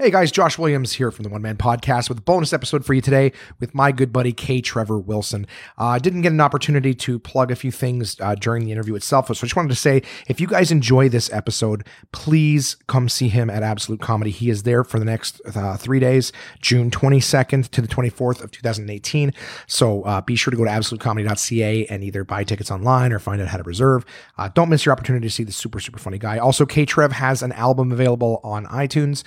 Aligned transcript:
Hey 0.00 0.12
guys, 0.12 0.30
Josh 0.30 0.58
Williams 0.58 0.92
here 0.92 1.10
from 1.10 1.24
the 1.24 1.28
One 1.28 1.42
Man 1.42 1.56
Podcast 1.56 2.08
with 2.08 2.18
a 2.18 2.22
bonus 2.22 2.52
episode 2.52 2.84
for 2.84 2.94
you 2.94 3.00
today 3.00 3.32
with 3.58 3.74
my 3.74 3.90
good 3.90 4.12
buddy 4.12 4.32
K. 4.32 4.60
Trevor 4.60 4.96
Wilson. 4.96 5.44
Uh, 5.76 5.86
I 5.86 5.98
didn't 5.98 6.22
get 6.22 6.30
an 6.30 6.40
opportunity 6.40 6.94
to 6.94 7.18
plug 7.18 7.50
a 7.50 7.56
few 7.56 7.72
things 7.72 8.16
uh, 8.20 8.36
during 8.36 8.64
the 8.64 8.70
interview 8.70 8.94
itself, 8.94 9.26
so 9.26 9.32
I 9.32 9.34
just 9.34 9.56
wanted 9.56 9.70
to 9.70 9.74
say 9.74 10.02
if 10.28 10.40
you 10.40 10.46
guys 10.46 10.70
enjoy 10.70 11.08
this 11.08 11.32
episode, 11.32 11.84
please 12.12 12.76
come 12.86 13.08
see 13.08 13.28
him 13.28 13.50
at 13.50 13.64
Absolute 13.64 14.00
Comedy. 14.00 14.30
He 14.30 14.50
is 14.50 14.62
there 14.62 14.84
for 14.84 15.00
the 15.00 15.04
next 15.04 15.40
uh, 15.52 15.76
three 15.76 15.98
days, 15.98 16.30
June 16.60 16.92
22nd 16.92 17.68
to 17.70 17.82
the 17.82 17.88
24th 17.88 18.40
of 18.40 18.52
2018. 18.52 19.34
So 19.66 20.04
uh, 20.04 20.20
be 20.20 20.36
sure 20.36 20.52
to 20.52 20.56
go 20.56 20.64
to 20.64 20.70
absolutecomedy.ca 20.70 21.86
and 21.86 22.04
either 22.04 22.22
buy 22.22 22.44
tickets 22.44 22.70
online 22.70 23.12
or 23.12 23.18
find 23.18 23.42
out 23.42 23.48
how 23.48 23.56
to 23.56 23.64
reserve. 23.64 24.06
Uh, 24.36 24.48
don't 24.54 24.68
miss 24.68 24.86
your 24.86 24.92
opportunity 24.92 25.26
to 25.26 25.34
see 25.34 25.42
the 25.42 25.50
super, 25.50 25.80
super 25.80 25.98
funny 25.98 26.18
guy. 26.18 26.38
Also, 26.38 26.64
K. 26.64 26.84
Trev 26.84 27.10
has 27.10 27.42
an 27.42 27.50
album 27.50 27.90
available 27.90 28.40
on 28.44 28.64
iTunes. 28.66 29.24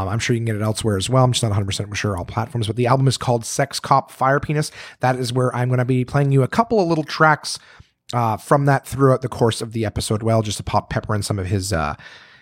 Um, 0.00 0.08
I'm 0.08 0.18
sure 0.18 0.34
you 0.34 0.40
can 0.40 0.46
get 0.46 0.56
it 0.56 0.62
elsewhere 0.62 0.96
as 0.96 1.10
well. 1.10 1.24
I'm 1.24 1.32
just 1.32 1.42
not 1.42 1.52
100% 1.52 1.94
sure 1.94 2.16
all 2.16 2.24
platforms, 2.24 2.66
but 2.66 2.76
the 2.76 2.86
album 2.86 3.06
is 3.06 3.16
called 3.16 3.44
Sex 3.44 3.78
Cop 3.78 4.10
Fire 4.10 4.40
Penis. 4.40 4.70
That 5.00 5.16
is 5.16 5.32
where 5.32 5.54
I'm 5.54 5.68
going 5.68 5.78
to 5.78 5.84
be 5.84 6.04
playing 6.04 6.32
you 6.32 6.42
a 6.42 6.48
couple 6.48 6.80
of 6.80 6.88
little 6.88 7.04
tracks 7.04 7.58
uh, 8.12 8.36
from 8.36 8.64
that 8.64 8.86
throughout 8.86 9.22
the 9.22 9.28
course 9.28 9.60
of 9.60 9.72
the 9.72 9.84
episode. 9.84 10.22
Well, 10.22 10.42
just 10.42 10.56
to 10.56 10.62
pop 10.62 10.90
pepper 10.90 11.14
in 11.14 11.22
some 11.22 11.38
of 11.38 11.46
his. 11.46 11.72
Uh, 11.72 11.96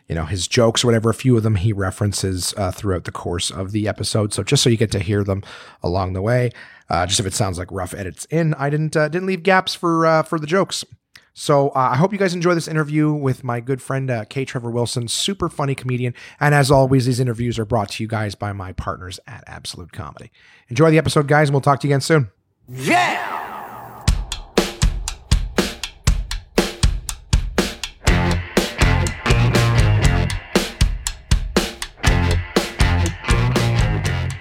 you 0.09 0.15
know 0.15 0.24
his 0.24 0.48
jokes 0.48 0.82
or 0.82 0.87
whatever 0.87 1.10
a 1.10 1.15
few 1.15 1.37
of 1.37 1.42
them 1.42 1.56
he 1.56 1.70
references 1.70 2.55
uh, 2.56 2.70
throughout 2.70 3.05
the 3.05 3.12
course 3.12 3.51
of 3.51 3.73
the 3.73 3.87
episode 3.87 4.32
so 4.32 4.43
just 4.43 4.62
so 4.62 4.70
you 4.70 4.77
get 4.79 4.90
to 4.90 5.01
hear 5.01 5.23
them 5.23 5.43
along 5.82 6.15
the 6.15 6.23
way 6.23 6.51
uh, 6.88 7.04
just 7.04 7.20
if 7.20 7.27
it 7.27 7.34
sounds 7.34 7.59
like 7.59 7.70
rough 7.70 7.93
edits 7.93 8.24
in 8.30 8.54
i 8.54 8.70
didn't 8.70 8.96
uh, 8.96 9.09
didn't 9.09 9.27
leave 9.27 9.43
gaps 9.43 9.74
for 9.74 10.06
uh, 10.06 10.23
for 10.23 10.38
the 10.38 10.46
jokes 10.46 10.82
so 11.38 11.69
uh, 11.69 11.91
I 11.92 11.97
hope 11.97 12.12
you 12.12 12.19
guys 12.19 12.34
enjoy 12.34 12.55
this 12.55 12.66
interview 12.66 13.12
with 13.12 13.45
my 13.45 13.60
good 13.60 13.80
friend 13.80 14.10
uh, 14.10 14.24
K. 14.24 14.45
Trevor 14.45 14.73
Wilson, 14.73 15.06
super 15.06 15.48
funny 15.48 15.77
comedian. 15.77 16.12
And 16.41 16.52
as 16.52 16.69
always, 16.69 17.06
these 17.06 17.20
interviews 17.20 17.60
are 17.60 17.65
brought 17.65 17.91
to 17.91 18.02
you 18.02 18.09
guys 18.09 18.34
by 18.34 18.52
my 18.52 18.73
partners 18.73 19.20
at 19.24 19.45
Absolute 19.46 19.93
Comedy. 19.93 20.32
Enjoy 20.69 20.91
the 20.91 20.98
episode, 20.98 21.29
guys, 21.29 21.49
and 21.49 21.54
we'll 21.54 21.60
talk 21.60 21.79
to 21.79 21.87
you 21.87 21.93
again 21.93 22.01
soon. 22.01 22.32
Yeah! 22.68 23.27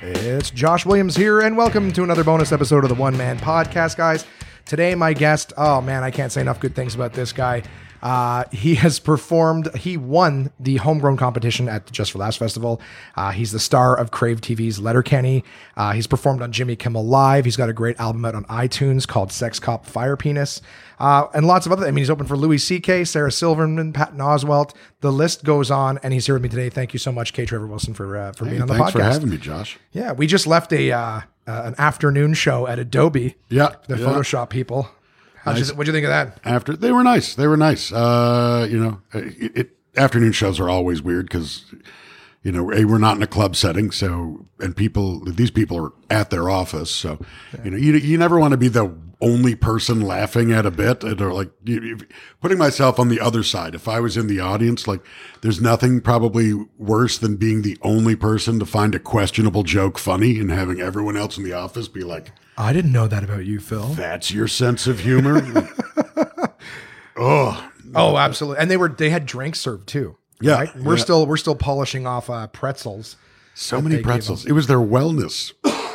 It's 0.01 0.49
Josh 0.49 0.83
Williams 0.83 1.15
here, 1.15 1.41
and 1.41 1.55
welcome 1.55 1.91
to 1.93 2.03
another 2.03 2.23
bonus 2.23 2.51
episode 2.51 2.83
of 2.83 2.89
the 2.89 2.95
One 2.95 3.15
Man 3.15 3.37
Podcast, 3.37 3.97
guys. 3.97 4.25
Today, 4.67 4.95
my 4.95 5.13
guest, 5.13 5.53
oh 5.55 5.79
man, 5.81 6.03
I 6.03 6.11
can't 6.11 6.31
say 6.31 6.41
enough 6.41 6.59
good 6.59 6.75
things 6.75 6.93
about 6.93 7.13
this 7.13 7.31
guy. 7.31 7.63
Uh, 8.01 8.43
he 8.51 8.75
has 8.75 8.99
performed, 8.99 9.73
he 9.75 9.97
won 9.97 10.51
the 10.59 10.77
homegrown 10.77 11.17
competition 11.17 11.67
at 11.67 11.85
the 11.85 11.91
Just 11.91 12.11
for 12.11 12.19
Laughs 12.19 12.37
Festival. 12.37 12.81
Uh, 13.15 13.31
he's 13.31 13.51
the 13.51 13.59
star 13.59 13.97
of 13.97 14.11
Crave 14.11 14.41
TV's 14.41 14.79
Letterkenny. 14.79 15.43
Uh, 15.75 15.93
he's 15.93 16.05
performed 16.05 16.41
on 16.41 16.51
Jimmy 16.51 16.75
Kimmel 16.75 17.05
Live. 17.05 17.45
He's 17.45 17.55
got 17.55 17.69
a 17.69 17.73
great 17.73 17.99
album 17.99 18.23
out 18.25 18.35
on 18.35 18.43
iTunes 18.45 19.07
called 19.07 19.31
Sex 19.31 19.59
Cop 19.59 19.85
Fire 19.85 20.15
Penis. 20.15 20.61
Uh, 20.99 21.27
and 21.33 21.47
lots 21.47 21.65
of 21.65 21.71
other, 21.71 21.87
I 21.87 21.91
mean, 21.91 22.01
he's 22.01 22.09
open 22.09 22.27
for 22.27 22.37
Louis 22.37 22.57
C.K., 22.57 23.05
Sarah 23.05 23.31
Silverman, 23.31 23.93
Patton 23.93 24.19
Oswalt. 24.19 24.75
The 25.01 25.11
list 25.11 25.43
goes 25.43 25.71
on, 25.71 25.97
and 26.03 26.13
he's 26.13 26.25
here 26.25 26.35
with 26.35 26.43
me 26.43 26.49
today. 26.49 26.69
Thank 26.69 26.93
you 26.93 26.99
so 26.99 27.11
much, 27.11 27.33
K. 27.33 27.45
Trevor 27.45 27.67
Wilson, 27.67 27.93
for 27.93 28.17
uh, 28.17 28.31
for 28.33 28.45
being 28.45 28.61
on 28.61 28.67
the 28.67 28.73
podcast. 28.73 28.77
Thanks 28.77 28.93
for 28.93 29.03
having 29.03 29.29
me, 29.29 29.37
Josh. 29.37 29.77
Yeah, 29.91 30.11
we 30.11 30.27
just 30.27 30.45
left 30.45 30.73
a 30.73 30.91
uh, 30.91 31.21
uh, 31.47 31.63
an 31.65 31.75
afternoon 31.77 32.33
show 32.33 32.67
at 32.67 32.77
Adobe. 32.79 33.35
Yeah, 33.49 33.75
the 33.87 33.97
yeah. 33.97 34.05
Photoshop 34.05 34.49
people. 34.49 34.89
How'd 35.37 35.57
what'd 35.69 35.87
you 35.87 35.93
think 35.93 36.05
of 36.05 36.09
that? 36.09 36.39
After 36.43 36.75
they 36.75 36.91
were 36.91 37.03
nice, 37.03 37.35
they 37.35 37.47
were 37.47 37.57
nice. 37.57 37.91
Uh, 37.91 38.67
you 38.69 38.77
know, 38.79 39.01
it, 39.13 39.57
it, 39.57 39.77
afternoon 39.95 40.33
shows 40.33 40.59
are 40.59 40.69
always 40.69 41.01
weird 41.01 41.27
because 41.27 41.73
you 42.43 42.51
know 42.51 42.71
a, 42.73 42.85
we're 42.85 42.97
not 42.97 43.15
in 43.15 43.23
a 43.23 43.27
club 43.27 43.55
setting, 43.55 43.91
so 43.91 44.45
and 44.59 44.75
people 44.75 45.23
these 45.23 45.51
people 45.51 45.77
are 45.77 45.93
at 46.09 46.29
their 46.29 46.49
office, 46.49 46.91
so 46.91 47.19
you 47.63 47.71
know 47.71 47.77
you 47.77 47.93
you 47.93 48.17
never 48.17 48.37
want 48.37 48.51
to 48.51 48.57
be 48.57 48.67
the 48.67 48.93
only 49.19 49.55
person 49.55 50.01
laughing 50.01 50.51
at 50.51 50.65
a 50.65 50.71
bit 50.71 51.03
or 51.03 51.33
like 51.33 51.49
putting 52.39 52.57
myself 52.57 52.99
on 52.99 53.09
the 53.09 53.19
other 53.19 53.41
side 53.41 53.73
if 53.73 53.87
i 53.87 53.99
was 53.99 54.15
in 54.15 54.27
the 54.27 54.39
audience 54.39 54.87
like 54.87 55.01
there's 55.41 55.59
nothing 55.59 55.99
probably 55.99 56.53
worse 56.77 57.17
than 57.17 57.35
being 57.35 57.63
the 57.63 57.77
only 57.81 58.15
person 58.15 58.59
to 58.59 58.65
find 58.65 58.93
a 58.93 58.99
questionable 58.99 59.63
joke 59.63 59.97
funny 59.97 60.39
and 60.39 60.51
having 60.51 60.79
everyone 60.79 61.17
else 61.17 61.37
in 61.37 61.43
the 61.43 61.53
office 61.53 61.87
be 61.87 62.03
like 62.03 62.31
I 62.59 62.73
didn't 62.73 62.91
know 62.91 63.07
that 63.07 63.23
about 63.23 63.45
you, 63.45 63.59
Phil. 63.59 63.89
that's 63.89 64.31
your 64.31 64.47
sense 64.47 64.87
of 64.87 65.01
humor 65.01 65.41
oh 67.15 67.69
Oh, 67.95 68.17
absolutely. 68.17 68.61
And 68.61 68.69
they 68.69 68.77
were 68.77 68.89
they 68.89 69.09
had 69.09 69.25
drinks 69.25 69.59
served 69.61 69.87
too. 69.87 70.17
Yeah, 70.41 70.55
right? 70.55 70.75
we're 70.75 70.97
yeah. 70.97 71.03
still 71.03 71.25
we're 71.25 71.37
still 71.37 71.55
polishing 71.55 72.05
off 72.05 72.29
uh, 72.29 72.47
pretzels, 72.47 73.15
so 73.55 73.81
many 73.81 74.03
pretzels 74.03 74.45
it 74.45 74.51
was 74.51 74.67
their 74.67 74.77
wellness 74.77 75.51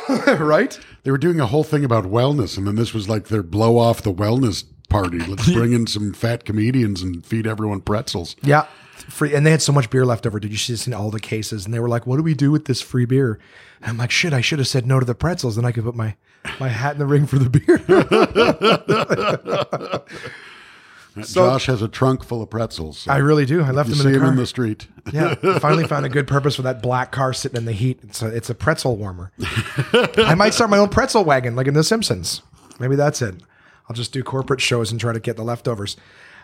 right? 0.39 0.79
they 1.03 1.11
were 1.11 1.17
doing 1.17 1.39
a 1.39 1.45
whole 1.45 1.63
thing 1.63 1.83
about 1.85 2.05
wellness 2.05 2.57
and 2.57 2.65
then 2.67 2.75
this 2.75 2.93
was 2.93 3.07
like 3.09 3.27
their 3.27 3.43
blow 3.43 3.77
off 3.77 4.01
the 4.01 4.13
wellness 4.13 4.63
party 4.89 5.19
let's 5.19 5.51
bring 5.53 5.73
in 5.73 5.87
some 5.87 6.13
fat 6.13 6.45
comedians 6.45 7.01
and 7.01 7.25
feed 7.25 7.47
everyone 7.47 7.81
pretzels 7.81 8.35
Yeah, 8.43 8.65
free. 9.09 9.33
And 9.33 9.45
they 9.45 9.51
had 9.51 9.61
so 9.61 9.71
much 9.71 9.89
beer 9.89 10.05
left 10.05 10.25
over. 10.27 10.39
Did 10.39 10.51
you 10.51 10.57
see 10.57 10.73
this 10.73 10.87
in 10.87 10.93
all 10.93 11.09
the 11.11 11.19
cases? 11.19 11.65
And 11.65 11.73
they 11.73 11.79
were 11.79 11.89
like, 11.89 12.05
"What 12.07 12.17
do 12.17 12.23
we 12.23 12.33
do 12.35 12.51
with 12.51 12.65
this 12.65 12.79
free 12.81 13.05
beer?" 13.05 13.39
And 13.81 13.89
I'm 13.91 13.97
like, 13.97 14.11
"Shit, 14.11 14.33
I 14.33 14.41
should 14.41 14.59
have 14.59 14.67
said 14.67 14.85
no 14.85 14.99
to 14.99 15.05
the 15.05 15.15
pretzels. 15.15 15.55
Then 15.55 15.65
I 15.65 15.71
could 15.71 15.83
put 15.83 15.95
my 15.95 16.15
my 16.59 16.67
hat 16.69 16.93
in 16.93 16.99
the 16.99 17.05
ring 17.05 17.25
for 17.25 17.39
the 17.39 17.49
beer." 17.49 17.79
So- 21.21 21.45
josh 21.45 21.67
has 21.67 21.81
a 21.81 21.87
trunk 21.87 22.23
full 22.23 22.41
of 22.41 22.49
pretzels 22.49 22.99
so 22.99 23.11
I 23.11 23.17
really 23.17 23.45
do. 23.45 23.61
I 23.61 23.71
left 23.71 23.89
them 23.89 23.99
in 24.05 24.13
the 24.13 24.19
him 24.19 24.25
in 24.25 24.35
the 24.35 24.47
street 24.47 24.87
Yeah, 25.11 25.35
I 25.43 25.59
finally 25.59 25.85
found 25.85 26.05
a 26.05 26.09
good 26.09 26.27
purpose 26.27 26.55
for 26.55 26.61
that 26.63 26.81
black 26.81 27.11
car 27.11 27.33
sitting 27.33 27.57
in 27.57 27.65
the 27.65 27.71
heat. 27.73 27.99
It's 28.03 28.21
a 28.21 28.27
it's 28.27 28.49
a 28.49 28.55
pretzel 28.55 28.95
warmer. 28.97 29.31
I 30.17 30.33
might 30.35 30.53
start 30.53 30.69
my 30.69 30.77
own 30.77 30.89
pretzel 30.89 31.23
wagon, 31.25 31.55
like 31.55 31.67
in 31.67 31.73
The 31.73 31.83
Simpsons. 31.83 32.41
Maybe 32.79 32.95
that's 32.95 33.21
it. 33.21 33.35
I'll 33.89 33.95
just 33.95 34.13
do 34.13 34.23
corporate 34.23 34.61
shows 34.61 34.91
and 34.91 34.99
try 34.99 35.11
to 35.13 35.19
get 35.19 35.35
the 35.35 35.43
leftovers. 35.43 35.97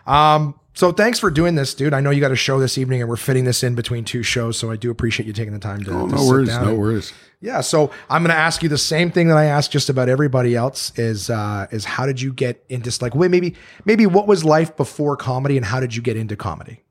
Um, 0.06 0.54
so 0.74 0.92
thanks 0.92 1.18
for 1.18 1.30
doing 1.30 1.56
this, 1.56 1.74
dude. 1.74 1.92
I 1.92 2.00
know 2.00 2.10
you 2.10 2.20
got 2.20 2.30
a 2.30 2.36
show 2.36 2.60
this 2.60 2.78
evening, 2.78 3.00
and 3.00 3.08
we're 3.08 3.16
fitting 3.16 3.44
this 3.44 3.62
in 3.62 3.74
between 3.74 4.04
two 4.04 4.22
shows, 4.22 4.56
so 4.56 4.70
I 4.70 4.76
do 4.76 4.90
appreciate 4.90 5.26
you 5.26 5.32
taking 5.32 5.52
the 5.52 5.58
time 5.58 5.82
to. 5.84 5.92
oh, 5.92 6.08
to 6.08 6.14
no 6.14 6.26
worries 6.26 6.48
no 6.48 6.74
worries 6.74 7.12
Yeah, 7.40 7.60
so 7.60 7.90
I'm 8.08 8.22
going 8.22 8.34
to 8.34 8.40
ask 8.40 8.62
you 8.62 8.68
the 8.68 8.78
same 8.78 9.10
thing 9.10 9.28
that 9.28 9.36
I 9.36 9.46
ask 9.46 9.70
just 9.70 9.88
about 9.88 10.08
everybody 10.08 10.54
else 10.54 10.96
is 10.98 11.28
uh, 11.28 11.66
is 11.70 11.84
how 11.84 12.06
did 12.06 12.20
you 12.20 12.32
get 12.32 12.64
into 12.68 12.96
like 13.02 13.14
wait 13.14 13.30
maybe 13.30 13.56
maybe 13.84 14.06
what 14.06 14.26
was 14.26 14.44
life 14.44 14.76
before 14.76 15.16
comedy 15.16 15.56
and 15.56 15.66
how 15.66 15.80
did 15.80 15.94
you 15.94 16.02
get 16.02 16.16
into 16.16 16.36
comedy? 16.36 16.82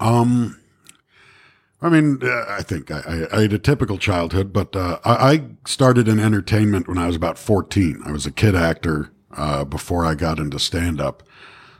Um, 0.00 0.60
I 1.80 1.88
mean, 1.88 2.20
uh, 2.22 2.44
I 2.48 2.62
think 2.62 2.90
I, 2.90 3.00
I, 3.00 3.38
I 3.38 3.40
had 3.42 3.52
a 3.52 3.58
typical 3.58 3.98
childhood, 3.98 4.52
but 4.52 4.76
uh, 4.76 4.98
I, 5.04 5.32
I 5.32 5.44
started 5.66 6.08
in 6.08 6.20
entertainment 6.20 6.88
when 6.88 6.98
I 6.98 7.06
was 7.06 7.16
about 7.16 7.38
14. 7.38 8.02
I 8.06 8.12
was 8.12 8.26
a 8.26 8.30
kid 8.30 8.54
actor 8.54 9.10
uh, 9.32 9.64
before 9.64 10.04
I 10.04 10.14
got 10.14 10.38
into 10.38 10.58
stand 10.58 11.00
up. 11.00 11.22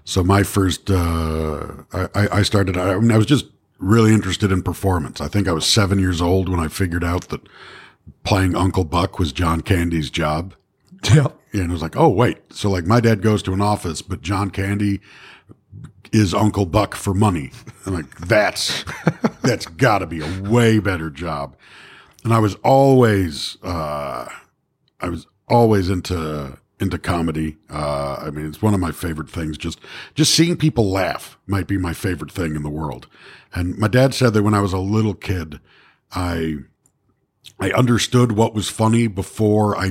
So 0.05 0.23
my 0.23 0.43
first, 0.43 0.91
uh, 0.91 1.67
I, 1.93 2.09
I 2.15 2.29
I 2.33 2.43
started, 2.43 2.77
I, 2.77 2.99
mean, 2.99 3.11
I 3.11 3.17
was 3.17 3.27
just 3.27 3.47
really 3.79 4.13
interested 4.13 4.53
in 4.53 4.63
performance. 4.63 5.21
I 5.21 5.29
think 5.29 5.49
I 5.49 5.53
was 5.53 5.67
seven 5.67 5.99
years 5.99 6.21
old 6.21 6.49
when 6.49 6.61
I 6.61 6.69
figured 6.69 7.05
out 7.05 7.29
that 7.29 7.41
playing 8.23 8.55
Uncle 8.55 8.85
Buck 8.85 9.19
was 9.19 9.33
John 9.33 9.61
Candy's 9.61 10.11
job. 10.11 10.55
Yeah. 11.13 11.29
And 11.53 11.63
it 11.63 11.71
was 11.71 11.83
like, 11.83 11.97
oh, 11.97 12.09
wait. 12.09 12.53
So, 12.53 12.71
like, 12.71 12.87
my 12.87 13.01
dad 13.01 13.23
goes 13.23 13.43
to 13.45 13.53
an 13.53 13.61
office, 13.61 14.03
but 14.03 14.23
John 14.23 14.51
Candy 14.51 15.01
is 16.13 16.35
Uncle 16.35 16.67
Buck 16.67 16.95
for 16.95 17.15
money. 17.15 17.51
I'm 17.87 17.95
like, 17.95 18.19
that's, 18.19 18.85
that's 19.43 19.67
got 19.67 19.99
to 19.99 20.07
be 20.07 20.21
a 20.21 20.43
way 20.43 20.79
better 20.79 21.11
job. 21.11 21.57
And 22.25 22.33
I 22.33 22.39
was 22.39 22.55
always, 22.57 23.59
uh, 23.63 24.29
I 25.01 25.09
was 25.09 25.27
always 25.49 25.91
into, 25.91 26.59
into 26.81 26.99
comedy. 26.99 27.57
Uh, 27.71 28.17
I 28.21 28.31
mean, 28.31 28.47
it's 28.47 28.63
one 28.63 28.75
of 28.75 28.81
my 28.81 28.93
favorite 28.93 29.31
things. 29.31 29.57
Just, 29.57 29.79
just 30.15 30.35
seeing 30.35 30.57
people 30.57 30.91
laugh 30.91 31.39
might 31.47 31.67
be 31.67 31.79
my 31.79 31.93
favorite 31.93 32.33
thing 32.33 32.57
in 32.57 32.63
the 32.63 32.71
world. 32.71 33.07
And 33.55 33.79
my 33.79 33.89
dad 33.89 34.15
said 34.15 34.35
that 34.35 34.43
when 34.43 34.55
I 34.55 34.61
was 34.61 34.73
a 34.73 34.79
little 34.79 35.15
kid, 35.15 35.61
I, 36.13 36.57
I 37.61 37.71
understood 37.71 38.33
what 38.33 38.55
was 38.55 38.69
funny 38.69 39.07
before 39.07 39.77
I 39.77 39.91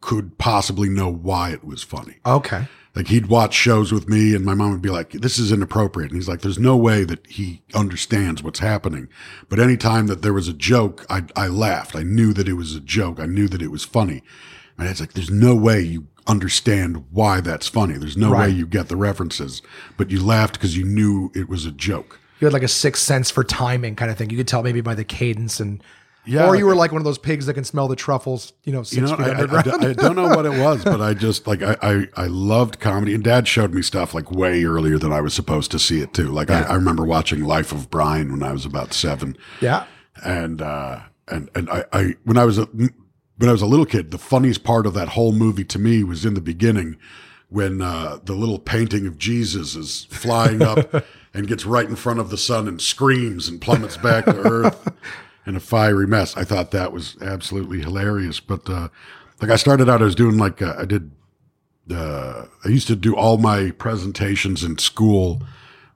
could 0.00 0.38
possibly 0.38 0.88
know 0.88 1.10
why 1.10 1.50
it 1.50 1.64
was 1.64 1.82
funny. 1.82 2.18
Okay. 2.24 2.66
Like 2.94 3.08
he'd 3.08 3.26
watch 3.26 3.54
shows 3.54 3.90
with 3.90 4.08
me 4.08 4.34
and 4.34 4.44
my 4.44 4.54
mom 4.54 4.70
would 4.70 4.82
be 4.82 4.90
like, 4.90 5.10
this 5.10 5.38
is 5.38 5.50
inappropriate. 5.50 6.10
And 6.10 6.16
he's 6.16 6.28
like, 6.28 6.42
there's 6.42 6.58
no 6.58 6.76
way 6.76 7.02
that 7.04 7.26
he 7.26 7.62
understands 7.74 8.42
what's 8.42 8.60
happening. 8.60 9.08
But 9.48 9.58
anytime 9.58 10.06
that 10.06 10.22
there 10.22 10.32
was 10.32 10.46
a 10.46 10.52
joke, 10.52 11.04
I, 11.10 11.24
I 11.34 11.48
laughed. 11.48 11.96
I 11.96 12.04
knew 12.04 12.32
that 12.34 12.46
it 12.46 12.52
was 12.52 12.76
a 12.76 12.80
joke. 12.80 13.18
I 13.18 13.26
knew 13.26 13.48
that 13.48 13.62
it 13.62 13.72
was 13.72 13.84
funny. 13.84 14.22
And 14.78 14.88
it's 14.88 15.00
like, 15.00 15.12
there's 15.12 15.30
no 15.30 15.54
way 15.54 15.80
you 15.80 16.06
understand 16.26 17.04
why 17.10 17.40
that's 17.40 17.68
funny. 17.68 17.94
There's 17.94 18.16
no 18.16 18.32
way 18.32 18.48
you 18.48 18.66
get 18.66 18.88
the 18.88 18.96
references, 18.96 19.62
but 19.96 20.10
you 20.10 20.24
laughed 20.24 20.54
because 20.54 20.76
you 20.76 20.84
knew 20.84 21.30
it 21.34 21.48
was 21.48 21.66
a 21.66 21.70
joke. 21.70 22.18
You 22.40 22.46
had 22.46 22.52
like 22.52 22.62
a 22.62 22.68
sixth 22.68 23.02
sense 23.02 23.30
for 23.30 23.44
timing 23.44 23.94
kind 23.94 24.10
of 24.10 24.16
thing. 24.18 24.30
You 24.30 24.36
could 24.36 24.48
tell 24.48 24.62
maybe 24.62 24.80
by 24.80 24.94
the 24.94 25.04
cadence 25.04 25.60
and 25.60 25.82
Yeah, 26.26 26.46
or 26.46 26.56
you 26.56 26.66
were 26.66 26.74
like 26.74 26.92
one 26.92 27.00
of 27.00 27.04
those 27.04 27.18
pigs 27.18 27.46
that 27.46 27.54
can 27.54 27.64
smell 27.64 27.88
the 27.88 27.96
truffles, 27.96 28.54
you 28.64 28.72
know, 28.72 28.82
six 28.82 28.96
You 28.96 29.02
know, 29.02 29.16
feet 29.16 29.26
I, 29.26 29.28
I, 29.28 29.32
I, 29.32 29.42
underground. 29.42 29.84
I 29.84 29.92
don't 29.92 30.16
know 30.16 30.28
what 30.28 30.46
it 30.46 30.58
was, 30.58 30.82
but 30.82 31.00
I 31.00 31.14
just 31.14 31.46
like 31.46 31.62
I, 31.62 31.76
I 31.82 32.08
I 32.16 32.26
loved 32.26 32.80
comedy, 32.80 33.14
and 33.14 33.22
Dad 33.22 33.46
showed 33.46 33.72
me 33.72 33.82
stuff 33.82 34.14
like 34.14 34.30
way 34.30 34.64
earlier 34.64 34.98
than 34.98 35.12
I 35.12 35.20
was 35.20 35.34
supposed 35.34 35.70
to 35.72 35.78
see 35.78 36.00
it 36.00 36.14
too. 36.14 36.28
Like 36.28 36.50
I, 36.50 36.62
I 36.62 36.74
remember 36.74 37.04
watching 37.04 37.44
Life 37.44 37.70
of 37.72 37.90
Brian 37.90 38.32
when 38.32 38.42
I 38.42 38.52
was 38.52 38.64
about 38.64 38.92
seven, 38.94 39.36
yeah. 39.60 39.84
and 40.24 40.60
uh, 40.60 41.00
and 41.28 41.50
and 41.54 41.70
I, 41.70 41.84
I 41.92 42.14
when 42.24 42.38
I 42.38 42.44
was 42.44 42.58
a 42.58 42.68
when 43.36 43.48
I 43.48 43.52
was 43.52 43.62
a 43.62 43.66
little 43.66 43.86
kid, 43.86 44.10
the 44.10 44.18
funniest 44.18 44.64
part 44.64 44.86
of 44.86 44.94
that 44.94 45.10
whole 45.10 45.32
movie 45.32 45.64
to 45.64 45.78
me 45.78 46.04
was 46.04 46.24
in 46.24 46.34
the 46.34 46.40
beginning 46.40 46.96
when 47.48 47.82
uh, 47.82 48.18
the 48.24 48.34
little 48.34 48.58
painting 48.58 49.06
of 49.06 49.18
Jesus 49.18 49.74
is 49.74 50.04
flying 50.10 50.62
up 50.62 51.04
and 51.34 51.48
gets 51.48 51.66
right 51.66 51.86
in 51.86 51.96
front 51.96 52.20
of 52.20 52.30
the 52.30 52.38
sun 52.38 52.68
and 52.68 52.80
screams 52.80 53.48
and 53.48 53.60
plummets 53.60 53.96
back 53.96 54.24
to 54.24 54.38
earth 54.40 54.92
in 55.46 55.56
a 55.56 55.60
fiery 55.60 56.06
mess. 56.06 56.36
I 56.36 56.44
thought 56.44 56.70
that 56.70 56.92
was 56.92 57.16
absolutely 57.20 57.80
hilarious. 57.80 58.40
But 58.40 58.68
uh, 58.68 58.88
like 59.40 59.50
I 59.50 59.56
started 59.56 59.88
out, 59.88 60.00
I 60.00 60.04
was 60.04 60.14
doing 60.14 60.38
like 60.38 60.62
uh, 60.62 60.74
I 60.78 60.84
did. 60.84 61.10
Uh, 61.90 62.46
I 62.64 62.68
used 62.68 62.86
to 62.86 62.96
do 62.96 63.14
all 63.14 63.36
my 63.36 63.70
presentations 63.72 64.64
in 64.64 64.78
school 64.78 65.42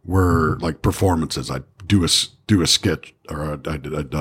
were 0.04 0.58
like 0.60 0.82
performances. 0.82 1.50
I'd 1.50 1.64
do 1.86 2.04
a 2.04 2.08
do 2.46 2.60
a 2.62 2.66
sketch 2.66 3.14
or 3.30 3.54
I'd, 3.54 3.66
I'd, 3.66 3.94
I'd 3.94 4.14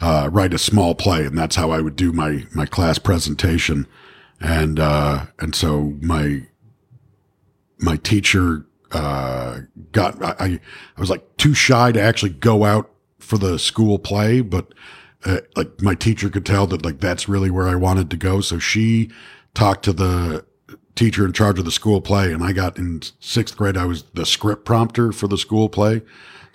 uh, 0.00 0.28
write 0.32 0.54
a 0.54 0.58
small 0.58 0.94
play, 0.94 1.24
and 1.24 1.36
that's 1.36 1.56
how 1.56 1.70
I 1.70 1.80
would 1.80 1.96
do 1.96 2.12
my 2.12 2.44
my 2.54 2.66
class 2.66 2.98
presentation. 2.98 3.86
And 4.40 4.78
uh, 4.78 5.26
and 5.38 5.54
so 5.54 5.94
my 6.00 6.46
my 7.78 7.96
teacher 7.96 8.66
uh, 8.92 9.60
got 9.92 10.22
I 10.22 10.60
I 10.96 11.00
was 11.00 11.10
like 11.10 11.36
too 11.36 11.54
shy 11.54 11.92
to 11.92 12.00
actually 12.00 12.32
go 12.32 12.64
out 12.64 12.90
for 13.18 13.38
the 13.38 13.58
school 13.58 13.98
play, 13.98 14.40
but 14.40 14.72
uh, 15.24 15.40
like 15.56 15.80
my 15.80 15.94
teacher 15.94 16.28
could 16.30 16.46
tell 16.46 16.66
that 16.68 16.84
like 16.84 17.00
that's 17.00 17.28
really 17.28 17.50
where 17.50 17.68
I 17.68 17.74
wanted 17.74 18.10
to 18.10 18.16
go. 18.16 18.40
So 18.40 18.58
she 18.58 19.10
talked 19.54 19.84
to 19.84 19.92
the 19.92 20.44
teacher 20.94 21.24
in 21.24 21.32
charge 21.32 21.58
of 21.58 21.64
the 21.64 21.70
school 21.70 22.00
play, 22.00 22.32
and 22.32 22.42
I 22.42 22.52
got 22.52 22.78
in 22.78 23.02
sixth 23.20 23.56
grade. 23.56 23.76
I 23.76 23.86
was 23.86 24.04
the 24.14 24.26
script 24.26 24.64
prompter 24.64 25.12
for 25.12 25.26
the 25.28 25.38
school 25.38 25.68
play. 25.68 26.02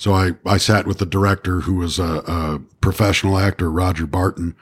So 0.01 0.15
I, 0.15 0.31
I 0.47 0.57
sat 0.57 0.87
with 0.87 0.97
the 0.97 1.05
director 1.05 1.59
who 1.59 1.75
was 1.75 1.99
a, 1.99 2.23
a 2.25 2.59
professional 2.81 3.37
actor, 3.37 3.69
Roger 3.69 4.07
Barton, 4.07 4.55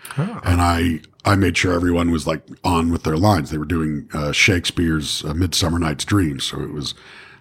and 0.43 0.61
I, 0.61 0.99
I 1.23 1.35
made 1.35 1.55
sure 1.55 1.71
everyone 1.71 2.11
was 2.11 2.27
like 2.27 2.41
on 2.65 2.91
with 2.91 3.03
their 3.03 3.15
lines. 3.15 3.49
They 3.49 3.57
were 3.57 3.63
doing 3.63 4.09
uh, 4.13 4.33
Shakespeare's 4.33 5.23
uh, 5.23 5.33
Midsummer 5.33 5.79
Night's 5.79 6.03
Dream. 6.03 6.41
So 6.41 6.59
it 6.61 6.73
was, 6.73 6.93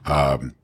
um, 0.04 0.54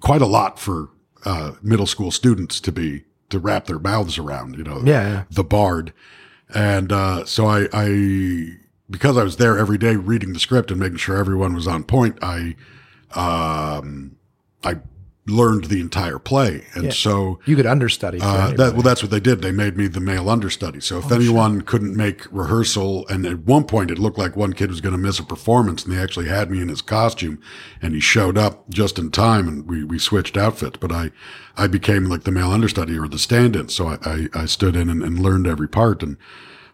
quite 0.00 0.22
a 0.22 0.26
lot 0.26 0.58
for, 0.58 0.88
uh, 1.26 1.52
middle 1.60 1.84
school 1.84 2.10
students 2.10 2.60
to 2.60 2.72
be, 2.72 3.04
to 3.28 3.38
wrap 3.38 3.66
their 3.66 3.78
mouths 3.78 4.16
around, 4.16 4.56
you 4.56 4.64
know, 4.64 4.78
Yeah, 4.78 5.06
yeah. 5.06 5.24
the 5.30 5.44
bard. 5.44 5.92
And, 6.54 6.90
uh, 6.90 7.26
so 7.26 7.46
I, 7.46 7.68
I, 7.74 8.52
because 8.88 9.18
I 9.18 9.22
was 9.22 9.36
there 9.36 9.58
every 9.58 9.76
day 9.76 9.96
reading 9.96 10.32
the 10.32 10.40
script 10.40 10.70
and 10.70 10.80
making 10.80 10.96
sure 10.96 11.18
everyone 11.18 11.54
was 11.54 11.66
on 11.66 11.84
point, 11.84 12.18
I, 12.22 12.56
um, 13.14 14.16
I 14.64 14.78
learned 15.28 15.64
the 15.66 15.80
entire 15.80 16.18
play. 16.18 16.64
And 16.74 16.84
Yeah. 16.84 16.90
so, 16.90 17.38
You 17.44 17.54
could 17.54 17.66
understudy. 17.66 18.18
uh, 18.20 18.52
that, 18.52 18.72
well, 18.72 18.82
that's 18.82 19.02
what 19.02 19.10
they 19.10 19.20
did. 19.20 19.42
They 19.42 19.52
made 19.52 19.76
me 19.76 19.86
the 19.86 20.00
male 20.00 20.28
understudy. 20.30 20.80
So 20.80 20.98
if 20.98 21.12
anyone 21.12 21.60
couldn't 21.60 21.94
make 21.94 22.26
rehearsal, 22.32 23.06
and 23.08 23.26
at 23.26 23.40
one 23.40 23.64
point 23.64 23.90
it 23.90 23.98
looked 23.98 24.18
like 24.18 24.34
one 24.36 24.52
kid 24.54 24.70
was 24.70 24.80
going 24.80 24.92
to 24.94 24.98
miss 24.98 25.18
a 25.18 25.22
performance, 25.24 25.84
and 25.84 25.92
they 25.94 26.00
actually 26.02 26.28
had 26.28 26.50
me 26.50 26.60
in 26.60 26.68
his 26.68 26.80
costume, 26.82 27.38
and 27.82 27.94
he 27.94 28.00
showed 28.00 28.38
up 28.38 28.68
just 28.70 28.98
in 28.98 29.10
time, 29.10 29.46
and 29.46 29.66
we 29.68 29.84
we 29.84 29.98
switched 29.98 30.36
outfits. 30.36 30.78
But 30.80 30.92
I 30.92 31.10
I 31.56 31.66
became 31.66 32.06
like 32.06 32.24
the 32.24 32.32
male 32.32 32.50
understudy 32.50 32.98
or 32.98 33.06
the 33.08 33.18
stand-in. 33.18 33.68
So 33.68 33.88
I 33.88 33.98
I, 34.04 34.28
I 34.34 34.46
stood 34.46 34.74
in 34.76 34.88
and, 34.88 35.02
and 35.02 35.18
learned 35.18 35.46
every 35.46 35.68
part. 35.68 36.02
And 36.02 36.16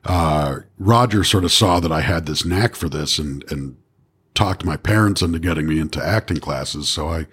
uh, 0.04 0.60
Roger 0.78 1.24
sort 1.24 1.44
of 1.44 1.52
saw 1.52 1.80
that 1.80 1.90
I 1.92 2.02
had 2.02 2.26
this 2.26 2.44
knack 2.44 2.74
for 2.76 2.88
this, 2.88 3.18
and 3.18 3.44
and 3.50 3.76
talked 4.34 4.64
my 4.64 4.76
parents 4.76 5.22
into 5.22 5.38
getting 5.38 5.66
me 5.66 5.78
into 5.78 6.04
acting 6.04 6.38
classes. 6.38 6.88
So 6.88 7.08
I 7.08 7.26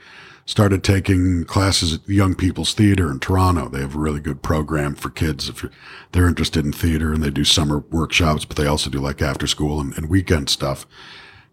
started 0.51 0.83
taking 0.83 1.45
classes 1.45 1.93
at 1.93 2.09
Young 2.09 2.35
People's 2.35 2.73
Theater 2.73 3.09
in 3.09 3.21
Toronto. 3.21 3.69
They 3.69 3.79
have 3.79 3.95
a 3.95 3.99
really 3.99 4.19
good 4.19 4.43
program 4.43 4.95
for 4.95 5.09
kids 5.09 5.47
if 5.47 5.65
they're 6.11 6.27
interested 6.27 6.65
in 6.65 6.73
theater 6.73 7.13
and 7.13 7.23
they 7.23 7.29
do 7.29 7.45
summer 7.45 7.85
workshops, 7.89 8.43
but 8.43 8.57
they 8.57 8.67
also 8.67 8.89
do 8.89 8.99
like 8.99 9.21
after 9.21 9.47
school 9.47 9.79
and, 9.79 9.95
and 9.97 10.09
weekend 10.09 10.49
stuff. 10.49 10.85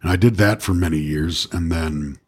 And 0.02 0.10
I 0.10 0.16
did 0.16 0.34
that 0.38 0.62
for 0.62 0.74
many 0.74 0.98
years. 0.98 1.46
And 1.52 1.70
then 1.70 2.18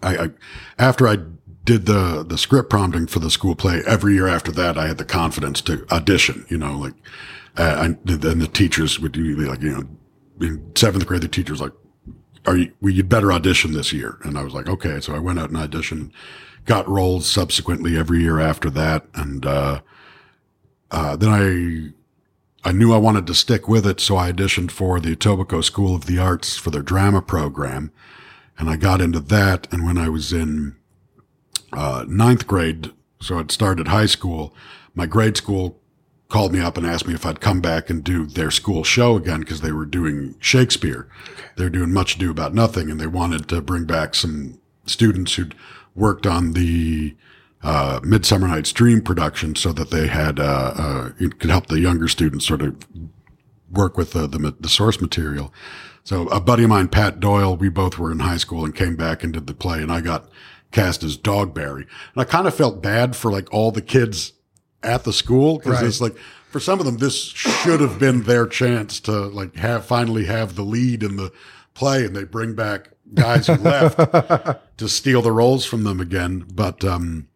I, 0.00 0.16
I, 0.16 0.30
after 0.78 1.08
I 1.08 1.16
did 1.64 1.86
the, 1.86 2.24
the 2.28 2.38
script 2.38 2.70
prompting 2.70 3.08
for 3.08 3.18
the 3.18 3.28
school 3.28 3.56
play 3.56 3.82
every 3.84 4.14
year 4.14 4.28
after 4.28 4.52
that, 4.52 4.78
I 4.78 4.86
had 4.86 4.98
the 4.98 5.04
confidence 5.04 5.60
to 5.62 5.84
audition, 5.90 6.46
you 6.48 6.58
know, 6.58 6.78
like, 6.78 6.94
uh, 7.56 7.78
and 7.80 7.98
then 8.04 8.38
the 8.38 8.46
teachers 8.46 9.00
would 9.00 9.10
do 9.10 9.34
like, 9.34 9.60
you 9.60 9.72
know, 9.72 9.88
in 10.40 10.76
seventh 10.76 11.08
grade, 11.08 11.22
the 11.22 11.28
teachers 11.28 11.60
like, 11.60 11.72
are 12.46 12.56
you, 12.56 12.72
well, 12.80 12.92
you'd 12.92 13.08
better 13.08 13.32
audition 13.32 13.72
this 13.72 13.92
year. 13.92 14.18
And 14.22 14.36
I 14.36 14.42
was 14.42 14.54
like, 14.54 14.68
okay. 14.68 15.00
So 15.00 15.14
I 15.14 15.18
went 15.18 15.38
out 15.38 15.50
and 15.50 15.58
auditioned, 15.58 16.10
got 16.66 16.88
roles 16.88 17.26
subsequently 17.26 17.96
every 17.96 18.20
year 18.20 18.40
after 18.40 18.70
that. 18.70 19.06
And, 19.14 19.46
uh, 19.46 19.80
uh, 20.90 21.16
then 21.16 21.94
I, 22.64 22.68
I 22.68 22.72
knew 22.72 22.92
I 22.92 22.98
wanted 22.98 23.26
to 23.26 23.34
stick 23.34 23.68
with 23.68 23.86
it. 23.86 24.00
So 24.00 24.16
I 24.16 24.32
auditioned 24.32 24.70
for 24.70 25.00
the 25.00 25.16
Etobicoke 25.16 25.64
School 25.64 25.94
of 25.94 26.06
the 26.06 26.18
Arts 26.18 26.56
for 26.56 26.70
their 26.70 26.82
drama 26.82 27.22
program. 27.22 27.92
And 28.58 28.68
I 28.68 28.76
got 28.76 29.00
into 29.00 29.20
that. 29.20 29.72
And 29.72 29.84
when 29.84 29.98
I 29.98 30.08
was 30.08 30.32
in, 30.32 30.76
uh, 31.72 32.04
ninth 32.06 32.46
grade, 32.46 32.92
so 33.20 33.38
I'd 33.38 33.50
started 33.50 33.88
high 33.88 34.06
school, 34.06 34.54
my 34.94 35.06
grade 35.06 35.36
school 35.36 35.81
called 36.32 36.52
me 36.52 36.60
up 36.60 36.78
and 36.78 36.86
asked 36.86 37.06
me 37.06 37.12
if 37.12 37.26
I'd 37.26 37.42
come 37.42 37.60
back 37.60 37.90
and 37.90 38.02
do 38.02 38.24
their 38.24 38.50
school 38.50 38.84
show 38.84 39.16
again 39.16 39.40
because 39.40 39.60
they 39.60 39.70
were 39.70 39.84
doing 39.84 40.34
Shakespeare. 40.40 41.06
They 41.56 41.64
were 41.64 41.70
doing 41.70 41.92
Much 41.92 42.16
Ado 42.16 42.30
About 42.30 42.54
Nothing, 42.54 42.90
and 42.90 42.98
they 42.98 43.06
wanted 43.06 43.48
to 43.50 43.60
bring 43.60 43.84
back 43.84 44.14
some 44.14 44.58
students 44.86 45.34
who'd 45.34 45.54
worked 45.94 46.26
on 46.26 46.54
the 46.54 47.14
uh, 47.62 48.00
Midsummer 48.02 48.48
Night's 48.48 48.72
Dream 48.72 49.02
production, 49.02 49.54
so 49.54 49.74
that 49.74 49.90
they 49.90 50.06
had 50.06 50.40
uh, 50.40 50.72
uh, 50.74 51.10
it 51.20 51.38
could 51.38 51.50
help 51.50 51.66
the 51.66 51.80
younger 51.80 52.08
students 52.08 52.46
sort 52.46 52.62
of 52.62 52.82
work 53.70 53.98
with 53.98 54.12
the, 54.12 54.26
the 54.26 54.56
the 54.58 54.70
source 54.70 55.02
material. 55.02 55.52
So 56.02 56.28
a 56.28 56.40
buddy 56.40 56.64
of 56.64 56.70
mine, 56.70 56.88
Pat 56.88 57.20
Doyle, 57.20 57.56
we 57.56 57.68
both 57.68 57.98
were 57.98 58.10
in 58.10 58.20
high 58.20 58.38
school 58.38 58.64
and 58.64 58.74
came 58.74 58.96
back 58.96 59.22
and 59.22 59.34
did 59.34 59.46
the 59.46 59.54
play, 59.54 59.82
and 59.82 59.92
I 59.92 60.00
got 60.00 60.30
cast 60.72 61.04
as 61.04 61.18
Dogberry, 61.18 61.86
and 62.14 62.16
I 62.16 62.24
kind 62.24 62.46
of 62.46 62.54
felt 62.54 62.82
bad 62.82 63.14
for 63.14 63.30
like 63.30 63.52
all 63.52 63.70
the 63.70 63.82
kids 63.82 64.32
at 64.82 65.04
the 65.04 65.12
school 65.12 65.58
because 65.58 65.74
Right. 65.74 65.86
it's 65.86 66.00
like 66.00 66.16
for 66.50 66.60
some 66.60 66.78
of 66.80 66.86
them 66.86 66.98
this 66.98 67.14
should 67.14 67.80
have 67.80 67.98
been 67.98 68.22
their 68.22 68.46
chance 68.46 69.00
to 69.00 69.12
like 69.12 69.56
have 69.56 69.84
finally 69.84 70.24
have 70.26 70.54
the 70.54 70.62
lead 70.62 71.02
in 71.02 71.16
the 71.16 71.32
play 71.74 72.04
and 72.04 72.14
they 72.14 72.24
bring 72.24 72.54
back 72.54 72.90
guys 73.14 73.46
who 73.46 73.54
left 73.54 73.98
to 74.76 74.88
steal 74.88 75.22
the 75.22 75.32
roles 75.32 75.64
from 75.64 75.84
them 75.84 76.00
again 76.00 76.44
but 76.52 76.84
um 76.84 77.28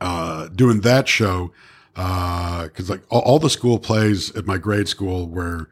uh 0.00 0.48
doing 0.48 0.80
that 0.80 1.08
show 1.08 1.52
uh 1.96 2.64
because 2.64 2.90
like 2.90 3.02
all, 3.10 3.20
all 3.22 3.38
the 3.38 3.50
school 3.50 3.78
plays 3.78 4.34
at 4.36 4.46
my 4.46 4.58
grade 4.58 4.88
school 4.88 5.28
were 5.28 5.68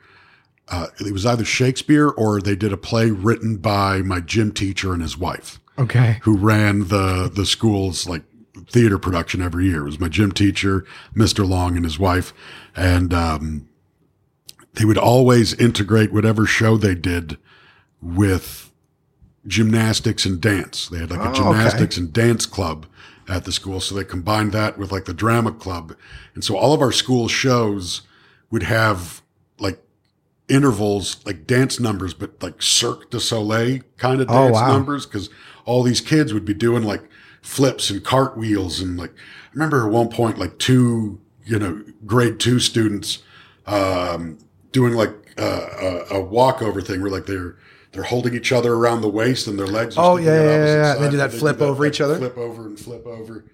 uh, 0.69 0.87
it 1.01 1.13
was 1.13 1.27
either 1.27 1.45
Shakespeare 1.45 2.09
or 2.09 2.41
they 2.41 2.55
did 2.55 2.73
a 2.73 2.77
play 2.79 3.11
written 3.11 3.57
by 3.57 3.99
my 3.99 4.21
gym 4.21 4.53
teacher 4.53 4.93
and 4.95 5.03
his 5.03 5.19
wife 5.19 5.61
okay. 5.79 6.19
who 6.23 6.37
ran 6.37 6.87
the 6.89 7.31
the 7.35 7.45
school's 7.45 8.09
like 8.09 8.23
theater 8.69 8.99
production 8.99 9.41
every 9.43 9.67
year. 9.67 9.81
It 9.83 9.85
was 9.85 10.01
my 10.01 10.09
gym 10.09 10.33
teacher, 10.33 10.85
Mr. 11.15 11.49
Long, 11.49 11.77
and 11.77 11.85
his 11.85 11.99
wife, 11.99 12.33
and 12.77 13.13
um, 13.15 13.69
they 14.75 14.85
would 14.85 14.99
always 14.99 15.55
integrate 15.55 16.13
whatever 16.13 16.47
show 16.47 16.77
they 16.77 16.95
did 16.95 17.39
with 18.01 18.71
gymnastics 19.47 20.25
and 20.25 20.41
dance. 20.41 20.89
They 20.89 20.99
had 20.99 21.11
like 21.11 21.21
a 21.21 21.25
Oh, 21.25 21.29
okay. 21.29 21.39
gymnastics 21.43 21.97
and 21.97 22.13
dance 22.13 22.47
club 22.47 22.87
at 23.29 23.45
the 23.45 23.53
school, 23.53 23.81
so 23.81 23.95
they 23.95 24.05
combined 24.05 24.53
that 24.53 24.79
with 24.79 24.93
like 24.93 25.05
the 25.07 25.15
drama 25.15 25.53
club, 25.53 25.95
and 26.35 26.45
so 26.45 26.57
all 26.57 26.73
of 26.75 26.81
our 26.81 26.93
school 26.93 27.29
shows 27.29 28.03
would 28.51 28.65
have 28.65 29.23
like 29.59 29.83
intervals, 30.49 31.25
like 31.25 31.47
dance 31.47 31.81
numbers, 31.81 32.13
but 32.15 32.43
like 32.43 32.61
Cirque 32.61 33.11
du 33.11 33.19
Soleil 33.21 33.81
kind 33.97 34.21
of 34.21 34.29
Oh, 34.29 34.35
dance 34.45 34.55
wow. 34.55 34.69
numbers, 34.69 35.07
because 35.07 35.31
all 35.65 35.83
these 35.83 36.01
kids 36.01 36.35
would 36.35 36.45
be 36.45 36.53
doing 36.55 36.83
like 36.83 37.03
flips 37.43 37.91
and 37.91 38.03
cartwheels 38.05 38.81
and 38.81 38.97
like 38.97 39.11
I 39.11 39.53
remember 39.53 39.85
at 39.87 39.93
one 39.93 40.09
point 40.09 40.39
like 40.39 40.59
two 40.59 41.21
you 41.45 41.59
know 41.59 41.85
grade 42.07 42.41
two 42.41 42.59
students 42.59 43.23
um, 43.67 44.39
doing 44.71 44.95
like 44.95 45.11
uh, 45.39 45.67
a, 46.11 46.17
a 46.17 46.21
walkover 46.21 46.81
thing 46.81 47.03
where 47.03 47.11
like 47.11 47.27
they're 47.27 47.57
they're 47.93 48.03
holding 48.05 48.35
each 48.35 48.53
other 48.53 48.73
around 48.75 49.03
the 49.03 49.09
waist 49.09 49.47
and 49.47 49.59
their 49.59 49.67
legs. 49.67 49.99
Are 49.99 50.13
Oh, 50.13 50.17
yeah, 50.17 50.43
yeah, 50.43 50.65
yeah. 50.65 50.95
And 50.95 51.05
they 51.05 51.11
do 51.11 51.19
that 51.19 51.33
flip 51.33 51.61
over 51.61 51.85
each 51.85 52.01
other? 52.01 52.17
flip 52.17 52.39
over 52.39 52.67
and 52.67 52.79
flip 52.79 53.07
over. 53.07 53.45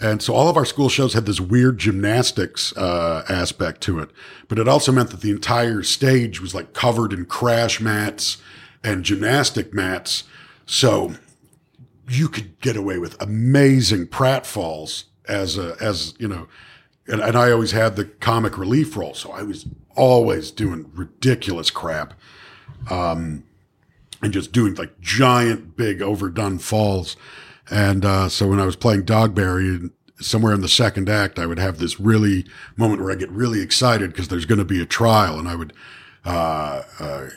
And 0.00 0.22
so 0.22 0.32
all 0.32 0.48
of 0.48 0.56
our 0.56 0.64
school 0.64 0.88
shows 0.88 1.14
had 1.14 1.26
this 1.26 1.40
weird 1.40 1.78
gymnastics 1.78 2.76
uh, 2.76 3.24
aspect 3.28 3.80
to 3.82 3.98
it, 3.98 4.10
but 4.46 4.60
it 4.60 4.68
also 4.68 4.92
meant 4.92 5.10
that 5.10 5.22
the 5.22 5.30
entire 5.32 5.82
stage 5.82 6.40
was 6.40 6.54
like 6.54 6.72
covered 6.72 7.12
in 7.12 7.24
crash 7.24 7.80
mats 7.80 8.36
and 8.84 9.04
gymnastic 9.04 9.74
mats. 9.74 10.22
So 10.66 11.14
you 12.08 12.28
could 12.28 12.60
get 12.60 12.76
away 12.76 12.98
with 12.98 13.20
amazing 13.20 14.06
pratfalls 14.06 15.04
as 15.28 15.58
a 15.58 15.76
as 15.80 16.14
you 16.18 16.28
know, 16.28 16.48
and, 17.06 17.20
and 17.20 17.36
I 17.36 17.50
always 17.50 17.72
had 17.72 17.96
the 17.96 18.04
comic 18.04 18.56
relief 18.58 18.96
role, 18.96 19.14
so 19.14 19.30
I 19.32 19.42
was 19.42 19.66
always 19.96 20.50
doing 20.50 20.90
ridiculous 20.94 21.70
crap, 21.70 22.14
um, 22.90 23.44
and 24.22 24.32
just 24.32 24.52
doing 24.52 24.74
like 24.74 25.00
giant, 25.00 25.76
big, 25.76 26.00
overdone 26.00 26.58
falls. 26.58 27.16
And 27.70 28.04
uh, 28.04 28.28
so 28.28 28.48
when 28.48 28.60
I 28.60 28.64
was 28.64 28.76
playing 28.76 29.02
Dogberry, 29.02 29.90
somewhere 30.20 30.54
in 30.54 30.60
the 30.60 30.68
second 30.68 31.08
act, 31.08 31.38
I 31.38 31.46
would 31.46 31.58
have 31.58 31.78
this 31.78 32.00
really 32.00 32.46
moment 32.76 33.02
where 33.02 33.12
I 33.12 33.14
get 33.14 33.30
really 33.30 33.60
excited 33.60 34.10
because 34.10 34.28
there's 34.28 34.46
going 34.46 34.58
to 34.58 34.64
be 34.64 34.80
a 34.80 34.86
trial, 34.86 35.38
and 35.38 35.48
I 35.48 35.54
would, 35.54 35.72
uh, 36.24 36.82
uh, 36.98 37.28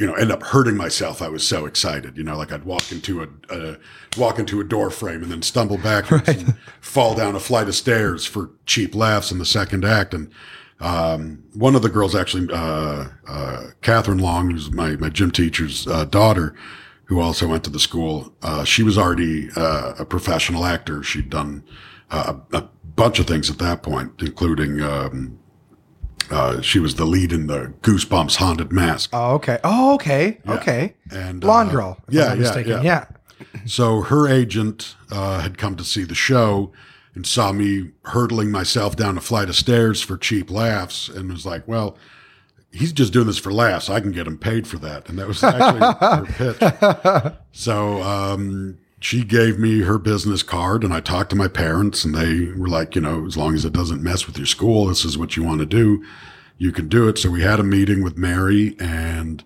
you 0.00 0.06
know, 0.06 0.14
end 0.14 0.32
up 0.32 0.42
hurting 0.42 0.78
myself. 0.78 1.20
I 1.20 1.28
was 1.28 1.46
so 1.46 1.66
excited, 1.66 2.16
you 2.16 2.24
know, 2.24 2.34
like 2.34 2.52
I'd 2.52 2.64
walk 2.64 2.90
into 2.90 3.22
a, 3.22 3.28
a 3.50 3.76
walk 4.16 4.38
into 4.38 4.58
a 4.58 4.64
door 4.64 4.88
frame 4.88 5.22
and 5.22 5.30
then 5.30 5.42
stumble 5.42 5.76
backwards 5.76 6.26
and 6.26 6.56
fall 6.80 7.14
down 7.14 7.36
a 7.36 7.40
flight 7.40 7.68
of 7.68 7.74
stairs 7.74 8.24
for 8.24 8.50
cheap 8.64 8.94
laughs 8.94 9.30
in 9.30 9.38
the 9.38 9.46
second 9.46 9.84
act, 9.84 10.14
and. 10.14 10.32
Um, 10.82 11.44
one 11.52 11.74
of 11.74 11.82
the 11.82 11.90
girls 11.90 12.14
actually, 12.14 12.50
uh, 12.50 13.08
uh, 13.28 13.64
Catherine 13.82 14.16
Long, 14.16 14.50
who's 14.50 14.70
my, 14.70 14.92
my 14.92 15.10
gym 15.10 15.30
teacher's 15.30 15.86
uh, 15.86 16.06
daughter, 16.06 16.54
who 17.04 17.20
also 17.20 17.48
went 17.48 17.64
to 17.64 17.70
the 17.70 17.78
school. 17.78 18.32
Uh, 18.40 18.64
she 18.64 18.82
was 18.82 18.96
already 18.96 19.50
uh, 19.56 19.92
a 19.98 20.06
professional 20.06 20.64
actor. 20.64 21.02
She'd 21.02 21.28
done 21.28 21.64
uh, 22.10 22.34
a, 22.52 22.56
a, 22.56 22.68
bunch 22.96 23.18
of 23.18 23.26
things 23.26 23.50
at 23.50 23.58
that 23.58 23.82
point, 23.82 24.12
including 24.20 24.80
um, 24.80 25.38
uh, 26.30 26.60
she 26.60 26.78
was 26.78 26.94
the 26.94 27.04
lead 27.04 27.32
in 27.32 27.46
the 27.46 27.72
Goosebumps 27.82 28.36
Haunted 28.36 28.72
Mask. 28.72 29.10
Oh, 29.12 29.34
okay. 29.34 29.58
Oh, 29.64 29.94
okay. 29.94 30.38
Okay. 30.48 30.94
And 31.10 31.40
Blonde 31.40 31.70
uh, 31.70 31.72
girl. 31.72 31.98
if 32.08 32.08
I'm 32.08 32.14
yeah, 32.14 32.28
yeah, 32.28 32.34
mistaken. 32.34 32.70
yeah. 32.70 32.82
yeah. 32.82 33.06
So 33.66 34.02
her 34.02 34.28
agent 34.28 34.96
uh, 35.10 35.40
had 35.40 35.58
come 35.58 35.76
to 35.76 35.84
see 35.84 36.04
the 36.04 36.14
show 36.14 36.72
and 37.14 37.26
saw 37.26 37.52
me 37.52 37.90
hurtling 38.04 38.50
myself 38.50 38.96
down 38.96 39.18
a 39.18 39.20
flight 39.20 39.48
of 39.48 39.56
stairs 39.56 40.00
for 40.00 40.16
cheap 40.16 40.50
laughs 40.50 41.08
and 41.08 41.30
was 41.30 41.44
like, 41.46 41.66
well, 41.66 41.96
he's 42.70 42.92
just 42.92 43.12
doing 43.12 43.26
this 43.26 43.38
for 43.38 43.52
laughs. 43.52 43.90
I 43.90 44.00
can 44.00 44.12
get 44.12 44.26
him 44.26 44.38
paid 44.38 44.66
for 44.66 44.78
that. 44.78 45.08
And 45.08 45.18
that 45.18 45.26
was 45.26 45.42
actually 45.44 45.80
her 45.80 46.54
pitch. 46.54 47.34
So 47.52 48.02
um, 48.02 48.78
she 49.00 49.24
gave 49.24 49.58
me 49.58 49.80
her 49.80 49.98
business 49.98 50.42
card 50.42 50.84
and 50.84 50.92
I 50.92 51.00
talked 51.00 51.30
to 51.30 51.36
my 51.36 51.48
parents 51.48 52.04
and 52.04 52.14
they 52.14 52.52
were 52.52 52.68
like, 52.68 52.94
you 52.94 53.00
know, 53.00 53.26
as 53.26 53.36
long 53.36 53.54
as 53.54 53.64
it 53.64 53.72
doesn't 53.72 54.02
mess 54.02 54.26
with 54.26 54.36
your 54.36 54.46
school, 54.46 54.86
this 54.86 55.06
is 55.06 55.16
what 55.16 55.36
you 55.36 55.42
want 55.42 55.60
to 55.60 55.66
do. 55.66 56.04
You 56.58 56.70
can 56.70 56.86
do 56.86 57.08
it. 57.08 57.16
So 57.16 57.30
we 57.30 57.42
had 57.42 57.58
a 57.58 57.64
meeting 57.64 58.04
with 58.04 58.18
Mary 58.18 58.76
and 58.78 59.42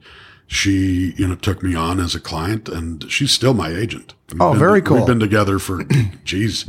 she, 0.49 1.15
you 1.17 1.29
know, 1.29 1.37
took 1.37 1.63
me 1.63 1.77
on 1.77 2.01
as 2.01 2.17
a 2.17 2.21
client 2.21 2.69
and 2.69 3.09
she's 3.11 3.31
still 3.31 3.55
my 3.55 3.69
agent. 3.69 4.15
We've 4.33 4.43
Oh, 4.43 4.55
very 4.55 4.83
cool. 4.83 4.99
We've 4.99 5.07
been 5.07 5.21
together 5.21 5.61
for, 5.61 5.85
geez, 6.25 6.69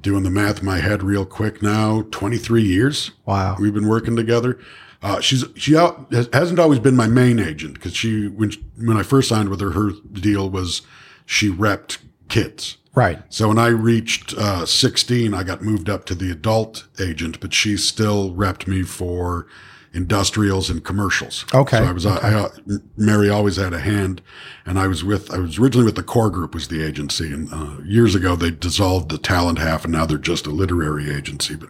doing 0.00 0.22
the 0.22 0.30
math 0.30 0.60
in 0.60 0.66
my 0.66 0.78
head 0.78 1.02
real 1.02 1.26
quick 1.26 1.60
now, 1.62 2.02
23 2.12 2.62
years. 2.62 3.10
Wow. 3.26 3.56
We've 3.58 3.74
been 3.74 3.88
working 3.88 4.14
together. 4.14 4.60
Uh, 5.02 5.20
she's 5.20 5.44
she 5.56 5.76
out, 5.76 6.12
has, 6.12 6.28
hasn't 6.32 6.60
always 6.60 6.78
been 6.78 6.96
my 6.96 7.06
main 7.06 7.38
agent 7.38 7.74
because 7.74 7.94
she 7.94 8.26
when 8.26 8.50
when 8.76 8.96
I 8.96 9.04
first 9.04 9.28
signed 9.28 9.48
with 9.48 9.60
her, 9.60 9.70
her 9.70 9.92
deal 10.12 10.50
was 10.50 10.82
she 11.28 11.50
repped 11.50 11.98
kids. 12.30 12.78
Right. 12.94 13.22
So 13.28 13.48
when 13.48 13.58
I 13.58 13.68
reached 13.68 14.32
uh, 14.32 14.64
16, 14.64 15.34
I 15.34 15.42
got 15.42 15.60
moved 15.60 15.90
up 15.90 16.06
to 16.06 16.14
the 16.14 16.30
adult 16.32 16.86
agent, 16.98 17.38
but 17.38 17.52
she 17.52 17.76
still 17.76 18.32
repped 18.32 18.66
me 18.66 18.82
for 18.82 19.46
industrials 19.92 20.70
and 20.70 20.82
commercials. 20.82 21.44
Okay, 21.54 21.76
So 21.76 21.84
I 21.84 21.92
was, 21.92 22.06
I, 22.06 22.16
I, 22.16 22.48
Mary 22.96 23.28
always 23.28 23.56
had 23.56 23.74
a 23.74 23.78
hand 23.78 24.22
and 24.64 24.78
I 24.78 24.86
was 24.86 25.04
with, 25.04 25.30
I 25.30 25.36
was 25.36 25.58
originally 25.58 25.84
with 25.84 25.96
the 25.96 26.02
core 26.02 26.30
group 26.30 26.54
was 26.54 26.68
the 26.68 26.82
agency. 26.82 27.30
And 27.30 27.52
uh, 27.52 27.82
years 27.84 28.14
ago, 28.14 28.34
they 28.34 28.50
dissolved 28.50 29.10
the 29.10 29.18
talent 29.18 29.58
half 29.58 29.84
and 29.84 29.92
now 29.92 30.06
they're 30.06 30.16
just 30.16 30.46
a 30.46 30.50
literary 30.50 31.14
agency. 31.14 31.56
But 31.56 31.68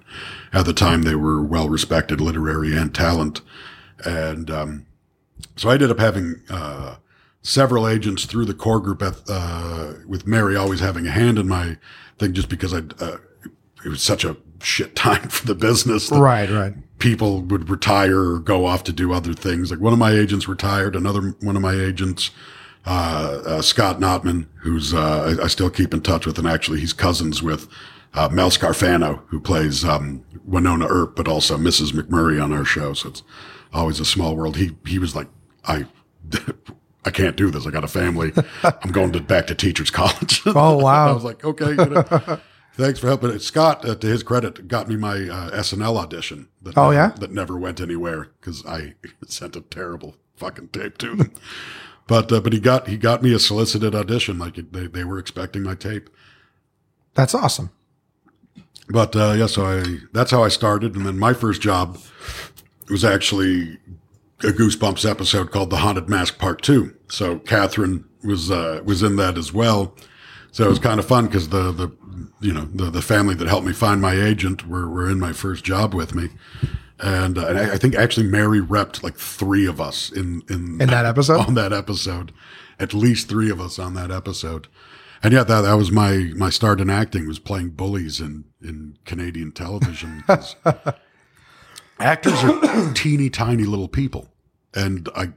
at 0.53 0.67
the 0.67 0.73
time 0.73 1.03
they 1.03 1.17
were 1.17 1.43
well 1.43 1.69
respected 1.69 2.21
literary 2.21 2.77
and 2.77 2.95
talent. 2.95 3.41
And, 4.05 4.53
um, 4.53 4.87
so 5.57 5.69
I 5.69 5.75
ended 5.75 5.91
up 5.91 5.99
having, 5.99 6.43
uh, 6.49 6.97
several 7.49 7.89
agents 7.89 8.27
through 8.27 8.45
the 8.45 8.53
core 8.53 8.79
group 8.79 9.01
at, 9.03 9.23
uh, 9.27 9.95
with 10.07 10.27
Mary 10.27 10.55
always 10.55 10.81
having 10.81 11.07
a 11.07 11.11
hand 11.11 11.39
in 11.39 11.49
my 11.49 11.79
thing 12.19 12.35
just 12.35 12.51
because 12.51 12.75
I, 12.75 12.83
uh, 13.01 13.17
it 13.85 13.89
was 13.89 14.03
such 14.03 14.23
a 14.23 14.37
shit 14.63 14.95
time 14.95 15.29
for 15.31 15.47
the 15.47 15.55
business. 15.55 16.11
Right. 16.11 16.51
Right. 16.51 16.75
People 16.99 17.41
would 17.43 17.71
retire 17.71 18.33
or 18.33 18.39
go 18.39 18.67
off 18.67 18.85
to 18.85 18.93
do 18.93 19.15
other 19.15 19.33
things. 19.33 19.71
Like 19.71 19.81
one 19.81 19.95
of 19.95 19.99
my 19.99 20.13
agents 20.13 20.47
retired, 20.47 20.95
another 20.95 21.35
one 21.41 21.57
of 21.57 21.63
my 21.63 21.75
agents, 21.75 22.33
uh, 22.85 23.43
uh, 23.47 23.63
Scott 23.63 23.99
Notman, 23.99 24.47
who's, 24.57 24.93
uh, 24.93 25.37
I, 25.41 25.45
I 25.45 25.47
still 25.47 25.71
keep 25.71 25.95
in 25.95 26.03
touch 26.03 26.27
with, 26.27 26.39
and 26.39 26.47
actually 26.47 26.81
he's 26.81 26.93
cousins 26.93 27.43
with, 27.43 27.67
uh, 28.13 28.29
Mel 28.31 28.51
Scrofano, 28.51 29.23
who 29.29 29.41
plays, 29.41 29.85
um, 29.85 30.23
Wynonna 30.47 30.87
Earp, 30.89 31.17
but 31.17 31.29
also 31.29 31.57
Mrs. 31.57 31.93
McMurray 31.93 32.43
on 32.43 32.53
our 32.53 32.65
show. 32.65 32.93
So 32.93 33.09
it's 33.09 33.23
always 33.73 34.01
a 34.01 34.05
small 34.05 34.37
world. 34.37 34.57
He, 34.57 34.77
he 34.87 34.99
was 34.99 35.15
like, 35.17 35.29
I, 35.65 35.87
I 37.09 37.11
can't 37.11 37.37
do 37.37 37.51
this. 37.51 37.67
I 37.67 37.71
got 37.71 37.85
a 37.85 37.89
family. 37.89 38.33
I'm 38.63 38.93
going 38.93 39.13
to 39.13 39.21
back 39.21 39.47
to 39.47 39.55
teachers 39.55 39.91
college. 40.01 40.43
Oh, 40.47 40.77
wow. 40.77 41.09
I 41.11 41.13
was 41.13 41.25
like, 41.25 41.43
okay, 41.43 41.71
you 41.71 41.77
know, 41.77 42.39
thanks 42.75 42.99
for 43.01 43.07
helping. 43.07 43.39
Scott, 43.39 43.89
uh, 43.89 43.95
to 43.95 44.07
his 44.07 44.23
credit, 44.23 44.69
got 44.69 44.89
me 44.89 44.97
my 44.97 45.15
uh, 45.17 45.51
SNL 45.53 45.97
audition. 45.97 46.49
That 46.63 46.77
Oh, 46.77 46.91
never, 46.91 46.95
yeah? 46.95 47.09
that 47.19 47.33
never 47.33 47.59
went 47.59 47.81
anywhere 47.81 48.29
because 48.41 48.65
I 48.67 48.95
sent 49.27 49.57
a 49.57 49.63
terrible 49.63 50.17
fucking 50.37 50.69
tape 50.69 50.99
to 50.99 51.17
them. 51.17 51.33
but 52.07 52.31
uh, 52.31 52.41
but 52.41 52.53
he 52.53 52.61
got 52.61 52.87
he 52.89 52.97
got 52.99 53.23
me 53.23 53.33
a 53.35 53.39
solicited 53.39 53.95
audition. 53.95 54.39
Like 54.39 54.57
they 54.71 54.87
they 54.87 55.05
were 55.05 55.19
expecting 55.19 55.63
my 55.63 55.75
tape. 55.75 56.11
That's 57.15 57.35
awesome. 57.35 57.71
But 58.91 59.17
uh, 59.17 59.33
yeah, 59.37 59.47
so 59.47 59.65
I 59.65 59.99
that's 60.13 60.31
how 60.31 60.45
I 60.45 60.49
started, 60.49 60.95
and 60.95 61.07
then 61.07 61.19
my 61.19 61.33
first 61.33 61.61
job 61.63 61.99
was 62.91 63.05
actually 63.05 63.79
a 64.41 64.53
Goosebumps 64.53 65.09
episode 65.09 65.51
called 65.51 65.71
"The 65.71 65.79
Haunted 65.79 66.09
Mask 66.09 66.39
Part 66.39 66.63
2. 66.63 66.95
So 67.09 67.39
Catherine 67.41 68.05
was 68.25 68.51
uh, 68.51 68.81
was 68.85 69.03
in 69.03 69.17
that 69.17 69.37
as 69.39 69.53
well. 69.53 69.95
So 70.53 70.65
it 70.65 70.71
was 70.71 70.79
kind 70.79 70.99
of 70.99 71.07
fun 71.07 71.27
because 71.27 71.49
the 71.51 71.73
the 71.73 71.93
you 72.41 72.53
know 72.53 72.65
the 72.73 72.91
the 72.91 73.03
family 73.03 73.35
that 73.35 73.49
helped 73.49 73.67
me 73.67 73.73
find 73.73 74.01
my 74.01 74.15
agent 74.15 74.67
were 74.67 74.89
were 74.89 75.11
in 75.11 75.21
my 75.21 75.33
first 75.33 75.65
job 75.65 75.95
with 75.95 76.15
me, 76.15 76.31
and, 76.99 77.39
uh, 77.39 77.47
and 77.47 77.59
I, 77.59 77.75
I 77.75 77.79
think 77.79 77.95
actually 77.95 78.27
Mary 78.27 78.61
repped 78.61 79.03
like 79.03 79.17
three 79.17 79.67
of 79.67 79.81
us 79.81 80.11
in 80.11 80.43
in 80.49 80.81
In 80.81 80.89
that 80.89 81.05
episode? 81.05 81.41
on 81.41 81.55
that 81.55 81.73
episode, 81.73 82.33
at 82.79 82.95
least 82.95 83.29
three 83.29 83.51
of 83.51 83.61
us 83.61 83.79
on 83.79 83.95
that 83.95 84.11
episode. 84.11 84.69
And 85.23 85.33
yeah, 85.33 85.43
that, 85.43 85.63
that 85.63 85.75
was 85.75 85.91
my, 85.91 86.31
my 86.37 86.49
start 86.49 86.81
in 86.81 86.89
acting 86.91 87.27
was 87.27 87.41
playing 87.41 87.71
bullies 87.71 88.21
in, 88.21 88.45
in 88.63 88.99
Canadian 89.05 89.51
television. 89.51 90.23
actors 91.99 92.43
are 92.45 92.93
teeny 92.95 93.31
tiny 93.31 93.65
little 93.65 93.89
people. 93.89 94.29
And 94.75 95.09
I, 95.17 95.33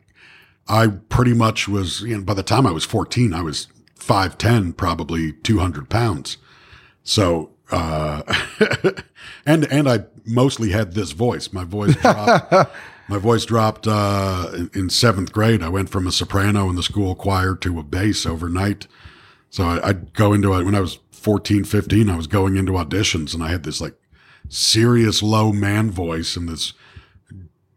I 0.67 0.87
pretty 0.87 1.33
much 1.33 1.67
was, 1.67 2.01
you 2.01 2.17
know, 2.17 2.23
by 2.23 2.33
the 2.33 2.43
time 2.43 2.65
I 2.65 2.71
was 2.71 2.85
14, 2.85 3.33
I 3.33 3.41
was 3.41 3.67
5'10, 3.99 4.75
probably 4.77 5.33
200 5.33 5.89
pounds. 5.89 6.37
So, 7.03 7.51
uh, 7.71 8.21
and, 9.45 9.65
and 9.71 9.89
I 9.89 10.05
mostly 10.25 10.71
had 10.71 10.93
this 10.93 11.11
voice. 11.11 11.53
My 11.53 11.63
voice 11.63 11.95
dropped. 12.01 12.71
My 13.07 13.17
voice 13.17 13.43
dropped 13.43 13.87
uh, 13.87 14.51
in, 14.53 14.71
in 14.73 14.89
seventh 14.89 15.33
grade. 15.33 15.61
I 15.61 15.67
went 15.67 15.89
from 15.89 16.07
a 16.07 16.13
soprano 16.13 16.69
in 16.69 16.75
the 16.75 16.83
school 16.83 17.13
choir 17.13 17.55
to 17.55 17.77
a 17.77 17.83
bass 17.83 18.25
overnight. 18.25 18.87
So 19.49 19.65
I, 19.65 19.89
I'd 19.89 20.13
go 20.13 20.31
into 20.31 20.53
it 20.53 20.63
when 20.63 20.75
I 20.75 20.79
was 20.79 20.99
14, 21.11 21.65
15. 21.65 22.09
I 22.09 22.15
was 22.15 22.27
going 22.27 22.55
into 22.55 22.73
auditions 22.73 23.33
and 23.33 23.43
I 23.43 23.49
had 23.49 23.63
this 23.63 23.81
like 23.81 23.95
serious 24.51 25.23
low 25.23 25.51
man 25.51 25.89
voice 25.89 26.35
and 26.35 26.47
this 26.49 26.73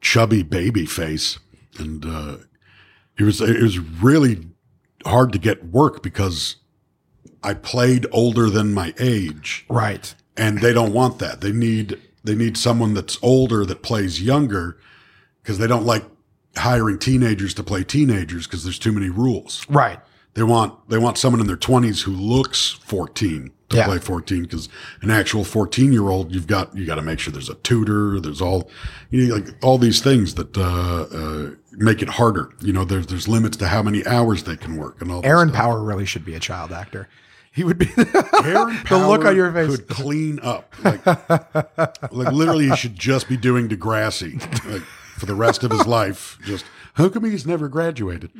chubby 0.01 0.43
baby 0.43 0.85
face. 0.85 1.39
And 1.79 2.05
uh, 2.05 2.37
it 3.19 3.23
was 3.25 3.41
it 3.41 3.63
was 3.63 3.79
really 3.79 4.49
hard 5.07 5.33
to 5.33 5.39
get 5.39 5.65
work 5.67 6.03
because 6.03 6.57
I 7.43 7.55
played 7.55 8.07
older 8.11 8.49
than 8.51 8.73
my 8.75 8.95
age 8.99 9.67
Right. 9.69 10.15
and 10.37 10.61
they 10.61 10.73
don't 10.73 10.93
want 10.93 11.19
that. 11.21 11.41
They 11.41 11.53
need 11.53 12.01
they 12.23 12.35
need 12.35 12.57
someone 12.57 12.95
that's 12.95 13.19
older 13.23 13.65
that 13.67 13.83
plays 13.83 14.23
younger 14.23 14.79
because 15.43 15.59
they 15.59 15.67
don't 15.67 15.85
like 15.85 16.05
hiring 16.57 16.99
teenagers 16.99 17.53
to 17.55 17.63
play 17.63 17.85
teenagers 17.85 18.47
because 18.47 18.65
there's 18.65 18.79
too 18.79 18.93
many 18.93 19.11
rules. 19.11 19.67
Right. 19.69 19.99
They 20.35 20.43
want 20.43 20.89
they 20.89 20.99
want 20.99 21.19
someone 21.19 21.41
in 21.41 21.47
their 21.47 21.57
20s 21.57 22.03
who 22.03 22.13
looks 22.13 22.71
14 22.71 23.53
to 23.71 23.77
Yeah. 23.79 23.87
play 23.87 23.99
14 23.99 24.43
because 24.43 24.69
an 25.03 25.11
actual 25.11 25.43
14 25.45 25.93
year 25.93 26.09
old 26.09 26.33
you've 26.33 26.47
got 26.47 26.77
you 26.77 26.85
got 26.87 26.97
to 26.97 27.03
make 27.03 27.19
sure 27.19 27.33
there's 27.33 27.49
a 27.49 27.55
tutor 27.57 28.21
there's 28.21 28.41
all 28.43 28.71
you 29.11 29.27
know 29.27 29.35
like 29.37 29.47
all 29.65 29.79
these 29.79 30.01
things 30.03 30.35
that 30.35 30.57
uh, 30.57 30.63
uh, 31.17 31.51
make 31.73 32.03
it 32.03 32.09
harder 32.11 32.51
you 32.61 32.73
know 32.73 32.85
there's 32.85 33.07
there's 33.07 33.27
limits 33.27 33.57
to 33.57 33.67
how 33.69 33.83
many 33.83 34.07
hours 34.07 34.45
they 34.45 34.57
can 34.57 34.77
work 34.77 35.01
and 35.01 35.11
all 35.11 35.25
Aaron. 35.25 35.51
Power 35.51 35.83
really 35.83 36.05
should 36.07 36.25
be 36.25 36.35
a 36.35 36.41
child 36.41 36.73
actor. 36.73 37.09
He 37.53 37.63
would 37.65 37.79
be 37.79 37.87
Aaron 37.97 38.77
the 38.91 39.05
look 39.09 39.25
on 39.25 39.37
your 39.37 39.53
face. 39.53 39.77
could 39.77 39.89
clean 39.89 40.41
up. 40.43 40.75
Like, 40.83 41.07
like 41.07 42.33
literally, 42.33 42.69
he 42.69 42.75
should 42.75 42.97
just 42.97 43.29
be 43.29 43.37
doing 43.37 43.69
Degrassi 43.69 44.41
like, 44.73 44.83
for 45.17 45.27
the 45.27 45.37
rest 45.37 45.63
of 45.63 45.71
his 45.71 45.87
life. 45.87 46.37
Just 46.45 46.65
how 46.95 47.09
come 47.09 47.25
he's 47.25 47.47
never 47.47 47.69
graduated? 47.69 48.33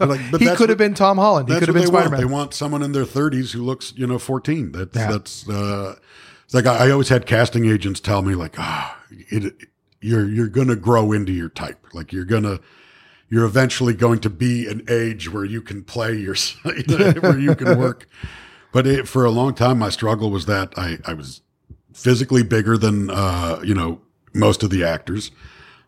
Like, 0.00 0.20
he 0.38 0.54
could 0.56 0.68
have 0.70 0.78
been 0.78 0.94
Tom 0.94 1.18
Holland. 1.18 1.48
He 1.48 1.58
could 1.58 1.68
have 1.68 1.74
been 1.74 1.86
Spider 1.86 2.10
want. 2.10 2.18
They 2.20 2.24
want 2.24 2.54
someone 2.54 2.82
in 2.82 2.92
their 2.92 3.04
30s 3.04 3.52
who 3.52 3.62
looks, 3.62 3.92
you 3.96 4.06
know, 4.06 4.18
14. 4.18 4.72
That's 4.72 4.96
Yeah. 4.96 5.10
that's. 5.10 5.48
Uh, 5.48 5.96
it's 6.44 6.54
like 6.54 6.66
I, 6.66 6.86
I 6.86 6.90
always 6.90 7.08
had 7.08 7.26
casting 7.26 7.66
agents 7.66 8.00
tell 8.00 8.22
me, 8.22 8.34
like, 8.34 8.58
ah, 8.58 8.98
it, 9.10 9.54
you're 10.00 10.28
you're 10.28 10.48
gonna 10.48 10.76
grow 10.76 11.12
into 11.12 11.32
your 11.32 11.48
type. 11.48 11.84
Like 11.92 12.12
you're 12.12 12.24
gonna 12.24 12.60
you're 13.28 13.44
eventually 13.44 13.94
going 13.94 14.20
to 14.20 14.30
be 14.30 14.66
an 14.68 14.84
age 14.88 15.32
where 15.32 15.44
you 15.44 15.60
can 15.60 15.82
play 15.82 16.14
your 16.14 16.36
where 16.62 17.38
you 17.38 17.54
can 17.56 17.78
work. 17.78 18.06
but 18.72 18.86
it, 18.86 19.08
for 19.08 19.24
a 19.24 19.30
long 19.30 19.54
time, 19.54 19.78
my 19.78 19.88
struggle 19.88 20.30
was 20.30 20.46
that 20.46 20.72
I, 20.76 20.98
I 21.04 21.14
was 21.14 21.42
physically 21.92 22.42
bigger 22.42 22.78
than, 22.78 23.10
uh, 23.10 23.60
you 23.64 23.74
know, 23.74 24.00
most 24.32 24.62
of 24.62 24.70
the 24.70 24.84
actors. 24.84 25.30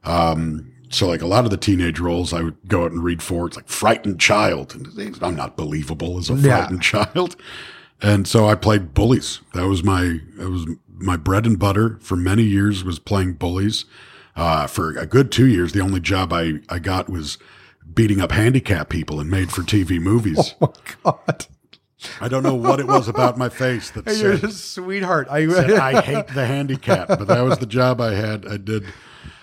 Um, 0.04 0.72
so 0.90 1.06
like 1.08 1.22
a 1.22 1.26
lot 1.26 1.44
of 1.44 1.50
the 1.50 1.56
teenage 1.56 1.98
roles 2.00 2.32
I 2.32 2.42
would 2.42 2.56
go 2.66 2.84
out 2.84 2.92
and 2.92 3.02
read 3.02 3.22
for, 3.22 3.46
it's 3.46 3.56
like 3.56 3.68
frightened 3.68 4.20
child. 4.20 4.74
And 4.74 5.18
I'm 5.22 5.36
not 5.36 5.56
believable 5.56 6.18
as 6.18 6.30
a 6.30 6.34
Yeah. 6.34 6.58
frightened 6.58 6.82
child. 6.82 7.36
And 8.00 8.26
so 8.28 8.48
I 8.48 8.54
played 8.54 8.94
bullies. 8.94 9.40
That 9.54 9.66
was 9.66 9.82
my, 9.82 10.20
that 10.36 10.50
was 10.50 10.66
my 10.96 11.16
bread 11.16 11.46
and 11.46 11.58
butter 11.58 11.98
for 12.00 12.16
many 12.16 12.42
years 12.44 12.84
was 12.84 12.98
playing 12.98 13.34
bullies. 13.34 13.84
Uh, 14.36 14.66
for 14.68 14.96
a 14.96 15.04
good 15.06 15.32
two 15.32 15.46
years, 15.46 15.72
the 15.72 15.80
only 15.80 15.98
job 16.00 16.32
I, 16.32 16.60
I 16.68 16.78
got 16.78 17.08
was 17.08 17.38
beating 17.92 18.20
up 18.20 18.30
handicapped 18.30 18.88
people 18.90 19.20
in 19.20 19.28
made 19.28 19.50
for 19.50 19.62
TV 19.62 20.00
movies. 20.00 20.54
Oh 20.62 20.72
my 21.04 21.12
God, 21.26 21.46
I 22.20 22.28
don't 22.28 22.44
know 22.44 22.54
what 22.54 22.78
it 22.78 22.86
was 22.86 23.08
about 23.08 23.36
my 23.36 23.48
face 23.48 23.90
that 23.90 24.06
you're 24.16 24.36
said, 24.38 24.44
a 24.48 24.52
sweetheart. 24.52 25.26
I, 25.28 25.48
said, 25.48 25.72
I 25.72 26.00
hate 26.00 26.28
the 26.28 26.46
handicap, 26.46 27.08
but 27.08 27.26
that 27.26 27.40
was 27.42 27.58
the 27.58 27.66
job 27.66 28.00
I 28.00 28.14
had. 28.14 28.46
I 28.46 28.56
did. 28.58 28.84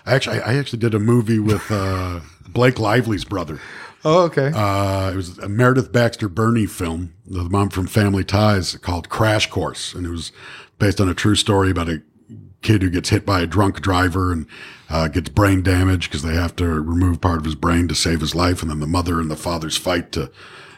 I 0.06 0.16
actually, 0.16 0.42
I 0.42 0.56
actually 0.56 0.80
did 0.80 0.94
a 0.94 1.00
movie 1.00 1.40
with 1.40 1.72
uh, 1.72 2.20
Blake 2.48 2.80
Lively's 2.80 3.26
brother. 3.26 3.60
oh, 4.04 4.24
okay. 4.24 4.52
Uh, 4.54 5.12
it 5.12 5.16
was 5.16 5.38
a 5.40 5.50
Meredith 5.50 5.92
Baxter 5.92 6.30
Birney 6.30 6.68
film, 6.68 7.14
the 7.26 7.44
mom 7.44 7.70
from 7.70 7.88
Family 7.88 8.24
Ties, 8.24 8.76
called 8.78 9.10
Crash 9.10 9.50
Course, 9.50 9.94
and 9.94 10.06
it 10.06 10.10
was 10.10 10.32
based 10.78 11.02
on 11.02 11.10
a 11.10 11.14
true 11.14 11.36
story 11.36 11.72
about 11.72 11.90
a 11.90 12.02
kid 12.62 12.82
who 12.82 12.90
gets 12.90 13.10
hit 13.10 13.26
by 13.26 13.42
a 13.42 13.48
drunk 13.48 13.82
driver 13.82 14.32
and 14.32 14.48
uh, 14.90 15.08
gets 15.08 15.30
brain 15.30 15.62
damage 15.62 16.10
because 16.10 16.24
they 16.24 16.36
have 16.36 16.56
to 16.56 16.66
remove 16.66 17.22
part 17.22 17.38
of 17.38 17.46
his 17.46 17.56
brain 17.56 17.88
to 17.88 17.96
save 17.96 18.22
his 18.22 18.36
life, 18.36 18.62
and 18.62 18.70
then 18.70 18.80
the 18.80 18.88
mother 18.88 19.20
and 19.20 19.32
the 19.32 19.36
father's 19.36 19.78
fight 19.78 20.12
to, 20.12 20.32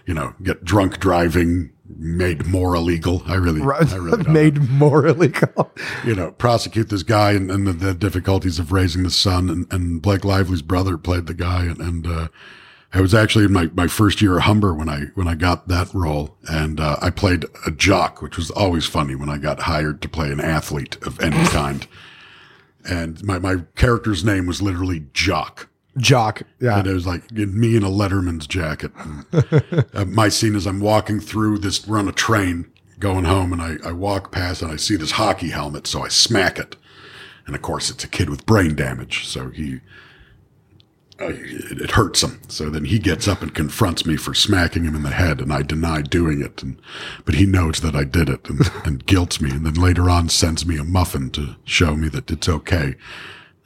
you 0.07 0.13
know, 0.13 0.33
get 0.41 0.63
drunk 0.63 0.99
driving 0.99 1.71
made 1.97 2.45
more 2.45 2.75
illegal. 2.75 3.21
I 3.27 3.35
really, 3.35 3.61
I 3.61 3.95
really 3.95 4.23
made 4.31 4.69
more 4.69 5.05
illegal. 5.05 5.71
you 6.05 6.15
know, 6.15 6.31
prosecute 6.31 6.89
this 6.89 7.03
guy 7.03 7.33
and, 7.33 7.51
and 7.51 7.67
the, 7.67 7.73
the 7.73 7.93
difficulties 7.93 8.57
of 8.57 8.71
raising 8.71 9.03
the 9.03 9.11
son. 9.11 9.49
And, 9.49 9.71
and 9.71 10.01
Blake 10.01 10.23
Lively's 10.23 10.61
brother 10.61 10.97
played 10.97 11.27
the 11.27 11.33
guy. 11.33 11.65
And, 11.65 11.79
and 11.79 12.07
uh, 12.07 12.27
I 12.93 13.01
was 13.01 13.13
actually 13.13 13.45
in 13.45 13.53
my, 13.53 13.69
my 13.73 13.87
first 13.87 14.21
year 14.21 14.37
of 14.37 14.43
Humber 14.43 14.73
when 14.73 14.87
I, 14.87 15.07
when 15.15 15.27
I 15.27 15.35
got 15.35 15.67
that 15.67 15.93
role. 15.93 16.37
And 16.49 16.79
uh, 16.79 16.97
I 17.01 17.09
played 17.09 17.45
a 17.65 17.71
jock, 17.71 18.21
which 18.21 18.37
was 18.37 18.49
always 18.51 18.85
funny 18.85 19.15
when 19.15 19.29
I 19.29 19.37
got 19.37 19.61
hired 19.61 20.01
to 20.03 20.09
play 20.09 20.31
an 20.31 20.39
athlete 20.39 20.97
of 21.05 21.19
any 21.19 21.45
kind. 21.47 21.85
And 22.89 23.21
my, 23.25 23.39
my 23.39 23.57
character's 23.75 24.23
name 24.23 24.45
was 24.45 24.61
literally 24.61 25.05
Jock. 25.11 25.67
Jock. 25.97 26.43
Yeah. 26.59 26.79
And 26.79 26.87
it 26.87 26.93
was 26.93 27.07
like 27.07 27.31
me 27.31 27.75
in 27.75 27.83
a 27.83 27.89
Letterman's 27.89 28.47
jacket. 28.47 28.91
And, 28.95 29.25
uh, 29.93 30.05
my 30.07 30.29
scene 30.29 30.55
is 30.55 30.65
I'm 30.65 30.79
walking 30.79 31.19
through 31.19 31.59
this, 31.59 31.87
we're 31.87 31.99
on 31.99 32.07
a 32.07 32.13
train 32.13 32.71
going 32.99 33.25
home 33.25 33.53
and 33.53 33.61
I, 33.61 33.77
I 33.85 33.91
walk 33.91 34.31
past 34.31 34.61
and 34.61 34.71
I 34.71 34.75
see 34.75 34.95
this 34.95 35.11
hockey 35.11 35.49
helmet. 35.49 35.87
So 35.87 36.03
I 36.03 36.07
smack 36.07 36.59
it. 36.59 36.75
And 37.45 37.55
of 37.55 37.61
course 37.61 37.89
it's 37.89 38.03
a 38.03 38.07
kid 38.07 38.29
with 38.29 38.45
brain 38.45 38.75
damage. 38.75 39.27
So 39.27 39.49
he, 39.49 39.81
uh, 41.19 41.29
it, 41.29 41.81
it 41.81 41.91
hurts 41.91 42.21
him. 42.21 42.39
So 42.47 42.69
then 42.69 42.85
he 42.85 42.99
gets 42.99 43.27
up 43.27 43.41
and 43.41 43.53
confronts 43.53 44.05
me 44.05 44.17
for 44.17 44.33
smacking 44.33 44.83
him 44.83 44.95
in 44.95 45.03
the 45.03 45.09
head 45.09 45.41
and 45.41 45.51
I 45.51 45.61
deny 45.61 46.01
doing 46.01 46.41
it. 46.41 46.61
And, 46.61 46.79
but 47.25 47.35
he 47.35 47.45
knows 47.45 47.79
that 47.81 47.95
I 47.95 48.03
did 48.03 48.29
it 48.29 48.47
and, 48.49 48.61
and 48.85 49.05
guilts 49.05 49.41
me. 49.41 49.51
And 49.51 49.65
then 49.65 49.75
later 49.75 50.09
on 50.09 50.29
sends 50.29 50.65
me 50.65 50.77
a 50.77 50.83
muffin 50.83 51.31
to 51.31 51.55
show 51.63 51.95
me 51.95 52.09
that 52.09 52.29
it's 52.29 52.49
okay. 52.49 52.95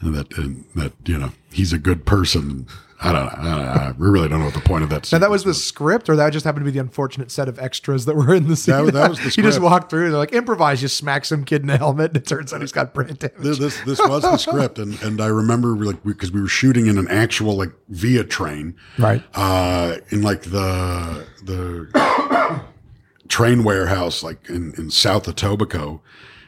That, 0.04 0.36
and 0.38 0.66
that, 0.76 0.94
you 1.06 1.18
know, 1.18 1.32
he's 1.52 1.74
a 1.74 1.78
good 1.78 2.06
person. 2.06 2.66
I 3.04 3.12
don't 3.14 3.26
know. 3.26 3.32
I, 3.32 3.56
don't. 3.56 3.68
I 3.68 3.94
really 3.98 4.28
don't 4.30 4.40
know 4.40 4.46
what 4.46 4.54
the 4.54 4.60
point 4.62 4.84
of 4.84 4.90
that 4.92 5.12
Now 5.12 5.18
that 5.18 5.26
scene 5.26 5.32
was 5.32 5.44
the 5.44 5.56
script, 5.56 6.08
or 6.08 6.16
that 6.16 6.30
just 6.32 6.46
happened 6.46 6.66
to 6.66 6.72
be 6.72 6.74
the 6.76 6.80
unfortunate 6.84 7.32
set 7.32 7.48
of 7.48 7.58
extras 7.58 8.06
that 8.06 8.16
were 8.16 8.34
in 8.36 8.48
the 8.48 8.56
scene. 8.56 8.86
That- 8.86 8.94
that 8.94 9.10
was 9.10 9.20
the 9.20 9.34
you 9.38 9.44
just 9.44 9.60
walked 9.60 9.72
walk 9.84 9.90
through, 9.90 10.10
they're 10.12 10.20
like, 10.20 10.34
improvise, 10.34 10.84
you 10.84 10.88
smack 10.88 11.26
some 11.26 11.44
kid 11.44 11.64
in 11.64 11.70
a 11.72 11.78
helmet, 11.78 12.12
and 12.12 12.18
it 12.18 12.28
turns 12.28 12.54
out 12.54 12.62
he's 12.62 12.72
got 12.72 12.94
brain 12.94 13.16
damage. 13.16 13.38
this 13.40 13.58
this, 13.58 13.80
this 13.82 14.00
was 14.00 14.22
the 14.22 14.38
script, 14.38 14.78
and 14.78 15.02
and 15.02 15.20
I 15.20 15.28
remember 15.28 15.70
like 15.76 16.04
because 16.04 16.32
we 16.32 16.42
were 16.42 16.48
shooting 16.48 16.86
in 16.88 17.00
an 17.00 17.08
actual 17.10 17.56
like 17.56 17.72
via 17.90 18.24
train, 18.24 18.76
Right. 19.00 19.24
Uh, 19.34 19.98
in 20.10 20.22
like 20.22 20.44
the 20.44 21.26
the 21.44 22.62
train 23.30 23.64
warehouse, 23.64 24.24
like 24.24 24.48
in 24.50 24.74
in 24.78 24.92
South 24.92 25.26
Etobicoke, 25.26 26.02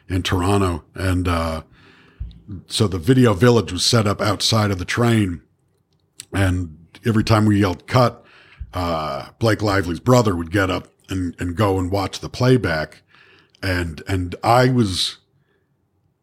in 0.08 0.22
Toronto, 0.24 0.84
and 0.94 1.28
uh, 1.28 1.64
so 2.68 2.88
the 2.88 2.98
video 2.98 3.34
village 3.34 3.72
was 3.72 3.86
set 3.86 4.08
up 4.08 4.22
outside 4.22 4.72
of 4.72 4.80
the 4.80 4.86
train, 4.86 5.42
and 6.34 6.78
every 7.06 7.24
time 7.24 7.46
we 7.46 7.60
yelled 7.60 7.88
cut, 7.88 8.26
uh, 8.74 9.30
Blake 9.40 9.62
Lively's 9.62 10.00
brother 10.00 10.36
would 10.36 10.52
get 10.52 10.70
up 10.70 10.88
and 11.10 11.36
and 11.40 11.56
go 11.56 11.80
and 11.80 11.92
watch 11.92 12.20
the 12.20 12.30
playback, 12.30 13.04
and 13.62 14.02
and 14.08 14.36
I 14.44 14.70
was 14.70 15.18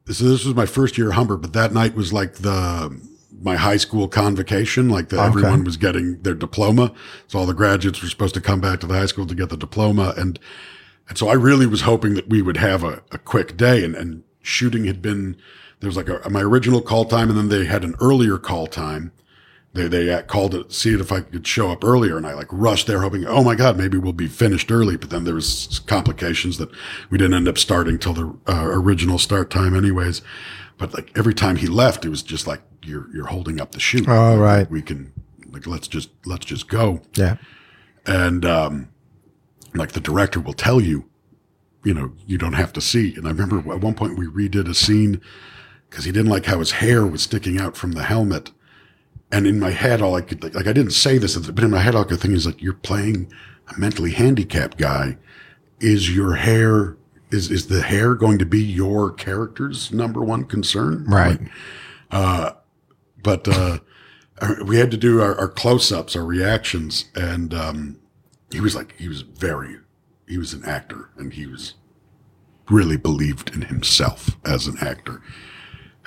so 0.07 0.25
this 0.25 0.45
was 0.45 0.55
my 0.55 0.67
first 0.67 0.99
year 0.99 1.09
at 1.09 1.15
Humber, 1.15 1.37
but 1.37 1.53
that 1.53 1.73
night 1.73 1.95
was 1.95 2.13
like 2.13 2.35
the 2.35 3.01
my 3.43 3.57
high 3.57 3.77
school 3.77 4.09
convocation, 4.09 4.89
like 4.89 5.09
the, 5.09 5.17
Okay. 5.17 5.27
everyone 5.27 5.65
was 5.65 5.77
getting 5.77 6.21
their 6.23 6.35
diploma. 6.35 6.93
So 7.29 7.39
all 7.39 7.47
the 7.47 7.55
graduates 7.55 8.03
were 8.03 8.09
supposed 8.09 8.35
to 8.35 8.41
come 8.41 8.61
back 8.61 8.81
to 8.81 8.87
the 8.87 8.95
high 8.95 9.07
school 9.07 9.27
to 9.27 9.35
get 9.35 9.49
the 9.49 9.57
diploma. 9.57 10.13
And, 10.17 10.39
and 11.09 11.17
so 11.17 11.29
I 11.29 11.35
really 11.35 11.67
was 11.67 11.83
hoping 11.83 12.15
that 12.15 12.29
we 12.29 12.43
would 12.43 12.59
have 12.59 12.85
a, 12.85 13.03
a 13.13 13.19
quick 13.19 13.57
day 13.57 13.83
and, 13.85 13.95
and 13.95 14.25
shooting 14.43 14.85
had 14.85 15.01
been, 15.01 15.37
there 15.81 15.89
was 15.89 15.97
like 15.97 16.09
a, 16.09 16.29
my 16.31 16.43
original 16.43 16.81
call 16.81 17.05
time 17.05 17.29
and 17.29 17.39
then 17.39 17.49
they 17.49 17.65
had 17.65 17.85
an 17.85 17.95
earlier 18.01 18.39
call 18.39 18.67
time. 18.67 19.13
They, 19.73 19.87
they 19.87 20.13
uh, 20.13 20.23
called 20.23 20.55
it, 20.55 20.73
see 20.73 20.93
if 20.93 21.13
I 21.13 21.21
could 21.21 21.47
show 21.47 21.71
up 21.71 21.85
earlier. 21.85 22.17
And 22.17 22.27
I 22.27 22.35
like 22.35 22.49
rushed 22.51 22.87
there 22.87 23.01
hoping, 23.03 23.25
oh 23.27 23.45
my 23.45 23.55
God, 23.55 23.79
maybe 23.79 23.99
we'll 23.99 24.13
be 24.13 24.27
finished 24.27 24.71
early. 24.71 24.97
But 24.97 25.11
then 25.11 25.25
there 25.25 25.35
was 25.35 25.81
complications 25.87 26.59
that 26.59 26.71
we 27.09 27.19
didn't 27.19 27.35
end 27.35 27.49
up 27.49 27.57
starting 27.57 27.99
till 27.99 28.13
the 28.13 28.37
uh, 28.49 28.67
original 28.67 29.19
start 29.19 29.49
time 29.49 29.77
anyways. 29.77 30.23
But 30.77 30.93
like 30.93 31.13
every 31.17 31.35
time 31.35 31.57
he 31.57 31.67
left, 31.69 32.05
it 32.05 32.09
was 32.09 32.23
just 32.23 32.47
like, 32.47 32.63
you're, 32.83 33.09
you're 33.15 33.27
holding 33.27 33.61
up 33.61 33.73
the 33.73 33.81
shoot. 33.81 34.09
Oh, 34.09 34.39
right. 34.39 34.69
We 34.69 34.83
can, 34.83 35.13
like, 35.53 35.67
let's 35.67 35.87
just, 35.87 36.11
let's 36.25 36.47
just 36.47 36.69
go. 36.69 37.03
Yeah. 37.15 37.37
And, 38.07 38.45
um, 38.45 38.89
like 39.75 39.93
the 39.93 40.01
director 40.01 40.41
will 40.41 40.55
tell 40.55 40.81
you, 40.81 41.05
you 41.85 41.95
know, 41.95 42.13
you 42.27 42.39
don't 42.39 42.55
have 42.55 42.73
to 42.73 42.81
see. 42.81 43.15
And 43.15 43.27
I 43.27 43.31
remember 43.31 43.59
at 43.73 43.81
one 43.81 43.95
point 43.95 44.19
we 44.19 44.27
redid 44.27 44.69
a 44.69 44.75
scene 44.75 45.21
because 45.91 46.05
he 46.05 46.13
didn't 46.13 46.31
like 46.31 46.47
how 46.47 46.61
his 46.61 46.71
hair 46.73 47.05
was 47.05 47.23
sticking 47.23 47.61
out 47.61 47.77
from 47.77 47.93
the 47.93 48.05
helmet. 48.05 48.53
And 49.33 49.47
in 49.47 49.59
my 49.61 49.71
head, 49.71 50.01
all 50.01 50.15
I 50.15 50.23
could, 50.23 50.43
like, 50.43 50.67
I 50.67 50.73
didn't 50.73 50.93
say 50.93 51.19
this, 51.19 51.37
but 51.37 51.63
in 51.63 51.71
my 51.71 51.81
head, 51.81 51.95
all 51.95 52.05
I 52.05 52.09
could 52.09 52.21
think 52.21 52.35
is 52.35 52.47
like, 52.47 52.63
you're 52.63 52.73
playing 52.73 53.31
a 53.75 53.79
mentally 53.79 54.13
handicapped 54.13 54.79
guy. 54.79 55.19
Is 55.81 56.15
your 56.15 56.35
hair, 56.35 56.97
is, 57.31 57.51
is 57.51 57.67
the 57.67 57.83
hair 57.83 58.15
going 58.15 58.39
to 58.39 58.47
be 58.47 58.63
your 58.63 59.13
character's 59.13 59.93
number 59.93 60.23
one 60.23 60.45
concern? 60.45 61.05
Right. 61.07 61.41
but 63.23 63.49
uh, 63.49 63.79
we 64.65 64.79
had 64.79 64.91
to 64.91 64.97
do 64.97 65.21
our, 65.21 65.37
our 65.39 65.49
close-ups, 65.49 66.17
our 66.17 66.25
reactions, 66.25 67.07
and 67.15 67.53
um, 67.55 67.99
he 68.51 68.61
was 68.61 68.75
like, 68.75 68.95
he 68.97 69.09
was 69.09 69.23
very, 69.23 69.77
he 70.29 70.39
was 70.39 70.53
an 70.53 70.65
actor, 70.65 71.11
and 71.17 71.33
he 71.33 71.47
was 71.47 71.75
really 72.69 72.97
believed 72.97 73.55
in 73.55 73.63
himself 73.63 74.37
as 74.45 74.67
an 74.67 74.77
actor, 74.81 75.23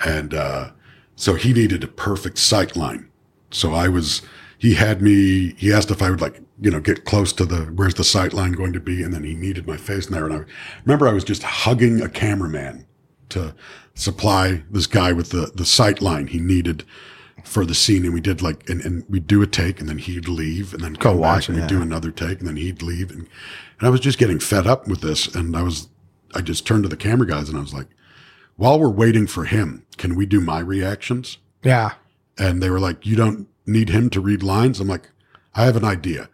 and 0.04 0.34
uh, 0.34 0.70
so 1.16 1.34
he 1.34 1.52
needed 1.52 1.84
a 1.84 1.88
perfect 1.88 2.38
sight 2.38 2.76
line. 2.76 3.10
So 3.50 3.72
I 3.72 3.88
was, 3.88 4.22
he 4.58 4.74
had 4.74 5.00
me, 5.00 5.54
he 5.56 5.72
asked 5.72 5.90
if 5.90 6.02
I 6.02 6.10
would 6.10 6.20
like, 6.20 6.40
you 6.60 6.70
know, 6.70 6.80
get 6.80 7.04
close 7.04 7.32
to 7.34 7.44
the, 7.44 7.64
where's 7.66 7.94
the 7.94 8.04
sight 8.04 8.32
line 8.32 8.52
going 8.52 8.72
to 8.72 8.80
be? 8.80 9.02
And 9.02 9.12
then 9.12 9.24
he 9.24 9.34
needed 9.34 9.66
my 9.66 9.76
face 9.76 10.06
in 10.06 10.12
there. 10.12 10.26
And 10.26 10.34
I 10.34 10.44
remember 10.84 11.08
I 11.08 11.12
was 11.12 11.24
just 11.24 11.42
hugging 11.42 12.00
a 12.00 12.08
cameraman 12.08 12.86
to 13.30 13.54
supply 13.94 14.62
this 14.70 14.86
guy 14.86 15.12
with 15.12 15.30
the, 15.30 15.52
the 15.54 15.64
sight 15.64 16.02
line 16.02 16.26
he 16.26 16.38
needed 16.38 16.84
for 17.44 17.64
the 17.64 17.74
scene. 17.74 18.04
And 18.04 18.14
we 18.14 18.20
did 18.20 18.42
like, 18.42 18.68
and, 18.68 18.80
and 18.80 19.04
we'd 19.08 19.26
do 19.26 19.42
a 19.42 19.46
take 19.46 19.80
and 19.80 19.88
then 19.88 19.98
he'd 19.98 20.28
leave 20.28 20.74
and 20.74 20.82
then 20.82 20.96
come 20.96 21.18
watch 21.18 21.46
back 21.46 21.48
and 21.50 21.58
we'd 21.58 21.68
do 21.68 21.82
another 21.82 22.10
take 22.10 22.40
and 22.40 22.48
then 22.48 22.56
he'd 22.56 22.82
leave. 22.82 23.10
And, 23.10 23.28
and 23.78 23.86
I 23.86 23.90
was 23.90 24.00
just 24.00 24.18
getting 24.18 24.40
fed 24.40 24.66
up 24.66 24.88
with 24.88 25.00
this. 25.00 25.32
And 25.34 25.56
I 25.56 25.62
was, 25.62 25.88
I 26.34 26.40
just 26.40 26.66
turned 26.66 26.82
to 26.84 26.88
the 26.88 26.96
camera 26.96 27.26
guys 27.26 27.48
and 27.48 27.56
I 27.58 27.60
was 27.60 27.74
like, 27.74 27.88
while 28.56 28.78
we're 28.78 28.88
waiting 28.88 29.26
for 29.26 29.44
him, 29.44 29.84
can 29.96 30.14
we 30.14 30.26
do 30.26 30.40
my 30.40 30.60
reactions? 30.60 31.38
Yeah. 31.62 31.92
And 32.38 32.62
they 32.62 32.70
were 32.70 32.80
like, 32.80 33.04
You 33.06 33.16
don't 33.16 33.48
need 33.66 33.88
him 33.90 34.10
to 34.10 34.20
read 34.20 34.42
lines? 34.42 34.80
I'm 34.80 34.88
like, 34.88 35.10
I 35.54 35.64
have 35.64 35.76
an 35.76 35.84
idea. 35.84 36.28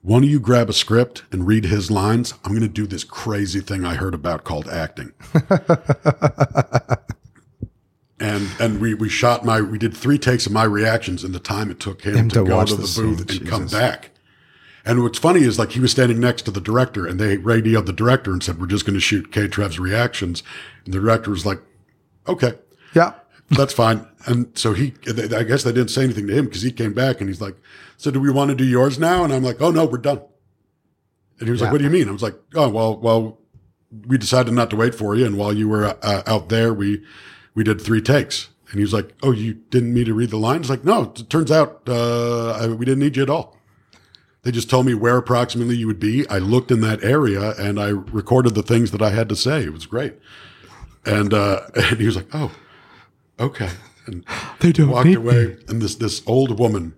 One 0.00 0.24
of 0.24 0.30
you 0.30 0.40
grab 0.40 0.68
a 0.68 0.72
script 0.72 1.22
and 1.30 1.46
read 1.46 1.66
his 1.66 1.90
lines. 1.90 2.34
I'm 2.44 2.50
going 2.50 2.62
to 2.62 2.68
do 2.68 2.86
this 2.86 3.04
crazy 3.04 3.60
thing 3.60 3.84
I 3.84 3.94
heard 3.94 4.14
about 4.14 4.42
called 4.42 4.68
acting. 4.68 5.12
and 8.18 8.48
and 8.58 8.80
we, 8.80 8.94
we 8.94 9.08
shot 9.08 9.44
my, 9.44 9.60
we 9.60 9.78
did 9.78 9.96
three 9.96 10.18
takes 10.18 10.46
of 10.46 10.52
my 10.52 10.64
reactions 10.64 11.22
in 11.22 11.30
the 11.30 11.38
time 11.38 11.70
it 11.70 11.78
took 11.78 12.02
him, 12.02 12.16
Him 12.16 12.28
to, 12.30 12.40
to 12.40 12.44
go 12.44 12.64
to 12.64 12.74
the 12.74 12.82
the, 12.82 12.88
scene, 12.88 13.14
booth 13.14 13.30
and 13.30 13.48
come 13.48 13.66
back. 13.68 14.10
And 14.84 15.02
what's 15.02 15.18
funny 15.18 15.40
is 15.42 15.58
like 15.58 15.72
he 15.72 15.80
was 15.80 15.92
standing 15.92 16.18
next 16.18 16.42
to 16.42 16.50
the 16.50 16.60
director 16.60 17.06
and 17.06 17.20
they 17.20 17.36
radioed 17.36 17.86
the 17.86 17.92
director 17.92 18.32
and 18.32 18.42
said, 18.42 18.60
We're 18.60 18.66
just 18.66 18.84
going 18.84 18.94
to 18.94 19.00
shoot 19.00 19.30
K 19.32 19.46
Trev's 19.48 19.78
reactions. 19.78 20.42
And 20.84 20.92
the 20.92 20.98
director 21.00 21.30
was 21.30 21.46
like, 21.46 21.60
Okay 22.28 22.54
Yeah. 22.94 23.12
that's 23.50 23.72
fine. 23.72 24.06
And 24.26 24.56
so 24.58 24.72
he, 24.72 24.94
I 25.08 25.42
guess 25.44 25.62
they 25.64 25.72
didn't 25.72 25.90
say 25.90 26.04
anything 26.04 26.26
to 26.26 26.34
him 26.36 26.46
because 26.46 26.62
he 26.62 26.72
came 26.72 26.92
back 26.94 27.20
and 27.20 27.28
he's 27.28 27.40
like, 27.40 27.56
so 27.96 28.10
do 28.10 28.20
we 28.20 28.30
want 28.30 28.50
to 28.50 28.56
do 28.56 28.64
yours 28.64 28.98
now? 28.98 29.22
And 29.24 29.32
I'm 29.32 29.42
like, 29.44 29.60
oh 29.60 29.70
no, 29.70 29.84
we're 29.84 29.98
done. 29.98 30.20
And 31.38 31.46
he 31.48 31.50
was 31.50 31.60
Yeah. 31.60 31.66
like, 31.66 31.72
what 31.72 31.78
do 31.78 31.84
you 31.84 31.90
mean? 31.90 32.08
I 32.08 32.12
was 32.12 32.22
like, 32.22 32.36
oh, 32.54 32.68
well, 32.68 32.96
well, 32.98 33.38
we 34.06 34.16
decided 34.16 34.54
not 34.54 34.70
to 34.70 34.76
wait 34.76 34.94
for 34.94 35.14
you, 35.14 35.26
and 35.26 35.36
while 35.36 35.52
you 35.52 35.68
were 35.68 35.84
uh, 36.02 36.22
out 36.26 36.48
there, 36.48 36.72
we 36.72 37.02
we 37.54 37.62
did 37.62 37.78
three 37.78 38.00
takes." 38.00 38.48
And 38.70 38.76
he 38.78 38.80
was 38.80 38.94
like, 38.94 39.12
"Oh, 39.22 39.32
you 39.32 39.52
didn't 39.68 39.92
need 39.92 40.06
to 40.06 40.14
read 40.14 40.30
the 40.30 40.38
lines?" 40.38 40.70
Like, 40.70 40.82
no, 40.82 41.12
it 41.14 41.28
turns 41.28 41.50
out 41.50 41.82
uh, 41.86 42.52
I, 42.52 42.68
we 42.68 42.86
didn't 42.86 43.00
need 43.00 43.18
you 43.18 43.22
at 43.22 43.28
all. 43.28 43.54
They 44.42 44.50
just 44.50 44.68
told 44.68 44.86
me 44.86 44.94
where 44.94 45.16
approximately 45.18 45.76
you 45.76 45.86
would 45.86 46.00
be. 46.00 46.28
I 46.28 46.38
looked 46.38 46.72
in 46.72 46.80
that 46.80 47.02
area 47.04 47.52
and 47.58 47.78
I 47.78 47.88
recorded 47.90 48.54
the 48.54 48.62
things 48.62 48.90
that 48.90 49.00
I 49.00 49.10
had 49.10 49.28
to 49.28 49.36
say. 49.36 49.62
It 49.64 49.72
was 49.72 49.86
great. 49.86 50.14
And 51.04 51.32
uh, 51.32 51.60
and 51.76 51.98
he 52.00 52.06
was 52.06 52.16
like, 52.16 52.28
"Oh, 52.32 52.52
okay." 53.38 53.70
And 54.06 54.24
They 54.58 54.72
don't 54.72 54.88
walked 54.90 55.14
away. 55.14 55.46
me. 55.46 55.56
And 55.68 55.80
this 55.80 55.94
this 55.94 56.22
old 56.26 56.58
woman, 56.58 56.94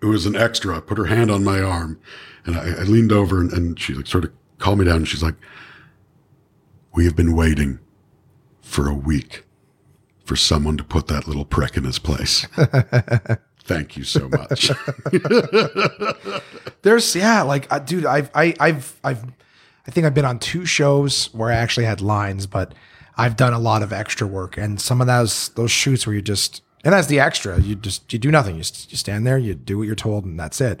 who 0.00 0.08
was 0.08 0.24
an 0.24 0.34
extra, 0.36 0.80
put 0.80 0.96
her 0.96 1.06
hand 1.06 1.30
on 1.30 1.44
my 1.44 1.60
arm, 1.60 2.00
and 2.46 2.56
I, 2.56 2.70
I 2.80 2.82
leaned 2.84 3.12
over 3.12 3.38
and, 3.40 3.52
and 3.52 3.78
she 3.78 3.92
like 3.92 4.06
sort 4.06 4.24
of 4.24 4.32
calmed 4.58 4.80
me 4.80 4.86
down. 4.86 4.96
And 4.96 5.08
she's 5.08 5.22
like, 5.22 5.34
"We 6.94 7.04
have 7.04 7.14
been 7.16 7.36
waiting 7.36 7.78
for 8.62 8.88
a 8.88 8.94
week 8.94 9.44
for 10.24 10.34
someone 10.34 10.78
to 10.78 10.84
put 10.84 11.08
that 11.08 11.28
little 11.28 11.44
prick 11.44 11.76
in 11.76 11.84
his 11.84 11.98
place." 11.98 12.46
Thank 13.66 13.96
you 13.96 14.04
so 14.04 14.28
much. 14.28 14.70
There's 16.82 17.16
yeah, 17.16 17.42
like 17.42 17.70
uh, 17.72 17.80
dude, 17.80 18.06
I've 18.06 18.30
I, 18.34 18.54
I've 18.60 18.98
I've 19.02 19.24
I 19.86 19.90
think 19.90 20.06
I've 20.06 20.14
been 20.14 20.24
on 20.24 20.38
two 20.38 20.64
shows 20.64 21.32
where 21.34 21.50
I 21.50 21.56
actually 21.56 21.86
had 21.86 22.00
lines, 22.00 22.46
but 22.46 22.74
I've 23.16 23.36
done 23.36 23.52
a 23.52 23.58
lot 23.58 23.82
of 23.82 23.92
extra 23.92 24.26
work, 24.26 24.56
and 24.56 24.80
some 24.80 25.00
of 25.00 25.08
those 25.08 25.48
those 25.50 25.72
shoots 25.72 26.06
where 26.06 26.14
you 26.14 26.22
just 26.22 26.62
and 26.84 26.94
as 26.94 27.08
the 27.08 27.18
extra, 27.18 27.60
you 27.60 27.74
just 27.74 28.12
you 28.12 28.18
do 28.20 28.30
nothing. 28.30 28.54
You, 28.54 28.62
you 28.88 28.96
stand 28.96 29.26
there, 29.26 29.36
you 29.36 29.54
do 29.54 29.78
what 29.78 29.88
you're 29.88 29.96
told, 29.96 30.24
and 30.24 30.38
that's 30.38 30.60
it. 30.60 30.80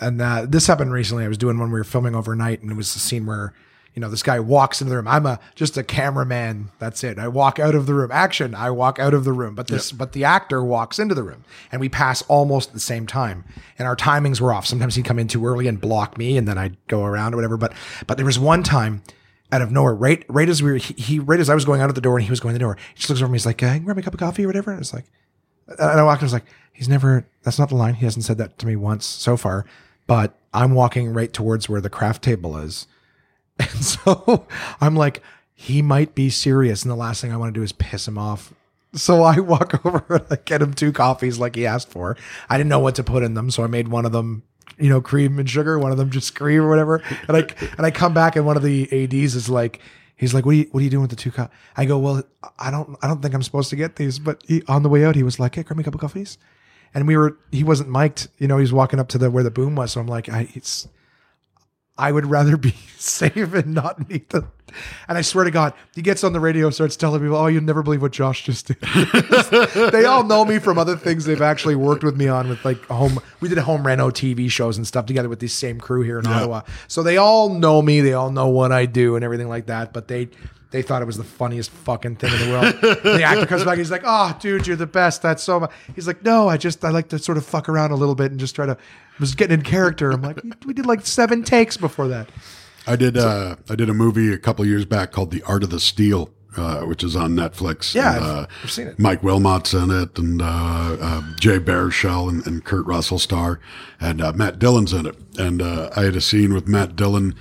And 0.00 0.20
uh, 0.20 0.46
this 0.48 0.66
happened 0.66 0.92
recently. 0.92 1.24
I 1.24 1.28
was 1.28 1.38
doing 1.38 1.58
one 1.58 1.70
we 1.70 1.78
were 1.78 1.84
filming 1.84 2.16
overnight, 2.16 2.60
and 2.62 2.72
it 2.72 2.76
was 2.76 2.92
the 2.92 3.00
scene 3.00 3.24
where 3.24 3.54
you 3.94 4.00
know 4.00 4.08
this 4.08 4.22
guy 4.22 4.40
walks 4.40 4.80
into 4.80 4.90
the 4.90 4.96
room. 4.96 5.08
I'm 5.08 5.26
a 5.26 5.40
just 5.54 5.76
a 5.76 5.82
cameraman. 5.82 6.70
That's 6.78 7.02
it. 7.02 7.18
I 7.18 7.28
walk 7.28 7.58
out 7.58 7.74
of 7.74 7.86
the 7.86 7.94
room. 7.94 8.10
Action. 8.12 8.54
I 8.54 8.70
walk 8.70 8.98
out 8.98 9.14
of 9.14 9.24
the 9.24 9.32
room. 9.32 9.54
But 9.54 9.66
this, 9.66 9.92
but 9.92 10.12
the 10.12 10.24
actor 10.24 10.62
walks 10.62 10.98
into 10.98 11.14
the 11.14 11.22
room, 11.22 11.44
and 11.72 11.80
we 11.80 11.88
pass 11.88 12.22
almost 12.22 12.70
at 12.70 12.74
the 12.74 12.80
same 12.80 13.06
time. 13.06 13.44
And 13.78 13.88
our 13.88 13.96
timings 13.96 14.40
were 14.40 14.52
off. 14.52 14.66
Sometimes 14.66 14.94
he'd 14.94 15.04
come 15.04 15.18
in 15.18 15.28
too 15.28 15.44
early 15.44 15.66
and 15.66 15.80
block 15.80 16.16
me, 16.16 16.36
and 16.36 16.46
then 16.46 16.58
I'd 16.58 16.76
go 16.86 17.04
around 17.04 17.34
or 17.34 17.36
whatever. 17.36 17.56
But 17.56 17.72
but 18.06 18.16
there 18.16 18.26
was 18.26 18.38
one 18.38 18.62
time. 18.62 19.02
Out 19.52 19.62
of 19.62 19.72
nowhere, 19.72 19.96
right, 19.96 20.24
right 20.28 20.48
as 20.48 20.62
we 20.62 20.70
were, 20.70 20.76
he, 20.76 20.94
he, 20.94 21.18
right 21.18 21.40
as 21.40 21.50
I 21.50 21.56
was 21.56 21.64
going 21.64 21.80
out 21.80 21.88
of 21.88 21.96
the 21.96 22.00
door 22.00 22.16
and 22.16 22.22
he 22.24 22.30
was 22.30 22.38
going 22.38 22.52
to 22.52 22.56
the 22.56 22.62
door, 22.62 22.76
he 22.94 22.98
just 22.98 23.10
looks 23.10 23.20
over 23.20 23.32
me. 23.32 23.34
He's 23.34 23.46
like, 23.46 23.60
uh, 23.64 23.66
"Can 23.66 23.80
you 23.80 23.84
grab 23.86 23.96
me 23.96 24.02
a 24.02 24.04
cup 24.04 24.14
of 24.14 24.20
coffee 24.20 24.44
or 24.44 24.46
whatever?" 24.46 24.70
And 24.70 24.78
it's 24.78 24.94
like, 24.94 25.06
and 25.66 25.80
I 25.80 26.02
walked 26.04 26.22
in, 26.22 26.24
I 26.24 26.26
was 26.26 26.32
like, 26.32 26.46
he's 26.72 26.88
never, 26.88 27.26
that's 27.42 27.58
not 27.58 27.68
the 27.68 27.76
line. 27.76 27.94
He 27.94 28.04
hasn't 28.04 28.24
said 28.24 28.38
that 28.38 28.58
to 28.58 28.66
me 28.66 28.76
once 28.76 29.04
so 29.06 29.36
far, 29.36 29.64
but 30.06 30.38
I'm 30.52 30.74
walking 30.74 31.12
right 31.12 31.32
towards 31.32 31.68
where 31.68 31.80
the 31.80 31.90
craft 31.90 32.22
table 32.22 32.56
is. 32.56 32.86
And 33.72 33.84
so 33.84 34.46
I'm 34.80 34.96
like, 34.96 35.22
he 35.54 35.82
might 35.82 36.14
be 36.14 36.30
serious. 36.30 36.82
And 36.82 36.90
the 36.90 36.96
last 36.96 37.20
thing 37.20 37.32
I 37.32 37.36
want 37.36 37.52
to 37.52 37.58
do 37.58 37.62
is 37.62 37.72
piss 37.72 38.08
him 38.08 38.16
off. 38.16 38.54
So 38.94 39.22
I 39.22 39.38
walk 39.40 39.84
over 39.84 40.04
and 40.08 40.26
I 40.30 40.36
get 40.44 40.62
him 40.62 40.72
two 40.72 40.92
coffees 40.92 41.38
like 41.38 41.54
he 41.56 41.66
asked 41.66 41.90
for. 41.90 42.16
I 42.48 42.56
didn't 42.56 42.70
know 42.70 42.78
what 42.78 42.94
to 42.94 43.04
put 43.04 43.22
in 43.22 43.34
them. 43.34 43.50
So 43.50 43.62
I 43.62 43.66
made 43.66 43.88
one 43.88 44.06
of 44.06 44.12
them, 44.12 44.42
you 44.78 44.88
know, 44.88 45.00
cream 45.00 45.38
and 45.38 45.48
sugar, 45.48 45.78
one 45.78 45.92
of 45.92 45.98
them 45.98 46.10
just 46.10 46.34
cream 46.34 46.62
or 46.62 46.70
whatever. 46.70 47.02
And 47.28 47.36
I, 47.36 47.40
and 47.76 47.86
I 47.86 47.90
come 47.90 48.14
back 48.14 48.36
and 48.36 48.46
one 48.46 48.56
of 48.56 48.62
the 48.62 48.88
ADs 49.04 49.34
is 49.34 49.48
like, 49.48 49.80
He's 50.20 50.34
like, 50.34 50.44
what 50.44 50.52
are 50.52 50.56
you, 50.56 50.68
what 50.70 50.80
are 50.80 50.84
you 50.84 50.90
doing 50.90 51.00
with 51.00 51.08
the 51.08 51.16
two 51.16 51.30
cup? 51.30 51.50
I 51.78 51.86
go, 51.86 51.96
well, 51.96 52.22
I 52.58 52.70
don't, 52.70 52.94
I 53.00 53.06
don't 53.06 53.22
think 53.22 53.32
I'm 53.34 53.42
supposed 53.42 53.70
to 53.70 53.76
get 53.76 53.96
these. 53.96 54.18
But 54.18 54.42
he, 54.46 54.62
on 54.68 54.82
the 54.82 54.90
way 54.90 55.02
out, 55.02 55.16
he 55.16 55.22
was 55.22 55.40
like, 55.40 55.54
hey, 55.54 55.62
grab 55.62 55.78
me 55.78 55.80
a 55.80 55.84
couple 55.84 55.98
coffees. 55.98 56.36
And 56.92 57.06
we 57.06 57.16
were, 57.16 57.38
he 57.50 57.64
wasn't 57.64 57.88
mic'd, 57.88 58.28
you 58.36 58.46
know, 58.46 58.58
he's 58.58 58.70
walking 58.70 59.00
up 59.00 59.08
to 59.08 59.18
the, 59.18 59.30
where 59.30 59.42
the 59.42 59.50
boom 59.50 59.76
was. 59.76 59.92
So 59.92 60.00
I'm 60.02 60.06
like, 60.06 60.28
I, 60.28 60.48
it's, 60.52 60.88
I 62.00 62.12
would 62.12 62.26
rather 62.26 62.56
be 62.56 62.70
safe 62.98 63.54
and 63.54 63.74
not 63.74 64.08
need 64.08 64.30
them. 64.30 64.50
And 65.08 65.18
I 65.18 65.22
swear 65.22 65.44
to 65.44 65.50
God, 65.50 65.74
he 65.94 66.00
gets 66.00 66.22
on 66.22 66.32
the 66.32 66.40
radio, 66.40 66.70
starts 66.70 66.96
telling 66.96 67.20
people, 67.20 67.36
"Oh, 67.36 67.48
you'd 67.48 67.64
never 67.64 67.82
believe 67.82 68.02
what 68.02 68.12
Josh 68.12 68.44
just 68.44 68.68
did." 68.68 68.80
they 69.92 70.04
all 70.04 70.24
know 70.24 70.44
me 70.44 70.60
from 70.60 70.78
other 70.78 70.96
things 70.96 71.24
they've 71.24 71.42
actually 71.42 71.74
worked 71.74 72.04
with 72.04 72.16
me 72.16 72.28
on, 72.28 72.48
with 72.48 72.64
like 72.64 72.80
home. 72.86 73.18
We 73.40 73.48
did 73.48 73.58
home 73.58 73.84
reno 73.86 74.10
TV 74.10 74.50
shows 74.50 74.76
and 74.76 74.86
stuff 74.86 75.06
together 75.06 75.28
with 75.28 75.40
this 75.40 75.52
same 75.52 75.80
crew 75.80 76.02
here 76.02 76.20
in 76.20 76.26
Ottawa. 76.26 76.62
So 76.86 77.02
they 77.02 77.16
all 77.16 77.48
know 77.48 77.82
me. 77.82 78.00
They 78.00 78.12
all 78.12 78.30
know 78.30 78.48
what 78.48 78.70
I 78.70 78.86
do 78.86 79.16
and 79.16 79.24
everything 79.24 79.48
like 79.48 79.66
that. 79.66 79.92
But 79.92 80.06
they 80.06 80.28
they 80.70 80.82
thought 80.82 81.02
it 81.02 81.04
was 81.06 81.16
the 81.16 81.24
funniest 81.24 81.70
fucking 81.70 82.16
thing 82.16 82.32
in 82.32 82.38
the 82.38 82.50
world. 82.50 82.74
the 83.02 83.22
actor 83.22 83.46
comes 83.46 83.64
back, 83.64 83.78
he's 83.78 83.90
like, 83.90 84.02
"Oh, 84.04 84.36
dude, 84.40 84.66
you're 84.66 84.76
the 84.76 84.86
best. 84.86 85.22
That's 85.22 85.42
so 85.42 85.60
much." 85.60 85.70
He's 85.94 86.06
like, 86.06 86.22
"No, 86.24 86.48
I 86.48 86.56
just 86.56 86.84
I 86.84 86.90
like 86.90 87.08
to 87.08 87.18
sort 87.18 87.38
of 87.38 87.44
fuck 87.44 87.68
around 87.68 87.90
a 87.90 87.96
little 87.96 88.14
bit 88.14 88.30
and 88.30 88.38
just 88.40 88.54
try 88.54 88.66
to." 88.66 88.76
Was 89.18 89.34
getting 89.34 89.58
in 89.58 89.62
character. 89.64 90.10
I'm 90.12 90.22
like, 90.22 90.40
we 90.64 90.72
did 90.72 90.86
like 90.86 91.04
seven 91.04 91.42
takes 91.42 91.76
before 91.76 92.08
that. 92.08 92.30
I 92.86 92.96
did. 92.96 93.18
Uh, 93.18 93.56
I 93.68 93.74
did 93.74 93.90
a 93.90 93.94
movie 93.94 94.32
a 94.32 94.38
couple 94.38 94.64
years 94.64 94.86
back 94.86 95.12
called 95.12 95.30
The 95.30 95.42
Art 95.42 95.62
of 95.62 95.68
the 95.68 95.78
Steal, 95.78 96.30
uh, 96.56 96.80
which 96.84 97.04
is 97.04 97.14
on 97.16 97.32
Netflix. 97.32 97.94
Yeah, 97.94 98.16
And, 98.16 98.24
I've- 98.24 98.34
uh, 98.40 98.46
I've 98.64 98.70
seen 98.70 98.86
it. 98.86 98.98
Mike 98.98 99.20
Wilmot's 99.22 99.74
in 99.74 99.90
it, 99.90 100.18
and 100.18 100.40
uh, 100.40 100.46
uh, 100.98 101.22
Jay 101.38 101.58
Baruchel 101.58 102.30
and, 102.30 102.46
and 102.46 102.64
Kurt 102.64 102.86
Russell 102.86 103.18
star, 103.18 103.60
and 104.00 104.22
uh, 104.22 104.32
Matt 104.32 104.58
Dillon's 104.58 104.94
in 104.94 105.04
it. 105.04 105.16
And 105.38 105.60
uh, 105.60 105.90
I 105.94 106.04
had 106.04 106.16
a 106.16 106.20
scene 106.22 106.54
with 106.54 106.66
Matt 106.66 106.96
Dillon, 106.96 107.34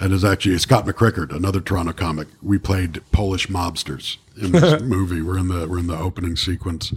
and 0.00 0.12
it's 0.12 0.24
actually 0.24 0.58
Scott 0.58 0.86
McCrickard, 0.86 1.34
another 1.34 1.60
Toronto 1.60 1.92
comic. 1.92 2.28
We 2.42 2.58
played 2.58 3.02
Polish 3.12 3.48
mobsters 3.48 4.16
in 4.40 4.52
this 4.52 4.82
movie. 4.82 5.22
We're 5.22 5.38
in 5.38 5.48
the 5.48 5.68
we're 5.68 5.78
in 5.78 5.86
the 5.86 5.98
opening 5.98 6.36
sequence, 6.36 6.92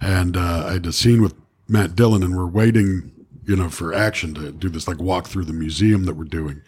and 0.00 0.36
uh, 0.36 0.66
I 0.68 0.72
had 0.74 0.86
a 0.86 0.92
scene 0.92 1.22
with 1.22 1.34
Matt 1.68 1.96
Dillon, 1.96 2.22
and 2.22 2.36
we're 2.36 2.46
waiting, 2.46 3.12
you 3.44 3.56
know, 3.56 3.70
for 3.70 3.94
action 3.94 4.34
to 4.34 4.52
do 4.52 4.68
this 4.68 4.86
like 4.86 5.00
walk 5.00 5.26
through 5.26 5.44
the 5.44 5.52
museum 5.52 6.04
that 6.04 6.14
we're 6.14 6.24
doing. 6.24 6.62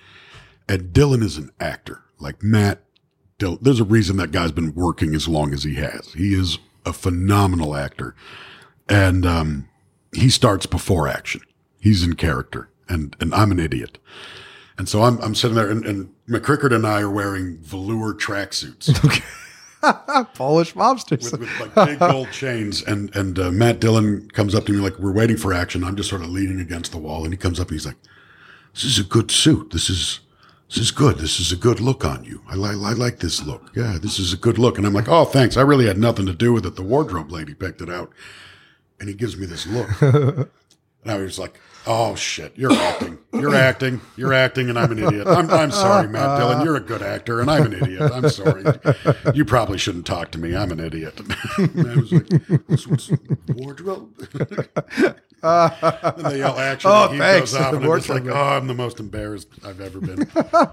And 0.69 0.93
Dillon 0.93 1.23
is 1.23 1.37
an 1.37 1.51
actor. 1.61 2.03
Like 2.19 2.43
Matt 2.43 2.83
Dillon, 3.39 3.59
there's 3.63 3.81
a 3.81 3.85
reason 3.85 4.17
that 4.17 4.33
guy's 4.33 4.53
been 4.53 4.75
working 4.75 5.15
as 5.15 5.29
long 5.29 5.53
as 5.55 5.65
he 5.65 5.75
has. 5.75 6.13
He 6.15 6.35
is 6.35 6.59
a 6.85 6.93
phenomenal 6.93 7.77
actor. 7.77 8.15
And 8.89 9.25
um, 9.27 9.69
he 10.13 10.31
starts 10.31 10.67
before 10.67 11.07
action. 11.07 11.43
He's 11.79 12.03
in 12.03 12.15
character. 12.15 12.71
And 12.89 13.15
and 13.21 13.35
I'm 13.35 13.53
an 13.53 13.61
idiot. 13.61 13.99
And 14.79 14.89
so 14.89 15.03
I'm 15.03 15.19
I'm 15.19 15.35
sitting 15.35 15.57
there 15.57 15.69
and, 15.71 15.85
and 15.85 16.11
McCrickard 16.29 16.75
and 16.75 16.87
I 16.87 17.01
are 17.01 17.11
wearing 17.11 17.59
velour 17.59 18.15
tracksuits 18.15 18.89
Polish 20.35 20.75
mobsters. 20.75 21.31
with, 21.33 21.41
with 21.41 21.77
like 21.77 21.89
big 21.89 21.99
gold 21.99 22.31
chains. 22.33 22.83
And 22.83 23.15
and 23.15 23.39
uh, 23.39 23.51
Matt 23.51 23.81
Dillon 23.81 24.29
comes 24.31 24.55
up 24.55 24.67
to 24.67 24.73
me 24.73 24.79
like 24.79 24.99
we're 24.99 25.13
waiting 25.13 25.37
for 25.37 25.53
action. 25.53 25.85
I'm 25.85 25.97
just 25.97 26.09
sort 26.09 26.23
of 26.23 26.31
leaning 26.31 26.61
against 26.61 26.93
the 26.93 26.99
wall, 26.99 27.25
and 27.25 27.33
he 27.33 27.37
comes 27.37 27.61
up 27.61 27.69
and 27.69 27.75
he's 27.75 27.87
like, 27.87 27.97
"This 28.75 28.85
is 28.85 28.99
a 28.99 29.05
good 29.05 29.31
suit. 29.31 29.71
This 29.73 29.89
is 29.91 30.21
this 30.69 30.79
is 30.79 30.91
good. 30.91 31.19
This 31.19 31.39
is 31.41 31.53
a 31.53 31.57
good 31.57 31.81
look 31.81 32.05
on 32.05 32.25
you. 32.25 32.43
I 32.49 32.55
like 32.55 32.77
I 32.77 32.93
like 32.93 33.21
this 33.21 33.45
look. 33.45 33.71
Yeah, 33.75 33.99
this 34.01 34.19
is 34.19 34.33
a 34.33 34.37
good 34.37 34.59
look." 34.59 34.79
And 34.79 34.87
I'm 34.87 34.95
like, 34.95 35.09
"Oh, 35.09 35.25
thanks. 35.25 35.57
I 35.57 35.63
really 35.63 35.87
had 35.87 35.99
nothing 35.99 36.27
to 36.27 36.35
do 36.35 36.53
with 36.53 36.67
it. 36.67 36.77
The 36.77 36.83
wardrobe 36.83 37.31
lady 37.31 37.55
picked 37.55 37.81
it 37.81 37.91
out." 37.91 38.13
And 39.01 39.09
he 39.09 39.15
gives 39.15 39.37
me 39.37 39.47
this 39.47 39.67
look, 39.67 39.89
and 40.03 40.49
I 41.07 41.19
was 41.19 41.39
like. 41.39 41.61
Oh 41.91 42.15
shit! 42.17 42.53
You're 42.55 42.71
acting. 42.71 43.17
You're 43.33 43.55
acting. 43.55 44.03
You're 44.15 44.35
acting, 44.35 44.69
and 44.69 44.79
I'm 44.79 44.93
an 44.93 44.99
idiot. 44.99 45.27
I'm, 45.27 45.51
I'm 45.51 45.71
sorry, 45.71 46.07
Matt 46.07 46.39
Dillon. 46.39 46.63
You're 46.63 46.77
a 46.77 46.81
good 46.81 47.01
actor, 47.01 47.41
and 47.41 47.51
I'm 47.51 47.65
an 47.65 47.73
idiot. 47.73 48.13
I'm 48.13 48.29
sorry. 48.29 48.63
You 49.35 49.47
probably 49.47 49.79
shouldn't 49.79 50.05
talk 50.05 50.31
to 50.33 50.39
me. 50.39 50.55
I'm 50.55 50.71
an 50.71 50.81
idiot. 50.81 51.19
I 51.59 51.95
was 51.97 52.13
like, 52.13 52.31
"What's, 52.67 52.87
what's 52.87 53.11
wardrobe?" 53.55 54.11
and 55.43 56.27
they 56.27 56.39
yell 56.41 56.59
action. 56.59 56.91
Oh, 56.93 57.05
and 57.05 57.15
he 57.15 57.19
thanks. 57.19 57.53
goes 57.53 57.61
off, 57.63 57.73
and 57.73 57.85
I'm 57.87 57.97
just 57.97 58.11
like, 58.11 58.27
"Oh, 58.27 58.35
I'm 58.35 58.67
the 58.67 58.75
most 58.75 59.01
embarrassed 59.01 59.49
I've 59.65 59.81
ever 59.81 59.99
been." 59.99 60.31
oh, 60.37 60.73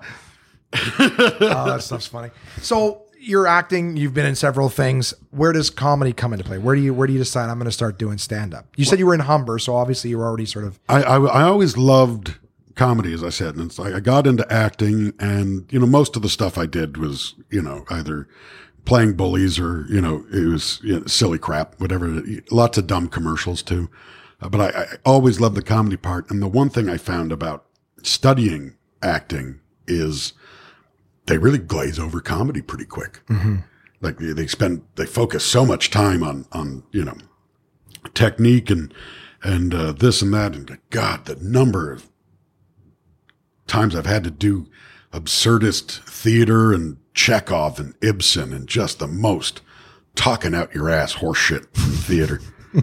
that 0.73 1.77
stuff's 1.79 2.07
funny. 2.07 2.31
So 2.59 3.04
you're 3.25 3.47
acting. 3.47 3.97
You've 3.97 4.13
been 4.13 4.25
in 4.25 4.35
several 4.35 4.69
things. 4.69 5.13
Where 5.31 5.51
does 5.51 5.69
comedy 5.69 6.13
come 6.13 6.31
into 6.33 6.45
play? 6.45 6.57
Where 6.57 6.75
do 6.75 6.81
you 6.81 6.93
where 6.93 7.07
do 7.07 7.13
you 7.13 7.19
decide 7.19 7.49
I'm 7.49 7.57
going 7.57 7.65
to 7.65 7.71
start 7.71 7.97
doing 7.97 8.17
stand 8.17 8.53
up? 8.53 8.65
You 8.77 8.85
said 8.85 8.99
you 8.99 9.05
were 9.05 9.13
in 9.13 9.21
Humber, 9.21 9.59
so 9.59 9.75
obviously 9.75 10.09
you 10.11 10.17
were 10.17 10.25
already 10.25 10.45
sort 10.45 10.65
of 10.65 10.79
I, 10.87 11.03
I 11.03 11.17
I 11.19 11.41
always 11.43 11.77
loved 11.77 12.35
comedy, 12.75 13.13
as 13.13 13.23
I 13.23 13.29
said, 13.29 13.55
and 13.55 13.65
it's 13.65 13.79
like 13.79 13.93
I 13.93 13.99
got 13.99 14.27
into 14.27 14.45
acting, 14.51 15.13
and 15.19 15.65
you 15.71 15.79
know, 15.79 15.85
most 15.85 16.15
of 16.15 16.21
the 16.21 16.29
stuff 16.29 16.57
I 16.57 16.65
did 16.65 16.97
was 16.97 17.35
you 17.49 17.61
know 17.61 17.85
either 17.89 18.27
playing 18.85 19.13
bullies 19.13 19.57
or 19.57 19.85
you 19.89 19.99
know 20.01 20.25
it 20.31 20.45
was 20.45 20.79
you 20.83 20.99
know, 20.99 21.05
silly 21.05 21.39
crap, 21.39 21.79
whatever. 21.79 22.21
Lots 22.51 22.77
of 22.77 22.85
dumb 22.87 23.07
commercials 23.07 23.63
too, 23.63 23.89
Uh, 24.41 24.49
but 24.49 24.61
I, 24.61 24.81
I 24.81 24.85
always 25.05 25.39
loved 25.41 25.55
the 25.55 25.61
comedy 25.61 25.97
part. 25.97 26.29
And 26.29 26.41
the 26.41 26.47
one 26.47 26.69
thing 26.69 26.89
I 26.89 26.97
found 26.97 27.31
about 27.31 27.65
studying 28.03 28.75
acting 29.01 29.59
is 29.87 30.33
they 31.27 31.37
really 31.37 31.57
glaze 31.57 31.99
over 31.99 32.21
comedy 32.21 32.61
pretty 32.61 32.85
quick. 32.85 33.21
Like 34.01 34.17
they, 34.19 34.33
they 34.33 34.47
spend 34.47 34.83
they 34.95 35.05
focus 35.05 35.45
so 35.45 35.65
much 35.65 35.89
time 35.89 36.23
on 36.23 36.45
on 36.51 36.83
you 36.91 37.03
know 37.03 37.15
technique 38.13 38.69
and 38.69 38.93
and 39.43 39.73
uh, 39.73 39.91
this 39.91 40.21
and 40.21 40.33
that 40.33 40.55
and 40.55 40.77
God, 40.89 41.25
the 41.25 41.35
number 41.37 41.91
of 41.91 42.09
times 43.67 43.95
I've 43.95 44.05
had 44.05 44.23
to 44.23 44.31
do 44.31 44.67
absurdist 45.11 45.99
theater 46.09 46.73
and 46.73 46.97
Chekhov 47.13 47.79
and 47.79 47.95
Ibsen 48.01 48.53
and 48.53 48.67
just 48.67 48.99
the 48.99 49.07
most 49.07 49.61
talking 50.15 50.53
out 50.53 50.73
your 50.75 50.89
ass 50.89 51.15
horseshit 51.15 51.65
theater. 51.73 52.41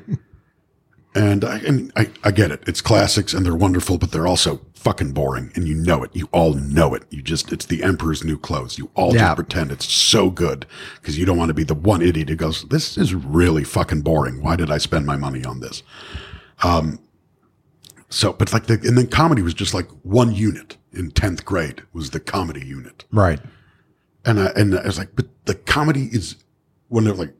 And 1.14 1.44
I, 1.44 1.58
and 1.58 1.92
I, 1.94 2.08
I 2.24 2.30
get 2.30 2.50
it. 2.50 2.62
It's 2.66 2.80
classics 2.80 3.34
and 3.34 3.44
they're 3.44 3.54
wonderful, 3.54 3.98
but 3.98 4.12
they're 4.12 4.26
also 4.26 4.62
fucking 4.74 5.12
boring. 5.12 5.52
And 5.54 5.68
you 5.68 5.74
know 5.74 6.02
it. 6.02 6.10
You 6.14 6.26
all 6.32 6.54
know 6.54 6.94
it. 6.94 7.02
You 7.10 7.20
just, 7.22 7.52
it's 7.52 7.66
the 7.66 7.82
emperor's 7.82 8.24
new 8.24 8.38
clothes. 8.38 8.78
You 8.78 8.90
all 8.94 9.14
Yeah. 9.14 9.26
just 9.26 9.36
pretend 9.36 9.70
it's 9.72 9.92
so 9.92 10.30
good 10.30 10.64
because 11.00 11.18
you 11.18 11.26
don't 11.26 11.36
want 11.36 11.50
to 11.50 11.54
be 11.54 11.64
the 11.64 11.74
one 11.74 12.00
idiot 12.00 12.30
who 12.30 12.36
goes, 12.36 12.64
this 12.70 12.96
is 12.96 13.14
really 13.14 13.62
fucking 13.62 14.00
boring. 14.00 14.42
Why 14.42 14.56
did 14.56 14.70
I 14.70 14.78
spend 14.78 15.04
my 15.04 15.16
money 15.16 15.44
on 15.44 15.60
this? 15.60 15.82
Um, 16.62 16.98
so, 18.08 18.32
but 18.32 18.52
like 18.52 18.66
the, 18.66 18.74
and 18.74 18.96
then 18.96 19.06
comedy 19.06 19.42
was 19.42 19.54
just 19.54 19.74
like 19.74 19.88
one 20.02 20.34
unit 20.34 20.76
in 20.92 21.10
10th 21.10 21.44
grade 21.44 21.82
was 21.92 22.10
the 22.10 22.20
comedy 22.20 22.64
unit. 22.66 23.04
Right. 23.12 23.40
And 24.24 24.40
I, 24.40 24.46
and 24.56 24.78
I 24.78 24.86
was 24.86 24.98
like, 24.98 25.14
but 25.14 25.26
the 25.44 25.54
comedy 25.56 26.08
is 26.12 26.36
when 26.88 27.04
they're 27.04 27.14
like, 27.14 27.34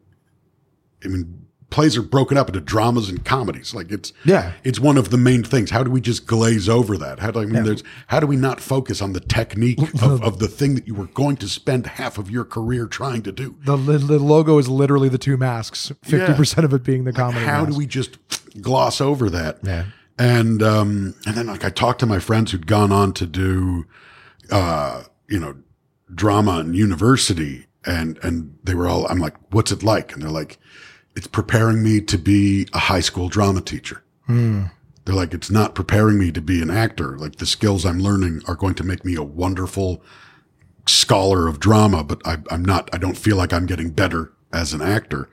I 1.05 1.09
mean, 1.09 1.42
plays 1.73 1.97
are 1.97 2.03
broken 2.03 2.39
up 2.39 2.49
into 2.49 2.61
dramas 2.61 3.09
and 3.09 3.25
comedies. 3.25 3.75
Like 3.75 3.91
it's, 3.91 4.13
Yeah. 4.25 4.53
it's 4.63 4.79
one 4.79 4.97
of 4.97 5.11
the 5.11 5.17
main 5.19 5.43
things. 5.43 5.71
How 5.71 5.83
do 5.83 5.91
we 5.91 6.01
just 6.01 6.27
glaze 6.27 6.69
over 6.69 6.97
that? 6.99 7.19
How 7.19 7.33
do 7.33 7.41
I 7.41 7.47
mean, 7.47 7.65
there's, 7.65 7.83
how 8.07 8.21
do 8.21 8.27
we 8.29 8.37
not 8.37 8.61
focus 8.61 9.03
on 9.03 9.15
the 9.15 9.21
technique 9.21 9.81
of, 10.03 10.23
of 10.23 10.39
the 10.39 10.47
thing 10.49 10.77
that 10.77 10.87
you 10.87 10.95
were 10.95 11.07
going 11.07 11.37
to 11.39 11.49
spend 11.49 11.87
half 11.87 12.19
of 12.19 12.31
your 12.31 12.45
career 12.45 12.87
trying 12.87 13.23
to 13.23 13.33
do? 13.33 13.57
The, 13.65 13.77
the, 13.77 14.19
logo 14.19 14.59
is 14.59 14.69
literally 14.69 15.09
the 15.09 15.19
two 15.19 15.37
masks. 15.37 15.91
Fifty 16.03 16.35
percent 16.35 16.65
of 16.65 16.73
it 16.73 16.85
being 16.85 17.05
the 17.05 17.13
comedy. 17.13 17.45
How 17.45 17.63
mask. 17.63 17.73
do 17.73 17.79
we 17.79 17.87
just 17.87 18.19
gloss 18.61 19.01
over 19.01 19.29
that? 19.31 19.59
Yeah. 19.63 19.87
And 20.19 20.63
um, 20.63 21.15
and 21.27 21.35
then 21.35 21.47
like 21.47 21.65
I 21.65 21.71
talked 21.71 22.01
to 22.01 22.07
my 22.07 22.19
friends 22.19 22.53
who'd 22.53 22.67
gone 22.67 22.93
on 22.93 23.13
to 23.15 23.27
do, 23.27 23.87
uh, 24.51 25.05
you 25.29 25.41
know, 25.41 25.57
drama 26.15 26.61
in 26.61 26.75
university, 26.75 27.67
and 27.85 28.19
and 28.23 28.57
they 28.63 28.75
were 28.75 28.87
all 28.87 29.07
I'm 29.09 29.19
like, 29.19 29.35
what's 29.53 29.73
it 29.73 29.83
like? 29.83 30.13
And 30.13 30.23
they're 30.23 30.31
like, 30.31 30.59
it's 31.15 31.27
preparing 31.27 31.83
me 31.83 32.01
to 32.01 32.19
be 32.19 32.67
a 32.73 32.79
high 32.79 33.01
school 33.01 33.29
drama 33.29 33.61
teacher. 33.61 34.03
They're 34.29 35.15
like, 35.17 35.35
it's 35.35 35.51
not 35.51 35.75
preparing 35.75 36.19
me 36.19 36.31
to 36.33 36.41
be 36.41 36.63
an 36.63 36.71
actor. 36.71 37.19
Like 37.19 37.37
the 37.37 37.45
skills 37.47 37.85
I'm 37.85 37.99
learning 38.01 38.43
are 38.47 38.55
going 38.55 38.75
to 38.77 38.85
make 38.85 39.05
me 39.05 39.15
a 39.17 39.23
wonderful 39.23 40.03
scholar 40.87 41.49
of 41.49 41.61
drama, 41.61 42.03
but 42.05 42.21
I, 42.27 42.39
I'm 42.51 42.65
not. 42.65 42.89
I 42.95 42.99
don't 42.99 43.17
feel 43.19 43.37
like 43.37 43.53
I'm 43.53 43.67
getting 43.67 43.91
better 43.91 44.33
as 44.53 44.73
an 44.73 44.81
actor. 44.81 45.29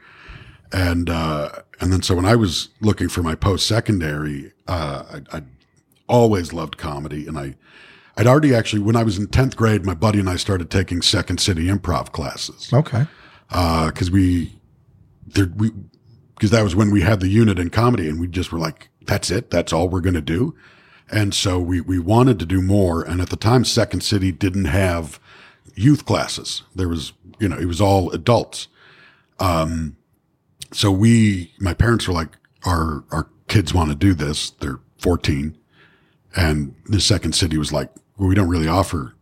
And 0.71 1.09
uh, 1.09 1.49
and 1.79 1.93
then 1.93 2.01
so 2.01 2.15
when 2.15 2.25
I 2.25 2.35
was 2.35 2.69
looking 2.81 3.09
for 3.09 3.23
my 3.23 3.35
post 3.35 3.67
secondary, 3.67 4.51
uh, 4.67 5.21
I, 5.31 5.37
I 5.37 5.41
always 6.07 6.51
loved 6.51 6.77
comedy, 6.77 7.25
and 7.27 7.37
I 7.37 7.55
I'd 8.17 8.27
already 8.27 8.53
actually 8.53 8.81
when 8.81 8.95
I 8.95 9.03
was 9.03 9.17
in 9.17 9.27
tenth 9.27 9.55
grade, 9.55 9.85
my 9.85 9.93
buddy 9.95 10.19
and 10.19 10.29
I 10.29 10.35
started 10.35 10.69
taking 10.69 11.01
Second 11.01 11.39
City 11.39 11.67
improv 11.67 12.11
classes 12.11 12.69
Okay. 12.73 13.05
because 13.49 14.11
we 14.11 14.58
there 15.33 15.51
we 15.55 15.71
because 16.35 16.51
that 16.51 16.63
was 16.63 16.75
when 16.75 16.91
we 16.91 17.01
had 17.01 17.19
the 17.19 17.27
unit 17.27 17.59
in 17.59 17.69
comedy, 17.69 18.07
and 18.07 18.19
we 18.19 18.27
just 18.27 18.51
were 18.51 18.59
like, 18.59 18.89
that's 19.01 19.29
it, 19.29 19.49
that's 19.49 19.73
all 19.73 19.89
we're 19.89 20.01
gonna 20.01 20.21
do. 20.21 20.55
And 21.11 21.33
so 21.33 21.59
we 21.59 21.81
we 21.81 21.99
wanted 21.99 22.39
to 22.39 22.45
do 22.45 22.61
more, 22.61 23.03
and 23.03 23.21
at 23.21 23.29
the 23.29 23.35
time, 23.35 23.65
Second 23.65 24.01
City 24.01 24.31
didn't 24.31 24.65
have 24.65 25.19
youth 25.75 26.05
classes. 26.05 26.63
There 26.75 26.89
was 26.89 27.13
you 27.39 27.49
know 27.49 27.57
it 27.57 27.65
was 27.65 27.81
all 27.81 28.11
adults 28.11 28.67
um 29.39 29.95
so 30.71 30.91
we, 30.91 31.53
my 31.59 31.73
parents 31.73 32.07
were 32.07 32.13
like, 32.13 32.37
our, 32.65 33.03
our 33.11 33.27
kids 33.47 33.73
want 33.73 33.89
to 33.89 33.95
do 33.95 34.13
this. 34.13 34.51
They're 34.51 34.79
14. 34.99 35.57
And 36.35 36.75
the 36.85 37.01
second 37.01 37.33
city 37.33 37.57
was 37.57 37.73
like, 37.73 37.89
well, 38.17 38.29
we 38.29 38.35
don't 38.35 38.49
really 38.49 38.67
offer 38.67 39.15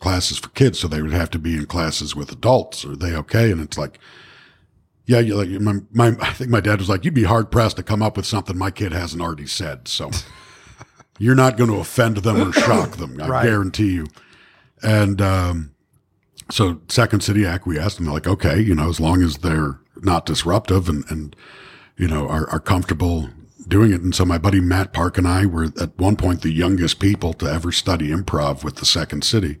classes 0.00 0.38
for 0.38 0.48
kids. 0.50 0.80
So 0.80 0.88
they 0.88 1.02
would 1.02 1.12
have 1.12 1.30
to 1.30 1.38
be 1.38 1.56
in 1.56 1.66
classes 1.66 2.16
with 2.16 2.32
adults. 2.32 2.84
Are 2.84 2.96
they 2.96 3.14
okay? 3.14 3.50
And 3.50 3.60
it's 3.60 3.78
like, 3.78 3.98
yeah, 5.06 5.18
you 5.20 5.34
like 5.34 5.48
my, 5.60 5.74
my, 5.92 6.16
I 6.20 6.32
think 6.32 6.50
my 6.50 6.60
dad 6.60 6.78
was 6.78 6.88
like, 6.88 7.04
you'd 7.04 7.14
be 7.14 7.24
hard 7.24 7.50
pressed 7.50 7.76
to 7.76 7.82
come 7.82 8.02
up 8.02 8.16
with 8.16 8.26
something 8.26 8.56
my 8.56 8.70
kid 8.70 8.92
hasn't 8.92 9.22
already 9.22 9.46
said. 9.46 9.86
So 9.88 10.10
you're 11.18 11.34
not 11.34 11.56
going 11.56 11.70
to 11.70 11.76
offend 11.76 12.18
them 12.18 12.40
or 12.40 12.52
shock 12.52 12.96
them. 12.96 13.20
I 13.20 13.28
Right. 13.28 13.42
guarantee 13.44 13.92
you. 13.92 14.06
And, 14.82 15.20
um, 15.20 15.70
so 16.50 16.80
Second 16.88 17.22
City 17.22 17.46
acquiesced 17.46 17.98
and 17.98 18.06
they're 18.06 18.14
like, 18.14 18.26
okay, 18.26 18.60
you 18.60 18.74
know, 18.74 18.88
as 18.88 19.00
long 19.00 19.22
as 19.22 19.38
they're 19.38 19.80
not 20.02 20.26
disruptive 20.26 20.88
and, 20.88 21.04
and 21.10 21.34
you 21.96 22.06
know, 22.08 22.28
are, 22.28 22.48
are 22.50 22.60
comfortable 22.60 23.30
doing 23.66 23.92
it. 23.92 24.02
And 24.02 24.14
so 24.14 24.24
my 24.26 24.36
buddy 24.36 24.60
Matt 24.60 24.92
Park 24.92 25.16
and 25.16 25.26
I 25.26 25.46
were 25.46 25.64
at 25.80 25.98
one 25.98 26.16
point 26.16 26.42
the 26.42 26.52
youngest 26.52 26.98
people 26.98 27.32
to 27.34 27.46
ever 27.46 27.72
study 27.72 28.08
improv 28.10 28.62
with 28.62 28.76
the 28.76 28.84
Second 28.84 29.24
City. 29.24 29.58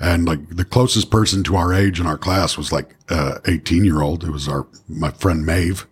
And 0.00 0.26
like 0.26 0.48
the 0.48 0.64
closest 0.64 1.10
person 1.10 1.44
to 1.44 1.56
our 1.56 1.74
age 1.74 2.00
in 2.00 2.06
our 2.06 2.16
class 2.16 2.56
was 2.56 2.72
like 2.72 2.96
uh 3.10 3.38
18 3.46 3.84
year 3.84 4.00
old. 4.00 4.24
It 4.24 4.30
was 4.30 4.48
our, 4.48 4.66
my 4.88 5.10
friend 5.10 5.44
Maeve, 5.44 5.86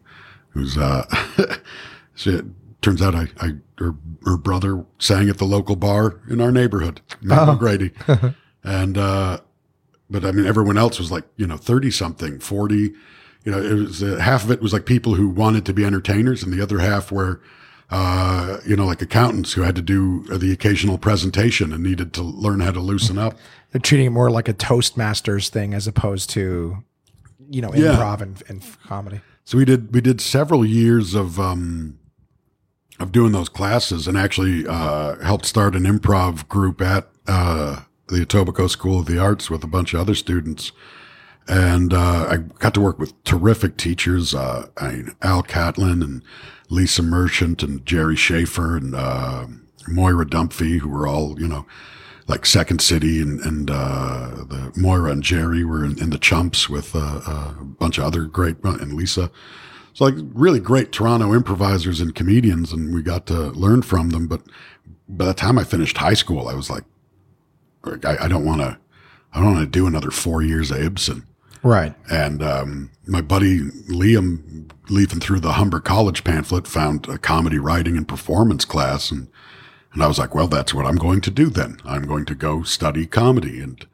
who's, 0.51 0.79
uh, 0.79 1.05
she, 2.15 2.41
turns 2.81 3.03
out 3.03 3.15
I, 3.15 3.29
I, 3.41 3.53
her, 3.79 3.95
her 4.25 4.37
brother 4.37 4.85
sang 4.99 5.29
at 5.29 5.39
the 5.39 5.45
local 5.45 5.77
bar 5.77 6.21
in 6.29 6.41
our 6.41 6.53
neighborhood, 6.53 7.01
Matt 7.21 7.49
O'Grady. 7.49 7.93
and, 8.65 8.97
uh, 8.97 9.41
but 10.09 10.25
I 10.25 10.33
mean, 10.33 10.47
everyone 10.47 10.79
else 10.79 10.99
was 10.99 11.11
like, 11.11 11.25
you 11.37 11.47
know, 11.47 11.57
30 11.57 11.91
something, 11.91 12.39
40, 12.39 12.77
you 13.45 13.53
know, 13.53 13.61
it 13.61 13.75
was 13.75 14.03
uh, 14.03 14.17
half 14.17 14.45
of 14.45 14.51
it 14.51 14.63
was 14.63 14.73
like 14.73 14.87
people 14.87 15.15
who 15.15 15.29
wanted 15.29 15.67
to 15.67 15.73
be 15.73 15.85
entertainers 15.85 16.43
and 16.43 16.53
the 16.53 16.63
other 16.63 16.79
half 16.79 17.13
were, 17.13 17.41
uh, 17.91 18.59
you 18.67 18.77
know, 18.77 18.87
like 18.87 19.01
accountants 19.03 19.53
who 19.55 19.63
had 19.63 19.75
to 19.77 19.83
do 19.83 20.23
the 20.25 20.53
occasional 20.53 20.99
presentation 20.99 21.73
and 21.73 21.83
needed 21.83 22.13
to 22.15 22.23
learn 22.23 22.61
how 22.61 22.71
to 22.71 22.81
loosen 22.81 23.19
up. 23.19 23.35
They're 23.73 23.81
treating 23.81 24.07
it 24.07 24.11
more 24.11 24.31
like 24.31 24.49
a 24.49 24.55
Toastmasters 24.55 25.49
thing 25.49 25.75
as 25.75 25.87
opposed 25.87 26.31
to, 26.31 26.83
you 27.51 27.63
know, 27.63 27.73
Yeah. 27.75 27.97
improv 27.97 28.21
and, 28.21 28.43
and 28.49 28.63
comedy. 28.87 29.21
So 29.45 29.57
we 29.57 29.65
did 29.65 29.95
we 29.95 30.01
did 30.03 30.21
several 30.21 30.65
years 30.67 31.15
of 31.15 31.41
um 31.41 31.99
of 33.01 33.13
doing 33.13 33.33
those 33.33 33.49
classes 33.49 34.07
and 34.07 34.19
actually 34.19 34.67
uh 34.69 35.17
helped 35.25 35.47
start 35.47 35.75
an 35.75 35.85
improv 35.85 36.47
group 36.49 36.83
at 36.83 37.09
uh 37.27 37.81
the 38.09 38.17
Etobicoke 38.27 38.71
School 38.71 39.01
of 39.01 39.07
the 39.07 39.19
Arts 39.19 39.49
with 39.51 39.63
a 39.65 39.67
bunch 39.67 39.95
of 39.95 40.01
other 40.01 40.15
students. 40.15 40.73
And 41.49 41.95
uh, 41.95 42.27
I 42.29 42.37
got 42.59 42.75
to 42.75 42.81
work 42.81 42.99
with 42.99 43.25
terrific 43.25 43.79
teachers, 43.79 44.35
uh, 44.35 44.69
I 44.77 45.05
Al 45.23 45.43
Catlin 45.43 46.03
and 46.03 46.23
Lisa 46.69 47.03
Merchant 47.03 47.63
and 47.63 47.85
Jerry 47.87 48.17
Schaefer 48.17 48.77
and 48.77 48.95
uh, 48.95 49.47
Moira 49.89 50.27
Dunphy, 50.27 50.79
who 50.79 50.91
were 50.91 51.07
all, 51.07 51.41
you 51.41 51.49
know, 51.49 51.67
like 52.27 52.45
Second 52.45 52.83
City 52.83 53.23
and, 53.23 53.41
and 53.41 53.71
uh, 53.71 54.45
the 54.47 54.73
Moira 54.77 55.11
and 55.11 55.23
Jerry 55.23 55.65
were 55.65 55.83
in, 55.83 55.99
in 55.99 56.11
the 56.11 56.19
Chumps 56.19 56.69
with 56.69 56.95
uh, 56.95 57.23
uh, 57.27 57.55
a 57.59 57.65
bunch 57.65 57.97
of 57.97 58.05
other 58.05 58.25
great, 58.25 58.63
and 58.63 58.93
Lisa. 58.93 59.31
So 59.95 60.05
like 60.05 60.15
really 60.35 60.61
great 60.61 60.93
Toronto 60.93 61.33
improvisers 61.33 62.01
and 62.01 62.15
comedians, 62.15 62.73
and 62.73 62.95
we 62.95 63.03
got 63.03 63.27
to 63.29 63.49
learn 63.53 63.81
from 63.81 64.11
them. 64.11 64.29
But 64.29 64.43
by 65.09 65.25
the 65.25 65.35
time 65.35 65.59
I 65.59 65.65
finished 65.65 65.97
high 65.97 66.15
school, 66.15 66.49
I 66.49 66.55
was 66.55 66.69
like, 66.69 66.85
I, 68.05 68.25
I 68.25 68.29
don't 68.29 68.45
want 68.45 68.61
to, 68.61 68.79
I 69.33 69.41
don't 69.41 69.55
want 69.55 69.65
to 69.65 69.79
do 69.79 69.87
another 69.87 70.11
four 70.11 70.43
years 70.43 70.71
of 70.71 70.83
Ibsen. 70.83 71.25
Right. 71.63 71.95
And 72.11 72.43
um, 72.43 72.91
my 73.07 73.21
buddy 73.21 73.61
Liam, 73.91 74.71
leafing 74.89 75.21
through 75.21 75.41
the 75.41 75.53
Humber 75.53 75.81
College 75.81 76.25
pamphlet, 76.25 76.67
found 76.67 77.09
a 77.09 77.19
comedy 77.19 77.59
writing 77.59 77.97
and 77.97 78.07
performance 78.07 78.65
class, 78.65 79.11
and 79.11 79.29
and 79.93 80.03
I 80.03 80.07
was 80.07 80.19
like, 80.19 80.35
well, 80.35 80.49
that's 80.49 80.75
what 80.75 80.87
I'm 80.87 80.97
going 80.97 81.21
to 81.23 81.31
do 81.31 81.47
then. 81.47 81.79
I'm 81.85 82.07
going 82.07 82.25
to 82.27 82.35
go 82.35 82.63
study 82.63 83.07
comedy. 83.07 83.61
And 83.61 83.87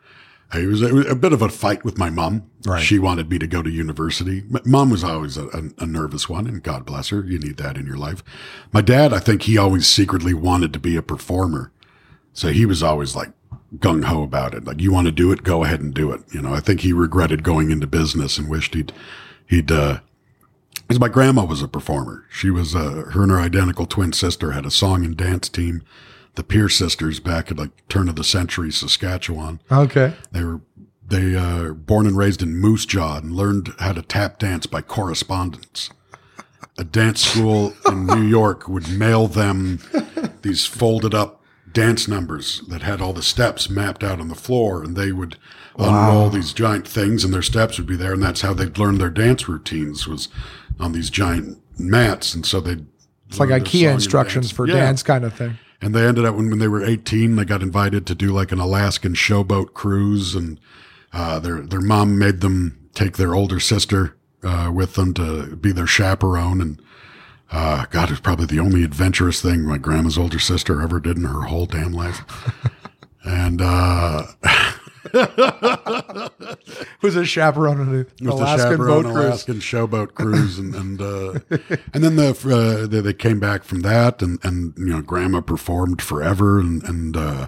it 0.53 0.67
was, 0.67 0.83
it 0.83 0.93
was 0.93 1.07
a 1.07 1.15
bit 1.15 1.33
of 1.33 1.41
a 1.41 1.49
fight 1.49 1.85
with 1.85 1.99
my 1.99 2.11
mom. 2.11 2.51
Right. 2.67 2.83
She 2.83 2.99
wanted 2.99 3.31
me 3.31 3.39
to 3.39 3.47
go 3.47 3.63
to 3.63 3.71
university. 3.71 4.43
Mom 4.65 4.91
was 4.91 5.05
always 5.05 5.37
a, 5.37 5.47
a, 5.47 5.63
a 5.79 5.87
nervous 5.87 6.29
one, 6.29 6.47
and 6.47 6.63
God 6.63 6.85
bless 6.85 7.09
her. 7.11 7.25
You 7.25 7.39
need 7.39 7.57
that 7.59 7.77
in 7.77 7.87
your 7.87 7.97
life. 7.97 8.23
My 8.73 8.81
dad, 8.81 9.13
I 9.13 9.19
think 9.19 9.43
he 9.43 9.57
always 9.57 9.87
secretly 9.87 10.35
wanted 10.35 10.73
to 10.73 10.79
be 10.79 10.97
a 10.97 11.03
performer. 11.03 11.73
So 12.33 12.49
he 12.49 12.67
was 12.67 12.83
always 12.83 13.15
like 13.15 13.31
gung 13.79 14.05
ho 14.05 14.23
about 14.23 14.55
it. 14.55 14.65
Like, 14.65 14.81
you 14.81 14.93
want 14.93 15.07
to 15.07 15.13
do 15.13 15.33
it? 15.33 15.43
Go 15.43 15.65
ahead 15.65 15.81
and 15.81 15.93
do 15.95 16.13
it. 16.13 16.23
You 16.33 16.43
know, 16.43 16.55
I 16.55 16.61
think 16.61 16.81
he 16.81 16.93
regretted 16.93 17.43
going 17.43 17.71
into 17.71 17.87
business 17.87 18.39
and 18.39 18.49
wished 18.49 18.75
he'd, 18.75 18.93
he'd, 19.47 19.71
uh, 19.71 20.01
because 20.75 21.01
my 21.01 21.09
grandma 21.09 21.45
was 21.45 21.63
a 21.63 21.69
performer. 21.69 22.27
She 22.31 22.51
was, 22.51 22.75
uh, 22.75 23.11
her 23.13 23.23
and 23.23 23.31
her 23.31 23.41
identical 23.41 23.87
twin 23.87 24.13
sister 24.13 24.53
had 24.53 24.67
a 24.67 24.71
song 24.71 25.05
and 25.05 25.17
dance 25.17 25.49
team, 25.49 25.83
the 26.35 26.45
Pierce 26.45 26.77
sisters 26.77 27.21
back 27.21 27.51
at 27.51 27.59
like 27.59 27.89
turn 27.89 28.09
of 28.09 28.17
the 28.17 28.25
century, 28.25 28.71
Saskatchewan. 28.71 29.61
Okay. 29.71 30.15
They 30.33 30.43
were, 30.45 30.61
they, 31.07 31.37
uh, 31.37 31.71
born 31.73 32.07
and 32.07 32.17
raised 32.17 32.43
in 32.43 32.57
Moose 32.57 32.87
Jaw 32.87 33.19
and 33.19 33.33
learned 33.33 33.73
how 33.79 33.93
to 33.93 34.03
tap 34.03 34.39
dance 34.39 34.67
by 34.67 34.83
correspondence. 34.83 35.91
A 36.77 36.85
dance 36.85 37.21
school 37.21 37.73
in 37.87 38.07
New 38.07 38.23
York 38.23 38.69
would 38.69 38.89
mail 38.89 39.29
them 39.29 39.79
these 40.43 40.67
folded 40.67 41.15
up 41.15 41.41
dance 41.75 42.09
numbers 42.09 42.63
that 42.69 42.81
had 42.83 43.01
all 43.03 43.13
the 43.13 43.23
steps 43.23 43.69
mapped 43.69 44.03
out 44.03 44.21
on 44.21 44.29
the 44.29 44.35
floor 44.35 44.83
and 44.83 44.97
they 44.97 45.13
would 45.13 45.37
unroll 45.77 46.31
these 46.31 46.53
giant 46.55 46.87
things 46.89 47.25
and 47.25 47.35
their 47.35 47.43
steps 47.43 47.77
would 47.79 47.87
be 47.87 47.97
there 47.97 48.13
and 48.15 48.23
that's 48.23 48.41
how 48.41 48.55
they'd 48.55 48.79
learn 48.79 48.97
their 48.97 49.11
dance 49.11 49.49
routines 49.49 50.07
was 50.07 50.29
on 50.81 50.93
these 50.93 51.11
giant 51.11 51.59
mats 51.79 52.33
and 52.35 52.47
so 52.47 52.61
they'd 52.61 52.87
It's 53.29 53.41
like 53.41 53.51
IKEA 53.51 53.93
instructions 53.93 54.51
for 54.53 54.67
dance 54.67 55.03
kind 55.03 55.25
of 55.25 55.35
thing. 55.35 55.59
and 55.83 55.95
they 55.95 56.07
ended 56.07 56.25
up 56.25 56.37
when, 56.37 56.49
when 56.49 56.61
they 56.61 56.69
were 56.69 56.83
18 56.85 57.35
they 57.37 57.45
got 57.45 57.61
invited 57.63 58.07
to 58.07 58.15
do 58.15 58.31
like 58.33 58.53
an 58.53 58.61
alaskan 58.61 59.15
showboat 59.15 59.75
cruise 59.75 60.35
and 60.37 60.61
uh, 61.13 61.39
their 61.41 61.61
their 61.63 61.81
mom 61.81 62.19
made 62.19 62.41
them 62.41 62.89
take 62.95 63.17
their 63.17 63.35
older 63.35 63.59
sister 63.59 64.17
uh, 64.45 64.71
with 64.73 64.95
them 64.95 65.13
to 65.15 65.57
be 65.57 65.73
their 65.73 65.87
chaperone 65.89 66.61
and 66.61 66.81
Uh, 67.55 67.87
God, 67.91 68.09
it 68.09 68.11
was 68.11 68.21
probably 68.21 68.47
the 68.47 68.59
only 68.59 68.83
adventurous 68.83 69.41
thing 69.41 69.63
my 69.63 69.79
grandma's 69.79 70.19
older 70.19 70.41
sister 70.41 70.83
ever 70.83 70.99
did 70.99 71.17
in 71.17 71.25
her 71.25 71.43
whole 71.43 71.67
damn 71.67 71.93
life. 71.93 72.25
and 73.25 73.63
uh, 73.63 74.25
Who's 77.01 77.15
a 77.15 77.25
chaperone 77.25 77.81
on 77.81 77.89
an 77.89 78.07
was 78.21 78.35
Alaskan 78.35 78.59
the 78.59 78.71
chaperone 78.71 79.03
boat 79.03 79.13
cruise? 79.13 79.25
Alaskan 79.27 79.55
showboat 79.61 80.15
cruise, 80.15 80.59
and 80.59 80.75
and 80.75 81.01
uh, 81.01 81.39
and 81.93 82.03
then 82.03 82.17
the 82.17 82.31
uh, 82.31 82.89
they, 82.89 83.01
they 83.01 83.13
came 83.13 83.39
back 83.39 83.63
from 83.63 83.81
that, 83.81 84.21
and 84.21 84.45
and 84.45 84.75
you 84.77 84.87
know, 84.87 85.03
Grandma 85.03 85.41
performed 85.41 86.03
forever, 86.03 86.59
and 86.59 86.83
and 86.83 87.17
uh, 87.17 87.47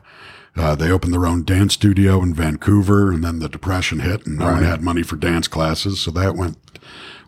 uh, 0.54 0.76
they 0.76 0.90
opened 0.90 1.12
their 1.14 1.26
own 1.26 1.44
dance 1.44 1.74
studio 1.74 2.22
in 2.22 2.32
Vancouver, 2.34 3.10
and 3.10 3.24
then 3.24 3.40
the 3.40 3.48
depression 3.48 3.98
hit, 4.00 4.26
and 4.26 4.38
no 4.38 4.46
one 4.46 4.62
had 4.62 4.82
money 4.82 5.02
for 5.02 5.16
dance 5.16 5.48
classes, 5.48 6.00
so 6.00 6.10
that 6.12 6.36
went 6.36 6.58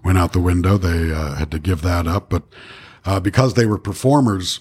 went 0.05 0.19
out 0.19 0.33
the 0.33 0.41
window. 0.41 0.77
They 0.79 1.13
uh, 1.13 1.35
had 1.35 1.51
to 1.51 1.59
give 1.59 1.83
that 1.83 2.07
up, 2.07 2.31
but 2.31 2.43
uh, 3.05 3.21
because 3.21 3.55
they 3.55 3.67
were 3.67 3.79
performers, 3.79 4.61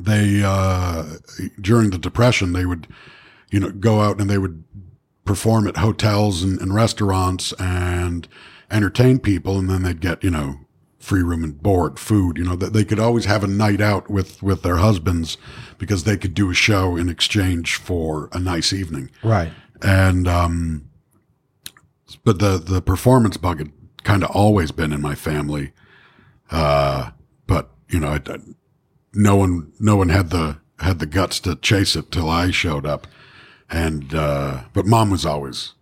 they 0.00 0.42
uh, 0.44 1.04
during 1.60 1.90
the 1.90 1.98
depression 1.98 2.52
they 2.52 2.64
would 2.66 2.86
you 3.50 3.58
know 3.60 3.70
go 3.70 4.00
out 4.00 4.20
and 4.20 4.28
they 4.30 4.38
would 4.38 4.62
perform 5.24 5.66
at 5.66 5.76
hotels 5.78 6.42
and, 6.42 6.60
and 6.60 6.74
restaurants 6.74 7.52
and 7.58 8.28
entertain 8.70 9.18
people 9.18 9.58
and 9.58 9.68
then 9.68 9.82
they'd 9.82 10.00
get 10.00 10.22
you 10.22 10.30
know 10.30 10.56
free 10.98 11.22
room 11.22 11.42
and 11.44 11.62
board 11.62 11.98
food 11.98 12.38
you 12.38 12.44
know 12.44 12.54
that 12.56 12.72
they 12.72 12.84
could 12.84 12.98
always 13.00 13.24
have 13.24 13.42
a 13.42 13.46
night 13.48 13.80
out 13.80 14.08
with 14.10 14.42
with 14.42 14.62
their 14.62 14.76
husbands 14.76 15.36
because 15.78 16.04
they 16.04 16.16
could 16.16 16.34
do 16.34 16.50
a 16.50 16.54
show 16.54 16.96
in 16.96 17.08
exchange 17.08 17.74
for 17.76 18.28
a 18.32 18.38
nice 18.38 18.72
evening 18.72 19.10
Right. 19.22 19.50
and 19.82 20.28
um 20.28 20.88
but 22.24 22.38
the 22.38 22.58
the 22.58 22.80
performance 22.80 23.36
had 23.36 23.72
kind 24.08 24.24
of 24.24 24.30
always 24.30 24.70
been 24.72 24.92
in 24.92 25.02
my 25.02 25.14
family 25.14 25.72
uh 26.50 27.10
but 27.46 27.64
you 27.90 28.00
know 28.00 28.08
I, 28.08 28.20
I- 28.34 28.54
no 29.12 29.36
one 29.36 29.72
no 29.78 29.96
one 29.96 30.08
had 30.08 30.30
the 30.30 30.58
had 30.78 30.98
the 30.98 31.06
guts 31.06 31.40
to 31.40 31.56
chase 31.56 31.94
it 31.96 32.10
till 32.12 32.28
I 32.30 32.50
showed 32.50 32.86
up. 32.86 33.06
And 33.70 34.14
uh 34.14 34.62
but 34.72 34.86
mom 34.86 35.10
was 35.10 35.26
always 35.26 35.74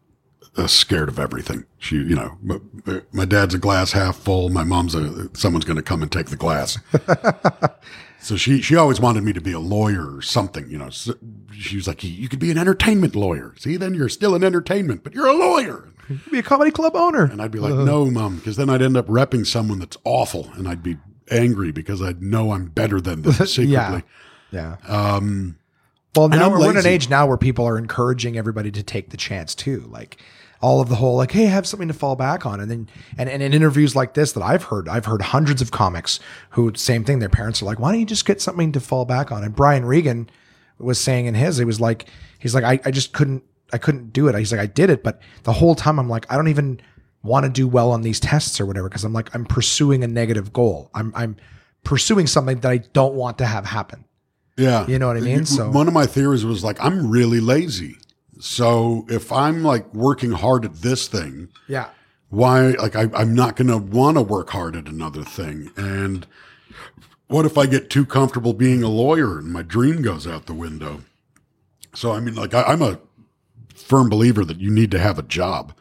uh, 0.56 0.66
scared 0.66 1.08
of 1.08 1.18
everything. 1.18 1.64
She 1.78 1.96
you 1.96 2.16
know 2.16 2.38
my, 2.42 2.56
my 3.12 3.24
dad's 3.26 3.54
a 3.54 3.58
glass 3.58 3.92
half 3.92 4.16
full. 4.16 4.48
My 4.48 4.64
mom's 4.64 4.94
a 4.94 5.28
someone's 5.36 5.64
going 5.66 5.76
to 5.76 5.82
come 5.90 6.02
and 6.02 6.10
take 6.10 6.26
the 6.30 6.36
glass. 6.36 6.78
So 8.18 8.36
she 8.36 8.60
she 8.60 8.74
always 8.74 8.98
wanted 9.00 9.22
me 9.22 9.32
to 9.34 9.40
be 9.40 9.52
a 9.52 9.60
lawyer 9.60 10.16
or 10.16 10.20
something 10.22 10.68
you 10.68 10.78
know. 10.78 10.90
So 10.90 11.14
she 11.52 11.76
was 11.76 11.86
like 11.86 12.02
you, 12.02 12.10
you 12.10 12.28
could 12.28 12.40
be 12.40 12.50
an 12.50 12.58
entertainment 12.58 13.14
lawyer. 13.14 13.54
See 13.58 13.76
then 13.76 13.94
you're 13.94 14.08
still 14.08 14.34
in 14.34 14.42
entertainment 14.42 15.04
but 15.04 15.14
you're 15.14 15.28
a 15.28 15.32
lawyer 15.48 15.88
Be 16.30 16.38
a 16.38 16.42
comedy 16.42 16.70
club 16.70 16.94
owner. 16.94 17.24
and 17.24 17.40
I'd 17.42 17.50
be 17.50 17.58
like, 17.58 17.74
no, 17.74 18.10
mom, 18.10 18.36
because 18.36 18.56
then 18.56 18.70
I'd 18.70 18.82
end 18.82 18.96
up 18.96 19.06
repping 19.06 19.46
someone 19.46 19.78
that's 19.78 19.96
awful, 20.04 20.50
and 20.54 20.68
I'd 20.68 20.82
be 20.82 20.96
angry 21.30 21.72
because 21.72 22.00
I'd 22.00 22.22
know 22.22 22.52
I'm 22.52 22.66
better 22.66 23.00
than 23.00 23.22
them 23.22 23.32
secretly. 23.46 23.66
yeah. 23.72 24.00
Yeah. 24.52 24.76
Um, 24.86 25.58
well, 26.14 26.28
now 26.28 26.48
we're, 26.48 26.60
we're 26.60 26.70
in 26.70 26.76
an 26.76 26.86
age 26.86 27.10
now 27.10 27.26
where 27.26 27.36
people 27.36 27.66
are 27.66 27.76
encouraging 27.76 28.38
everybody 28.38 28.70
to 28.70 28.82
take 28.82 29.10
the 29.10 29.16
chance 29.16 29.54
too. 29.54 29.80
Like 29.90 30.18
all 30.62 30.80
of 30.80 30.88
the 30.88 30.94
whole 30.94 31.16
like, 31.16 31.32
hey, 31.32 31.46
have 31.46 31.66
something 31.66 31.88
to 31.88 31.94
fall 31.94 32.16
back 32.16 32.46
on. 32.46 32.60
And 32.60 32.70
then 32.70 32.88
and, 33.18 33.28
and 33.28 33.42
in 33.42 33.52
interviews 33.52 33.94
like 33.94 34.14
this 34.14 34.32
that 34.32 34.42
I've 34.42 34.64
heard, 34.64 34.88
I've 34.88 35.04
heard 35.04 35.20
hundreds 35.20 35.60
of 35.60 35.72
comics 35.72 36.18
who 36.50 36.72
same 36.74 37.04
thing. 37.04 37.18
Their 37.18 37.28
parents 37.28 37.60
are 37.60 37.66
like, 37.66 37.78
why 37.78 37.90
don't 37.90 38.00
you 38.00 38.06
just 38.06 38.24
get 38.24 38.40
something 38.40 38.72
to 38.72 38.80
fall 38.80 39.04
back 39.04 39.30
on? 39.30 39.44
And 39.44 39.54
Brian 39.54 39.84
Regan 39.84 40.30
was 40.78 40.98
saying 40.98 41.26
in 41.26 41.34
his, 41.34 41.58
he 41.58 41.64
was 41.64 41.80
like, 41.80 42.06
he's 42.38 42.54
like, 42.54 42.64
I, 42.64 42.80
I 42.84 42.90
just 42.90 43.12
couldn't 43.12 43.42
I 43.72 43.78
couldn't 43.78 44.12
do 44.12 44.28
it. 44.28 44.34
He's 44.38 44.52
like, 44.52 44.60
I 44.60 44.66
did 44.66 44.90
it, 44.90 45.02
but 45.02 45.20
the 45.42 45.52
whole 45.52 45.74
time 45.74 45.98
I'm 45.98 46.08
like, 46.08 46.30
I 46.30 46.36
don't 46.36 46.48
even 46.48 46.80
want 47.22 47.44
to 47.44 47.50
do 47.50 47.66
well 47.66 47.90
on 47.90 48.02
these 48.02 48.20
tests 48.20 48.60
or 48.60 48.66
whatever 48.66 48.88
because 48.88 49.02
I'm 49.04 49.12
like, 49.12 49.34
I'm 49.34 49.44
pursuing 49.44 50.04
a 50.04 50.06
negative 50.08 50.52
goal. 50.52 50.90
I'm 50.94 51.12
I'm 51.16 51.36
pursuing 51.84 52.26
something 52.26 52.60
that 52.60 52.70
I 52.70 52.78
don't 52.78 53.14
want 53.14 53.38
to 53.38 53.46
have 53.46 53.64
happen. 53.66 54.04
Yeah. 54.56 54.86
You 54.86 54.98
know 54.98 55.08
what 55.08 55.16
I 55.16 55.20
mean? 55.20 55.44
So- 55.46 55.70
one 55.70 55.88
of 55.88 55.94
my 55.94 56.06
theories 56.06 56.44
was 56.44 56.62
like, 56.64 56.78
I'm 56.80 57.10
really 57.10 57.40
lazy. 57.40 57.96
So 58.38 59.04
if 59.08 59.32
I'm 59.32 59.62
like 59.64 59.92
working 59.94 60.32
hard 60.32 60.64
at 60.64 60.74
this 60.76 61.08
thing, 61.08 61.48
Yeah. 61.68 61.88
why 62.28 62.70
like 62.70 62.94
I, 62.96 63.08
I'm 63.14 63.34
not 63.34 63.56
going 63.56 63.68
to 63.68 63.78
want 63.78 64.16
to 64.18 64.22
work 64.22 64.50
hard 64.50 64.76
at 64.76 64.88
another 64.88 65.24
thing. 65.24 65.70
And 65.76 66.26
what 67.28 67.44
if 67.46 67.56
I 67.58 67.66
get 67.66 67.90
too 67.90 68.04
comfortable 68.06 68.52
being 68.52 68.82
a 68.82 68.88
lawyer 68.88 69.38
and 69.38 69.52
my 69.52 69.62
dream 69.62 70.02
goes 70.02 70.26
out 70.26 70.46
the 70.46 70.54
window? 70.54 71.02
So 71.94 72.12
I 72.12 72.20
mean, 72.20 72.34
like 72.34 72.52
I, 72.54 72.62
I'm 72.62 72.82
a 72.82 72.98
firm 73.76 74.08
believer 74.08 74.44
that 74.44 74.60
you 74.60 74.70
need 74.70 74.90
to 74.90 74.98
have 74.98 75.18
a 75.18 75.22
job. 75.22 75.72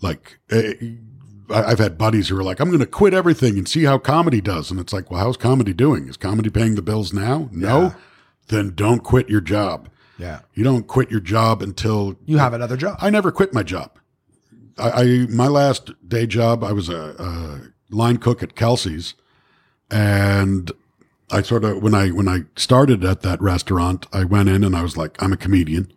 Like 0.00 0.38
eh, 0.50 0.74
I've 1.50 1.78
had 1.78 1.98
buddies 1.98 2.28
who 2.28 2.38
are 2.38 2.44
like, 2.44 2.60
I'm 2.60 2.68
going 2.68 2.80
to 2.80 2.86
quit 2.86 3.14
everything 3.14 3.58
and 3.58 3.68
see 3.68 3.84
how 3.84 3.98
comedy 3.98 4.40
does, 4.40 4.70
and 4.70 4.80
it's 4.80 4.92
like, 4.92 5.10
well, 5.10 5.20
how's 5.20 5.36
comedy 5.36 5.72
doing? 5.72 6.08
Is 6.08 6.16
comedy 6.16 6.50
paying 6.50 6.74
the 6.74 6.82
bills 6.82 7.12
now? 7.12 7.48
No. 7.52 7.82
Yeah. 7.82 7.94
Then 8.48 8.74
don't 8.74 9.00
quit 9.00 9.28
your 9.28 9.40
job. 9.40 9.88
Yeah. 10.18 10.40
You 10.54 10.64
don't 10.64 10.86
quit 10.86 11.10
your 11.10 11.20
job 11.20 11.62
until 11.62 12.16
You 12.24 12.38
have 12.38 12.52
another 12.52 12.76
job. 12.76 12.98
I 13.00 13.10
never 13.10 13.32
quit 13.32 13.52
my 13.52 13.62
job. 13.62 13.98
I, 14.78 14.90
I 14.90 15.04
my 15.28 15.48
last 15.48 15.90
day 16.08 16.26
job, 16.26 16.62
I 16.62 16.72
was 16.72 16.88
a, 16.88 17.14
a 17.18 17.94
line 17.94 18.18
cook 18.18 18.42
at 18.42 18.54
Kelsey's, 18.54 19.14
and 19.90 20.70
I 21.30 21.42
sort 21.42 21.64
of 21.64 21.82
when 21.82 21.94
I 21.94 22.08
when 22.08 22.28
I 22.28 22.40
started 22.56 23.04
at 23.04 23.22
that 23.22 23.40
restaurant, 23.40 24.06
I 24.12 24.24
went 24.24 24.48
in 24.48 24.62
and 24.64 24.76
I 24.76 24.82
was 24.82 24.96
like, 24.96 25.20
I'm 25.22 25.32
a 25.32 25.36
comedian. 25.36 25.92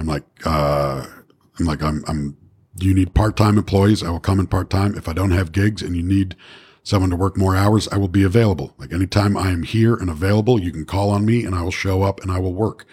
I'm 0.00 0.06
like, 0.06 0.24
uh, 0.44 1.06
I'm 1.58 1.66
like, 1.66 1.82
I'm 1.82 2.02
I'm. 2.08 2.36
Do 2.76 2.86
you 2.86 2.94
need 2.94 3.14
part 3.14 3.36
time 3.36 3.58
employees? 3.58 4.02
I 4.02 4.10
will 4.10 4.20
come 4.20 4.40
in 4.40 4.46
part 4.46 4.70
time. 4.70 4.96
If 4.96 5.06
I 5.08 5.12
don't 5.12 5.32
have 5.32 5.52
gigs 5.52 5.82
and 5.82 5.94
you 5.94 6.02
need 6.02 6.34
someone 6.82 7.10
to 7.10 7.16
work 7.16 7.36
more 7.36 7.54
hours, 7.54 7.86
I 7.88 7.98
will 7.98 8.08
be 8.08 8.22
available. 8.22 8.74
Like 8.78 8.92
anytime 8.92 9.36
I 9.36 9.50
am 9.50 9.64
here 9.64 9.94
and 9.94 10.08
available, 10.08 10.58
you 10.58 10.72
can 10.72 10.86
call 10.86 11.10
on 11.10 11.26
me 11.26 11.44
and 11.44 11.54
I 11.54 11.62
will 11.62 11.70
show 11.70 12.02
up 12.02 12.20
and 12.22 12.30
I 12.30 12.38
will 12.38 12.54
work. 12.54 12.86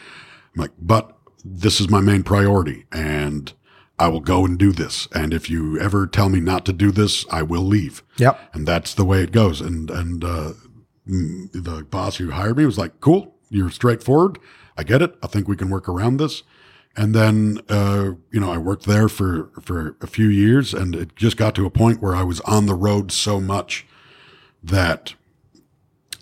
I'm 0.53 0.61
like, 0.61 0.71
but 0.79 1.17
this 1.45 1.79
is 1.79 1.89
my 1.89 2.01
main 2.01 2.23
priority 2.23 2.85
and 2.91 3.53
I 3.97 4.09
will 4.09 4.19
go 4.19 4.45
and 4.45 4.57
do 4.57 4.73
this. 4.73 5.07
And 5.13 5.33
if 5.33 5.49
you 5.49 5.79
ever 5.79 6.05
tell 6.05 6.27
me 6.27 6.41
not 6.41 6.65
to 6.65 6.73
do 6.73 6.91
this, 6.91 7.25
I 7.31 7.43
will 7.43 7.61
leave. 7.61 8.03
Yep. 8.17 8.39
And 8.53 8.67
that's 8.67 8.93
the 8.93 9.05
way 9.05 9.23
it 9.23 9.31
goes. 9.31 9.61
And, 9.61 9.89
and, 9.89 10.23
uh, 10.23 10.53
the 11.05 11.87
boss 11.89 12.17
who 12.17 12.31
hired 12.31 12.57
me 12.57 12.65
was 12.65 12.77
like, 12.77 12.99
cool, 12.99 13.35
you're 13.49 13.69
straightforward. 13.69 14.37
I 14.77 14.83
get 14.83 15.01
it. 15.01 15.15
I 15.23 15.27
think 15.27 15.47
we 15.47 15.55
can 15.55 15.69
work 15.69 15.87
around 15.87 16.17
this. 16.17 16.43
And 16.97 17.13
then, 17.13 17.59
uh, 17.69 18.13
you 18.31 18.39
know, 18.39 18.51
I 18.51 18.57
worked 18.57 18.85
there 18.85 19.07
for, 19.07 19.51
for 19.61 19.95
a 20.01 20.07
few 20.07 20.27
years 20.27 20.73
and 20.73 20.95
it 20.95 21.15
just 21.15 21.37
got 21.37 21.53
to 21.55 21.65
a 21.67 21.69
point 21.69 22.01
where 22.01 22.15
I 22.15 22.23
was 22.23 22.41
on 22.41 22.65
the 22.65 22.73
road 22.73 23.11
so 23.11 23.39
much 23.39 23.85
that, 24.63 25.13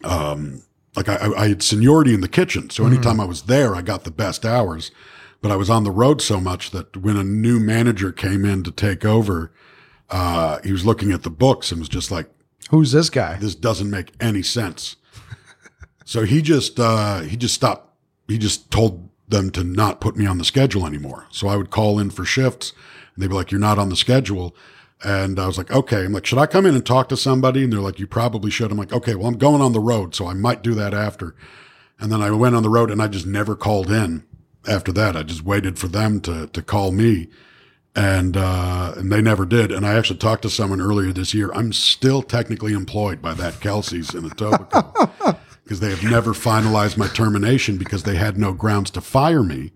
um, 0.03 0.63
like 0.97 1.07
I, 1.07 1.31
I 1.37 1.47
had 1.47 1.63
seniority 1.63 2.13
in 2.13 2.19
the 2.19 2.27
kitchen. 2.27 2.69
So 2.69 2.85
anytime 2.85 3.21
I 3.21 3.25
was 3.25 3.43
there, 3.43 3.73
I 3.73 3.81
got 3.81 4.03
the 4.03 4.11
best 4.11 4.45
hours, 4.45 4.91
but 5.41 5.49
I 5.49 5.55
was 5.55 5.69
on 5.69 5.85
the 5.85 5.91
road 5.91 6.21
so 6.21 6.41
much 6.41 6.71
that 6.71 6.97
when 6.97 7.15
a 7.15 7.23
new 7.23 7.59
manager 7.59 8.11
came 8.11 8.43
in 8.43 8.63
to 8.63 8.71
take 8.71 9.05
over, 9.05 9.53
uh, 10.09 10.59
he 10.63 10.73
was 10.73 10.85
looking 10.85 11.11
at 11.11 11.23
the 11.23 11.29
books 11.29 11.71
and 11.71 11.79
was 11.79 11.89
just 11.89 12.11
like, 12.11 12.29
Who's 12.69 12.91
this 12.91 13.09
guy? 13.09 13.37
this 13.37 13.55
doesn't 13.55 13.89
make 13.89 14.11
any 14.19 14.41
sense. 14.41 14.95
so 16.05 16.23
he 16.23 16.41
just 16.41 16.79
uh, 16.79 17.21
he 17.21 17.37
just 17.37 17.53
stopped. 17.53 17.93
He 18.27 18.37
just 18.37 18.71
told 18.71 19.04
them 19.27 19.49
to 19.51 19.63
not 19.63 20.01
put 20.01 20.15
me 20.15 20.25
on 20.25 20.37
the 20.37 20.45
schedule 20.45 20.85
anymore. 20.85 21.27
So 21.31 21.47
I 21.47 21.55
would 21.55 21.69
call 21.69 21.99
in 21.99 22.09
for 22.09 22.25
shifts, 22.25 22.73
and 23.13 23.23
they'd 23.23 23.29
be 23.29 23.35
like, 23.35 23.51
"You're 23.51 23.59
not 23.59 23.79
on 23.79 23.89
the 23.89 23.95
schedule." 23.95 24.55
And 25.03 25.39
I 25.39 25.47
was 25.47 25.57
like, 25.57 25.71
"Okay." 25.71 26.05
I'm 26.05 26.13
like, 26.13 26.25
"Should 26.25 26.39
I 26.39 26.45
come 26.45 26.65
in 26.65 26.75
and 26.75 26.85
talk 26.85 27.09
to 27.09 27.17
somebody?" 27.17 27.63
And 27.63 27.73
they're 27.73 27.79
like, 27.79 27.99
"You 27.99 28.07
probably 28.07 28.51
should." 28.51 28.71
I'm 28.71 28.77
like, 28.77 28.93
"Okay, 28.93 29.15
well, 29.15 29.27
I'm 29.27 29.37
going 29.37 29.61
on 29.61 29.73
the 29.73 29.79
road, 29.79 30.15
so 30.15 30.27
I 30.27 30.33
might 30.33 30.63
do 30.63 30.73
that 30.75 30.93
after." 30.93 31.35
And 31.99 32.11
then 32.11 32.21
I 32.21 32.31
went 32.31 32.55
on 32.55 32.63
the 32.63 32.69
road, 32.69 32.91
and 32.91 33.01
I 33.01 33.07
just 33.07 33.25
never 33.25 33.55
called 33.55 33.89
in. 33.89 34.23
After 34.67 34.91
that, 34.93 35.15
I 35.15 35.23
just 35.23 35.43
waited 35.43 35.79
for 35.79 35.87
them 35.87 36.19
to 36.21 36.47
to 36.47 36.61
call 36.61 36.91
me 36.91 37.27
and 37.95 38.35
uh, 38.35 38.93
and 38.97 39.11
they 39.11 39.21
never 39.21 39.45
did. 39.45 39.71
And 39.71 39.85
I 39.85 39.93
actually 39.95 40.19
talked 40.19 40.41
to 40.43 40.49
someone 40.49 40.81
earlier 40.81 41.13
this 41.13 41.33
year. 41.33 41.51
I'm 41.53 41.71
still 41.71 42.21
technically 42.21 42.73
employed 42.73 43.21
by 43.21 43.33
that 43.35 43.59
Kelsey's 43.61 44.13
in 44.13 44.29
Etobicoke 44.29 45.37
because 45.65 45.79
they 45.79 45.89
have 45.89 46.03
never 46.03 46.31
finalized 46.31 46.95
my 46.95 47.07
termination 47.07 47.75
because 47.75 48.03
they 48.03 48.15
had 48.15 48.37
no 48.37 48.53
grounds 48.53 48.91
to 48.91 49.01
fire 49.01 49.41
me. 49.41 49.71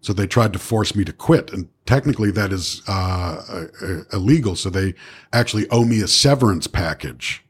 So 0.00 0.14
they 0.14 0.26
tried 0.26 0.54
to 0.54 0.58
force 0.58 0.94
me 0.94 1.04
to 1.04 1.12
quit, 1.12 1.52
and 1.52 1.68
technically 1.86 2.30
that 2.32 2.52
is 2.52 2.82
uh, 2.88 3.66
uh, 3.82 4.02
illegal. 4.12 4.56
So 4.56 4.68
they 4.70 4.94
actually 5.32 5.68
owe 5.70 5.84
me 5.84 6.00
a 6.00 6.08
severance 6.08 6.66
package 6.66 7.44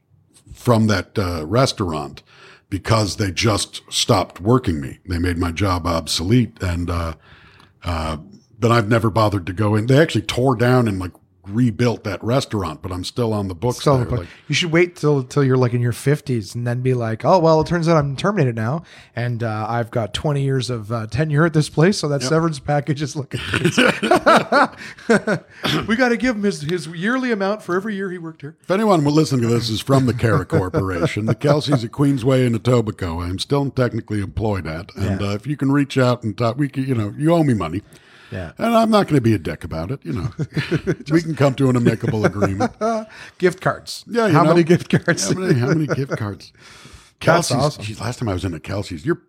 from 0.53 0.87
that 0.87 1.17
uh, 1.17 1.45
restaurant 1.45 2.21
because 2.69 3.15
they 3.15 3.31
just 3.31 3.81
stopped 3.89 4.41
working 4.41 4.81
me. 4.81 4.99
They 5.07 5.19
made 5.19 5.37
my 5.37 5.51
job 5.51 5.85
obsolete, 5.85 6.61
and 6.61 6.89
uh, 6.89 7.13
uh, 7.83 8.17
but 8.59 8.71
I've 8.71 8.89
never 8.89 9.09
bothered 9.09 9.45
to 9.47 9.53
go 9.53 9.75
in. 9.75 9.87
They 9.87 9.99
actually 9.99 10.23
tore 10.23 10.55
down 10.55 10.87
and 10.87 10.99
like 10.99 11.13
rebuilt 11.47 12.03
that 12.03 12.23
restaurant, 12.23 12.81
but 12.81 12.91
I'm 12.91 13.03
still 13.03 13.33
on 13.33 13.47
the 13.47 13.55
books. 13.55 13.83
So 13.83 14.03
there. 14.03 14.19
Like, 14.19 14.27
you 14.47 14.55
should 14.55 14.71
wait 14.71 14.95
till 14.95 15.23
till 15.23 15.43
you're 15.43 15.57
like 15.57 15.73
in 15.73 15.81
your 15.81 15.91
50s 15.91 16.55
and 16.55 16.65
then 16.65 16.81
be 16.81 16.93
like, 16.93 17.25
oh 17.25 17.39
well, 17.39 17.61
it 17.61 17.67
turns 17.67 17.87
out 17.87 17.97
I'm 17.97 18.15
terminated 18.15 18.55
now, 18.55 18.83
and 19.15 19.43
uh, 19.43 19.65
I've 19.67 19.91
got 19.91 20.13
20 20.13 20.41
years 20.41 20.69
of 20.69 20.91
uh, 20.91 21.07
tenure 21.07 21.45
at 21.45 21.53
this 21.53 21.69
place, 21.69 21.97
so 21.97 22.07
that 22.09 22.21
severance 22.21 22.59
package 22.59 23.01
is 23.01 23.15
looking. 23.15 23.39
we 25.87 25.95
got 25.95 26.09
to 26.09 26.17
give 26.17 26.35
him 26.35 26.43
his 26.43 26.61
his 26.61 26.87
yearly 26.87 27.31
amount 27.31 27.61
for 27.61 27.75
every 27.75 27.95
year 27.95 28.11
he 28.11 28.17
worked 28.17 28.41
here. 28.41 28.55
if 28.61 28.71
anyone 28.71 29.03
will 29.03 29.11
listen 29.13 29.41
to 29.41 29.47
this 29.47 29.69
is 29.69 29.81
from 29.81 30.05
the 30.05 30.13
Cara 30.13 30.45
Corporation, 30.45 31.25
the 31.25 31.35
Kelsey's 31.35 31.83
at 31.83 31.91
Queensway 31.91 32.45
in 32.45 32.53
Etobicoke. 32.53 33.23
I'm 33.23 33.39
still 33.39 33.69
technically 33.69 34.21
employed 34.21 34.67
at, 34.67 34.93
and 34.95 35.21
Yeah. 35.21 35.29
uh, 35.29 35.33
if 35.33 35.47
you 35.47 35.57
can 35.57 35.71
reach 35.71 35.97
out 35.97 36.23
and 36.23 36.37
talk, 36.37 36.57
we 36.57 36.69
can, 36.69 36.85
you 36.85 36.95
know, 36.95 37.13
you 37.17 37.33
owe 37.33 37.43
me 37.43 37.53
money. 37.53 37.81
Yeah. 38.31 38.51
And 38.57 38.75
I'm 38.75 38.89
not 38.89 39.07
going 39.07 39.15
to 39.15 39.21
be 39.21 39.33
a 39.33 39.39
dick 39.39 39.63
about 39.63 39.91
it. 39.91 40.03
You 40.03 40.13
know, 40.13 40.29
we 41.11 41.21
can 41.21 41.35
come 41.35 41.53
to 41.55 41.69
an 41.69 41.75
amicable 41.75 42.25
agreement. 42.25 42.73
Gift 43.37 43.61
cards. 43.61 44.03
Yeah, 44.07 44.29
How 44.29 44.43
know. 44.43 44.49
many 44.49 44.63
gift 44.63 44.89
cards? 44.89 45.29
How 45.31 45.39
many, 45.39 45.59
how 45.59 45.67
many 45.67 45.87
gift 45.87 46.17
cards? 46.17 46.51
Kelsey's. 47.19 47.57
awesome. 47.57 47.83
geez, 47.83 48.01
last 48.01 48.19
time 48.19 48.29
I 48.29 48.33
was 48.33 48.43
into 48.43 48.59
Kelsey's, 48.59 49.05
you're 49.05 49.21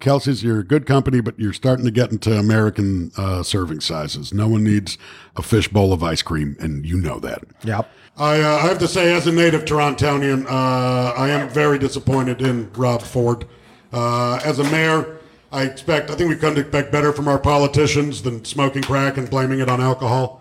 Kelsey's. 0.00 0.42
You're 0.42 0.60
a 0.60 0.64
good 0.64 0.86
company, 0.86 1.20
but 1.20 1.38
you're 1.38 1.52
starting 1.52 1.84
to 1.86 1.90
get 1.90 2.10
into 2.12 2.32
American 2.32 3.10
uh, 3.16 3.42
serving 3.42 3.80
sizes. 3.80 4.32
No 4.32 4.48
one 4.48 4.64
needs 4.64 4.98
a 5.36 5.42
fish 5.42 5.68
bowl 5.68 5.92
of 5.92 6.02
ice 6.02 6.20
cream, 6.22 6.56
and 6.60 6.84
you 6.84 6.98
know 7.00 7.18
that. 7.20 7.42
Yep. 7.64 7.88
I, 8.18 8.40
uh, 8.42 8.56
I 8.56 8.60
have 8.60 8.78
to 8.80 8.88
say, 8.88 9.14
as 9.14 9.26
a 9.26 9.32
native 9.32 9.64
Torontonian, 9.64 10.44
uh, 10.46 11.12
I 11.16 11.30
am 11.30 11.48
very 11.48 11.78
disappointed 11.78 12.42
in 12.42 12.70
Rob 12.74 13.00
Ford. 13.02 13.46
Uh, 13.92 14.40
as 14.44 14.58
a 14.58 14.64
mayor, 14.64 15.18
I 15.52 15.64
expect, 15.64 16.10
I 16.10 16.14
think 16.14 16.30
we've 16.30 16.40
come 16.40 16.54
to 16.54 16.62
expect 16.62 16.90
better 16.90 17.12
from 17.12 17.28
our 17.28 17.38
politicians 17.38 18.22
than 18.22 18.42
smoking 18.44 18.82
crack 18.82 19.18
and 19.18 19.28
blaming 19.28 19.60
it 19.60 19.68
on 19.68 19.82
alcohol. 19.82 20.40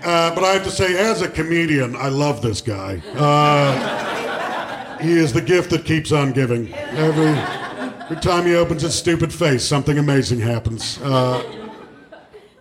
Uh, 0.00 0.34
but 0.34 0.42
I 0.42 0.54
have 0.54 0.64
to 0.64 0.70
say, 0.70 0.96
as 0.96 1.20
a 1.20 1.28
comedian, 1.28 1.94
I 1.94 2.08
love 2.08 2.40
this 2.40 2.62
guy. 2.62 3.02
Uh, 3.14 4.98
he 4.98 5.12
is 5.12 5.34
the 5.34 5.42
gift 5.42 5.68
that 5.70 5.84
keeps 5.84 6.12
on 6.12 6.32
giving. 6.32 6.72
Every, 6.72 7.26
every 7.26 8.16
time 8.16 8.46
he 8.46 8.54
opens 8.54 8.80
his 8.80 8.94
stupid 8.94 9.30
face, 9.34 9.62
something 9.62 9.98
amazing 9.98 10.40
happens. 10.40 10.98
Uh, 11.02 11.42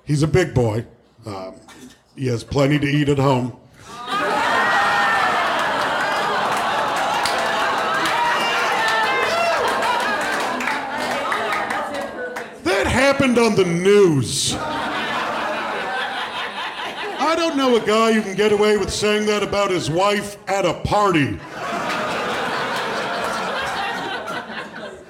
he's 0.03 0.23
a 0.23 0.27
big 0.27 0.53
boy. 0.53 0.85
Um, 1.25 1.55
he 2.17 2.27
has 2.27 2.43
plenty 2.43 2.79
to 2.79 2.85
eat 2.85 3.07
at 3.07 3.17
home. 3.17 3.57
On 13.37 13.55
the 13.55 13.65
news. 13.65 14.55
I 17.19 17.35
don't 17.35 17.57
know 17.57 17.75
a 17.75 17.85
guy 17.85 18.13
who 18.13 18.21
can 18.21 18.35
get 18.35 18.51
away 18.51 18.77
with 18.77 18.91
saying 18.91 19.25
that 19.27 19.43
about 19.43 19.71
his 19.71 19.89
wife 19.89 20.37
at 20.47 20.65
a 20.65 20.73
party. 20.73 21.39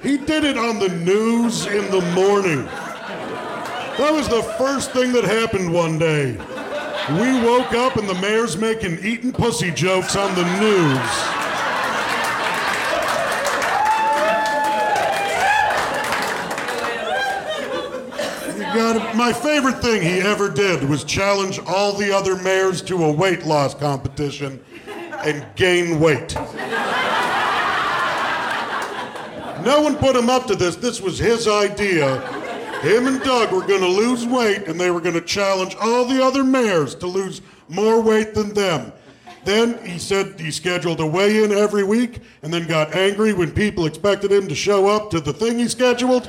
He 0.02 0.16
did 0.18 0.44
it 0.44 0.56
on 0.56 0.78
the 0.78 0.88
news 0.88 1.66
in 1.66 1.90
the 1.90 2.00
morning. 2.14 2.64
That 3.98 4.12
was 4.12 4.28
the 4.28 4.42
first 4.58 4.92
thing 4.92 5.12
that 5.12 5.24
happened 5.24 5.72
one 5.72 5.98
day. 5.98 6.32
We 7.10 7.40
woke 7.44 7.72
up 7.72 7.96
and 7.96 8.08
the 8.08 8.14
mayor's 8.14 8.56
making 8.56 8.98
eating 9.04 9.32
pussy 9.32 9.70
jokes 9.70 10.14
on 10.16 10.34
the 10.34 10.44
news. 10.60 11.47
Got. 18.74 19.16
My 19.16 19.32
favorite 19.32 19.80
thing 19.80 20.02
he 20.02 20.20
ever 20.20 20.48
did 20.48 20.88
was 20.88 21.04
challenge 21.04 21.58
all 21.66 21.92
the 21.92 22.14
other 22.14 22.36
mayors 22.36 22.82
to 22.82 23.04
a 23.04 23.12
weight 23.12 23.44
loss 23.44 23.74
competition 23.74 24.62
and 25.24 25.44
gain 25.56 26.00
weight. 26.00 26.34
No 29.64 29.80
one 29.82 29.96
put 29.96 30.14
him 30.14 30.30
up 30.30 30.46
to 30.46 30.54
this. 30.54 30.76
This 30.76 31.00
was 31.00 31.18
his 31.18 31.48
idea. 31.48 32.20
Him 32.80 33.08
and 33.08 33.20
Doug 33.22 33.52
were 33.52 33.66
going 33.66 33.80
to 33.80 33.88
lose 33.88 34.24
weight, 34.24 34.68
and 34.68 34.80
they 34.80 34.90
were 34.90 35.00
going 35.00 35.16
to 35.16 35.20
challenge 35.20 35.74
all 35.80 36.04
the 36.04 36.24
other 36.24 36.44
mayors 36.44 36.94
to 36.96 37.08
lose 37.08 37.42
more 37.68 38.00
weight 38.00 38.34
than 38.34 38.54
them. 38.54 38.92
Then 39.44 39.84
he 39.84 39.98
said 39.98 40.38
he 40.38 40.50
scheduled 40.50 41.00
a 41.00 41.06
weigh 41.06 41.42
in 41.42 41.50
every 41.50 41.82
week, 41.82 42.20
and 42.42 42.54
then 42.54 42.68
got 42.68 42.94
angry 42.94 43.32
when 43.32 43.50
people 43.50 43.86
expected 43.86 44.30
him 44.30 44.46
to 44.46 44.54
show 44.54 44.86
up 44.86 45.10
to 45.10 45.20
the 45.20 45.32
thing 45.32 45.58
he 45.58 45.68
scheduled. 45.68 46.26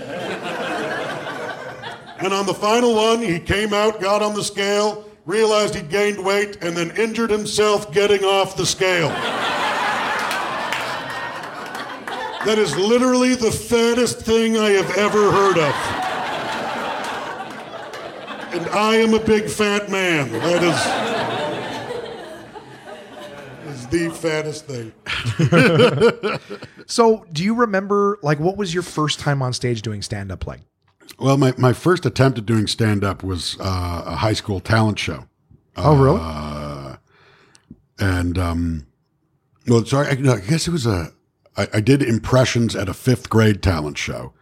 And 2.19 2.33
on 2.33 2.45
the 2.45 2.53
final 2.53 2.95
one, 2.95 3.21
he 3.21 3.39
came 3.39 3.73
out, 3.73 4.01
got 4.01 4.21
on 4.21 4.33
the 4.33 4.43
scale, 4.43 5.09
realized 5.25 5.75
he'd 5.75 5.89
gained 5.89 6.23
weight, 6.23 6.57
and 6.61 6.75
then 6.75 6.91
injured 6.97 7.29
himself 7.29 7.93
getting 7.93 8.23
off 8.23 8.57
the 8.57 8.65
scale. 8.65 9.09
That 12.45 12.57
is 12.57 12.75
literally 12.77 13.35
the 13.35 13.51
fattest 13.51 14.21
thing 14.21 14.57
I 14.57 14.69
have 14.71 14.97
ever 14.97 15.31
heard 15.31 15.57
of. 15.57 15.73
And 18.53 18.65
I 18.69 18.95
am 18.95 19.13
a 19.13 19.19
big 19.19 19.49
fat 19.49 19.89
man. 19.89 20.31
That 20.31 20.63
is, 23.67 23.75
is 23.75 23.87
the 23.87 24.09
fattest 24.09 24.65
thing. 24.65 24.93
So, 26.89 27.23
do 27.31 27.43
you 27.43 27.53
remember 27.53 28.17
like 28.23 28.39
what 28.39 28.57
was 28.57 28.73
your 28.73 28.81
first 28.81 29.19
time 29.19 29.43
on 29.43 29.53
stage 29.53 29.83
doing 29.83 30.01
stand 30.01 30.31
up 30.31 30.47
like? 30.47 30.61
Well, 31.17 31.37
my, 31.37 31.53
my 31.57 31.73
first 31.73 32.05
attempt 32.05 32.37
at 32.37 32.45
doing 32.45 32.67
stand 32.67 33.03
up 33.03 33.23
was 33.23 33.57
uh, 33.59 34.03
a 34.05 34.15
high 34.17 34.33
school 34.33 34.59
talent 34.59 34.99
show. 34.99 35.25
Oh, 35.75 35.95
really? 35.95 36.19
and 37.99 38.37
um, 38.37 38.87
well, 39.67 39.85
sorry, 39.85 40.07
I, 40.07 40.15
no, 40.15 40.33
I 40.33 40.39
guess 40.39 40.67
it 40.67 40.71
was 40.71 40.85
a. 40.85 41.11
I, 41.57 41.67
I 41.75 41.81
did 41.81 42.01
impressions 42.01 42.75
at 42.75 42.89
a 42.89 42.93
fifth 42.93 43.29
grade 43.29 43.61
talent 43.61 43.97
show, 43.97 44.33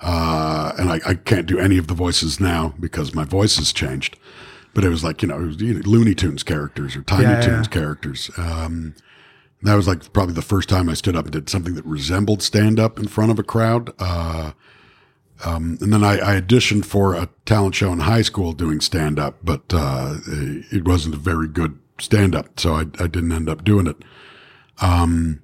uh, 0.00 0.72
and 0.78 0.90
I, 0.90 1.00
I 1.06 1.14
can't 1.14 1.46
do 1.46 1.58
any 1.58 1.78
of 1.78 1.86
the 1.86 1.94
voices 1.94 2.40
now 2.40 2.74
because 2.80 3.14
my 3.14 3.24
voice 3.24 3.56
has 3.56 3.72
changed. 3.72 4.18
But 4.74 4.84
it 4.84 4.88
was 4.88 5.02
like 5.02 5.22
you 5.22 5.28
know, 5.28 5.40
it 5.40 5.46
was, 5.46 5.60
you 5.60 5.74
know 5.74 5.80
Looney 5.84 6.14
Tunes 6.14 6.42
characters 6.42 6.96
or 6.96 7.02
Tiny 7.02 7.24
yeah, 7.24 7.40
Toons 7.40 7.66
yeah. 7.66 7.72
characters. 7.72 8.30
Um, 8.36 8.94
that 9.62 9.74
was 9.74 9.86
like 9.86 10.12
probably 10.12 10.34
the 10.34 10.42
first 10.42 10.68
time 10.68 10.88
I 10.88 10.94
stood 10.94 11.16
up 11.16 11.26
and 11.26 11.32
did 11.32 11.48
something 11.48 11.74
that 11.74 11.84
resembled 11.84 12.42
stand 12.42 12.80
up 12.80 12.98
in 12.98 13.08
front 13.08 13.30
of 13.30 13.38
a 13.38 13.42
crowd. 13.42 13.92
Uh, 13.98 14.52
um, 15.44 15.78
and 15.80 15.92
then 15.92 16.04
I, 16.04 16.36
I 16.36 16.40
auditioned 16.40 16.84
for 16.84 17.14
a 17.14 17.28
talent 17.46 17.74
show 17.74 17.92
in 17.92 18.00
high 18.00 18.22
school 18.22 18.52
doing 18.52 18.80
stand 18.80 19.18
up, 19.18 19.36
but 19.42 19.62
uh, 19.72 20.16
it 20.26 20.86
wasn't 20.86 21.14
a 21.14 21.18
very 21.18 21.48
good 21.48 21.78
stand 21.98 22.34
up, 22.34 22.60
so 22.60 22.74
I, 22.74 22.80
I 22.98 23.06
didn't 23.06 23.32
end 23.32 23.48
up 23.48 23.64
doing 23.64 23.86
it. 23.86 23.96
Um, 24.80 25.42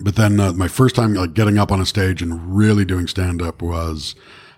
but 0.00 0.16
then 0.16 0.38
uh, 0.40 0.52
my 0.52 0.68
first 0.68 0.94
time 0.94 1.14
like 1.14 1.34
getting 1.34 1.58
up 1.58 1.72
on 1.72 1.80
a 1.80 1.86
stage 1.86 2.22
and 2.22 2.56
really 2.56 2.84
doing 2.84 3.06
stand 3.06 3.40
up 3.40 3.62
was 3.62 4.14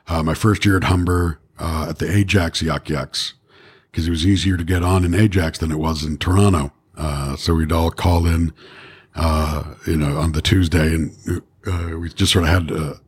uh, 0.09 0.22
my 0.22 0.34
first 0.34 0.64
year 0.64 0.76
at 0.76 0.84
Humber 0.84 1.40
uh, 1.59 1.86
at 1.90 1.98
the 1.98 2.11
Ajax 2.11 2.62
Yuck 2.62 2.84
Yucks 2.86 3.34
because 3.90 4.06
it 4.06 4.11
was 4.11 4.26
easier 4.26 4.56
to 4.56 4.64
get 4.64 4.82
on 4.82 5.04
in 5.04 5.14
Ajax 5.14 5.59
than 5.59 5.70
it 5.70 5.78
was 5.78 6.04
in 6.04 6.18
Toronto. 6.18 6.72
Uh, 6.96 7.36
so 7.36 7.54
we'd 7.54 7.72
all 7.72 7.90
call 7.90 8.26
in, 8.26 8.52
uh, 9.14 9.74
you 9.86 9.96
know, 9.96 10.18
on 10.18 10.32
the 10.32 10.42
Tuesday, 10.42 10.94
and 10.94 11.14
we 12.00 12.09
just 12.11 12.32
sort 12.32 12.44
of 12.44 12.50
had 12.50 12.98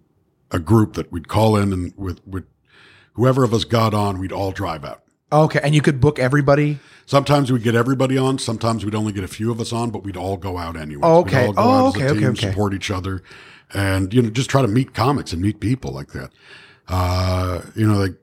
a, 0.51 0.59
group 0.59 0.95
that 0.95 1.11
we'd 1.13 1.29
call 1.29 1.57
in, 1.57 1.73
and 1.73 1.93
with, 1.97 2.21
with 2.27 2.45
whoever 3.15 3.45
of 3.45 3.53
us 3.55 3.65
got 3.65 3.95
on, 3.95 4.19
we'd 4.19 4.33
all 4.33 4.53
drive 4.53 4.85
out. 4.85 5.03
Okay, 5.33 5.61
and 5.63 5.75
you 5.75 5.81
could 5.81 6.01
book 6.01 6.19
everybody. 6.19 6.79
Sometimes 7.07 7.53
we'd 7.53 7.63
get 7.63 7.75
everybody 7.75 8.19
on. 8.19 8.39
Sometimes 8.39 8.85
we'd 8.85 8.95
only 8.95 9.13
get 9.13 9.23
a 9.25 9.29
few 9.29 9.51
of 9.53 9.61
us 9.61 9.73
on, 9.73 9.91
but 9.91 10.03
we'd 10.03 10.17
all 10.17 10.37
go 10.37 10.59
out 10.59 10.77
anyway. 10.77 11.03
Oh, 11.05 11.19
okay. 11.21 11.49
We'd 11.49 11.49
all 11.49 11.53
go 11.55 11.63
Oh, 11.63 11.87
out 11.89 11.97
okay, 11.97 12.05
as 12.07 12.13
a 12.13 12.15
okay, 12.17 12.27
okay. 12.27 12.49
support 12.51 12.75
each 12.75 12.91
other, 12.91 13.23
and 13.73 14.13
you 14.13 14.23
know, 14.23 14.31
just 14.31 14.51
try 14.51 14.61
to 14.63 14.69
meet 14.69 14.93
comics 14.95 15.33
and 15.33 15.41
meet 15.41 15.61
people 15.61 15.93
like 15.93 16.09
that. 16.13 16.31
Uh, 16.89 17.63
you 17.77 17.87
know, 17.87 17.97
like 17.99 18.15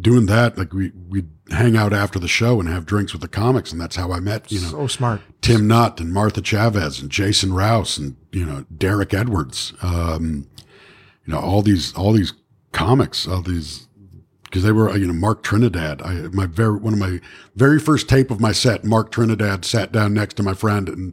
doing 0.00 0.26
that, 0.26 0.58
like 0.58 0.72
we 0.72 0.90
we'd 1.08 1.28
hang 1.50 1.76
out 1.76 1.92
after 1.92 2.18
the 2.18 2.28
show 2.28 2.58
and 2.60 2.68
have 2.68 2.84
drinks 2.86 3.12
with 3.12 3.22
the 3.22 3.28
comics, 3.28 3.70
and 3.72 3.80
that's 3.80 3.96
how 3.96 4.12
I 4.12 4.18
met. 4.20 4.50
You 4.50 4.60
know, 4.60 4.68
So 4.68 4.86
smart. 4.88 5.20
Tim 5.40 5.68
Nutt 5.68 6.00
and 6.00 6.12
Martha 6.12 6.42
Chavez 6.42 7.00
and 7.00 7.10
Jason 7.10 7.52
Rouse 7.52 7.96
and 7.98 8.16
you 8.32 8.44
know 8.44 8.64
Derek 8.76 9.14
Edwards. 9.14 9.72
Um, 9.82 10.48
you 11.28 11.34
know 11.34 11.40
all 11.40 11.60
these 11.60 11.92
all 11.92 12.12
these 12.12 12.32
comics, 12.72 13.28
all 13.28 13.42
these 13.42 13.86
because 14.44 14.62
they 14.62 14.72
were 14.72 14.96
you 14.96 15.06
know 15.06 15.12
Mark 15.12 15.42
Trinidad. 15.42 16.00
I 16.00 16.14
my 16.32 16.46
very 16.46 16.78
one 16.78 16.94
of 16.94 16.98
my 16.98 17.20
very 17.54 17.78
first 17.78 18.08
tape 18.08 18.30
of 18.30 18.40
my 18.40 18.52
set. 18.52 18.82
Mark 18.82 19.12
Trinidad 19.12 19.66
sat 19.66 19.92
down 19.92 20.14
next 20.14 20.34
to 20.38 20.42
my 20.42 20.54
friend 20.54 20.88
and 20.88 21.12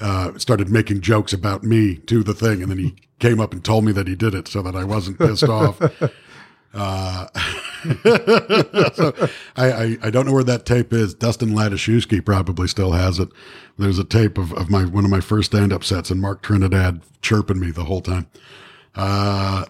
uh, 0.00 0.38
started 0.38 0.70
making 0.70 1.00
jokes 1.00 1.32
about 1.32 1.64
me 1.64 1.96
to 1.96 2.22
the 2.22 2.34
thing, 2.34 2.62
and 2.62 2.70
then 2.70 2.78
he 2.78 2.94
came 3.18 3.40
up 3.40 3.52
and 3.52 3.64
told 3.64 3.84
me 3.84 3.90
that 3.90 4.06
he 4.06 4.14
did 4.14 4.32
it 4.32 4.46
so 4.46 4.62
that 4.62 4.76
I 4.76 4.84
wasn't 4.84 5.18
pissed 5.18 5.48
off. 5.48 5.80
Uh, 6.74 7.26
so 8.92 9.14
I, 9.56 9.72
I, 9.72 9.96
I 10.02 10.10
don't 10.10 10.26
know 10.26 10.34
where 10.34 10.44
that 10.44 10.66
tape 10.66 10.92
is. 10.92 11.14
Dustin 11.14 11.48
Ladishewski 11.48 12.22
probably 12.22 12.68
still 12.68 12.92
has 12.92 13.18
it. 13.18 13.30
There's 13.78 13.98
a 13.98 14.04
tape 14.04 14.36
of, 14.36 14.52
of 14.52 14.68
my 14.68 14.84
one 14.84 15.06
of 15.06 15.10
my 15.10 15.22
first 15.22 15.50
stand 15.52 15.72
up 15.72 15.82
sets 15.82 16.10
and 16.10 16.20
Mark 16.20 16.42
Trinidad 16.42 17.00
chirping 17.22 17.58
me 17.58 17.70
the 17.70 17.84
whole 17.84 18.02
time. 18.02 18.28
Uh, 18.98 19.64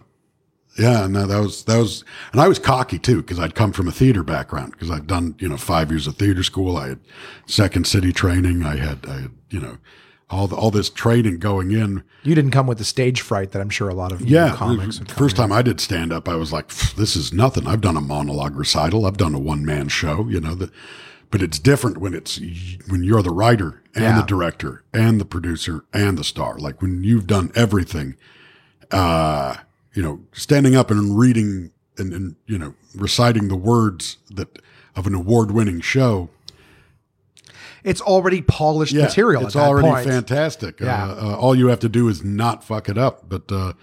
Yeah, 0.78 1.08
no, 1.08 1.26
that 1.26 1.40
was 1.40 1.64
that 1.64 1.78
was, 1.78 2.04
and 2.30 2.40
I 2.40 2.46
was 2.46 2.60
cocky 2.60 3.00
too 3.00 3.16
because 3.16 3.40
I'd 3.40 3.56
come 3.56 3.72
from 3.72 3.88
a 3.88 3.92
theater 3.92 4.22
background 4.22 4.72
because 4.72 4.92
I'd 4.92 5.08
done 5.08 5.34
you 5.40 5.48
know 5.48 5.56
five 5.56 5.90
years 5.90 6.06
of 6.06 6.14
theater 6.16 6.44
school. 6.44 6.76
I 6.76 6.88
had 6.90 7.00
Second 7.46 7.86
City 7.88 8.12
training. 8.12 8.62
I 8.64 8.76
had 8.76 9.04
I 9.08 9.20
had 9.22 9.30
you 9.50 9.58
know 9.58 9.78
all 10.30 10.46
the, 10.46 10.54
all 10.54 10.70
this 10.70 10.88
training 10.88 11.40
going 11.40 11.72
in. 11.72 12.04
You 12.22 12.36
didn't 12.36 12.52
come 12.52 12.68
with 12.68 12.78
the 12.78 12.84
stage 12.84 13.22
fright 13.22 13.50
that 13.52 13.60
I'm 13.60 13.70
sure 13.70 13.88
a 13.88 13.94
lot 13.94 14.12
of 14.12 14.20
Yeah, 14.20 14.54
comics. 14.54 14.98
first 15.08 15.36
in. 15.36 15.42
time 15.42 15.50
I 15.52 15.62
did 15.62 15.80
stand 15.80 16.12
up, 16.12 16.28
I 16.28 16.36
was 16.36 16.52
like, 16.52 16.68
"This 16.94 17.16
is 17.16 17.32
nothing." 17.32 17.66
I've 17.66 17.80
done 17.80 17.96
a 17.96 18.00
monologue 18.00 18.54
recital. 18.56 19.04
I've 19.04 19.16
done 19.16 19.34
a 19.34 19.38
one 19.40 19.64
man 19.64 19.88
show. 19.88 20.28
You 20.28 20.40
know 20.40 20.54
that, 20.54 20.70
but 21.32 21.42
it's 21.42 21.58
different 21.58 21.98
when 21.98 22.14
it's 22.14 22.38
when 22.88 23.02
you're 23.02 23.22
the 23.22 23.32
writer 23.32 23.82
and 23.96 24.04
Yeah. 24.04 24.20
the 24.20 24.26
director 24.26 24.84
and 24.94 25.20
the 25.20 25.24
producer 25.24 25.82
and 25.92 26.16
the 26.16 26.24
star. 26.24 26.56
Like 26.56 26.80
when 26.80 27.02
you've 27.02 27.26
done 27.26 27.50
everything, 27.56 28.14
uh, 28.90 29.56
you 29.94 30.02
know, 30.02 30.20
standing 30.32 30.76
up 30.76 30.90
and 30.90 31.18
reading 31.18 31.72
and, 31.96 32.12
and 32.12 32.36
you 32.46 32.58
know 32.58 32.74
reciting 32.94 33.48
the 33.48 33.56
words 33.56 34.18
that 34.30 34.60
of 34.96 35.06
an 35.06 35.14
award 35.14 35.50
winning 35.50 35.80
show. 35.80 36.28
It's 37.84 38.00
already 38.00 38.42
polished 38.42 38.94
material. 38.94 39.46
It's 39.46 39.56
already 39.56 39.88
point. 39.88 40.06
fantastic. 40.06 40.80
Yeah. 40.80 41.04
Uh, 41.04 41.14
uh, 41.14 41.36
all 41.36 41.54
you 41.54 41.68
have 41.68 41.80
to 41.80 41.88
do 41.88 42.08
is 42.08 42.24
not 42.24 42.64
fuck 42.64 42.88
it 42.88 42.98
up. 42.98 43.28
But 43.28 43.50
uh, 43.50 43.74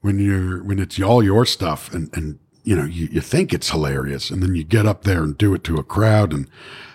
when 0.00 0.18
you're 0.18 0.62
when 0.62 0.78
it's 0.78 1.00
all 1.00 1.22
your 1.22 1.44
stuff 1.44 1.92
and 1.92 2.08
and 2.16 2.38
you 2.62 2.76
know 2.76 2.84
you, 2.84 3.08
you 3.10 3.20
think 3.20 3.52
it's 3.52 3.70
hilarious, 3.70 4.30
and 4.30 4.42
then 4.42 4.54
you 4.54 4.64
get 4.64 4.86
up 4.86 5.02
there 5.04 5.22
and 5.22 5.36
do 5.36 5.52
it 5.54 5.64
to 5.64 5.76
a 5.76 5.82
crowd, 5.82 6.32
and 6.32 6.48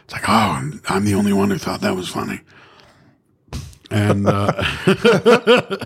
it's 0.08 0.14
like, 0.14 0.30
oh, 0.30 0.32
I'm, 0.32 0.82
I'm 0.88 1.04
the 1.04 1.14
only 1.14 1.34
one 1.34 1.50
who 1.50 1.58
thought 1.58 1.82
that 1.82 1.96
was 1.96 2.08
funny. 2.08 2.40
And 3.92 4.26
uh, 4.26 4.64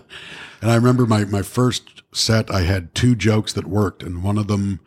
and 0.62 0.70
I 0.70 0.76
remember 0.76 1.04
my 1.04 1.24
my 1.26 1.42
first 1.42 2.02
set, 2.12 2.50
I 2.50 2.62
had 2.62 2.94
two 2.94 3.14
jokes 3.14 3.52
that 3.52 3.66
worked, 3.66 4.02
and 4.02 4.22
one 4.22 4.38
of 4.38 4.46
them 4.46 4.80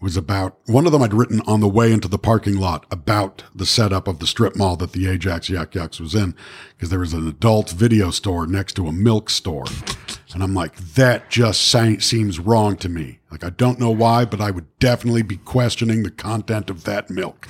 was 0.00 0.16
about 0.16 0.58
one 0.66 0.86
of 0.86 0.92
them 0.92 1.02
I'd 1.02 1.14
written 1.14 1.40
on 1.46 1.60
the 1.60 1.68
way 1.68 1.92
into 1.92 2.08
the 2.08 2.18
parking 2.18 2.56
lot 2.56 2.86
about 2.90 3.42
the 3.54 3.66
setup 3.66 4.06
of 4.06 4.18
the 4.18 4.26
strip 4.26 4.54
mall 4.54 4.76
that 4.76 4.92
the 4.92 5.08
Ajax 5.08 5.48
Yuck 5.48 5.72
Yucks 5.72 6.00
was 6.00 6.14
in, 6.14 6.34
because 6.70 6.90
there 6.90 7.00
was 7.00 7.12
an 7.12 7.26
adult 7.26 7.70
video 7.70 8.10
store 8.10 8.46
next 8.46 8.74
to 8.74 8.86
a 8.86 8.92
milk 8.92 9.28
store. 9.28 9.64
And 10.32 10.42
I'm 10.42 10.54
like, 10.54 10.76
that 10.76 11.30
just 11.30 11.62
seems 11.62 12.38
wrong 12.38 12.76
to 12.76 12.90
me. 12.90 13.20
Like, 13.30 13.42
I 13.42 13.48
don't 13.48 13.80
know 13.80 13.90
why, 13.90 14.26
but 14.26 14.40
I 14.40 14.50
would 14.50 14.66
definitely 14.78 15.22
be 15.22 15.38
questioning 15.38 16.02
the 16.02 16.10
content 16.10 16.68
of 16.68 16.84
that 16.84 17.08
milk. 17.08 17.48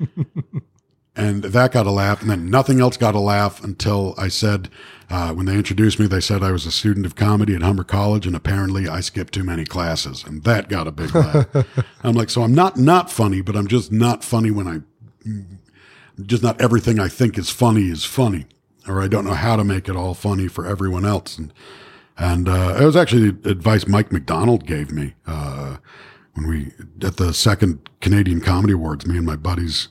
and 1.16 1.42
that 1.44 1.72
got 1.72 1.86
a 1.86 1.90
laugh. 1.90 2.22
And 2.22 2.30
then 2.30 2.48
nothing 2.48 2.80
else 2.80 2.96
got 2.96 3.14
a 3.14 3.20
laugh 3.20 3.62
until 3.62 4.14
I 4.16 4.28
said, 4.28 4.70
uh, 5.14 5.32
when 5.32 5.46
they 5.46 5.54
introduced 5.54 6.00
me, 6.00 6.08
they 6.08 6.20
said 6.20 6.42
I 6.42 6.50
was 6.50 6.66
a 6.66 6.72
student 6.72 7.06
of 7.06 7.14
comedy 7.14 7.54
at 7.54 7.62
Humber 7.62 7.84
College, 7.84 8.26
and 8.26 8.34
apparently 8.34 8.88
I 8.88 8.98
skipped 8.98 9.32
too 9.32 9.44
many 9.44 9.64
classes, 9.64 10.24
and 10.24 10.42
that 10.42 10.68
got 10.68 10.88
a 10.88 10.90
big 10.90 11.14
laugh. 11.14 11.46
I'm 12.02 12.16
like, 12.16 12.30
so 12.30 12.42
I'm 12.42 12.52
not 12.52 12.76
not 12.76 13.12
funny, 13.12 13.40
but 13.40 13.54
I'm 13.54 13.68
just 13.68 13.92
not 13.92 14.24
funny 14.24 14.50
when 14.50 14.66
I, 14.66 14.80
just 16.20 16.42
not 16.42 16.60
everything 16.60 16.98
I 16.98 17.06
think 17.06 17.38
is 17.38 17.48
funny 17.48 17.90
is 17.90 18.04
funny, 18.04 18.46
or 18.88 19.00
I 19.00 19.06
don't 19.06 19.24
know 19.24 19.34
how 19.34 19.54
to 19.54 19.62
make 19.62 19.88
it 19.88 19.94
all 19.94 20.14
funny 20.14 20.48
for 20.48 20.66
everyone 20.66 21.04
else. 21.04 21.38
And 21.38 21.52
and 22.18 22.48
uh, 22.48 22.78
it 22.80 22.84
was 22.84 22.96
actually 22.96 23.30
the 23.30 23.50
advice 23.50 23.86
Mike 23.86 24.10
MacDonald 24.10 24.66
gave 24.66 24.90
me 24.90 25.14
uh, 25.28 25.76
when 26.32 26.48
we 26.48 26.72
at 27.06 27.18
the 27.18 27.32
second 27.32 27.88
Canadian 28.00 28.40
Comedy 28.40 28.72
Awards. 28.72 29.06
Me 29.06 29.16
and 29.18 29.26
my 29.26 29.36
buddies. 29.36 29.90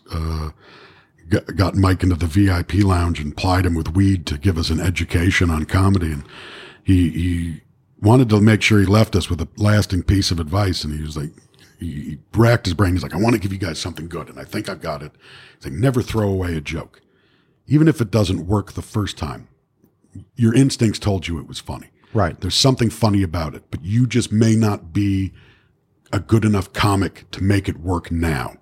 Got, 1.30 1.56
got 1.56 1.76
Mike 1.76 2.04
into 2.04 2.16
the 2.16 2.28
VIP 2.28 2.84
lounge 2.84 3.20
and 3.20 3.36
plied 3.36 3.66
him 3.66 3.76
with 3.76 3.96
weed 3.96 4.26
to 4.28 4.38
give 4.38 4.58
us 4.58 4.70
an 4.70 4.80
education 4.80 5.50
on 5.50 5.66
comedy. 5.66 6.12
And 6.12 6.24
he, 6.84 7.10
he 7.10 7.62
wanted 8.02 8.30
to 8.30 8.42
make 8.42 8.62
sure 8.62 8.80
he 8.80 8.86
left 8.86 9.16
us 9.16 9.30
with 9.30 9.42
a 9.42 9.48
lasting 9.58 10.04
piece 10.04 10.32
of 10.32 10.40
advice. 10.40 10.84
And 10.84 10.94
he 10.94 11.02
was 11.02 11.18
like, 11.18 11.32
he, 11.80 12.02
he 12.02 12.18
racked 12.34 12.66
his 12.66 12.74
brain. 12.74 12.94
He's 12.94 13.04
like, 13.04 13.14
I 13.14 13.20
want 13.20 13.36
to 13.36 13.42
give 13.42 13.54
you 13.54 13.60
guys 13.60 13.80
something 13.80 14.08
good. 14.08 14.30
And 14.30 14.40
I 14.40 14.44
think 14.44 14.70
I've 14.70 14.82
got 14.82 15.02
it. 15.02 15.12
He's 15.56 15.66
like, 15.66 15.74
never 15.74 16.02
throw 16.02 16.30
away 16.30 16.56
a 16.56 16.62
joke. 16.62 17.02
Even 17.68 17.88
if 17.88 18.02
it 18.02 18.12
doesn't 18.12 18.48
work 18.48 18.74
the 18.74 18.82
first 18.82 19.18
time, 19.18 19.48
your 20.36 20.54
instincts 20.54 21.00
told 21.00 21.28
you 21.28 21.40
it 21.40 21.48
was 21.48 21.60
funny. 21.60 21.90
Right. 22.14 22.40
There's 22.40 22.56
something 22.56 22.90
funny 22.90 23.24
about 23.24 23.56
it, 23.56 23.64
but 23.72 23.84
you 23.84 24.06
just 24.06 24.32
may 24.32 24.56
not 24.56 24.94
be 24.94 25.34
a 26.12 26.20
good 26.20 26.46
enough 26.46 26.72
comic 26.74 27.26
to 27.32 27.44
make 27.44 27.68
it 27.68 27.80
work 27.80 28.12
now. 28.12 28.58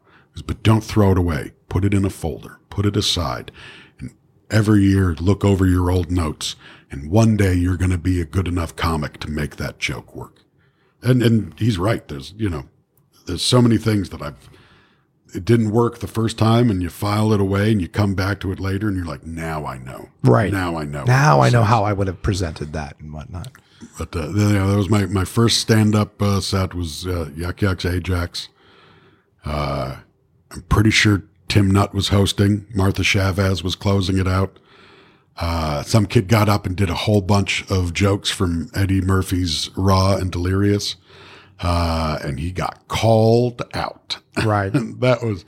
But 0.45 0.63
don't 0.63 0.83
throw 0.83 1.11
it 1.11 1.17
away. 1.17 1.51
Put 1.71 1.85
it 1.85 1.93
in 1.93 2.03
a 2.03 2.09
folder. 2.09 2.59
Put 2.69 2.85
it 2.85 2.97
aside. 2.97 3.49
And 3.97 4.13
every 4.49 4.83
year, 4.83 5.15
look 5.21 5.45
over 5.45 5.65
your 5.65 5.89
old 5.89 6.11
notes. 6.11 6.57
And 6.91 7.09
one 7.09 7.37
day, 7.37 7.53
you're 7.53 7.77
going 7.77 7.91
to 7.91 7.97
be 7.97 8.19
a 8.19 8.25
good 8.25 8.45
enough 8.45 8.75
comic 8.75 9.21
to 9.21 9.31
make 9.31 9.55
that 9.55 9.79
joke 9.79 10.13
work. 10.13 10.41
And 11.01 11.23
and 11.23 11.57
he's 11.57 11.77
right. 11.77 12.05
There's 12.05 12.33
you 12.35 12.49
know, 12.49 12.65
there's 13.25 13.41
so 13.41 13.61
many 13.61 13.77
things 13.77 14.09
that 14.09 14.21
I've. 14.21 14.49
It 15.33 15.45
didn't 15.45 15.71
work 15.71 15.99
the 15.99 16.07
first 16.07 16.37
time, 16.37 16.69
and 16.69 16.83
you 16.83 16.89
file 16.89 17.31
it 17.31 17.39
away, 17.39 17.71
and 17.71 17.81
you 17.81 17.87
come 17.87 18.15
back 18.15 18.41
to 18.41 18.51
it 18.51 18.59
later, 18.59 18.89
and 18.89 18.97
you're 18.97 19.05
like, 19.05 19.25
now 19.25 19.65
I 19.65 19.77
know. 19.77 20.09
Right. 20.23 20.51
now 20.51 20.75
I 20.75 20.83
know. 20.83 21.05
Now 21.05 21.39
I 21.39 21.49
know 21.49 21.63
how 21.63 21.85
I 21.85 21.93
would 21.93 22.07
have 22.07 22.21
presented 22.21 22.73
that 22.73 22.99
and 22.99 23.13
whatnot. 23.13 23.47
But 23.97 24.13
uh, 24.13 24.27
you 24.27 24.49
know, 24.49 24.69
that 24.71 24.75
was 24.75 24.89
my, 24.89 25.05
my 25.05 25.23
first 25.23 25.61
stand 25.61 25.95
up 25.95 26.21
uh, 26.21 26.41
set 26.41 26.73
was 26.73 27.07
uh, 27.07 27.29
Yuck 27.33 27.59
Yucks 27.59 27.89
Ajax. 27.89 28.49
Uh, 29.45 29.99
I'm 30.51 30.63
pretty 30.63 30.91
sure 30.91 31.23
Tim 31.51 31.69
Nutt 31.69 31.93
was 31.93 32.07
hosting. 32.07 32.65
Martha 32.73 33.03
Chavez 33.03 33.61
was 33.61 33.75
closing 33.75 34.17
it 34.17 34.25
out. 34.25 34.57
Uh, 35.35 35.83
some 35.83 36.05
kid 36.05 36.29
got 36.29 36.47
up 36.47 36.65
and 36.65 36.77
did 36.77 36.89
a 36.89 36.93
whole 36.95 37.19
bunch 37.19 37.69
of 37.69 37.93
jokes 37.93 38.31
from 38.31 38.71
Eddie 38.73 39.01
Murphy's 39.01 39.69
Raw 39.75 40.15
and 40.15 40.31
Delirious. 40.31 40.95
Uh, 41.59 42.17
and 42.23 42.39
he 42.39 42.53
got 42.53 42.87
called 42.87 43.63
out. 43.73 44.17
Right. 44.45 44.71
that 44.71 45.19
was 45.21 45.43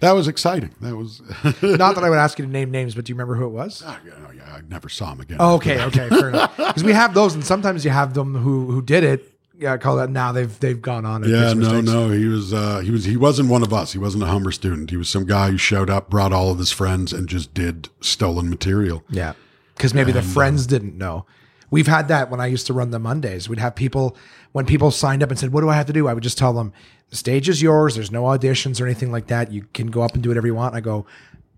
that 0.00 0.10
was 0.10 0.26
exciting. 0.26 0.74
That 0.80 0.96
was 0.96 1.20
Not 1.62 1.94
that 1.94 2.02
I 2.02 2.10
would 2.10 2.18
ask 2.18 2.36
you 2.36 2.44
to 2.44 2.50
name 2.50 2.72
names, 2.72 2.96
but 2.96 3.04
do 3.04 3.10
you 3.12 3.14
remember 3.14 3.36
who 3.36 3.44
it 3.46 3.50
was? 3.50 3.80
Ah, 3.86 4.00
yeah, 4.04 4.12
yeah, 4.36 4.56
I 4.56 4.60
never 4.68 4.88
saw 4.88 5.12
him 5.12 5.20
again. 5.20 5.36
Oh, 5.38 5.54
okay, 5.54 5.80
okay, 5.84 6.08
fair 6.08 6.30
enough. 6.30 6.56
Because 6.56 6.82
we 6.82 6.92
have 6.92 7.14
those, 7.14 7.34
and 7.34 7.44
sometimes 7.44 7.84
you 7.84 7.92
have 7.92 8.12
them 8.12 8.34
who 8.34 8.72
who 8.72 8.82
did 8.82 9.04
it. 9.04 9.33
Yeah, 9.64 9.72
I 9.72 9.78
call 9.78 9.96
that. 9.96 10.10
Now 10.10 10.30
they've 10.30 10.60
they've 10.60 10.80
gone 10.80 11.06
on. 11.06 11.22
And 11.24 11.32
Yeah, 11.32 11.54
no, 11.54 11.54
mistakes. 11.54 11.86
no. 11.88 12.10
He 12.10 12.26
was 12.26 12.52
uh 12.52 12.80
he 12.80 12.90
was 12.90 13.04
he 13.06 13.16
wasn't 13.16 13.48
one 13.48 13.62
of 13.62 13.72
us. 13.72 13.92
He 13.92 13.98
wasn't 13.98 14.22
a 14.24 14.26
Humber 14.26 14.52
student. 14.52 14.90
He 14.90 14.96
was 14.98 15.08
some 15.08 15.24
guy 15.24 15.50
who 15.50 15.56
showed 15.56 15.88
up, 15.88 16.10
brought 16.10 16.32
all 16.34 16.50
of 16.50 16.58
his 16.58 16.70
friends, 16.70 17.12
and 17.14 17.28
just 17.28 17.54
did 17.54 17.88
stolen 18.00 18.50
material. 18.50 19.02
Yeah, 19.08 19.32
because 19.74 19.94
maybe 19.94 20.12
the 20.12 20.18
uh, 20.18 20.22
friends 20.22 20.66
didn't 20.66 20.98
know. 20.98 21.24
We've 21.70 21.86
had 21.86 22.08
that 22.08 22.30
when 22.30 22.40
I 22.40 22.46
used 22.46 22.66
to 22.66 22.72
run 22.74 22.90
the 22.90 22.98
Mondays. 22.98 23.48
We'd 23.48 23.58
have 23.58 23.74
people 23.74 24.16
when 24.52 24.66
people 24.66 24.90
signed 24.90 25.22
up 25.22 25.30
and 25.30 25.38
said, 25.38 25.50
"What 25.52 25.62
do 25.62 25.70
I 25.70 25.74
have 25.76 25.86
to 25.86 25.92
do?" 25.94 26.08
I 26.08 26.12
would 26.14 26.22
just 26.22 26.36
tell 26.36 26.52
them, 26.52 26.72
"The 27.08 27.16
stage 27.16 27.48
is 27.48 27.62
yours. 27.62 27.94
There's 27.94 28.12
no 28.12 28.24
auditions 28.24 28.80
or 28.80 28.84
anything 28.84 29.10
like 29.10 29.28
that. 29.28 29.50
You 29.50 29.66
can 29.72 29.86
go 29.86 30.02
up 30.02 30.12
and 30.12 30.22
do 30.22 30.28
whatever 30.28 30.46
you 30.46 30.54
want." 30.54 30.74
I 30.74 30.80
go, 30.80 31.06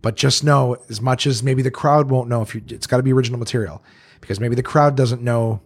but 0.01 0.15
just 0.15 0.45
know, 0.45 0.77
as 0.89 1.01
much 1.01 1.27
as 1.27 1.43
maybe 1.43 1.61
the 1.61 1.73
crowd 1.73 2.09
won't 2.09 2.29
know 2.29 2.41
if 2.41 2.55
you, 2.55 2.63
it's 2.69 2.87
got 2.87 2.99
to 2.99 3.03
be 3.03 3.13
original 3.13 3.39
material, 3.41 3.83
because 4.21 4.39
maybe 4.39 4.55
the 4.55 4.63
crowd 4.63 4.97
doesn't 4.97 5.23
know, 5.23 5.61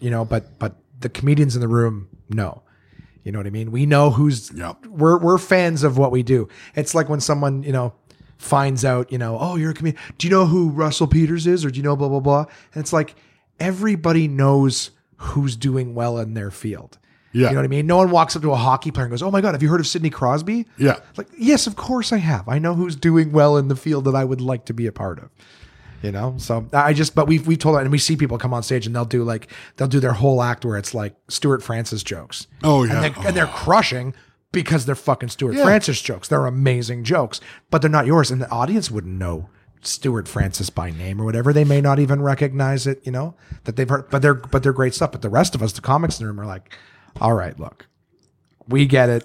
you 0.00 0.08
know, 0.10 0.24
but 0.24 0.58
but 0.58 0.74
the 1.02 1.08
comedians 1.08 1.54
in 1.54 1.60
the 1.60 1.68
room 1.68 2.08
know. 2.28 2.62
You 3.24 3.30
know 3.30 3.38
what 3.38 3.46
I 3.46 3.50
mean? 3.50 3.70
We 3.70 3.86
know 3.86 4.10
who's 4.10 4.50
Yep. 4.52 4.86
we're 4.86 5.18
we're 5.18 5.38
fans 5.38 5.84
of 5.84 5.96
what 5.98 6.10
we 6.10 6.22
do. 6.22 6.48
It's 6.74 6.94
like 6.94 7.08
when 7.08 7.20
someone, 7.20 7.62
you 7.62 7.70
know, 7.72 7.92
finds 8.38 8.84
out, 8.84 9.12
you 9.12 9.18
know, 9.18 9.38
oh, 9.40 9.54
you're 9.56 9.70
a 9.70 9.74
comedian. 9.74 10.02
Do 10.18 10.26
you 10.26 10.30
know 10.32 10.46
who 10.46 10.70
Russell 10.70 11.06
Peters 11.06 11.46
is 11.46 11.64
or 11.64 11.70
do 11.70 11.76
you 11.76 11.82
know 11.84 11.94
blah 11.94 12.08
blah 12.08 12.20
blah? 12.20 12.46
And 12.74 12.82
it's 12.82 12.92
like 12.92 13.14
everybody 13.60 14.26
knows 14.26 14.90
who's 15.16 15.56
doing 15.56 15.94
well 15.94 16.18
in 16.18 16.34
their 16.34 16.50
field. 16.50 16.98
Yeah. 17.32 17.46
You 17.48 17.54
know 17.54 17.60
what 17.60 17.64
I 17.64 17.68
mean? 17.68 17.86
No 17.86 17.96
one 17.98 18.10
walks 18.10 18.34
up 18.36 18.42
to 18.42 18.50
a 18.52 18.56
hockey 18.56 18.90
player 18.90 19.04
and 19.06 19.12
goes, 19.12 19.22
"Oh 19.22 19.30
my 19.30 19.40
god, 19.40 19.54
have 19.54 19.62
you 19.62 19.68
heard 19.70 19.80
of 19.80 19.86
Sidney 19.86 20.10
Crosby?" 20.10 20.66
Yeah. 20.76 20.96
Like, 21.16 21.28
yes, 21.38 21.66
of 21.66 21.76
course 21.76 22.12
I 22.12 22.18
have. 22.18 22.46
I 22.48 22.58
know 22.58 22.74
who's 22.74 22.96
doing 22.96 23.32
well 23.32 23.56
in 23.56 23.68
the 23.68 23.76
field 23.76 24.04
that 24.04 24.14
I 24.14 24.24
would 24.24 24.40
like 24.40 24.64
to 24.66 24.74
be 24.74 24.86
a 24.86 24.92
part 24.92 25.18
of. 25.18 25.30
You 26.02 26.10
know, 26.10 26.34
so 26.36 26.68
I 26.72 26.92
just, 26.94 27.14
but 27.14 27.28
we've 27.28 27.46
we've 27.46 27.58
told 27.58 27.78
and 27.78 27.92
we 27.92 27.98
see 27.98 28.16
people 28.16 28.36
come 28.36 28.52
on 28.52 28.64
stage 28.64 28.86
and 28.86 28.94
they'll 28.96 29.04
do 29.04 29.22
like 29.22 29.46
they'll 29.76 29.86
do 29.86 30.00
their 30.00 30.12
whole 30.14 30.42
act 30.42 30.64
where 30.64 30.76
it's 30.76 30.94
like 30.94 31.14
Stuart 31.28 31.62
Francis 31.62 32.02
jokes. 32.02 32.48
Oh, 32.64 32.82
yeah. 32.82 33.04
and 33.04 33.04
they're, 33.14 33.26
and 33.28 33.36
they're 33.36 33.46
crushing 33.46 34.12
because 34.50 34.84
they're 34.84 34.96
fucking 34.96 35.28
Stuart 35.28 35.54
Yeah. 35.54 35.62
Francis 35.64 36.02
jokes. 36.02 36.26
They're 36.26 36.46
amazing 36.46 37.04
jokes, 37.04 37.40
but 37.70 37.82
they're 37.82 37.90
not 37.90 38.06
yours, 38.06 38.32
and 38.32 38.42
the 38.42 38.50
audience 38.50 38.90
wouldn't 38.90 39.14
know 39.16 39.48
Stuart 39.82 40.26
Francis 40.26 40.70
by 40.70 40.90
name 40.90 41.20
or 41.20 41.24
whatever. 41.24 41.52
They 41.52 41.64
may 41.64 41.80
not 41.80 42.00
even 42.00 42.20
recognize 42.20 42.86
it. 42.86 43.00
You 43.04 43.12
know 43.12 43.34
that 43.64 43.76
they've 43.76 43.88
heard, 43.88 44.10
but 44.10 44.22
they're 44.22 44.34
but 44.34 44.64
they're 44.64 44.72
great 44.72 44.94
stuff. 44.94 45.12
But 45.12 45.22
the 45.22 45.30
rest 45.30 45.54
of 45.54 45.62
us, 45.62 45.72
the 45.72 45.80
comics 45.82 46.18
in 46.18 46.26
the 46.26 46.32
room, 46.32 46.40
are 46.40 46.46
like, 46.46 46.76
all 47.20 47.34
right, 47.34 47.58
look, 47.60 47.86
we 48.66 48.86
get 48.86 49.08
it, 49.08 49.24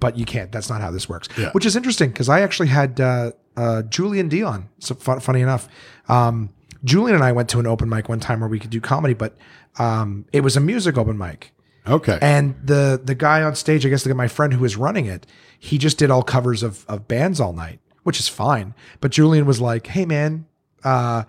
but 0.00 0.18
you 0.18 0.26
can't. 0.26 0.52
That's 0.52 0.68
not 0.68 0.80
how 0.82 0.90
this 0.90 1.08
works. 1.08 1.28
Yeah. 1.38 1.50
Which 1.52 1.64
is 1.64 1.76
interesting 1.76 2.10
because 2.10 2.28
I 2.28 2.40
actually 2.42 2.68
had 2.68 3.00
uh, 3.00 3.32
uh, 3.56 3.82
Julian 3.82 4.28
Dion. 4.28 4.68
So 4.78 4.94
fun, 4.94 5.20
funny 5.20 5.40
enough, 5.40 5.68
um, 6.08 6.50
Julian 6.84 7.14
and 7.14 7.24
I 7.24 7.32
went 7.32 7.48
to 7.50 7.60
an 7.60 7.66
open 7.66 7.88
mic 7.88 8.08
one 8.08 8.20
time 8.20 8.40
where 8.40 8.48
we 8.48 8.58
could 8.58 8.70
do 8.70 8.80
comedy, 8.80 9.14
but 9.14 9.36
um, 9.78 10.26
it 10.32 10.40
was 10.40 10.56
a 10.56 10.60
music 10.60 10.98
open 10.98 11.16
mic. 11.16 11.52
Okay. 11.86 12.18
And 12.20 12.54
the 12.62 13.00
the 13.02 13.14
guy 13.14 13.42
on 13.42 13.54
stage, 13.54 13.84
I 13.84 13.88
guess 13.88 14.04
the, 14.04 14.14
my 14.14 14.28
friend 14.28 14.52
who 14.52 14.60
was 14.60 14.76
running 14.76 15.06
it, 15.06 15.26
he 15.58 15.78
just 15.78 15.98
did 15.98 16.10
all 16.10 16.22
covers 16.22 16.62
of 16.62 16.84
of 16.88 17.06
bands 17.08 17.40
all 17.40 17.52
night, 17.52 17.80
which 18.04 18.18
is 18.18 18.28
fine. 18.28 18.74
But 19.00 19.10
Julian 19.12 19.44
was 19.44 19.60
like, 19.60 19.86
"Hey 19.88 20.06
man, 20.06 20.46
uh, 20.82 21.24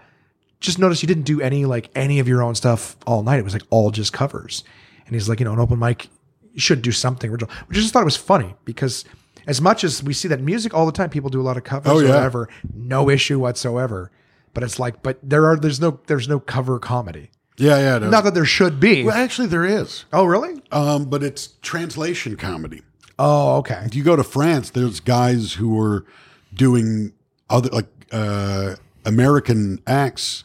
just 0.59 0.79
notice 0.79 1.01
you 1.01 1.07
didn't 1.07 1.23
do 1.23 1.41
any 1.41 1.65
like 1.65 1.89
any 1.95 2.19
of 2.19 2.27
your 2.27 2.41
own 2.41 2.55
stuff 2.55 2.95
all 3.05 3.21
night. 3.21 3.39
It 3.39 3.43
was 3.43 3.53
like 3.53 3.63
all 3.69 3.91
just 3.91 4.13
covers." 4.13 4.63
And 5.05 5.13
he's 5.13 5.27
like, 5.27 5.39
"You 5.39 5.45
know, 5.45 5.53
an 5.53 5.59
open 5.59 5.77
mic, 5.77 6.07
should 6.55 6.81
do 6.81 6.91
something 6.91 7.29
original. 7.29 7.51
Which 7.67 7.77
I 7.77 7.81
just 7.81 7.93
thought 7.93 8.01
it 8.01 8.05
was 8.05 8.17
funny 8.17 8.55
because 8.63 9.03
as 9.47 9.61
much 9.61 9.83
as 9.83 10.01
we 10.03 10.13
see 10.13 10.27
that 10.27 10.41
music 10.41 10.73
all 10.73 10.85
the 10.85 10.91
time, 10.91 11.09
people 11.09 11.29
do 11.29 11.41
a 11.41 11.43
lot 11.43 11.57
of 11.57 11.63
covers 11.63 11.91
Oh, 11.91 11.99
or 11.99 12.03
yeah. 12.03 12.09
whatever, 12.09 12.49
no 12.73 13.09
issue 13.09 13.39
whatsoever. 13.39 14.11
But 14.53 14.63
it's 14.63 14.79
like, 14.79 15.03
but 15.03 15.19
there 15.21 15.45
are 15.45 15.57
there's 15.57 15.79
no 15.81 15.99
there's 16.07 16.27
no 16.27 16.39
cover 16.39 16.79
comedy. 16.79 17.29
Yeah, 17.57 17.77
yeah. 17.77 17.97
is. 18.03 18.11
Not 18.11 18.23
that 18.25 18.33
there 18.33 18.45
should 18.45 18.79
be. 18.79 19.03
well, 19.03 19.15
actually, 19.15 19.47
there 19.47 19.63
is, 19.65 20.05
oh, 20.11 20.25
really? 20.25 20.61
um, 20.71 21.05
but 21.05 21.23
it's 21.23 21.47
translation 21.61 22.35
comedy. 22.35 22.81
Oh, 23.17 23.57
okay. 23.57 23.81
If 23.85 23.95
you 23.95 24.03
go 24.03 24.15
to 24.17 24.23
France, 24.23 24.69
there's 24.71 24.99
guys 24.99 25.53
who 25.53 25.79
are 25.79 26.05
doing 26.53 27.13
other 27.49 27.69
like 27.69 27.87
uh, 28.11 28.75
American 29.05 29.79
acts 29.87 30.43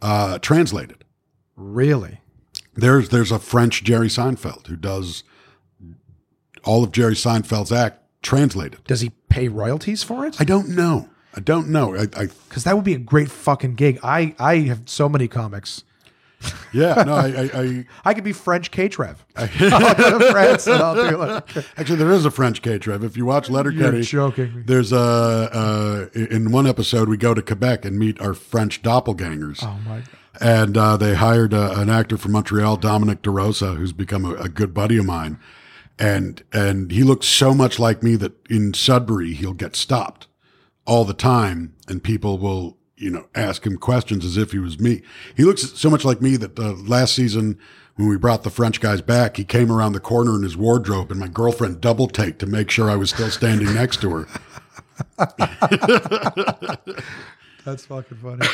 uh, 0.00 0.38
translated. 0.38 1.04
Really? 1.56 2.20
There's 2.74 3.08
there's 3.10 3.32
a 3.32 3.38
French 3.38 3.82
Jerry 3.84 4.08
Seinfeld 4.08 4.68
who 4.68 4.76
does 4.76 5.24
all 6.64 6.84
of 6.84 6.92
Jerry 6.92 7.14
Seinfeld's 7.14 7.72
act 7.72 7.97
translated. 8.22 8.82
Does 8.84 9.00
he 9.00 9.10
pay 9.28 9.48
royalties 9.48 10.02
for 10.02 10.26
it? 10.26 10.40
I 10.40 10.44
don't 10.44 10.68
know. 10.70 11.08
I 11.34 11.40
don't 11.40 11.68
know. 11.68 11.94
I, 11.94 12.02
I 12.16 12.26
Because 12.48 12.64
that 12.64 12.74
would 12.74 12.84
be 12.84 12.94
a 12.94 12.98
great 12.98 13.30
fucking 13.30 13.74
gig. 13.74 13.98
I 14.02 14.34
I 14.38 14.56
have 14.60 14.82
so 14.86 15.08
many 15.08 15.28
comics. 15.28 15.84
yeah 16.72 17.02
no. 17.04 17.14
I, 17.14 17.26
I, 17.26 17.50
I 17.52 17.86
I 18.10 18.14
could 18.14 18.22
be 18.24 18.32
French 18.32 18.70
K-Trev. 18.70 19.24
I'll 19.36 19.94
go 19.94 20.18
to 20.20 20.30
France 20.30 20.66
and 20.68 20.80
I'll 20.80 20.94
do 21.10 21.16
like 21.16 21.56
actually 21.78 21.96
there 21.96 22.12
is 22.12 22.24
a 22.24 22.30
French 22.30 22.62
K 22.62 22.78
Trev. 22.78 23.02
If 23.04 23.16
you 23.16 23.24
watch 23.24 23.50
Letterkenny, 23.50 23.96
You're 23.98 24.02
joking 24.02 24.54
me. 24.54 24.62
There's 24.62 24.92
a 24.92 24.96
uh, 25.52 26.06
in 26.14 26.50
one 26.52 26.66
episode 26.66 27.08
we 27.08 27.16
go 27.16 27.34
to 27.34 27.42
Quebec 27.42 27.84
and 27.84 27.98
meet 27.98 28.20
our 28.20 28.34
French 28.34 28.82
doppelgangers. 28.82 29.62
Oh 29.62 29.78
my 29.84 29.98
god. 29.98 30.08
and 30.40 30.76
uh, 30.76 30.96
they 30.96 31.14
hired 31.16 31.52
uh, 31.52 31.74
an 31.76 31.90
actor 31.90 32.16
from 32.16 32.32
Montreal, 32.32 32.76
Dominic 32.76 33.22
DeRosa, 33.22 33.76
who's 33.76 33.92
become 33.92 34.24
a, 34.24 34.34
a 34.34 34.48
good 34.48 34.72
buddy 34.72 34.96
of 34.96 35.06
mine, 35.06 35.38
and 35.98 36.42
and 36.52 36.90
he 36.90 37.02
looks 37.02 37.26
so 37.26 37.54
much 37.54 37.78
like 37.78 38.02
me 38.02 38.16
that 38.16 38.32
in 38.48 38.74
Sudbury 38.74 39.34
he'll 39.34 39.52
get 39.52 39.76
stopped 39.76 40.26
all 40.86 41.04
the 41.04 41.14
time, 41.14 41.74
and 41.88 42.02
people 42.02 42.38
will 42.38 42.76
you 42.96 43.10
know 43.10 43.28
ask 43.34 43.66
him 43.66 43.76
questions 43.76 44.24
as 44.24 44.36
if 44.36 44.52
he 44.52 44.58
was 44.58 44.78
me. 44.78 45.02
He 45.36 45.44
looks 45.44 45.72
so 45.78 45.90
much 45.90 46.04
like 46.04 46.22
me 46.22 46.36
that 46.36 46.58
uh, 46.58 46.72
last 46.74 47.14
season. 47.14 47.58
When 47.96 48.08
we 48.08 48.16
brought 48.16 48.44
the 48.44 48.50
French 48.50 48.80
guys 48.80 49.02
back, 49.02 49.38
he 49.38 49.44
came 49.44 49.72
around 49.72 49.92
the 49.92 49.98
corner 49.98 50.36
in 50.36 50.44
his 50.44 50.56
wardrobe, 50.56 51.10
and 51.10 51.18
my 51.18 51.26
girlfriend 51.26 51.80
double 51.80 52.06
take 52.06 52.38
to 52.38 52.46
make 52.46 52.70
sure 52.70 52.88
I 52.88 52.94
was 52.94 53.10
still 53.10 53.28
standing 53.28 53.74
next 53.74 54.00
to 54.02 54.10
her. 54.10 54.28
That's 57.64 57.86
fucking 57.86 58.18
funny. 58.18 58.46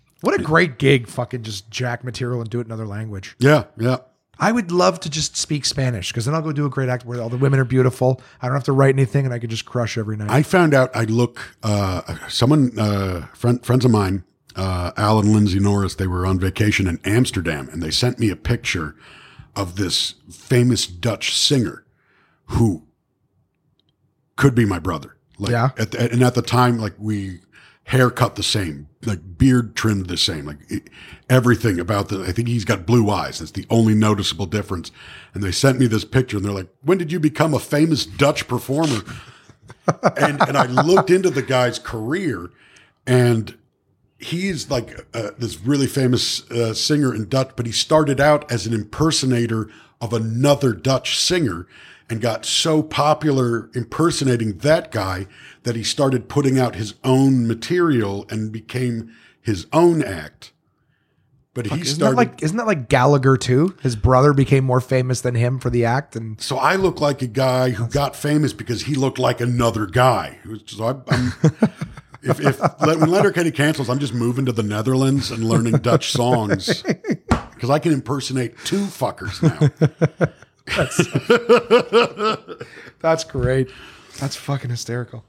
what 0.22 0.40
a 0.40 0.42
great 0.42 0.78
gig, 0.78 1.06
fucking 1.06 1.42
just 1.42 1.68
jack 1.68 2.02
material 2.02 2.40
and 2.40 2.48
do 2.48 2.60
it 2.60 2.62
in 2.62 2.68
another 2.68 2.86
language. 2.86 3.36
Yeah, 3.38 3.64
yeah. 3.78 3.98
I 4.42 4.50
would 4.50 4.72
love 4.72 4.98
to 5.00 5.08
just 5.08 5.36
speak 5.36 5.64
Spanish 5.64 6.10
because 6.10 6.24
then 6.24 6.34
I'll 6.34 6.42
go 6.42 6.50
do 6.50 6.66
a 6.66 6.68
great 6.68 6.88
act 6.88 7.06
where 7.06 7.22
all 7.22 7.28
the 7.28 7.36
women 7.36 7.60
are 7.60 7.64
beautiful. 7.64 8.20
I 8.40 8.46
don't 8.48 8.56
have 8.56 8.64
to 8.64 8.72
write 8.72 8.94
anything 8.94 9.24
and 9.24 9.32
I 9.32 9.38
could 9.38 9.50
just 9.50 9.64
crush 9.64 9.96
every 9.96 10.16
night. 10.16 10.30
I 10.30 10.42
found 10.42 10.74
out 10.74 10.90
I 10.96 11.04
look 11.04 11.54
uh, 11.62 12.28
someone 12.28 12.76
uh, 12.76 13.26
friend, 13.34 13.64
friends 13.64 13.84
of 13.84 13.92
mine, 13.92 14.24
uh, 14.56 14.90
Al 14.96 15.20
and 15.20 15.32
Lindsay 15.32 15.60
Norris. 15.60 15.94
They 15.94 16.08
were 16.08 16.26
on 16.26 16.40
vacation 16.40 16.88
in 16.88 16.98
Amsterdam, 17.04 17.68
and 17.72 17.80
they 17.80 17.92
sent 17.92 18.18
me 18.18 18.30
a 18.30 18.36
picture 18.36 18.96
of 19.54 19.76
this 19.76 20.14
famous 20.28 20.88
Dutch 20.88 21.36
singer 21.36 21.84
who 22.46 22.82
could 24.34 24.56
be 24.56 24.64
my 24.64 24.80
brother. 24.80 25.16
Like, 25.38 25.52
Yeah. 25.52 25.70
At 25.78 25.92
the, 25.92 26.10
and 26.12 26.22
at 26.22 26.34
the 26.34 26.42
time, 26.42 26.78
like 26.78 26.94
we 26.98 27.40
haircut 27.84 28.36
the 28.36 28.42
same, 28.42 28.88
like 29.04 29.38
beard 29.38 29.74
trimmed 29.74 30.06
the 30.06 30.16
same, 30.16 30.46
like 30.46 30.58
it, 30.68 30.88
everything 31.28 31.80
about 31.80 32.08
the. 32.08 32.24
I 32.24 32.32
think 32.32 32.48
he's 32.48 32.64
got 32.64 32.86
blue 32.86 33.10
eyes. 33.10 33.38
That's 33.38 33.50
the 33.50 33.66
only 33.70 33.94
noticeable 33.94 34.46
difference. 34.46 34.90
And 35.34 35.42
they 35.42 35.52
sent 35.52 35.78
me 35.78 35.86
this 35.86 36.04
picture, 36.04 36.36
and 36.36 36.44
they're 36.44 36.52
like, 36.52 36.72
"When 36.82 36.98
did 36.98 37.12
you 37.12 37.20
become 37.20 37.54
a 37.54 37.58
famous 37.58 38.06
Dutch 38.06 38.48
performer?" 38.48 39.02
and 40.16 40.40
and 40.42 40.56
I 40.56 40.66
looked 40.66 41.10
into 41.10 41.30
the 41.30 41.42
guy's 41.42 41.78
career, 41.78 42.50
and 43.06 43.56
he's 44.18 44.70
like 44.70 45.06
uh, 45.14 45.30
this 45.38 45.60
really 45.60 45.86
famous 45.86 46.48
uh, 46.50 46.74
singer 46.74 47.14
in 47.14 47.28
Dutch, 47.28 47.52
but 47.56 47.66
he 47.66 47.72
started 47.72 48.20
out 48.20 48.50
as 48.50 48.66
an 48.66 48.72
impersonator 48.72 49.68
of 50.00 50.12
another 50.12 50.72
Dutch 50.72 51.18
singer 51.18 51.66
and 52.08 52.20
got 52.20 52.44
so 52.44 52.82
popular 52.82 53.70
impersonating 53.74 54.58
that 54.58 54.90
guy 54.90 55.26
that 55.62 55.76
he 55.76 55.82
started 55.82 56.28
putting 56.28 56.58
out 56.58 56.74
his 56.74 56.94
own 57.04 57.46
material 57.46 58.26
and 58.28 58.52
became 58.52 59.14
his 59.40 59.66
own 59.72 60.02
act. 60.02 60.52
But 61.54 61.66
he 61.66 61.82
isn't 61.82 61.96
started 61.96 62.12
that 62.12 62.16
like 62.16 62.42
isn't 62.42 62.56
that 62.56 62.66
like 62.66 62.88
Gallagher 62.88 63.36
too? 63.36 63.76
His 63.82 63.94
brother 63.94 64.32
became 64.32 64.64
more 64.64 64.80
famous 64.80 65.20
than 65.20 65.34
him 65.34 65.58
for 65.58 65.68
the 65.68 65.84
act, 65.84 66.16
and 66.16 66.40
So 66.40 66.56
I 66.56 66.76
look 66.76 67.00
like 67.00 67.20
a 67.20 67.26
guy 67.26 67.70
who 67.70 67.86
got 67.88 68.16
famous 68.16 68.54
because 68.54 68.82
he 68.82 68.94
looked 68.94 69.18
like 69.18 69.40
another 69.40 69.84
guy. 69.84 70.38
So 70.64 70.84
I, 70.84 71.14
I'm, 71.14 71.32
if, 72.22 72.40
if 72.40 72.58
when 72.80 73.10
Letterkenny 73.10 73.50
cancels, 73.50 73.90
I'm 73.90 73.98
just 73.98 74.14
moving 74.14 74.46
to 74.46 74.52
the 74.52 74.62
Netherlands 74.62 75.30
and 75.30 75.44
learning 75.44 75.78
Dutch 75.78 76.12
songs 76.12 76.82
because 77.28 77.68
I 77.68 77.78
can 77.78 77.92
impersonate 77.92 78.56
two 78.64 78.84
fuckers 78.86 79.42
now. 79.42 80.28
That's 83.00 83.24
great. 83.24 83.70
That's 84.18 84.36
fucking 84.36 84.70
hysterical. 84.70 85.24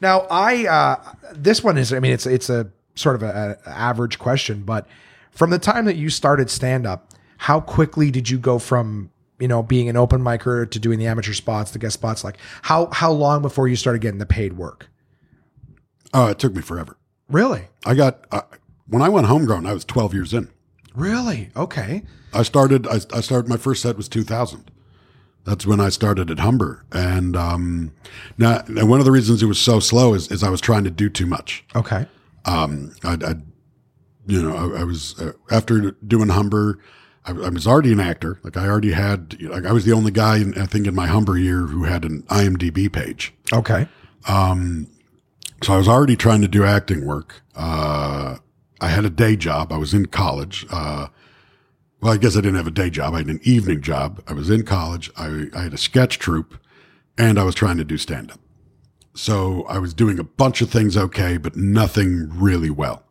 Now, 0.00 0.26
I 0.30 0.66
uh, 0.66 1.14
this 1.32 1.62
one 1.62 1.78
is. 1.78 1.92
I 1.92 2.00
mean, 2.00 2.12
it's 2.12 2.26
it's 2.26 2.48
a 2.48 2.70
sort 2.94 3.16
of 3.16 3.22
a, 3.22 3.58
a 3.64 3.68
average 3.68 4.18
question, 4.18 4.62
but 4.62 4.86
from 5.30 5.50
the 5.50 5.58
time 5.58 5.84
that 5.86 5.96
you 5.96 6.10
started 6.10 6.50
stand 6.50 6.86
up, 6.86 7.12
how 7.38 7.60
quickly 7.60 8.10
did 8.10 8.30
you 8.30 8.38
go 8.38 8.58
from 8.58 9.10
you 9.38 9.48
know 9.48 9.62
being 9.62 9.88
an 9.88 9.96
open 9.96 10.22
micer 10.22 10.70
to 10.70 10.78
doing 10.78 10.98
the 10.98 11.06
amateur 11.06 11.32
spots, 11.32 11.70
the 11.70 11.78
guest 11.78 11.94
spots? 11.94 12.24
Like 12.24 12.38
how 12.62 12.86
how 12.92 13.12
long 13.12 13.42
before 13.42 13.68
you 13.68 13.76
started 13.76 14.00
getting 14.00 14.18
the 14.18 14.26
paid 14.26 14.54
work? 14.54 14.88
Oh, 16.12 16.28
it 16.28 16.38
took 16.38 16.54
me 16.54 16.62
forever. 16.62 16.96
Really, 17.28 17.68
I 17.84 17.94
got 17.94 18.24
uh, 18.32 18.42
when 18.86 19.02
I 19.02 19.08
went 19.08 19.26
homegrown, 19.26 19.66
I 19.66 19.72
was 19.72 19.84
12 19.84 20.14
years 20.14 20.34
in. 20.34 20.50
Really 20.94 21.50
okay. 21.56 22.02
I 22.32 22.42
started. 22.42 22.86
I, 22.86 23.00
I 23.12 23.20
started. 23.20 23.48
My 23.48 23.56
first 23.56 23.82
set 23.82 23.96
was 23.96 24.08
2000. 24.08 24.70
That's 25.44 25.66
when 25.66 25.80
I 25.80 25.88
started 25.88 26.30
at 26.30 26.38
Humber, 26.38 26.84
and 26.92 27.34
um, 27.34 27.92
now 28.36 28.62
now 28.68 28.84
one 28.84 28.98
of 29.00 29.06
the 29.06 29.10
reasons 29.10 29.42
it 29.42 29.46
was 29.46 29.58
so 29.58 29.80
slow 29.80 30.14
is, 30.14 30.30
is 30.30 30.42
I 30.42 30.50
was 30.50 30.60
trying 30.60 30.84
to 30.84 30.90
do 30.90 31.08
too 31.08 31.26
much. 31.26 31.64
Okay. 31.74 32.06
um, 32.44 32.94
I, 33.02 33.12
I, 33.14 33.34
you 34.26 34.42
know, 34.42 34.54
I, 34.54 34.80
I 34.80 34.84
was 34.84 35.18
uh, 35.20 35.32
after 35.50 35.92
doing 36.06 36.28
Humber, 36.28 36.78
I, 37.24 37.30
I 37.30 37.48
was 37.48 37.66
already 37.66 37.92
an 37.92 38.00
actor. 38.00 38.38
Like 38.42 38.56
I 38.56 38.66
already 38.68 38.92
had, 38.92 39.36
you 39.38 39.48
know, 39.48 39.54
like 39.54 39.66
I 39.66 39.72
was 39.72 39.84
the 39.84 39.92
only 39.92 40.10
guy, 40.10 40.36
in, 40.38 40.56
I 40.58 40.66
think, 40.66 40.86
in 40.86 40.94
my 40.94 41.06
Humber 41.06 41.38
year 41.38 41.60
who 41.60 41.84
had 41.84 42.04
an 42.04 42.22
IMDb 42.24 42.92
page. 42.92 43.32
Okay. 43.52 43.88
Um, 44.28 44.88
so 45.62 45.72
I 45.74 45.76
was 45.76 45.88
already 45.88 46.16
trying 46.16 46.42
to 46.42 46.48
do 46.48 46.64
acting 46.64 47.06
work. 47.06 47.42
Uh, 47.54 48.36
I 48.80 48.88
had 48.88 49.04
a 49.04 49.10
day 49.10 49.36
job. 49.36 49.72
I 49.72 49.76
was 49.76 49.92
in 49.94 50.06
college. 50.06 50.66
Uh, 50.70 51.08
well, 52.00 52.12
I 52.12 52.16
guess 52.16 52.36
I 52.36 52.40
didn't 52.40 52.56
have 52.56 52.66
a 52.66 52.70
day 52.72 52.88
job. 52.90 53.14
I 53.14 53.18
had 53.18 53.26
an 53.28 53.40
evening 53.42 53.82
job. 53.82 54.22
I 54.26 54.32
was 54.32 54.48
in 54.50 54.64
college. 54.64 55.10
I, 55.16 55.46
I 55.54 55.62
had 55.64 55.74
a 55.74 55.78
sketch 55.78 56.18
troupe 56.18 56.56
and 57.18 57.38
I 57.38 57.44
was 57.44 57.54
trying 57.54 57.76
to 57.76 57.84
do 57.84 57.98
stand 57.98 58.30
up. 58.30 58.40
So 59.14 59.64
I 59.64 59.78
was 59.78 59.92
doing 59.92 60.18
a 60.18 60.24
bunch 60.24 60.62
of 60.62 60.70
things 60.70 60.96
okay, 60.96 61.36
but 61.36 61.56
nothing 61.56 62.30
really 62.32 62.70
well. 62.70 63.04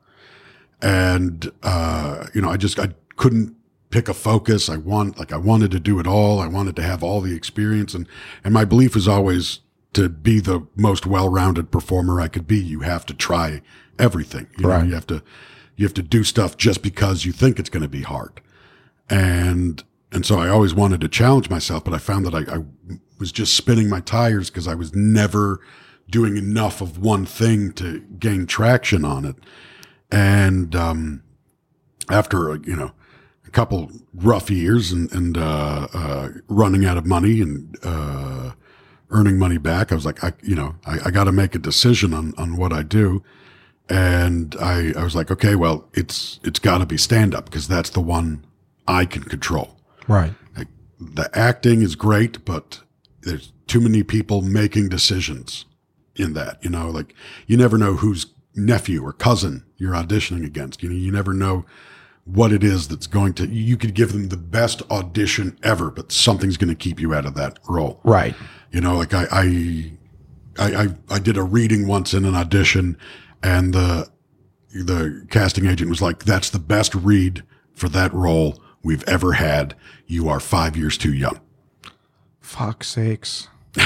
And, 0.81 1.51
uh, 1.61 2.27
you 2.33 2.41
know, 2.41 2.49
I 2.49 2.57
just, 2.57 2.79
I 2.79 2.89
couldn't 3.17 3.55
pick 3.89 4.07
a 4.07 4.13
focus. 4.13 4.69
I 4.69 4.77
want, 4.77 5.19
like, 5.19 5.33
I 5.33 5.37
wanted 5.37 5.71
to 5.71 5.79
do 5.79 5.99
it 5.99 6.07
all. 6.07 6.39
I 6.39 6.47
wanted 6.47 6.75
to 6.77 6.83
have 6.83 7.03
all 7.03 7.21
the 7.21 7.35
experience. 7.35 7.93
And, 7.93 8.07
and 8.43 8.53
my 8.53 8.63
belief 8.65 8.95
was 8.95 9.07
always 9.07 9.59
to 9.93 10.07
be 10.07 10.39
the 10.39 10.65
most 10.75 11.05
well-rounded 11.05 11.69
performer 11.69 12.21
I 12.21 12.27
could 12.27 12.47
be. 12.47 12.57
You 12.59 12.79
have 12.81 13.05
to 13.07 13.13
try 13.13 13.61
everything. 13.97 14.47
You 14.57 14.63
know, 14.63 14.69
Right. 14.69 14.87
you 14.87 14.93
have 14.93 15.07
to, 15.07 15.21
you 15.79 15.85
have 15.85 15.93
to 15.93 16.03
do 16.03 16.25
stuff 16.25 16.57
just 16.57 16.83
because 16.83 17.23
you 17.23 17.31
think 17.31 17.57
it's 17.57 17.69
going 17.69 17.83
to 17.83 17.87
be 17.87 18.01
hard. 18.01 18.41
And, 19.09 19.81
and 20.11 20.25
so 20.25 20.37
I 20.37 20.49
always 20.49 20.73
wanted 20.73 20.99
to 20.99 21.07
challenge 21.07 21.49
myself, 21.49 21.85
but 21.85 21.93
I 21.93 21.99
found 21.99 22.25
that 22.25 22.35
I, 22.35 22.57
I 22.57 22.65
was 23.17 23.31
just 23.31 23.55
spinning 23.55 23.87
my 23.87 24.01
tires 24.01 24.49
because 24.49 24.67
I 24.67 24.75
was 24.75 24.93
never 24.93 25.61
doing 26.09 26.35
enough 26.35 26.81
of 26.81 26.97
one 26.97 27.25
thing 27.25 27.71
to 27.73 28.01
gain 28.19 28.45
traction 28.45 29.05
on 29.05 29.23
it. 29.23 29.37
And, 30.11 30.75
um, 30.75 31.23
after, 32.11 32.59
you 32.65 32.75
know, 32.75 32.91
a 33.47 33.49
couple 33.49 33.89
rough 34.13 34.51
years 34.51 34.91
and, 34.91 35.09
and, 35.13 35.37
uh, 35.37 35.87
uh, 35.93 36.29
running 36.49 36.83
out 36.85 36.97
of 36.97 37.05
money 37.05 37.39
and, 37.39 37.77
uh, 37.83 38.51
earning 39.11 39.39
money 39.39 39.57
back, 39.57 39.93
I 39.93 39.95
was 39.95 40.05
like, 40.05 40.25
I, 40.25 40.33
you 40.43 40.55
know, 40.55 40.75
I, 40.85 40.97
I 41.05 41.11
got 41.11 41.23
to 41.23 41.31
make 41.31 41.55
a 41.55 41.59
decision 41.59 42.13
on, 42.13 42.33
on 42.37 42.57
what 42.57 42.73
I 42.73 42.83
do. 42.83 43.23
And 43.89 44.55
I, 44.61 44.93
I 44.95 45.03
was 45.03 45.15
like, 45.15 45.31
okay, 45.31 45.55
well, 45.55 45.89
it's, 45.93 46.39
it's 46.43 46.59
got 46.59 46.77
to 46.77 46.85
be 46.85 46.97
stand 46.97 47.33
up 47.33 47.45
because 47.45 47.67
that's 47.67 47.89
the 47.89 48.01
one 48.01 48.45
I 48.87 49.05
can 49.05 49.23
control. 49.23 49.77
Right. 50.07 50.33
Like, 50.55 50.67
the 50.99 51.29
acting 51.33 51.81
is 51.81 51.95
great, 51.95 52.45
but 52.45 52.81
there's 53.21 53.51
too 53.67 53.79
many 53.79 54.03
people 54.03 54.41
making 54.41 54.89
decisions 54.89 55.65
in 56.15 56.33
that. 56.33 56.63
You 56.63 56.69
know, 56.69 56.89
like 56.89 57.15
you 57.47 57.57
never 57.57 57.77
know 57.77 57.95
whose 57.95 58.27
nephew 58.55 59.03
or 59.03 59.13
cousin 59.13 59.63
you're 59.77 59.93
auditioning 59.93 60.45
against. 60.45 60.83
You 60.83 60.89
know, 60.89 60.95
you 60.95 61.11
never 61.11 61.33
know 61.33 61.65
what 62.25 62.51
it 62.51 62.63
is 62.63 62.87
that's 62.87 63.07
going 63.07 63.33
to 63.33 63.47
you 63.47 63.77
could 63.77 63.93
give 63.93 64.13
them 64.13 64.29
the 64.29 64.37
best 64.37 64.81
audition 64.91 65.57
ever, 65.63 65.89
but 65.89 66.11
something's 66.11 66.57
going 66.57 66.69
to 66.69 66.75
keep 66.75 66.99
you 66.99 67.13
out 67.13 67.25
of 67.25 67.35
that 67.35 67.57
role. 67.67 67.99
Right. 68.03 68.35
You 68.71 68.81
know, 68.81 68.97
like 68.97 69.13
I, 69.13 69.25
I, 69.31 69.91
I, 70.59 70.83
I, 70.83 70.87
I 71.09 71.19
did 71.19 71.37
a 71.37 71.43
reading 71.43 71.87
once 71.87 72.13
in 72.13 72.25
an 72.25 72.35
audition, 72.35 72.97
and 73.43 73.73
the 73.73 74.09
the 74.73 75.25
casting 75.29 75.65
agent 75.65 75.89
was 75.89 76.01
like, 76.01 76.23
"That's 76.23 76.49
the 76.49 76.59
best 76.59 76.93
read 76.95 77.43
for 77.73 77.89
that 77.89 78.13
role 78.13 78.61
we've 78.83 79.03
ever 79.07 79.33
had. 79.33 79.75
You 80.07 80.29
are 80.29 80.39
five 80.39 80.77
years 80.77 80.97
too 80.97 81.13
young." 81.13 81.39
Fuck 82.39 82.83
sakes. 82.83 83.47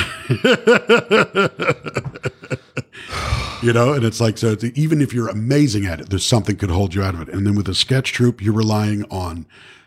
You 3.64 3.72
know, 3.72 3.94
and 3.94 4.04
it's 4.04 4.20
like 4.20 4.38
so. 4.38 4.52
It's, 4.52 4.66
even 4.78 5.02
if 5.02 5.14
you're 5.14 5.30
amazing 5.30 5.86
at 5.86 6.02
it, 6.02 6.10
there's 6.10 6.26
something 6.26 6.58
could 6.58 6.70
hold 6.70 6.94
you 6.94 7.02
out 7.02 7.14
of 7.14 7.22
it. 7.22 7.30
And 7.30 7.48
then 7.48 7.56
with 7.56 7.70
a 7.70 7.74
sketch 7.74 8.12
troupe, 8.12 8.42
you're 8.42 8.54
relying 8.54 9.06
on, 9.06 9.46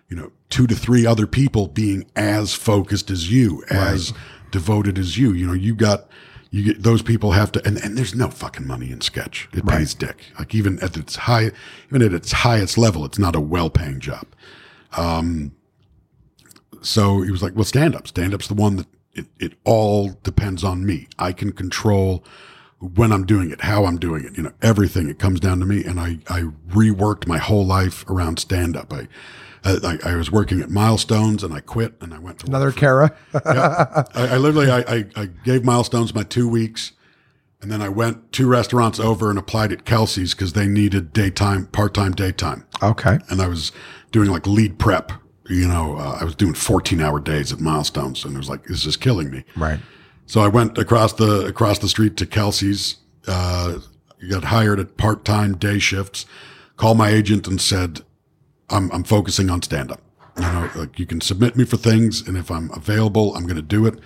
you 0.08 0.16
know, 0.16 0.32
two 0.48 0.66
to 0.66 0.74
three 0.74 1.04
other 1.04 1.26
people 1.26 1.68
being 1.68 2.06
as 2.16 2.54
focused 2.54 3.10
as 3.10 3.30
you, 3.30 3.62
as 3.68 4.14
devoted 4.50 4.98
as 4.98 5.18
you. 5.18 5.34
You 5.34 5.46
know, 5.48 5.52
you 5.52 5.74
got 5.74 6.08
you 6.56 6.64
get 6.64 6.82
those 6.82 7.02
people 7.02 7.32
have 7.32 7.52
to, 7.52 7.66
and, 7.66 7.76
and 7.76 7.98
there's 7.98 8.14
no 8.14 8.30
fucking 8.30 8.66
money 8.66 8.90
in 8.90 9.02
sketch. 9.02 9.46
It 9.52 9.66
pays 9.66 9.92
dick. 9.92 10.24
Like 10.38 10.54
even 10.54 10.78
at 10.82 10.96
its 10.96 11.16
high, 11.16 11.50
even 11.88 12.00
at 12.00 12.14
its 12.14 12.32
highest 12.32 12.78
level, 12.78 13.04
it's 13.04 13.18
not 13.18 13.36
a 13.36 13.40
well-paying 13.40 14.00
job. 14.00 14.26
Um, 14.96 15.54
so 16.80 17.20
he 17.20 17.30
was 17.30 17.42
like, 17.42 17.54
well, 17.54 17.64
stand 17.64 17.94
up. 17.94 18.08
Stand 18.08 18.32
up's 18.32 18.48
the 18.48 18.54
one 18.54 18.76
that 18.76 18.86
it, 19.12 19.26
it 19.38 19.52
all 19.64 20.18
depends 20.22 20.64
on 20.64 20.86
me. 20.86 21.08
I 21.18 21.32
can 21.32 21.52
control 21.52 22.24
when 22.78 23.12
I'm 23.12 23.26
doing 23.26 23.50
it, 23.50 23.60
how 23.60 23.84
I'm 23.84 23.98
doing 23.98 24.24
it, 24.24 24.36
you 24.38 24.42
know, 24.42 24.52
everything. 24.62 25.10
It 25.10 25.18
comes 25.18 25.40
down 25.40 25.60
to 25.60 25.66
me. 25.66 25.84
And 25.84 26.00
I, 26.00 26.20
I 26.28 26.44
reworked 26.70 27.26
my 27.26 27.38
whole 27.38 27.66
life 27.66 28.08
around 28.08 28.38
stand 28.38 28.78
up. 28.78 28.94
I, 28.94 29.08
I, 29.66 29.98
I 30.12 30.16
was 30.16 30.30
working 30.30 30.60
at 30.60 30.70
Milestones 30.70 31.42
and 31.42 31.52
I 31.52 31.60
quit 31.60 31.94
and 32.00 32.14
I 32.14 32.18
went 32.18 32.40
to 32.40 32.46
Another 32.46 32.72
Cara. 32.72 33.16
yeah. 33.34 34.04
I, 34.14 34.34
I 34.34 34.36
literally, 34.36 34.70
I, 34.70 35.04
I, 35.16 35.26
gave 35.44 35.64
Milestones 35.64 36.14
my 36.14 36.22
two 36.22 36.48
weeks 36.48 36.92
and 37.60 37.70
then 37.70 37.82
I 37.82 37.88
went 37.88 38.32
two 38.32 38.46
restaurants 38.46 39.00
over 39.00 39.30
and 39.30 39.38
applied 39.38 39.72
at 39.72 39.84
Kelsey's 39.84 40.34
because 40.34 40.52
they 40.52 40.66
needed 40.66 41.12
daytime, 41.12 41.66
part-time 41.66 42.12
daytime 42.12 42.64
okay. 42.82 43.18
and 43.28 43.42
I 43.42 43.48
was 43.48 43.72
doing 44.12 44.30
like 44.30 44.46
lead 44.46 44.78
prep. 44.78 45.12
You 45.48 45.68
know, 45.68 45.96
uh, 45.96 46.18
I 46.20 46.24
was 46.24 46.34
doing 46.34 46.54
14 46.54 47.00
hour 47.00 47.20
days 47.20 47.52
at 47.52 47.60
milestones 47.60 48.24
and 48.24 48.34
it 48.34 48.38
was 48.38 48.48
like, 48.48 48.64
this 48.64 48.86
is 48.86 48.96
killing 48.96 49.30
me. 49.30 49.44
Right. 49.56 49.80
So 50.26 50.40
I 50.40 50.48
went 50.48 50.76
across 50.76 51.12
the, 51.12 51.46
across 51.46 51.78
the 51.78 51.88
street 51.88 52.16
to 52.18 52.26
Kelsey's, 52.26 52.96
uh, 53.26 53.78
got 54.28 54.44
hired 54.44 54.80
at 54.80 54.96
part 54.96 55.24
time 55.24 55.56
day 55.56 55.78
shifts, 55.78 56.26
called 56.76 56.98
my 56.98 57.10
agent 57.10 57.46
and 57.46 57.60
said, 57.60 58.02
I'm, 58.70 58.90
I'm 58.92 59.04
focusing 59.04 59.50
on 59.50 59.62
stand 59.62 59.92
up. 59.92 60.00
You 60.36 60.42
know, 60.42 60.70
like 60.74 60.98
you 60.98 61.06
can 61.06 61.20
submit 61.20 61.56
me 61.56 61.64
for 61.64 61.76
things 61.76 62.26
and 62.26 62.36
if 62.36 62.50
I'm 62.50 62.70
available, 62.72 63.34
I'm 63.34 63.44
going 63.44 63.56
to 63.56 63.62
do 63.62 63.86
it. 63.86 63.98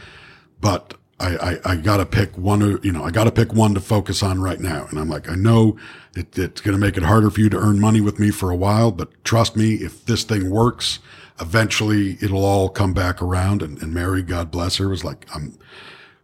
But 0.61 0.95
I, 1.19 1.37
I, 1.37 1.73
I 1.73 1.77
gotta 1.77 2.07
pick 2.07 2.37
one, 2.39 2.81
you 2.83 2.93
know, 2.93 3.05
I 3.05 3.11
gotta 3.11 3.31
pick 3.31 3.53
one 3.53 3.75
to 3.75 3.81
focus 3.81 4.23
on 4.23 4.41
right 4.41 4.61
now. 4.61 4.87
And 4.89 4.99
I'm 4.99 5.09
like, 5.09 5.29
I 5.29 5.35
know 5.35 5.77
it, 6.17 6.39
it's 6.39 6.61
going 6.61 6.77
to 6.77 6.81
make 6.81 6.97
it 6.97 7.03
harder 7.03 7.31
for 7.31 7.41
you 7.41 7.49
to 7.51 7.59
earn 7.59 7.81
money 7.81 8.01
with 8.01 8.19
me 8.19 8.31
for 8.31 8.51
a 8.51 8.57
while, 8.57 8.91
but 8.91 9.23
trust 9.25 9.57
me, 9.57 9.75
if 9.75 10.05
this 10.07 10.25
thing 10.25 10.51
works, 10.51 10.99
eventually 11.41 12.17
it'll 12.21 12.45
all 12.45 12.69
come 12.69 12.93
back 12.95 13.23
around. 13.23 13.63
And, 13.63 13.81
and 13.83 13.95
Mary, 13.95 14.23
God 14.23 14.51
bless 14.51 14.77
her, 14.77 14.89
was 14.89 15.05
like, 15.05 15.27
I'm, 15.35 15.59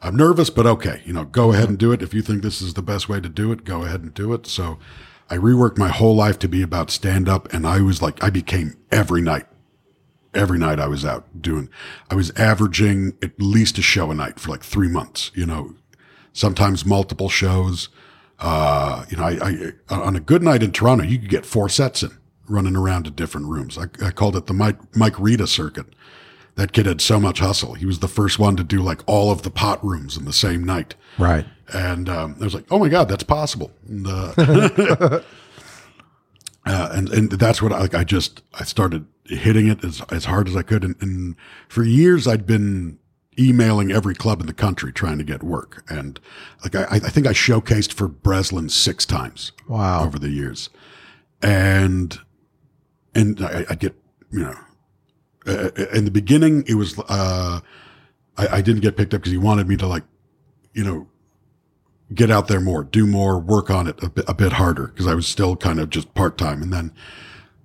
I'm 0.02 0.16
nervous, 0.16 0.50
but 0.50 0.66
okay, 0.66 1.02
you 1.04 1.12
know, 1.12 1.24
go 1.24 1.52
ahead 1.52 1.68
and 1.68 1.78
do 1.78 1.92
it. 1.92 2.02
If 2.02 2.14
you 2.14 2.22
think 2.22 2.42
this 2.42 2.60
is 2.60 2.74
the 2.74 2.82
best 2.82 3.08
way 3.08 3.20
to 3.20 3.28
do 3.28 3.52
it, 3.52 3.64
go 3.64 3.84
ahead 3.84 4.02
and 4.02 4.12
do 4.12 4.32
it. 4.32 4.46
So 4.46 4.78
I 5.28 5.36
reworked 5.36 5.78
my 5.78 5.88
whole 5.88 6.14
life 6.14 6.38
to 6.40 6.48
be 6.48 6.62
about 6.62 6.90
stand 6.90 7.28
up. 7.28 7.52
And 7.52 7.66
I 7.66 7.80
was 7.80 8.00
like, 8.00 8.22
I 8.22 8.30
became 8.30 8.76
every 8.90 9.22
night 9.22 9.46
every 10.36 10.58
night 10.58 10.78
I 10.78 10.86
was 10.86 11.04
out 11.04 11.26
doing, 11.40 11.68
I 12.10 12.14
was 12.14 12.30
averaging 12.32 13.16
at 13.22 13.40
least 13.40 13.78
a 13.78 13.82
show 13.82 14.10
a 14.10 14.14
night 14.14 14.38
for 14.38 14.50
like 14.50 14.62
three 14.62 14.88
months, 14.88 15.32
you 15.34 15.46
know, 15.46 15.74
sometimes 16.32 16.84
multiple 16.84 17.28
shows. 17.28 17.88
Uh, 18.38 19.06
you 19.08 19.16
know, 19.16 19.24
I, 19.24 19.72
I, 19.88 19.94
on 19.94 20.14
a 20.14 20.20
good 20.20 20.42
night 20.42 20.62
in 20.62 20.70
Toronto, 20.70 21.04
you 21.04 21.18
could 21.18 21.30
get 21.30 21.46
four 21.46 21.68
sets 21.68 22.02
in 22.02 22.10
running 22.48 22.76
around 22.76 23.04
to 23.04 23.10
different 23.10 23.46
rooms. 23.48 23.78
I, 23.78 23.84
I 24.04 24.10
called 24.10 24.36
it 24.36 24.46
the 24.46 24.54
Mike, 24.54 24.76
Mike 24.94 25.18
Rita 25.18 25.46
circuit. 25.46 25.86
That 26.56 26.72
kid 26.72 26.86
had 26.86 27.00
so 27.00 27.20
much 27.20 27.38
hustle. 27.40 27.74
He 27.74 27.86
was 27.86 27.98
the 28.00 28.08
first 28.08 28.38
one 28.38 28.56
to 28.56 28.64
do 28.64 28.82
like 28.82 29.00
all 29.06 29.30
of 29.30 29.42
the 29.42 29.50
pot 29.50 29.84
rooms 29.84 30.16
in 30.16 30.24
the 30.24 30.32
same 30.32 30.64
night. 30.64 30.94
Right. 31.18 31.46
And 31.72 32.08
um, 32.08 32.36
I 32.40 32.44
was 32.44 32.54
like, 32.54 32.64
oh 32.70 32.78
my 32.78 32.88
God, 32.88 33.08
that's 33.08 33.22
possible. 33.22 33.70
And, 33.88 34.06
uh, 34.06 34.32
uh, 36.66 36.88
and, 36.92 37.08
and 37.10 37.30
that's 37.30 37.60
what 37.62 37.72
I, 37.72 37.80
like, 37.80 37.94
I 37.94 38.04
just, 38.04 38.42
I 38.54 38.64
started 38.64 39.06
hitting 39.26 39.68
it 39.68 39.84
as, 39.84 40.00
as 40.10 40.24
hard 40.24 40.48
as 40.48 40.56
I 40.56 40.62
could. 40.62 40.82
And, 40.82 40.96
and 41.00 41.36
for 41.68 41.82
years, 41.84 42.26
I'd 42.26 42.46
been 42.46 42.98
emailing 43.38 43.92
every 43.92 44.14
club 44.14 44.40
in 44.40 44.46
the 44.46 44.54
country 44.54 44.92
trying 44.92 45.18
to 45.18 45.24
get 45.24 45.42
work. 45.42 45.84
And 45.88 46.18
like, 46.64 46.74
I, 46.74 46.86
I 46.96 46.98
think 46.98 47.26
I 47.26 47.32
showcased 47.32 47.92
for 47.92 48.08
Breslin 48.08 48.68
six 48.70 49.04
times 49.04 49.52
Wow. 49.68 50.04
over 50.04 50.18
the 50.18 50.30
years. 50.30 50.70
And, 51.42 52.18
and 53.14 53.40
I, 53.42 53.66
I 53.70 53.74
get, 53.74 53.94
you 54.32 54.40
know, 54.40 54.56
uh, 55.46 55.70
in 55.92 56.04
the 56.04 56.10
beginning, 56.10 56.64
it 56.66 56.74
was, 56.74 56.98
uh, 57.08 57.60
I, 58.36 58.46
I 58.48 58.60
didn't 58.62 58.80
get 58.82 58.96
picked 58.96 59.14
up 59.14 59.20
because 59.20 59.32
he 59.32 59.38
wanted 59.38 59.68
me 59.68 59.76
to 59.76 59.86
like, 59.86 60.04
you 60.72 60.84
know, 60.84 61.06
get 62.14 62.30
out 62.30 62.48
there 62.48 62.60
more, 62.60 62.84
do 62.84 63.06
more, 63.06 63.38
work 63.38 63.70
on 63.70 63.86
it 63.86 64.00
a 64.02 64.10
bit, 64.10 64.24
a 64.28 64.34
bit 64.34 64.52
harder 64.52 64.88
because 64.88 65.06
I 65.06 65.14
was 65.14 65.26
still 65.26 65.56
kind 65.56 65.80
of 65.80 65.90
just 65.90 66.12
part 66.14 66.38
time. 66.38 66.62
And 66.62 66.72
then 66.72 66.92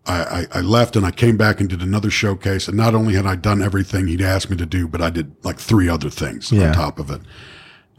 I, 0.05 0.47
I, 0.53 0.59
I 0.59 0.61
left 0.61 0.95
and 0.95 1.05
I 1.05 1.11
came 1.11 1.38
back 1.38 1.59
and 1.59 1.69
did 1.69 1.82
another 1.82 2.09
showcase. 2.09 2.67
And 2.67 2.75
not 2.77 2.95
only 2.95 3.13
had 3.13 3.25
I 3.25 3.36
done 3.36 3.61
everything 3.61 4.07
he'd 4.07 4.21
asked 4.21 4.49
me 4.49 4.57
to 4.57 4.65
do, 4.65 4.88
but 4.88 5.01
I 5.01 5.09
did 5.09 5.36
like 5.43 5.59
three 5.59 5.88
other 5.89 6.09
things 6.09 6.51
Yeah. 6.51 6.69
on 6.69 6.73
top 6.73 6.97
of 6.99 7.11
it. 7.11 7.21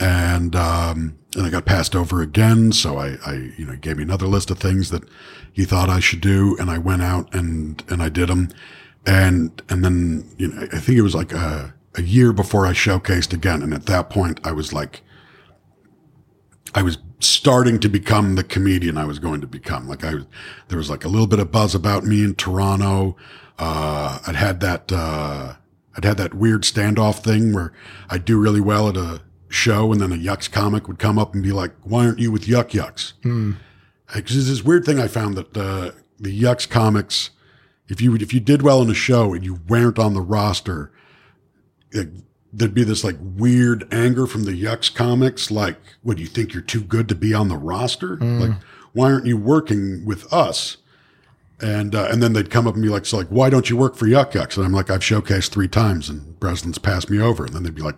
And, 0.01 0.57
um, 0.57 1.17
and 1.37 1.47
I 1.47 1.51
got 1.51 1.65
passed 1.65 1.95
over 1.95 2.23
again. 2.23 2.73
So 2.73 2.99
I, 2.99 3.17
I, 3.25 3.53
you 3.57 3.65
know, 3.65 3.77
gave 3.77 3.99
me 3.99 4.03
another 4.03 4.27
list 4.27 4.51
of 4.51 4.59
things 4.59 4.91
that 4.91 5.05
he 5.53 5.65
thought 5.65 5.89
I 5.91 6.01
should 6.01 6.21
do. 6.21 6.57
And 6.59 6.71
I 6.71 6.79
went 6.79 7.03
out 7.03 7.33
and, 7.35 7.83
and 7.89 8.03
I 8.03 8.09
did 8.09 8.29
them. 8.29 8.49
And, 9.07 9.61
and 9.69 9.85
then, 9.85 10.29
you 10.39 10.49
know, 10.49 10.69
I 10.73 10.79
think 10.79 10.99
it 10.99 11.03
was 11.03 11.15
like 11.15 11.33
a, 11.33 11.75
a 11.97 12.03
year 12.03 12.33
before 12.33 12.67
I 12.67 12.73
showcased 12.73 13.33
again. 13.33 13.63
And 13.63 13.75
at 13.75 13.87
that 13.87 14.11
point 14.11 14.41
I 14.45 14.53
was 14.53 14.73
like, 14.73 15.03
I 16.75 16.83
was 16.83 16.99
starting 17.21 17.79
to 17.81 17.89
become 17.89 18.35
the 18.35 18.45
comedian 18.45 18.97
I 18.97 19.05
was 19.05 19.19
going 19.19 19.41
to 19.41 19.47
become. 19.47 19.89
Like 19.89 20.05
I 20.05 20.15
there 20.69 20.79
was 20.79 20.89
like 20.89 21.05
a 21.05 21.09
little 21.09 21.27
bit 21.27 21.39
of 21.39 21.53
buzz 21.53 21.75
about 21.75 22.05
me 22.05 22.25
in 22.25 22.35
Toronto. 22.35 23.17
Uh, 23.59 24.19
I'd 24.27 24.37
had 24.37 24.61
that, 24.61 24.91
uh, 24.91 25.55
I'd 25.97 26.05
had 26.05 26.17
that 26.17 26.35
weird 26.35 26.63
standoff 26.63 27.23
thing 27.23 27.53
where 27.53 27.73
I'd 28.09 28.25
do 28.25 28.41
really 28.41 28.61
well 28.61 28.89
at 28.89 28.97
a 28.97 29.21
show 29.49 29.93
and 29.93 30.01
then 30.01 30.13
a 30.13 30.17
Yucks 30.17 30.51
comic 30.51 30.89
would 30.89 30.99
come 30.99 31.19
up 31.19 31.35
and 31.35 31.43
be 31.43 31.53
like, 31.53 31.73
why 31.83 32.07
aren't 32.07 32.19
you 32.19 32.33
with 32.33 32.47
Yuck 32.47 32.71
Yucks? 32.71 33.13
Because 34.07 34.35
there's 34.35 34.49
this 34.49 34.65
weird 34.65 34.85
thing 34.85 34.99
I 34.99 35.09
found 35.09 35.37
that, 35.37 35.57
uh, 35.57 35.91
the 36.19 36.43
Yucks 36.43 36.69
comics, 36.69 37.31
if 37.93 38.01
you, 38.01 38.15
if 38.17 38.33
you 38.35 38.41
did 38.41 38.63
well 38.63 38.83
in 38.83 38.91
a 38.91 38.95
show 38.95 39.33
and 39.35 39.45
you 39.45 39.61
weren't 39.69 39.99
on 39.99 40.15
the 40.15 40.21
roster, 40.21 40.91
it, 41.93 42.09
there'd 42.53 42.75
be 42.75 42.85
this 42.85 43.05
like 43.05 43.17
weird 43.21 43.87
anger 43.93 44.27
from 44.27 44.45
the 44.45 44.53
Yucks 44.61 44.93
comics. 44.93 45.51
Like, 45.51 45.77
what 46.03 46.17
do 46.17 46.23
you 46.23 46.29
think 46.29 46.53
you're 46.53 46.63
too 46.63 46.83
good 46.83 47.09
to 47.11 47.15
be 47.15 47.33
on 47.33 47.49
the 47.49 47.57
roster? 47.57 48.17
Like, 48.17 48.57
why 48.93 49.13
aren't 49.13 49.27
you 49.27 49.37
working 49.37 50.05
with 50.05 50.31
us? 50.33 50.79
And, 51.61 51.95
uh, 51.95 52.09
and 52.11 52.23
then 52.23 52.33
they'd 52.33 52.51
come 52.51 52.67
up 52.67 52.75
and 52.75 52.83
be 52.83 52.89
like, 52.89 53.07
so 53.07 53.19
like, 53.19 53.29
why 53.29 53.49
don't 53.49 53.71
you 53.71 53.77
work 53.77 53.95
for 53.95 54.07
Yuck 54.07 54.33
Yucks? 54.33 54.57
And 54.57 54.67
I'm 54.67 54.73
like, 54.73 54.91
I've 54.91 55.01
showcased 55.01 55.51
three 55.51 55.69
times 55.69 56.09
and 56.09 56.39
Breslin's 56.41 56.79
passed 56.79 57.09
me 57.09 57.21
over. 57.21 57.45
And 57.45 57.55
then 57.55 57.63
they'd 57.63 57.75
be 57.75 57.83
like, 57.83 57.97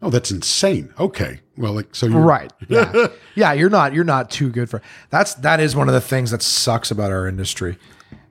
oh, 0.00 0.10
that's 0.10 0.30
insane. 0.30 0.92
Okay. 0.98 1.40
Well, 1.56 1.72
like, 1.72 1.94
so 1.94 2.06
you're 2.06 2.20
Right. 2.20 2.52
Yeah. 2.68 3.08
yeah. 3.34 3.52
You're 3.52 3.68
not. 3.70 3.92
You're 3.92 4.04
not 4.04 4.30
too 4.30 4.48
good 4.50 4.70
for. 4.70 4.80
That's 5.10 5.34
that 5.34 5.60
is 5.60 5.74
one 5.76 5.88
of 5.88 5.94
the 5.94 6.00
things 6.00 6.30
that 6.30 6.40
sucks 6.42 6.90
about 6.90 7.10
our 7.10 7.26
industry, 7.28 7.76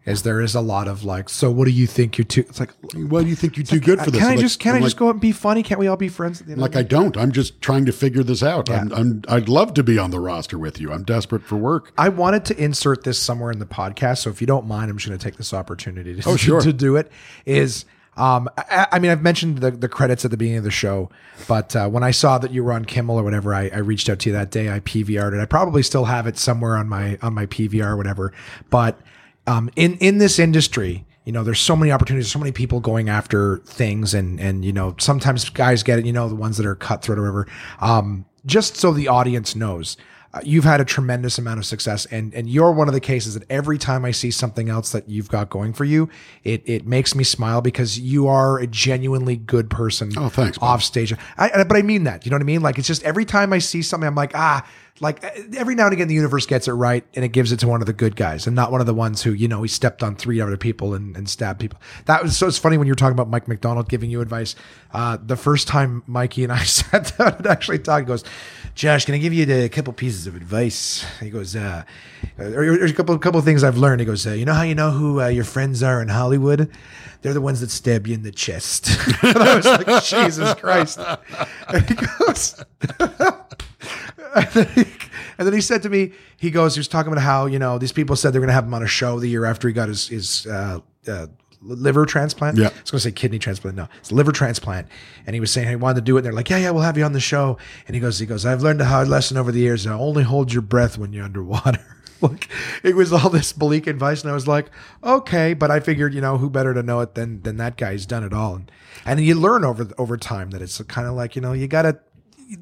is 0.05 0.23
there 0.23 0.41
is 0.41 0.55
a 0.55 0.61
lot 0.61 0.87
of 0.87 1.03
like. 1.03 1.29
So 1.29 1.51
what 1.51 1.65
do 1.65 1.71
you 1.71 1.85
think 1.85 2.17
you're 2.17 2.25
too? 2.25 2.41
It's 2.41 2.59
like. 2.59 2.71
Why 2.95 3.21
do 3.23 3.29
you 3.29 3.35
think 3.35 3.55
you're 3.57 3.65
too 3.65 3.79
good 3.79 3.99
for 3.99 4.09
this? 4.09 4.19
Can 4.21 4.29
I 4.31 4.35
like- 4.35 4.39
just 4.39 4.59
can 4.59 4.75
I'm 4.75 4.81
just 4.81 4.95
like- 4.95 4.99
go 4.99 5.07
out 5.07 5.11
and 5.11 5.21
be 5.21 5.31
funny? 5.31 5.61
Can't 5.63 5.79
we 5.79 5.87
all 5.87 5.95
be 5.97 6.09
friends? 6.09 6.41
At 6.41 6.47
the 6.47 6.53
end 6.53 6.61
Like 6.61 6.75
I 6.75 6.81
don't. 6.83 7.15
I'm 7.17 7.31
just 7.31 7.61
trying 7.61 7.85
to 7.85 7.91
figure 7.91 8.23
this 8.23 8.41
out. 8.41 8.69
I'm, 8.69 8.89
Yeah. 8.89 8.95
I'm. 8.95 9.21
I'd 9.29 9.47
love 9.49 9.73
to 9.75 9.83
be 9.83 9.99
on 9.99 10.09
the 10.11 10.19
roster 10.19 10.57
with 10.57 10.79
you. 10.81 10.91
I'm 10.91 11.03
desperate 11.03 11.43
for 11.43 11.55
work. 11.55 11.91
I 11.97 12.09
wanted 12.09 12.45
to 12.45 12.57
insert 12.63 13.03
this 13.03 13.19
somewhere 13.19 13.51
in 13.51 13.59
the 13.59 13.65
podcast, 13.65 14.19
so 14.19 14.29
if 14.31 14.41
you 14.41 14.47
don't 14.47 14.65
mind, 14.67 14.89
I'm 14.89 14.97
just 14.97 15.07
going 15.07 15.19
to 15.19 15.23
take 15.23 15.37
this 15.37 15.53
opportunity 15.53 16.19
to, 16.19 16.29
Oh, 16.29 16.35
sure. 16.37 16.61
to 16.61 16.73
do 16.73 16.95
it. 16.95 17.11
Is 17.45 17.85
um, 18.17 18.49
I, 18.57 18.87
I 18.93 18.99
mean, 18.99 19.09
I've 19.11 19.21
mentioned 19.21 19.59
the, 19.59 19.71
the 19.71 19.87
credits 19.87 20.25
at 20.25 20.31
the 20.31 20.37
beginning 20.37 20.57
of 20.57 20.63
the 20.65 20.71
show, 20.71 21.09
but 21.47 21.75
uh, 21.75 21.87
when 21.89 22.03
I 22.03 22.11
saw 22.11 22.37
that 22.39 22.51
you 22.51 22.63
were 22.63 22.73
on 22.73 22.83
Kimmel 22.85 23.17
or 23.17 23.23
whatever, 23.23 23.53
I, 23.53 23.69
I 23.69 23.77
reached 23.77 24.09
out 24.09 24.19
to 24.19 24.29
you 24.29 24.33
that 24.33 24.51
day. 24.51 24.69
I 24.73 24.79
PVR'd 24.81 25.33
it. 25.33 25.39
I 25.39 25.45
probably 25.45 25.81
still 25.83 26.05
have 26.05 26.27
it 26.27 26.37
somewhere 26.37 26.75
on 26.75 26.89
my 26.89 27.17
on 27.21 27.33
my 27.33 27.45
PVR 27.45 27.85
or 27.91 27.97
whatever. 27.97 28.33
But 28.69 28.99
um, 29.47 29.69
in 29.75 29.95
in 29.97 30.17
this 30.19 30.39
industry, 30.39 31.05
you 31.25 31.31
know, 31.31 31.43
there's 31.43 31.59
so 31.59 31.75
many 31.75 31.91
opportunities, 31.91 32.31
so 32.31 32.39
many 32.39 32.51
people 32.51 32.79
going 32.79 33.09
after 33.09 33.57
things, 33.59 34.13
and 34.13 34.39
and 34.39 34.63
you 34.65 34.73
know, 34.73 34.95
sometimes 34.99 35.49
guys 35.49 35.83
get 35.83 35.99
it. 35.99 36.05
You 36.05 36.13
know, 36.13 36.27
the 36.29 36.35
ones 36.35 36.57
that 36.57 36.65
are 36.65 36.75
cutthroat 36.75 37.17
or 37.17 37.21
whatever. 37.21 37.47
Um, 37.79 38.25
just 38.45 38.75
so 38.75 38.91
the 38.91 39.07
audience 39.07 39.55
knows, 39.55 39.97
uh, 40.33 40.39
you've 40.43 40.63
had 40.63 40.81
a 40.81 40.85
tremendous 40.85 41.37
amount 41.37 41.59
of 41.59 41.65
success, 41.65 42.05
and 42.07 42.33
and 42.33 42.49
you're 42.49 42.71
one 42.71 42.87
of 42.87 42.93
the 42.95 42.99
cases 42.99 43.35
that 43.35 43.43
every 43.51 43.77
time 43.77 44.03
I 44.03 44.11
see 44.11 44.31
something 44.31 44.67
else 44.69 44.91
that 44.93 45.07
you've 45.07 45.29
got 45.29 45.49
going 45.51 45.73
for 45.73 45.85
you, 45.85 46.09
it 46.43 46.63
it 46.65 46.87
makes 46.87 47.13
me 47.13 47.23
smile 47.23 47.61
because 47.61 47.99
you 47.99 48.27
are 48.27 48.57
a 48.57 48.65
genuinely 48.65 49.35
good 49.35 49.69
person. 49.69 50.11
Oh, 50.17 50.29
thanks, 50.29 50.59
man. 50.59 50.69
Off 50.69 50.83
stage, 50.83 51.13
I, 51.37 51.51
I- 51.51 51.63
but 51.65 51.77
I 51.77 51.81
mean 51.83 52.05
that. 52.05 52.25
You 52.25 52.31
know 52.31 52.35
what 52.35 52.41
I 52.43 52.45
mean? 52.45 52.61
Like 52.61 52.79
it's 52.79 52.87
just 52.87 53.03
every 53.03 53.25
time 53.25 53.53
I 53.53 53.59
see 53.59 53.81
something, 53.83 54.07
I'm 54.07 54.15
like, 54.15 54.31
ah, 54.33 54.65
like 55.01 55.23
uh, 55.23 55.29
every 55.57 55.75
now 55.75 55.85
and 55.85 55.93
again, 55.93 56.07
the 56.07 56.13
universe 56.13 56.45
gets 56.45 56.67
it 56.67 56.73
right, 56.73 57.03
and 57.15 57.25
it 57.25 57.29
gives 57.29 57.51
it 57.51 57.59
to 57.61 57.67
one 57.67 57.81
of 57.81 57.87
the 57.87 57.93
good 57.93 58.15
guys, 58.15 58.45
and 58.47 58.55
not 58.55 58.71
one 58.71 58.79
of 58.79 58.87
the 58.87 58.93
ones 58.93 59.23
who 59.23 59.33
you 59.33 59.47
know 59.47 59.63
he 59.63 59.67
stepped 59.67 60.03
on 60.03 60.15
three 60.15 60.39
other 60.39 60.57
people 60.57 60.93
and, 60.93 61.17
and 61.17 61.27
stabbed 61.27 61.59
people. 61.59 61.81
That 62.05 62.23
was 62.23 62.37
so. 62.37 62.47
It's 62.47 62.59
funny 62.59 62.77
when 62.77 62.87
you 62.87 62.91
were 62.91 62.95
talking 62.95 63.13
about 63.13 63.27
Mike 63.27 63.47
MacDonald 63.47 63.89
giving 63.89 64.11
you 64.11 64.21
advice. 64.21 64.55
Uh, 64.93 65.17
the 65.21 65.35
first 65.35 65.67
time 65.67 66.03
Mikey 66.05 66.43
and 66.43 66.53
I 66.53 66.63
sat 66.63 67.17
down 67.17 67.33
and 67.33 67.47
actually 67.47 67.79
talked, 67.79 68.07
goes, 68.07 68.23
"Josh, 68.75 69.05
can 69.05 69.15
I 69.15 69.17
give 69.17 69.33
you 69.33 69.45
a 69.49 69.69
couple 69.69 69.93
pieces 69.93 70.27
of 70.27 70.35
advice?" 70.35 71.05
He 71.19 71.29
goes, 71.29 71.55
uh, 71.55 71.83
"There's 72.37 72.91
a 72.91 72.93
couple 72.93 73.17
couple 73.19 73.39
of 73.39 73.45
things 73.45 73.63
I've 73.63 73.77
learned." 73.77 74.01
He 74.01 74.05
goes, 74.05 74.25
uh, 74.25 74.31
"You 74.31 74.45
know 74.45 74.53
how 74.53 74.63
you 74.63 74.75
know 74.75 74.91
who 74.91 75.21
uh, 75.21 75.27
your 75.27 75.43
friends 75.43 75.83
are 75.83 76.01
in 76.01 76.09
Hollywood? 76.09 76.69
They're 77.21 77.33
the 77.33 77.41
ones 77.41 77.61
that 77.61 77.71
stab 77.71 78.07
you 78.07 78.15
in 78.15 78.23
the 78.23 78.31
chest." 78.31 78.89
and 79.23 79.37
I 79.37 79.55
was 79.55 79.65
like, 79.65 80.03
"Jesus 80.03 80.53
Christ!" 80.55 80.99
And 81.67 81.87
he 81.87 81.95
goes. 81.95 82.63
and, 84.35 84.47
then 84.53 84.67
he, 84.75 84.85
and 85.37 85.47
then 85.47 85.53
he 85.53 85.61
said 85.61 85.81
to 85.83 85.89
me, 85.89 86.11
he 86.37 86.51
goes, 86.51 86.75
he 86.75 86.79
was 86.79 86.87
talking 86.87 87.11
about 87.11 87.23
how, 87.23 87.45
you 87.45 87.59
know, 87.59 87.77
these 87.77 87.91
people 87.91 88.15
said 88.15 88.33
they're 88.33 88.41
going 88.41 88.47
to 88.47 88.53
have 88.53 88.65
him 88.65 88.73
on 88.73 88.83
a 88.83 88.87
show 88.87 89.19
the 89.19 89.27
year 89.27 89.45
after 89.45 89.67
he 89.67 89.73
got 89.73 89.89
his, 89.89 90.07
his, 90.07 90.47
uh, 90.47 90.79
uh, 91.07 91.27
liver 91.61 92.05
transplant. 92.05 92.57
Yeah. 92.57 92.67
I 92.67 92.81
was 92.81 92.91
going 92.91 92.99
to 92.99 92.99
say 92.99 93.11
kidney 93.11 93.39
transplant. 93.39 93.77
No, 93.77 93.87
it's 93.99 94.11
liver 94.11 94.31
transplant. 94.31 94.87
And 95.25 95.33
he 95.33 95.39
was 95.39 95.51
saying 95.51 95.67
he 95.67 95.75
wanted 95.75 95.95
to 95.95 96.01
do 96.01 96.17
it. 96.17 96.19
And 96.19 96.25
they're 96.25 96.33
like, 96.33 96.49
yeah, 96.49 96.57
yeah, 96.57 96.71
we'll 96.71 96.83
have 96.83 96.97
you 96.97 97.03
on 97.03 97.13
the 97.13 97.19
show. 97.19 97.57
And 97.87 97.95
he 97.95 97.99
goes, 97.99 98.19
he 98.19 98.25
goes, 98.25 98.45
I've 98.45 98.61
learned 98.61 98.81
a 98.81 98.85
hard 98.85 99.07
lesson 99.07 99.37
over 99.37 99.51
the 99.51 99.59
years. 99.59 99.85
Now 99.85 99.99
only 99.99 100.23
hold 100.23 100.51
your 100.53 100.61
breath 100.61 100.97
when 100.97 101.13
you're 101.13 101.25
underwater. 101.25 101.79
like 102.21 102.49
it 102.83 102.95
was 102.95 103.11
all 103.13 103.29
this 103.29 103.53
bleak 103.53 103.87
advice. 103.87 104.21
And 104.21 104.31
I 104.31 104.33
was 104.33 104.47
like, 104.47 104.69
okay, 105.03 105.53
but 105.53 105.71
I 105.71 105.79
figured, 105.79 106.13
you 106.13 106.21
know, 106.21 106.37
who 106.37 106.49
better 106.49 106.73
to 106.73 106.83
know 106.83 106.99
it 107.01 107.15
than, 107.15 107.41
than 107.41 107.57
that 107.57 107.77
guy 107.77 107.93
who's 107.93 108.05
done 108.05 108.23
it 108.23 108.33
all. 108.33 108.55
And, 108.55 108.71
and 109.05 109.19
you 109.19 109.35
learn 109.35 109.63
over, 109.63 109.87
over 109.97 110.17
time 110.17 110.51
that 110.51 110.61
it's 110.61 110.81
kind 110.83 111.07
of 111.07 111.13
like, 111.13 111.35
you 111.35 111.41
know, 111.41 111.53
you 111.53 111.67
got 111.67 111.83
to, 111.83 111.99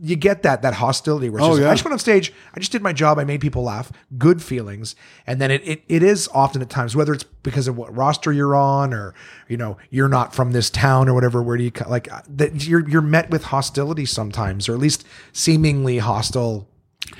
you 0.01 0.15
get 0.15 0.43
that 0.43 0.61
that 0.61 0.75
hostility 0.75 1.29
where 1.29 1.39
it's 1.39 1.45
Oh, 1.47 1.51
just, 1.51 1.61
yeah. 1.61 1.69
I 1.69 1.73
just 1.73 1.83
went 1.83 1.93
on 1.93 1.99
stage, 1.99 2.31
I 2.55 2.59
just 2.59 2.71
did 2.71 2.81
my 2.81 2.93
job, 2.93 3.17
I 3.17 3.23
made 3.23 3.41
people 3.41 3.63
laugh, 3.63 3.91
good 4.17 4.41
feelings, 4.41 4.95
and 5.25 5.41
then 5.41 5.49
it, 5.51 5.61
it 5.67 5.83
it 5.87 6.03
is 6.03 6.29
often 6.33 6.61
at 6.61 6.69
times 6.69 6.95
whether 6.95 7.13
it's 7.13 7.23
because 7.23 7.67
of 7.67 7.75
what 7.77 7.95
roster 7.95 8.31
you're 8.31 8.55
on 8.55 8.93
or 8.93 9.13
you 9.47 9.57
know 9.57 9.77
you're 9.89 10.07
not 10.09 10.35
from 10.35 10.51
this 10.51 10.69
town 10.69 11.09
or 11.09 11.13
whatever. 11.13 11.41
Where 11.41 11.57
do 11.57 11.63
you 11.63 11.71
like 11.87 12.11
uh, 12.11 12.21
that 12.29 12.67
you're 12.67 12.87
you're 12.87 13.01
met 13.01 13.29
with 13.31 13.45
hostility 13.45 14.05
sometimes, 14.05 14.69
or 14.69 14.73
at 14.73 14.79
least 14.79 15.05
seemingly 15.33 15.97
hostile, 15.97 16.67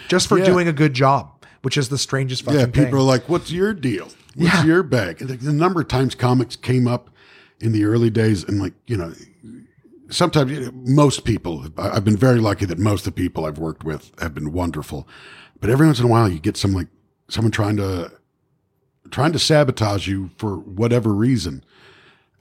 just 0.08 0.28
for 0.28 0.38
Yeah. 0.38 0.46
doing 0.46 0.68
a 0.68 0.74
good 0.74 0.94
job, 0.94 1.32
which 1.64 1.78
is 1.78 1.90
the 1.90 1.98
strangest 1.98 2.44
fucking 2.44 2.60
Yeah, 2.60 2.66
thing. 2.68 2.86
people 2.86 3.00
are 3.00 3.04
like, 3.04 3.28
"What's 3.30 3.52
your 3.52 3.74
deal? 3.74 4.10
What's 4.36 4.54
Yeah. 4.54 4.66
your 4.66 4.84
bag?" 4.84 5.18
The 5.20 5.54
number 5.54 5.82
of 5.82 5.88
times 5.88 6.14
comics 6.16 6.56
came 6.56 6.88
up 6.88 7.10
in 7.60 7.72
the 7.72 7.84
early 7.86 8.10
days, 8.10 8.44
and 8.44 8.60
like 8.62 8.74
you 8.86 8.96
know, 8.98 9.12
sometimes 10.10 10.52
you 10.52 10.60
know, 10.60 10.72
most 10.74 11.24
people. 11.24 11.66
I've 11.78 12.06
been 12.06 12.18
very 12.18 12.40
lucky 12.40 12.66
that 12.66 12.80
most 12.80 13.08
of 13.08 13.16
the 13.16 13.22
people 13.22 13.46
I've 13.46 13.60
worked 13.60 13.84
with 13.84 14.12
have 14.20 14.34
been 14.34 14.52
wonderful, 14.52 15.08
but 15.60 15.70
every 15.70 15.86
once 15.86 16.00
in 16.00 16.06
a 16.06 16.10
while 16.10 16.30
you 16.30 16.40
get 16.40 16.58
some 16.58 16.74
like 16.74 16.88
someone 17.28 17.52
trying 17.52 17.78
to 17.78 18.12
trying 19.12 19.32
to 19.32 19.40
sabotage 19.40 20.08
you 20.08 20.30
for 20.38 20.58
whatever 20.58 21.14
reason. 21.14 21.64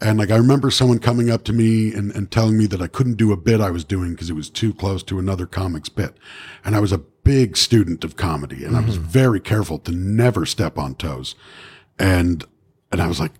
And 0.00 0.18
like 0.18 0.30
I 0.30 0.36
remember 0.36 0.70
someone 0.70 1.00
coming 1.00 1.28
up 1.28 1.44
to 1.44 1.52
me 1.52 1.92
and, 1.92 2.12
and 2.12 2.30
telling 2.30 2.56
me 2.56 2.66
that 2.66 2.80
I 2.80 2.86
couldn't 2.86 3.16
do 3.16 3.32
a 3.32 3.36
bit 3.36 3.60
I 3.60 3.70
was 3.70 3.84
doing 3.84 4.12
because 4.12 4.30
it 4.30 4.34
was 4.34 4.48
too 4.48 4.72
close 4.72 5.02
to 5.04 5.18
another 5.18 5.46
comic's 5.46 5.88
bit. 5.88 6.16
And 6.64 6.76
I 6.76 6.80
was 6.80 6.92
a 6.92 6.98
big 6.98 7.56
student 7.56 8.04
of 8.04 8.16
comedy 8.16 8.64
and 8.64 8.76
I 8.76 8.80
was 8.80 8.96
mm-hmm. 8.96 9.08
very 9.08 9.40
careful 9.40 9.78
to 9.80 9.92
never 9.92 10.46
step 10.46 10.78
on 10.78 10.94
toes. 10.94 11.34
And 11.98 12.44
and 12.92 13.02
I 13.02 13.08
was 13.08 13.18
like, 13.18 13.32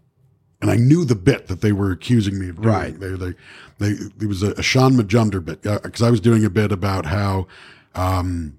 and 0.61 0.71
I 0.71 0.75
knew 0.75 1.05
the 1.05 1.15
bit 1.15 1.47
that 1.47 1.61
they 1.61 1.73
were 1.73 1.93
accusing 1.93 2.39
me 2.39 2.49
of 2.49 2.57
doing. 2.57 2.69
Right. 2.69 2.99
They 2.99 3.11
they 3.11 3.35
they 3.79 3.91
it 4.21 4.27
was 4.29 4.43
a, 4.43 4.53
a 4.53 4.63
Shaun 4.63 4.95
Majumder 4.95 5.45
bit 5.45 5.63
because 5.63 6.03
I 6.03 6.11
was 6.11 6.21
doing 6.21 6.45
a 6.45 6.51
bit 6.51 6.73
about 6.73 7.07
how 7.07 7.47
um, 7.95 8.59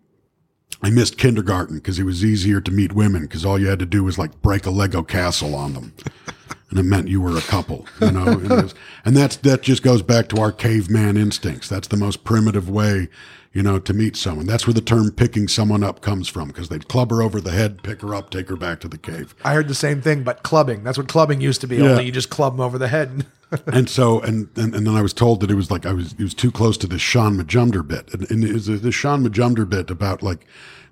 I 0.81 0.89
missed 0.89 1.17
kindergarten 1.17 1.75
because 1.77 1.99
it 1.99 2.03
was 2.03 2.23
easier 2.23 2.61
to 2.61 2.71
meet 2.71 2.93
women 2.93 3.23
because 3.23 3.45
all 3.45 3.59
you 3.59 3.67
had 3.67 3.79
to 3.79 3.85
do 3.85 4.03
was 4.03 4.17
like 4.17 4.41
break 4.41 4.65
a 4.65 4.69
Lego 4.71 5.03
castle 5.03 5.55
on 5.55 5.73
them. 5.73 5.93
And 6.69 6.77
it 6.77 6.83
meant 6.83 7.07
you 7.07 7.19
were 7.19 7.35
a 7.35 7.41
couple, 7.41 7.87
you 7.99 8.11
know, 8.11 8.27
and, 8.27 8.47
was- 8.49 8.75
and 9.03 9.17
that's 9.17 9.37
that 9.37 9.63
just 9.63 9.81
goes 9.81 10.03
back 10.03 10.29
to 10.29 10.39
our 10.39 10.51
caveman 10.51 11.17
instincts. 11.17 11.67
That's 11.67 11.87
the 11.87 11.97
most 11.97 12.23
primitive 12.23 12.69
way, 12.69 13.09
you 13.53 13.63
know, 13.63 13.79
to 13.79 13.91
meet 13.91 14.15
someone. 14.15 14.45
That's 14.45 14.67
where 14.67 14.75
the 14.75 14.81
term 14.81 15.09
"picking 15.11 15.47
someone 15.47 15.83
up" 15.83 16.01
comes 16.01 16.27
from 16.27 16.47
because 16.49 16.69
they'd 16.69 16.87
club 16.87 17.09
her 17.09 17.23
over 17.23 17.41
the 17.41 17.49
head, 17.49 17.81
pick 17.81 18.01
her 18.01 18.13
up, 18.13 18.29
take 18.29 18.49
her 18.49 18.55
back 18.55 18.79
to 18.81 18.87
the 18.87 18.99
cave. 18.99 19.33
I 19.43 19.55
heard 19.55 19.67
the 19.67 19.73
same 19.73 19.99
thing, 19.99 20.21
but 20.23 20.43
clubbing. 20.43 20.83
That's 20.83 20.97
what 20.99 21.07
clubbing 21.07 21.41
used 21.41 21.59
to 21.61 21.67
be. 21.67 21.77
Yeah. 21.77 21.85
Only 21.89 22.05
you 22.05 22.11
just 22.11 22.29
club 22.29 22.53
them 22.53 22.61
over 22.61 22.77
the 22.77 22.87
head. 22.89 23.25
and 23.67 23.89
so 23.89 24.19
and, 24.21 24.49
and 24.55 24.75
and 24.75 24.85
then 24.85 24.95
I 24.95 25.01
was 25.01 25.13
told 25.13 25.39
that 25.41 25.49
it 25.49 25.55
was 25.55 25.71
like 25.71 25.85
I 25.85 25.93
was 25.93 26.13
it 26.13 26.21
was 26.21 26.33
too 26.33 26.51
close 26.51 26.77
to 26.77 26.87
the 26.87 26.99
Shaun 26.99 27.37
Majumder 27.37 27.87
bit, 27.87 28.13
and, 28.13 28.29
and 28.29 28.43
it 28.43 28.53
was 28.53 28.67
the 28.67 28.91
Shaun 28.91 29.23
Majumder 29.23 29.67
bit 29.67 29.89
about 29.89 30.21
like 30.21 30.45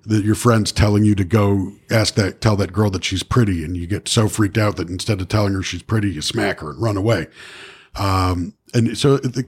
that 0.04 0.24
your 0.24 0.34
friends 0.34 0.72
telling 0.72 1.04
you 1.04 1.14
to 1.14 1.24
go 1.24 1.72
ask 1.90 2.14
that 2.14 2.40
tell 2.40 2.56
that 2.56 2.72
girl 2.72 2.90
that 2.90 3.04
she's 3.04 3.22
pretty, 3.22 3.64
and 3.64 3.76
you 3.76 3.86
get 3.86 4.08
so 4.08 4.28
freaked 4.28 4.58
out 4.58 4.76
that 4.76 4.88
instead 4.88 5.20
of 5.20 5.28
telling 5.28 5.52
her 5.54 5.62
she's 5.62 5.82
pretty, 5.82 6.10
you 6.10 6.22
smack 6.22 6.60
her 6.60 6.70
and 6.70 6.82
run 6.82 6.96
away. 6.96 7.26
Um, 7.96 8.54
and 8.74 8.96
so 8.96 9.18
the, 9.18 9.46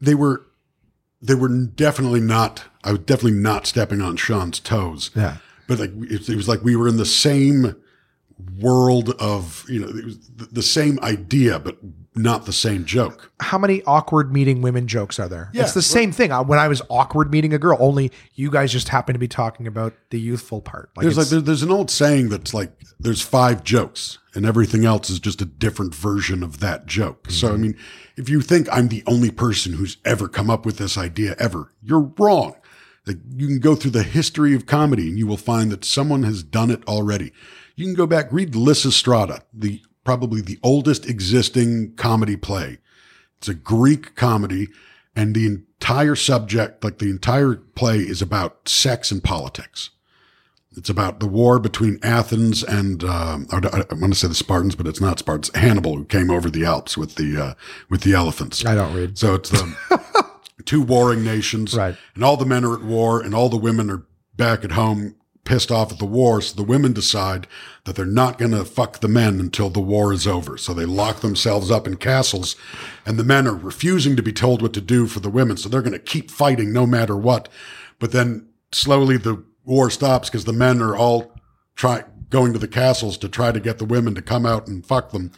they 0.00 0.14
were 0.14 0.46
they 1.20 1.34
were 1.34 1.48
definitely 1.48 2.20
not. 2.20 2.64
I 2.84 2.92
was 2.92 3.00
definitely 3.00 3.38
not 3.38 3.66
stepping 3.66 4.00
on 4.00 4.16
Shaun's 4.16 4.60
toes. 4.60 5.10
Yeah. 5.14 5.38
but 5.66 5.78
like 5.78 5.90
it, 6.10 6.28
it 6.28 6.36
was 6.36 6.48
like 6.48 6.62
we 6.62 6.76
were 6.76 6.88
in 6.88 6.96
the 6.96 7.06
same 7.06 7.76
world 8.60 9.10
of 9.18 9.64
you 9.68 9.80
know 9.80 9.88
it 9.88 10.04
was 10.04 10.18
the, 10.30 10.46
the 10.46 10.62
same 10.62 10.98
idea 11.00 11.58
but 11.60 11.76
not 12.14 12.46
the 12.46 12.52
same 12.52 12.84
joke 12.84 13.32
how 13.42 13.58
many 13.58 13.82
awkward 13.82 14.32
meeting 14.32 14.62
women 14.62 14.86
jokes 14.86 15.18
are 15.18 15.28
there? 15.28 15.50
Yeah, 15.52 15.62
it's 15.62 15.74
the 15.74 15.82
same 15.82 16.12
thing. 16.12 16.30
When 16.30 16.58
I 16.58 16.68
was 16.68 16.80
awkward 16.88 17.30
meeting 17.30 17.52
a 17.52 17.58
girl, 17.58 17.76
only 17.80 18.10
you 18.34 18.50
guys 18.50 18.72
just 18.72 18.88
happen 18.88 19.12
to 19.14 19.18
be 19.18 19.28
talking 19.28 19.66
about 19.66 19.94
the 20.10 20.18
youthful 20.18 20.60
part. 20.60 20.90
Like 20.96 21.04
there's 21.04 21.18
like 21.18 21.28
there, 21.28 21.40
there's 21.40 21.62
an 21.62 21.70
old 21.70 21.90
saying 21.90 22.28
that's 22.28 22.54
like 22.54 22.72
there's 22.98 23.20
five 23.20 23.64
jokes 23.64 24.18
and 24.34 24.46
everything 24.46 24.84
else 24.84 25.10
is 25.10 25.20
just 25.20 25.42
a 25.42 25.44
different 25.44 25.94
version 25.94 26.42
of 26.42 26.60
that 26.60 26.86
joke 26.86 27.30
so 27.30 27.48
i 27.48 27.50
mm-hmm. 27.50 27.62
mean 27.62 27.76
if 28.16 28.28
you 28.28 28.40
think 28.40 28.68
i'm 28.72 28.88
the 28.88 29.02
only 29.06 29.30
person 29.30 29.74
who's 29.74 29.98
ever 30.04 30.28
come 30.28 30.48
up 30.48 30.64
with 30.64 30.78
this 30.78 30.96
idea 30.96 31.34
ever 31.38 31.72
you're 31.82 32.12
wrong 32.18 32.54
like 33.06 33.18
you 33.36 33.48
can 33.48 33.58
go 33.58 33.74
through 33.74 33.90
the 33.90 34.04
history 34.04 34.54
of 34.54 34.64
comedy 34.64 35.08
and 35.08 35.18
you 35.18 35.26
will 35.26 35.36
find 35.36 35.70
that 35.70 35.84
someone 35.84 36.22
has 36.22 36.42
done 36.42 36.70
it 36.70 36.82
already 36.86 37.32
you 37.76 37.84
can 37.84 37.94
go 37.94 38.06
back 38.06 38.32
read 38.32 38.52
lysistrata 38.52 39.42
the 39.52 39.82
probably 40.04 40.40
the 40.40 40.58
oldest 40.62 41.08
existing 41.08 41.94
comedy 41.96 42.36
play 42.36 42.78
it's 43.42 43.48
a 43.48 43.54
Greek 43.54 44.14
comedy, 44.14 44.68
and 45.16 45.34
the 45.34 45.46
entire 45.46 46.14
subject, 46.14 46.84
like 46.84 46.98
the 46.98 47.10
entire 47.10 47.56
play, 47.56 47.98
is 47.98 48.22
about 48.22 48.68
sex 48.68 49.10
and 49.10 49.20
politics. 49.20 49.90
It's 50.76 50.88
about 50.88 51.18
the 51.18 51.26
war 51.26 51.58
between 51.58 51.98
Athens 52.04 52.62
and 52.62 53.02
um, 53.02 53.48
I, 53.50 53.56
I 53.56 53.94
want 53.94 54.12
to 54.12 54.14
say 54.14 54.28
the 54.28 54.36
Spartans, 54.36 54.76
but 54.76 54.86
it's 54.86 55.00
not 55.00 55.18
Spartans. 55.18 55.50
Hannibal, 55.56 55.96
who 55.96 56.04
came 56.04 56.30
over 56.30 56.48
the 56.48 56.64
Alps 56.64 56.96
with 56.96 57.16
the 57.16 57.36
uh, 57.36 57.54
with 57.90 58.02
the 58.02 58.14
elephants. 58.14 58.64
I 58.64 58.76
don't 58.76 58.94
read. 58.94 59.18
So 59.18 59.34
it's 59.34 59.50
the 59.50 59.74
two 60.64 60.80
warring 60.80 61.24
nations, 61.24 61.76
Right. 61.76 61.96
And 62.14 62.22
all 62.22 62.36
the 62.36 62.46
men 62.46 62.64
are 62.64 62.74
at 62.74 62.84
war, 62.84 63.20
and 63.20 63.34
all 63.34 63.48
the 63.48 63.56
women 63.56 63.90
are 63.90 64.06
back 64.36 64.64
at 64.64 64.70
home, 64.70 65.16
pissed 65.44 65.72
off 65.72 65.92
at 65.92 65.98
the 65.98 66.04
war. 66.04 66.40
So 66.40 66.54
the 66.54 66.62
women 66.62 66.92
decide 66.92 67.46
that 67.84 67.96
they're 67.96 68.06
not 68.06 68.38
going 68.38 68.52
to 68.52 68.64
fuck 68.64 69.00
the 69.00 69.08
men 69.08 69.40
until 69.40 69.70
the 69.70 69.80
war 69.80 70.12
is 70.12 70.26
over. 70.26 70.56
So 70.56 70.72
they 70.72 70.84
lock 70.84 71.20
themselves 71.20 71.70
up 71.70 71.86
in 71.86 71.96
castles, 71.96 72.56
and 73.04 73.18
the 73.18 73.24
men 73.24 73.46
are 73.46 73.56
refusing 73.56 74.16
to 74.16 74.22
be 74.22 74.32
told 74.32 74.62
what 74.62 74.72
to 74.74 74.80
do 74.80 75.06
for 75.06 75.20
the 75.20 75.30
women. 75.30 75.56
So 75.56 75.68
they're 75.68 75.82
going 75.82 75.92
to 75.92 75.98
keep 75.98 76.30
fighting 76.30 76.72
no 76.72 76.86
matter 76.86 77.16
what. 77.16 77.48
But 77.98 78.12
then 78.12 78.48
slowly 78.70 79.16
the 79.16 79.44
war 79.64 79.90
stops 79.90 80.28
because 80.28 80.44
the 80.44 80.52
men 80.52 80.80
are 80.80 80.96
all 80.96 81.32
try 81.74 82.04
going 82.30 82.52
to 82.52 82.58
the 82.58 82.68
castles 82.68 83.18
to 83.18 83.28
try 83.28 83.52
to 83.52 83.60
get 83.60 83.78
the 83.78 83.84
women 83.84 84.14
to 84.14 84.22
come 84.22 84.46
out 84.46 84.66
and 84.66 84.86
fuck 84.86 85.10
them. 85.10 85.32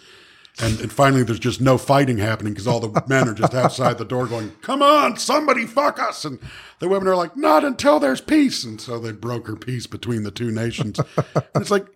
And, 0.60 0.80
and 0.80 0.92
finally, 0.92 1.24
there's 1.24 1.40
just 1.40 1.60
no 1.60 1.76
fighting 1.76 2.18
happening 2.18 2.52
because 2.52 2.68
all 2.68 2.78
the 2.78 3.02
men 3.08 3.28
are 3.28 3.34
just 3.34 3.54
outside 3.54 3.98
the 3.98 4.04
door 4.04 4.26
going, 4.26 4.52
"Come 4.62 4.82
on, 4.82 5.16
somebody 5.16 5.66
fuck 5.66 5.98
us!" 5.98 6.24
And 6.24 6.38
the 6.78 6.88
women 6.88 7.08
are 7.08 7.16
like, 7.16 7.36
"Not 7.36 7.64
until 7.64 7.98
there's 7.98 8.20
peace." 8.20 8.62
And 8.62 8.80
so 8.80 9.00
they 9.00 9.10
broker 9.10 9.56
peace 9.56 9.88
between 9.88 10.22
the 10.22 10.30
two 10.30 10.52
nations. 10.52 11.00
and 11.16 11.44
it's 11.56 11.72
like, 11.72 11.86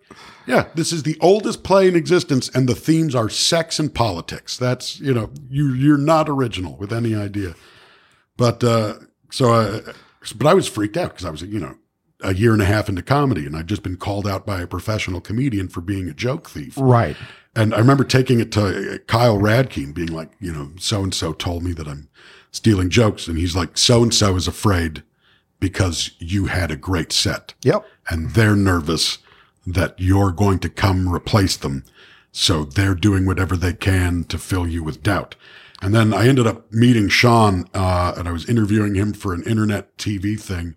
yeah, 0.45 0.67
this 0.75 0.91
is 0.91 1.03
the 1.03 1.17
oldest 1.21 1.63
play 1.63 1.87
in 1.87 1.95
existence, 1.95 2.49
and 2.49 2.67
the 2.67 2.75
themes 2.75 3.15
are 3.15 3.29
sex 3.29 3.79
and 3.79 3.93
politics. 3.93 4.57
That's 4.57 4.99
you 4.99 5.13
know, 5.13 5.29
you 5.49 5.73
you're 5.73 5.97
not 5.97 6.27
original 6.27 6.75
with 6.75 6.91
any 6.91 7.15
idea. 7.15 7.55
But 8.35 8.63
uh, 8.63 8.95
so, 9.31 9.53
uh, 9.53 9.93
but 10.35 10.47
I 10.47 10.53
was 10.53 10.67
freaked 10.67 10.97
out 10.97 11.11
because 11.11 11.25
I 11.25 11.29
was 11.29 11.43
you 11.43 11.59
know 11.59 11.75
a 12.21 12.33
year 12.33 12.53
and 12.53 12.61
a 12.61 12.65
half 12.65 12.89
into 12.89 13.01
comedy, 13.01 13.45
and 13.45 13.55
I'd 13.55 13.67
just 13.67 13.83
been 13.83 13.97
called 13.97 14.27
out 14.27 14.45
by 14.45 14.61
a 14.61 14.67
professional 14.67 15.21
comedian 15.21 15.67
for 15.67 15.81
being 15.81 16.09
a 16.09 16.13
joke 16.13 16.49
thief. 16.49 16.73
Right. 16.77 17.15
And 17.59 17.73
I 17.75 17.79
remember 17.79 18.05
taking 18.05 18.39
it 18.39 18.53
to 18.53 19.01
Kyle 19.07 19.37
Radke 19.37 19.83
and 19.83 19.93
being 19.93 20.13
like, 20.13 20.31
you 20.39 20.53
know, 20.53 20.69
so 20.79 21.03
and 21.03 21.13
so 21.13 21.33
told 21.33 21.61
me 21.61 21.73
that 21.73 21.89
I'm 21.89 22.07
stealing 22.51 22.89
jokes. 22.89 23.27
And 23.27 23.37
he's 23.37 23.53
like, 23.53 23.77
so 23.77 24.01
and 24.01 24.13
so 24.13 24.37
is 24.37 24.47
afraid 24.47 25.03
because 25.59 26.11
you 26.19 26.45
had 26.45 26.71
a 26.71 26.77
great 26.77 27.11
set 27.11 27.53
Yep. 27.63 27.85
and 28.09 28.29
they're 28.29 28.55
nervous 28.55 29.17
that 29.67 29.95
you're 29.97 30.31
going 30.31 30.59
to 30.59 30.69
come 30.69 31.13
replace 31.13 31.57
them. 31.57 31.83
So 32.31 32.63
they're 32.63 32.95
doing 32.95 33.25
whatever 33.25 33.57
they 33.57 33.73
can 33.73 34.23
to 34.25 34.37
fill 34.37 34.65
you 34.65 34.81
with 34.81 35.03
doubt. 35.03 35.35
And 35.81 35.93
then 35.93 36.13
I 36.13 36.29
ended 36.29 36.47
up 36.47 36.71
meeting 36.71 37.09
Shaun, 37.09 37.65
uh, 37.73 38.13
and 38.15 38.25
I 38.25 38.31
was 38.31 38.47
interviewing 38.47 38.95
him 38.95 39.11
for 39.11 39.33
an 39.33 39.43
internet 39.43 39.97
TV 39.97 40.39
thing. 40.39 40.75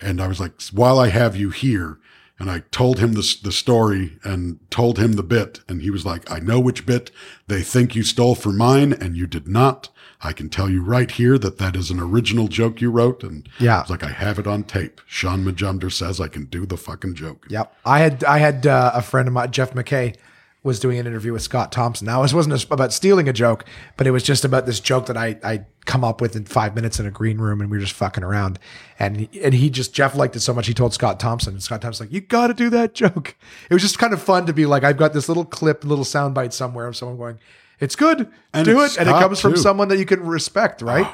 And 0.00 0.20
I 0.20 0.28
was 0.28 0.38
like, 0.38 0.62
while 0.72 1.00
I 1.00 1.08
have 1.08 1.34
you 1.34 1.50
here, 1.50 1.98
and 2.40 2.50
I 2.50 2.60
told 2.70 2.98
him 2.98 3.12
the, 3.12 3.36
the 3.44 3.52
story 3.52 4.18
and 4.24 4.58
told 4.70 4.98
him 4.98 5.12
the 5.12 5.22
bit. 5.22 5.60
And 5.68 5.82
he 5.82 5.90
was 5.90 6.06
like, 6.06 6.28
I 6.30 6.38
know 6.40 6.58
which 6.58 6.86
bit 6.86 7.10
they 7.48 7.60
think 7.62 7.94
you 7.94 8.02
stole 8.02 8.34
from 8.34 8.56
mine 8.56 8.94
and 8.94 9.14
you 9.16 9.26
did 9.26 9.46
not. 9.46 9.90
I 10.22 10.32
can 10.32 10.48
tell 10.48 10.68
you 10.70 10.82
right 10.82 11.10
here 11.10 11.36
that 11.38 11.58
that 11.58 11.76
is 11.76 11.90
an 11.90 12.00
original 12.00 12.48
joke 12.48 12.80
you 12.80 12.90
wrote. 12.90 13.22
And 13.22 13.46
Yeah. 13.58 13.76
I 13.78 13.80
was 13.82 13.90
like, 13.90 14.02
I 14.02 14.08
have 14.10 14.38
it 14.38 14.46
on 14.46 14.64
tape. 14.64 15.02
Shaun 15.06 15.44
Majumder 15.44 15.92
says 15.92 16.18
I 16.18 16.28
can 16.28 16.46
do 16.46 16.64
the 16.64 16.78
fucking 16.78 17.14
joke. 17.14 17.46
Yep. 17.50 17.74
I 17.84 17.98
had 18.00 18.24
I 18.24 18.38
had 18.38 18.66
uh, 18.66 18.90
a 18.94 19.02
friend 19.02 19.28
of 19.28 19.34
mine, 19.34 19.50
Jeff 19.50 19.74
McKay, 19.74 20.16
was 20.62 20.78
doing 20.78 20.98
an 20.98 21.06
interview 21.06 21.32
with 21.32 21.42
Scott 21.42 21.72
Thompson. 21.72 22.06
Now, 22.06 22.22
this 22.22 22.34
wasn't 22.34 22.70
about 22.70 22.92
stealing 22.92 23.28
a 23.28 23.32
joke, 23.32 23.64
but 23.96 24.06
it 24.06 24.10
was 24.10 24.22
just 24.22 24.44
about 24.44 24.66
this 24.66 24.78
joke 24.78 25.06
that 25.06 25.16
I 25.16 25.38
I 25.42 25.64
come 25.86 26.04
up 26.04 26.20
with 26.20 26.36
in 26.36 26.44
five 26.44 26.74
minutes 26.74 27.00
in 27.00 27.06
a 27.06 27.10
green 27.10 27.38
room, 27.38 27.60
and 27.60 27.70
we 27.70 27.78
were 27.78 27.82
just 27.82 27.94
fucking 27.94 28.22
around. 28.22 28.58
And 28.98 29.16
he, 29.16 29.42
and 29.42 29.54
he 29.54 29.70
just 29.70 29.94
Jeff 29.94 30.14
liked 30.14 30.36
it 30.36 30.40
so 30.40 30.52
much 30.52 30.66
he 30.66 30.74
told 30.74 30.92
Scott 30.92 31.18
Thompson, 31.18 31.54
and 31.54 31.62
Scott 31.62 31.80
Thompson's 31.80 32.08
like, 32.08 32.14
"You 32.14 32.20
got 32.20 32.48
to 32.48 32.54
do 32.54 32.68
that 32.70 32.94
joke." 32.94 33.36
It 33.70 33.74
was 33.74 33.82
just 33.82 33.98
kind 33.98 34.12
of 34.12 34.22
fun 34.22 34.46
to 34.46 34.52
be 34.52 34.66
like, 34.66 34.84
I've 34.84 34.98
got 34.98 35.12
this 35.14 35.28
little 35.28 35.44
clip, 35.46 35.84
little 35.84 36.04
soundbite 36.04 36.52
somewhere 36.52 36.86
of 36.86 36.96
someone 36.96 37.16
going, 37.16 37.38
"It's 37.78 37.96
good, 37.96 38.28
And 38.52 38.66
do 38.66 38.80
it," 38.82 38.98
and 38.98 39.08
it 39.08 39.12
Scott, 39.12 39.22
comes 39.22 39.40
from 39.40 39.56
someone 39.56 39.88
that 39.88 39.98
you 39.98 40.06
can 40.06 40.20
respect, 40.20 40.82
right? 40.82 41.06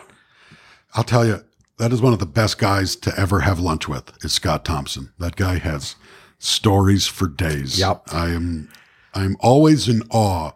I'll 0.95 1.05
tell 1.05 1.27
you, 1.27 1.45
that 1.79 1.93
is 1.93 2.01
one 2.01 2.13
of 2.13 2.19
the 2.19 2.27
best 2.27 2.59
guys 2.59 2.97
to 2.97 3.13
ever 3.19 3.41
have 3.41 3.61
lunch 3.61 3.87
with 3.87 4.13
is 4.25 4.33
Scott 4.33 4.65
Thompson. 4.65 5.13
That 5.19 5.37
guy 5.37 5.59
has 5.59 5.95
stories 6.39 7.07
for 7.07 7.29
days. 7.29 7.79
Yep. 7.79 8.03
I 8.13 8.31
am 8.31 8.71
I'm 9.17 9.37
always 9.41 9.89
in 9.89 10.03
awe 10.11 10.53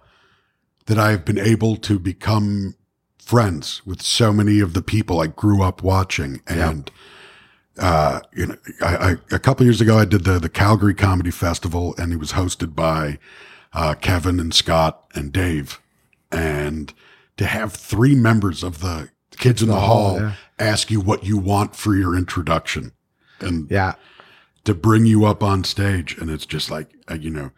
that 0.87 0.99
I 0.99 1.11
have 1.13 1.25
been 1.25 1.39
able 1.39 1.77
to 1.77 1.99
become 1.99 2.75
friends 3.19 3.81
with 3.87 4.03
so 4.03 4.33
many 4.33 4.61
of 4.61 4.75
the 4.75 4.83
people 4.83 5.21
I 5.21 5.29
grew 5.29 5.63
up 5.63 5.83
watching. 5.83 6.41
And 6.47 6.91
uh, 7.79 8.21
you 8.35 8.47
know, 8.47 8.57
I, 8.83 8.97
I 8.97 9.17
a 9.31 9.39
couple 9.39 9.65
years 9.65 9.81
ago 9.81 9.99
I 9.99 10.05
did 10.05 10.25
the 10.25 10.39
the 10.39 10.49
Calgary 10.49 10.95
Comedy 10.95 11.31
Festival 11.31 11.95
and 11.97 12.13
it 12.13 12.19
was 12.19 12.33
hosted 12.33 12.75
by 12.75 13.19
uh, 13.73 13.95
Kevin 13.95 14.39
and 14.41 14.53
Scott 14.53 15.05
and 15.15 15.33
Dave. 15.33 15.81
And 16.31 16.93
to 17.37 17.47
have 17.47 17.73
three 17.73 18.15
members 18.15 18.63
of 18.63 18.81
the 18.81 19.09
Kids 19.39 19.63
in 19.63 19.69
the, 19.69 19.81
Hall, 19.81 20.21
yeah. 20.21 20.33
ask 20.59 20.91
you 20.91 21.01
what 21.01 21.25
you 21.25 21.39
want 21.39 21.75
for 21.75 21.95
your 21.97 22.15
introduction 22.15 22.93
and 23.41 23.71
Yeah. 23.71 23.95
to 24.65 24.75
bring 24.75 25.07
you 25.07 25.25
up 25.25 25.43
on 25.43 25.65
stage. 25.65 26.19
And 26.19 26.29
it's 26.29 26.45
just 26.45 26.71
like, 26.71 26.91
uh, 27.11 27.15
you 27.15 27.31
know, 27.31 27.51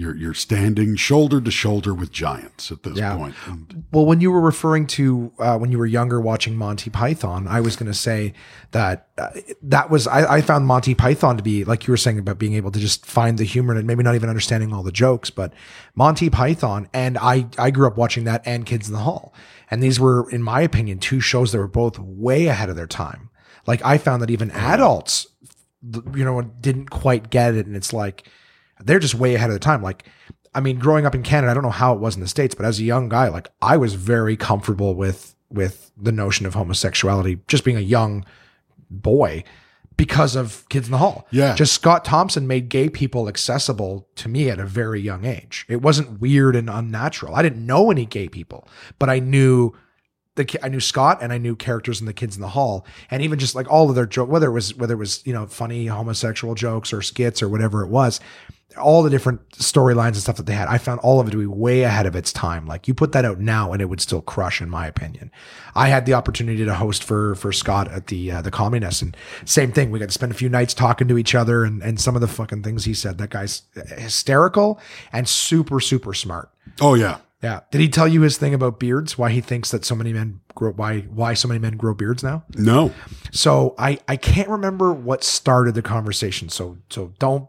you're, 0.00 0.16
you're 0.16 0.34
standing 0.34 0.96
shoulder 0.96 1.40
to 1.40 1.50
shoulder 1.50 1.92
with 1.94 2.10
giants 2.10 2.72
at 2.72 2.82
this 2.82 2.96
Yeah. 2.96 3.16
point. 3.16 3.34
And 3.46 3.84
Well, 3.92 4.06
when 4.06 4.20
you 4.20 4.30
were 4.30 4.40
referring 4.40 4.86
to 4.98 5.32
uh, 5.38 5.58
when 5.58 5.70
you 5.72 5.78
were 5.78 5.86
younger 5.86 6.20
watching 6.20 6.56
Monty 6.56 6.90
Python, 6.90 7.46
I 7.46 7.60
was 7.60 7.76
going 7.76 7.90
to 7.92 7.98
say 7.98 8.32
that 8.70 9.08
uh, 9.18 9.28
that 9.62 9.90
was 9.90 10.06
I, 10.06 10.36
I 10.36 10.40
found 10.40 10.66
Monty 10.66 10.94
Python 10.94 11.36
to 11.36 11.42
be 11.42 11.64
like 11.64 11.86
you 11.86 11.92
were 11.92 11.96
saying 11.98 12.18
about 12.18 12.38
being 12.38 12.54
able 12.54 12.70
to 12.70 12.78
just 12.80 13.04
find 13.04 13.36
the 13.38 13.44
humor 13.44 13.74
and 13.74 13.86
maybe 13.86 14.02
not 14.02 14.14
even 14.14 14.28
understanding 14.28 14.72
all 14.72 14.82
the 14.82 14.92
jokes, 14.92 15.28
but 15.30 15.52
Monty 15.94 16.30
Python 16.30 16.88
and 16.94 17.18
I 17.18 17.46
I 17.58 17.70
grew 17.70 17.86
up 17.86 17.96
watching 17.98 18.24
that 18.24 18.42
and 18.46 18.64
Kids 18.64 18.88
in 18.88 18.94
the 18.94 19.00
Hall, 19.00 19.34
and 19.70 19.82
these 19.82 20.00
were, 20.00 20.30
in 20.30 20.42
my 20.42 20.60
opinion, 20.62 20.98
two 20.98 21.20
shows 21.20 21.52
that 21.52 21.58
were 21.58 21.68
both 21.68 21.98
way 21.98 22.46
ahead 22.46 22.70
of 22.70 22.76
their 22.76 22.86
time. 22.86 23.28
Like 23.66 23.84
I 23.84 23.98
found 23.98 24.22
that 24.22 24.30
even 24.30 24.50
adults, 24.52 25.26
you 26.14 26.24
know, 26.24 26.40
didn't 26.42 26.88
quite 26.90 27.28
get 27.30 27.54
it, 27.54 27.66
and 27.66 27.76
it's 27.76 27.92
like 27.92 28.26
they're 28.84 28.98
just 28.98 29.14
way 29.14 29.34
ahead 29.34 29.50
of 29.50 29.54
the 29.54 29.60
time. 29.60 29.82
Like, 29.82 30.04
I 30.54 30.60
mean, 30.60 30.78
growing 30.78 31.06
up 31.06 31.14
in 31.14 31.22
Canada, 31.22 31.50
I 31.50 31.54
don't 31.54 31.62
know 31.62 31.70
how 31.70 31.94
it 31.94 32.00
was 32.00 32.14
in 32.14 32.20
the 32.20 32.28
States, 32.28 32.54
but 32.54 32.66
as 32.66 32.78
a 32.78 32.84
young 32.84 33.08
guy, 33.08 33.28
like 33.28 33.48
I 33.62 33.76
was 33.76 33.94
very 33.94 34.36
comfortable 34.36 34.94
with 34.94 35.34
with 35.50 35.90
the 35.96 36.12
notion 36.12 36.46
of 36.46 36.54
homosexuality, 36.54 37.40
just 37.48 37.64
being 37.64 37.76
a 37.76 37.80
young 37.80 38.24
boy 38.88 39.44
because 39.96 40.34
of 40.34 40.66
Kids 40.70 40.86
in 40.86 40.92
the 40.92 40.98
Hall. 40.98 41.26
Yeah. 41.30 41.54
Just 41.54 41.74
Scott 41.74 42.06
Thompson 42.06 42.46
made 42.46 42.70
gay 42.70 42.88
people 42.88 43.28
accessible 43.28 44.08
to 44.14 44.30
me 44.30 44.48
at 44.48 44.58
a 44.58 44.64
very 44.64 44.98
young 44.98 45.26
age. 45.26 45.66
It 45.68 45.82
wasn't 45.82 46.20
weird 46.20 46.56
and 46.56 46.70
unnatural. 46.70 47.34
I 47.34 47.42
didn't 47.42 47.66
know 47.66 47.90
any 47.90 48.06
gay 48.06 48.28
people, 48.28 48.66
but 48.98 49.10
I 49.10 49.18
knew 49.18 49.74
the 50.36 50.58
I 50.62 50.68
knew 50.68 50.80
Scott 50.80 51.18
and 51.20 51.32
I 51.32 51.38
knew 51.38 51.54
characters 51.54 52.00
in 52.00 52.06
the 52.06 52.14
Kids 52.14 52.34
in 52.34 52.40
the 52.40 52.48
Hall, 52.48 52.86
and 53.10 53.22
even 53.22 53.38
just 53.38 53.54
like 53.54 53.70
all 53.70 53.90
of 53.90 53.94
their 53.94 54.06
joke, 54.06 54.30
whether 54.30 54.46
it 54.46 54.52
was 54.52 54.74
whether 54.74 54.94
it 54.94 54.98
was 54.98 55.22
you 55.26 55.34
know 55.34 55.46
funny 55.46 55.86
homosexual 55.86 56.54
jokes 56.54 56.92
or 56.92 57.02
skits 57.02 57.42
or 57.42 57.48
whatever 57.50 57.82
it 57.82 57.88
was, 57.88 58.20
all 58.78 59.02
the 59.02 59.10
different 59.10 59.48
storylines 59.50 60.08
and 60.08 60.16
stuff 60.16 60.36
that 60.36 60.46
they 60.46 60.52
had. 60.52 60.68
I 60.68 60.78
found 60.78 61.00
all 61.00 61.20
of 61.20 61.28
it 61.28 61.32
to 61.32 61.38
be 61.38 61.46
way 61.46 61.82
ahead 61.82 62.06
of 62.06 62.14
its 62.14 62.32
time. 62.32 62.66
Like 62.66 62.88
you 62.88 62.94
put 62.94 63.12
that 63.12 63.24
out 63.24 63.38
now, 63.40 63.72
and 63.72 63.82
it 63.82 63.86
would 63.86 64.00
still 64.00 64.22
crush, 64.22 64.60
in 64.60 64.70
my 64.70 64.86
opinion. 64.86 65.30
I 65.74 65.88
had 65.88 66.06
the 66.06 66.14
opportunity 66.14 66.64
to 66.64 66.74
host 66.74 67.02
for 67.02 67.34
for 67.34 67.52
Scott 67.52 67.90
at 67.90 68.08
the 68.08 68.30
uh, 68.32 68.42
the 68.42 68.50
Comedy 68.50 68.84
Nest, 68.84 69.02
and 69.02 69.16
same 69.44 69.72
thing. 69.72 69.90
We 69.90 69.98
got 69.98 70.08
to 70.08 70.12
spend 70.12 70.32
a 70.32 70.36
few 70.36 70.48
nights 70.48 70.74
talking 70.74 71.08
to 71.08 71.18
each 71.18 71.34
other, 71.34 71.64
and 71.64 71.82
and 71.82 72.00
some 72.00 72.14
of 72.14 72.20
the 72.20 72.28
fucking 72.28 72.62
things 72.62 72.84
he 72.84 72.94
said. 72.94 73.18
That 73.18 73.30
guy's 73.30 73.62
hysterical 73.96 74.80
and 75.12 75.28
super 75.28 75.80
super 75.80 76.14
smart. 76.14 76.50
oh 76.80 76.94
yeah. 76.94 77.18
Yeah. 77.42 77.60
Did 77.70 77.80
he 77.80 77.88
tell 77.88 78.06
you 78.06 78.20
his 78.20 78.36
thing 78.36 78.52
about 78.52 78.78
beards? 78.78 79.16
Why 79.16 79.30
he 79.30 79.40
thinks 79.40 79.70
that 79.70 79.82
so 79.86 79.94
many 79.94 80.12
men 80.12 80.40
grow 80.54 80.72
why 80.72 81.00
why 81.00 81.32
so 81.32 81.48
many 81.48 81.58
men 81.58 81.78
grow 81.78 81.94
beards 81.94 82.22
now? 82.22 82.44
No. 82.54 82.92
So 83.30 83.74
I 83.78 83.98
I 84.06 84.16
can't 84.16 84.50
remember 84.50 84.92
what 84.92 85.24
started 85.24 85.74
the 85.74 85.80
conversation. 85.80 86.50
So 86.50 86.76
so 86.90 87.14
don't 87.18 87.48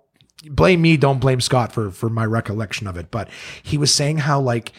blame 0.50 0.82
me, 0.82 0.98
don't 0.98 1.20
blame 1.20 1.42
Scott 1.42 1.72
for 1.72 1.92
for 1.92 2.10
my 2.10 2.26
recollection 2.26 2.88
of 2.88 2.98
it. 2.98 3.12
But 3.12 3.30
he 3.64 3.78
was 3.78 3.94
saying 3.94 4.18
how 4.20 4.40
like 4.40 4.72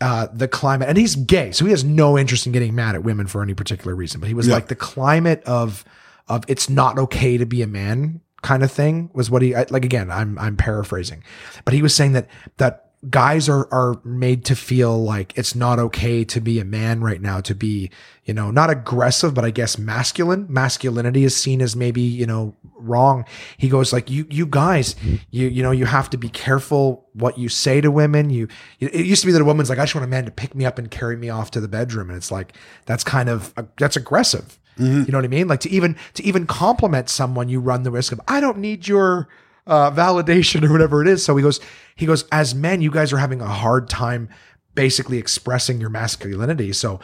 uh 0.00 0.26
the 0.32 0.48
climate 0.48 0.88
and 0.88 0.98
he's 0.98 1.16
gay, 1.16 1.52
so 1.52 1.64
he 1.64 1.70
has 1.70 1.84
no 1.84 2.18
interest 2.18 2.46
in 2.46 2.52
getting 2.52 2.74
mad 2.74 2.94
at 2.94 3.02
women 3.04 3.26
for 3.26 3.42
any 3.42 3.54
particular 3.54 3.94
reason. 3.94 4.20
But 4.20 4.28
he 4.28 4.34
was 4.34 4.46
Yeah. 4.48 4.54
like 4.54 4.68
the 4.68 4.74
climate 4.74 5.42
of 5.44 5.84
of 6.28 6.44
it's 6.48 6.68
not 6.70 6.98
okay 6.98 7.36
to 7.38 7.46
be 7.46 7.62
a 7.62 7.66
man 7.66 8.20
kind 8.42 8.62
of 8.62 8.70
thing 8.70 9.10
was 9.14 9.30
what 9.30 9.40
he 9.42 9.54
like 9.54 9.84
again 9.84 10.10
I'm 10.10 10.38
I'm 10.38 10.56
paraphrasing. 10.56 11.22
But 11.64 11.74
he 11.74 11.82
was 11.82 11.94
saying 11.94 12.12
that 12.12 12.28
that 12.58 12.90
guys 13.10 13.48
are 13.48 13.68
are 13.72 14.00
made 14.04 14.44
to 14.46 14.56
feel 14.56 15.02
like 15.02 15.36
it's 15.36 15.54
not 15.54 15.78
okay 15.78 16.24
to 16.24 16.40
be 16.40 16.58
a 16.60 16.64
man 16.64 17.00
right 17.00 17.20
now 17.20 17.40
to 17.40 17.54
be 17.54 17.90
you 18.24 18.32
know 18.32 18.50
not 18.50 18.70
aggressive 18.70 19.34
but 19.34 19.44
i 19.44 19.50
guess 19.50 19.78
masculine. 19.78 20.46
Masculinity 20.48 21.24
is 21.24 21.36
seen 21.36 21.60
as 21.60 21.76
maybe 21.76 22.00
you 22.00 22.26
know 22.26 22.54
wrong. 22.76 23.24
He 23.56 23.68
goes 23.68 23.92
like 23.92 24.10
you 24.10 24.26
you 24.30 24.46
guys 24.46 24.96
you 25.30 25.48
you 25.48 25.62
know 25.62 25.70
you 25.70 25.86
have 25.86 26.10
to 26.10 26.16
be 26.16 26.28
careful 26.28 27.08
what 27.12 27.38
you 27.38 27.48
say 27.48 27.80
to 27.80 27.90
women. 27.90 28.30
You 28.30 28.48
it 28.80 29.06
used 29.06 29.22
to 29.22 29.26
be 29.26 29.32
that 29.32 29.42
a 29.42 29.44
woman's 29.44 29.70
like 29.70 29.78
i 29.78 29.82
just 29.82 29.94
want 29.94 30.04
a 30.04 30.08
man 30.08 30.24
to 30.24 30.30
pick 30.30 30.54
me 30.54 30.64
up 30.64 30.78
and 30.78 30.90
carry 30.90 31.16
me 31.16 31.28
off 31.30 31.50
to 31.52 31.60
the 31.60 31.68
bedroom 31.68 32.10
and 32.10 32.16
it's 32.16 32.30
like 32.30 32.54
that's 32.86 33.04
kind 33.04 33.28
of 33.28 33.52
uh, 33.56 33.64
that's 33.78 33.96
aggressive. 33.96 34.58
Mm-hmm. 34.78 35.02
You 35.06 35.12
know 35.12 35.18
what 35.18 35.24
i 35.24 35.28
mean? 35.28 35.48
Like 35.48 35.60
to 35.60 35.70
even 35.70 35.96
to 36.14 36.24
even 36.24 36.46
compliment 36.46 37.08
someone 37.08 37.48
you 37.48 37.60
run 37.60 37.82
the 37.82 37.90
risk 37.90 38.12
of 38.12 38.20
i 38.28 38.40
don't 38.40 38.58
need 38.58 38.88
your 38.88 39.28
uh, 39.66 39.90
validation 39.90 40.66
or 40.68 40.72
whatever 40.72 41.02
it 41.02 41.08
is. 41.08 41.24
So 41.24 41.36
he 41.36 41.42
goes, 41.42 41.60
he 41.96 42.06
goes, 42.06 42.24
as 42.32 42.54
men, 42.54 42.80
you 42.80 42.90
guys 42.90 43.12
are 43.12 43.18
having 43.18 43.40
a 43.40 43.46
hard 43.48 43.88
time 43.88 44.28
basically 44.74 45.18
expressing 45.18 45.80
your 45.80 45.90
masculinity. 45.90 46.72
So 46.72 47.00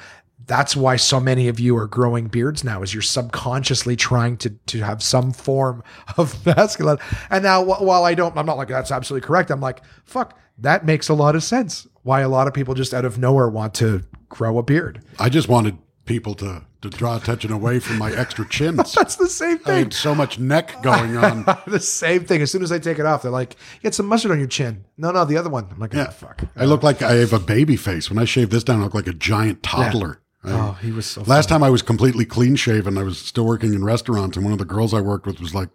that's 0.47 0.75
why 0.75 0.97
so 0.97 1.21
many 1.21 1.47
of 1.49 1.61
you 1.61 1.77
are 1.77 1.87
growing 1.87 2.27
beards 2.27 2.65
now 2.65 2.83
is 2.83 2.93
you're 2.93 3.03
subconsciously 3.03 3.95
trying 3.95 4.37
to 4.39 4.51
to 4.51 4.81
have 4.81 5.03
some 5.03 5.33
form 5.33 5.83
of 6.17 6.45
masculine. 6.57 6.99
And 7.31 7.45
now 7.45 7.63
wh- 7.63 7.83
while 7.83 8.05
I 8.05 8.15
don't, 8.15 8.37
I'm 8.37 8.47
not 8.47 8.57
like 8.57 8.69
that's 8.69 8.91
absolutely 8.91 9.27
correct. 9.27 9.51
I'm 9.51 9.61
like, 9.61 9.83
fuck, 10.05 10.37
that 10.59 10.85
makes 10.85 11.09
a 11.09 11.15
lot 11.15 11.37
of 11.37 11.45
sense. 11.45 11.87
Why 12.03 12.23
a 12.23 12.29
lot 12.29 12.49
of 12.49 12.55
people 12.55 12.75
just 12.75 12.93
out 12.93 13.05
of 13.05 13.19
nowhere 13.19 13.49
want 13.49 13.75
to 13.75 14.03
grow 14.29 14.59
a 14.59 14.63
beard. 14.63 15.03
I 15.19 15.29
just 15.29 15.49
wanted 15.49 15.79
people 16.11 16.35
to, 16.35 16.63
to 16.83 16.91
draw 16.91 17.17
attention 17.17 17.53
away 17.53 17.79
from 17.79 17.97
my 17.99 18.11
extra 18.13 18.47
chins. 18.49 18.93
That's 18.95 19.15
the 19.15 19.29
same 19.29 19.59
thing. 19.59 19.75
I 19.75 19.79
had 19.79 19.93
so 19.95 20.13
much 20.13 20.41
neck 20.41 20.83
going 20.83 21.17
on. 21.17 21.45
the 21.69 21.79
same 21.79 22.25
thing. 22.25 22.43
As 22.43 22.51
soon 22.51 22.65
as 22.65 22.73
I 22.73 22.81
take 22.81 22.99
it 22.99 23.07
off, 23.07 23.23
they're 23.23 23.31
like, 23.31 23.55
"Get 23.83 23.95
some 23.95 24.07
mustard 24.07 24.33
on 24.33 24.39
your 24.41 24.49
chin." 24.49 24.85
No, 24.99 25.13
no, 25.13 25.25
the 25.25 25.37
other 25.37 25.49
one. 25.51 25.69
I'm 25.71 25.79
like, 25.79 25.95
ah, 25.95 25.99
Yeah. 25.99 26.07
"Oh 26.09 26.13
fuck." 26.13 26.43
I 26.57 26.65
look 26.65 26.83
like 26.83 27.01
I 27.01 27.13
have 27.15 27.33
a 27.33 27.39
baby 27.39 27.77
face. 27.77 28.11
When 28.11 28.19
I 28.19 28.25
shave 28.25 28.51
this 28.51 28.65
down, 28.65 28.81
I 28.81 28.85
look 28.85 28.95
like 28.95 29.07
a 29.07 29.13
giant 29.15 29.63
toddler. 29.63 30.15
I- 30.15 30.25
Oh, 30.43 30.73
he 30.81 30.91
was 30.91 31.05
so. 31.05 31.21
Last 31.23 31.51
time 31.51 31.63
I 31.63 31.69
was 31.69 31.83
completely 31.83 32.25
clean 32.25 32.57
shaven, 32.57 32.97
I 32.97 33.03
was 33.03 33.19
still 33.19 33.45
working 33.45 33.75
in 33.75 33.85
restaurants, 33.85 34.39
and 34.39 34.45
one 34.45 34.55
of 34.55 34.59
the 34.59 34.65
girls 34.65 34.95
I 34.95 35.03
worked 35.03 35.27
with 35.27 35.39
was 35.39 35.55
like, 35.55 35.69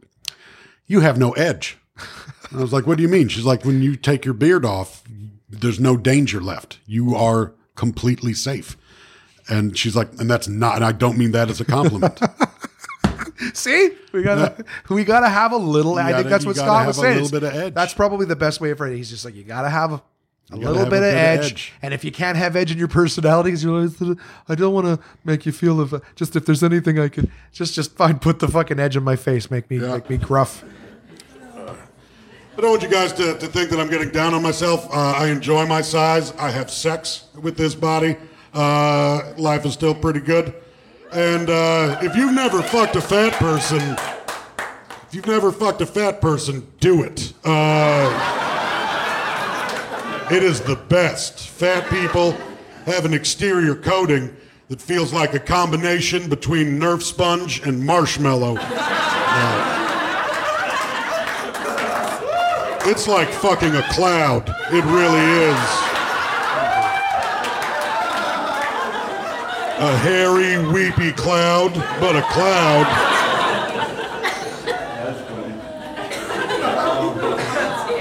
You 0.88 1.02
have 1.02 1.20
no 1.20 1.34
edge. 1.34 1.78
And 2.50 2.60
I 2.60 2.62
was 2.64 2.74
like, 2.74 2.88
What 2.88 2.98
do 2.98 3.04
you 3.04 3.08
mean? 3.10 3.28
She's 3.28 3.46
like, 3.46 3.64
When 3.64 3.84
you 3.84 3.96
take 3.96 4.26
your 4.26 4.34
beard 4.34 4.66
off, 4.66 5.04
there's 5.48 5.80
no 5.80 5.96
danger 5.98 6.42
left. 6.42 6.80
You 6.88 7.14
are 7.16 7.54
completely 7.76 8.34
safe. 8.34 8.76
And 9.50 9.78
she's 9.78 9.96
like, 9.96 10.10
And 10.20 10.30
that's 10.30 10.48
not, 10.48 10.76
and 10.78 10.86
I 10.86 10.92
don't 10.92 11.18
mean 11.18 11.32
that 11.32 11.50
as 11.50 11.62
a 11.62 11.66
compliment. 11.66 12.20
See, 13.54 13.92
we 14.14 14.24
gotta 14.24 14.64
we 14.90 15.04
gotta 15.04 15.28
have 15.30 15.52
a 15.52 15.58
little. 15.58 15.98
I 16.00 16.14
think 16.14 16.30
that's 16.30 16.46
what 16.46 16.56
Scott 16.56 16.88
was 16.88 16.98
a 16.98 17.02
saying. 17.02 17.22
little 17.22 17.40
bit 17.40 17.44
of 17.48 17.54
edge. 17.56 17.74
That's 17.74 17.94
probably 17.94 18.26
the 18.26 18.36
best 18.36 18.62
way 18.62 18.74
for 18.74 18.88
it. 18.88 18.96
He's 18.96 19.10
just 19.10 19.26
like, 19.26 19.36
you 19.36 19.44
gotta 19.44 19.70
have 19.70 19.92
A 19.92 20.02
gotta 20.52 20.58
little 20.62 20.78
have 20.80 20.90
bit 20.90 20.94
a 21.04 21.08
of 21.08 21.14
bit 21.14 21.14
of 21.14 21.16
edge. 21.42 21.52
edge. 21.52 21.74
and 21.82 21.94
if 21.94 22.04
you 22.06 22.12
can't 22.12 22.38
have 22.38 22.56
edge 22.56 22.72
in 22.72 22.78
your 22.78 22.88
personality, 22.88 23.52
'cause 23.52 23.64
you're 23.64 23.88
like, 23.88 24.18
I 24.48 24.56
don't 24.56 24.74
want 24.74 24.88
to 24.88 25.00
make 25.26 25.46
you 25.46 25.52
feel 25.52 25.82
if 25.82 25.94
just 26.16 26.36
if 26.36 26.46
there's 26.46 26.64
anything 26.64 26.98
I 27.00 27.10
could 27.10 27.30
just 27.52 27.74
just 27.74 27.96
fine 27.98 28.20
put 28.20 28.40
the 28.40 28.48
fucking 28.48 28.80
edge 28.80 28.96
in 28.96 29.04
my 29.04 29.16
face, 29.18 29.52
make 29.52 29.70
me 29.70 29.80
Yeah. 29.80 29.94
make 29.94 30.10
me 30.10 30.18
gruff. 30.18 30.64
I 32.58 32.62
don't 32.62 32.70
want 32.72 32.84
you 32.84 32.90
guys 32.90 33.12
to, 33.14 33.38
to 33.38 33.48
think 33.48 33.70
that 33.72 33.80
I'm 33.82 33.90
getting 33.90 34.12
down 34.12 34.34
on 34.34 34.42
myself. 34.42 34.88
Uh, 34.90 35.12
I 35.18 35.28
enjoy 35.28 35.66
my 35.66 35.82
size. 35.82 36.32
I 36.40 36.52
have 36.52 36.72
sex 36.72 37.26
with 37.42 37.58
this 37.58 37.76
body. 37.76 38.16
Uh, 38.56 39.34
life 39.38 39.66
is 39.66 39.74
still 39.74 39.94
pretty 39.94 40.22
good. 40.22 40.54
And 41.12 41.50
uh, 41.50 42.00
if 42.02 42.16
you've 42.16 42.34
never 42.34 42.62
fucked 42.62 42.96
a 42.96 43.02
fat 43.02 43.34
person, 43.34 43.82
if 45.08 45.10
you've 45.12 45.28
never 45.28 45.52
fucked 45.52 45.82
a 45.82 45.86
fat 45.86 46.22
person, 46.22 46.66
do 46.80 47.04
it. 47.04 47.34
Uh, 47.44 48.10
it 50.32 50.42
is 50.42 50.62
the 50.62 50.78
best. 50.78 51.50
Fat 51.50 51.90
people 51.90 52.32
have 52.86 53.04
an 53.06 53.14
exterior 53.14 53.76
coating 53.76 54.36
that 54.70 54.82
feels 54.82 55.12
like 55.14 55.34
a 55.34 55.40
combination 55.40 56.30
between 56.30 56.80
Nerf 56.80 57.02
sponge 57.02 57.62
and 57.68 57.86
marshmallow. 57.86 58.58
It's 62.88 63.08
like 63.08 63.30
fucking 63.30 63.76
a 63.76 63.84
cloud. 63.92 64.48
It 64.72 64.86
really 64.86 65.50
is. 65.50 65.95
A 69.78 69.98
hairy, 69.98 70.58
weepy 70.72 71.12
cloud, 71.12 71.74
but 72.00 72.16
a 72.16 72.22
cloud. 72.22 72.86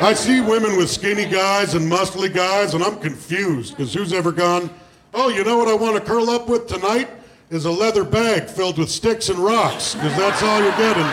I 0.02 0.12
see 0.12 0.40
women 0.40 0.76
with 0.76 0.90
skinny 0.90 1.26
guys 1.28 1.74
and 1.74 1.90
muscly 1.90 2.32
guys, 2.32 2.74
and 2.74 2.84
I'm 2.84 2.98
confused 3.00 3.76
because 3.76 3.92
who's 3.92 4.12
ever 4.12 4.32
gone, 4.32 4.70
oh, 5.14 5.28
you 5.30 5.42
know 5.44 5.58
what 5.58 5.68
I 5.68 5.74
want 5.74 5.96
to 5.96 6.00
curl 6.00 6.30
up 6.30 6.48
with 6.48 6.66
tonight? 6.66 7.08
Is 7.50 7.64
a 7.64 7.70
leather 7.70 8.04
bag 8.04 8.48
filled 8.48 8.78
with 8.78 8.90
sticks 8.90 9.28
and 9.28 9.38
rocks, 9.38 9.94
because 9.94 10.16
that's 10.16 10.42
all 10.42 10.62
you're 10.62 10.70
getting. 10.72 11.10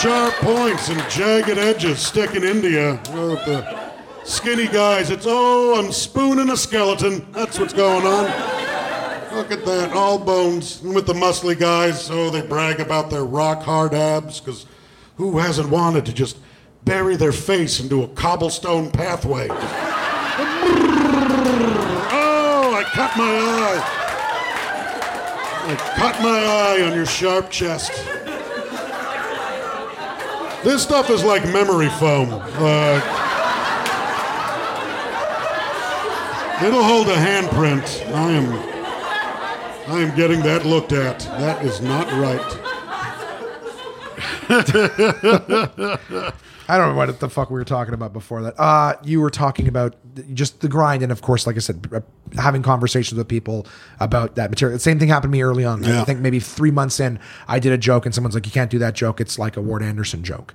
sharp 0.00 0.32
points 0.34 0.90
and 0.90 1.10
jagged 1.10 1.58
edges 1.58 1.98
sticking 1.98 2.44
into 2.44 2.70
you. 2.70 3.77
Skinny 4.28 4.68
guys, 4.68 5.10
it's 5.10 5.24
oh, 5.26 5.82
I'm 5.82 5.90
spooning 5.90 6.50
a 6.50 6.56
skeleton. 6.56 7.26
That's 7.32 7.58
what's 7.58 7.72
going 7.72 8.06
on. 8.06 8.24
Look 9.34 9.50
at 9.50 9.64
that, 9.64 9.92
all 9.94 10.18
bones. 10.18 10.82
And 10.82 10.94
with 10.94 11.06
the 11.06 11.14
muscly 11.14 11.58
guys, 11.58 12.10
oh, 12.10 12.28
they 12.28 12.42
brag 12.42 12.78
about 12.78 13.08
their 13.08 13.24
rock 13.24 13.62
hard 13.62 13.94
abs, 13.94 14.38
because 14.38 14.66
who 15.16 15.38
hasn't 15.38 15.70
wanted 15.70 16.04
to 16.06 16.12
just 16.12 16.36
bury 16.84 17.16
their 17.16 17.32
face 17.32 17.80
into 17.80 18.02
a 18.02 18.08
cobblestone 18.08 18.90
pathway? 18.90 19.48
Oh, 19.50 19.56
I 22.76 22.82
cut 22.84 23.16
my 23.16 23.24
eye. 23.24 23.82
I 25.70 25.74
cut 25.96 26.20
my 26.20 26.38
eye 26.38 26.82
on 26.86 26.94
your 26.94 27.06
sharp 27.06 27.50
chest. 27.50 27.92
This 30.64 30.82
stuff 30.82 31.08
is 31.08 31.24
like 31.24 31.44
memory 31.46 31.88
foam. 31.88 32.28
Uh, 32.30 33.24
it'll 36.62 36.82
hold 36.82 37.08
a 37.08 37.14
handprint. 37.14 38.06
I 38.12 38.32
am, 38.32 38.52
I 39.92 40.00
am 40.00 40.16
getting 40.16 40.40
that 40.42 40.66
looked 40.66 40.92
at. 40.92 41.20
That 41.20 41.64
is 41.64 41.80
not 41.80 42.06
right. 42.12 42.64
I 46.70 46.76
don't 46.76 46.90
know 46.90 46.96
what 46.96 47.18
the 47.18 47.30
fuck 47.30 47.50
we 47.50 47.54
were 47.54 47.64
talking 47.64 47.94
about 47.94 48.12
before 48.12 48.42
that. 48.42 48.54
Uh, 48.58 48.94
you 49.02 49.20
were 49.20 49.30
talking 49.30 49.68
about 49.68 49.96
just 50.34 50.60
the 50.60 50.68
grind, 50.68 51.02
and 51.02 51.10
of 51.10 51.22
course, 51.22 51.46
like 51.46 51.56
I 51.56 51.60
said, 51.60 51.86
uh, 51.92 52.00
having 52.34 52.62
conversations 52.62 53.16
with 53.16 53.26
people 53.26 53.66
about 54.00 54.34
that 54.34 54.50
material. 54.50 54.76
The 54.76 54.80
same 54.80 54.98
thing 54.98 55.08
happened 55.08 55.32
to 55.32 55.36
me 55.36 55.42
early 55.42 55.64
on. 55.64 55.82
I 55.84 56.04
think 56.04 56.20
maybe 56.20 56.40
three 56.40 56.70
months 56.70 57.00
in, 57.00 57.18
I 57.46 57.58
did 57.58 57.72
a 57.72 57.78
joke, 57.78 58.04
and 58.04 58.14
someone's 58.14 58.34
like, 58.34 58.44
"You 58.44 58.52
can't 58.52 58.70
do 58.70 58.78
that 58.80 58.94
joke. 58.94 59.18
It's 59.20 59.38
like 59.38 59.56
a 59.56 59.62
Ward 59.62 59.82
Anderson 59.82 60.22
joke." 60.22 60.52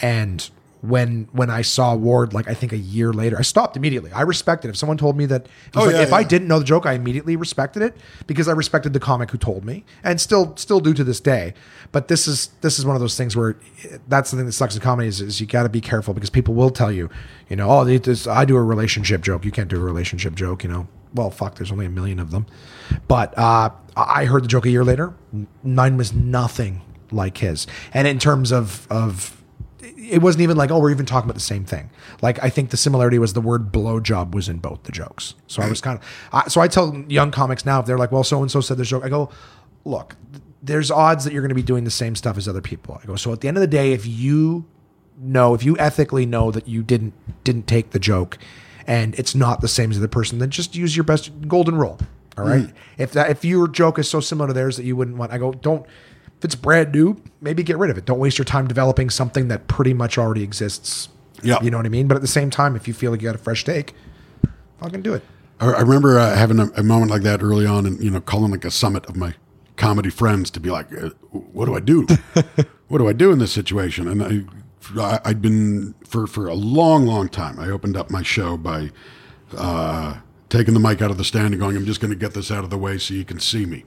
And 0.00 0.48
when 0.82 1.28
when 1.30 1.48
I 1.48 1.62
saw 1.62 1.94
Ward, 1.94 2.34
like 2.34 2.48
I 2.48 2.54
think 2.54 2.72
a 2.72 2.76
year 2.76 3.12
later, 3.12 3.38
I 3.38 3.42
stopped 3.42 3.76
immediately. 3.76 4.10
I 4.12 4.22
respected 4.22 4.68
if 4.68 4.76
someone 4.76 4.98
told 4.98 5.16
me 5.16 5.26
that. 5.26 5.46
If, 5.46 5.76
Oh, 5.76 5.84
like, 5.84 5.94
yeah, 5.94 6.02
if 6.02 6.12
I 6.12 6.24
didn't 6.24 6.48
know 6.48 6.58
the 6.58 6.64
joke, 6.64 6.86
I 6.86 6.94
immediately 6.94 7.36
respected 7.36 7.82
it 7.82 7.96
because 8.26 8.48
I 8.48 8.52
respected 8.52 8.92
the 8.92 8.98
comic 9.00 9.30
who 9.30 9.38
told 9.38 9.64
me, 9.64 9.84
and 10.02 10.20
still 10.20 10.56
still 10.56 10.80
do 10.80 10.92
to 10.92 11.04
this 11.04 11.20
day. 11.20 11.54
But 11.92 12.08
this 12.08 12.26
is 12.26 12.48
this 12.62 12.80
is 12.80 12.84
one 12.84 12.96
of 12.96 13.00
those 13.00 13.16
things 13.16 13.36
where 13.36 13.56
that's 14.08 14.32
the 14.32 14.36
thing 14.36 14.46
that 14.46 14.52
sucks 14.52 14.74
in 14.74 14.82
comedy 14.82 15.06
is, 15.08 15.20
is 15.20 15.40
you 15.40 15.46
got 15.46 15.62
to 15.62 15.68
be 15.68 15.80
careful 15.80 16.14
because 16.14 16.30
people 16.30 16.54
will 16.54 16.70
tell 16.70 16.90
you, 16.90 17.08
you 17.48 17.54
know, 17.54 17.70
oh, 17.70 17.84
this, 17.84 18.26
I 18.26 18.44
do 18.44 18.56
a 18.56 18.62
relationship 18.62 19.22
joke. 19.22 19.44
You 19.44 19.52
can't 19.52 19.68
do 19.68 19.76
a 19.76 19.84
relationship 19.84 20.34
joke. 20.34 20.64
You 20.64 20.70
know, 20.70 20.88
well, 21.14 21.30
fuck, 21.30 21.54
there's 21.54 21.70
only 21.70 21.86
a 21.86 21.90
million 21.90 22.18
of 22.18 22.32
them. 22.32 22.46
But 23.06 23.38
uh, 23.38 23.70
I 23.96 24.24
heard 24.24 24.42
the 24.42 24.48
joke 24.48 24.66
a 24.66 24.70
year 24.70 24.84
later. 24.84 25.14
Mine 25.62 25.96
was 25.96 26.12
nothing 26.12 26.82
like 27.12 27.38
his, 27.38 27.68
and 27.94 28.08
in 28.08 28.18
terms 28.18 28.50
of 28.50 28.88
of 28.90 29.41
it 30.12 30.20
wasn't 30.20 30.42
even 30.42 30.58
like, 30.58 30.70
oh, 30.70 30.78
we're 30.78 30.90
even 30.90 31.06
talking 31.06 31.24
about 31.24 31.34
the 31.34 31.40
same 31.40 31.64
thing. 31.64 31.88
Like, 32.20 32.42
I 32.44 32.50
think 32.50 32.68
the 32.68 32.76
similarity 32.76 33.18
was 33.18 33.32
the 33.32 33.40
word 33.40 33.72
blowjob 33.72 34.34
was 34.34 34.46
in 34.46 34.58
both 34.58 34.82
the 34.82 34.92
jokes. 34.92 35.34
So 35.46 35.62
I 35.62 35.68
was 35.68 35.80
kind 35.80 35.98
of, 35.98 36.04
I, 36.32 36.48
so 36.48 36.60
I 36.60 36.68
tell 36.68 36.94
young 37.08 37.30
comics 37.30 37.64
now, 37.64 37.80
if 37.80 37.86
they're 37.86 37.96
like, 37.96 38.12
well, 38.12 38.22
so 38.22 38.42
and 38.42 38.50
so 38.50 38.60
said 38.60 38.76
this 38.76 38.88
joke, 38.88 39.04
I 39.04 39.08
go, 39.08 39.30
look, 39.86 40.16
there's 40.62 40.90
odds 40.90 41.24
that 41.24 41.32
you're 41.32 41.40
going 41.40 41.48
to 41.48 41.54
be 41.54 41.62
doing 41.62 41.84
the 41.84 41.90
same 41.90 42.14
stuff 42.14 42.36
as 42.36 42.46
other 42.46 42.60
people. 42.60 43.00
I 43.02 43.06
go, 43.06 43.16
so 43.16 43.32
at 43.32 43.40
the 43.40 43.48
end 43.48 43.56
of 43.56 43.62
the 43.62 43.66
day, 43.66 43.92
if 43.92 44.06
you 44.06 44.66
know, 45.18 45.54
if 45.54 45.64
you 45.64 45.78
ethically 45.78 46.26
know 46.26 46.50
that 46.50 46.68
you 46.68 46.82
didn't 46.82 47.14
didn't 47.42 47.66
take 47.66 47.90
the 47.90 47.98
joke, 47.98 48.38
and 48.86 49.14
it's 49.18 49.34
not 49.34 49.60
the 49.60 49.68
same 49.68 49.90
as 49.90 49.98
the 49.98 50.08
person, 50.08 50.38
then 50.38 50.50
just 50.50 50.76
use 50.76 50.96
your 50.96 51.04
best 51.04 51.30
golden 51.48 51.76
rule. 51.76 51.98
All 52.36 52.44
right. 52.44 52.66
Mm. 52.66 52.72
If 52.98 53.12
that 53.12 53.30
if 53.30 53.44
your 53.44 53.66
joke 53.66 53.98
is 53.98 54.08
so 54.08 54.20
similar 54.20 54.48
to 54.48 54.52
theirs 54.52 54.76
that 54.76 54.84
you 54.84 54.94
wouldn't 54.94 55.16
want, 55.16 55.32
I 55.32 55.38
go, 55.38 55.52
don't. 55.52 55.86
If 56.42 56.46
it's 56.46 56.54
brand 56.56 56.90
new, 56.90 57.22
maybe 57.40 57.62
get 57.62 57.78
rid 57.78 57.88
of 57.88 57.96
it. 57.96 58.04
Don't 58.04 58.18
waste 58.18 58.36
your 58.36 58.44
time 58.44 58.66
developing 58.66 59.10
something 59.10 59.46
that 59.46 59.68
pretty 59.68 59.94
much 59.94 60.18
already 60.18 60.42
exists. 60.42 61.08
Yeah. 61.40 61.62
You 61.62 61.70
know 61.70 61.76
what 61.76 61.86
I 61.86 61.88
mean? 61.88 62.08
But 62.08 62.16
at 62.16 62.20
the 62.20 62.26
same 62.26 62.50
time, 62.50 62.74
if 62.74 62.88
you 62.88 62.94
feel 62.94 63.12
like 63.12 63.22
you 63.22 63.28
got 63.28 63.36
a 63.36 63.38
fresh 63.38 63.62
take, 63.62 63.94
fucking 64.80 65.02
do 65.02 65.14
it. 65.14 65.22
I 65.60 65.66
I 65.66 65.80
remember 65.82 66.18
uh, 66.18 66.34
having 66.34 66.58
a, 66.58 66.66
a 66.76 66.82
moment 66.82 67.12
like 67.12 67.22
that 67.22 67.44
early 67.44 67.64
on, 67.64 67.86
and 67.86 68.02
you 68.02 68.10
know, 68.10 68.20
calling 68.20 68.50
like 68.50 68.64
a 68.64 68.72
summit 68.72 69.06
of 69.06 69.16
my 69.16 69.34
comedy 69.76 70.10
friends 70.10 70.50
to 70.50 70.58
be 70.58 70.68
like, 70.68 70.92
uh, 70.92 71.10
"What 71.30 71.66
do 71.66 71.76
I 71.76 71.80
do? 71.80 72.08
what 72.88 72.98
do 72.98 73.06
I 73.06 73.12
do 73.12 73.30
in 73.30 73.38
this 73.38 73.52
situation?" 73.52 74.08
And 74.08 74.48
I, 74.98 75.00
I, 75.00 75.20
I'd 75.24 75.40
been 75.40 75.94
for 76.04 76.26
for 76.26 76.48
a 76.48 76.54
long, 76.54 77.06
long 77.06 77.28
time. 77.28 77.60
I 77.60 77.70
opened 77.70 77.96
up 77.96 78.10
my 78.10 78.22
show 78.22 78.56
by 78.56 78.90
uh, 79.56 80.16
taking 80.48 80.74
the 80.74 80.80
mic 80.80 81.00
out 81.00 81.12
of 81.12 81.18
the 81.18 81.24
stand 81.24 81.54
and 81.54 81.60
going, 81.60 81.76
"I'm 81.76 81.86
just 81.86 82.00
going 82.00 82.12
to 82.12 82.18
get 82.18 82.34
this 82.34 82.50
out 82.50 82.64
of 82.64 82.70
the 82.70 82.78
way 82.78 82.98
so 82.98 83.14
you 83.14 83.24
can 83.24 83.38
see 83.38 83.64
me." 83.64 83.84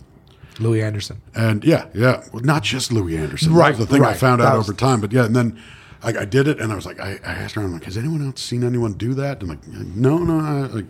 Louie 0.59 0.81
Anderson. 0.81 1.21
And 1.35 1.63
yeah, 1.63 1.87
yeah, 1.93 2.23
well, 2.31 2.43
not 2.43 2.63
just 2.63 2.91
Louie 2.91 3.17
Anderson. 3.17 3.53
Right, 3.53 3.71
That 3.73 3.79
was 3.79 3.87
the 3.87 3.93
thing 3.93 4.03
I 4.05 4.13
found 4.13 4.41
out 4.41 4.57
was- 4.57 4.69
over 4.69 4.77
time. 4.77 5.01
But 5.01 5.11
yeah, 5.11 5.25
and 5.25 5.35
then 5.35 5.59
I, 6.03 6.09
I 6.19 6.25
did 6.25 6.47
it, 6.47 6.59
and 6.59 6.71
I 6.71 6.75
was 6.75 6.85
like, 6.85 6.99
I, 6.99 7.19
I 7.25 7.33
asked 7.33 7.57
around, 7.57 7.73
like, 7.73 7.83
has 7.85 7.97
anyone 7.97 8.25
else 8.25 8.41
seen 8.41 8.63
anyone 8.63 8.93
do 8.93 9.13
that? 9.15 9.39
And 9.41 9.49
like, 9.49 9.67
no, 9.67 10.17
no, 10.19 10.39
I, 10.39 10.67
like, 10.67 10.85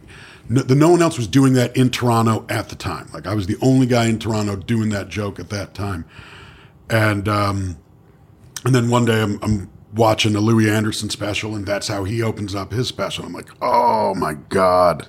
no, 0.49 0.61
the, 0.61 0.75
no 0.75 0.89
one 0.89 1.01
else 1.01 1.17
was 1.17 1.27
doing 1.27 1.53
that 1.53 1.75
in 1.75 1.89
Toronto 1.89 2.45
at 2.49 2.69
the 2.69 2.75
time. 2.75 3.09
Like, 3.13 3.25
I 3.25 3.33
was 3.33 3.47
the 3.47 3.57
only 3.61 3.87
guy 3.87 4.05
in 4.05 4.19
Toronto 4.19 4.55
doing 4.55 4.89
that 4.89 5.09
joke 5.09 5.39
at 5.39 5.49
that 5.49 5.73
time. 5.73 6.05
And 6.89 7.27
um, 7.27 7.77
and 8.63 8.75
then 8.75 8.89
one 8.89 9.05
day 9.05 9.21
I'm, 9.21 9.39
I'm 9.41 9.69
watching 9.95 10.35
a 10.35 10.39
Louie 10.39 10.69
Anderson 10.69 11.09
special, 11.09 11.55
and 11.55 11.65
that's 11.65 11.87
how 11.87 12.03
he 12.03 12.21
opens 12.21 12.53
up 12.53 12.71
his 12.71 12.87
special. 12.87 13.25
I'm 13.25 13.33
like, 13.33 13.49
oh 13.61 14.13
my 14.15 14.33
god. 14.49 15.07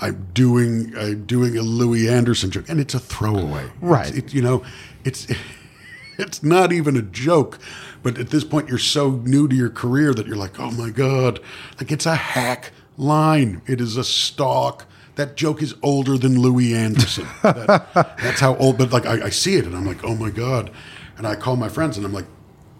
I'm 0.00 0.28
doing 0.34 0.92
I'm 0.96 1.24
doing 1.26 1.56
a 1.56 1.62
Louie 1.62 2.08
Anderson 2.08 2.50
joke, 2.50 2.68
and 2.68 2.78
it's 2.80 2.94
a 2.94 2.98
throwaway. 3.00 3.70
Right. 3.80 4.08
It's- 4.08 4.18
it- 4.24 4.34
you 4.34 4.42
know, 4.42 4.62
it's 5.04 5.26
it's 6.18 6.42
not 6.42 6.72
even 6.72 6.96
a 6.96 7.02
joke. 7.02 7.58
But 8.02 8.16
at 8.18 8.30
this 8.30 8.44
point, 8.44 8.68
you're 8.68 8.78
so 8.78 9.10
new 9.10 9.48
to 9.48 9.56
your 9.56 9.70
career 9.70 10.14
that 10.14 10.26
you're 10.26 10.36
like, 10.36 10.60
oh 10.60 10.70
my 10.70 10.90
god, 10.90 11.40
like 11.80 11.90
it's 11.90 12.06
a 12.06 12.14
hack 12.14 12.70
line. 12.96 13.60
It 13.66 13.80
is 13.80 13.96
a 13.96 14.04
stalk. 14.04 14.86
That 15.16 15.34
joke 15.36 15.60
is 15.62 15.74
older 15.82 16.16
than 16.16 16.40
Louie 16.40 16.74
Anderson. 16.74 17.26
That- 17.42 17.92
that's 18.18 18.38
how 18.40 18.54
old. 18.56 18.78
But 18.78 18.92
like, 18.92 19.04
I, 19.04 19.24
I 19.26 19.30
see 19.30 19.56
it, 19.56 19.64
and 19.66 19.76
I'm 19.76 19.84
like, 19.84 20.04
oh 20.04 20.14
my 20.14 20.30
god. 20.30 20.70
And 21.16 21.26
I 21.26 21.34
call 21.34 21.56
my 21.56 21.68
friends, 21.68 21.96
and 21.96 22.06
I'm 22.06 22.12
like, 22.12 22.26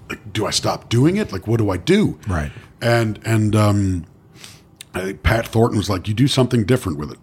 like, 0.08 0.32
do 0.32 0.46
I 0.46 0.50
stop 0.50 0.88
doing 0.88 1.16
it? 1.16 1.32
Like, 1.32 1.48
what 1.48 1.58
do 1.58 1.70
I 1.70 1.76
do? 1.78 2.16
Right. 2.28 2.52
And 2.80 3.18
and 3.24 3.56
um, 3.56 4.06
I 4.98 5.04
think 5.04 5.22
Pat 5.22 5.46
Thornton 5.48 5.78
was 5.78 5.88
like, 5.90 6.08
you 6.08 6.14
do 6.14 6.28
something 6.28 6.64
different 6.64 6.98
with 6.98 7.12
it. 7.12 7.18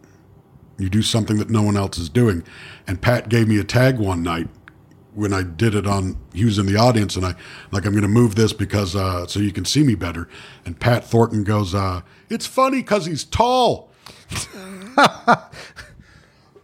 You 0.78 0.90
do 0.90 1.02
something 1.02 1.38
that 1.38 1.50
no 1.50 1.62
one 1.62 1.78
else 1.78 1.98
is 1.98 2.10
doing. 2.10 2.44
And 2.88 3.02
Pat 3.02 3.30
gave 3.30 3.48
me 3.48 3.58
a 3.60 3.64
tag 3.64 3.98
one 3.98 4.24
night 4.24 4.50
when 5.14 5.32
I 5.32 5.44
did 5.44 5.74
it 5.76 5.88
on. 5.88 6.18
He 6.34 6.44
was 6.44 6.60
in 6.60 6.66
the 6.66 6.76
audience, 6.76 7.16
and 7.16 7.26
I 7.26 7.36
like 7.72 7.86
I'm 7.86 7.94
going 7.94 8.02
to 8.02 8.10
move 8.10 8.36
this 8.36 8.52
because 8.52 8.94
uh, 8.96 9.26
so 9.28 9.40
you 9.40 9.54
can 9.54 9.64
see 9.64 9.84
me 9.84 9.96
better. 9.96 10.28
And 10.66 10.78
Pat 10.80 11.06
Thornton 11.06 11.46
goes, 11.46 11.74
uh, 11.74 12.02
"It's 12.30 12.46
funny 12.46 12.80
because 12.80 13.06
he's 13.06 13.24
tall." 13.24 13.90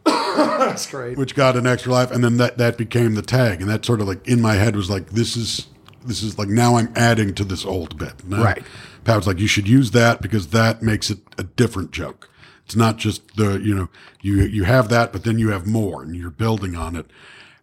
That's 0.05 0.89
great. 0.89 1.17
which 1.17 1.35
got 1.35 1.55
an 1.55 1.67
extra 1.67 1.91
laugh, 1.93 2.11
and 2.11 2.23
then 2.23 2.37
that 2.37 2.57
that 2.57 2.77
became 2.77 3.15
the 3.15 3.21
tag, 3.21 3.61
and 3.61 3.69
that 3.69 3.85
sort 3.85 4.01
of 4.01 4.07
like 4.07 4.25
in 4.27 4.41
my 4.41 4.55
head 4.55 4.75
was 4.75 4.89
like, 4.89 5.11
this 5.11 5.37
is 5.37 5.67
this 6.05 6.23
is 6.23 6.37
like 6.37 6.49
now 6.49 6.75
I'm 6.75 6.91
adding 6.95 7.33
to 7.35 7.43
this 7.43 7.65
old 7.65 7.97
bit. 7.97 8.25
Now, 8.27 8.43
Right. 8.43 8.63
Pat's 9.11 9.27
like, 9.27 9.39
you 9.39 9.47
should 9.47 9.67
use 9.67 9.91
that 9.91 10.21
because 10.21 10.47
that 10.47 10.81
makes 10.81 11.09
it 11.09 11.19
a 11.37 11.43
different 11.43 11.91
joke. 11.91 12.29
It's 12.65 12.75
not 12.75 12.97
just 12.97 13.35
the, 13.35 13.59
you 13.59 13.75
know, 13.75 13.89
you, 14.21 14.41
you 14.43 14.63
have 14.63 14.87
that, 14.89 15.11
but 15.11 15.23
then 15.23 15.37
you 15.37 15.49
have 15.49 15.67
more 15.67 16.01
and 16.01 16.15
you're 16.15 16.29
building 16.29 16.75
on 16.75 16.95
it. 16.95 17.07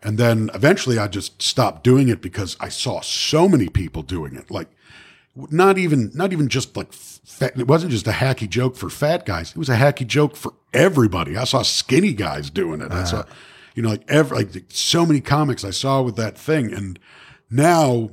And 0.03 0.19
then 0.19 0.51
eventually 0.53 0.99
I 0.99 1.09
just 1.09 1.41
stopped 1.41 1.83
doing 1.83 2.09
it 2.09 2.21
because 2.21 2.57
I 2.61 2.69
saw 2.69 3.01
so 3.01 3.49
many 3.49 3.69
people 3.69 4.03
doing 4.03 4.37
it. 4.37 4.51
Like 4.51 4.69
not 5.35 5.79
even, 5.79 6.11
not 6.15 6.33
even 6.33 6.49
just 6.49 6.77
like 6.77 6.93
fat, 6.93 7.59
it 7.59 7.67
wasn't 7.67 7.93
just 7.93 8.07
a 8.07 8.13
hacky 8.13 8.49
joke 8.49 8.77
for 8.77 8.91
fat 8.91 9.25
guys. 9.25 9.51
It 9.51 9.57
was 9.57 9.71
a 9.71 9.77
hacky 9.77 10.07
joke 10.07 10.37
for 10.37 10.53
everybody. 10.75 11.37
I 11.37 11.45
saw 11.45 11.63
skinny 11.63 12.13
guys 12.13 12.51
doing 12.51 12.83
it. 12.83 12.93
I 12.93 13.05
saw, 13.05 13.25
ah. 13.27 13.33
you 13.75 13.83
know, 13.83 13.89
like 13.89 14.05
every, 14.09 14.45
like 14.45 14.65
so 14.69 15.07
many 15.07 15.23
comics 15.23 15.65
I 15.65 15.71
saw 15.71 16.03
with 16.03 16.17
that 16.17 16.37
thing. 16.37 16.73
And 16.75 16.99
now 17.51 18.11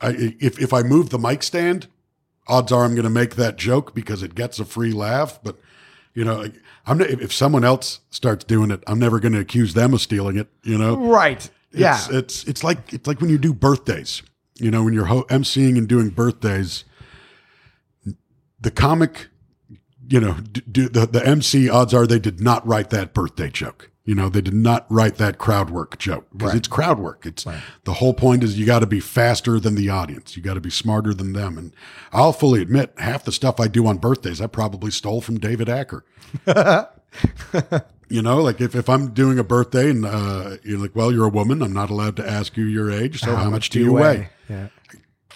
I, 0.00 0.34
if 0.40 0.60
if 0.60 0.72
I 0.72 0.82
move 0.82 1.10
the 1.10 1.18
mic 1.18 1.42
stand, 1.42 1.88
odds 2.48 2.72
are 2.72 2.84
I'm 2.84 2.94
going 2.94 3.04
to 3.04 3.10
make 3.10 3.36
that 3.36 3.56
joke 3.56 3.94
because 3.94 4.22
it 4.22 4.34
gets 4.34 4.58
a 4.58 4.64
free 4.64 4.92
laugh. 4.92 5.38
But 5.42 5.58
you 6.14 6.24
know, 6.24 6.46
I'm 6.86 6.98
not, 6.98 7.08
if 7.10 7.32
someone 7.32 7.64
else 7.64 8.00
starts 8.10 8.44
doing 8.44 8.70
it, 8.70 8.82
I'm 8.86 8.98
never 8.98 9.20
going 9.20 9.32
to 9.32 9.40
accuse 9.40 9.74
them 9.74 9.92
of 9.92 10.00
stealing 10.00 10.36
it. 10.36 10.48
You 10.62 10.78
know, 10.78 10.96
Right. 10.96 11.48
Yeah. 11.72 11.96
It's, 11.96 12.08
it's 12.08 12.44
it's 12.44 12.64
like 12.64 12.92
it's 12.92 13.06
like 13.06 13.20
when 13.20 13.30
you 13.30 13.38
do 13.38 13.52
birthdays. 13.52 14.22
You 14.58 14.70
know, 14.70 14.82
when 14.84 14.94
you're 14.94 15.04
ho- 15.06 15.26
emceeing 15.28 15.76
and 15.76 15.86
doing 15.86 16.08
birthdays, 16.08 16.84
the 18.58 18.70
comic, 18.70 19.28
you 20.08 20.18
know, 20.20 20.34
d- 20.34 20.62
do, 20.70 20.88
the 20.88 21.06
the 21.06 21.26
MC 21.26 21.68
odds 21.68 21.92
are 21.92 22.06
they 22.06 22.18
did 22.18 22.40
not 22.40 22.66
write 22.66 22.88
that 22.90 23.12
birthday 23.12 23.50
joke. 23.50 23.90
You 24.06 24.14
know, 24.14 24.28
they 24.28 24.40
did 24.40 24.54
not 24.54 24.86
write 24.88 25.16
that 25.16 25.36
crowd 25.36 25.68
work 25.68 25.98
joke 25.98 26.26
because 26.34 26.54
it's 26.54 26.68
crowd 26.68 26.98
work. 26.98 27.26
It's 27.26 27.44
the 27.84 27.94
whole 27.94 28.14
point 28.14 28.42
is 28.44 28.58
you 28.58 28.64
got 28.64 28.78
to 28.78 28.86
be 28.86 29.00
faster 29.00 29.60
than 29.60 29.74
the 29.74 29.90
audience. 29.90 30.36
You 30.36 30.42
got 30.42 30.54
to 30.54 30.60
be 30.60 30.70
smarter 30.70 31.12
than 31.12 31.32
them. 31.32 31.58
And 31.58 31.72
I'll 32.12 32.32
fully 32.32 32.62
admit, 32.62 32.94
half 32.98 33.24
the 33.24 33.32
stuff 33.32 33.60
I 33.60 33.66
do 33.66 33.86
on 33.86 33.98
birthdays, 33.98 34.40
I 34.40 34.46
probably 34.46 34.92
stole 34.92 35.20
from 35.20 35.38
David 35.38 35.68
Acer. 35.68 36.04
You 38.08 38.22
know, 38.22 38.40
like 38.40 38.60
if, 38.60 38.76
if 38.76 38.88
I'm 38.88 39.12
doing 39.12 39.36
a 39.38 39.44
birthday 39.44 39.90
and 39.90 40.06
uh, 40.06 40.58
you're 40.62 40.78
like, 40.78 40.94
well, 40.94 41.10
you're 41.10 41.24
a 41.24 41.28
woman, 41.28 41.60
I'm 41.60 41.72
not 41.72 41.90
allowed 41.90 42.14
to 42.18 42.28
ask 42.28 42.56
you 42.56 42.64
your 42.64 42.88
age. 42.88 43.20
So 43.20 43.34
how, 43.34 43.50
much 43.50 43.68
do 43.70 43.80
you 43.80 43.92
weigh? 43.92 44.28
Yeah. 44.48 44.68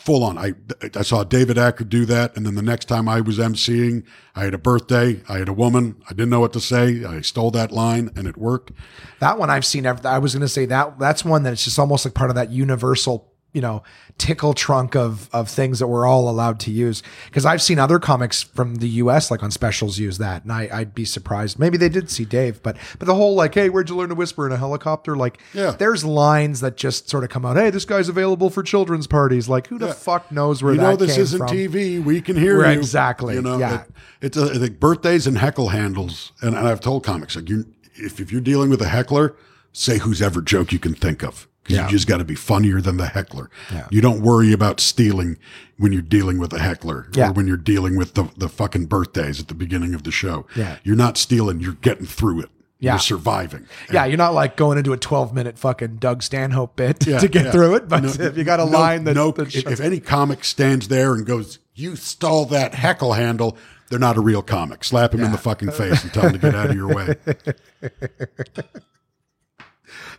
Full 0.05 0.24
on. 0.24 0.39
I 0.39 0.55
I 0.94 1.02
saw 1.02 1.24
David 1.24 1.59
Acer 1.59 1.85
do 1.85 2.06
that, 2.06 2.35
and 2.35 2.47
then 2.47 2.55
the 2.55 2.62
next 2.62 2.86
time 2.86 3.06
I 3.06 3.20
was 3.20 3.39
emceeing, 3.39 4.05
I 4.35 4.44
had 4.44 4.55
a 4.55 4.59
birthday. 4.59 5.20
I 5.28 5.39
had 5.39 5.48
a 5.48 5.52
woman. 5.52 5.97
I 6.06 6.14
didn't 6.14 6.31
know 6.31 6.40
what 6.40 6.55
to 6.55 6.60
say. 6.60 7.05
I 7.05 7.20
stole 7.20 7.51
that 7.51 7.70
line, 7.70 8.10
and 8.16 8.27
it 8.27 8.39
worked. 8.39 8.72
That 9.18 9.39
one 9.39 9.51
I've 9.51 9.66
seen. 9.66 9.86
I 9.86 10.18
was 10.18 10.32
going 10.32 10.40
to 10.40 10.48
say 10.48 10.64
that 10.66 10.98
that's 10.98 11.22
one 11.22 11.43
that's 11.43 11.64
just 11.64 11.78
almost 11.78 12.06
like 12.06 12.14
part 12.14 12.31
of 12.31 12.36
that 12.36 12.51
universal, 12.51 13.30
you 13.52 13.60
know, 13.60 13.82
tickle 14.18 14.55
trunk 14.55 14.94
of 14.94 15.28
of 15.32 15.48
things 15.48 15.78
that 15.81 15.86
we're 15.89 16.06
all 16.06 16.28
allowed 16.28 16.60
to 16.60 16.70
use. 16.70 17.02
Because 17.27 17.44
I've 17.44 17.60
seen 17.60 17.78
other 17.78 17.98
comics 17.98 18.43
from 18.43 18.77
the 18.77 18.89
U.S. 18.89 19.31
like 19.31 19.43
on 19.43 19.51
specials 19.51 19.98
use 19.98 20.18
that, 20.18 20.44
and 20.44 20.52
I, 20.52 20.68
I'd 20.72 20.94
be 20.94 21.05
surprised. 21.05 21.59
Maybe 21.59 21.77
they 21.77 21.89
did 21.89 22.10
see 22.10 22.24
Dave, 22.24 22.62
but 22.62 22.77
but 22.98 23.06
the 23.06 23.14
whole 23.14 23.35
like, 23.35 23.55
hey, 23.55 23.68
where'd 23.68 23.89
you 23.89 23.97
learn 23.97 24.10
to 24.10 24.14
whisper 24.14 24.47
in 24.47 24.52
a 24.52 24.56
helicopter? 24.56 25.16
Like, 25.16 25.39
Yeah. 25.52 25.72
there's 25.72 26.05
lines 26.05 26.60
that 26.60 26.77
just 26.77 27.10
sort 27.10 27.24
of 27.24 27.31
come 27.31 27.44
out. 27.44 27.56
Hey, 27.56 27.70
this 27.70 27.85
guy's 27.85 28.09
available 28.09 28.51
for 28.51 28.62
children's 28.62 29.06
parties. 29.06 29.48
Like, 29.48 29.66
who 29.66 29.78
the 29.78 29.93
fuck 29.94 30.31
knows 30.31 30.62
where 30.62 30.74
You 30.74 30.81
know, 30.81 30.97
this 30.97 31.16
isn't 31.18 31.39
from? 31.39 31.48
TV. 31.48 32.02
We 32.02 32.20
can 32.20 32.36
hear 32.36 32.60
Right, 32.60 32.74
you. 32.74 32.78
exactly. 32.78 33.35
You 33.35 33.43
know, 33.43 33.59
Yeah. 33.59 33.81
it- 33.82 33.90
it's 34.22 34.36
a, 34.36 34.44
like 34.59 34.78
birthdays 34.78 35.27
and 35.27 35.39
heckle 35.39 35.70
handles. 35.70 36.32
And, 36.43 36.55
and 36.55 36.68
I've 36.68 36.81
told 36.81 37.05
comics 37.05 37.35
like, 37.36 37.48
you, 37.48 37.64
if 37.94 38.20
if 38.20 38.31
you're 38.31 38.40
dealing 38.40 38.70
with 38.70 38.81
a 38.82 38.89
heckler, 38.89 39.35
say 39.72 39.98
whose 39.98 40.20
ever 40.22 40.40
joke 40.43 40.72
you 40.72 40.78
can 40.78 40.94
think 40.94 41.22
of. 41.24 41.48
Yeah. 41.71 41.85
You 41.87 41.91
just 41.91 42.07
got 42.07 42.19
to 42.19 42.25
be 42.25 42.35
funnier 42.35 42.81
than 42.81 42.97
the 42.97 43.07
heckler. 43.07 43.51
Yeah. 43.73 43.87
You 43.91 44.01
don't 44.01 44.21
worry 44.23 44.53
about 44.53 44.81
stealing 44.81 45.39
when 45.79 45.93
you're 45.93 46.03
dealing 46.03 46.39
with 46.39 46.53
a 46.53 46.59
heckler 46.59 47.09
Yeah. 47.15 47.31
or 47.31 47.33
when 47.33 47.47
you're 47.47 47.57
dealing 47.57 47.97
with 47.97 48.15
the, 48.15 48.31
the 48.37 48.49
fucking 48.49 48.87
birthdays 48.87 49.41
at 49.41 49.49
the 49.49 49.55
beginning 49.55 49.95
of 49.95 50.03
the 50.05 50.11
show. 50.11 50.47
Yeah. 50.57 50.77
You're 50.85 50.97
not 50.97 51.17
stealing. 51.17 51.61
You're 51.61 51.73
getting 51.75 52.07
through 52.07 52.41
it. 52.41 52.51
Yeah. 52.83 52.93
You're 52.95 53.01
surviving. 53.01 53.67
Yeah, 53.93 54.07
you're 54.07 54.17
not 54.17 54.33
like 54.33 54.57
going 54.57 54.79
into 54.79 54.95
a 54.95 54.97
12 54.97 55.35
minute 55.35 55.59
fucking 55.59 55.97
Doug 55.97 56.23
Stanhope 56.23 56.77
bit 56.77 57.07
Yeah, 57.07 57.19
to 57.19 57.29
get 57.29 57.45
yeah. 57.45 57.51
through 57.53 57.75
it, 57.75 57.89
but 57.91 58.03
No, 58.03 58.09
if 58.09 58.39
you 58.39 58.45
got 58.45 58.59
a 58.59 58.65
no- 58.65 58.71
line 58.71 59.05
that, 59.05 59.15
no, 59.17 59.33
that 59.33 59.55
if, 59.55 59.67
if 59.67 59.81
any 59.81 60.01
comic 60.01 60.45
stands 60.45 60.89
there 60.89 61.13
and 61.13 61.27
goes, 61.27 61.59
"You 61.75 61.95
stole 61.95 62.47
that 62.47 62.75
heckle 62.75 63.13
handle," 63.13 63.59
they're 63.91 63.99
not 63.99 64.17
a 64.17 64.23
real 64.23 64.41
comic. 64.41 64.83
Slap 64.83 65.13
him 65.13 65.21
in 65.23 65.31
the 65.31 65.37
fucking 65.37 65.73
face 65.73 66.03
and 66.05 66.11
tell 66.15 66.23
him 66.29 66.33
to 66.33 66.39
get 66.39 66.55
out 66.55 66.71
of 66.71 66.77
your 66.77 66.89
way. 66.89 67.17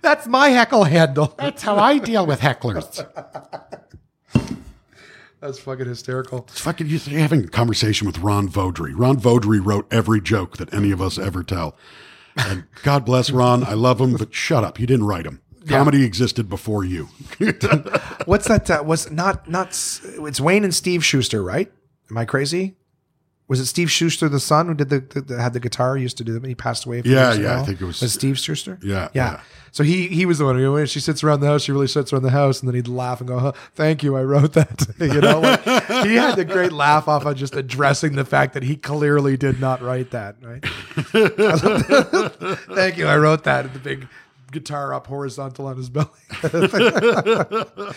that's 0.02 0.27
my 0.27 0.49
heckle 0.49 0.84
handle. 0.84 1.34
That's 1.38 1.64
how 1.64 1.77
I 1.77 1.98
deal 1.98 2.26
with 2.26 2.39
hecklers. 2.39 3.06
That's 5.41 5.57
fucking 5.57 5.88
hysterical. 5.88 6.45
It's 6.49 6.61
fucking 6.61 6.88
you're 6.88 7.19
having 7.19 7.45
a 7.45 7.48
conversation 7.48 8.06
with 8.06 8.19
Ron 8.19 8.48
Vaudry. 8.48 8.93
Ron 8.93 9.18
Vaudry 9.18 9.60
wrote 9.60 9.91
every 9.91 10.22
joke 10.22 10.57
that 10.57 10.72
any 10.72 10.91
of 10.91 11.02
us 11.02 11.18
ever 11.18 11.43
tell. 11.43 11.76
And 12.38 12.65
God 12.84 13.06
bless 13.06 13.31
Ron. 13.31 13.64
I 13.64 13.73
love 13.73 13.99
him, 13.99 14.15
but 14.15 14.34
shut 14.35 14.64
up. 14.64 14.80
You 14.80 14.85
didn't 14.85 15.07
write 15.07 15.26
him. 15.26 15.41
Comedy 15.68 16.03
existed 16.06 16.48
before 16.48 16.84
you. 16.84 17.06
What's 18.26 18.48
that? 18.48 18.69
Uh, 18.69 18.84
was 18.85 19.11
not 19.11 19.49
not. 19.49 19.69
It's 19.69 20.41
Wayne 20.41 20.64
and 20.64 20.73
Steve 20.73 21.03
Schuster, 21.03 21.43
right? 21.43 21.72
Am 22.10 22.18
I 22.18 22.26
crazy? 22.26 22.76
Was 23.52 23.60
it 23.60 23.65
Steve 23.65 23.91
Schuster, 23.91 24.30
the 24.30 24.40
son, 24.40 24.68
who 24.68 24.73
did 24.73 24.88
the, 24.88 25.02
the, 25.02 25.19
the- 25.22 25.41
had 25.41 25.52
the 25.52 25.60
guitar? 25.60 25.98
Used 25.98 26.15
to 26.19 26.23
do 26.23 26.32
them. 26.32 26.45
He 26.45 26.56
passed 26.56 26.86
away. 26.86 26.99
a 26.99 27.03
few 27.03 27.11
Yeah, 27.14 27.34
yeah, 27.34 27.60
I 27.60 27.64
think 27.65 27.82
it 27.82 27.86
was- 27.86 28.02
was 28.02 28.14
Steve 28.14 28.40
Schuster. 28.40 28.80
Yeah, 28.82 29.10
yeah. 29.14 29.32
yeah. 29.34 29.41
So 29.73 29.84
he 29.84 30.07
he 30.07 30.26
was 30.26 30.38
the 30.38 30.45
one 30.45 30.57
who 30.57 30.86
she 30.86 31.02
sits 31.02 31.22
around 31.22 31.41
the 31.41 31.48
house, 31.48 31.64
she 31.64 31.73
really 31.73 31.88
sits 31.88 32.14
around 32.14 32.23
the 32.23 32.30
house, 32.30 32.61
and 32.61 32.69
then 32.69 32.76
he'd 32.76 32.88
laugh 32.88 33.19
and 33.19 33.28
go, 33.28 33.40
huh, 33.40 33.52
"Thank 33.76 34.03
you, 34.03 34.15
I 34.15 34.23
wrote 34.23 34.53
that." 34.53 34.88
you 34.99 35.19
know, 35.19 35.41
like, 35.41 35.64
he 36.06 36.15
had 36.15 36.36
the 36.36 36.45
great 36.45 36.72
laugh 36.72 37.10
off 37.10 37.26
of 37.26 37.36
just 37.36 37.56
addressing 37.57 38.15
the 38.15 38.23
fact 38.26 38.53
that 38.53 38.64
he 38.64 38.78
clearly 38.78 39.36
did 39.36 39.60
not 39.60 39.82
write 39.82 40.11
that. 40.11 40.38
Right? 40.41 40.64
Thank 42.76 42.98
you, 42.98 43.07
I 43.07 43.18
wrote 43.18 43.44
that. 43.44 43.65
And 43.65 43.73
the 43.73 43.80
big 43.80 44.07
guitar 44.52 44.94
up 44.94 45.07
horizontal 45.07 45.68
on 45.68 45.76
his 45.78 45.90
belly. 45.90 46.07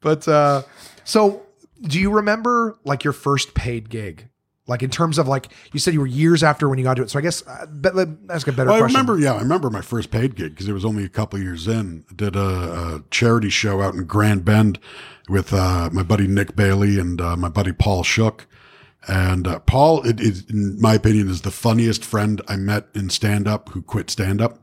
But 0.00 0.26
uh 0.28 0.62
so 1.04 1.42
do 1.80 1.98
you 2.00 2.10
remember 2.10 2.76
like 2.84 3.04
your 3.04 3.12
first 3.14 3.54
paid 3.54 3.88
gig? 3.88 4.28
Like 4.72 4.82
in 4.82 4.90
terms 4.90 5.18
of 5.18 5.28
like 5.28 5.48
you 5.72 5.78
said 5.78 5.94
you 5.94 6.00
were 6.00 6.06
years 6.06 6.42
after 6.42 6.68
when 6.68 6.78
you 6.78 6.84
got 6.84 6.94
to 6.94 7.02
it. 7.02 7.10
So 7.10 7.18
I 7.18 7.22
guess 7.22 7.46
uh, 7.46 7.66
but 7.66 7.94
let 7.94 8.08
ask 8.28 8.48
a 8.48 8.52
better 8.52 8.68
Well, 8.70 8.76
I 8.76 8.80
question. 8.80 8.96
remember, 9.00 9.18
yeah, 9.22 9.34
I 9.34 9.40
remember 9.40 9.70
my 9.70 9.82
first 9.82 10.10
paid 10.10 10.34
gig 10.34 10.50
because 10.52 10.68
it 10.68 10.72
was 10.72 10.84
only 10.84 11.04
a 11.04 11.08
couple 11.08 11.38
years 11.38 11.68
in. 11.68 12.04
I 12.10 12.14
did 12.14 12.34
a, 12.34 12.40
a 12.40 13.04
charity 13.10 13.50
show 13.50 13.80
out 13.80 13.94
in 13.94 14.04
Grand 14.04 14.44
Bend 14.44 14.78
with 15.28 15.52
uh, 15.52 15.90
my 15.92 16.02
buddy 16.02 16.26
Nick 16.26 16.56
Bailey 16.56 16.98
and 16.98 17.20
uh, 17.20 17.36
my 17.36 17.48
buddy 17.48 17.72
Paul 17.72 18.02
Shook. 18.02 18.46
And 19.08 19.46
uh, 19.48 19.58
Paul, 19.60 20.06
it 20.06 20.20
is, 20.20 20.44
in 20.48 20.80
my 20.80 20.94
opinion, 20.94 21.28
is 21.28 21.42
the 21.42 21.50
funniest 21.50 22.04
friend 22.04 22.40
I 22.48 22.56
met 22.56 22.86
in 22.94 23.10
stand 23.10 23.48
up 23.48 23.70
who 23.70 23.82
quit 23.82 24.10
stand 24.10 24.40
up. 24.40 24.58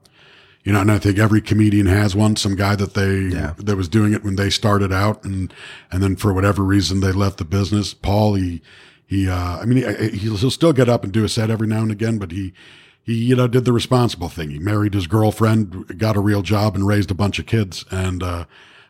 You 0.64 0.73
know, 0.73 0.81
and 0.81 0.91
I 0.91 0.98
think 0.99 1.18
every 1.18 1.41
comedian 1.41 1.88
has 1.88 2.15
one, 2.15 2.36
some 2.36 2.56
guy 2.56 2.76
that 2.76 2.94
they 2.94 3.30
that 3.64 3.76
was 3.77 3.88
doing 3.88 4.14
it 4.14 4.23
when 4.23 4.36
they 4.36 4.49
started 4.49 4.91
out, 4.91 5.23
and 5.23 5.53
and 5.91 6.03
then 6.03 6.15
for 6.18 6.34
whatever 6.34 6.64
reason 6.64 6.99
they 6.99 7.14
left 7.14 7.38
the 7.38 7.45
business. 7.45 7.94
Paul, 7.94 8.36
he 8.36 8.61
he, 9.10 9.27
uh, 9.27 9.57
I 9.57 9.65
mean, 9.65 9.77
he, 10.11 10.19
he'll 10.19 10.52
still 10.52 10.72
get 10.72 10.88
up 10.88 11.03
and 11.03 11.11
do 11.11 11.23
a 11.23 11.30
set 11.30 11.49
every 11.49 11.65
now 11.65 11.81
and 11.81 11.91
again, 11.91 12.19
but 12.19 12.31
he 12.31 12.53
he 13.02 13.15
you 13.15 13.36
know 13.36 13.48
did 13.48 13.65
the 13.65 13.73
responsible 13.73 14.30
thing. 14.30 14.52
He 14.52 14.60
married 14.60 14.94
his 14.94 15.07
girlfriend, 15.07 15.98
got 15.98 16.15
a 16.15 16.19
real 16.19 16.44
job, 16.44 16.76
and 16.76 16.86
raised 16.86 17.10
a 17.10 17.15
bunch 17.15 17.40
of 17.40 17.48
kids. 17.48 17.84
And 17.90 18.22
uh, 18.22 18.45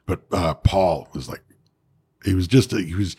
but 0.05 0.23
uh, 0.33 0.55
Paul 0.55 1.07
was 1.13 1.29
like, 1.29 1.41
he 2.25 2.33
was 2.33 2.47
just 2.47 2.71
he 2.71 2.93
was 2.95 3.15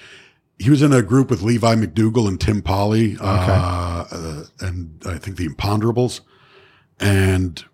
he 0.59 0.69
was 0.69 0.83
in 0.83 0.93
a 0.93 1.01
group 1.01 1.31
with 1.31 1.41
Levi 1.41 1.75
MacDougall 1.75 2.29
and 2.29 2.39
Tim 2.39 2.61
Polly, 2.61 3.17
uh, 3.19 4.05
uh, 4.11 4.45
and 4.61 5.01
I 5.07 5.17
think 5.17 5.39
the 5.39 5.49
Imponderables, 5.49 6.21
and 7.01 7.65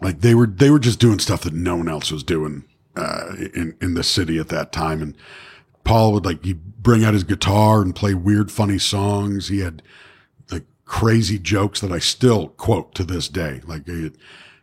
like 0.00 0.22
they 0.22 0.34
were 0.34 0.48
they 0.48 0.70
were 0.70 0.80
just 0.80 0.98
doing 0.98 1.20
stuff 1.20 1.42
that 1.42 1.54
no 1.54 1.76
one 1.76 1.88
else 1.88 2.10
was 2.10 2.24
doing 2.24 2.64
uh, 2.96 3.36
in 3.54 3.76
in 3.80 3.94
the 3.94 4.02
city 4.02 4.38
at 4.38 4.48
that 4.48 4.72
time. 4.72 5.02
And 5.02 5.16
Paul 5.88 6.12
would 6.12 6.26
like 6.26 6.44
he'd 6.44 6.82
bring 6.82 7.02
out 7.02 7.14
his 7.14 7.24
guitar 7.24 7.80
and 7.80 7.96
play 7.96 8.12
weird, 8.12 8.52
funny 8.52 8.78
songs. 8.78 9.48
He 9.48 9.60
had 9.60 9.82
like 10.50 10.64
crazy 10.84 11.38
jokes 11.38 11.80
that 11.80 11.90
I 11.90 11.98
still 11.98 12.48
quote 12.48 12.94
to 12.96 13.04
this 13.04 13.26
day. 13.26 13.62
Like 13.64 13.86
he, 13.86 14.02
he 14.02 14.10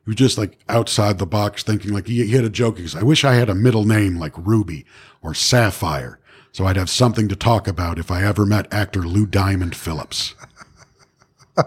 was 0.06 0.18
just 0.18 0.38
like 0.38 0.60
outside 0.70 1.18
the 1.18 1.26
box, 1.26 1.64
thinking 1.64 1.92
like 1.92 2.06
he, 2.06 2.24
he 2.28 2.34
had 2.34 2.46
a 2.46 2.50
joke. 2.52 2.78
He 2.78 2.84
goes, 2.84 2.96
"I 2.96 3.02
wish 3.02 3.24
I 3.24 3.34
had 3.34 3.50
a 3.50 3.56
middle 3.56 3.86
name 3.86 4.18
like 4.18 4.34
Ruby 4.38 4.86
or 5.24 5.34
Sapphire." 5.34 6.20
So 6.52 6.68
I'd 6.68 6.78
have 6.78 6.92
something 6.92 7.28
to 7.30 7.36
talk 7.36 7.68
about 7.68 7.98
if 7.98 8.12
I 8.12 8.24
ever 8.24 8.46
met 8.46 8.72
actor 8.72 9.02
Lou 9.02 9.26
Diamond 9.26 9.76
Phillips. 9.76 10.36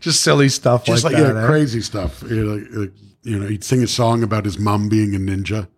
just 0.00 0.22
silly 0.22 0.48
stuff 0.48 0.84
just 0.84 1.04
like, 1.04 1.14
like, 1.14 1.22
that. 1.22 1.34
yeah, 1.36 1.44
eh? 1.44 1.46
crazy 1.46 1.80
stuff. 1.80 2.24
You 2.28 2.44
know, 2.44 2.54
like, 2.54 2.66
like, 2.72 2.92
you 3.22 3.38
know, 3.38 3.46
he'd 3.46 3.62
sing 3.62 3.80
a 3.84 3.86
song 3.86 4.24
about 4.24 4.44
his 4.44 4.58
mom 4.58 4.88
being 4.88 5.14
a 5.14 5.20
ninja. 5.20 5.68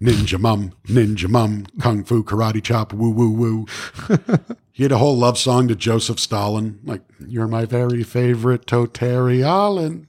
Ninja 0.00 0.38
mum, 0.38 0.72
ninja 0.86 1.28
mum, 1.28 1.66
kung 1.80 2.04
fu, 2.04 2.22
karate 2.24 2.62
chop, 2.62 2.92
woo 2.92 3.10
woo 3.10 3.30
woo. 3.30 3.66
he 4.72 4.82
had 4.82 4.92
a 4.92 4.98
whole 4.98 5.16
love 5.16 5.38
song 5.38 5.68
to 5.68 5.76
Joseph 5.76 6.18
Stalin, 6.18 6.80
like 6.84 7.02
"You're 7.26 7.48
my 7.48 7.64
very 7.64 8.02
favorite 8.02 8.66
Totari 8.66 9.42
Allen." 9.42 10.08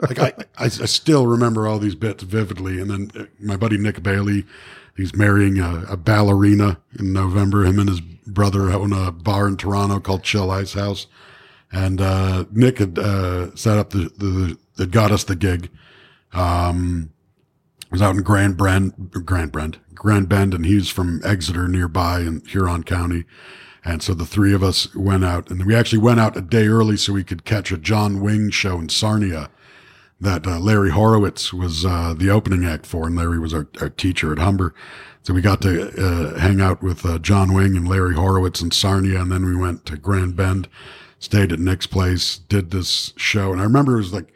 like 0.00 0.18
I, 0.18 0.32
I, 0.56 0.64
I 0.64 0.68
still 0.68 1.26
remember 1.26 1.66
all 1.66 1.78
these 1.78 1.94
bits 1.94 2.22
vividly. 2.22 2.80
And 2.80 2.90
then 2.90 3.10
uh, 3.18 3.26
my 3.40 3.56
buddy 3.56 3.78
Nick 3.78 4.02
Bailey, 4.02 4.44
he's 4.96 5.14
marrying 5.14 5.58
a, 5.58 5.84
a 5.88 5.96
ballerina 5.96 6.78
in 6.98 7.12
November. 7.12 7.64
Him 7.64 7.78
and 7.78 7.88
his 7.88 8.00
brother 8.00 8.70
own 8.70 8.92
a 8.92 9.10
bar 9.10 9.48
in 9.48 9.56
Toronto 9.56 10.00
called 10.00 10.22
Chill 10.22 10.50
Ice 10.50 10.74
House. 10.74 11.06
And 11.70 12.00
uh, 12.00 12.44
Nick 12.50 12.78
had 12.78 12.98
uh, 12.98 13.54
set 13.54 13.78
up 13.78 13.90
the, 13.90 14.10
the 14.16 14.58
that 14.76 14.90
got 14.90 15.12
us 15.12 15.24
the 15.24 15.36
gig. 15.36 15.70
Um, 16.32 17.10
was 17.90 18.02
out 18.02 18.16
in 18.16 18.22
Grand 18.22 18.56
Brand, 18.56 19.10
Grand 19.24 19.52
Brand, 19.52 19.78
Grand 19.94 20.28
Bend, 20.28 20.54
and 20.54 20.66
he's 20.66 20.88
from 20.88 21.20
Exeter 21.24 21.68
nearby 21.68 22.20
in 22.20 22.42
Huron 22.46 22.84
County. 22.84 23.24
And 23.84 24.02
so 24.02 24.12
the 24.12 24.26
three 24.26 24.52
of 24.52 24.62
us 24.62 24.94
went 24.94 25.24
out, 25.24 25.50
and 25.50 25.64
we 25.64 25.74
actually 25.74 25.98
went 25.98 26.20
out 26.20 26.36
a 26.36 26.42
day 26.42 26.66
early 26.66 26.96
so 26.96 27.12
we 27.12 27.24
could 27.24 27.44
catch 27.44 27.72
a 27.72 27.78
John 27.78 28.20
Wing 28.20 28.50
show 28.50 28.78
in 28.78 28.88
Sarnia 28.88 29.50
that 30.20 30.46
uh, 30.46 30.58
Larry 30.58 30.90
Horowitz 30.90 31.52
was 31.52 31.84
uh, 31.86 32.14
the 32.16 32.28
opening 32.28 32.64
act 32.64 32.84
for, 32.86 33.06
and 33.06 33.16
Larry 33.16 33.38
was 33.38 33.54
our, 33.54 33.68
our 33.80 33.88
teacher 33.88 34.32
at 34.32 34.38
Humber. 34.38 34.74
So 35.22 35.32
we 35.32 35.40
got 35.40 35.62
to 35.62 35.90
uh, 35.90 36.38
hang 36.38 36.60
out 36.60 36.82
with 36.82 37.06
uh, 37.06 37.18
John 37.18 37.54
Wing 37.54 37.76
and 37.76 37.88
Larry 37.88 38.14
Horowitz 38.14 38.60
in 38.60 38.70
Sarnia, 38.70 39.20
and 39.20 39.30
then 39.30 39.44
we 39.44 39.56
went 39.56 39.86
to 39.86 39.96
Grand 39.96 40.36
Bend, 40.36 40.68
stayed 41.18 41.52
at 41.52 41.60
Nick's 41.60 41.86
place, 41.86 42.38
did 42.38 42.70
this 42.70 43.12
show, 43.16 43.52
and 43.52 43.60
I 43.60 43.64
remember 43.64 43.94
it 43.94 43.98
was 43.98 44.12
like, 44.12 44.32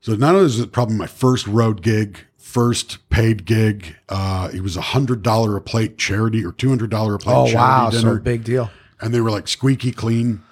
so 0.00 0.14
not 0.14 0.34
only 0.34 0.46
is 0.46 0.58
it 0.58 0.72
probably 0.72 0.96
my 0.96 1.06
first 1.06 1.46
road 1.46 1.82
gig, 1.82 2.24
first 2.50 3.08
paid 3.10 3.44
gig, 3.44 3.96
uh, 4.08 4.50
it 4.52 4.62
was 4.62 4.76
a 4.76 4.80
hundred 4.80 5.22
dollar 5.22 5.56
a 5.56 5.60
plate 5.60 5.96
charity 5.98 6.44
or 6.44 6.52
two 6.52 6.68
hundred 6.68 6.90
dollar 6.90 7.14
a 7.14 7.18
plate 7.18 7.34
Oh 7.34 7.46
charity 7.46 7.56
wow, 7.56 7.90
dinner 7.90 8.16
so 8.16 8.20
big 8.20 8.44
deal. 8.44 8.70
and 9.00 9.14
they 9.14 9.20
were 9.20 9.30
like 9.30 9.46
squeaky 9.48 9.92
clean. 9.92 10.42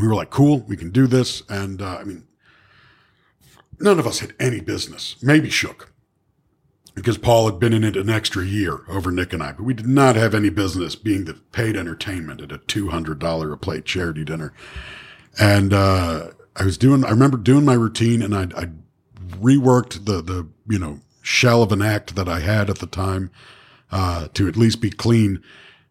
We 0.00 0.06
were 0.08 0.14
like, 0.14 0.30
cool, 0.30 0.60
we 0.60 0.76
can 0.76 0.90
do 0.90 1.06
this. 1.06 1.42
And 1.48 1.80
uh, 1.82 1.98
I 2.00 2.04
mean, 2.04 2.26
none 3.80 3.98
of 3.98 4.06
us 4.06 4.20
had 4.20 4.34
any 4.40 4.60
business, 4.60 5.16
maybe 5.22 5.50
shook 5.50 5.92
because 6.94 7.18
Paul 7.18 7.46
had 7.50 7.58
been 7.58 7.72
in 7.72 7.82
it 7.82 7.96
an 7.96 8.08
extra 8.08 8.44
year 8.44 8.80
over 8.88 9.10
Nick 9.10 9.32
and 9.32 9.42
I, 9.42 9.50
but 9.52 9.64
we 9.64 9.74
did 9.74 9.88
not 9.88 10.14
have 10.14 10.32
any 10.32 10.48
business 10.48 10.94
being 10.94 11.24
the 11.24 11.34
paid 11.34 11.76
entertainment 11.76 12.40
at 12.40 12.52
a 12.52 12.58
$200 12.58 13.52
a 13.52 13.56
plate 13.56 13.84
charity 13.84 14.24
dinner. 14.24 14.52
And, 15.40 15.72
uh, 15.72 16.28
I 16.54 16.64
was 16.64 16.78
doing, 16.78 17.04
I 17.04 17.10
remember 17.10 17.36
doing 17.36 17.64
my 17.64 17.74
routine 17.74 18.22
and 18.22 18.32
I, 18.32 18.46
I 18.56 18.68
reworked 19.28 20.04
the, 20.04 20.22
the, 20.22 20.48
you 20.68 20.78
know, 20.78 21.00
shell 21.22 21.62
of 21.62 21.72
an 21.72 21.82
act 21.82 22.14
that 22.16 22.28
I 22.28 22.40
had 22.40 22.68
at 22.68 22.78
the 22.78 22.86
time, 22.86 23.30
uh, 23.90 24.28
to 24.34 24.48
at 24.48 24.56
least 24.56 24.80
be 24.80 24.90
clean. 24.90 25.42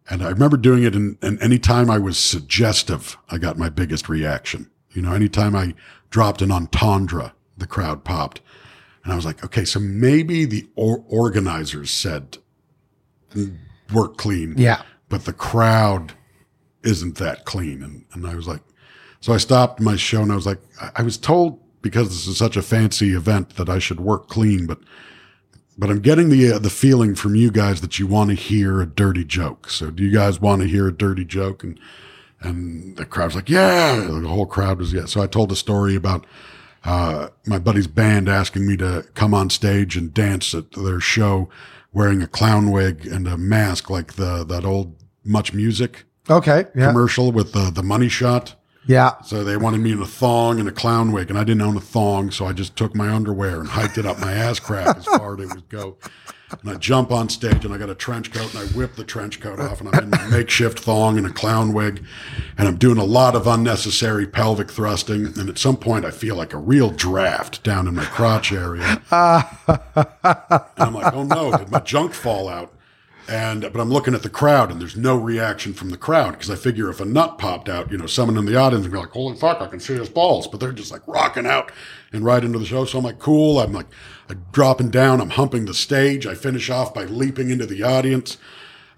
And 0.08 0.22
I 0.22 0.28
remember 0.28 0.56
doing 0.56 0.82
it 0.82 0.94
and, 0.94 1.16
and 1.22 1.40
anytime 1.42 1.90
I 1.90 1.98
was 1.98 2.18
suggestive, 2.18 3.16
I 3.30 3.38
got 3.38 3.58
my 3.58 3.68
biggest 3.68 4.08
reaction. 4.08 4.70
You 4.92 5.02
know, 5.02 5.12
anytime 5.12 5.56
I 5.56 5.74
dropped 6.10 6.42
an 6.42 6.52
entendre, 6.52 7.34
the 7.56 7.66
crowd 7.66 8.04
popped. 8.04 8.40
And 9.02 9.12
I 9.12 9.16
was 9.16 9.24
like, 9.24 9.44
okay, 9.44 9.64
so 9.64 9.80
maybe 9.80 10.44
the 10.44 10.68
or- 10.76 11.04
organizers 11.08 11.90
said 11.90 12.38
work 13.92 14.16
clean. 14.16 14.54
Yeah. 14.56 14.82
But 15.08 15.24
the 15.24 15.32
crowd 15.32 16.12
isn't 16.82 17.16
that 17.16 17.44
clean. 17.44 17.82
And, 17.82 18.04
and 18.12 18.26
I 18.26 18.34
was 18.34 18.46
like, 18.46 18.62
so 19.20 19.32
I 19.32 19.38
stopped 19.38 19.80
my 19.80 19.96
show 19.96 20.22
and 20.22 20.30
I 20.30 20.34
was 20.34 20.46
like, 20.46 20.60
I, 20.80 20.90
I 20.96 21.02
was 21.02 21.16
told 21.16 21.60
because 21.84 22.08
this 22.08 22.26
is 22.26 22.36
such 22.36 22.56
a 22.56 22.62
fancy 22.62 23.12
event 23.14 23.50
that 23.56 23.68
I 23.68 23.78
should 23.78 24.00
work 24.00 24.28
clean, 24.28 24.66
but 24.66 24.78
but 25.78 25.90
I'm 25.90 26.00
getting 26.00 26.30
the 26.30 26.54
uh, 26.54 26.58
the 26.58 26.70
feeling 26.70 27.14
from 27.14 27.36
you 27.36 27.52
guys 27.52 27.80
that 27.80 27.98
you 28.00 28.08
want 28.08 28.30
to 28.30 28.34
hear 28.36 28.80
a 28.80 28.86
dirty 28.86 29.24
joke. 29.24 29.70
So 29.70 29.90
do 29.90 30.02
you 30.02 30.10
guys 30.12 30.40
want 30.40 30.62
to 30.62 30.68
hear 30.68 30.88
a 30.88 30.92
dirty 30.92 31.24
joke? 31.24 31.62
And 31.62 31.78
and 32.40 32.96
the 32.96 33.04
crowd's 33.06 33.34
like, 33.36 33.48
yeah. 33.48 33.96
The 34.20 34.28
whole 34.28 34.46
crowd 34.46 34.78
was 34.78 34.92
yeah. 34.92 35.04
So 35.06 35.22
I 35.22 35.26
told 35.26 35.52
a 35.52 35.56
story 35.56 35.94
about 35.94 36.26
uh, 36.84 37.28
my 37.46 37.58
buddy's 37.58 37.86
band 37.86 38.28
asking 38.28 38.66
me 38.66 38.76
to 38.78 39.06
come 39.14 39.32
on 39.34 39.50
stage 39.50 39.96
and 39.96 40.12
dance 40.12 40.54
at 40.54 40.72
their 40.72 41.00
show 41.00 41.48
wearing 41.92 42.22
a 42.22 42.26
clown 42.26 42.70
wig 42.70 43.06
and 43.06 43.26
a 43.28 43.36
mask 43.38 43.88
like 43.90 44.14
the 44.14 44.44
that 44.44 44.64
old 44.64 44.96
Much 45.24 45.52
Music 45.52 46.04
Okay. 46.30 46.66
Yeah. 46.74 46.88
commercial 46.88 47.32
with 47.32 47.52
the 47.52 47.70
the 47.70 47.82
money 47.82 48.08
shot. 48.08 48.54
Yeah. 48.86 49.20
So 49.22 49.44
they 49.44 49.56
wanted 49.56 49.80
me 49.80 49.92
in 49.92 50.00
a 50.00 50.06
thong 50.06 50.60
and 50.60 50.68
a 50.68 50.72
clown 50.72 51.12
wig, 51.12 51.30
and 51.30 51.38
I 51.38 51.44
didn't 51.44 51.62
own 51.62 51.76
a 51.76 51.80
thong, 51.80 52.30
so 52.30 52.46
I 52.46 52.52
just 52.52 52.76
took 52.76 52.94
my 52.94 53.08
underwear 53.08 53.60
and 53.60 53.68
hiked 53.68 53.98
it 53.98 54.06
up 54.06 54.18
my 54.20 54.32
ass 54.32 54.58
crack 54.58 54.96
as 54.96 55.04
far 55.04 55.34
as 55.34 55.50
it 55.50 55.54
would 55.54 55.68
go. 55.68 55.96
And 56.62 56.70
I 56.70 56.74
jump 56.74 57.10
on 57.10 57.28
stage, 57.28 57.64
and 57.64 57.74
I 57.74 57.78
got 57.78 57.90
a 57.90 57.94
trench 57.94 58.30
coat, 58.32 58.54
and 58.54 58.62
I 58.62 58.66
whip 58.76 58.94
the 58.94 59.04
trench 59.04 59.40
coat 59.40 59.58
off, 59.58 59.80
and 59.80 59.88
I'm 59.88 60.04
in 60.04 60.10
my 60.10 60.26
makeshift 60.26 60.78
thong 60.80 61.18
and 61.18 61.26
a 61.26 61.30
clown 61.30 61.72
wig, 61.72 62.04
and 62.58 62.68
I'm 62.68 62.76
doing 62.76 62.98
a 62.98 63.04
lot 63.04 63.34
of 63.34 63.46
unnecessary 63.46 64.26
pelvic 64.26 64.70
thrusting. 64.70 65.38
And 65.38 65.48
at 65.48 65.58
some 65.58 65.76
point, 65.76 66.04
I 66.04 66.10
feel 66.10 66.36
like 66.36 66.52
a 66.52 66.58
real 66.58 66.90
draft 66.90 67.62
down 67.64 67.88
in 67.88 67.94
my 67.94 68.04
crotch 68.04 68.52
area. 68.52 69.02
and 69.10 70.70
I'm 70.76 70.94
like, 70.94 71.12
oh 71.14 71.24
no, 71.24 71.56
did 71.56 71.70
my 71.70 71.80
junk 71.80 72.12
fall 72.12 72.48
out? 72.48 72.73
And 73.26 73.62
but 73.62 73.80
I'm 73.80 73.90
looking 73.90 74.14
at 74.14 74.22
the 74.22 74.28
crowd, 74.28 74.70
and 74.70 74.80
there's 74.80 74.96
no 74.96 75.16
reaction 75.16 75.72
from 75.72 75.88
the 75.88 75.96
crowd 75.96 76.32
because 76.32 76.50
I 76.50 76.56
figure 76.56 76.90
if 76.90 77.00
a 77.00 77.06
nut 77.06 77.38
popped 77.38 77.70
out, 77.70 77.90
you 77.90 77.96
know, 77.96 78.06
someone 78.06 78.36
in 78.36 78.44
the 78.44 78.56
audience 78.56 78.84
would 78.84 78.92
be 78.92 78.98
like, 78.98 79.12
"Holy 79.12 79.34
fuck, 79.34 79.62
I 79.62 79.66
can 79.66 79.80
see 79.80 79.94
his 79.94 80.10
balls!" 80.10 80.46
But 80.46 80.60
they're 80.60 80.72
just 80.72 80.92
like 80.92 81.06
rocking 81.06 81.46
out 81.46 81.72
and 82.12 82.22
right 82.22 82.44
into 82.44 82.58
the 82.58 82.66
show. 82.66 82.84
So 82.84 82.98
I'm 82.98 83.04
like, 83.04 83.18
"Cool." 83.18 83.58
I'm 83.58 83.72
like, 83.72 83.86
I'm 84.28 84.44
dropping 84.52 84.90
down. 84.90 85.22
I'm 85.22 85.30
humping 85.30 85.64
the 85.64 85.72
stage. 85.72 86.26
I 86.26 86.34
finish 86.34 86.68
off 86.68 86.92
by 86.92 87.04
leaping 87.04 87.50
into 87.50 87.64
the 87.66 87.82
audience. 87.82 88.36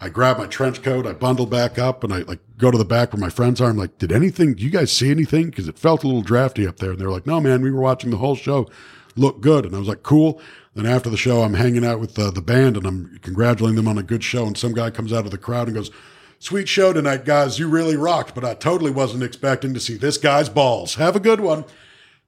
I 0.01 0.09
grab 0.09 0.39
my 0.39 0.47
trench 0.47 0.83
coat. 0.83 1.07
I 1.07 1.13
bundle 1.13 1.47
back 1.47 1.79
up, 1.79 2.03
and 2.03 2.13
I 2.13 2.19
like 2.19 2.41
go 2.59 2.73
to 2.73 2.79
the 2.79 2.85
back 2.85 3.13
where 3.13 3.21
my 3.21 3.31
friends 3.31 3.61
are. 3.61 3.71
I'm 3.71 3.77
like, 3.77 3.97
"Did 3.99 4.11
anything? 4.11 4.55
Do 4.55 4.65
you 4.65 4.71
guys 4.71 4.91
see 4.91 5.11
anything?" 5.13 5.47
Because 5.47 5.69
it 5.69 5.79
felt 5.79 6.03
a 6.03 6.07
little 6.09 6.23
drafty 6.23 6.67
up 6.67 6.79
there. 6.79 6.91
And 6.91 6.99
they're 6.99 7.11
like, 7.11 7.29
"No, 7.29 7.41
man, 7.41 7.63
we 7.63 7.71
were 7.71 7.81
watching 7.81 8.11
the 8.11 8.17
whole 8.17 8.35
show. 8.35 8.69
Look 9.15 9.41
good." 9.41 9.65
And 9.65 9.75
I 9.75 9.79
was 9.79 9.89
like, 9.89 10.03
"Cool." 10.03 10.41
Then 10.77 10.87
after 10.87 11.09
the 11.09 11.17
show, 11.17 11.43
I'm 11.43 11.55
hanging 11.55 11.87
out 11.87 12.01
with 12.01 12.19
uh, 12.19 12.31
the 12.31 12.43
band 12.43 12.77
and 12.77 12.87
I'm 12.87 13.19
congratulating 13.23 13.77
them 13.77 13.89
on 13.89 13.97
a 13.97 14.03
good 14.03 14.23
show. 14.23 14.47
And 14.47 14.57
some 14.57 14.75
guy 14.75 14.91
comes 14.91 15.11
out 15.11 15.25
of 15.25 15.31
the 15.31 15.39
crowd 15.39 15.69
and 15.69 15.75
goes, 15.75 15.91
Sweet 16.39 16.69
show 16.69 16.93
tonight, 16.93 17.25
guys. 17.25 17.59
You 17.59 17.67
really 17.67 17.97
rocked, 17.97 18.35
but 18.35 18.45
I 18.45 18.53
totally 18.53 18.91
wasn't 18.91 19.23
expecting 19.23 19.73
to 19.73 19.81
see 19.81 19.97
this 19.97 20.19
guy's 20.19 20.51
balls. 20.51 20.97
Have 20.97 21.17
a 21.17 21.21
good 21.21 21.41
one. 21.41 21.65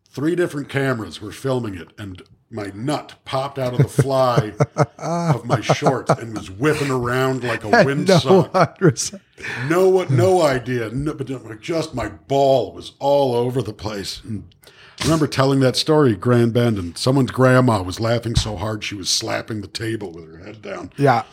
Three 0.07 0.35
different 0.35 0.71
cameras 0.71 1.21
were 1.21 1.31
filming 1.31 1.75
it, 1.75 1.89
and 1.99 2.23
my 2.51 2.73
nut 2.75 3.17
popped 3.27 3.59
out 3.59 3.75
of 3.75 3.79
the 3.81 4.03
fly 4.03 4.55
of 4.99 5.45
my 5.45 5.61
shorts 5.61 6.11
and 6.11 6.35
was 6.35 6.51
whipping 6.51 6.91
around 6.91 7.45
like 7.45 7.65
a 7.65 7.71
windsock. 7.85 8.51
100%. 8.53 9.21
No, 9.69 10.05
no 10.05 10.41
idea. 10.41 10.89
No, 10.89 11.13
but 11.13 11.61
just 11.61 11.95
my 11.95 12.09
ball 12.09 12.73
was 12.73 12.93
all 12.99 13.35
over 13.35 13.61
the 13.61 13.75
place. 13.75 14.23
And 14.25 14.45
remember 15.03 15.27
telling 15.27 15.61
that 15.61 15.77
story 15.77 16.17
Grand 16.17 16.53
Bend, 16.53 16.79
and 16.79 16.97
someone's 16.97 17.31
grandma 17.31 17.83
was 17.83 18.01
laughing 18.01 18.35
so 18.35 18.57
hard 18.57 18.85
she 18.85 18.95
was 18.95 19.09
slapping 19.09 19.61
the 19.61 19.69
table 19.69 20.13
with 20.13 20.31
her 20.31 20.39
head 20.45 20.63
down. 20.63 20.93
Yeah. 20.97 21.25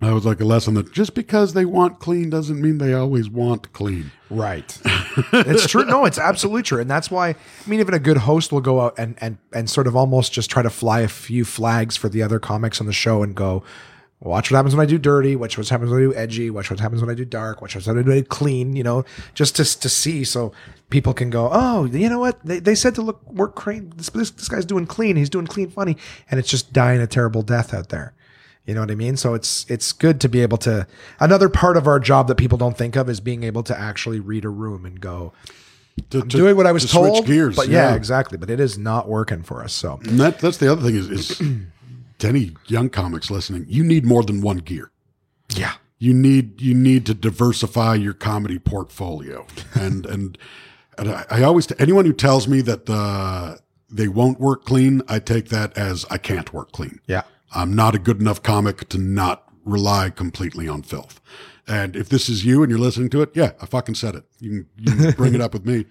That 0.00 0.14
was 0.14 0.24
like 0.24 0.40
a 0.40 0.46
lesson 0.46 0.74
that 0.74 0.92
just 0.92 1.14
because 1.14 1.52
they 1.52 1.66
want 1.66 1.98
clean 1.98 2.30
doesn't 2.30 2.58
mean 2.58 2.78
they 2.78 2.94
always 2.94 3.28
want 3.28 3.70
clean. 3.74 4.10
Right. 4.30 4.78
it's 5.32 5.68
true. 5.68 5.84
No, 5.84 6.06
it's 6.06 6.18
absolutely 6.18 6.62
true. 6.62 6.80
And 6.80 6.90
that's 6.90 7.10
why, 7.10 7.28
I 7.28 7.36
mean, 7.66 7.80
even 7.80 7.92
a 7.92 7.98
good 7.98 8.16
host 8.16 8.50
will 8.50 8.62
go 8.62 8.80
out 8.80 8.94
and, 8.96 9.18
and, 9.20 9.36
and 9.52 9.68
sort 9.68 9.86
of 9.86 9.94
almost 9.94 10.32
just 10.32 10.50
try 10.50 10.62
to 10.62 10.70
fly 10.70 11.00
a 11.00 11.08
few 11.08 11.44
flags 11.44 11.98
for 11.98 12.08
the 12.08 12.22
other 12.22 12.38
comics 12.38 12.80
on 12.80 12.86
the 12.86 12.94
show 12.94 13.22
and 13.22 13.34
go, 13.34 13.62
watch 14.20 14.50
what 14.50 14.56
happens 14.56 14.74
when 14.76 14.82
I 14.86 14.88
do 14.88 14.98
dirty, 14.98 15.34
watch 15.36 15.56
what 15.56 15.68
happens 15.68 15.90
when 15.90 16.00
I 16.00 16.02
do 16.04 16.14
edgy, 16.14 16.50
watch 16.50 16.70
what 16.70 16.78
happens 16.80 17.00
when 17.00 17.10
I 17.10 17.14
do 17.14 17.24
dark, 17.24 17.62
watch 17.62 17.74
what 17.74 17.84
happens 17.84 18.06
when 18.06 18.16
I 18.16 18.20
do 18.20 18.24
clean, 18.26 18.76
you 18.76 18.82
know, 18.82 19.04
just 19.34 19.56
to, 19.56 19.64
to 19.80 19.88
see 19.88 20.24
so 20.24 20.52
people 20.90 21.14
can 21.14 21.30
go, 21.30 21.48
oh, 21.52 21.84
you 21.86 22.08
know 22.08 22.18
what? 22.18 22.44
They, 22.44 22.58
they 22.58 22.74
said 22.74 22.94
to 22.96 23.02
look, 23.02 23.24
work 23.32 23.54
clean. 23.56 23.92
This, 23.96 24.10
this, 24.10 24.30
this 24.30 24.48
guy's 24.48 24.66
doing 24.66 24.86
clean. 24.86 25.16
He's 25.16 25.30
doing 25.30 25.46
clean 25.46 25.70
funny. 25.70 25.96
And 26.30 26.38
it's 26.38 26.50
just 26.50 26.72
dying 26.72 27.00
a 27.00 27.06
terrible 27.06 27.42
death 27.42 27.72
out 27.72 27.88
there. 27.88 28.12
You 28.66 28.74
know 28.74 28.82
what 28.82 28.90
I 28.90 28.94
mean? 28.94 29.16
So 29.16 29.32
it's 29.34 29.64
it's 29.70 29.90
good 29.92 30.20
to 30.20 30.28
be 30.28 30.42
able 30.42 30.58
to 30.58 30.86
another 31.18 31.48
part 31.48 31.76
of 31.78 31.86
our 31.86 31.98
job 31.98 32.28
that 32.28 32.36
people 32.36 32.58
don't 32.58 32.76
think 32.76 32.94
of 32.94 33.08
is 33.08 33.18
being 33.18 33.42
able 33.42 33.62
to 33.64 33.76
actually 33.76 34.20
read 34.20 34.44
a 34.44 34.50
room 34.50 34.84
and 34.84 35.00
go 35.00 35.32
To, 36.10 36.20
to- 36.20 36.26
doing 36.26 36.56
what 36.56 36.66
I 36.66 36.72
was 36.72 36.82
to 36.82 36.88
switch 36.88 37.12
told. 37.14 37.26
gears, 37.26 37.56
but 37.56 37.68
yeah. 37.68 37.94
exactly. 37.94 38.36
But 38.36 38.50
it 38.50 38.60
is 38.60 38.76
not 38.76 39.08
working 39.08 39.42
for 39.42 39.64
us. 39.64 39.72
So 39.72 39.98
And 40.04 40.20
that, 40.20 40.38
that's 40.40 40.58
the 40.58 40.70
other 40.70 40.82
thing 40.82 40.94
is, 40.94 41.08
is 41.10 41.40
to 42.20 42.28
any 42.28 42.52
young 42.66 42.88
comics 42.90 43.30
listening, 43.30 43.66
you 43.68 43.82
need 43.84 44.04
more 44.04 44.22
than 44.22 44.40
one 44.40 44.58
gear. 44.58 44.90
yeah, 45.56 45.74
you 45.98 46.14
need 46.14 46.60
you 46.60 46.74
need 46.74 47.04
to 47.06 47.14
diversify 47.14 47.94
your 47.94 48.14
comedy 48.14 48.58
portfolio. 48.58 49.46
And 49.74 50.06
and, 50.06 50.38
and 50.96 51.10
I, 51.10 51.26
I 51.30 51.42
always 51.42 51.66
anyone 51.78 52.04
who 52.06 52.12
tells 52.12 52.48
me 52.48 52.60
that 52.62 52.88
uh, 52.88 53.56
they 53.90 54.08
won't 54.08 54.38
work 54.40 54.64
clean 54.64 55.02
i 55.08 55.18
take 55.18 55.48
that 55.48 55.76
as 55.76 56.06
i 56.10 56.16
can't 56.18 56.52
work 56.52 56.72
clean. 56.72 57.00
Yeah, 57.06 57.22
i'm 57.54 57.74
not 57.74 57.94
a 57.94 57.98
good 57.98 58.20
enough 58.20 58.42
comic 58.42 58.88
to 58.90 58.98
not 58.98 59.44
rely 59.64 60.10
completely 60.10 60.68
on 60.68 60.82
filth. 60.82 61.20
And 61.68 61.94
if 61.94 62.08
this 62.08 62.28
is 62.28 62.44
you 62.44 62.62
and 62.62 62.70
you're 62.70 62.80
listening 62.80 63.10
to 63.10 63.22
it 63.22 63.30
yeah 63.34 63.52
i 63.60 63.66
fucking 63.66 63.96
said 63.96 64.14
it. 64.14 64.24
You 64.38 64.50
can, 64.50 64.66
you 64.78 64.96
can 64.96 65.10
bring 65.16 65.34
it 65.34 65.40
up 65.40 65.52
with 65.52 65.66
me. 65.66 65.86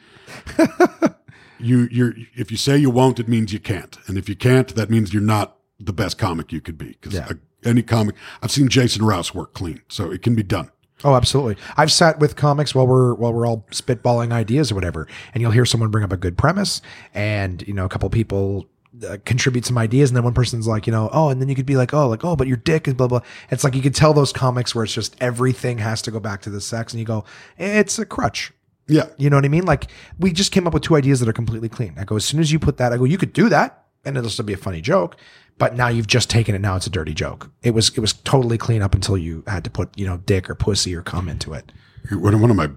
You 1.61 1.89
you're 1.91 2.14
if 2.35 2.51
you 2.51 2.57
say 2.57 2.77
you 2.77 2.89
won't 2.89 3.19
it 3.19 3.27
means 3.27 3.51
you 3.51 3.60
can't. 3.60 3.97
And 4.07 4.18
if 4.18 4.30
you 4.30 4.35
can't 4.35 4.73
that 4.76 4.89
means 4.89 5.14
you're 5.14 5.22
not 5.22 5.57
the 5.80 5.93
best 5.93 6.18
comic 6.18 6.51
you 6.51 6.61
could 6.61 6.77
be 6.77 6.89
because 6.89 7.14
Yeah. 7.14 7.30
any 7.64 7.81
comic 7.81 8.15
i've 8.41 8.51
seen 8.51 8.68
jason 8.68 9.03
rouse 9.06 9.34
work 9.34 9.53
clean 9.53 9.81
so 9.89 10.11
it 10.11 10.22
can 10.22 10.35
be 10.35 10.43
done 10.43 10.69
Oh, 11.01 11.15
absolutely. 11.15 11.56
I've 11.77 11.93
sat 11.93 12.19
with 12.19 12.35
comics 12.35 12.76
while 12.76 12.85
we're 12.85 13.14
while 13.14 13.31
we're 13.34 13.47
all 13.47 13.65
spitballing 13.72 14.34
ideas 14.34 14.69
or 14.69 14.76
whatever, 14.76 15.07
and 15.34 15.39
you'll 15.41 15.51
hear 15.51 15.65
someone 15.65 15.89
bring 15.91 16.03
up 16.03 16.11
a 16.11 16.18
good 16.18 16.38
premise, 16.38 16.81
and 17.14 17.65
you 17.65 17.73
know 17.73 17.85
a 17.85 17.88
couple 17.88 18.10
people 18.10 18.68
uh, 19.07 19.15
contribute 19.23 19.65
some 19.65 19.77
ideas, 19.77 20.10
and 20.10 20.18
then 20.18 20.26
one 20.26 20.34
person's 20.34 20.68
like, 20.68 20.85
you 20.88 20.91
know, 20.91 21.10
oh, 21.14 21.30
and 21.30 21.39
then 21.41 21.47
you 21.47 21.56
could 21.56 21.65
be 21.65 21.77
like, 21.77 21.93
oh, 21.93 22.10
like 22.10 22.26
oh, 22.26 22.35
but 22.35 22.47
your 22.47 22.57
dick 22.57 22.85
is 22.85 22.95
blah 22.95 23.07
blah. 23.07 23.22
It's 23.49 23.64
like 23.64 23.76
you 23.76 23.81
could 23.81 23.95
tell 23.95 24.14
those 24.14 24.34
comics 24.34 24.76
where 24.76 24.84
it's 24.84 24.93
just 24.93 25.15
everything 25.22 25.77
has 25.77 26.01
to 26.01 26.11
go 26.11 26.19
back 26.19 26.41
to 26.41 26.49
the 26.49 26.60
sex, 26.60 26.91
and 26.91 26.99
you 26.99 27.06
go, 27.06 27.23
it's 27.57 27.97
a 27.97 28.06
crutch. 28.06 28.51
Yeah. 28.89 29.06
You 29.18 29.30
know 29.30 29.38
what 29.38 29.45
I 29.45 29.47
mean? 29.47 29.64
Like 29.65 29.88
we 30.19 30.34
just 30.34 30.51
came 30.51 30.68
up 30.68 30.73
with 30.73 30.84
two 30.84 30.97
ideas 30.97 31.22
that 31.22 31.30
are 31.30 31.34
completely 31.34 31.69
clean. 31.69 31.93
I 31.97 32.03
go, 32.03 32.18
as 32.18 32.26
soon 32.26 32.41
as 32.41 32.51
you 32.51 32.60
put 32.60 32.76
that, 32.76 32.91
I 32.91 32.97
go, 32.97 33.06
you 33.06 33.18
could 33.18 33.31
do 33.31 33.47
that, 33.47 33.85
and 34.03 34.18
it'll 34.18 34.30
still 34.30 34.43
be 34.43 34.51
a 34.53 34.57
funny 34.57 34.81
joke. 34.81 35.15
But 35.60 35.76
now 35.76 35.90
you've 35.90 36.07
just 36.07 36.30
taken 36.30 36.56
it. 36.56 36.60
Now 36.60 36.76
it's 36.77 36.88
a 36.88 36.90
dirty 36.90 37.14
joke. 37.14 37.52
It 37.61 37.72
was 37.72 37.90
it 37.90 37.99
was 37.99 38.14
totally 38.14 38.57
clean 38.57 38.81
up 38.81 38.95
until 38.95 39.18
you 39.18 39.44
had 39.45 39.64
to 39.65 39.69
put 39.69 39.95
you 39.98 40.07
know 40.07 40.18
dick 40.18 40.49
or 40.49 40.56
pussy 40.56 40.95
or 40.95 41.03
cum 41.03 41.30
into 41.30 41.53
it. 41.53 41.72
One 42.11 42.34
of 42.34 42.56
my 42.56 42.69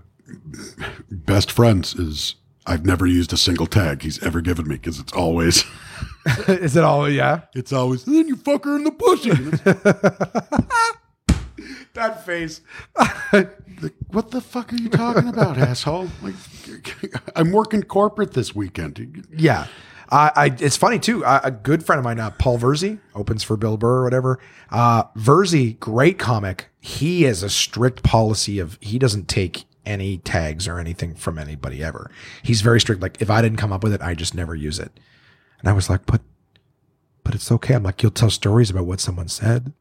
best 1.10 1.50
friends 1.50 1.94
is 1.94 2.34
I've 2.66 2.84
never 2.84 3.06
used 3.06 3.32
a 3.32 3.36
single 3.36 3.66
tag 3.66 4.02
he's 4.02 4.22
ever 4.22 4.40
given 4.40 4.68
me 4.68 4.74
because 4.74 4.98
it's 4.98 5.12
always 5.12 5.64
Is 6.48 6.76
it 6.76 6.84
all? 6.84 7.08
Yeah. 7.08 7.42
it's 7.54 7.72
always 7.72 8.04
then 8.04 8.28
you 8.28 8.36
fuck 8.36 8.64
her 8.64 8.76
in 8.76 8.84
the 8.84 8.90
pussy. 8.92 9.30
That 11.94 12.24
face. 12.24 12.62
what 14.08 14.30
the 14.30 14.40
fuck 14.40 14.72
are 14.72 14.76
you 14.76 14.88
talking 14.88 15.28
about, 15.28 15.58
asshole? 15.58 16.08
Like 16.22 16.34
I'm 17.36 17.52
working 17.52 17.82
corporate 17.82 18.32
this 18.32 18.54
weekend. 18.54 19.26
Yeah. 19.30 19.66
I, 20.12 20.30
I, 20.36 20.46
it's 20.60 20.76
funny 20.76 20.98
too. 20.98 21.24
Uh, 21.24 21.40
a 21.42 21.50
good 21.50 21.84
friend 21.84 21.98
of 21.98 22.04
mine, 22.04 22.20
uh, 22.20 22.30
Paul 22.32 22.58
Verzi, 22.58 23.00
opens 23.14 23.42
for 23.42 23.56
Bill 23.56 23.78
Burr 23.78 24.00
or 24.00 24.04
whatever. 24.04 24.38
Uh, 24.70 25.04
Verzi, 25.16 25.78
great 25.80 26.18
comic. 26.18 26.68
He 26.80 27.22
has 27.22 27.42
a 27.42 27.48
strict 27.48 28.02
policy 28.02 28.58
of 28.58 28.78
he 28.82 28.98
doesn't 28.98 29.26
take 29.26 29.64
any 29.86 30.18
tags 30.18 30.68
or 30.68 30.78
anything 30.78 31.14
from 31.14 31.38
anybody 31.38 31.82
ever. 31.82 32.10
He's 32.42 32.60
very 32.60 32.78
strict. 32.78 33.00
Like 33.00 33.22
if 33.22 33.30
I 33.30 33.40
didn't 33.40 33.58
come 33.58 33.72
up 33.72 33.82
with 33.82 33.94
it, 33.94 34.02
I 34.02 34.14
just 34.14 34.34
never 34.34 34.54
use 34.54 34.78
it. 34.78 34.92
And 35.60 35.68
I 35.68 35.72
was 35.72 35.88
like, 35.88 36.04
but, 36.04 36.20
but 37.24 37.34
it's 37.34 37.50
okay. 37.50 37.74
I'm 37.74 37.82
like, 37.82 38.02
you'll 38.02 38.12
tell 38.12 38.30
stories 38.30 38.68
about 38.68 38.84
what 38.84 39.00
someone 39.00 39.28
said. 39.28 39.72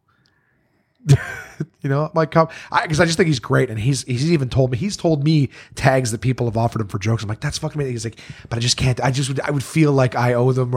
you 1.82 1.90
know, 1.90 2.06
I'm 2.06 2.12
like, 2.14 2.32
because 2.32 3.00
I, 3.00 3.06
just 3.06 3.18
think 3.18 3.28
he's 3.28 3.40
great, 3.40 3.70
and 3.70 3.80
he's 3.80 4.04
he's 4.04 4.32
even 4.32 4.50
told 4.50 4.72
me 4.72 4.78
he's 4.78 4.98
told 4.98 5.24
me 5.24 5.50
tags 5.76 6.12
that 6.12 6.22
people 6.22 6.46
have 6.46 6.58
offered 6.58 6.82
him 6.82 6.88
for 6.88 7.00
jokes. 7.00 7.24
I'm 7.24 7.30
like, 7.30 7.42
that's 7.42 7.58
fucking 7.58 7.80
me. 7.80 7.90
He's 7.90 8.06
like, 8.06 8.20
but 8.50 8.58
I 8.58 8.60
just 8.60 8.78
can't. 8.78 9.00
I 9.02 9.12
just 9.12 9.30
would 9.30 9.40
I 9.42 9.52
would 9.52 9.64
feel 9.64 9.92
like 9.92 10.16
I 10.16 10.34
owe 10.34 10.52
them. 10.52 10.76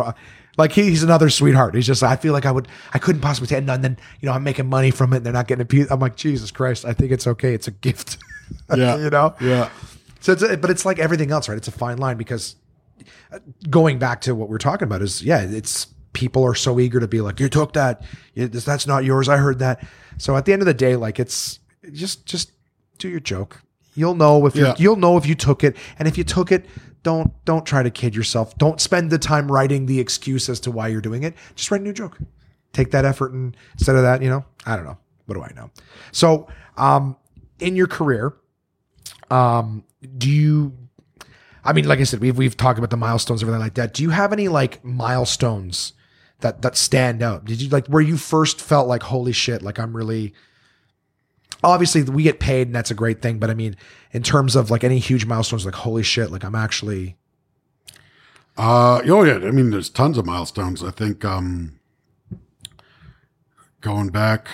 Like 0.57 0.73
he, 0.73 0.85
he's 0.85 1.03
another 1.03 1.31
sweetheart. 1.31 1.75
He's 1.75 1.87
just 1.87 2.03
I 2.03 2.17
feel 2.17 2.33
like 2.33 2.47
I 2.47 2.53
would 2.53 2.69
I 2.93 2.99
couldn't 2.99 3.23
possibly 3.23 3.49
take. 3.49 3.59
And 3.59 3.69
then 3.69 3.99
you 4.21 4.27
know 4.27 4.33
I'm 4.33 4.45
making 4.45 4.69
money 4.69 4.91
from 4.91 5.13
it. 5.13 5.19
and 5.19 5.27
They're 5.27 5.33
not 5.33 5.49
getting 5.49 5.63
a 5.63 5.67
piece. 5.67 5.91
I'm 5.91 6.01
like 6.01 6.17
Jesus 6.17 6.51
Christ. 6.51 6.85
I 6.85 6.93
think 6.93 7.13
it's 7.13 7.27
okay. 7.27 7.55
It's 7.55 7.69
a 7.69 7.73
gift. 7.73 8.19
Yeah. 8.77 8.99
you 8.99 9.09
know. 9.09 9.35
Yeah. 9.41 9.71
So 10.21 10.33
it's 10.33 10.43
a, 10.43 10.59
but 10.59 10.69
it's 10.69 10.85
like 10.85 10.99
everything 10.99 11.31
else, 11.31 11.49
right? 11.49 11.57
It's 11.57 11.67
a 11.67 11.73
fine 11.73 11.97
line 11.97 12.19
because 12.19 12.57
uh, 13.33 13.39
going 13.71 13.99
back 13.99 14.21
to 14.23 14.35
what 14.35 14.51
we're 14.51 14.59
talking 14.59 14.87
about 14.87 15.01
is 15.01 15.23
yeah, 15.23 15.41
it's 15.41 15.87
people 16.15 16.43
are 16.45 16.55
so 16.55 16.81
eager 16.81 16.99
to 17.01 17.07
be 17.09 17.21
like 17.21 17.39
you 17.41 17.49
took 17.51 17.75
that, 17.75 18.03
that's 18.35 18.87
not 18.87 19.05
yours. 19.05 19.29
I 19.29 19.37
heard 19.37 19.59
that. 19.59 19.87
So 20.17 20.37
at 20.37 20.47
the 20.47 20.53
end 20.55 20.63
of 20.63 20.67
the 20.67 20.75
day, 20.75 20.97
like 20.97 21.21
it's 21.21 21.59
just 21.93 22.25
just 22.25 22.53
do 22.99 23.09
your 23.09 23.21
joke. 23.21 23.61
You'll 23.95 24.15
know 24.15 24.47
if 24.47 24.57
you 24.57 24.65
Yeah. 24.67 24.75
you'll 24.79 24.97
know 24.97 25.17
if 25.19 25.27
you 25.27 25.35
took 25.35 25.63
it, 25.63 25.77
and 25.99 26.09
if 26.09 26.17
you 26.17 26.25
took 26.25 26.51
it, 26.51 26.67
don't 27.03 27.33
don't 27.45 27.67
try 27.67 27.83
to 27.83 27.91
kid 27.91 28.15
yourself. 28.17 28.57
Don't 28.57 28.81
spend 28.81 29.11
the 29.11 29.19
time 29.19 29.53
writing 29.53 29.87
the 29.87 30.01
excuse 30.01 30.49
as 30.49 30.59
to 30.61 30.71
why 30.71 30.89
you're 30.89 31.01
doing 31.03 31.23
it. 31.23 31.35
Just 31.55 31.71
write 31.71 31.81
a 31.83 31.85
new 31.85 31.93
joke. 31.93 32.19
Take 32.73 32.91
that 32.93 33.05
effort, 33.05 33.33
and 33.33 33.57
instead 33.75 33.95
of 33.95 34.03
that, 34.03 34.23
you 34.23 34.29
know, 34.31 34.45
I 34.67 34.75
don't 34.77 34.85
know. 34.85 34.97
What 35.27 35.37
do 35.37 35.43
I 35.43 35.53
know? 35.55 35.71
So, 36.13 36.49
um, 36.77 37.17
in 37.61 37.77
your 37.77 37.87
career, 37.87 38.35
um, 39.31 39.85
do 40.19 40.29
you? 40.29 40.73
I 41.65 41.73
mean, 41.73 41.87
like 41.87 41.99
I 42.01 42.05
said, 42.05 42.21
we've 42.21 42.37
we've 42.37 42.57
talked 42.57 42.79
about 42.79 42.91
the 42.91 42.97
milestones, 42.97 43.43
everything 43.43 43.61
like 43.61 43.75
that. 43.75 43.95
Do 43.95 44.03
you 44.03 44.11
have 44.11 44.33
any 44.33 44.49
like 44.49 44.85
milestones 44.85 45.93
that 46.45 46.63
that 46.63 46.77
stand 46.77 47.23
out? 47.23 47.45
Did 47.45 47.61
you 47.61 47.69
like 47.71 47.89
where 47.89 48.03
you 48.03 48.17
first 48.17 48.61
felt 48.61 48.87
like, 48.87 49.03
holy 49.03 49.33
shit, 49.33 49.63
like 49.63 49.81
I'm 49.81 49.97
really 49.97 50.33
obviously 51.65 52.03
we 52.03 52.23
get 52.23 52.39
paid 52.39 52.69
and 52.69 52.75
that's 52.77 52.91
a 52.91 52.95
great 52.95 53.23
thing, 53.23 53.39
but 53.39 53.51
I 53.51 53.55
mean, 53.55 53.75
in 54.13 54.23
terms 54.23 54.55
of 54.55 54.71
like 54.71 54.85
any 54.85 54.99
huge 54.99 55.25
milestones, 55.27 55.65
like 55.65 55.75
holy 55.75 56.03
shit, 56.03 56.31
like 56.31 56.45
I'm 56.45 56.55
actually 56.55 57.17
Uh, 58.57 59.01
oh 59.07 59.25
yeah. 59.25 59.37
I 59.49 59.51
mean, 59.51 59.71
there's 59.71 59.91
tons 59.91 60.17
of 60.19 60.27
milestones. 60.27 60.85
I 60.85 60.91
think 60.91 61.25
um, 61.25 61.81
going 63.81 64.11
back. 64.11 64.49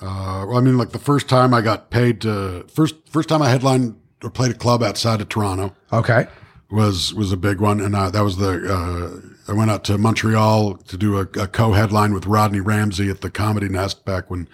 Uh, 0.00 0.46
well, 0.48 0.56
I 0.56 0.60
mean, 0.60 0.78
like 0.78 0.90
the 0.90 0.98
first 0.98 1.28
time 1.28 1.52
I 1.52 1.60
got 1.60 1.90
paid 1.90 2.20
to 2.22 2.64
first 2.72 2.94
first 3.08 3.28
time 3.28 3.42
I 3.42 3.48
headlined 3.50 4.00
or 4.22 4.30
played 4.30 4.52
a 4.52 4.58
club 4.58 4.82
outside 4.82 5.20
of 5.20 5.28
Toronto 5.28 5.74
okay. 5.92 6.26
Was 6.70 7.14
was 7.14 7.32
a 7.32 7.36
big 7.36 7.60
one, 7.60 7.80
and 7.80 7.94
uh, 7.94 8.10
that 8.10 8.22
was 8.22 8.36
the. 8.36 8.50
Uh, 8.72 9.20
I 9.46 9.52
went 9.52 9.70
out 9.70 9.84
to 9.84 9.98
Montreal 9.98 10.76
to 10.76 10.96
do 10.96 11.18
a, 11.18 11.22
a 11.38 11.46
co-headline 11.46 12.14
with 12.14 12.26
Rodney 12.26 12.60
Ramsey 12.60 13.10
at 13.10 13.20
the 13.20 13.30
Comedy 13.30 13.68
Nest 13.68 14.04
back 14.04 14.30
when 14.30 14.48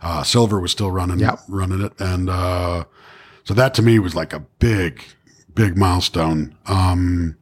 uh, 0.00 0.22
Silver 0.22 0.60
was 0.60 0.70
still 0.70 0.90
running 0.90 1.18
Yep. 1.18 1.40
running 1.48 1.80
it, 1.82 1.92
and 1.98 2.30
uh, 2.30 2.84
so 3.44 3.54
that 3.54 3.74
to 3.74 3.82
me 3.82 3.98
was 3.98 4.14
like 4.14 4.32
a 4.32 4.40
big 4.58 5.02
big 5.54 5.76
milestone. 5.76 6.56
Um, 6.66 7.36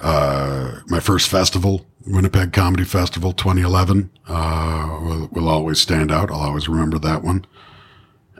uh, 0.00 0.80
my 0.86 1.00
first 1.00 1.28
festival, 1.28 1.86
Winnipeg 2.06 2.52
Comedy 2.52 2.84
Festival, 2.84 3.32
2011, 3.32 4.10
uh, 4.28 4.98
will, 5.02 5.28
will 5.32 5.48
always 5.48 5.80
stand 5.80 6.12
out. 6.12 6.30
I'll 6.30 6.40
always 6.40 6.68
remember 6.68 6.98
that 7.00 7.24
one. 7.24 7.44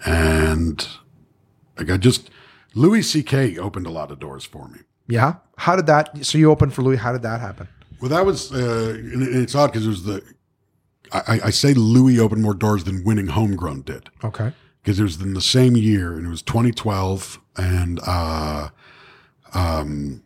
And 0.05 0.86
like 1.77 1.90
I 1.90 1.97
just 1.97 2.31
Louis 2.74 3.03
C.K. 3.03 3.59
opened 3.59 3.86
a 3.86 3.90
lot 3.90 4.11
of 4.11 4.19
doors 4.19 4.45
for 4.45 4.69
me. 4.69 4.81
Yeah. 5.07 5.36
How 5.57 5.74
did 5.77 5.86
that? 5.86 6.24
So 6.24 6.39
you 6.39 6.51
opened 6.51 6.74
for 6.74 6.82
Louis. 6.82 6.97
How 6.97 7.12
did 7.12 7.23
that 7.23 7.40
happen? 7.40 7.69
Well, 8.01 8.11
that 8.11 8.24
was, 8.24 8.53
uh, 8.53 8.95
and 8.97 9.23
it's 9.36 9.55
odd 9.55 9.69
because 9.73 9.86
it 9.86 9.89
was 9.90 10.05
the, 10.05 10.23
I, 11.11 11.40
I 11.45 11.51
say 11.51 11.74
Louis 11.74 12.20
opened 12.20 12.43
more 12.43 12.55
doors 12.55 12.85
than 12.85 13.03
winning 13.05 13.28
homegrown 13.28 13.82
did 13.82 14.09
Okay. 14.23 14.53
because 14.82 15.01
it 15.01 15.03
was 15.03 15.20
in 15.20 15.35
the 15.35 15.40
same 15.40 15.77
year 15.77 16.12
and 16.16 16.27
it 16.27 16.31
was 16.31 16.43
2012 16.43 17.40
and, 17.57 17.99
uh, 18.07 18.69
um, 19.55 20.23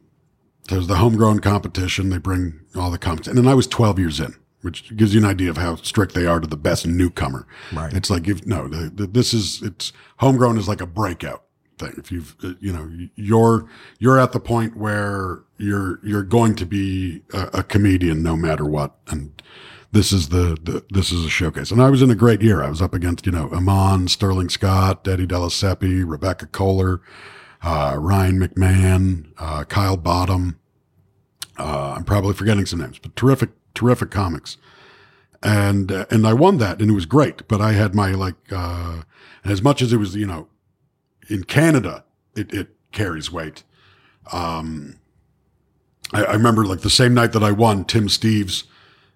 there's 0.69 0.87
the 0.87 0.97
homegrown 0.97 1.41
competition. 1.41 2.11
They 2.11 2.19
bring 2.19 2.61
all 2.77 2.91
the 2.91 2.99
comps. 2.99 3.27
And 3.27 3.37
then 3.39 3.49
I 3.49 3.55
was 3.55 3.67
12 3.67 3.99
years 3.99 4.21
in, 4.21 4.35
which 4.63 4.95
gives 4.97 5.15
you 5.15 5.21
an 5.21 5.27
idea 5.27 5.51
of 5.51 5.57
how 5.57 5.77
strict 5.77 6.15
they 6.15 6.27
are 6.27 6.41
to 6.41 6.47
the 6.47 6.57
best 6.57 6.87
newcomer. 6.87 7.47
Right. 7.73 7.93
It's 7.93 8.11
like, 8.11 8.29
if 8.29 8.47
no, 8.47 8.69
the, 8.69 8.91
the, 8.91 9.07
this 9.07 9.33
is, 9.33 9.63
it's 9.63 9.93
homegrown 10.19 10.59
is 10.59 10.69
like 10.69 10.81
a 10.81 10.87
breakout 10.87 11.45
thing. 11.79 11.95
If 11.97 12.13
you've, 12.13 12.37
uh, 12.43 12.55
you 12.61 12.73
know, 12.73 12.89
you're, 13.15 13.69
you're 13.99 14.19
at 14.19 14.33
the 14.33 14.41
point 14.41 14.77
where 14.77 15.43
you're, 15.59 16.01
you're 16.03 16.23
going 16.23 16.55
to 16.57 16.67
be 16.67 17.23
a, 17.33 17.49
a 17.55 17.63
comedian 17.63 18.23
no 18.23 18.37
matter 18.37 18.65
what. 18.65 18.97
And 19.09 19.43
this 19.93 20.13
is 20.13 20.31
the, 20.31 20.57
the, 20.63 20.85
this 20.91 21.13
is 21.13 21.25
a 21.25 21.31
showcase. 21.31 21.71
And 21.71 21.83
I 21.83 21.91
was 21.91 22.03
in 22.03 22.11
a 22.11 22.15
great 22.15 22.41
year. 22.41 22.63
I 22.63 22.71
was 22.71 22.81
up 22.81 22.95
against, 22.95 23.27
you 23.27 23.33
know, 23.33 23.51
Amon, 23.51 24.09
Sterling 24.09 24.49
Scott, 24.49 25.07
Eddie 25.07 25.27
Della 25.27 25.49
Siepe, 25.49 26.09
Rebecca 26.09 26.47
Kohler, 26.47 27.03
uh, 27.63 27.97
Ryan 27.99 28.41
McMahon, 28.41 29.33
uh, 29.39 29.65
Kyle 29.65 29.97
Bottom. 29.97 30.59
Uh, 31.59 31.95
I'm 31.97 32.05
probably 32.05 32.35
forgetting 32.35 32.65
some 32.67 32.81
names, 32.81 32.99
but 32.99 33.15
terrific, 33.15 33.51
terrific 33.75 34.11
comics. 34.11 34.57
And, 35.43 35.93
uh, 35.93 36.07
and 36.11 36.27
I 36.27 36.33
won 36.33 36.59
that 36.59 36.81
and 36.81 36.91
it 36.91 36.95
was 36.95 37.05
great, 37.05 37.47
but 37.49 37.61
I 37.61 37.73
had 37.73 37.95
my 37.95 38.13
like, 38.13 38.37
uh, 38.51 39.03
as 39.45 39.61
much 39.61 39.83
as 39.83 39.93
it 39.93 39.99
was, 39.99 40.15
you 40.15 40.27
know, 40.27 40.49
in 41.33 41.45
Canada, 41.45 42.05
it, 42.37 42.53
it 42.53 42.69
carries 42.93 43.33
weight. 43.33 43.65
Um, 44.33 44.99
I, 46.13 46.25
I 46.25 46.33
remember 46.35 46.65
like 46.65 46.81
the 46.81 46.91
same 46.91 47.15
night 47.15 47.33
that 47.33 47.43
I 47.43 47.53
won, 47.53 47.85
Tim 47.85 48.09
Steeves, 48.09 48.65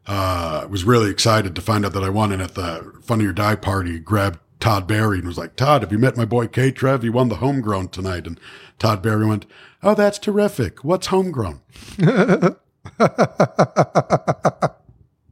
uh, 0.06 0.66
was 0.70 0.84
really 0.84 1.10
excited 1.10 1.54
to 1.54 1.60
find 1.60 1.84
out 1.84 1.92
that 1.92 2.04
I 2.04 2.08
won. 2.08 2.32
And 2.32 2.40
at 2.40 2.54
the 2.54 2.92
Funny 3.02 3.26
or 3.26 3.32
Die 3.32 3.56
party, 3.56 3.98
grabbed 3.98 4.38
Todd 4.60 4.86
Barry 4.86 5.18
and 5.18 5.26
was 5.26 5.38
like, 5.38 5.56
Todd, 5.56 5.82
have 5.82 5.92
you 5.92 5.98
met 5.98 6.16
my 6.16 6.24
boy 6.24 6.46
K 6.46 6.70
Trev? 6.70 7.02
He 7.02 7.10
won 7.10 7.28
the 7.28 7.36
homegrown 7.36 7.88
tonight. 7.88 8.26
And 8.26 8.40
Todd 8.78 9.02
Barry 9.02 9.26
went, 9.26 9.46
Oh, 9.82 9.94
that's 9.94 10.18
terrific. 10.18 10.84
What's 10.84 11.08
homegrown? 11.08 11.60
and 11.98 12.56
I 12.98 14.70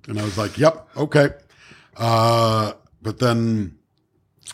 was 0.09 0.36
like, 0.36 0.59
Yep, 0.59 0.89
okay. 0.97 1.28
Uh, 1.97 2.73
but 3.01 3.20
then 3.20 3.78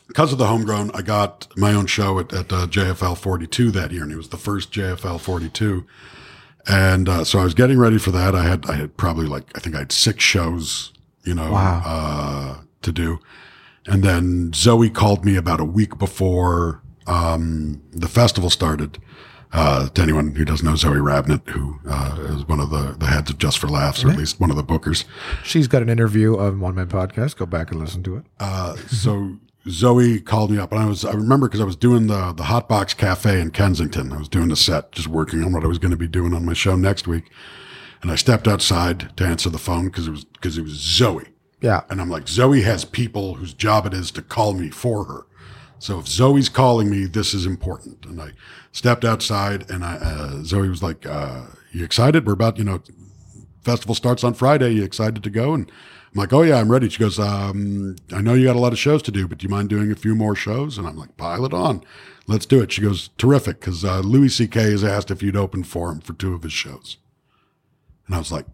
because 0.07 0.33
of 0.33 0.39
the 0.39 0.47
homegrown, 0.47 0.91
I 0.95 1.03
got 1.03 1.47
my 1.57 1.73
own 1.73 1.87
show 1.87 2.19
at, 2.19 2.33
at 2.33 2.53
uh, 2.53 2.67
JFL 2.67 3.17
42 3.17 3.71
that 3.73 3.93
year, 3.93 4.03
and 4.03 4.13
it 4.13 4.17
was 4.17 4.29
the 4.31 4.37
first 4.37 4.73
JFL 4.73 5.21
42. 5.21 5.87
And 6.67 7.09
uh, 7.09 7.25
so 7.25 7.39
I 7.39 7.45
was 7.45 7.55
getting 7.55 7.79
ready 7.79 7.99
for 7.99 8.11
that. 8.11 8.35
I 8.35 8.43
had 8.43 8.67
I 8.69 8.75
had 8.75 8.97
probably 8.97 9.27
like 9.27 9.45
I 9.57 9.61
think 9.61 9.75
I 9.75 9.81
had 9.81 9.93
six 9.93 10.23
shows, 10.23 10.93
you 11.25 11.35
know, 11.35 11.51
Wow. 11.53 11.83
uh, 11.85 12.61
to 12.83 12.93
do. 12.93 13.19
And 13.87 14.03
then 14.03 14.53
Zoe 14.55 14.91
called 14.91 15.25
me 15.25 15.37
about 15.37 15.59
a 15.59 15.65
week 15.65 15.97
before 15.99 16.83
um, 17.07 17.83
the 17.93 18.09
festival 18.09 18.51
started. 18.51 18.99
Uh, 19.53 19.89
to 19.89 20.01
anyone 20.03 20.33
who 20.37 20.45
doesn't 20.45 20.65
know 20.65 20.77
Zoe 20.77 20.99
Rabnett, 20.99 21.49
who 21.49 21.81
uh, 21.89 22.17
is 22.29 22.47
one 22.47 22.61
of 22.61 22.71
the, 22.71 22.95
the 23.01 23.07
heads 23.07 23.31
of 23.31 23.39
Just 23.39 23.59
for 23.59 23.67
Laughs, 23.67 24.05
or 24.05 24.11
at 24.11 24.17
least 24.17 24.39
one 24.39 24.49
of 24.49 24.57
the 24.57 24.63
bookers. 24.63 25.05
She's 25.43 25.67
got 25.67 25.83
an 25.83 25.89
interview 25.89 26.39
on 26.39 26.61
One 26.61 26.77
Man 26.77 26.87
Podcast. 26.87 27.37
Go 27.37 27.47
back 27.47 27.73
and 27.73 27.81
listen 27.81 28.05
to 28.05 28.17
it. 28.19 28.27
Uh, 28.39 28.77
so 28.87 29.39
Zoe 29.69 30.21
called 30.21 30.51
me 30.51 30.59
up, 30.59 30.73
and 30.73 30.81
I 30.81 30.87
was 30.87 31.05
I 31.05 31.13
remember 31.13 31.47
because 31.47 31.61
I 31.61 31.65
was 31.65 31.77
doing 31.77 32.07
the 32.07 32.33
the 32.33 32.45
Hot 32.45 32.69
Box 32.69 32.95
Cafe 32.95 33.41
in 33.41 33.51
Kensington. 33.51 34.13
I 34.13 34.19
was 34.19 34.29
doing 34.29 34.51
a 34.51 34.57
set, 34.57 34.93
just 34.93 35.09
working 35.09 35.45
on 35.45 35.53
what 35.53 35.65
I 35.65 35.69
was 35.69 35.79
going 35.79 35.91
to 35.91 35.97
be 35.97 36.09
doing 36.09 36.33
on 36.35 36.45
my 36.45 36.55
show 36.55 36.77
next 36.77 37.07
week. 37.07 37.31
And 38.03 38.11
I 38.11 38.15
stepped 38.15 38.49
outside 38.49 39.15
to 39.19 39.25
answer 39.25 39.51
the 39.51 39.59
phone 39.59 39.87
because 39.87 40.07
it 40.09 40.13
was 40.13 40.25
because 40.25 40.57
it 40.57 40.63
was 40.63 40.73
Zoe. 40.73 41.27
Yeah. 41.61 41.83
And 41.91 42.01
I'm 42.01 42.09
like, 42.09 42.27
Zoe 42.29 42.63
has 42.63 42.85
people 42.87 43.35
whose 43.35 43.53
job 43.53 43.85
it 43.85 43.93
is 43.93 44.11
to 44.13 44.23
call 44.23 44.55
me 44.55 44.71
for 44.71 45.05
her. 45.05 45.27
So 45.79 45.99
if 45.99 46.09
Zoe's 46.09 46.49
calling 46.49 46.91
me, 46.91 47.05
this 47.05 47.35
is 47.35 47.45
important. 47.45 48.07
And 48.07 48.21
I 48.21 48.33
stepped 48.73 49.05
outside, 49.05 49.71
and 49.71 49.85
I, 49.85 49.97
uh, 49.97 50.43
Zoe 50.43 50.69
was 50.69 50.83
like, 50.83 51.07
uh, 51.07 51.43
"You 51.73 51.85
excited? 51.85 52.27
We're 52.27 52.35
about, 52.35 52.59
you 52.59 52.65
know, 52.65 52.81
festival 53.63 53.95
starts 53.95 54.25
on 54.25 54.35
Friday. 54.35 54.73
You 54.73 54.85
excited 54.85 55.23
to 55.23 55.31
go?" 55.31 55.53
And 55.55 55.71
I'm 56.13 56.19
like, 56.19 56.33
"Oh 56.33 56.43
yeah, 56.43 56.57
I'm 56.57 56.71
ready." 56.71 56.89
She 56.89 56.99
goes, 56.99 57.19
um, 57.19 57.97
"I 58.13 58.21
know 58.21 58.35
you 58.35 58.47
got 58.47 58.57
a 58.57 58.61
lot 58.61 58.73
of 58.73 58.79
shows 58.79 59.03
to 59.03 59.11
do, 59.13 59.29
but 59.29 59.39
do 59.39 59.45
you 59.45 59.49
mind 59.51 59.69
doing 59.69 59.91
a 59.93 59.97
few 59.97 60.15
more 60.15 60.35
shows?" 60.35 60.77
And 60.79 60.87
I'm 60.87 60.97
like, 60.97 61.17
"Pile 61.17 61.45
it 61.45 61.55
on, 61.55 61.83
let's 62.27 62.47
do 62.47 62.61
it." 62.61 62.73
She 62.73 62.83
goes, 62.83 63.11
"Terrific," 63.19 63.61
because 63.61 63.85
uh, 63.85 64.01
Louis 64.01 64.29
C.K. 64.29 64.61
has 64.73 64.83
asked 64.85 65.11
if 65.11 65.23
you'd 65.23 65.37
open 65.37 65.63
for 65.63 65.91
him 65.93 66.01
for 66.01 66.13
two 66.15 66.35
of 66.35 66.43
his 66.43 66.53
shows. 66.53 66.97
And 68.07 68.15
I 68.17 68.19
was 68.19 68.33
like, 68.33 68.47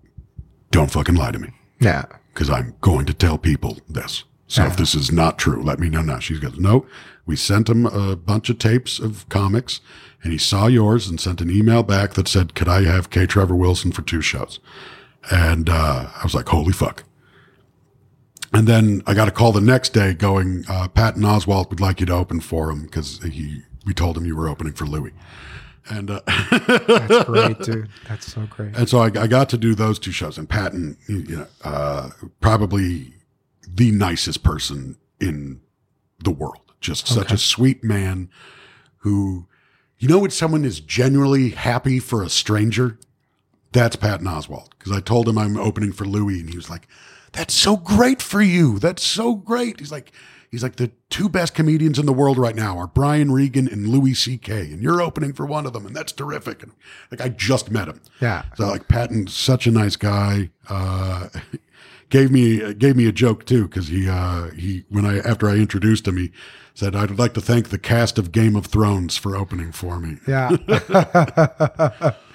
"Don't 0.70 0.90
fucking 0.90 1.14
lie 1.14 1.30
to 1.32 1.38
me." 1.38 1.50
Yeah. 1.80 2.04
because 2.32 2.48
I'm 2.50 2.74
going 2.80 3.06
to 3.06 3.14
tell 3.14 3.38
people 3.38 3.78
this. 3.88 4.24
So 4.48 4.64
if 4.64 4.76
this 4.76 4.94
is 4.94 5.10
not 5.10 5.38
true, 5.38 5.62
let 5.62 5.78
me 5.78 5.88
know 5.88 6.02
now. 6.02 6.20
She 6.20 6.38
goes, 6.38 6.58
no, 6.58 6.86
we 7.26 7.34
sent 7.36 7.68
him 7.68 7.84
a 7.86 8.14
bunch 8.14 8.48
of 8.48 8.58
tapes 8.58 8.98
of 8.98 9.28
comics 9.28 9.80
and 10.22 10.32
he 10.32 10.38
saw 10.38 10.66
yours 10.68 11.08
and 11.08 11.20
sent 11.20 11.40
an 11.40 11.50
email 11.50 11.82
back 11.82 12.12
that 12.14 12.28
said, 12.28 12.54
could 12.54 12.68
I 12.68 12.84
have 12.84 13.10
K. 13.10 13.26
Trevor 13.26 13.56
Wilson 13.56 13.90
for 13.90 14.02
two 14.02 14.20
shows? 14.22 14.60
And, 15.30 15.68
uh, 15.68 16.08
I 16.14 16.20
was 16.22 16.34
like, 16.34 16.48
holy 16.48 16.72
fuck. 16.72 17.02
And 18.52 18.66
then 18.66 19.02
I 19.06 19.14
got 19.14 19.28
a 19.28 19.30
call 19.30 19.52
the 19.52 19.60
next 19.60 19.92
day 19.92 20.14
going, 20.14 20.64
uh, 20.68 20.88
Patton 20.88 21.22
Oswalt 21.22 21.68
would 21.70 21.80
like 21.80 22.00
you 22.00 22.06
to 22.06 22.14
open 22.14 22.40
for 22.40 22.70
him 22.70 22.82
because 22.82 23.22
he, 23.22 23.62
we 23.84 23.92
told 23.92 24.16
him 24.16 24.24
you 24.24 24.36
were 24.36 24.48
opening 24.48 24.72
for 24.72 24.84
Louis. 24.86 25.12
And, 25.88 26.10
uh, 26.10 26.20
That's 26.26 27.24
great, 27.24 27.58
dude. 27.62 27.88
That's 28.08 28.32
so 28.32 28.46
great. 28.50 28.76
and 28.76 28.88
so 28.88 28.98
I, 28.98 29.06
I 29.06 29.26
got 29.26 29.48
to 29.50 29.56
do 29.58 29.74
those 29.74 29.98
two 29.98 30.10
shows. 30.12 30.38
And 30.38 30.48
Patton, 30.48 30.96
you 31.08 31.22
know, 31.36 31.46
uh, 31.64 32.10
probably 32.40 33.14
the 33.68 33.90
nicest 33.90 34.42
person 34.42 34.96
in 35.20 35.60
the 36.22 36.30
world. 36.30 36.60
Just 36.80 37.08
such 37.08 37.32
a 37.32 37.38
sweet 37.38 37.82
man 37.82 38.30
who, 38.98 39.46
you 39.98 40.08
know, 40.08 40.18
when 40.18 40.30
someone 40.30 40.64
is 40.64 40.80
genuinely 40.80 41.50
happy 41.50 41.98
for 41.98 42.22
a 42.22 42.28
stranger, 42.28 42.98
that's 43.72 43.96
Patton 43.96 44.26
Oswalt. 44.26 44.70
Because 44.78 44.92
I 44.92 45.00
told 45.00 45.28
him 45.28 45.38
I'm 45.38 45.56
opening 45.56 45.92
for 45.92 46.04
Louis, 46.04 46.40
and 46.40 46.50
he 46.50 46.56
was 46.56 46.70
like, 46.70 46.86
"That's 47.36 47.54
so 47.54 47.76
great 47.76 48.20
for 48.20 48.42
you. 48.42 48.78
That's 48.78 49.02
so 49.02 49.34
great." 49.34 49.80
He's 49.80 49.92
like, 49.92 50.12
he's 50.50 50.62
like 50.62 50.76
the 50.76 50.90
two 51.10 51.28
best 51.28 51.54
comedians 51.54 51.98
in 51.98 52.06
the 52.06 52.12
world 52.12 52.38
right 52.38 52.56
now 52.56 52.78
are 52.78 52.86
Brian 52.86 53.32
Regan 53.32 53.68
and 53.68 53.88
Louis 53.88 54.14
C.K. 54.14 54.72
And 54.72 54.82
you're 54.82 55.00
opening 55.00 55.32
for 55.32 55.46
one 55.46 55.66
of 55.66 55.72
them, 55.72 55.86
and 55.86 55.94
that's 55.94 56.12
terrific. 56.12 56.62
And 56.62 56.72
like 57.10 57.20
I 57.20 57.28
just 57.28 57.70
met 57.70 57.88
him. 57.88 58.00
Yeah. 58.20 58.44
So 58.56 58.66
like 58.66 58.88
Patton's 58.88 59.34
such 59.34 59.66
a 59.66 59.70
nice 59.70 59.96
guy. 59.96 60.50
Uh, 60.68 61.28
gave 62.08 62.30
me 62.30 62.74
gave 62.74 62.96
me 62.96 63.06
a 63.06 63.12
joke 63.12 63.44
too 63.46 63.66
because 63.68 63.88
he 63.88 64.08
uh, 64.08 64.50
he 64.50 64.84
when 64.88 65.04
I 65.04 65.18
after 65.18 65.48
I 65.48 65.54
introduced 65.56 66.06
him 66.06 66.16
he 66.16 66.32
said 66.74 66.94
I'd 66.94 67.18
like 67.18 67.34
to 67.34 67.40
thank 67.40 67.70
the 67.70 67.78
cast 67.78 68.18
of 68.18 68.32
Game 68.32 68.56
of 68.56 68.66
Thrones 68.66 69.16
for 69.16 69.36
opening 69.36 69.72
for 69.72 69.98
me. 69.98 70.18
Yeah. 70.26 70.56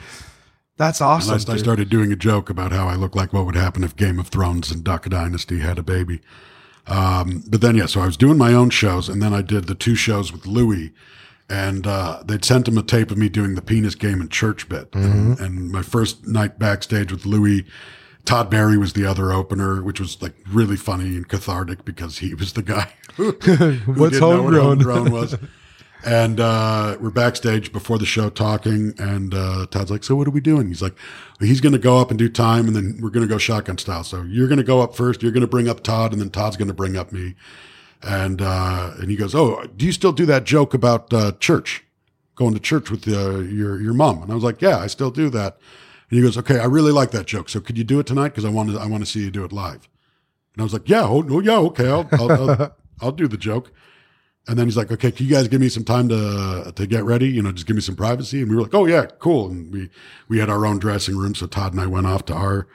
That's 0.82 1.00
awesome. 1.00 1.34
I, 1.34 1.54
I 1.54 1.58
started 1.58 1.90
doing 1.90 2.12
a 2.12 2.16
joke 2.16 2.50
about 2.50 2.72
how 2.72 2.88
I 2.88 2.96
look 2.96 3.16
like 3.16 3.34
what 3.34 3.46
would 3.46 3.54
happen 3.54 3.84
if 3.84 3.96
Game 3.96 4.18
of 4.18 4.30
Thrones 4.30 4.72
and 4.72 4.84
Duck 4.84 5.08
Dynasty 5.08 5.60
had 5.60 5.78
a 5.78 5.84
baby. 5.84 6.22
Um, 6.88 7.44
but 7.48 7.62
then, 7.62 7.76
yeah, 7.76 7.86
so 7.86 8.02
I 8.02 8.08
was 8.08 8.18
doing 8.18 8.36
my 8.36 8.52
own 8.56 8.72
shows, 8.72 9.08
and 9.08 9.22
then 9.22 9.32
I 9.32 9.44
did 9.44 9.68
the 9.68 9.76
two 9.76 9.94
shows 9.94 10.34
with 10.34 10.48
Louis, 10.48 10.92
and 11.48 11.86
uh, 11.86 12.24
they'd 12.26 12.44
sent 12.44 12.68
him 12.68 12.80
a 12.80 12.82
tape 12.82 13.12
of 13.12 13.20
me 13.20 13.30
doing 13.30 13.54
the 13.54 13.62
penis 13.62 13.94
game 13.94 14.22
and 14.22 14.32
church 14.32 14.68
bit. 14.68 14.90
And, 14.96 15.40
and 15.40 15.72
my 15.72 15.84
first 15.84 16.26
night 16.26 16.58
backstage 16.58 17.12
with 17.12 17.28
Louis, 17.28 17.64
Todd 18.26 18.50
Barry 18.50 18.80
was 18.80 18.94
the 18.94 19.06
other 19.06 19.32
opener, 19.32 19.84
which 19.84 20.00
was 20.00 20.20
like 20.20 20.34
really 20.50 20.78
funny 20.78 21.16
and 21.16 21.28
cathartic 21.28 21.86
because 21.86 22.18
he 22.18 22.34
was 22.34 22.54
the 22.54 22.64
guy 22.64 22.92
who, 23.18 23.32
who 23.34 23.94
What's 23.94 24.14
didn't 24.14 24.30
know 24.30 24.42
what 24.42 24.54
homegrown 24.56 25.12
was. 25.12 25.38
And 26.04 26.40
uh, 26.40 26.98
we're 27.00 27.12
backstage 27.12 27.72
before 27.72 28.00
the 28.00 28.08
show 28.08 28.32
talking, 28.32 28.96
and 28.98 29.36
uh, 29.36 29.68
Todd's 29.70 29.92
like, 29.92 30.04
"So 30.04 30.16
what 30.16 30.28
are 30.28 30.32
we 30.32 30.42
doing?" 30.42 30.68
He's 30.68 30.82
like, 30.82 30.96
"He's 31.40 31.62
going 31.62 31.74
to 31.74 31.80
go 31.80 32.00
up 32.00 32.10
and 32.10 32.18
do 32.18 32.28
time, 32.28 32.66
and 32.66 32.76
then 32.76 32.98
we're 33.00 33.12
going 33.12 33.28
to 33.28 33.32
go 33.32 33.38
shotgun 33.38 33.78
style. 33.78 34.04
So 34.04 34.24
you're 34.24 34.48
going 34.48 34.58
to 34.58 34.64
go 34.64 34.82
up 34.82 34.96
first. 34.96 35.22
You're 35.22 35.32
going 35.32 35.42
to 35.42 35.48
bring 35.48 35.70
up 35.70 35.84
Todd, 35.84 36.12
and 36.12 36.20
then 36.20 36.32
Todd's 36.32 36.58
going 36.58 36.70
to 36.70 36.74
bring 36.74 36.98
up 36.98 37.12
me." 37.12 37.36
And 38.02 38.42
uh, 38.42 38.94
and 38.98 39.12
he 39.12 39.16
goes, 39.16 39.36
"Oh, 39.36 39.64
do 39.78 39.86
you 39.86 39.92
still 39.92 40.12
do 40.12 40.26
that 40.26 40.44
joke 40.44 40.74
about 40.74 41.14
uh, 41.14 41.34
church, 41.34 41.84
going 42.34 42.56
to 42.56 42.60
church 42.60 42.90
with 42.90 43.08
uh, 43.08 43.40
your 43.40 43.80
your 43.80 43.94
mom?" 43.94 44.24
And 44.24 44.32
I 44.32 44.36
was 44.36 44.44
like, 44.44 44.60
"Yeah, 44.60 44.80
I 44.80 44.88
still 44.88 45.12
do 45.12 45.30
that." 45.30 45.60
And 46.10 46.18
he 46.18 46.24
goes, 46.24 46.36
"Okay, 46.36 46.58
I 46.58 46.66
really 46.66 46.92
like 46.92 47.12
that 47.12 47.28
joke. 47.28 47.48
So 47.48 47.60
could 47.60 47.78
you 47.78 47.84
do 47.84 48.00
it 48.00 48.08
tonight? 48.08 48.30
Because 48.30 48.46
I 48.46 48.50
want 48.50 48.72
to 48.72 48.80
I 48.80 48.88
want 48.88 49.06
to 49.06 49.10
see 49.10 49.20
you 49.20 49.30
do 49.30 49.46
it 49.46 49.52
live." 49.52 49.88
And 50.56 50.62
I 50.62 50.64
was 50.64 50.74
like, 50.74 50.90
"Yeah, 50.90 51.04
oh, 51.04 51.24
oh 51.30 51.42
yeah, 51.42 51.58
okay, 51.58 51.88
I'll 51.88 52.10
I'll, 52.14 52.32
I'll, 52.32 52.76
I'll 53.02 53.12
do 53.12 53.28
the 53.28 53.38
joke." 53.38 53.72
And 54.48 54.58
then 54.58 54.66
he's 54.66 54.76
like, 54.76 54.92
"Okay, 54.92 55.12
can 55.12 55.26
you 55.28 55.32
guys 55.32 55.48
give 55.48 55.62
me 55.62 55.70
some 55.70 55.84
time 55.84 56.10
to 56.10 56.74
to 56.76 56.88
get 56.88 57.04
ready? 57.04 57.28
You 57.28 57.42
know, 57.44 57.52
just 57.52 57.68
give 57.68 57.76
me 57.76 57.82
some 57.82 57.96
privacy." 57.96 58.42
And 58.42 58.50
we 58.50 58.56
were 58.56 58.64
like, 58.64 58.74
"Oh 58.74 58.86
yeah, 58.86 59.06
cool." 59.20 59.50
And 59.50 59.72
we 59.72 59.90
we 60.28 60.40
had 60.40 60.50
our 60.50 60.66
own 60.66 60.80
dressing 60.80 61.16
room, 61.16 61.36
so 61.36 61.46
Todd 61.46 61.74
and 61.74 61.82
I 61.82 61.86
went 61.86 62.08
off 62.08 62.26
to 62.26 62.34
our 62.34 62.68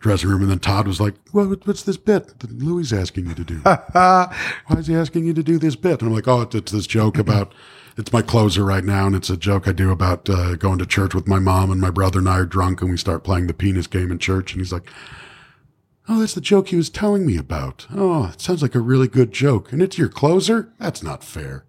dressing 0.00 0.30
room, 0.30 0.42
and 0.42 0.50
then 0.50 0.58
Todd 0.58 0.86
was 0.86 1.00
like, 1.00 1.14
"Well, 1.32 1.54
what's 1.64 1.82
this 1.82 1.98
bit 1.98 2.38
that 2.40 2.50
Louis 2.50 2.92
asking 2.92 3.26
you 3.26 3.34
to 3.34 3.44
do? 3.44 3.56
Why 3.62 4.28
is 4.76 4.86
he 4.86 4.96
asking 4.96 5.26
you 5.26 5.34
to 5.34 5.42
do 5.42 5.58
this 5.58 5.76
bit?" 5.76 6.00
And 6.00 6.08
I'm 6.08 6.14
like, 6.14 6.28
"Oh, 6.28 6.42
it's, 6.42 6.54
it's 6.54 6.72
this 6.72 6.86
joke 6.86 7.18
about." 7.18 7.54
It's 7.94 8.10
my 8.10 8.22
closer 8.22 8.64
right 8.64 8.82
now, 8.82 9.06
and 9.06 9.14
it's 9.14 9.28
a 9.28 9.36
joke 9.36 9.68
I 9.68 9.72
do 9.72 9.90
about 9.90 10.26
uh, 10.30 10.56
going 10.56 10.78
to 10.78 10.86
church 10.86 11.14
with 11.14 11.28
my 11.28 11.38
mom, 11.38 11.70
and 11.70 11.78
my 11.78 11.90
brother 11.90 12.20
and 12.20 12.28
I 12.28 12.38
are 12.38 12.46
drunk, 12.46 12.80
and 12.80 12.90
we 12.90 12.96
start 12.96 13.22
playing 13.22 13.48
the 13.48 13.52
penis 13.52 13.86
game 13.86 14.10
in 14.10 14.18
church. 14.18 14.52
And 14.52 14.62
he's 14.62 14.72
like, 14.72 14.90
Oh, 16.08 16.18
that's 16.20 16.34
the 16.34 16.40
joke 16.40 16.68
he 16.68 16.76
was 16.76 16.90
telling 16.90 17.24
me 17.24 17.36
about. 17.36 17.86
Oh, 17.94 18.26
it 18.32 18.40
sounds 18.40 18.60
like 18.62 18.74
a 18.74 18.80
really 18.80 19.06
good 19.08 19.32
joke. 19.32 19.72
And 19.72 19.80
it's 19.80 19.96
your 19.98 20.08
closer? 20.08 20.72
That's 20.78 21.02
not 21.02 21.22
fair. 21.22 21.64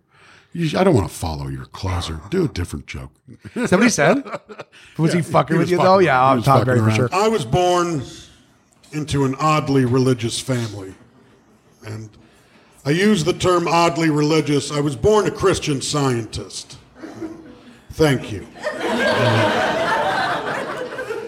You 0.54 0.78
I 0.78 0.84
don't 0.84 0.94
want 0.96 1.08
to 1.10 1.14
follow 1.16 1.48
your 1.48 1.66
closer. 1.66 2.20
Do 2.30 2.46
a 2.46 2.48
different 2.48 2.86
joke. 2.88 3.12
Somebody 3.66 3.90
said? 3.90 4.24
Was 4.98 5.14
he 5.14 5.22
fucking 5.22 5.56
He 5.56 5.58
with 5.60 5.66
was 5.66 5.72
you 5.72 5.78
fucking 5.78 5.86
though? 5.86 5.96
around. 5.98 6.04
Yeah, 6.04 6.30
He 6.32 6.36
was 6.38 6.46
Todd 6.46 6.60
fucking 6.68 6.74
Barry 6.84 6.90
for 6.92 6.96
sure. 6.96 7.10
I 7.12 7.28
was 7.28 7.44
born 7.46 8.04
into 8.92 9.26
an 9.26 9.36
oddly 9.40 9.86
religious 9.86 10.40
family. 10.40 10.94
And 11.86 12.10
I 12.86 12.92
use 12.92 13.24
the 13.24 13.34
term 13.34 13.68
oddly 13.68 14.10
religious. 14.12 14.72
I 14.72 14.80
was 14.80 14.96
born 14.96 15.26
a 15.28 15.32
Christian 15.32 15.82
scientist. 15.82 16.78
Thank 17.92 18.32
you. 18.32 18.46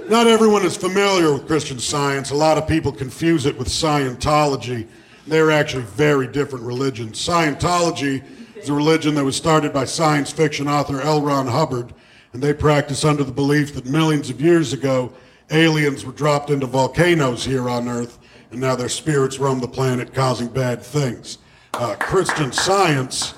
Not 0.07 0.27
everyone 0.27 0.63
is 0.63 0.77
familiar 0.77 1.33
with 1.33 1.47
Christian 1.47 1.79
science. 1.79 2.29
A 2.29 2.35
lot 2.35 2.59
of 2.59 2.67
people 2.67 2.91
confuse 2.91 3.47
it 3.47 3.57
with 3.57 3.67
Scientology. 3.67 4.87
They're 5.25 5.49
actually 5.49 5.81
very 5.81 6.27
different 6.27 6.63
religions. 6.63 7.17
Scientology 7.17 8.23
is 8.55 8.69
a 8.69 8.73
religion 8.73 9.15
that 9.15 9.23
was 9.23 9.35
started 9.35 9.73
by 9.73 9.85
science 9.85 10.31
fiction 10.31 10.67
author 10.67 11.01
L. 11.01 11.23
Ron 11.23 11.47
Hubbard, 11.47 11.91
and 12.33 12.43
they 12.43 12.53
practice 12.53 13.03
under 13.03 13.23
the 13.23 13.31
belief 13.31 13.73
that 13.73 13.87
millions 13.87 14.29
of 14.29 14.39
years 14.39 14.73
ago, 14.73 15.11
aliens 15.49 16.05
were 16.05 16.11
dropped 16.11 16.51
into 16.51 16.67
volcanoes 16.67 17.43
here 17.43 17.67
on 17.67 17.89
Earth, 17.89 18.19
and 18.51 18.61
now 18.61 18.75
their 18.75 18.89
spirits 18.89 19.39
roam 19.39 19.59
the 19.59 19.67
planet 19.67 20.13
causing 20.13 20.49
bad 20.49 20.83
things. 20.83 21.39
Uh, 21.73 21.95
Christian 21.95 22.51
science 22.51 23.33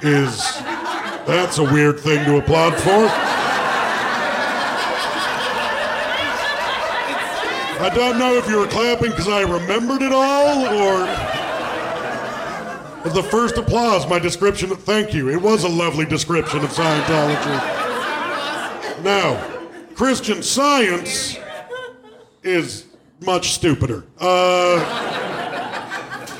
is. 0.00 0.40
That's 1.26 1.58
a 1.58 1.64
weird 1.64 2.00
thing 2.00 2.24
to 2.24 2.38
applaud 2.38 2.74
for. 2.78 3.45
I 7.78 7.90
don't 7.94 8.18
know 8.18 8.34
if 8.34 8.48
you 8.48 8.58
were 8.58 8.66
clapping 8.66 9.10
because 9.10 9.28
I 9.28 9.42
remembered 9.42 10.02
it 10.02 10.12
all 10.12 10.66
or. 10.66 11.06
The 13.10 13.22
first 13.22 13.56
applause, 13.56 14.08
my 14.08 14.18
description 14.18 14.72
of 14.72 14.82
thank 14.82 15.14
you. 15.14 15.30
It 15.30 15.40
was 15.40 15.62
a 15.62 15.68
lovely 15.68 16.04
description 16.04 16.64
of 16.64 16.70
Scientology. 16.70 17.84
Now, 19.04 19.36
Christian 19.94 20.42
science 20.42 21.38
is 22.42 22.86
much 23.20 23.52
stupider. 23.52 24.04
Uh, 24.18 24.82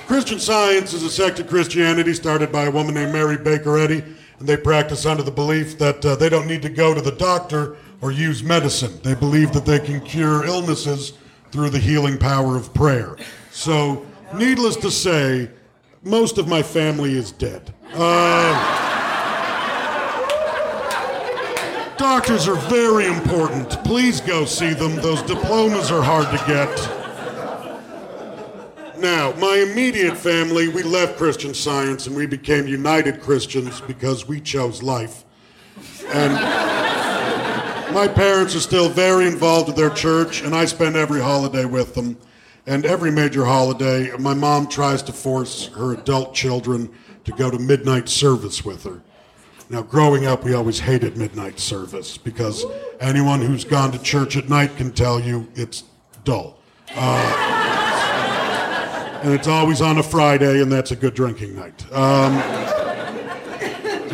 Christian 0.06 0.40
science 0.40 0.92
is 0.92 1.04
a 1.04 1.10
sect 1.10 1.38
of 1.38 1.46
Christianity 1.46 2.14
started 2.14 2.50
by 2.50 2.64
a 2.64 2.70
woman 2.70 2.94
named 2.94 3.12
Mary 3.12 3.36
Baker 3.36 3.78
Eddy, 3.78 4.02
and 4.38 4.48
they 4.48 4.56
practice 4.56 5.06
under 5.06 5.22
the 5.22 5.30
belief 5.30 5.78
that 5.78 6.04
uh, 6.04 6.16
they 6.16 6.28
don't 6.28 6.48
need 6.48 6.62
to 6.62 6.68
go 6.68 6.94
to 6.94 7.00
the 7.00 7.12
doctor 7.12 7.76
or 8.00 8.10
use 8.10 8.42
medicine. 8.42 8.98
They 9.02 9.14
believe 9.14 9.52
that 9.52 9.64
they 9.64 9.78
can 9.78 10.00
cure 10.00 10.44
illnesses 10.44 11.12
through 11.56 11.70
the 11.70 11.78
healing 11.78 12.18
power 12.18 12.54
of 12.54 12.74
prayer. 12.74 13.16
So, 13.50 14.04
needless 14.34 14.76
to 14.76 14.90
say, 14.90 15.50
most 16.02 16.36
of 16.36 16.46
my 16.46 16.62
family 16.62 17.16
is 17.16 17.32
dead. 17.32 17.72
Uh, 17.94 18.52
doctors 21.96 22.46
are 22.46 22.56
very 22.68 23.06
important. 23.06 23.70
Please 23.84 24.20
go 24.20 24.44
see 24.44 24.74
them. 24.74 24.96
Those 24.96 25.22
diplomas 25.22 25.90
are 25.90 26.02
hard 26.02 26.26
to 26.26 26.44
get. 26.46 26.68
Now, 28.98 29.32
my 29.38 29.66
immediate 29.70 30.18
family, 30.18 30.68
we 30.68 30.82
left 30.82 31.16
Christian 31.16 31.54
Science 31.54 32.06
and 32.06 32.14
we 32.14 32.26
became 32.26 32.66
United 32.66 33.22
Christians 33.22 33.80
because 33.80 34.28
we 34.28 34.42
chose 34.42 34.82
life. 34.82 35.24
And 36.08 36.85
my 37.96 38.06
parents 38.06 38.54
are 38.54 38.60
still 38.60 38.88
very 38.90 39.26
involved 39.26 39.68
with 39.68 39.76
their 39.76 39.88
church, 39.88 40.42
and 40.42 40.54
I 40.54 40.66
spend 40.66 40.96
every 40.96 41.22
holiday 41.22 41.64
with 41.64 41.94
them. 41.94 42.18
And 42.66 42.84
every 42.84 43.10
major 43.10 43.46
holiday, 43.46 44.14
my 44.18 44.34
mom 44.34 44.66
tries 44.66 45.00
to 45.04 45.14
force 45.14 45.68
her 45.68 45.94
adult 45.94 46.34
children 46.34 46.90
to 47.24 47.32
go 47.32 47.50
to 47.50 47.58
midnight 47.58 48.10
service 48.10 48.66
with 48.66 48.84
her. 48.84 49.00
Now, 49.70 49.80
growing 49.80 50.26
up, 50.26 50.44
we 50.44 50.52
always 50.52 50.78
hated 50.78 51.16
midnight 51.16 51.58
service 51.58 52.18
because 52.18 52.66
anyone 53.00 53.40
who's 53.40 53.64
gone 53.64 53.92
to 53.92 54.02
church 54.02 54.36
at 54.36 54.50
night 54.50 54.76
can 54.76 54.92
tell 54.92 55.18
you 55.18 55.48
it's 55.54 55.84
dull. 56.22 56.58
Uh, 56.94 57.32
and 59.22 59.32
it's 59.32 59.48
always 59.48 59.80
on 59.80 59.96
a 59.96 60.02
Friday, 60.02 60.60
and 60.60 60.70
that's 60.70 60.90
a 60.90 60.96
good 60.96 61.14
drinking 61.14 61.56
night. 61.56 61.90
Um, 61.94 62.75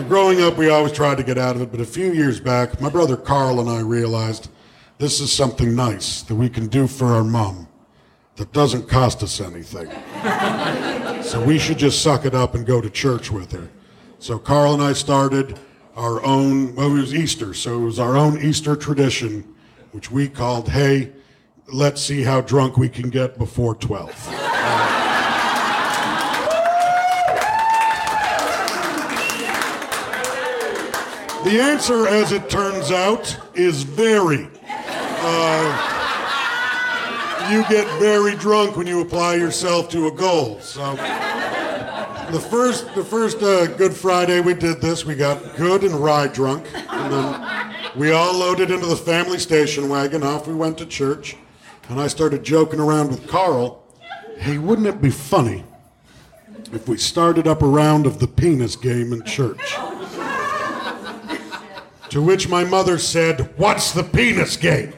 growing 0.09 0.41
up, 0.43 0.57
we 0.57 0.71
always 0.71 0.93
tried 0.93 1.17
to 1.19 1.23
get 1.23 1.39
out 1.39 1.57
of 1.57 1.63
it, 1.63 1.71
but 1.71 1.81
a 1.81 1.85
few 1.85 2.13
years 2.13 2.41
back, 2.41 2.81
my 2.81 2.89
brother 2.89 3.17
Carl 3.17 3.61
and 3.61 3.69
I 3.69 3.81
realized 3.81 4.49
this 4.99 5.21
is 5.21 5.33
something 5.33 5.75
nice 5.75 6.23
that 6.23 6.35
we 6.35 6.49
can 6.49 6.69
do 6.69 6.87
for 6.87 7.07
our 7.07 7.25
mom 7.25 7.69
that 8.37 8.53
doesn't 8.53 8.89
cost 8.89 9.23
us 9.23 9.41
anything. 9.41 9.91
so 11.23 11.43
we 11.45 11.59
should 11.59 11.79
just 11.79 12.03
suck 12.03 12.25
it 12.25 12.35
up 12.35 12.55
and 12.55 12.65
go 12.65 12.81
to 12.81 12.89
church 12.89 13.31
with 13.31 13.53
her. 13.53 13.69
So 14.19 14.39
Carl 14.39 14.75
and 14.75 14.83
I 14.83 14.93
started 14.93 15.59
our 15.97 16.25
own, 16.25 16.75
well, 16.75 16.97
it 16.97 17.01
was 17.01 17.15
Easter, 17.15 17.53
so 17.53 17.81
it 17.81 17.85
was 17.85 17.99
our 17.99 18.17
own 18.17 18.41
Easter 18.41 18.77
tradition, 18.77 19.55
which 19.91 20.11
we 20.11 20.29
called, 20.29 20.69
Hey, 20.69 21.13
let's 21.73 22.01
see 22.01 22.23
how 22.23 22.41
drunk 22.41 22.77
we 22.77 22.89
can 22.89 23.11
get 23.11 23.37
before 23.37 23.75
12. 23.75 24.99
The 31.45 31.61
answer, 31.61 32.07
as 32.07 32.31
it 32.31 32.49
turns 32.49 32.93
out, 32.93 33.37
is 33.55 33.83
very. 33.83 34.49
Uh, 34.65 35.99
you 37.51 37.65
get 37.69 37.87
very 37.99 38.37
drunk 38.37 38.77
when 38.77 38.87
you 38.87 39.01
apply 39.01 39.35
yourself 39.35 39.89
to 39.91 40.07
a 40.07 40.13
goal. 40.13 40.61
So, 40.61 40.95
the 42.31 42.39
first, 42.41 42.95
the 42.95 43.03
first 43.05 43.43
uh, 43.43 43.67
Good 43.67 43.93
Friday 43.93 44.41
we 44.41 44.55
did 44.55 44.81
this, 44.81 45.05
we 45.05 45.17
got 45.17 45.57
good 45.57 45.83
and 45.83 45.95
rye 45.97 46.29
drunk, 46.29 46.65
and 46.75 47.13
then 47.13 47.75
we 47.97 48.13
all 48.13 48.33
loaded 48.39 48.71
into 48.71 48.87
the 48.87 48.97
family 48.97 49.41
station 49.41 49.89
wagon. 49.89 50.23
Off 50.23 50.47
we 50.47 50.55
went 50.55 50.79
to 50.79 50.87
church, 50.87 51.37
and 51.89 52.01
I 52.01 52.07
started 52.07 52.45
joking 52.45 52.79
around 52.79 53.11
with 53.11 53.27
Carl. 53.27 53.85
Hey, 54.39 54.59
wouldn't 54.59 54.87
it 54.87 55.03
be 55.03 55.11
funny 55.11 55.65
if 56.73 56.89
we 56.89 56.97
started 56.99 57.49
up 57.49 57.63
a 57.63 57.67
round 57.67 58.07
of 58.07 58.21
the 58.21 58.29
penis 58.29 58.77
game 58.77 59.13
in 59.13 59.25
church? 59.25 59.77
To 62.13 62.21
which 62.21 62.47
my 62.47 62.63
mother 62.63 62.99
said, 62.99 63.51
What's 63.57 63.93
the 63.93 64.03
penis 64.03 64.59
game? 64.59 64.93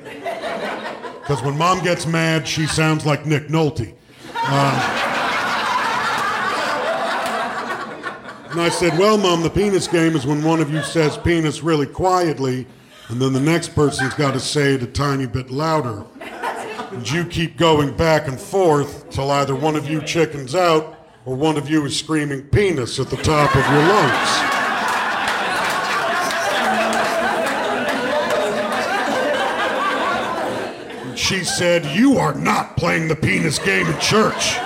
Because 1.21 1.41
when 1.45 1.57
mom 1.57 1.81
gets 1.85 2.07
mad, 2.09 2.49
she 2.49 2.67
sounds 2.67 3.07
like 3.07 3.25
Nick 3.25 3.47
Nolte. 3.47 3.95
Uh, 4.35 4.91
and 8.51 8.61
I 8.61 8.69
said, 8.69 8.99
Well, 8.99 9.17
mom, 9.17 9.45
the 9.45 9.51
penis 9.51 9.87
game 9.87 10.17
is 10.17 10.27
when 10.27 10.43
one 10.43 10.61
of 10.61 10.73
you 10.73 10.83
says 10.83 11.17
penis 11.17 11.63
really 11.63 11.87
quietly, 11.87 12.67
and 13.07 13.23
then 13.23 13.33
the 13.33 13.39
next 13.39 13.77
person's 13.77 14.15
got 14.15 14.35
to 14.35 14.41
say 14.41 14.75
it 14.75 14.83
a 14.83 14.89
tiny 14.89 15.29
bit 15.29 15.53
louder. 15.53 16.05
And 16.21 17.09
you 17.09 17.25
keep 17.27 17.57
going 17.57 17.97
back 17.97 18.27
and 18.27 18.41
forth 18.41 19.09
till 19.11 19.31
either 19.31 19.55
one 19.55 19.77
of 19.77 19.89
you 19.89 20.03
chickens 20.03 20.57
out 20.57 20.99
or 21.27 21.37
one 21.37 21.57
of 21.59 21.71
you 21.71 21.85
is 21.85 21.97
screaming 21.97 22.43
penis 22.49 22.99
at 22.99 23.09
the 23.09 23.19
top 23.19 23.55
of 23.55 23.65
your 23.71 23.87
lungs. 23.87 24.64
She 31.25 31.43
said, 31.43 31.87
You 31.87 32.19
are 32.19 32.35
not 32.35 32.77
playing 32.77 33.09
the 33.09 33.17
penis 33.17 33.59
game 33.59 33.87
in 33.87 33.99
church. 33.99 34.57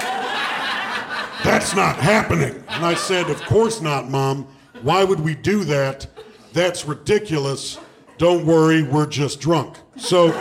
That's 1.44 1.74
not 1.76 1.96
happening. 1.96 2.64
And 2.68 2.84
I 2.84 2.94
said, 2.94 3.30
Of 3.30 3.40
course 3.42 3.80
not, 3.80 4.10
Mom. 4.10 4.46
Why 4.82 5.04
would 5.04 5.20
we 5.20 5.36
do 5.36 5.64
that? 5.64 6.08
That's 6.52 6.84
ridiculous. 6.84 7.78
Don't 8.16 8.44
worry, 8.44 8.82
we're 8.82 9.06
just 9.06 9.40
drunk. 9.40 9.76
So. 9.96 10.32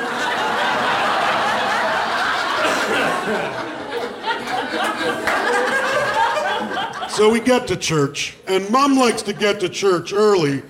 So 7.10 7.32
we 7.32 7.40
get 7.40 7.68
to 7.68 7.76
church, 7.76 8.38
and 8.48 8.70
mom 8.70 8.96
likes 8.96 9.24
to 9.24 9.34
get 9.34 9.60
to 9.62 9.70
church 9.70 10.14
early 10.14 10.62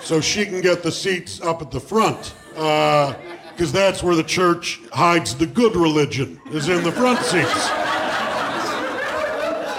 so 0.00 0.20
she 0.20 0.44
can 0.44 0.60
get 0.60 0.82
the 0.82 0.90
seats 0.90 1.40
up 1.40 1.62
at 1.62 1.70
the 1.70 1.78
front. 1.78 2.34
Uh, 2.56 3.14
because 3.58 3.72
that's 3.72 4.04
where 4.04 4.14
the 4.14 4.22
church 4.22 4.80
hides 4.92 5.34
the 5.34 5.44
good 5.44 5.74
religion, 5.74 6.40
is 6.52 6.68
in 6.68 6.84
the 6.84 6.92
front 6.92 7.18
seats. 7.18 7.68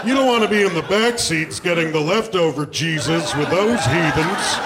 You 0.05 0.13
don't 0.13 0.27
want 0.27 0.43
to 0.43 0.49
be 0.49 0.63
in 0.63 0.73
the 0.73 0.85
back 0.89 1.17
seats 1.17 1.61
getting 1.61 1.93
the 1.93 1.99
leftover 2.01 2.65
Jesus 2.65 3.33
with 3.37 3.49
those 3.49 3.79
heathens. 3.85 4.57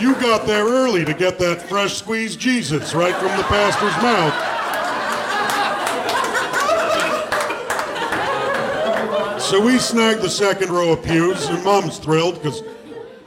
You 0.00 0.14
got 0.14 0.46
there 0.46 0.64
early 0.64 1.04
to 1.04 1.12
get 1.12 1.38
that 1.40 1.60
fresh 1.60 1.98
squeezed 1.98 2.40
Jesus 2.40 2.94
right 2.94 3.14
from 3.16 3.36
the 3.36 3.44
pastor's 3.44 3.92
mouth. 4.02 4.32
So 9.42 9.60
we 9.62 9.78
snagged 9.78 10.22
the 10.22 10.30
second 10.30 10.70
row 10.70 10.92
of 10.92 11.04
pews, 11.04 11.46
and 11.48 11.62
Mom's 11.62 11.98
thrilled 11.98 12.36
because 12.36 12.62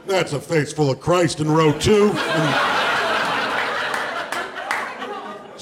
that's 0.06 0.32
a 0.32 0.40
face 0.40 0.72
full 0.72 0.90
of 0.90 0.98
Christ 0.98 1.38
in 1.38 1.48
row 1.48 1.70
two. 1.78 2.10
And 2.10 2.73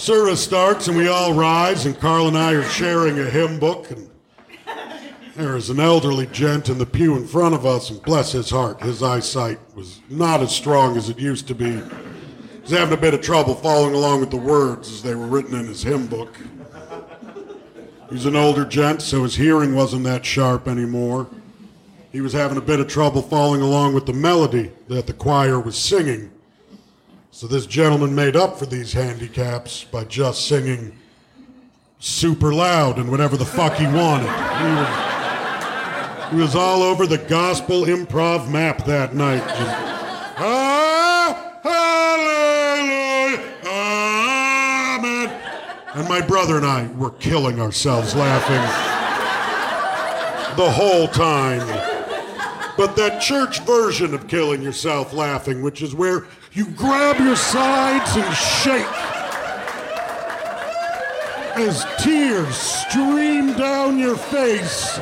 service 0.03 0.43
starts 0.43 0.89
and 0.89 0.97
we 0.97 1.07
all 1.07 1.33
rise, 1.33 1.87
and 1.87 1.97
Carl 1.97 2.27
and 2.27 2.37
I 2.37 2.55
are 2.55 2.65
sharing 2.65 3.21
a 3.21 3.31
hymn 3.31 3.61
book. 3.61 3.89
And 3.93 4.11
there 5.37 5.57
is 5.57 5.71
an 5.71 5.79
elderly 5.79 6.27
gent 6.27 6.69
in 6.69 6.79
the 6.79 6.87
pew 6.87 7.17
in 7.17 7.25
front 7.25 7.55
of 7.55 7.65
us, 7.65 7.89
and 7.89 8.03
bless 8.03 8.33
his 8.33 8.51
heart, 8.51 8.83
his 8.83 9.01
eyesight 9.01 9.61
was 9.77 10.01
not 10.11 10.41
as 10.41 10.53
strong 10.53 10.97
as 10.97 11.09
it 11.09 11.21
used 11.21 11.47
to 11.47 11.55
be. 11.55 11.81
He's 12.63 12.73
having 12.73 12.99
a 12.99 13.01
bit 13.01 13.15
of 13.15 13.21
trouble 13.21 13.55
following 13.55 13.95
along 13.95 14.19
with 14.19 14.33
the 14.33 14.39
words 14.39 14.91
as 14.91 15.03
they 15.05 15.15
were 15.15 15.29
written 15.29 15.55
in 15.55 15.67
his 15.67 15.85
hymn 15.85 16.09
book. 16.09 16.35
He's 18.11 18.27
an 18.27 18.35
older 18.35 18.65
gent, 18.65 19.03
so 19.03 19.23
his 19.23 19.37
hearing 19.37 19.73
wasn't 19.73 20.03
that 20.03 20.27
sharp 20.27 20.67
anymore. 20.67 21.29
He 22.11 22.21
was 22.21 22.33
having 22.33 22.59
a 22.59 22.61
bit 22.61 22.81
of 22.81 22.89
trouble 22.89 23.23
following 23.23 23.63
along 23.63 23.95
with 23.95 24.07
the 24.07 24.13
melody 24.13 24.73
that 24.89 25.07
the 25.07 25.13
choir 25.13 25.61
was 25.61 25.79
singing. 25.79 26.32
So 27.35 27.47
this 27.47 27.65
gentleman 27.65 28.15
made 28.15 28.37
up 28.37 28.59
for 28.59 28.67
these 28.67 28.93
handicaps 28.93 29.85
by 29.85 30.05
just 30.05 30.47
singing 30.49 30.95
super 31.99 32.53
loud 32.53 32.99
and 32.99 33.11
whatever 33.11 33.39
the 33.39 33.45
fuck 33.47 33.73
he 33.77 33.87
wanted. 33.87 34.29
He 34.29 34.67
was, 34.75 34.89
he 36.31 36.37
was 36.37 36.55
all 36.55 36.83
over 36.83 37.07
the 37.07 37.17
gospel 37.17 37.85
improv 37.87 38.51
map 38.51 38.85
that 38.85 39.15
night. 39.15 39.39
Just, 39.49 39.77
ah, 40.41 41.59
hallelujah, 41.63 43.41
amen. 43.67 45.31
And 45.95 46.07
my 46.11 46.21
brother 46.21 46.59
and 46.59 46.67
I 46.67 46.87
were 46.89 47.13
killing 47.13 47.63
ourselves 47.63 48.15
laughing 48.15 48.61
the 50.59 50.71
whole 50.71 51.09
time. 51.09 51.67
But 52.77 52.95
that 52.97 53.23
church 53.23 53.61
version 53.61 54.13
of 54.13 54.29
killing 54.29 54.61
yourself 54.61 55.15
laughing, 55.15 55.63
which 55.63 55.81
is 55.81 55.95
where 55.95 56.27
you 56.55 56.67
grab 56.73 57.19
your 57.19 57.37
sides 57.37 58.17
and 58.17 58.37
shake 58.37 58.87
as 61.57 61.87
tears 62.03 62.57
stream 62.57 63.57
down 63.57 63.99
your 63.99 64.17
face 64.17 64.99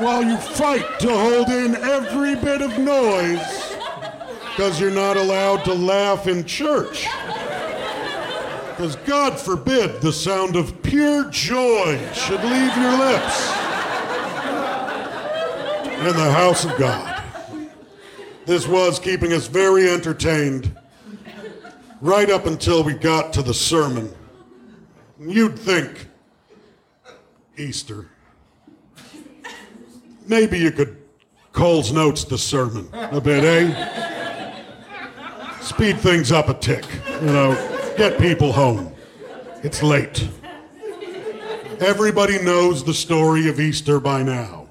while 0.00 0.24
you 0.24 0.36
fight 0.36 0.84
to 0.98 1.08
hold 1.08 1.48
in 1.48 1.76
every 1.76 2.34
bit 2.34 2.60
of 2.60 2.76
noise 2.78 3.76
because 4.56 4.80
you're 4.80 4.90
not 4.90 5.16
allowed 5.16 5.64
to 5.64 5.74
laugh 5.74 6.26
in 6.26 6.44
church. 6.44 7.06
Because 8.70 8.96
God 9.06 9.38
forbid 9.38 10.00
the 10.00 10.12
sound 10.12 10.56
of 10.56 10.82
pure 10.82 11.30
joy 11.30 11.98
should 12.12 12.42
leave 12.42 12.76
your 12.76 12.98
lips 12.98 13.48
in 15.98 16.16
the 16.16 16.32
house 16.32 16.64
of 16.64 16.76
God. 16.78 17.15
This 18.46 18.68
was 18.68 19.00
keeping 19.00 19.32
us 19.32 19.48
very 19.48 19.90
entertained 19.90 20.74
right 22.00 22.30
up 22.30 22.46
until 22.46 22.84
we 22.84 22.94
got 22.94 23.32
to 23.32 23.42
the 23.42 23.52
sermon. 23.52 24.14
You'd 25.18 25.58
think 25.58 26.08
Easter. 27.56 28.08
Maybe 30.28 30.58
you 30.58 30.70
could 30.70 30.96
Coles 31.52 31.90
Notes 31.90 32.22
the 32.22 32.38
sermon 32.38 32.88
a 32.92 33.20
bit, 33.20 33.42
eh? 33.42 34.62
Speed 35.60 35.98
things 35.98 36.30
up 36.30 36.48
a 36.48 36.54
tick, 36.54 36.84
you 37.20 37.26
know, 37.26 37.54
get 37.96 38.16
people 38.18 38.52
home. 38.52 38.94
It's 39.64 39.82
late. 39.82 40.28
Everybody 41.80 42.38
knows 42.42 42.84
the 42.84 42.94
story 42.94 43.48
of 43.48 43.58
Easter 43.58 43.98
by 43.98 44.22
now. 44.22 44.65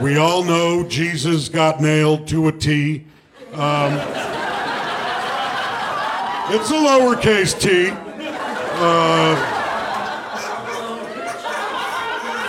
We 0.00 0.16
all 0.16 0.44
know 0.44 0.84
Jesus 0.84 1.48
got 1.48 1.80
nailed 1.80 2.28
to 2.28 2.46
a 2.48 2.52
T. 2.52 3.04
Um, 3.52 3.94
it's 6.50 6.70
a 6.70 6.74
lowercase 6.74 7.60
t. 7.60 7.90
Uh, 8.80 9.34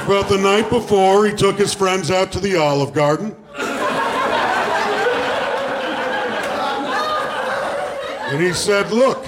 but 0.08 0.30
the 0.30 0.38
night 0.38 0.70
before, 0.70 1.26
he 1.26 1.36
took 1.36 1.58
his 1.58 1.74
friends 1.74 2.12
out 2.12 2.32
to 2.34 2.40
the 2.40 2.56
Olive 2.56 2.94
Garden. 2.94 3.36
And 8.32 8.42
he 8.42 8.54
said, 8.54 8.92
Look, 8.92 9.26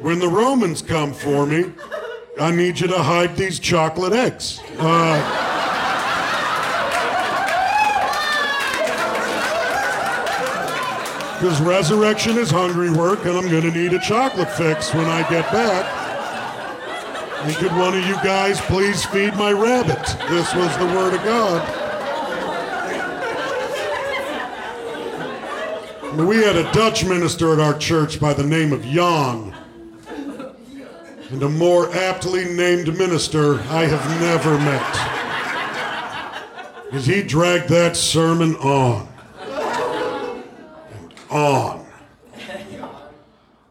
when 0.00 0.20
the 0.20 0.28
Romans 0.28 0.80
come 0.80 1.12
for 1.12 1.44
me, 1.44 1.72
I 2.40 2.52
need 2.52 2.78
you 2.78 2.86
to 2.86 3.02
hide 3.02 3.36
these 3.36 3.58
chocolate 3.58 4.12
eggs. 4.12 4.60
Uh, 4.78 5.47
Because 11.38 11.60
resurrection 11.60 12.36
is 12.36 12.50
hungry 12.50 12.90
work, 12.90 13.24
and 13.24 13.36
I'm 13.38 13.48
going 13.48 13.62
to 13.62 13.70
need 13.70 13.92
a 13.92 14.00
chocolate 14.00 14.50
fix 14.50 14.92
when 14.92 15.04
I 15.04 15.20
get 15.30 15.48
back. 15.52 15.86
And 17.44 17.54
could 17.54 17.70
one 17.76 17.96
of 17.96 18.04
you 18.04 18.16
guys 18.16 18.60
please 18.62 19.04
feed 19.04 19.34
my 19.34 19.52
rabbit? 19.52 20.04
This 20.28 20.52
was 20.56 20.76
the 20.78 20.86
word 20.86 21.14
of 21.14 21.22
God. 21.22 21.62
We 26.26 26.38
had 26.38 26.56
a 26.56 26.72
Dutch 26.72 27.04
minister 27.04 27.52
at 27.52 27.60
our 27.60 27.78
church 27.78 28.18
by 28.18 28.32
the 28.32 28.42
name 28.42 28.72
of 28.72 28.82
Jan. 28.82 29.54
And 31.30 31.42
a 31.44 31.48
more 31.48 31.94
aptly 31.94 32.46
named 32.46 32.98
minister 32.98 33.60
I 33.60 33.84
have 33.84 34.20
never 34.20 34.58
met. 34.58 34.92
Because 36.86 37.06
he 37.06 37.22
dragged 37.22 37.68
that 37.68 37.96
sermon 37.96 38.56
on 38.56 39.06
on. 41.30 41.86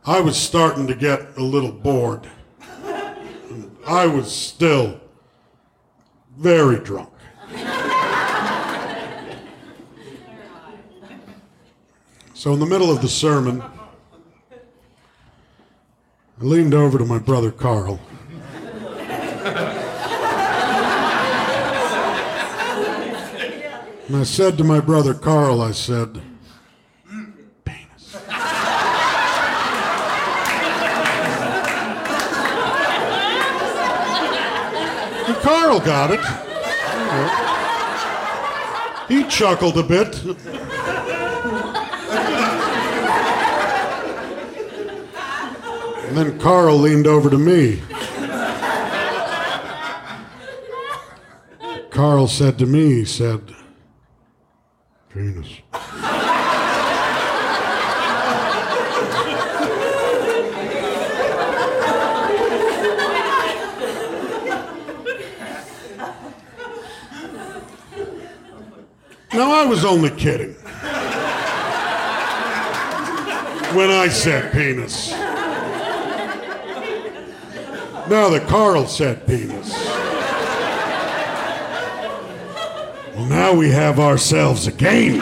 I 0.05 0.21
was 0.21 0.37
starting 0.37 0.87
to 0.87 0.95
get 0.95 1.37
a 1.37 1.41
little 1.41 1.71
bored. 1.71 2.29
I 3.85 4.07
was 4.07 4.33
still 4.33 4.99
very 6.37 6.79
drunk. 6.79 7.09
So, 12.33 12.53
in 12.53 12.59
the 12.59 12.65
middle 12.65 12.91
of 12.91 13.01
the 13.01 13.09
sermon, 13.09 13.63
I 16.39 16.43
leaned 16.43 16.73
over 16.73 16.97
to 16.99 17.05
my 17.05 17.17
brother 17.17 17.51
Carl. 17.51 17.99
And 24.07 24.15
I 24.15 24.23
said 24.23 24.57
to 24.59 24.63
my 24.63 24.79
brother 24.79 25.13
Carl, 25.13 25.61
I 25.61 25.71
said, 25.71 26.21
Carl 35.47 35.79
got 35.79 36.11
it. 36.11 36.19
He 39.07 39.23
chuckled 39.29 39.77
a 39.77 39.83
bit. 39.83 40.21
And 46.03 46.17
then 46.17 46.37
Carl 46.37 46.75
leaned 46.75 47.07
over 47.07 47.29
to 47.29 47.37
me. 47.37 47.81
Carl 51.91 52.27
said 52.27 52.59
to 52.59 52.65
me, 52.65 52.95
he 52.95 53.05
said, 53.05 53.55
Penis. 55.07 55.61
Now, 69.37 69.51
I 69.51 69.65
was 69.65 69.85
only 69.85 70.09
kidding. 70.09 70.53
When 73.75 73.91
I 73.91 74.07
said 74.09 74.51
penis. 74.51 75.11
Now 78.09 78.29
that 78.29 78.47
Carl 78.47 78.87
said 78.87 79.27
penis. 79.27 79.75
Well, 83.15 83.25
now 83.27 83.53
we 83.53 83.69
have 83.69 83.99
ourselves 83.99 84.65
a 84.65 84.71
game. 84.71 85.21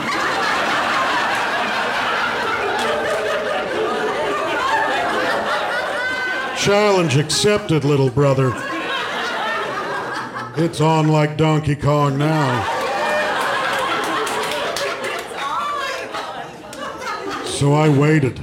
Challenge 6.56 7.18
accepted, 7.18 7.84
little 7.84 8.08
brother. 8.08 8.54
It's 10.56 10.80
on 10.80 11.08
like 11.08 11.36
Donkey 11.36 11.76
Kong 11.76 12.16
now. 12.16 12.75
So 17.56 17.72
I 17.72 17.88
waited. 17.88 18.38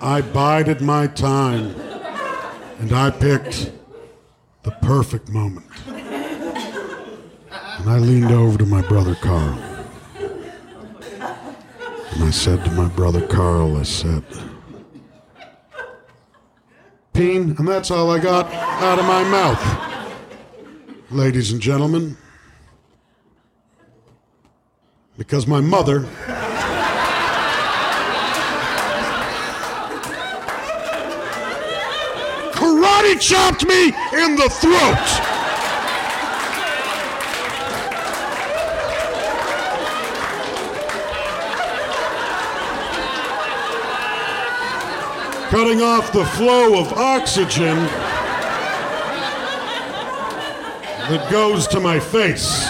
I 0.00 0.20
bided 0.20 0.80
my 0.80 1.06
time. 1.06 1.76
And 2.80 2.92
I 2.92 3.12
picked 3.12 3.70
the 4.64 4.72
perfect 4.82 5.28
moment. 5.28 5.66
And 5.86 7.88
I 7.88 7.98
leaned 7.98 8.32
over 8.32 8.58
to 8.58 8.66
my 8.66 8.82
brother 8.82 9.14
Carl. 9.14 9.56
And 11.20 12.24
I 12.24 12.30
said 12.30 12.64
to 12.64 12.70
my 12.72 12.88
brother 12.88 13.24
Carl, 13.28 13.76
I 13.76 13.84
said, 13.84 14.24
Peen, 17.12 17.54
and 17.56 17.68
that's 17.68 17.92
all 17.92 18.10
I 18.10 18.18
got 18.18 18.52
out 18.52 18.98
of 18.98 19.04
my 19.04 19.22
mouth. 19.22 20.12
Ladies 21.12 21.52
and 21.52 21.60
gentlemen, 21.60 22.16
because 25.16 25.46
my 25.46 25.60
mother 25.60 26.08
karate 33.00 33.20
chopped 33.20 33.66
me 33.66 33.86
in 33.86 34.36
the 34.36 34.48
throat. 34.48 35.06
Cutting 45.50 45.82
off 45.82 46.12
the 46.12 46.24
flow 46.36 46.78
of 46.80 46.92
oxygen 46.92 47.76
that 51.08 51.28
goes 51.30 51.66
to 51.66 51.80
my 51.80 51.98
face. 51.98 52.68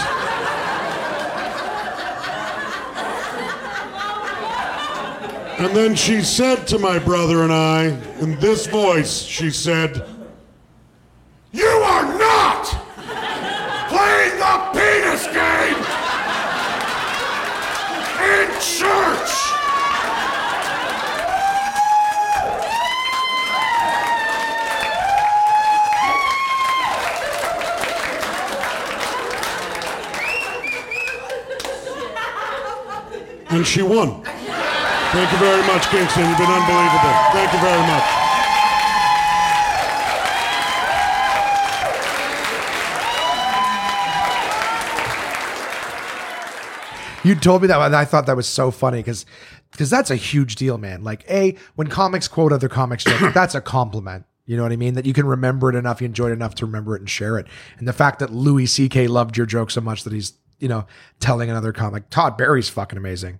And 5.61 5.75
then 5.75 5.93
she 5.93 6.23
said 6.23 6.65
to 6.69 6.79
my 6.79 6.97
brother 6.97 7.43
and 7.43 7.53
I, 7.53 7.89
in 8.19 8.39
this 8.39 8.65
voice, 8.65 9.21
she 9.21 9.51
said, 9.51 10.03
You 11.51 11.67
are 11.67 12.17
not 12.17 12.65
playing 13.87 14.39
the 14.39 14.69
penis 14.73 15.27
game 15.27 15.77
in 18.25 18.49
church. 18.59 19.51
And 33.61 33.67
she 33.67 33.83
won. 33.83 34.23
Thank 34.23 35.31
you 35.31 35.37
very 35.37 35.61
much, 35.67 35.87
Kingston. 35.89 36.27
You've 36.27 36.35
been 36.35 36.49
unbelievable. 36.49 37.13
Thank 37.31 37.53
you 37.53 37.59
very 37.59 37.81
much. 37.85 38.03
You 47.23 47.35
told 47.35 47.61
me 47.61 47.67
that, 47.67 47.79
and 47.79 47.95
I 47.95 48.03
thought 48.03 48.25
that 48.25 48.35
was 48.35 48.47
so 48.47 48.71
funny 48.71 48.97
because 48.97 49.27
because 49.71 49.91
that's 49.91 50.09
a 50.09 50.15
huge 50.15 50.55
deal, 50.55 50.79
man. 50.79 51.03
Like, 51.03 51.23
a 51.29 51.55
when 51.75 51.85
comics 51.85 52.27
quote 52.27 52.51
other 52.51 52.67
comics 52.67 53.03
jokes, 53.03 53.21
that's 53.35 53.53
a 53.53 53.61
compliment. 53.61 54.25
You 54.47 54.57
know 54.57 54.63
what 54.63 54.71
I 54.71 54.75
mean? 54.75 54.95
That 54.95 55.05
you 55.05 55.13
can 55.13 55.27
remember 55.27 55.69
it 55.69 55.75
enough, 55.75 56.01
you 56.01 56.05
enjoyed 56.05 56.31
it 56.31 56.33
enough 56.33 56.55
to 56.55 56.65
remember 56.65 56.95
it 56.95 57.01
and 57.01 57.09
share 57.09 57.37
it. 57.37 57.45
And 57.77 57.87
the 57.87 57.93
fact 57.93 58.17
that 58.17 58.33
Louis 58.33 58.65
C.K. 58.65 59.07
loved 59.07 59.37
your 59.37 59.45
joke 59.45 59.69
so 59.69 59.81
much 59.81 60.03
that 60.03 60.13
he's 60.13 60.33
you 60.61 60.69
know 60.69 60.85
telling 61.19 61.49
another 61.49 61.73
comic, 61.73 62.09
Todd 62.09 62.37
Barry's 62.37 62.69
fucking 62.69 62.97
amazing. 62.97 63.39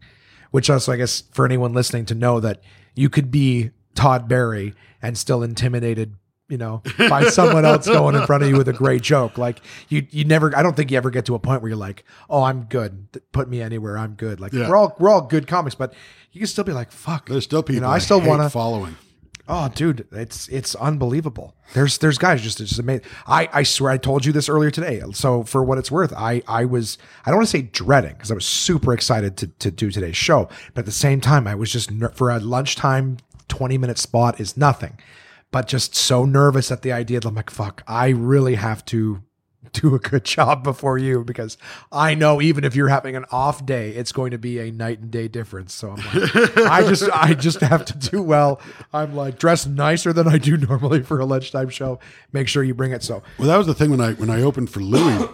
Which 0.52 0.70
also, 0.70 0.92
I 0.92 0.98
guess, 0.98 1.22
for 1.32 1.46
anyone 1.46 1.72
listening 1.72 2.06
to 2.08 2.16
know 2.16 2.42
that 2.42 2.62
you 2.94 3.10
could 3.10 3.32
be 3.32 3.72
Todd 3.96 4.28
Barry 4.28 4.74
and 5.02 5.18
still 5.18 5.44
intimidated 5.44 6.16
you 6.50 6.58
know, 6.58 6.84
by 6.98 7.24
someone 7.30 7.64
else 7.64 7.88
going 7.88 8.14
in 8.14 8.26
front 8.26 8.44
of 8.44 8.50
you 8.50 8.58
with 8.58 8.68
a 8.68 8.74
great 8.74 9.02
joke. 9.02 9.38
Like 9.38 9.62
you, 9.88 10.06
you 10.12 10.26
never. 10.26 10.54
I 10.58 10.62
don't 10.62 10.76
think 10.76 10.92
you 10.92 10.98
ever 10.98 11.10
get 11.10 11.24
to 11.28 11.36
a 11.36 11.40
point 11.40 11.62
where 11.62 11.70
you're 11.70 11.78
like, 11.78 12.04
"Oh, 12.30 12.44
I'm 12.44 12.64
good. 12.66 13.08
Put 13.32 13.48
me 13.48 13.62
anywhere. 13.62 13.98
I'm 13.98 14.16
good." 14.16 14.42
Like 14.42 14.52
Yeah. 14.52 14.68
we're 14.68 14.76
all 14.76 14.94
we're 15.00 15.10
all 15.10 15.22
good 15.22 15.48
comics, 15.48 15.76
but 15.76 15.94
you 16.34 16.42
can 16.42 16.48
still 16.48 16.66
be 16.66 16.74
like, 16.74 16.92
"Fuck." 16.92 17.30
There's 17.30 17.46
still 17.46 17.64
people. 17.64 17.76
You 17.76 17.80
know, 17.82 17.88
I 17.88 17.96
I 17.96 18.00
still 18.00 18.20
want 18.20 18.42
to. 18.42 18.50
following. 18.50 18.98
Oh, 19.54 19.68
dude, 19.68 20.08
it's 20.14 20.48
it's 20.48 20.76
unbelievable. 20.76 21.54
There's 21.74 21.98
there's 21.98 22.18
guys 22.18 22.42
just 22.42 22.60
just 22.60 22.80
amazing. 22.80 23.06
I 23.28 23.50
I 23.52 23.64
swear 23.64 23.92
I 23.92 23.98
told 23.98 24.24
you 24.24 24.32
this 24.32 24.48
earlier 24.48 24.72
today. 24.72 25.04
So 25.12 25.44
for 25.44 25.62
what 25.62 25.78
it's 25.78 25.92
worth, 25.92 26.14
I 26.16 26.42
I 26.48 26.64
was 26.64 26.98
I 27.26 27.32
don't 27.32 27.40
want 27.40 27.50
to 27.50 27.58
say 27.58 27.64
dreading 27.64 28.14
because 28.14 28.32
I 28.32 28.34
was 28.34 28.46
super 28.46 28.94
excited 28.94 29.36
to 29.38 29.48
to 29.48 29.70
do 29.70 29.92
today's 29.92 30.16
show, 30.16 30.48
but 30.74 30.80
at 30.80 30.86
the 30.86 30.94
same 30.94 31.20
time 31.20 31.48
I 31.48 31.56
was 31.56 31.70
just 31.70 31.92
ner- 31.92 32.12
for 32.12 32.30
a 32.30 32.40
lunchtime 32.40 33.18
twenty 33.50 33.78
minute 33.78 33.98
spot 33.98 34.40
is 34.40 34.56
nothing, 34.56 34.98
but 35.52 35.68
just 35.68 35.96
so 35.96 36.24
nervous 36.24 36.72
at 36.72 36.82
the 36.82 36.94
idea 36.94 37.20
that 37.20 37.28
I'm 37.28 37.36
like 37.36 37.50
fuck, 37.50 37.84
I 37.86 38.08
really 38.08 38.56
have 38.56 38.86
to 38.86 39.22
do 39.74 39.96
a 39.96 40.00
good 40.00 40.24
job 40.26 40.64
before 40.64 40.98
you 40.98 41.24
because 41.24 41.58
I 41.92 42.14
know 42.14 42.42
even 42.42 42.64
if 42.64 42.76
you're 42.76 42.90
having 42.90 43.16
an 43.16 43.26
off 43.32 43.66
day, 43.66 43.92
it's 43.92 44.12
going 44.12 44.32
to 44.32 44.38
be 44.38 44.60
a 44.60 44.72
night 44.72 45.00
and 45.00 45.12
day 45.12 45.28
difference. 45.28 45.74
So 45.74 45.92
I'm 45.92 45.98
like, 45.98 46.58
I 46.58 46.82
just 46.88 47.10
I 47.14 47.34
just 47.34 47.62
have 47.62 47.86
to 47.86 47.98
do 47.98 48.22
well. 48.22 48.62
I'm 48.94 49.16
like 49.16 49.40
dressed 49.40 49.68
nicer 49.68 50.14
than 50.14 50.28
I 50.28 50.38
do 50.38 50.58
normally 50.58 51.04
for 51.04 51.20
a 51.20 51.26
lunchtime 51.26 51.70
show. 51.70 52.00
Make 52.32 52.48
sure 52.48 52.64
you 52.64 52.74
bring 52.74 52.92
it. 52.92 53.04
So 53.04 53.24
Well, 53.38 53.48
that 53.48 53.58
was 53.58 53.68
the 53.68 53.74
thing 53.74 53.92
when 53.92 54.02
I 54.02 54.14
when 54.14 54.30
I 54.30 54.42
opened 54.42 54.70
for 54.70 54.82
Louis, 54.82 55.28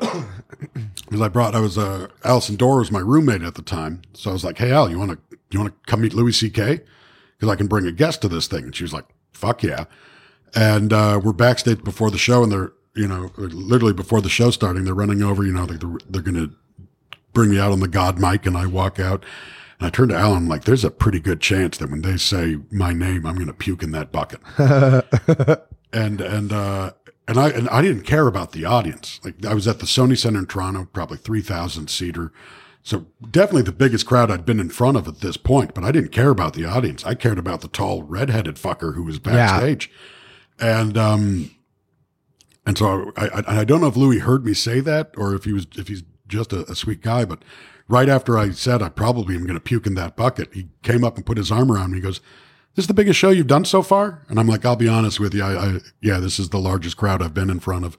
because 1.05 1.21
I 1.21 1.27
brought 1.27 1.55
I 1.55 1.59
was 1.59 1.77
uh, 1.77 2.07
Allison 2.23 2.55
Dorr 2.55 2.79
was 2.79 2.91
my 2.91 2.99
roommate 2.99 3.41
at 3.41 3.55
the 3.55 3.61
time, 3.61 4.01
so 4.13 4.29
I 4.29 4.33
was 4.33 4.43
like, 4.43 4.57
"Hey 4.57 4.71
Al, 4.71 4.89
you 4.89 4.99
want 4.99 5.11
to 5.11 5.37
you 5.51 5.59
want 5.59 5.73
to 5.73 5.89
come 5.91 6.01
meet 6.01 6.13
Louis 6.13 6.33
C.K. 6.33 6.81
Because 7.37 7.49
I 7.51 7.55
can 7.55 7.67
bring 7.67 7.85
a 7.85 7.91
guest 7.91 8.21
to 8.21 8.27
this 8.27 8.47
thing." 8.47 8.65
And 8.65 8.75
she 8.75 8.83
was 8.83 8.93
like, 8.93 9.05
"Fuck 9.31 9.63
yeah!" 9.63 9.85
And 10.55 10.93
uh, 10.93 11.19
we're 11.23 11.33
backstage 11.33 11.83
before 11.83 12.09
the 12.09 12.17
show, 12.17 12.43
and 12.43 12.51
they're 12.51 12.71
you 12.97 13.07
know 13.07 13.31
literally 13.37 13.93
before 13.93 14.21
the 14.21 14.29
show 14.29 14.51
starting, 14.51 14.83
they're 14.83 14.93
running 14.93 15.21
over. 15.21 15.43
You 15.43 15.53
know, 15.53 15.65
they're 15.65 15.97
they're 16.09 16.21
going 16.21 16.35
to 16.35 16.53
bring 17.33 17.51
me 17.51 17.59
out 17.59 17.71
on 17.71 17.79
the 17.79 17.87
God 17.87 18.19
mic, 18.19 18.45
and 18.45 18.57
I 18.57 18.65
walk 18.65 18.99
out. 18.99 19.23
And 19.79 19.87
I 19.87 19.89
turn 19.91 20.09
to 20.09 20.15
Alan, 20.15 20.37
I'm 20.37 20.47
like, 20.47 20.63
there's 20.63 20.83
a 20.83 20.89
pretty 20.89 21.19
good 21.19 21.39
chance 21.39 21.77
that 21.77 21.91
when 21.91 22.01
they 22.01 22.17
say 22.17 22.57
my 22.71 22.93
name, 22.93 23.27
I'm 23.27 23.35
going 23.35 23.45
to 23.45 23.53
puke 23.53 23.83
in 23.83 23.91
that 23.91 24.11
bucket 24.11 24.39
and 25.93 26.19
and 26.21 26.51
uh 26.51 26.91
and 27.27 27.37
I 27.37 27.49
and 27.49 27.69
I 27.69 27.81
didn't 27.81 28.03
care 28.03 28.27
about 28.27 28.51
the 28.53 28.65
audience. 28.65 29.19
Like 29.23 29.45
I 29.45 29.53
was 29.53 29.67
at 29.67 29.79
the 29.79 29.85
Sony 29.85 30.17
Center 30.17 30.39
in 30.39 30.45
Toronto, 30.45 30.87
probably 30.93 31.17
three 31.17 31.41
thousand 31.41 31.89
seater, 31.89 32.31
so 32.83 33.05
definitely 33.29 33.63
the 33.63 33.71
biggest 33.71 34.05
crowd 34.05 34.31
I'd 34.31 34.45
been 34.45 34.59
in 34.59 34.69
front 34.69 34.97
of 34.97 35.07
at 35.07 35.19
this 35.19 35.37
point. 35.37 35.73
But 35.73 35.83
I 35.83 35.91
didn't 35.91 36.11
care 36.11 36.29
about 36.29 36.53
the 36.53 36.65
audience. 36.65 37.05
I 37.05 37.15
cared 37.15 37.37
about 37.37 37.61
the 37.61 37.67
tall 37.67 38.03
redheaded 38.03 38.55
fucker 38.55 38.95
who 38.95 39.03
was 39.03 39.19
backstage, 39.19 39.91
and 40.59 40.97
um, 40.97 41.51
and 42.67 42.77
so 42.77 43.11
I, 43.17 43.27
I 43.29 43.59
I 43.61 43.63
don't 43.63 43.81
know 43.81 43.87
if 43.87 43.97
Louis 43.97 44.19
heard 44.19 44.45
me 44.45 44.53
say 44.53 44.79
that 44.81 45.11
or 45.17 45.33
if 45.33 45.45
he 45.45 45.53
was 45.53 45.65
if 45.75 45.87
he's 45.87 46.03
just 46.27 46.53
a, 46.53 46.69
a 46.71 46.75
sweet 46.75 47.01
guy, 47.01 47.25
but. 47.25 47.43
Right 47.89 48.09
after 48.09 48.37
I 48.37 48.49
said 48.49 48.81
I 48.81 48.89
probably 48.89 49.35
am 49.35 49.43
going 49.43 49.53
to 49.53 49.61
puke 49.61 49.87
in 49.87 49.95
that 49.95 50.17
bucket, 50.17 50.53
he 50.53 50.67
came 50.83 51.05
up 51.05 51.15
and 51.15 51.25
put 51.25 51.37
his 51.37 51.53
arm 51.53 51.71
around 51.71 51.91
me. 51.91 51.99
He 51.99 52.01
goes, 52.01 52.19
this 52.75 52.83
is 52.83 52.87
the 52.87 52.93
biggest 52.93 53.17
show 53.17 53.29
you've 53.29 53.47
done 53.47 53.63
so 53.63 53.81
far? 53.81 54.23
And 54.27 54.37
I'm 54.37 54.45
like, 54.45 54.65
I'll 54.65 54.75
be 54.75 54.89
honest 54.89 55.21
with 55.21 55.33
you. 55.33 55.41
I, 55.41 55.55
I, 55.55 55.77
yeah, 56.01 56.19
this 56.19 56.37
is 56.37 56.49
the 56.49 56.59
largest 56.59 56.97
crowd 56.97 57.21
I've 57.21 57.33
been 57.33 57.49
in 57.49 57.61
front 57.61 57.85
of. 57.85 57.97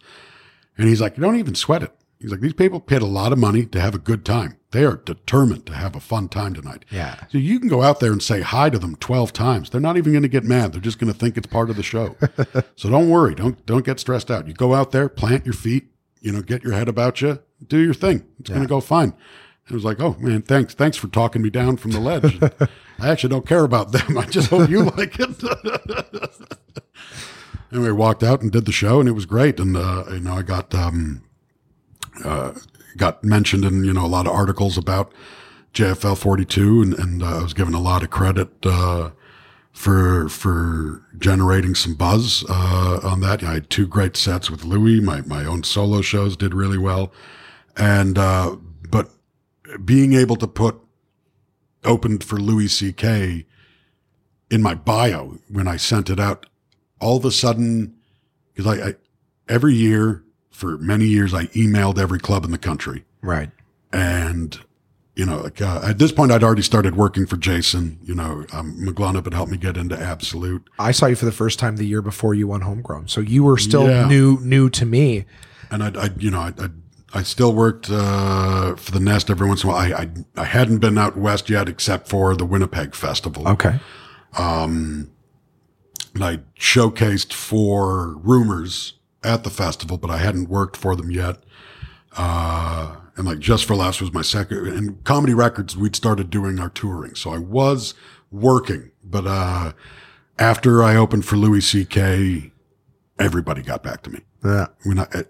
And 0.77 0.89
he's 0.89 1.01
like, 1.01 1.17
you 1.17 1.23
don't 1.23 1.39
even 1.39 1.55
sweat 1.55 1.83
it. 1.83 1.93
He's 2.21 2.33
like, 2.33 2.41
these 2.41 2.53
people 2.53 2.81
paid 2.81 3.03
a 3.03 3.07
lot 3.07 3.33
of 3.33 3.39
money 3.39 3.65
to 3.67 3.81
have 3.81 3.95
a 3.95 3.99
good 3.99 4.25
time. 4.25 4.59
They 4.73 4.85
are 4.85 4.97
determined 4.97 5.67
to 5.67 5.75
have 5.75 5.95
a 5.95 6.01
fun 6.01 6.29
time 6.29 6.53
tonight. 6.55 6.85
Yeah. 6.91 7.15
So 7.31 7.39
you 7.39 7.61
can 7.61 7.69
go 7.69 7.83
out 7.83 8.01
there 8.01 8.11
and 8.11 8.23
say 8.23 8.41
hi 8.41 8.71
to 8.71 8.79
them 8.79 8.97
12 8.97 9.33
times. 9.33 9.71
They're 9.71 9.81
not 9.81 9.97
even 9.97 10.13
going 10.13 10.23
to 10.23 10.29
get 10.29 10.45
mad. 10.45 10.73
They're 10.73 10.81
just 10.81 10.99
going 10.99 11.13
to 11.13 11.19
think 11.19 11.37
it's 11.37 11.47
part 11.47 11.71
of 11.71 11.77
the 11.77 11.83
show. 11.83 12.17
so 12.77 12.91
don't 12.91 13.09
worry. 13.09 13.35
Don't, 13.35 13.65
don't 13.67 13.85
get 13.85 14.01
stressed 14.01 14.31
out. 14.31 14.49
You 14.49 14.53
go 14.55 14.75
out 14.75 14.91
there, 14.91 15.09
plant 15.09 15.47
your 15.47 15.55
feet, 15.55 15.93
you 16.21 16.33
know, 16.33 16.43
get 16.43 16.65
your 16.65 16.73
head 16.73 16.89
about 16.89 17.21
you, 17.21 17.39
do 17.67 17.79
your 17.79 17.95
thing. 17.95 18.27
It's 18.41 18.51
going 18.51 18.63
to 18.63 18.69
go 18.69 18.81
fine. 18.81 19.15
It 19.71 19.75
was 19.75 19.85
like, 19.85 20.01
oh 20.01 20.17
man, 20.19 20.43
thanks, 20.43 20.75
thanks 20.75 20.97
for 20.97 21.09
talking 21.09 21.43
me 21.43 21.51
down 21.51 21.77
from 21.77 21.91
the 21.91 22.01
ledge. 22.01 22.41
I 22.99 23.09
actually 23.09 23.29
don't 23.31 23.47
care 23.47 23.65
about 23.65 23.93
them. 23.93 24.17
I 24.17 24.25
just 24.25 24.49
hope 24.49 24.71
you 24.71 24.85
like 24.85 25.17
it. 25.19 26.83
anyway, 27.73 27.91
walked 27.91 28.23
out 28.23 28.41
and 28.41 28.51
did 28.51 28.65
the 28.65 28.73
show, 28.73 28.99
and 28.99 29.09
it 29.09 29.13
was 29.13 29.27
great. 29.27 29.61
And 29.61 29.77
uh, 29.77 30.05
you 30.11 30.21
know, 30.21 30.33
I 30.33 30.43
got 30.43 30.75
um, 30.75 31.23
uh, 32.25 32.53
got 32.97 33.25
mentioned 33.25 33.65
in 33.65 33.85
you 33.85 33.93
know 33.93 34.05
a 34.05 34.09
lot 34.09 34.27
of 34.27 34.33
articles 34.33 34.77
about 34.77 35.13
JFL 35.75 36.17
42, 36.19 36.83
and, 36.83 36.95
and 36.95 37.23
uh, 37.23 37.39
I 37.39 37.43
was 37.43 37.55
given 37.55 37.75
a 37.75 37.81
lot 37.81 38.03
of 38.03 38.11
credit 38.11 38.51
uh, 38.65 39.11
for 39.73 40.29
for 40.29 41.03
generating 41.19 41.75
some 41.75 41.95
buzz 41.95 42.45
uh, 42.49 43.01
on 43.03 43.21
that. 43.21 43.43
I 43.43 43.55
had 43.55 43.71
two 43.71 43.87
great 43.87 44.17
sets 44.17 44.51
with 44.51 44.65
Louis. 44.65 45.01
My 45.01 45.21
my 45.23 45.45
own 45.45 45.63
solo 45.63 46.01
shows 46.01 46.37
did 46.37 46.55
really 46.55 46.79
well, 46.79 47.13
and 47.77 48.19
uh, 48.19 48.57
but 48.91 49.11
being 49.85 50.15
able 50.15 50.37
to 50.37 50.47
put 50.47 50.81
opened 51.85 52.25
for 52.25 52.37
Louis 52.37 52.69
C.K. 52.69 53.47
in 54.51 54.63
my 54.63 54.75
bio 54.75 55.39
when 55.49 55.69
I 55.69 55.77
sent 55.77 56.11
it 56.11 56.19
out, 56.19 56.47
all 57.01 57.17
of 57.17 57.25
a 57.25 57.31
sudden, 57.31 57.95
because 58.53 58.79
I, 58.79 58.89
I 58.89 58.95
every 59.49 59.75
year 59.75 60.25
for 60.59 60.77
many 60.79 61.07
years 61.07 61.33
I 61.33 61.45
emailed 61.49 61.99
every 61.99 62.19
club 62.19 62.45
in 62.45 62.51
the 62.51 62.59
country, 62.59 63.05
right. 63.23 63.51
and 63.93 64.59
you 65.15 65.25
know, 65.27 65.39
like, 65.41 65.61
uh, 65.61 65.81
at 65.85 65.99
this 65.99 66.13
point 66.13 66.31
I'd 66.33 66.43
already 66.43 66.63
started 66.63 66.97
working 66.97 67.27
for 67.27 67.37
Jason. 67.37 67.99
You 68.05 68.15
know, 68.15 68.45
um, 68.53 68.77
had 69.25 69.35
helped 69.35 69.51
me 69.53 69.57
get 69.59 69.77
into 69.77 69.97
Absolute. 69.99 70.69
I 70.79 70.91
saw 70.93 71.07
you 71.07 71.15
for 71.17 71.25
the 71.27 71.33
first 71.33 71.59
time 71.59 71.77
the 71.77 71.85
year 71.87 72.03
before 72.03 72.35
you 72.35 72.49
won 72.49 72.61
Homegrown, 72.63 73.07
so 73.09 73.21
you 73.21 73.45
were 73.45 73.57
still 73.59 73.89
Yeah. 73.89 74.07
new 74.09 74.39
new 74.41 74.69
to 74.71 74.85
me. 74.85 75.25
and 75.71 75.83
I, 75.83 75.89
I 76.07 76.11
you 76.19 76.31
know, 76.31 76.41
I, 76.41 76.53
I, 76.59 76.69
I 77.15 77.23
still 77.23 77.53
worked 77.55 77.89
uh, 77.91 78.75
for 78.77 78.91
the 78.93 79.01
Nest 79.01 79.31
every 79.31 79.47
once 79.49 79.63
in 79.65 79.71
a 79.71 79.73
while. 79.73 79.93
I, 79.95 80.03
I, 80.03 80.09
I 80.37 80.45
hadn't 80.45 80.79
been 80.79 80.99
out 80.99 81.17
west 81.17 81.49
yet, 81.49 81.69
except 81.69 82.09
for 82.09 82.35
the 82.37 82.45
Winnipeg 82.45 82.95
Festival, 82.95 83.47
Okay. 83.49 83.79
and 86.15 86.23
I 86.25 86.39
showcased 86.59 87.33
for 87.33 88.17
Rumors 88.19 88.95
at 89.25 89.45
the 89.45 89.51
festival, 89.51 89.99
but 89.99 90.11
I 90.11 90.19
hadn't 90.19 90.49
worked 90.49 90.77
for 90.77 90.95
them 90.97 91.11
yet. 91.11 91.43
Uh, 92.17 92.97
and 93.17 93.27
like 93.27 93.39
Just 93.39 93.65
for 93.65 93.75
Laughs 93.77 94.01
was 94.01 94.13
my 94.13 94.23
second, 94.23 94.67
and 94.69 95.03
Comedy 95.05 95.35
Records 95.35 95.77
we'd 95.77 95.97
started 95.97 96.31
doing 96.31 96.59
our 96.59 96.71
touring, 96.71 97.15
so 97.15 97.31
I 97.31 97.39
was 97.39 97.95
working. 98.31 98.91
But 99.05 99.27
uh, 99.27 99.73
after 100.39 100.83
I 100.83 100.97
opened 100.97 101.25
for 101.25 101.37
Louis 101.37 101.61
C.K., 101.61 102.53
everybody 103.19 103.63
got 103.63 103.83
back 103.83 104.03
to 104.05 104.11
me 104.11 104.21
Yeah. 104.45 104.67
when 104.85 105.01
I, 105.01 105.07
uh, 105.13 105.23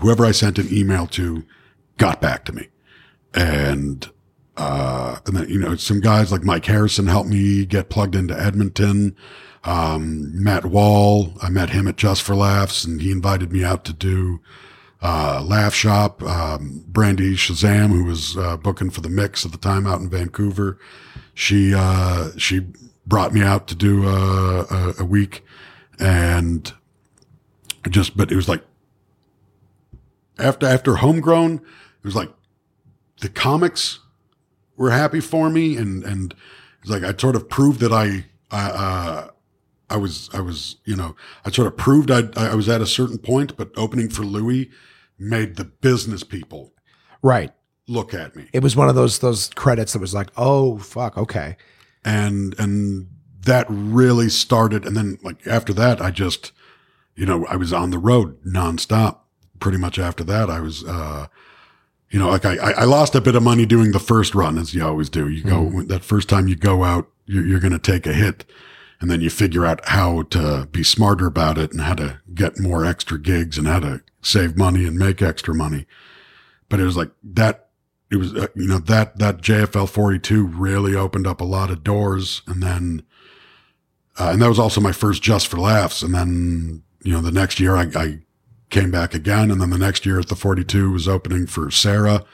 whoever 0.00 0.24
I 0.24 0.30
sent 0.32 0.58
an 0.58 0.68
email 0.72 1.06
to 1.08 1.44
got 1.98 2.20
back 2.20 2.44
to 2.46 2.52
me. 2.52 2.68
And, 3.34 4.08
uh, 4.56 5.18
and 5.26 5.36
then, 5.36 5.48
you 5.50 5.58
know, 5.58 5.76
some 5.76 6.00
guys 6.00 6.32
like 6.32 6.42
Mike 6.42 6.64
Harrison 6.64 7.06
helped 7.06 7.28
me 7.28 7.66
get 7.66 7.90
plugged 7.90 8.14
into 8.14 8.38
Edmonton. 8.38 9.14
Um, 9.66 10.42
Matt 10.42 10.64
Wall, 10.64 11.32
I 11.42 11.50
met 11.50 11.70
him 11.70 11.86
at 11.88 11.96
Just 11.96 12.22
for 12.22 12.34
Laughs 12.34 12.84
and 12.84 13.02
he 13.02 13.10
invited 13.10 13.52
me 13.52 13.64
out 13.64 13.84
to 13.84 13.92
do, 13.92 14.40
uh, 15.02 15.42
Laugh 15.44 15.74
Shop. 15.74 16.22
Um, 16.22 16.84
Brandy 16.86 17.34
Shazam, 17.34 17.88
who 17.88 18.04
was, 18.04 18.36
uh, 18.36 18.56
booking 18.56 18.90
for 18.90 19.00
the 19.02 19.10
mix 19.10 19.44
at 19.44 19.52
the 19.52 19.58
time 19.58 19.86
out 19.86 20.00
in 20.00 20.08
Vancouver. 20.08 20.78
She, 21.34 21.74
uh, 21.74 22.30
she 22.38 22.66
brought 23.06 23.34
me 23.34 23.42
out 23.42 23.66
to 23.68 23.74
do, 23.74 24.06
uh, 24.06 24.64
a, 24.70 25.02
a 25.02 25.04
week 25.04 25.44
and 25.98 26.72
just, 27.90 28.16
but 28.16 28.32
it 28.32 28.36
was 28.36 28.48
like, 28.48 28.62
after 30.38 30.66
after 30.66 30.96
homegrown, 30.96 31.54
it 31.54 32.04
was 32.04 32.14
like 32.14 32.30
the 33.20 33.28
comics 33.28 34.00
were 34.76 34.90
happy 34.90 35.20
for 35.20 35.50
me, 35.50 35.76
and 35.76 36.04
and 36.04 36.34
it's 36.80 36.90
like 36.90 37.02
I 37.02 37.16
sort 37.16 37.36
of 37.36 37.48
proved 37.48 37.80
that 37.80 37.92
I 37.92 38.26
I 38.50 38.70
uh, 38.70 39.30
I 39.88 39.96
was 39.96 40.28
I 40.32 40.40
was 40.40 40.76
you 40.84 40.96
know 40.96 41.14
I 41.44 41.50
sort 41.50 41.66
of 41.68 41.76
proved 41.76 42.10
I 42.10 42.28
I 42.36 42.54
was 42.54 42.68
at 42.68 42.80
a 42.80 42.86
certain 42.86 43.18
point, 43.18 43.56
but 43.56 43.70
opening 43.76 44.08
for 44.08 44.22
Louis 44.24 44.70
made 45.18 45.56
the 45.56 45.64
business 45.64 46.22
people 46.24 46.72
Right. 47.22 47.52
look 47.88 48.12
at 48.14 48.36
me, 48.36 48.48
It 48.52 48.62
was 48.62 48.76
one 48.76 48.88
of 48.88 48.94
those 48.94 49.18
those 49.20 49.48
credits 49.50 49.92
that 49.92 50.00
was 50.00 50.14
like, 50.14 50.30
oh 50.36 50.78
fuck, 50.78 51.16
okay. 51.16 51.56
and 52.04 52.54
and 52.58 53.08
that 53.42 53.66
really 53.68 54.28
started, 54.28 54.84
and 54.84 54.96
then 54.96 55.18
like 55.22 55.46
after 55.46 55.72
that, 55.74 56.00
I 56.00 56.10
just 56.10 56.52
you 57.14 57.26
know 57.26 57.46
I 57.46 57.56
was 57.56 57.72
on 57.72 57.90
the 57.90 57.98
road 57.98 58.42
nonstop. 58.44 59.18
Pretty 59.60 59.78
much 59.78 59.98
after 59.98 60.24
that, 60.24 60.50
I 60.50 60.60
was. 60.60 60.84
uh 60.84 61.26
you 62.08 62.20
know, 62.20 62.28
like 62.30 62.44
I, 62.44 62.54
I 62.56 62.84
lost 62.84 63.16
a 63.16 63.20
bit 63.20 63.34
of 63.34 63.42
money 63.42 63.66
doing 63.66 63.90
the 63.90 63.98
first 63.98 64.32
run, 64.34 64.58
as 64.58 64.72
you 64.74 64.84
always 64.86 65.10
do. 65.10 65.28
You 65.28 65.42
go 65.42 65.82
that 65.86 66.04
first 66.04 66.28
time 66.28 66.46
you 66.46 66.54
go 66.54 66.84
out, 66.84 67.08
you're, 67.26 67.44
you're 67.44 67.58
going 67.60 67.72
to 67.72 67.80
take 67.80 68.06
a 68.06 68.12
hit, 68.12 68.44
and 69.00 69.10
then 69.10 69.20
you 69.20 69.30
figure 69.30 69.66
out 69.66 69.86
how 69.88 70.22
to 70.22 70.68
be 70.72 70.82
smarter 70.82 71.26
about 71.26 71.58
it 71.58 71.72
and 71.72 71.80
how 71.80 71.94
to 71.94 72.20
get 72.34 72.58
more 72.58 72.84
extra 72.84 73.18
gigs 73.18 73.58
and 73.58 73.66
how 73.66 73.80
to 73.80 74.02
save 74.22 74.56
money 74.56 74.84
and 74.86 74.96
make 74.98 75.20
extra 75.20 75.54
money. 75.54 75.86
But 76.68 76.80
it 76.80 76.84
was 76.84 76.96
like 76.96 77.10
that. 77.22 77.68
It 78.10 78.16
was 78.16 78.34
uh, 78.34 78.48
you 78.54 78.68
know 78.68 78.78
that 78.78 79.18
that 79.18 79.38
JFL 79.38 79.88
42 79.88 80.46
really 80.46 80.94
opened 80.94 81.26
up 81.26 81.40
a 81.40 81.44
lot 81.44 81.70
of 81.70 81.82
doors, 81.82 82.42
and 82.46 82.62
then 82.62 83.02
uh, 84.18 84.30
and 84.32 84.40
that 84.40 84.48
was 84.48 84.58
also 84.58 84.80
my 84.80 84.92
first 84.92 85.22
Just 85.22 85.48
for 85.48 85.58
Laughs, 85.58 86.02
and 86.02 86.14
then 86.14 86.82
you 87.06 87.12
know, 87.12 87.20
the 87.20 87.30
next 87.30 87.60
year 87.60 87.76
I, 87.76 87.88
I 87.94 88.18
came 88.68 88.90
back 88.90 89.14
again. 89.14 89.50
And 89.50 89.60
then 89.60 89.70
the 89.70 89.78
next 89.78 90.04
year 90.04 90.18
at 90.18 90.26
the 90.26 90.34
42 90.34 90.90
was 90.90 91.06
opening 91.06 91.46
for 91.46 91.70
Sarah, 91.70 92.24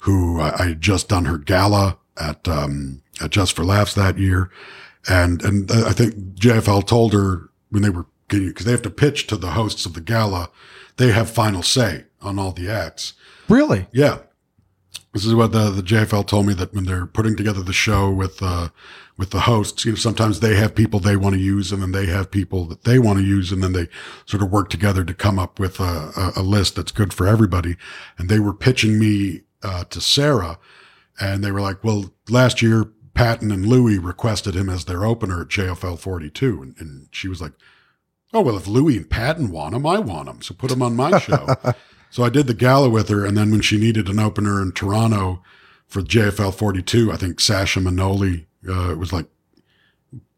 who 0.00 0.40
I, 0.40 0.62
I 0.62 0.66
had 0.68 0.80
just 0.80 1.08
done 1.08 1.26
her 1.26 1.38
gala 1.38 1.98
at, 2.20 2.48
um, 2.48 3.02
at 3.20 3.30
Just 3.30 3.54
for 3.54 3.64
Laughs 3.64 3.94
that 3.94 4.18
year. 4.18 4.50
And, 5.08 5.42
and 5.42 5.70
I 5.70 5.92
think 5.92 6.14
JFL 6.34 6.86
told 6.86 7.12
her 7.14 7.48
when 7.70 7.82
they 7.82 7.90
were 7.90 8.06
getting, 8.28 8.52
cause 8.52 8.66
they 8.66 8.72
have 8.72 8.82
to 8.82 8.90
pitch 8.90 9.26
to 9.28 9.36
the 9.36 9.52
hosts 9.52 9.86
of 9.86 9.94
the 9.94 10.00
gala. 10.00 10.50
They 10.96 11.12
have 11.12 11.30
final 11.30 11.62
say 11.62 12.04
on 12.20 12.38
all 12.38 12.52
the 12.52 12.70
acts. 12.70 13.14
Really? 13.48 13.86
Yeah. 13.92 14.18
This 15.14 15.24
is 15.24 15.34
what 15.34 15.52
the, 15.52 15.70
the 15.70 15.82
JFL 15.82 16.26
told 16.26 16.46
me 16.46 16.54
that 16.54 16.74
when 16.74 16.84
they're 16.84 17.06
putting 17.06 17.36
together 17.36 17.62
the 17.62 17.72
show 17.72 18.10
with, 18.10 18.42
uh, 18.42 18.68
with 19.16 19.30
the 19.30 19.40
hosts, 19.40 19.84
you 19.84 19.92
know, 19.92 19.96
sometimes 19.96 20.40
they 20.40 20.54
have 20.56 20.74
people 20.74 21.00
they 21.00 21.16
want 21.16 21.34
to 21.34 21.40
use 21.40 21.72
and 21.72 21.82
then 21.82 21.92
they 21.92 22.06
have 22.06 22.30
people 22.30 22.66
that 22.66 22.84
they 22.84 22.98
want 22.98 23.18
to 23.18 23.24
use. 23.24 23.50
And 23.50 23.62
then 23.62 23.72
they 23.72 23.88
sort 24.26 24.42
of 24.42 24.50
work 24.50 24.68
together 24.68 25.04
to 25.04 25.14
come 25.14 25.38
up 25.38 25.58
with 25.58 25.80
a, 25.80 26.12
a, 26.36 26.40
a 26.40 26.42
list 26.42 26.76
that's 26.76 26.92
good 26.92 27.14
for 27.14 27.26
everybody. 27.26 27.76
And 28.18 28.28
they 28.28 28.38
were 28.38 28.54
pitching 28.54 28.98
me, 28.98 29.42
uh, 29.62 29.84
to 29.84 30.00
Sarah 30.00 30.58
and 31.20 31.42
they 31.42 31.50
were 31.50 31.60
like, 31.60 31.82
well, 31.82 32.12
last 32.28 32.62
year, 32.62 32.92
Patton 33.18 33.50
and 33.50 33.66
Louie 33.66 33.98
requested 33.98 34.54
him 34.54 34.70
as 34.70 34.84
their 34.84 35.04
opener 35.04 35.40
at 35.40 35.48
JFL 35.48 35.98
42. 35.98 36.62
And, 36.62 36.74
and 36.78 37.08
she 37.10 37.26
was 37.26 37.40
like, 37.42 37.50
oh, 38.32 38.42
well, 38.42 38.56
if 38.56 38.68
Louie 38.68 38.96
and 38.96 39.10
Patton 39.10 39.50
want 39.50 39.74
him, 39.74 39.84
I 39.84 39.98
want 39.98 40.28
him. 40.28 40.40
So 40.40 40.54
put 40.54 40.70
him 40.70 40.82
on 40.82 40.94
my 40.94 41.18
show. 41.18 41.48
So 42.10 42.24
I 42.24 42.30
did 42.30 42.46
the 42.46 42.54
gala 42.54 42.88
with 42.88 43.10
her, 43.10 43.26
and 43.26 43.36
then 43.36 43.50
when 43.50 43.60
she 43.60 43.76
needed 43.76 44.08
an 44.08 44.18
opener 44.18 44.62
in 44.62 44.72
Toronto 44.72 45.42
for 45.86 46.00
JFL 46.00 46.54
42, 46.54 47.12
I 47.12 47.16
think 47.16 47.38
Sasha 47.38 47.80
Manoli 47.80 48.46
uh, 48.66 48.96
was 48.96 49.12
like, 49.12 49.26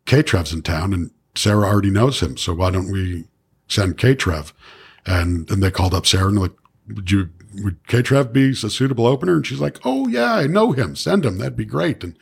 K-Trev's 0.05 0.52
in 0.52 0.62
town, 0.62 0.93
and 0.93 1.12
Sarah 1.36 1.69
already 1.69 1.90
knows 1.90 2.19
him, 2.19 2.36
so 2.36 2.55
why 2.55 2.73
don't 2.73 2.90
we 2.90 3.27
send 3.69 3.98
K-Trev? 3.98 4.52
And 5.07 5.48
and 5.48 5.62
they 5.62 5.70
called 5.70 5.94
up 5.94 6.07
Sarah 6.07 6.27
and 6.27 6.40
like, 6.40 6.57
would 6.89 7.09
you 7.09 7.31
would 7.62 7.86
K-Trev 7.86 8.32
be 8.32 8.51
a 8.51 8.55
suitable 8.55 9.07
opener? 9.07 9.36
And 9.36 9.47
she's 9.47 9.61
like, 9.61 9.78
oh 9.85 10.09
yeah, 10.09 10.35
I 10.35 10.48
know 10.48 10.73
him. 10.73 10.97
Send 10.97 11.24
him. 11.24 11.39
That'd 11.39 11.57
be 11.57 11.65
great. 11.65 12.02
And 12.02 12.16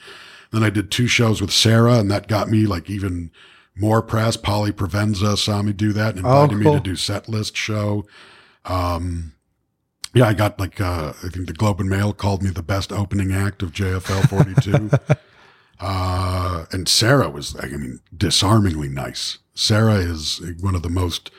then 0.50 0.62
I 0.62 0.70
did 0.70 0.90
two 0.90 1.06
shows 1.06 1.40
with 1.40 1.50
Sarah, 1.50 1.98
and 1.98 2.10
that 2.10 2.28
got 2.28 2.48
me 2.48 2.66
like 2.66 2.88
even 2.88 3.30
more 3.76 4.02
press. 4.02 4.36
Polly 4.36 4.72
Provenza 4.72 5.36
saw 5.36 5.62
me 5.62 5.72
do 5.72 5.92
that 5.92 6.16
and 6.16 6.18
invited 6.18 6.54
Oh, 6.54 6.58
me 6.58 6.64
to 6.64 6.80
do 6.80 6.96
set 6.96 7.28
list 7.28 7.56
show. 7.56 8.06
Um, 8.64 9.32
yeah, 10.14 10.26
I 10.26 10.34
got 10.34 10.58
like 10.58 10.80
uh, 10.80 11.12
I 11.22 11.28
think 11.28 11.46
the 11.46 11.52
Globe 11.52 11.80
and 11.80 11.90
Mail 11.90 12.12
called 12.12 12.42
me 12.42 12.50
the 12.50 12.62
best 12.62 12.92
opening 12.92 13.32
act 13.32 13.62
of 13.62 13.72
JFL 13.72 14.28
42. 14.28 14.90
uh, 15.80 16.64
and 16.72 16.88
Sarah 16.88 17.30
was, 17.30 17.56
I 17.60 17.66
mean, 17.66 18.00
disarmingly 18.16 18.88
nice. 18.88 19.38
Sarah 19.54 19.96
is 19.96 20.40
one 20.60 20.74
of 20.74 20.82
the 20.82 20.88
most 20.88 21.30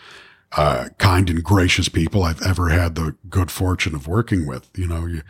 uh, 0.54 0.90
kind 0.98 1.30
and 1.30 1.44
gracious 1.44 1.90
people 1.90 2.24
I've 2.24 2.42
ever 2.42 2.70
had 2.70 2.96
the 2.96 3.16
good 3.30 3.52
fortune 3.52 3.96
of 3.96 4.08
working 4.08 4.46
with. 4.48 4.70
You 4.76 4.88
know, 4.88 5.06
you 5.06 5.22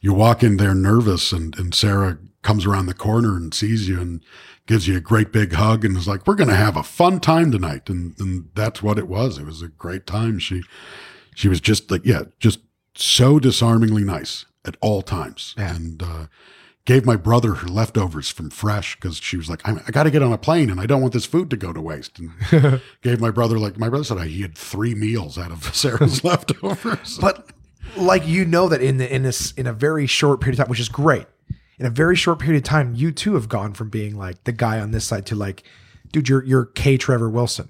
you 0.00 0.12
walk 0.12 0.42
in 0.42 0.56
there 0.56 0.74
nervous, 0.74 1.32
and 1.32 1.58
and 1.58 1.74
Sarah 1.74 2.18
comes 2.46 2.64
around 2.66 2.86
the 2.86 2.94
corner 2.94 3.36
and 3.36 3.52
sees 3.52 3.88
you 3.88 4.00
and 4.00 4.22
gives 4.66 4.86
you 4.88 4.96
a 4.96 5.00
great 5.00 5.30
big 5.32 5.52
hug 5.52 5.84
and 5.84 5.96
is 5.96 6.08
like, 6.08 6.26
"We're 6.26 6.34
going 6.42 6.48
to 6.56 6.56
have 6.66 6.76
a 6.76 6.82
fun 6.82 7.20
time 7.20 7.50
tonight," 7.52 7.90
and 7.90 8.14
and 8.18 8.48
that's 8.54 8.82
what 8.82 8.98
it 8.98 9.08
was. 9.08 9.38
It 9.38 9.46
was 9.46 9.62
a 9.62 9.68
great 9.68 10.06
time. 10.06 10.38
She 10.38 10.62
she 11.34 11.48
was 11.48 11.60
just 11.60 11.90
like, 11.90 12.04
yeah, 12.04 12.22
just 12.38 12.60
so 12.94 13.38
disarmingly 13.38 14.04
nice 14.04 14.46
at 14.64 14.76
all 14.80 15.02
times, 15.02 15.54
Yeah. 15.58 15.74
and. 15.76 16.02
uh 16.02 16.26
Gave 16.94 17.04
my 17.04 17.16
brother 17.16 17.54
her 17.54 17.66
leftovers 17.66 18.28
from 18.30 18.48
Fresh 18.48 18.94
because 18.94 19.16
she 19.16 19.36
was 19.36 19.50
like, 19.50 19.60
I, 19.68 19.72
I 19.88 19.90
got 19.90 20.04
to 20.04 20.10
get 20.12 20.22
on 20.22 20.32
a 20.32 20.38
plane 20.38 20.70
and 20.70 20.80
I 20.80 20.86
don't 20.86 21.00
want 21.00 21.12
this 21.14 21.26
food 21.26 21.50
to 21.50 21.56
go 21.56 21.72
to 21.72 21.80
waste. 21.80 22.20
And 22.20 22.80
gave 23.02 23.20
my 23.20 23.32
brother 23.32 23.58
like 23.58 23.76
my 23.76 23.88
brother 23.88 24.04
said 24.04 24.20
he 24.28 24.42
had 24.42 24.56
three 24.56 24.94
meals 24.94 25.36
out 25.36 25.50
of 25.50 25.64
Sarah's 25.74 26.22
leftovers. 26.22 27.18
But 27.18 27.50
like 27.96 28.24
you 28.24 28.44
know 28.44 28.68
that 28.68 28.80
in 28.82 28.98
the 28.98 29.12
in 29.12 29.24
this 29.24 29.50
in 29.54 29.66
a 29.66 29.72
very 29.72 30.06
short 30.06 30.40
period 30.40 30.60
of 30.60 30.64
time, 30.66 30.70
which 30.70 30.78
is 30.78 30.88
great. 30.88 31.26
In 31.78 31.86
a 31.86 31.90
very 31.90 32.16
short 32.16 32.38
period 32.38 32.58
of 32.58 32.64
time, 32.64 32.94
you 32.94 33.12
too 33.12 33.34
have 33.34 33.48
gone 33.48 33.74
from 33.74 33.90
being 33.90 34.16
like 34.16 34.44
the 34.44 34.52
guy 34.52 34.80
on 34.80 34.92
this 34.92 35.04
side 35.04 35.26
to 35.26 35.34
like, 35.34 35.62
dude, 36.12 36.28
you're 36.28 36.44
you're 36.44 36.64
K. 36.64 36.96
Trevor 36.96 37.28
Wilson. 37.28 37.68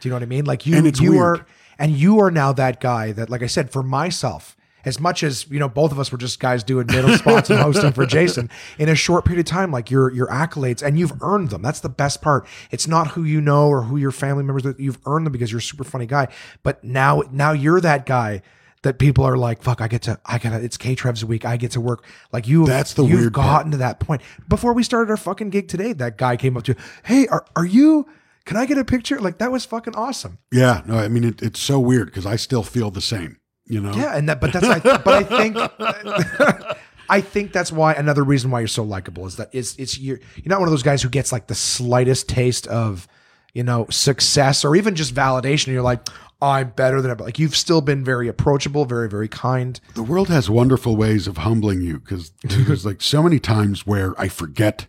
Do 0.00 0.08
you 0.08 0.10
know 0.10 0.16
what 0.16 0.22
I 0.22 0.26
mean? 0.26 0.44
Like 0.46 0.66
you 0.66 0.82
you 1.00 1.12
weird. 1.12 1.40
are 1.40 1.46
and 1.78 1.92
you 1.92 2.18
are 2.20 2.30
now 2.30 2.52
that 2.52 2.80
guy 2.80 3.12
that, 3.12 3.30
like 3.30 3.42
I 3.42 3.46
said, 3.46 3.70
for 3.70 3.82
myself, 3.82 4.56
as 4.84 4.98
much 4.98 5.22
as 5.22 5.48
you 5.50 5.58
know, 5.58 5.68
both 5.68 5.92
of 5.92 5.98
us 5.98 6.10
were 6.10 6.18
just 6.18 6.40
guys 6.40 6.64
doing 6.64 6.86
middle 6.86 7.16
spots 7.16 7.50
and 7.50 7.58
hosting 7.58 7.92
for 7.92 8.06
Jason 8.06 8.48
in 8.78 8.88
a 8.88 8.94
short 8.94 9.24
period 9.24 9.40
of 9.40 9.46
time, 9.46 9.70
like 9.70 9.90
your 9.90 10.12
your 10.12 10.26
accolades, 10.28 10.82
and 10.82 10.98
you've 10.98 11.12
earned 11.22 11.50
them. 11.50 11.62
That's 11.62 11.80
the 11.80 11.88
best 11.88 12.22
part. 12.22 12.46
It's 12.70 12.86
not 12.86 13.08
who 13.08 13.24
you 13.24 13.40
know 13.40 13.68
or 13.68 13.82
who 13.82 13.96
your 13.96 14.10
family 14.10 14.42
members 14.42 14.62
that 14.62 14.80
you've 14.80 14.98
earned 15.06 15.26
them 15.26 15.32
because 15.32 15.52
you're 15.52 15.58
a 15.58 15.62
super 15.62 15.84
funny 15.84 16.06
guy. 16.06 16.28
But 16.62 16.82
now 16.82 17.22
now 17.30 17.52
you're 17.52 17.80
that 17.80 18.06
guy 18.06 18.42
that 18.82 18.98
people 18.98 19.24
are 19.24 19.36
like, 19.36 19.62
fuck, 19.62 19.80
I 19.80 19.88
get 19.88 20.02
to, 20.02 20.18
I 20.24 20.38
gotta, 20.38 20.62
it's 20.64 20.76
K 20.76 20.94
Trev's 20.94 21.22
a 21.22 21.26
week. 21.26 21.44
I 21.44 21.56
get 21.56 21.72
to 21.72 21.80
work. 21.80 22.04
Like 22.32 22.48
you, 22.48 22.64
That's 22.66 22.94
the 22.94 23.04
you've 23.04 23.20
weird 23.20 23.34
part. 23.34 23.46
gotten 23.46 23.70
to 23.72 23.76
that 23.78 24.00
point. 24.00 24.22
Before 24.48 24.72
we 24.72 24.82
started 24.82 25.10
our 25.10 25.16
fucking 25.18 25.50
gig 25.50 25.68
today, 25.68 25.92
that 25.94 26.16
guy 26.16 26.36
came 26.36 26.56
up 26.56 26.64
to, 26.64 26.72
you, 26.72 26.78
hey, 27.04 27.26
are, 27.28 27.44
are 27.56 27.66
you, 27.66 28.06
can 28.46 28.56
I 28.56 28.64
get 28.66 28.78
a 28.78 28.84
picture? 28.84 29.20
Like 29.20 29.38
that 29.38 29.52
was 29.52 29.64
fucking 29.66 29.94
awesome. 29.96 30.38
yeah, 30.50 30.80
no, 30.86 30.96
I 30.96 31.08
mean 31.08 31.24
it, 31.24 31.42
it's 31.42 31.60
so 31.60 31.78
weird 31.78 32.06
because 32.06 32.24
I 32.24 32.36
still 32.36 32.62
feel 32.62 32.90
the 32.90 33.02
same. 33.02 33.36
You 33.66 33.80
know, 33.80 33.92
Yeah, 33.92 34.16
and 34.16 34.28
that, 34.28 34.40
but 34.40 34.52
that's, 34.52 34.66
I, 34.66 34.78
but 34.80 35.06
I 35.08 35.22
think, 35.22 35.56
I 37.08 37.20
think 37.20 37.52
that's 37.52 37.70
why 37.70 37.92
another 37.94 38.22
reason 38.24 38.50
why 38.50 38.60
you're 38.60 38.66
so 38.68 38.82
likable 38.82 39.26
is 39.26 39.36
that 39.36 39.50
it's 39.52 39.76
it's 39.76 39.98
you're 39.98 40.18
you're 40.36 40.46
not 40.46 40.58
one 40.60 40.68
of 40.68 40.72
those 40.72 40.82
guys 40.82 41.02
who 41.02 41.08
gets 41.08 41.32
like 41.32 41.46
the 41.48 41.54
slightest 41.54 42.28
taste 42.28 42.66
of, 42.68 43.06
you 43.52 43.62
know, 43.62 43.86
success 43.90 44.64
or 44.64 44.74
even 44.76 44.94
just 44.94 45.14
validation. 45.14 45.68
You're 45.68 45.82
like, 45.82 46.06
I'm 46.42 46.70
better 46.70 47.02
than 47.02 47.10
everybody. 47.10 47.28
Like 47.28 47.38
you've 47.38 47.56
still 47.56 47.80
been 47.80 48.04
very 48.04 48.28
approachable, 48.28 48.84
very 48.84 49.08
very 49.08 49.28
kind. 49.28 49.80
the 49.94 50.02
world 50.02 50.28
has 50.28 50.48
wonderful 50.48 50.96
ways 50.96 51.26
of 51.26 51.38
humbling 51.38 51.80
you 51.82 52.00
because 52.00 52.32
there's 52.42 52.86
like 52.86 53.02
so 53.02 53.22
many 53.22 53.38
times 53.38 53.86
where 53.86 54.18
I 54.20 54.28
forget 54.28 54.86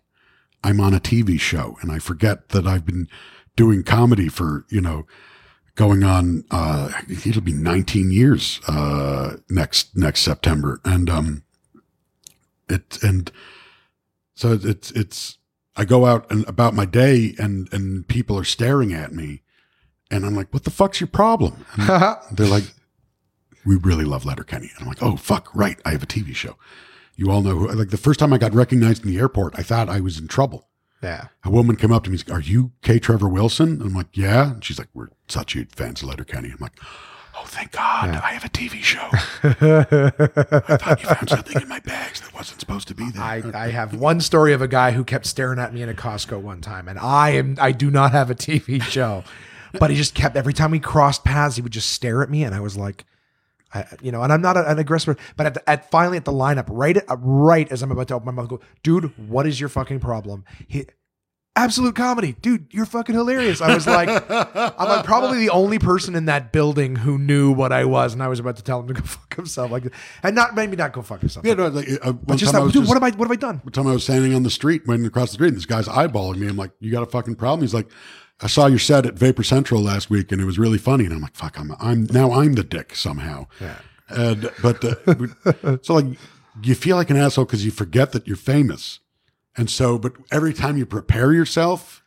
I'm 0.64 0.80
on 0.80 0.94
a 0.94 1.00
TV 1.00 1.40
show 1.40 1.78
and 1.82 1.92
I 1.92 2.00
forget 2.00 2.50
that 2.50 2.68
I've 2.68 2.86
been 2.86 3.08
doing 3.56 3.84
comedy 3.84 4.28
for, 4.28 4.66
you 4.70 4.82
know, 4.82 5.06
going 5.76 6.04
on, 6.04 6.44
uh, 6.52 6.92
it'll 7.26 7.42
be 7.42 7.54
19 7.54 8.12
years, 8.12 8.60
uh, 8.68 9.38
next, 9.50 9.96
next 9.98 10.22
September. 10.22 10.80
And, 10.86 11.10
um, 11.10 11.44
it, 12.70 13.02
and 13.02 13.32
so 14.36 14.60
it's, 14.62 14.92
it's, 14.92 15.38
I 15.76 15.86
go 15.86 16.06
out 16.06 16.30
and 16.30 16.48
about 16.48 16.74
my 16.74 16.86
day 16.86 17.34
and, 17.38 17.72
and 17.72 18.08
people 18.08 18.38
are 18.38 18.44
staring 18.44 18.94
at 18.94 19.14
me 19.14 19.41
and 20.12 20.26
I'm 20.26 20.36
like, 20.36 20.54
what 20.54 20.64
the 20.64 20.70
fuck's 20.70 21.00
your 21.00 21.08
problem? 21.08 21.66
They're 21.78 22.48
like, 22.48 22.66
we 23.66 23.76
really 23.78 24.06
love 24.06 24.26
Letterkenny. 24.26 24.70
And 24.76 24.82
I'm 24.84 24.88
like, 24.88 25.02
oh, 25.02 25.16
fuck, 25.16 25.54
right. 25.56 25.80
I 25.86 25.92
have 25.92 26.04
a 26.04 26.08
TV 26.08 26.36
show. 26.36 26.58
You 27.16 27.32
all 27.32 27.42
know 27.42 27.56
who, 27.58 27.68
like 27.70 27.90
the 27.90 27.98
first 27.98 28.20
time 28.20 28.34
I 28.34 28.38
got 28.38 28.54
recognized 28.54 29.04
in 29.06 29.12
the 29.12 29.20
airport, 29.20 29.58
I 29.58 29.64
thought 29.64 29.90
I 29.90 30.00
was 30.00 30.18
in 30.20 30.28
trouble. 30.28 30.68
Yeah. 31.04 31.28
A 31.44 31.50
woman 31.50 31.76
came 31.76 31.92
up 31.92 32.04
to 32.04 32.10
me 32.10 32.16
and 32.16 32.20
said, 32.28 32.34
Are 32.34 32.42
you 32.42 32.72
K. 32.82 33.00
Trevor 33.00 33.28
Wilson? 33.28 33.74
And 33.74 33.84
I'm 33.84 33.94
like, 33.94 34.16
Yeah. 34.16 34.52
And 34.52 34.64
she's 34.64 34.78
like, 34.78 34.90
We're 34.94 35.10
such 35.28 35.54
huge 35.54 35.72
fans 35.72 36.02
of 36.02 36.10
Letterkenny. 36.10 36.50
I'm 36.52 36.58
like, 36.60 36.80
Oh, 37.36 37.46
thank 37.46 37.72
God. 37.72 38.10
I 38.10 38.34
have 38.34 38.44
a 38.46 38.50
TV 38.50 38.84
show. 38.84 39.00
I 39.44 40.78
thought 40.78 41.02
you 41.02 41.08
found 41.08 41.30
something 41.30 41.62
in 41.62 41.68
my 41.68 41.80
bags 41.80 42.22
that 42.22 42.34
wasn't 42.34 42.60
supposed 42.60 42.88
to 42.90 42.96
be 42.96 43.10
there. 43.10 43.24
I, 43.24 43.42
I 43.56 43.68
have 43.70 43.96
one 43.96 44.20
story 44.22 44.54
of 44.54 44.62
a 44.62 44.68
guy 44.68 44.92
who 44.92 45.04
kept 45.04 45.26
staring 45.26 45.58
at 45.58 45.74
me 45.74 45.82
in 45.82 45.90
a 45.90 45.94
Costco 45.94 46.40
one 46.42 46.62
time, 46.62 46.88
and 46.88 47.00
I 47.00 47.32
am 47.32 47.58
I 47.60 47.72
do 47.72 47.90
not 47.90 48.12
have 48.12 48.30
a 48.30 48.36
TV 48.36 48.82
show, 48.82 49.24
but 49.80 49.90
he 49.90 49.96
just 49.96 50.14
kept 50.16 50.36
every 50.36 50.54
time 50.54 50.72
we 50.72 50.80
crossed 50.80 51.24
paths, 51.24 51.56
he 51.56 51.62
would 51.62 51.72
just 51.72 51.90
stare 51.92 52.22
at 52.24 52.30
me, 52.30 52.44
and 52.44 52.54
I 52.56 52.60
was 52.60 52.78
like, 52.78 53.06
I, 53.74 53.86
you 54.02 54.12
know, 54.12 54.22
and 54.22 54.34
I'm 54.34 54.42
not 54.42 54.58
a- 54.58 54.70
an 54.70 54.80
aggressor, 54.80 55.16
but 55.38 55.46
at, 55.46 55.54
the, 55.54 55.70
at 55.70 55.90
finally 55.92 56.18
at 56.18 56.26
the 56.26 56.34
lineup, 56.34 56.66
right 56.70 56.98
at, 56.98 57.06
right 57.22 57.72
as 57.72 57.82
I'm 57.82 57.92
about 57.92 58.10
to 58.10 58.16
open 58.16 58.26
my 58.26 58.32
mouth, 58.34 58.50
go, 58.50 58.60
dude, 58.84 59.14
what 59.30 59.48
is 59.48 59.60
your 59.60 59.70
fucking 59.70 60.02
problem? 60.02 60.44
He, 60.68 60.86
absolute 61.56 61.96
comedy, 61.96 62.36
dude, 62.42 62.66
you're 62.72 62.86
fucking 62.86 63.14
hilarious. 63.16 63.62
I 63.62 63.74
was 63.74 63.86
like, 63.88 64.08
I'm 64.30 64.88
like 64.90 65.06
probably 65.06 65.40
the 65.40 65.50
only 65.52 65.80
person 65.80 66.16
in 66.16 66.26
that 66.26 66.52
building 66.52 66.98
who 66.98 67.18
knew 67.18 67.52
what 67.54 67.72
I 67.72 67.86
was, 67.86 68.14
and 68.14 68.22
I 68.24 68.28
was 68.28 68.40
about 68.40 68.58
to 68.58 68.64
tell 68.64 68.82
him 68.82 68.88
to 68.88 68.94
go 68.96 69.02
fuck 69.06 69.36
himself, 69.36 69.72
like, 69.72 69.84
and 70.24 70.36
not 70.36 70.54
maybe 70.56 70.76
not 70.76 70.92
go 70.94 71.02
fuck 71.02 71.22
himself, 71.22 71.46
yeah, 71.46 71.54
no, 71.54 71.68
like, 71.68 71.88
uh, 72.04 72.12
but 72.12 72.36
just 72.38 72.52
that, 72.54 72.64
dude, 72.64 72.74
just- 72.74 72.88
what 72.90 72.96
have 73.02 73.04
I 73.04 73.16
what 73.18 73.26
have 73.30 73.32
I 73.32 73.36
done? 73.40 73.60
One 73.64 73.72
time 73.72 73.88
I 73.88 73.94
was 73.94 74.04
standing 74.04 74.34
on 74.36 74.44
the 74.44 74.50
street, 74.50 74.86
went 74.88 75.06
across 75.06 75.30
the 75.30 75.34
street, 75.36 75.50
and 75.50 75.58
this 75.58 75.66
guy's 75.66 75.88
eyeballing 75.88 76.38
me. 76.38 76.48
I'm 76.48 76.58
like, 76.58 76.72
"You 76.80 76.92
got 76.92 77.04
a 77.04 77.10
fucking 77.10 77.36
problem?" 77.36 77.62
He's 77.62 77.74
like, 77.74 77.88
"I 78.42 78.48
saw 78.48 78.66
your 78.68 78.80
set 78.80 79.06
at 79.06 79.16
Vapor 79.16 79.44
Central 79.44 79.82
last 79.82 80.10
week, 80.10 80.32
and 80.32 80.42
it 80.42 80.46
was 80.46 80.58
really 80.60 80.78
funny." 80.78 81.06
And 81.06 81.14
I'm 81.14 81.22
like, 81.22 81.36
"Fuck, 81.36 81.60
I'm, 81.60 81.74
I'm 81.80 82.06
now 82.12 82.32
I'm 82.32 82.54
the 82.54 82.64
dick 82.64 82.96
somehow." 82.96 83.48
Yeah. 83.60 83.76
And 84.10 84.52
but 84.62 84.84
uh, 84.84 85.78
so 85.82 85.94
like 85.96 86.06
you 86.64 86.76
feel 86.76 86.98
like 86.98 87.10
an 87.10 87.18
asshole 87.18 87.46
because 87.46 87.64
you 87.64 87.72
forget 87.72 88.12
that 88.12 88.28
you're 88.28 88.36
famous, 88.36 89.00
and 89.56 89.70
so 89.70 89.98
but 89.98 90.14
every 90.32 90.54
time 90.54 90.78
you 90.78 90.86
prepare 90.86 91.32
yourself 91.34 92.04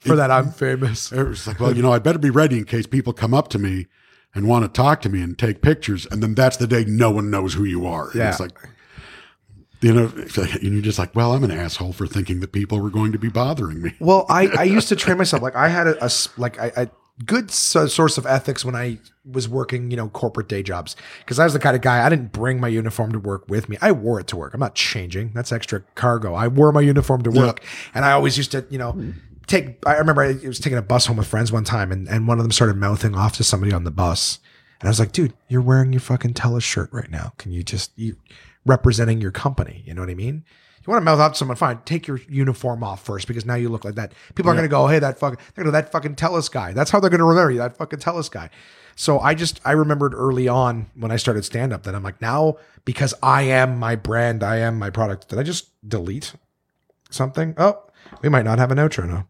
for 0.00 0.14
that 0.16 0.30
I'm 0.30 0.50
famous. 0.50 1.10
it's 1.12 1.46
like, 1.46 1.58
well, 1.60 1.74
you 1.74 1.82
know, 1.82 1.92
I 1.92 1.98
better 1.98 2.18
be 2.18 2.30
ready 2.30 2.58
in 2.58 2.64
case 2.64 2.86
people 2.86 3.12
come 3.12 3.34
up 3.34 3.48
to 3.48 3.58
me 3.58 3.86
and 4.34 4.46
want 4.46 4.64
to 4.64 4.68
talk 4.68 5.00
to 5.02 5.08
me 5.08 5.22
and 5.22 5.38
take 5.38 5.62
pictures, 5.62 6.06
and 6.10 6.22
then 6.22 6.34
that's 6.34 6.56
the 6.58 6.66
day 6.66 6.84
no 6.84 7.10
one 7.10 7.30
knows 7.30 7.54
who 7.54 7.64
you 7.64 7.86
are. 7.86 8.06
And 8.10 8.14
Yeah. 8.16 8.28
it's 8.30 8.40
like, 8.40 8.52
you 9.80 9.92
know, 9.92 10.06
and 10.36 10.62
you're 10.62 10.82
just 10.82 10.98
like, 10.98 11.14
well, 11.14 11.32
I'm 11.32 11.44
an 11.44 11.50
asshole 11.50 11.92
for 11.92 12.06
thinking 12.06 12.40
that 12.40 12.52
people 12.52 12.80
were 12.80 12.90
going 12.90 13.12
to 13.12 13.18
be 13.18 13.28
bothering 13.28 13.80
me. 13.80 13.94
Well, 14.00 14.26
I, 14.28 14.48
I 14.48 14.62
used 14.64 14.88
to 14.88 14.96
train 14.96 15.18
myself. 15.18 15.42
Like 15.42 15.54
I 15.56 15.68
had 15.68 15.86
a 15.86 16.10
like 16.36 16.58
I, 16.58 16.72
I 16.76 16.90
good 17.24 17.50
so- 17.50 17.86
source 17.86 18.18
of 18.18 18.26
ethics 18.26 18.64
when 18.64 18.74
I 18.74 18.98
was 19.24 19.48
working, 19.48 19.90
you 19.90 19.96
know, 19.96 20.08
corporate 20.08 20.48
day 20.48 20.62
jobs. 20.62 20.96
Because 21.20 21.38
I 21.38 21.44
was 21.44 21.52
the 21.52 21.58
kind 21.58 21.76
of 21.76 21.82
guy 21.82 22.04
I 22.04 22.08
didn't 22.08 22.32
bring 22.32 22.60
my 22.60 22.68
uniform 22.68 23.12
to 23.12 23.18
work 23.18 23.48
with 23.48 23.68
me. 23.68 23.76
I 23.80 23.92
wore 23.92 24.18
it 24.20 24.26
to 24.28 24.36
work. 24.36 24.54
I'm 24.54 24.60
not 24.60 24.74
changing. 24.74 25.32
That's 25.34 25.52
extra 25.52 25.80
cargo. 25.94 26.34
I 26.34 26.48
wore 26.48 26.72
my 26.72 26.80
uniform 26.80 27.22
to 27.22 27.30
work, 27.30 27.62
and 27.94 28.04
I 28.04 28.12
always 28.12 28.36
used 28.36 28.52
to, 28.52 28.66
you 28.70 28.78
know. 28.78 29.14
Take. 29.46 29.78
I 29.86 29.96
remember 29.96 30.20
I 30.20 30.34
was 30.46 30.58
taking 30.60 30.76
a 30.76 30.82
bus 30.82 31.06
home 31.06 31.16
with 31.16 31.26
friends 31.26 31.50
one 31.50 31.64
time, 31.64 31.90
and, 31.90 32.06
and 32.06 32.28
one 32.28 32.38
of 32.38 32.44
them 32.44 32.52
started 32.52 32.76
mouthing 32.76 33.14
off 33.14 33.38
to 33.38 33.44
somebody 33.44 33.72
on 33.72 33.84
the 33.84 33.90
bus, 33.90 34.40
and 34.78 34.86
I 34.86 34.90
was 34.90 35.00
like, 35.00 35.10
"Dude, 35.10 35.32
you're 35.48 35.62
wearing 35.62 35.90
your 35.90 36.00
fucking 36.00 36.34
Telus 36.34 36.64
shirt 36.64 36.90
right 36.92 37.10
now. 37.10 37.32
Can 37.38 37.52
you 37.52 37.62
just 37.62 37.90
you 37.96 38.16
representing 38.68 39.20
your 39.20 39.32
company? 39.32 39.82
You 39.84 39.94
know 39.94 40.02
what 40.02 40.10
I 40.10 40.14
mean? 40.14 40.44
You 40.86 40.92
want 40.92 41.02
to 41.02 41.04
mouth 41.04 41.18
off 41.18 41.32
to 41.32 41.38
someone, 41.38 41.56
fine. 41.56 41.80
Take 41.84 42.06
your 42.06 42.20
uniform 42.28 42.82
off 42.82 43.04
first 43.04 43.26
because 43.26 43.44
now 43.44 43.56
you 43.56 43.68
look 43.68 43.84
like 43.84 43.96
that. 43.96 44.12
People 44.34 44.50
are 44.50 44.54
going 44.54 44.64
to 44.64 44.70
go, 44.70 44.86
hey, 44.86 44.98
that 45.00 45.18
fucking, 45.18 45.38
they're 45.54 45.64
gonna 45.64 45.72
that 45.72 45.92
fucking 45.92 46.14
Telus 46.14 46.50
guy. 46.50 46.72
That's 46.72 46.90
how 46.90 47.00
they're 47.00 47.10
going 47.10 47.18
to 47.18 47.24
remember 47.24 47.50
you, 47.50 47.58
that 47.58 47.76
fucking 47.76 47.98
Telus 47.98 48.30
guy. 48.30 48.48
So 48.96 49.20
I 49.20 49.34
just, 49.34 49.60
I 49.64 49.72
remembered 49.72 50.14
early 50.14 50.48
on 50.48 50.86
when 50.94 51.10
I 51.10 51.16
started 51.16 51.44
stand 51.44 51.72
up 51.72 51.82
that 51.82 51.94
I'm 51.94 52.02
like, 52.02 52.22
now 52.22 52.56
because 52.84 53.12
I 53.22 53.42
am 53.42 53.78
my 53.78 53.96
brand, 53.96 54.42
I 54.42 54.56
am 54.56 54.78
my 54.78 54.90
product, 54.90 55.28
did 55.28 55.38
I 55.38 55.42
just 55.42 55.68
delete 55.86 56.34
something? 57.10 57.54
Oh, 57.58 57.82
we 58.22 58.28
might 58.28 58.44
not 58.44 58.58
have 58.58 58.70
an 58.70 58.78
outro 58.78 59.06
now. 59.06 59.28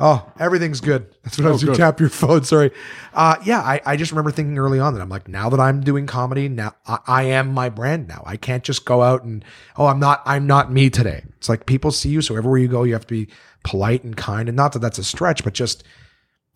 Oh, 0.00 0.30
everything's 0.38 0.80
good. 0.80 1.12
That's 1.24 1.38
what 1.38 1.46
I 1.48 1.50
was. 1.50 1.62
You 1.62 1.74
tap 1.74 1.98
your 1.98 2.08
phone. 2.10 2.44
Sorry. 2.44 2.70
Uh, 3.12 3.36
yeah, 3.44 3.60
I, 3.60 3.80
I 3.84 3.96
just 3.96 4.12
remember 4.12 4.30
thinking 4.30 4.56
early 4.58 4.78
on 4.78 4.94
that 4.94 5.00
I'm 5.00 5.08
like, 5.08 5.26
now 5.26 5.48
that 5.50 5.58
I'm 5.58 5.80
doing 5.80 6.06
comedy, 6.06 6.48
now 6.48 6.74
I, 6.86 6.98
I 7.06 7.22
am 7.24 7.52
my 7.52 7.68
brand. 7.68 8.06
Now 8.06 8.22
I 8.24 8.36
can't 8.36 8.62
just 8.62 8.84
go 8.84 9.02
out 9.02 9.24
and 9.24 9.44
oh, 9.76 9.86
I'm 9.86 9.98
not. 9.98 10.22
I'm 10.24 10.46
not 10.46 10.70
me 10.72 10.88
today. 10.90 11.24
It's 11.38 11.48
like 11.48 11.66
people 11.66 11.90
see 11.90 12.10
you, 12.10 12.22
so 12.22 12.36
everywhere 12.36 12.58
you 12.58 12.68
go, 12.68 12.84
you 12.84 12.92
have 12.92 13.06
to 13.06 13.14
be 13.14 13.28
polite 13.64 14.04
and 14.04 14.16
kind. 14.16 14.48
And 14.48 14.56
not 14.56 14.72
that 14.72 14.78
that's 14.78 14.98
a 14.98 15.04
stretch, 15.04 15.42
but 15.42 15.52
just 15.52 15.82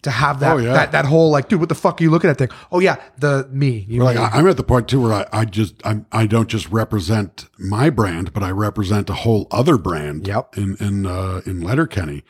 to 0.02 0.10
have 0.10 0.40
that 0.40 0.54
Oh, 0.54 0.58
yeah. 0.58 0.72
that 0.72 0.92
that 0.92 1.04
whole 1.04 1.30
like, 1.30 1.48
dude, 1.48 1.58
what 1.60 1.68
the 1.68 1.74
fuck 1.74 2.00
are 2.00 2.04
you 2.04 2.10
looking 2.10 2.30
at? 2.30 2.38
Thing. 2.38 2.48
Oh 2.70 2.78
yeah, 2.78 2.96
the 3.18 3.48
me. 3.50 3.84
You 3.88 4.04
Like. 4.04 4.16
I- 4.16 4.30
I'm 4.38 4.46
at 4.46 4.56
the 4.56 4.62
point 4.64 4.86
too 4.88 5.00
where 5.02 5.12
I, 5.12 5.26
I 5.32 5.44
just 5.46 5.74
I'm 5.84 6.06
I 6.12 6.26
don't 6.26 6.48
just 6.48 6.68
represent 6.70 7.48
my 7.58 7.90
brand, 7.90 8.32
but 8.32 8.44
I 8.44 8.50
represent 8.52 9.10
a 9.10 9.14
whole 9.14 9.48
other 9.50 9.78
brand. 9.78 10.28
Yep. 10.28 10.56
In 10.58 10.76
in 10.78 11.06
uh, 11.06 11.40
in 11.46 11.60
Letterkenny, 11.60 12.22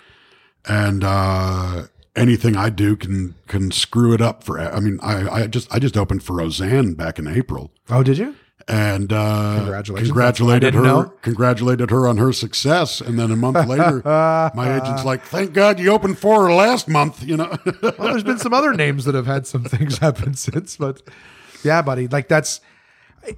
and 0.67 1.03
uh, 1.05 1.85
anything 2.17 2.57
I 2.57 2.71
do 2.71 2.97
can 2.97 3.35
can 3.49 3.71
screw 3.71 4.13
it 4.15 4.21
up 4.21 4.45
for. 4.45 4.61
I 4.61 4.81
mean, 4.81 4.99
I 5.03 5.29
I 5.43 5.47
just 5.47 5.73
I 5.75 5.79
just 5.79 5.97
opened 5.97 6.23
for 6.23 6.35
Roseanne 6.35 6.95
back 6.95 7.19
in 7.19 7.27
April, 7.27 7.73
oh, 7.91 8.03
did 8.03 8.19
you? 8.19 8.35
and 8.69 9.13
uh, 9.13 9.57
Congratulations. 9.57 10.09
congratulated 10.09 10.75
That's 10.75 10.77
her, 10.77 10.83
know. 10.83 11.13
congratulated 11.23 11.91
her 11.91 12.07
on 12.07 12.17
her 12.19 12.33
success, 12.33 13.01
and 13.01 13.19
then 13.19 13.31
a 13.31 13.37
month 13.37 13.67
later, 13.69 14.03
my 14.05 14.77
agent's 14.77 15.05
like, 15.05 15.23
"Thank 15.25 15.53
God 15.53 15.81
you 15.81 15.91
opened 15.91 16.19
for 16.19 16.47
her 16.47 16.53
last 16.55 16.89
month," 16.89 17.23
you 17.25 17.37
know. 17.37 17.57
well, 17.83 17.93
there's 17.99 18.23
been 18.25 18.39
some 18.39 18.55
other 18.55 18.73
names 18.73 19.05
that 19.05 19.15
have 19.15 19.27
had 19.27 19.47
some 19.47 19.65
things 19.65 19.99
happen 20.07 20.35
since, 20.35 20.77
but 20.77 21.03
yeah, 21.65 21.83
buddy, 21.83 22.07
like 22.09 22.29
that's 22.29 22.61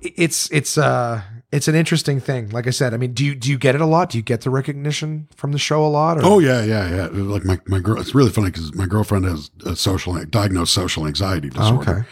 it's 0.02 0.50
it's 0.50 0.76
uh 0.78 1.22
it's 1.54 1.68
an 1.68 1.76
interesting 1.76 2.18
thing. 2.18 2.48
Like 2.50 2.66
I 2.66 2.70
said, 2.70 2.94
I 2.94 2.96
mean, 2.96 3.12
do 3.12 3.24
you 3.24 3.36
do 3.36 3.48
you 3.48 3.58
get 3.58 3.76
it 3.76 3.80
a 3.80 3.86
lot? 3.86 4.10
Do 4.10 4.18
you 4.18 4.24
get 4.24 4.40
the 4.40 4.50
recognition 4.50 5.28
from 5.36 5.52
the 5.52 5.58
show 5.58 5.86
a 5.86 5.88
lot? 5.88 6.18
Or? 6.18 6.24
Oh 6.24 6.38
yeah, 6.40 6.64
yeah, 6.64 6.88
yeah. 6.90 7.08
Like 7.12 7.44
my 7.44 7.60
my 7.68 7.78
girl, 7.78 8.00
it's 8.00 8.12
really 8.12 8.30
funny 8.30 8.50
because 8.50 8.74
my 8.74 8.86
girlfriend 8.86 9.24
has 9.24 9.52
a 9.64 9.76
social 9.76 10.22
diagnosed 10.24 10.74
social 10.74 11.06
anxiety 11.06 11.50
disorder. 11.50 11.90
okay. 11.90 12.08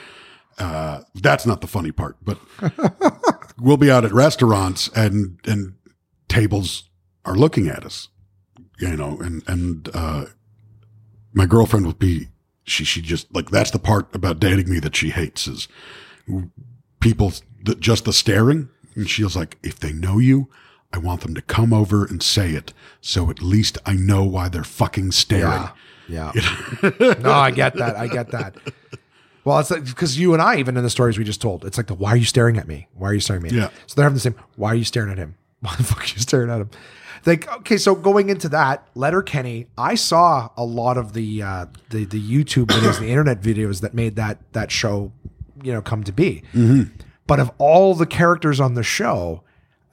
Uh, 0.59 1.01
that's 1.17 1.45
not 1.45 1.61
the 1.61 1.67
funny 1.67 1.91
part, 1.91 2.17
but 2.23 2.39
we'll 3.59 3.77
be 3.77 3.91
out 3.91 4.05
at 4.05 4.13
restaurants 4.13 4.89
and 4.95 5.41
and 5.45 5.75
tables 6.29 6.85
are 7.25 7.35
looking 7.35 7.67
at 7.67 7.85
us, 7.85 8.11
you 8.79 8.97
know, 8.97 9.19
and 9.21 9.43
and 9.49 9.89
uh, 9.93 10.27
my 11.33 11.47
girlfriend 11.47 11.85
will 11.85 11.95
be 11.95 12.29
she 12.63 12.85
she 12.85 13.03
just 13.03 13.35
like 13.35 13.51
that's 13.51 13.73
the 13.73 13.79
part 13.81 14.15
about 14.15 14.39
dating 14.39 14.71
me 14.71 14.79
that 14.79 14.95
she 14.95 15.11
hates 15.11 15.49
is 15.49 15.67
people 17.01 17.33
that 17.65 17.81
just 17.81 18.05
the 18.05 18.13
staring, 18.13 18.69
and 18.95 19.09
she 19.09 19.25
was 19.25 19.37
like, 19.37 19.59
if 19.63 19.79
they 19.79 19.93
know 19.93 20.19
you. 20.19 20.49
I 20.95 20.99
want 20.99 21.23
them 21.23 21.35
to 21.35 21.41
come 21.41 21.73
over 21.73 22.05
and 22.05 22.23
say 22.23 22.51
it, 22.51 22.75
so 23.01 23.31
at 23.31 23.41
least 23.41 23.79
I 23.87 23.95
know 23.95 24.25
why 24.25 24.51
they're 24.51 24.63
fucking 24.63 25.13
staring. 25.13 25.71
Yeah. 26.07 26.33
Yeah. 26.35 26.35
no, 27.21 27.33
I 27.33 27.51
get 27.51 27.77
that. 27.77 27.97
I 27.97 28.09
get 28.09 28.31
that. 28.33 28.57
Well, 29.45 29.59
it's 29.59 29.71
like 29.71 29.85
because 29.85 30.19
you 30.19 30.35
and 30.35 30.43
I, 30.43 30.57
even 30.57 30.77
in 30.77 30.85
the 30.85 30.91
stories 30.91 31.19
we 31.19 31.25
just 31.25 31.41
told, 31.41 31.65
it's 31.65 31.77
like 31.77 31.87
the 31.87 31.95
why 31.95 32.11
are 32.11 32.17
you 32.17 32.25
staring 32.25 32.59
at 32.59 32.69
me? 32.69 32.89
Why 32.95 33.09
are 33.09 33.15
you 33.15 33.21
staring 33.21 33.45
at 33.45 33.53
me? 33.53 33.59
Yeah. 33.59 33.71
So 33.87 33.95
they're 33.97 34.05
having 34.05 34.15
the 34.15 34.21
same. 34.21 34.35
Why 34.57 34.73
are 34.73 34.75
you 34.75 34.85
staring 34.85 35.11
at 35.11 35.19
him? 35.19 35.35
Why 35.61 35.75
the 35.77 35.85
fuck 35.85 36.01
are 36.03 36.15
you 36.15 36.21
staring 36.21 36.51
at 36.51 36.61
him? 36.61 36.71
Like 37.25 37.51
okay, 37.59 37.77
so 37.77 37.95
going 37.95 38.31
into 38.31 38.49
that, 38.51 38.87
Letterkenny, 38.95 39.67
I 39.79 39.95
saw 39.95 40.51
a 40.57 40.65
lot 40.65 40.97
of 40.97 41.13
the 41.13 41.43
uh, 41.43 41.67
the 41.91 42.05
the 42.05 42.21
YouTube 42.21 42.67
videos, 42.67 42.99
the 42.99 43.09
internet 43.09 43.41
videos 43.41 43.81
that 43.81 43.95
made 43.95 44.17
that 44.17 44.39
that 44.53 44.71
show, 44.71 45.13
you 45.63 45.73
know, 45.73 45.81
come 45.83 46.05
to 46.05 46.13
be. 46.13 46.43
But 47.27 47.41
of 47.41 47.51
all 47.59 47.95
the 47.95 48.07
characters 48.07 48.61
on 48.61 48.75
the 48.75 48.83
show, 48.83 49.43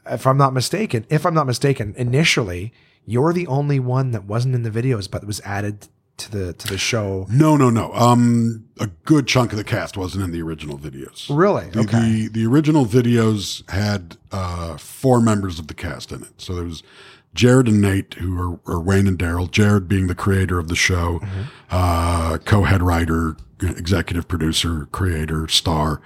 if 0.06 0.26
I'm 0.26 0.38
not 0.38 0.54
mistaken, 0.54 1.06
if 1.10 1.26
I'm 1.26 1.34
not 1.34 1.46
mistaken, 1.48 1.94
initially 1.98 2.74
you're 3.06 3.34
the 3.34 3.48
only 3.48 3.80
one 3.80 4.12
that 4.12 4.26
wasn't 4.26 4.56
in 4.56 4.64
the 4.64 4.72
videos 4.72 5.10
but 5.10 5.26
was 5.26 5.40
added 5.42 5.88
to 6.18 6.32
the 6.32 6.54
to 6.54 6.68
the 6.68 6.78
show. 6.78 7.26
No, 7.30 7.56
no, 7.56 7.70
no. 7.70 7.94
Um, 7.94 8.66
a 8.80 8.88
good 9.06 9.26
chunk 9.28 9.52
of 9.52 9.58
the 9.58 9.64
cast 9.64 9.96
wasn't 9.96 10.24
in 10.26 10.32
the 10.32 10.42
original 10.42 10.78
videos. 10.78 11.28
Really? 11.30 11.70
The, 11.70 11.80
Okay. 11.82 12.00
the, 12.00 12.28
the 12.30 12.46
original 12.46 12.86
videos 12.86 13.70
had 13.70 14.18
uh, 14.32 14.76
four 14.78 15.22
members 15.22 15.60
of 15.60 15.68
the 15.68 15.74
cast 15.74 16.12
in 16.12 16.24
it. 16.24 16.34
So 16.42 16.56
there 16.56 16.66
was 16.66 16.84
Jared 17.34 17.68
and 17.68 17.80
Nate, 17.80 18.16
who 18.16 18.38
are, 18.38 18.60
are 18.74 18.82
Wayne 18.82 19.08
and 19.08 19.18
Daryl. 19.18 19.50
Jared 19.50 19.88
being 19.88 20.08
the 20.08 20.16
creator 20.16 20.58
of 20.60 20.68
the 20.68 20.76
show, 20.76 21.20
Mm-hmm. 21.20 21.42
uh, 21.70 22.38
co-head 22.40 22.82
writer, 22.82 23.38
executive 23.62 24.28
producer, 24.28 24.88
creator, 24.92 25.48
star. 25.48 26.02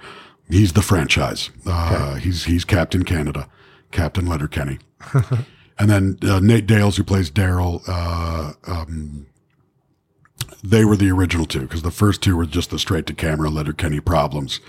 He's 0.48 0.72
the 0.74 0.82
franchise. 0.82 1.50
Uh, 1.66 2.16
He's 2.16 2.44
he's 2.44 2.64
Captain 2.64 3.02
Canada, 3.04 3.48
Captain 3.90 4.26
Letterkenny. 4.26 4.78
and 5.78 5.90
then 5.90 6.18
uh, 6.22 6.40
Nate 6.40 6.66
Dales, 6.66 6.96
who 6.96 7.04
plays 7.04 7.30
Daryl. 7.30 7.82
Uh, 7.88 8.52
um, 8.66 9.26
they 10.62 10.84
were 10.84 10.96
the 10.96 11.10
original 11.10 11.46
two 11.46 11.60
because 11.60 11.82
the 11.82 11.90
first 11.90 12.22
two 12.22 12.36
were 12.36 12.46
just 12.46 12.70
the 12.70 12.78
straight 12.78 13.06
to 13.06 13.14
camera 13.14 13.50
Letterkenny 13.50 14.00
problems. 14.00 14.60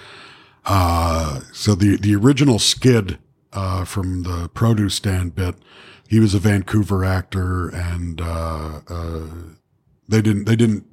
Uh, 0.66 1.42
so 1.54 1.76
the 1.76 1.98
the 1.98 2.16
original 2.16 2.60
Skid 2.60 3.20
uh, 3.54 3.86
from 3.86 4.24
the 4.24 4.50
produce 4.54 4.96
stand 4.96 5.36
bit, 5.36 5.56
he 6.08 6.20
was 6.20 6.34
a 6.34 6.40
Vancouver 6.40 7.06
actor, 7.06 7.70
and 7.70 8.20
uh, 8.22 8.82
uh, 8.88 9.28
they 10.08 10.22
didn't 10.22 10.46
they 10.46 10.56
didn't 10.56 10.86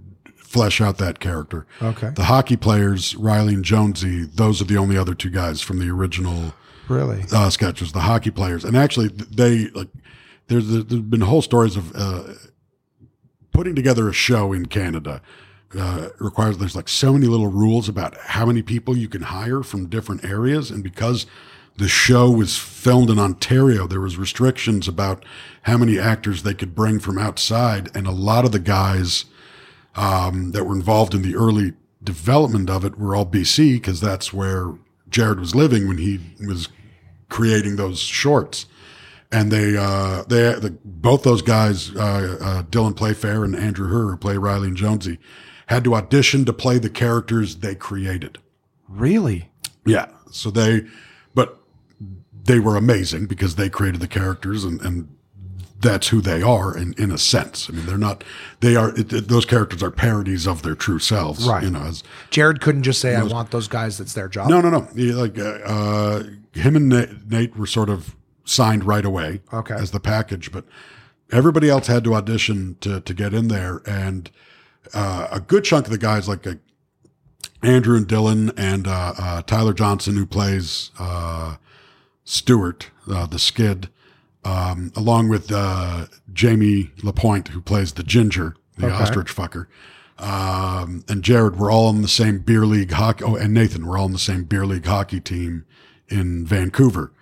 flesh 0.52 0.80
out 0.82 0.98
that 0.98 1.18
character. 1.18 1.66
Okay. 1.80 2.10
The 2.14 2.24
hockey 2.24 2.56
players, 2.56 3.16
Riley 3.16 3.54
and 3.54 3.64
Jonesy, 3.64 4.24
those 4.24 4.60
are 4.60 4.66
the 4.66 4.76
only 4.76 4.98
other 4.98 5.14
two 5.14 5.30
guys 5.30 5.62
from 5.62 5.78
the 5.78 5.88
original 5.88 6.52
Really? 6.88 7.24
uh, 7.32 7.48
sketches, 7.48 7.92
the 7.92 8.00
hockey 8.00 8.30
players, 8.30 8.64
and 8.64 8.76
actually 8.76 9.08
they 9.08 9.68
like 9.70 9.88
there's 10.48 10.68
there's 10.68 10.84
been 10.84 11.22
whole 11.22 11.40
stories 11.40 11.76
of 11.76 11.92
uh, 11.96 12.24
putting 13.52 13.74
together 13.74 14.08
a 14.08 14.12
show 14.12 14.52
in 14.52 14.66
Canada. 14.66 15.22
Uh, 15.78 16.08
requires 16.18 16.58
there's 16.58 16.76
like 16.76 16.88
so 16.88 17.14
many 17.14 17.26
little 17.26 17.46
rules 17.46 17.88
about 17.88 18.14
how 18.18 18.44
many 18.44 18.60
people 18.60 18.94
you 18.94 19.08
can 19.08 19.22
hire 19.22 19.62
from 19.62 19.88
different 19.88 20.22
areas, 20.22 20.70
and 20.70 20.82
because 20.84 21.24
the 21.78 21.88
show 21.88 22.30
was 22.30 22.58
filmed 22.58 23.08
in 23.08 23.18
Ontario, 23.18 23.86
there 23.86 24.00
was 24.02 24.18
restrictions 24.18 24.86
about 24.86 25.24
how 25.62 25.78
many 25.78 25.98
actors 25.98 26.42
they 26.42 26.52
could 26.52 26.74
bring 26.74 26.98
from 27.00 27.16
outside, 27.16 27.88
and 27.96 28.06
a 28.06 28.10
lot 28.12 28.44
of 28.44 28.52
the 28.52 28.58
guys 28.58 29.24
um, 29.94 30.52
that 30.52 30.64
were 30.64 30.74
involved 30.74 31.14
in 31.14 31.22
the 31.22 31.36
early 31.36 31.74
development 32.02 32.68
of 32.70 32.84
it 32.84 32.98
were 32.98 33.14
all 33.14 33.26
BC 33.26 33.74
because 33.74 34.00
that's 34.00 34.32
where 34.32 34.74
Jared 35.08 35.38
was 35.38 35.54
living 35.54 35.86
when 35.86 35.98
he 35.98 36.20
was 36.46 36.68
creating 37.28 37.76
those 37.76 37.98
shorts. 38.00 38.66
And 39.30 39.50
they, 39.50 39.76
uh, 39.76 40.24
they, 40.24 40.52
the, 40.54 40.76
both 40.84 41.22
those 41.22 41.40
guys, 41.40 41.94
uh, 41.96 42.38
uh, 42.40 42.62
Dylan 42.64 42.94
Playfair 42.94 43.44
and 43.44 43.56
Andrew 43.56 43.88
Herr, 43.88 44.10
who 44.10 44.16
play 44.16 44.36
Riley 44.36 44.68
and 44.68 44.76
Jonesy, 44.76 45.18
had 45.66 45.84
to 45.84 45.94
audition 45.94 46.44
to 46.44 46.52
play 46.52 46.78
the 46.78 46.90
characters 46.90 47.56
they 47.56 47.74
created. 47.74 48.38
Really? 48.88 49.50
Yeah. 49.86 50.08
So 50.30 50.50
they, 50.50 50.86
but 51.34 51.58
they 52.44 52.58
were 52.58 52.76
amazing 52.76 53.26
because 53.26 53.54
they 53.56 53.70
created 53.70 54.00
the 54.00 54.08
characters 54.08 54.64
and, 54.64 54.80
and 54.82 55.08
that's 55.82 56.08
who 56.08 56.20
they 56.20 56.40
are 56.42 56.76
in, 56.76 56.94
in 56.96 57.10
a 57.10 57.18
sense. 57.18 57.68
I 57.68 57.74
mean, 57.74 57.86
they're 57.86 57.98
not, 57.98 58.24
they 58.60 58.76
are, 58.76 58.90
it, 58.98 59.12
it- 59.12 59.28
those 59.28 59.44
characters 59.44 59.82
are 59.82 59.90
parodies 59.90 60.46
of 60.46 60.62
their 60.62 60.74
true 60.74 60.98
selves. 60.98 61.46
Right. 61.46 61.62
You 61.64 61.70
know, 61.70 61.82
as, 61.82 62.02
Jared 62.30 62.60
couldn't 62.60 62.84
just 62.84 63.00
say, 63.00 63.14
"I 63.14 63.22
want 63.24 63.50
those 63.50 63.68
guys." 63.68 63.98
That's 63.98 64.14
their 64.14 64.28
job. 64.28 64.48
no, 64.48 64.60
no, 64.60 64.70
no. 64.70 64.88
He, 64.94 65.12
like, 65.12 65.38
uh, 65.38 65.42
uh, 65.64 66.22
him 66.54 66.76
and 66.76 66.88
Nate, 66.88 67.28
Nate 67.30 67.56
were 67.56 67.66
sort 67.66 67.90
of 67.90 68.14
signed 68.44 68.84
right 68.84 69.04
away 69.04 69.40
Okay. 69.52 69.74
as 69.74 69.90
the 69.90 70.00
package, 70.00 70.50
but 70.52 70.64
everybody 71.30 71.68
else 71.70 71.86
had 71.86 72.04
to 72.04 72.14
audition 72.14 72.76
to, 72.80 73.00
to 73.00 73.14
get 73.14 73.32
in 73.34 73.48
there. 73.48 73.80
And, 73.86 74.30
uh, 74.94 75.28
a 75.30 75.40
good 75.40 75.64
chunk 75.64 75.86
of 75.86 75.92
the 75.92 75.98
guys 75.98 76.28
like, 76.28 76.46
uh, 76.46 76.54
Andrew 77.62 77.96
and 77.96 78.06
Dylan 78.08 78.52
and, 78.56 78.86
uh, 78.88 79.14
uh, 79.18 79.42
Tyler 79.42 79.72
Johnston, 79.72 80.16
who 80.16 80.26
plays, 80.26 80.90
uh, 80.98 81.56
Stewart, 82.24 82.90
uh, 83.10 83.26
the 83.26 83.38
skid, 83.38 83.88
um, 84.44 84.92
along 84.96 85.28
with, 85.28 85.50
uh, 85.52 86.06
Jamie 86.32 86.90
Lapointe, 87.02 87.48
who 87.48 87.60
plays 87.60 87.92
the 87.92 88.02
ginger, 88.02 88.54
the 88.78 88.86
Okay. 88.86 88.94
ostrich 88.96 89.28
fucker. 89.34 89.66
um, 90.18 91.02
and 91.08 91.22
Jared 91.24 91.56
were 91.58 91.70
all 91.70 91.88
on 91.88 92.02
the 92.02 92.08
same 92.08 92.38
beer 92.40 92.64
league 92.66 92.92
hockey. 92.92 93.24
Oh, 93.24 93.34
and 93.34 93.52
Nathan 93.52 93.86
were 93.86 93.98
all 93.98 94.04
on 94.04 94.12
the 94.12 94.18
same 94.18 94.44
beer 94.44 94.64
league 94.66 94.86
hockey 94.86 95.18
team 95.20 95.64
in 96.08 96.46
Vancouver. 96.46 97.12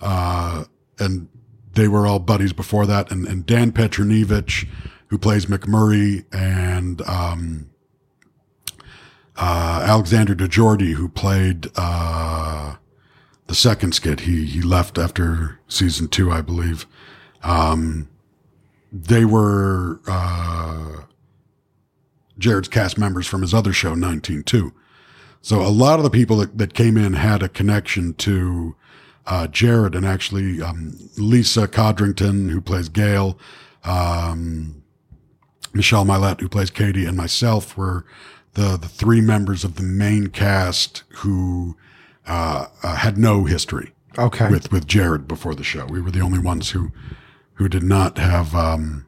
Uh, 0.00 0.64
and 0.98 1.28
they 1.72 1.88
were 1.88 2.06
all 2.06 2.18
buddies 2.18 2.52
before 2.52 2.84
that. 2.86 3.10
And, 3.10 3.26
and 3.26 3.46
Dan 3.46 3.72
Petronijevic, 3.72 4.66
who 5.06 5.16
plays 5.16 5.46
McMurray, 5.46 6.24
and 6.32 7.00
um, 7.02 7.70
uh, 9.36 9.82
Alexander 9.86 10.34
DeJordy, 10.34 10.92
who 10.94 11.08
played 11.08 11.68
uh, 11.76 12.74
the 13.50 13.56
second 13.56 13.92
skit. 13.92 14.20
He 14.20 14.46
he 14.46 14.62
left 14.62 14.96
after 14.96 15.58
season 15.66 16.06
two, 16.06 16.30
I 16.30 16.40
believe. 16.40 16.86
Um, 17.42 18.08
they 18.92 19.24
were 19.24 20.00
uh, 20.06 21.02
Jared's 22.38 22.68
cast 22.68 22.96
members 22.96 23.26
from 23.26 23.42
his 23.42 23.52
other 23.52 23.72
show, 23.72 23.90
192. 23.90 24.72
So 25.42 25.60
a 25.62 25.66
lot 25.66 25.98
of 25.98 26.04
the 26.04 26.10
people 26.10 26.36
that, 26.36 26.58
that 26.58 26.74
came 26.74 26.96
in 26.96 27.14
had 27.14 27.42
a 27.42 27.48
connection 27.48 28.14
to 28.14 28.76
uh, 29.26 29.48
Jared 29.48 29.96
and 29.96 30.06
actually 30.06 30.62
um, 30.62 31.10
Lisa 31.16 31.66
Codrington, 31.66 32.50
who 32.50 32.60
plays 32.60 32.88
Gail, 32.88 33.36
um, 33.82 34.80
Michelle 35.72 36.04
Mylett, 36.04 36.40
who 36.40 36.48
plays 36.48 36.70
Katie, 36.70 37.04
and 37.04 37.16
myself 37.16 37.76
were 37.76 38.04
the, 38.54 38.76
the 38.76 38.88
three 38.88 39.20
members 39.20 39.64
of 39.64 39.74
the 39.74 39.82
main 39.82 40.28
cast 40.28 41.02
who 41.08 41.76
uh, 42.26 42.66
uh, 42.82 42.96
had 42.96 43.16
no 43.18 43.44
history 43.44 43.92
Okay. 44.18 44.48
with 44.50 44.70
with 44.72 44.86
Jared 44.86 45.26
before 45.28 45.54
the 45.54 45.64
show. 45.64 45.86
We 45.86 46.00
were 46.00 46.10
the 46.10 46.20
only 46.20 46.38
ones 46.38 46.70
who 46.70 46.90
who 47.54 47.68
did 47.68 47.82
not 47.82 48.18
have 48.18 48.54
um, 48.54 49.06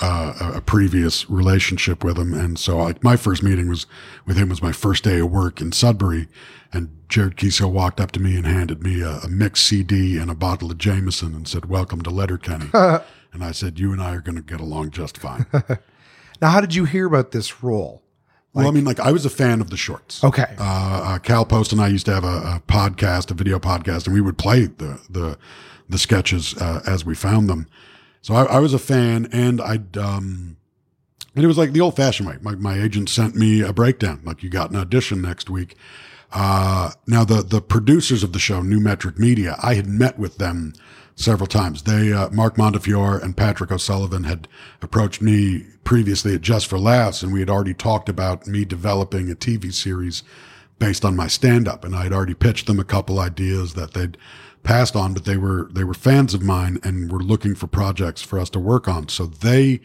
uh, 0.00 0.52
a- 0.56 0.60
previous 0.60 1.28
relationship 1.30 2.02
with 2.02 2.18
him, 2.18 2.32
and 2.34 2.58
so 2.58 2.78
like 2.78 3.04
my 3.04 3.16
first 3.16 3.42
meeting 3.42 3.68
was 3.68 3.86
with 4.26 4.36
him 4.36 4.48
was 4.48 4.62
my 4.62 4.72
first 4.72 5.04
day 5.04 5.20
of 5.20 5.30
work 5.30 5.60
in 5.60 5.70
Sudbury, 5.72 6.28
and 6.72 6.88
Jared 7.08 7.36
Keeso 7.36 7.70
walked 7.70 8.00
up 8.00 8.10
to 8.12 8.20
me 8.20 8.36
and 8.36 8.46
handed 8.46 8.82
me 8.82 9.02
a, 9.02 9.18
a 9.18 9.28
mixed 9.28 9.64
CD 9.66 10.16
and 10.18 10.30
a 10.30 10.34
bottle 10.34 10.70
of 10.70 10.78
Jameson 10.78 11.34
and 11.34 11.46
said, 11.46 11.66
"Welcome 11.66 12.02
to 12.02 12.10
Letterkenny." 12.10 12.70
and 13.32 13.44
I 13.44 13.52
said, 13.52 13.78
"You 13.78 13.92
and 13.92 14.02
I 14.02 14.14
are 14.14 14.20
going 14.20 14.36
to 14.36 14.42
get 14.42 14.60
along 14.60 14.90
just 14.90 15.18
fine." 15.18 15.46
now, 16.40 16.50
how 16.50 16.60
did 16.60 16.74
you 16.74 16.84
hear 16.84 17.06
about 17.06 17.30
this 17.32 17.62
role? 17.62 18.01
Well, 18.54 18.68
I 18.68 18.70
mean, 18.70 18.84
like 18.84 19.00
I 19.00 19.12
was 19.12 19.24
a 19.24 19.30
fan 19.30 19.60
of 19.60 19.70
the 19.70 19.76
shorts. 19.76 20.22
Okay. 20.22 20.54
uh, 20.58 21.14
uh, 21.14 21.18
Cal 21.18 21.44
Post 21.44 21.72
and 21.72 21.80
I 21.80 21.88
used 21.88 22.06
to 22.06 22.14
have 22.14 22.24
a, 22.24 22.26
a 22.56 22.62
podcast, 22.66 23.30
a 23.30 23.34
video 23.34 23.58
podcast, 23.58 24.06
and 24.06 24.14
we 24.14 24.20
would 24.20 24.38
play 24.38 24.66
the 24.66 25.00
the 25.08 25.38
the 25.88 25.98
sketches 25.98 26.54
uh, 26.60 26.82
as 26.86 27.04
we 27.04 27.14
found 27.14 27.48
them. 27.48 27.66
So 28.20 28.34
I, 28.34 28.44
I 28.44 28.58
was 28.60 28.74
a 28.74 28.78
fan, 28.78 29.28
and 29.32 29.60
I'd 29.60 29.96
um, 29.96 30.56
and 31.34 31.44
it 31.44 31.46
was 31.46 31.58
like 31.58 31.72
the 31.72 31.80
old 31.80 31.96
fashioned 31.96 32.28
way. 32.28 32.36
My 32.40 32.54
my 32.54 32.78
agent 32.80 33.08
sent 33.08 33.34
me 33.34 33.62
a 33.62 33.72
breakdown, 33.72 34.20
like 34.24 34.42
you 34.42 34.50
got 34.50 34.70
an 34.70 34.76
audition 34.76 35.22
next 35.22 35.48
week. 35.48 35.76
Uh, 36.32 36.92
now 37.06 37.24
the 37.24 37.42
the 37.42 37.60
producers 37.60 38.22
of 38.22 38.32
the 38.32 38.38
show, 38.38 38.62
New 38.62 38.80
Metric 38.80 39.18
Media, 39.18 39.56
I 39.62 39.74
had 39.74 39.86
met 39.86 40.18
with 40.18 40.38
them 40.38 40.72
several 41.14 41.46
times. 41.46 41.82
They 41.82 42.12
uh, 42.12 42.30
Mark 42.30 42.56
Montefiore 42.56 43.18
and 43.18 43.36
Patrick 43.36 43.70
O'Sullivan 43.70 44.24
had 44.24 44.48
approached 44.80 45.22
me 45.22 45.66
previously 45.84 46.34
at 46.34 46.40
Just 46.40 46.66
for 46.66 46.78
Laughs, 46.78 47.22
and 47.22 47.32
we 47.32 47.40
had 47.40 47.50
already 47.50 47.74
talked 47.74 48.08
about 48.08 48.46
me 48.46 48.64
developing 48.64 49.30
a 49.30 49.34
TV 49.34 49.72
series 49.72 50.22
based 50.78 51.04
on 51.04 51.14
my 51.14 51.28
stand 51.28 51.68
up, 51.68 51.84
and 51.84 51.94
I 51.94 52.04
had 52.04 52.12
already 52.12 52.34
pitched 52.34 52.66
them 52.66 52.80
a 52.80 52.84
couple 52.84 53.20
ideas 53.20 53.74
that 53.74 53.94
they'd 53.94 54.16
passed 54.62 54.96
on, 54.96 55.14
but 55.14 55.24
they 55.24 55.36
were 55.36 55.68
they 55.72 55.84
were 55.84 55.94
fans 55.94 56.34
of 56.34 56.42
mine 56.42 56.78
and 56.82 57.10
were 57.10 57.22
looking 57.22 57.54
for 57.54 57.66
projects 57.66 58.22
for 58.22 58.38
us 58.38 58.50
to 58.50 58.58
work 58.58 58.88
on. 58.88 59.08
So 59.08 59.26
they 59.26 59.80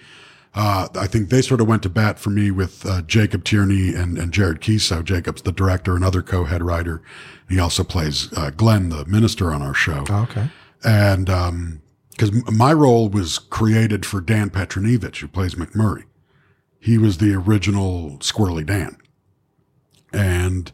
uh, 0.55 0.87
I 0.95 1.05
think 1.05 1.29
they 1.29 1.43
sort 1.43 1.61
of 1.61 1.67
went 1.67 1.83
to 1.83 1.89
bat 1.89 2.17
for 2.17 2.31
me 2.31 2.49
with 2.49 2.83
uh, 2.85 3.03
Jacob 3.03 3.43
Tierney 3.43 3.93
and, 3.93 4.17
and 4.17 4.31
Jared 4.31 4.59
Keeso. 4.59 5.03
Jacob's 5.03 5.43
the 5.43 5.51
director 5.51 5.95
and 5.95 6.03
other 6.03 6.23
co-head 6.23 6.63
writer. 6.63 7.01
He 7.47 7.59
also 7.59 7.83
plays 7.83 8.33
uh, 8.33 8.49
Glenn, 8.49 8.89
the 8.89 9.05
minister 9.05 9.53
on 9.53 9.61
our 9.61 9.75
show. 9.75 10.03
okay. 10.09 10.49
And 10.83 11.29
um 11.29 11.81
because 12.11 12.31
my 12.51 12.73
role 12.73 13.09
was 13.09 13.37
created 13.37 14.03
for 14.03 14.19
Dan 14.21 14.49
Petronijevic, 14.49 15.17
who 15.17 15.27
plays 15.27 15.53
McMurray. 15.53 16.05
He 16.79 16.97
was 16.97 17.19
the 17.19 17.33
original 17.35 18.17
Squirrely 18.21 18.65
Dan. 18.65 18.97
And 20.11 20.71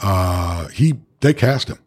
uh, 0.00 0.68
he 0.68 1.00
they 1.20 1.34
cast 1.34 1.68
him. 1.68 1.78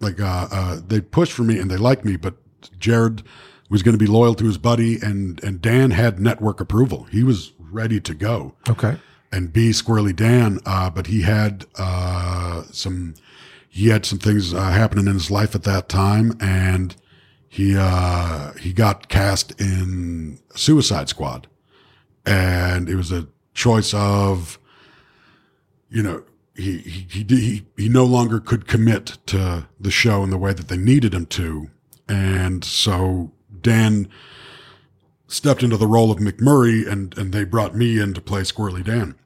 Like 0.00 0.20
uh, 0.20 0.48
uh, 0.50 0.80
they 0.86 1.00
pushed 1.00 1.32
for 1.32 1.44
me 1.44 1.58
and 1.58 1.70
they 1.70 1.76
liked 1.78 2.04
me, 2.04 2.16
but 2.16 2.34
Jared 2.78 3.22
was 3.70 3.82
going 3.82 3.94
to 3.94 3.98
be 3.98 4.06
loyal 4.10 4.34
to 4.34 4.44
his 4.44 4.58
buddy, 4.58 4.98
and 5.00 5.42
and 5.42 5.62
Dan 5.62 5.92
had 5.92 6.20
network 6.20 6.60
approval. 6.60 7.04
He 7.04 7.22
was 7.24 7.52
ready 7.58 8.00
to 8.00 8.12
go 8.14 8.54
Okay. 8.68 8.98
and 9.32 9.50
be 9.52 9.70
Squirrely 9.70 10.14
Dan, 10.14 10.60
uh, 10.66 10.90
but 10.90 11.06
he 11.06 11.22
had 11.22 11.64
uh, 11.76 12.64
some 12.70 13.14
he 13.74 13.88
had 13.88 14.06
some 14.06 14.20
things 14.20 14.54
uh, 14.54 14.70
happening 14.70 15.08
in 15.08 15.14
his 15.14 15.32
life 15.32 15.56
at 15.56 15.64
that 15.64 15.88
time, 15.88 16.36
and 16.40 16.94
he 17.48 17.74
uh, 17.76 18.52
he 18.52 18.72
got 18.72 19.08
cast 19.08 19.60
in 19.60 20.38
Suicide 20.54 21.08
Squad, 21.08 21.48
and 22.24 22.88
it 22.88 22.94
was 22.94 23.10
a 23.10 23.26
choice 23.52 23.92
of, 23.92 24.60
you 25.90 26.02
know. 26.02 26.22
He, 26.56 26.78
he 26.78 27.06
he 27.10 27.24
he 27.24 27.66
he 27.76 27.88
no 27.88 28.04
longer 28.04 28.38
could 28.38 28.68
commit 28.68 29.18
to 29.26 29.66
the 29.80 29.90
show 29.90 30.22
in 30.22 30.30
the 30.30 30.38
way 30.38 30.52
that 30.52 30.68
they 30.68 30.76
needed 30.76 31.12
him 31.12 31.26
to, 31.26 31.68
and 32.08 32.64
so 32.64 33.32
Dan 33.60 34.08
stepped 35.26 35.64
into 35.64 35.76
the 35.76 35.88
role 35.88 36.12
of 36.12 36.18
McMurray, 36.18 36.86
and 36.86 37.18
and 37.18 37.32
they 37.32 37.42
brought 37.42 37.74
me 37.74 37.98
in 37.98 38.14
to 38.14 38.20
play 38.20 38.42
Squirrely 38.42 38.84
Dan. 38.84 39.16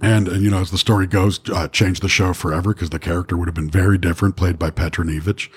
And, 0.00 0.28
and 0.28 0.42
you 0.42 0.50
know, 0.50 0.60
as 0.60 0.70
the 0.70 0.78
story 0.78 1.06
goes, 1.06 1.40
uh, 1.50 1.68
changed 1.68 2.02
the 2.02 2.08
show 2.08 2.32
forever 2.34 2.74
because 2.74 2.90
the 2.90 2.98
character 2.98 3.36
would 3.36 3.48
have 3.48 3.54
been 3.54 3.70
very 3.70 3.96
different, 3.96 4.36
played 4.36 4.58
by 4.58 4.70
Petronijevic. 4.70 5.48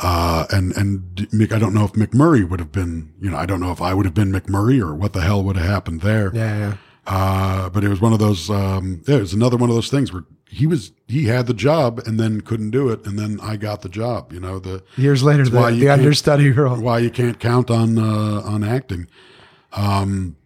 Uh, 0.00 0.46
and 0.50 0.76
and 0.76 1.00
Mick, 1.32 1.52
I 1.52 1.58
don't 1.58 1.74
know 1.74 1.84
if 1.84 1.92
McMurray 1.92 2.48
would 2.48 2.60
have 2.60 2.70
been, 2.72 3.12
you 3.20 3.30
know, 3.30 3.36
I 3.36 3.46
don't 3.46 3.60
know 3.60 3.72
if 3.72 3.80
I 3.82 3.94
would 3.94 4.04
have 4.04 4.14
been 4.14 4.30
McMurray 4.32 4.80
or 4.80 4.94
what 4.94 5.12
the 5.12 5.20
hell 5.22 5.42
would 5.42 5.56
have 5.56 5.66
happened 5.66 6.02
there. 6.02 6.30
Yeah, 6.34 6.58
yeah. 6.58 6.74
Uh, 7.06 7.68
but 7.70 7.82
it 7.82 7.88
was 7.88 8.00
one 8.00 8.12
of 8.12 8.18
those. 8.18 8.48
Um, 8.50 9.02
yeah, 9.08 9.16
it 9.16 9.20
was 9.20 9.32
another 9.32 9.56
one 9.56 9.70
of 9.70 9.74
those 9.74 9.90
things 9.90 10.12
where 10.12 10.24
he 10.48 10.66
was 10.68 10.92
he 11.08 11.24
had 11.24 11.46
the 11.46 11.54
job 11.54 11.98
and 12.06 12.18
then 12.20 12.42
couldn't 12.42 12.70
do 12.70 12.90
it, 12.90 13.04
and 13.06 13.18
then 13.18 13.40
I 13.42 13.56
got 13.56 13.82
the 13.82 13.88
job. 13.88 14.32
You 14.32 14.38
know, 14.40 14.58
the 14.60 14.84
Years 14.96 15.22
later, 15.24 15.44
the, 15.48 15.56
why 15.56 15.70
you 15.70 15.80
the 15.80 15.86
can't- 15.86 16.00
understudy 16.00 16.50
role. 16.52 16.78
why 16.80 16.98
you 16.98 17.10
can't 17.10 17.40
count 17.40 17.70
on 17.70 17.98
uh, 17.98 18.42
on 18.44 18.62
acting. 18.62 19.08
Um, 19.72 20.36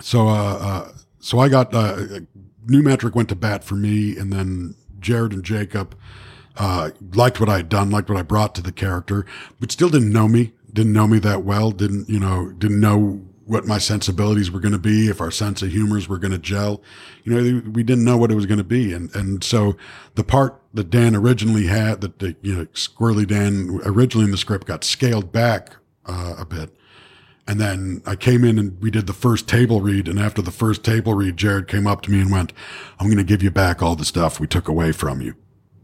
so 0.00 0.28
uh, 0.28 0.32
uh, 0.60 0.92
so 1.22 1.38
I 1.38 1.48
got 1.48 1.72
uh, 1.72 2.20
New 2.66 2.82
Metric 2.82 3.14
went 3.14 3.28
to 3.28 3.36
bat 3.36 3.62
for 3.62 3.76
me, 3.76 4.18
and 4.18 4.32
then 4.32 4.74
Jared 4.98 5.32
and 5.32 5.44
Jacob 5.44 5.96
uh, 6.56 6.90
liked 7.14 7.38
what 7.38 7.48
I 7.48 7.58
had 7.58 7.68
done, 7.68 7.90
liked 7.90 8.10
what 8.10 8.18
I 8.18 8.22
brought 8.22 8.54
to 8.56 8.62
the 8.62 8.72
character, 8.72 9.24
but 9.60 9.70
still 9.70 9.88
didn't 9.88 10.12
know 10.12 10.26
me, 10.26 10.52
didn't 10.72 10.92
know 10.92 11.06
me 11.06 11.20
that 11.20 11.44
well, 11.44 11.70
didn't 11.70 12.08
you 12.08 12.18
know, 12.18 12.50
didn't 12.50 12.80
know 12.80 13.22
what 13.44 13.66
my 13.66 13.78
sensibilities 13.78 14.50
were 14.50 14.60
going 14.60 14.72
to 14.72 14.78
be, 14.78 15.08
if 15.08 15.20
our 15.20 15.30
sense 15.30 15.62
of 15.62 15.70
humors 15.70 16.08
were 16.08 16.18
going 16.18 16.32
to 16.32 16.38
gel. 16.38 16.82
You 17.22 17.34
know, 17.34 17.70
we 17.70 17.84
didn't 17.84 18.04
know 18.04 18.16
what 18.16 18.32
it 18.32 18.34
was 18.34 18.46
going 18.46 18.58
to 18.58 18.64
be, 18.64 18.92
and 18.92 19.14
and 19.14 19.44
so 19.44 19.76
the 20.16 20.24
part 20.24 20.60
that 20.74 20.90
Dan 20.90 21.14
originally 21.14 21.66
had, 21.68 22.00
that 22.00 22.18
the, 22.18 22.34
you 22.42 22.56
know, 22.56 22.64
Squirrely 22.66 23.28
Dan 23.28 23.80
originally 23.84 24.24
in 24.24 24.32
the 24.32 24.36
script 24.36 24.66
got 24.66 24.82
scaled 24.82 25.30
back 25.30 25.76
uh, 26.04 26.34
a 26.36 26.44
bit. 26.44 26.74
And 27.46 27.60
then 27.60 28.02
I 28.06 28.14
came 28.14 28.44
in 28.44 28.58
and 28.58 28.80
we 28.80 28.90
did 28.90 29.06
the 29.06 29.12
first 29.12 29.48
table 29.48 29.80
read. 29.80 30.06
And 30.06 30.18
after 30.18 30.40
the 30.40 30.52
first 30.52 30.84
table 30.84 31.14
read, 31.14 31.36
Jared 31.36 31.66
came 31.66 31.86
up 31.86 32.02
to 32.02 32.10
me 32.10 32.20
and 32.20 32.30
went, 32.30 32.52
I'm 32.98 33.06
going 33.06 33.16
to 33.18 33.24
give 33.24 33.42
you 33.42 33.50
back 33.50 33.82
all 33.82 33.96
the 33.96 34.04
stuff 34.04 34.38
we 34.38 34.46
took 34.46 34.68
away 34.68 34.92
from 34.92 35.20
you. 35.20 35.34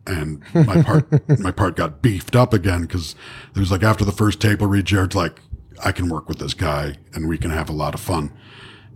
And 0.07 0.43
my 0.55 0.83
part, 0.83 1.29
my 1.41 1.51
part 1.51 1.77
got 1.77 2.01
beefed 2.01 2.37
up 2.37 2.55
again 2.55 2.83
because 2.83 3.15
it 3.55 3.59
was 3.59 3.71
like 3.73 3.83
after 3.83 4.05
the 4.05 4.13
first 4.13 4.41
table 4.41 4.67
read, 4.67 4.87
Jared's 4.87 5.17
like, 5.17 5.41
I 5.85 5.93
can 5.93 6.09
work 6.09 6.29
with 6.29 6.39
this 6.39 6.55
guy 6.55 6.97
and 7.13 7.29
we 7.29 7.39
can 7.39 7.51
have 7.51 7.69
a 7.69 7.73
lot 7.73 7.95
of 7.95 8.01
fun. 8.01 8.33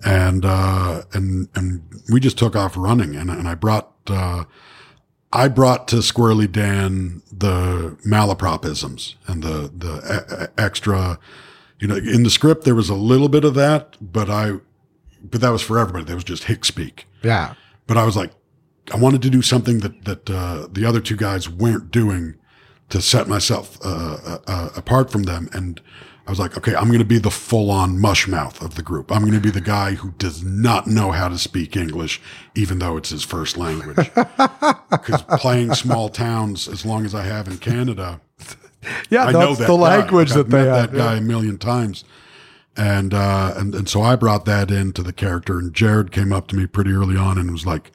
And, 0.04 0.44
uh, 0.44 1.02
and, 1.12 1.48
and 1.54 1.82
we 2.12 2.20
just 2.20 2.38
took 2.38 2.56
off 2.56 2.76
running 2.76 3.14
and, 3.16 3.28
and 3.30 3.46
I 3.46 3.54
brought, 3.54 3.92
uh, 4.06 4.44
I 5.32 5.48
brought 5.48 5.88
to 5.88 5.96
Squirrely 5.96 6.50
Dan 6.50 7.22
the 7.32 7.96
malapropisms 8.06 9.14
and 9.26 9.42
the, 9.42 9.72
the 9.76 10.46
e- 10.48 10.62
extra, 10.62 11.18
you 11.82 11.88
know, 11.88 11.96
in 11.96 12.22
the 12.22 12.30
script, 12.30 12.62
there 12.62 12.76
was 12.76 12.88
a 12.88 12.94
little 12.94 13.28
bit 13.28 13.44
of 13.44 13.54
that, 13.54 13.96
but 14.00 14.30
I, 14.30 14.52
but 15.20 15.40
that 15.40 15.50
was 15.50 15.62
for 15.62 15.80
everybody. 15.80 16.04
That 16.04 16.14
was 16.14 16.22
just 16.22 16.44
hick 16.44 16.64
speak. 16.64 17.08
Yeah. 17.24 17.54
But 17.88 17.96
I 17.96 18.04
was 18.04 18.16
like, 18.16 18.30
I 18.94 18.96
wanted 18.98 19.20
to 19.22 19.30
do 19.30 19.42
something 19.42 19.80
that, 19.80 20.04
that, 20.04 20.30
uh, 20.30 20.68
the 20.70 20.84
other 20.84 21.00
two 21.00 21.16
guys 21.16 21.48
weren't 21.48 21.90
doing 21.90 22.36
to 22.90 23.02
set 23.02 23.26
myself, 23.26 23.84
uh, 23.84 24.16
uh, 24.24 24.38
uh, 24.46 24.68
apart 24.76 25.10
from 25.10 25.24
them. 25.24 25.48
And 25.52 25.80
I 26.24 26.30
was 26.30 26.38
like, 26.38 26.56
okay, 26.56 26.76
I'm 26.76 26.86
going 26.86 27.00
to 27.00 27.04
be 27.04 27.18
the 27.18 27.32
full 27.32 27.68
on 27.68 27.98
mush 27.98 28.28
mouth 28.28 28.62
of 28.62 28.76
the 28.76 28.82
group. 28.82 29.10
I'm 29.10 29.22
going 29.22 29.32
to 29.32 29.40
be 29.40 29.50
the 29.50 29.60
guy 29.60 29.94
who 29.94 30.12
does 30.18 30.44
not 30.44 30.86
know 30.86 31.10
how 31.10 31.28
to 31.28 31.36
speak 31.36 31.76
English, 31.76 32.20
even 32.54 32.78
though 32.78 32.96
it's 32.96 33.10
his 33.10 33.24
first 33.24 33.56
language. 33.56 34.08
Because 34.88 35.22
playing 35.40 35.74
small 35.74 36.10
towns 36.10 36.68
as 36.68 36.86
long 36.86 37.04
as 37.04 37.12
I 37.12 37.22
have 37.24 37.48
in 37.48 37.58
Canada, 37.58 38.20
Yeah, 39.10 39.22
I 39.24 39.32
that's 39.32 39.34
know 39.34 39.54
that 39.54 39.66
the 39.66 39.74
language 39.74 40.32
that 40.32 40.48
they 40.48 40.64
met 40.64 40.90
that 40.90 40.96
guy 40.96 41.16
a 41.16 41.20
million 41.20 41.58
times, 41.58 42.04
And, 42.76 43.12
uh, 43.14 43.54
and, 43.56 43.74
and 43.74 43.88
so 43.88 44.02
I 44.02 44.16
brought 44.16 44.44
that 44.46 44.70
into 44.70 45.02
the 45.02 45.12
character 45.12 45.58
and 45.58 45.72
Jared 45.74 46.10
came 46.10 46.32
up 46.32 46.48
to 46.48 46.56
me 46.56 46.66
pretty 46.66 46.90
early 46.92 47.16
on 47.16 47.38
and 47.38 47.50
was 47.52 47.66
like, 47.66 47.92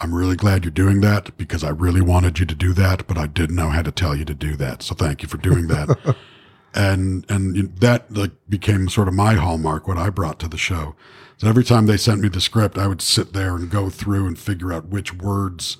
I'm 0.00 0.14
really 0.14 0.36
glad 0.36 0.64
you're 0.64 0.70
doing 0.70 1.00
that 1.02 1.36
because 1.36 1.62
I 1.64 1.70
really 1.70 2.00
wanted 2.00 2.38
you 2.38 2.46
to 2.46 2.54
do 2.54 2.72
that, 2.74 3.06
but 3.06 3.18
I 3.18 3.26
didn't 3.26 3.56
know 3.56 3.68
how 3.68 3.82
to 3.82 3.90
tell 3.90 4.16
you 4.16 4.24
to 4.26 4.34
do 4.34 4.56
that. 4.56 4.82
So 4.82 4.94
thank 4.94 5.22
you 5.22 5.28
for 5.28 5.36
doing 5.36 5.66
that. 5.68 6.16
and, 6.74 7.26
and 7.28 7.76
that 7.78 8.12
like 8.12 8.30
became 8.48 8.88
sort 8.88 9.08
of 9.08 9.14
my 9.14 9.34
hallmark, 9.34 9.86
what 9.88 9.98
I 9.98 10.10
brought 10.10 10.38
to 10.40 10.48
the 10.48 10.58
show. 10.58 10.94
So 11.38 11.48
every 11.48 11.64
time 11.64 11.86
they 11.86 11.96
sent 11.96 12.20
me 12.20 12.28
the 12.28 12.40
script, 12.40 12.78
I 12.78 12.86
would 12.86 13.02
sit 13.02 13.32
there 13.32 13.56
and 13.56 13.70
go 13.70 13.90
through 13.90 14.26
and 14.26 14.38
figure 14.38 14.72
out 14.72 14.88
which 14.88 15.14
words 15.14 15.78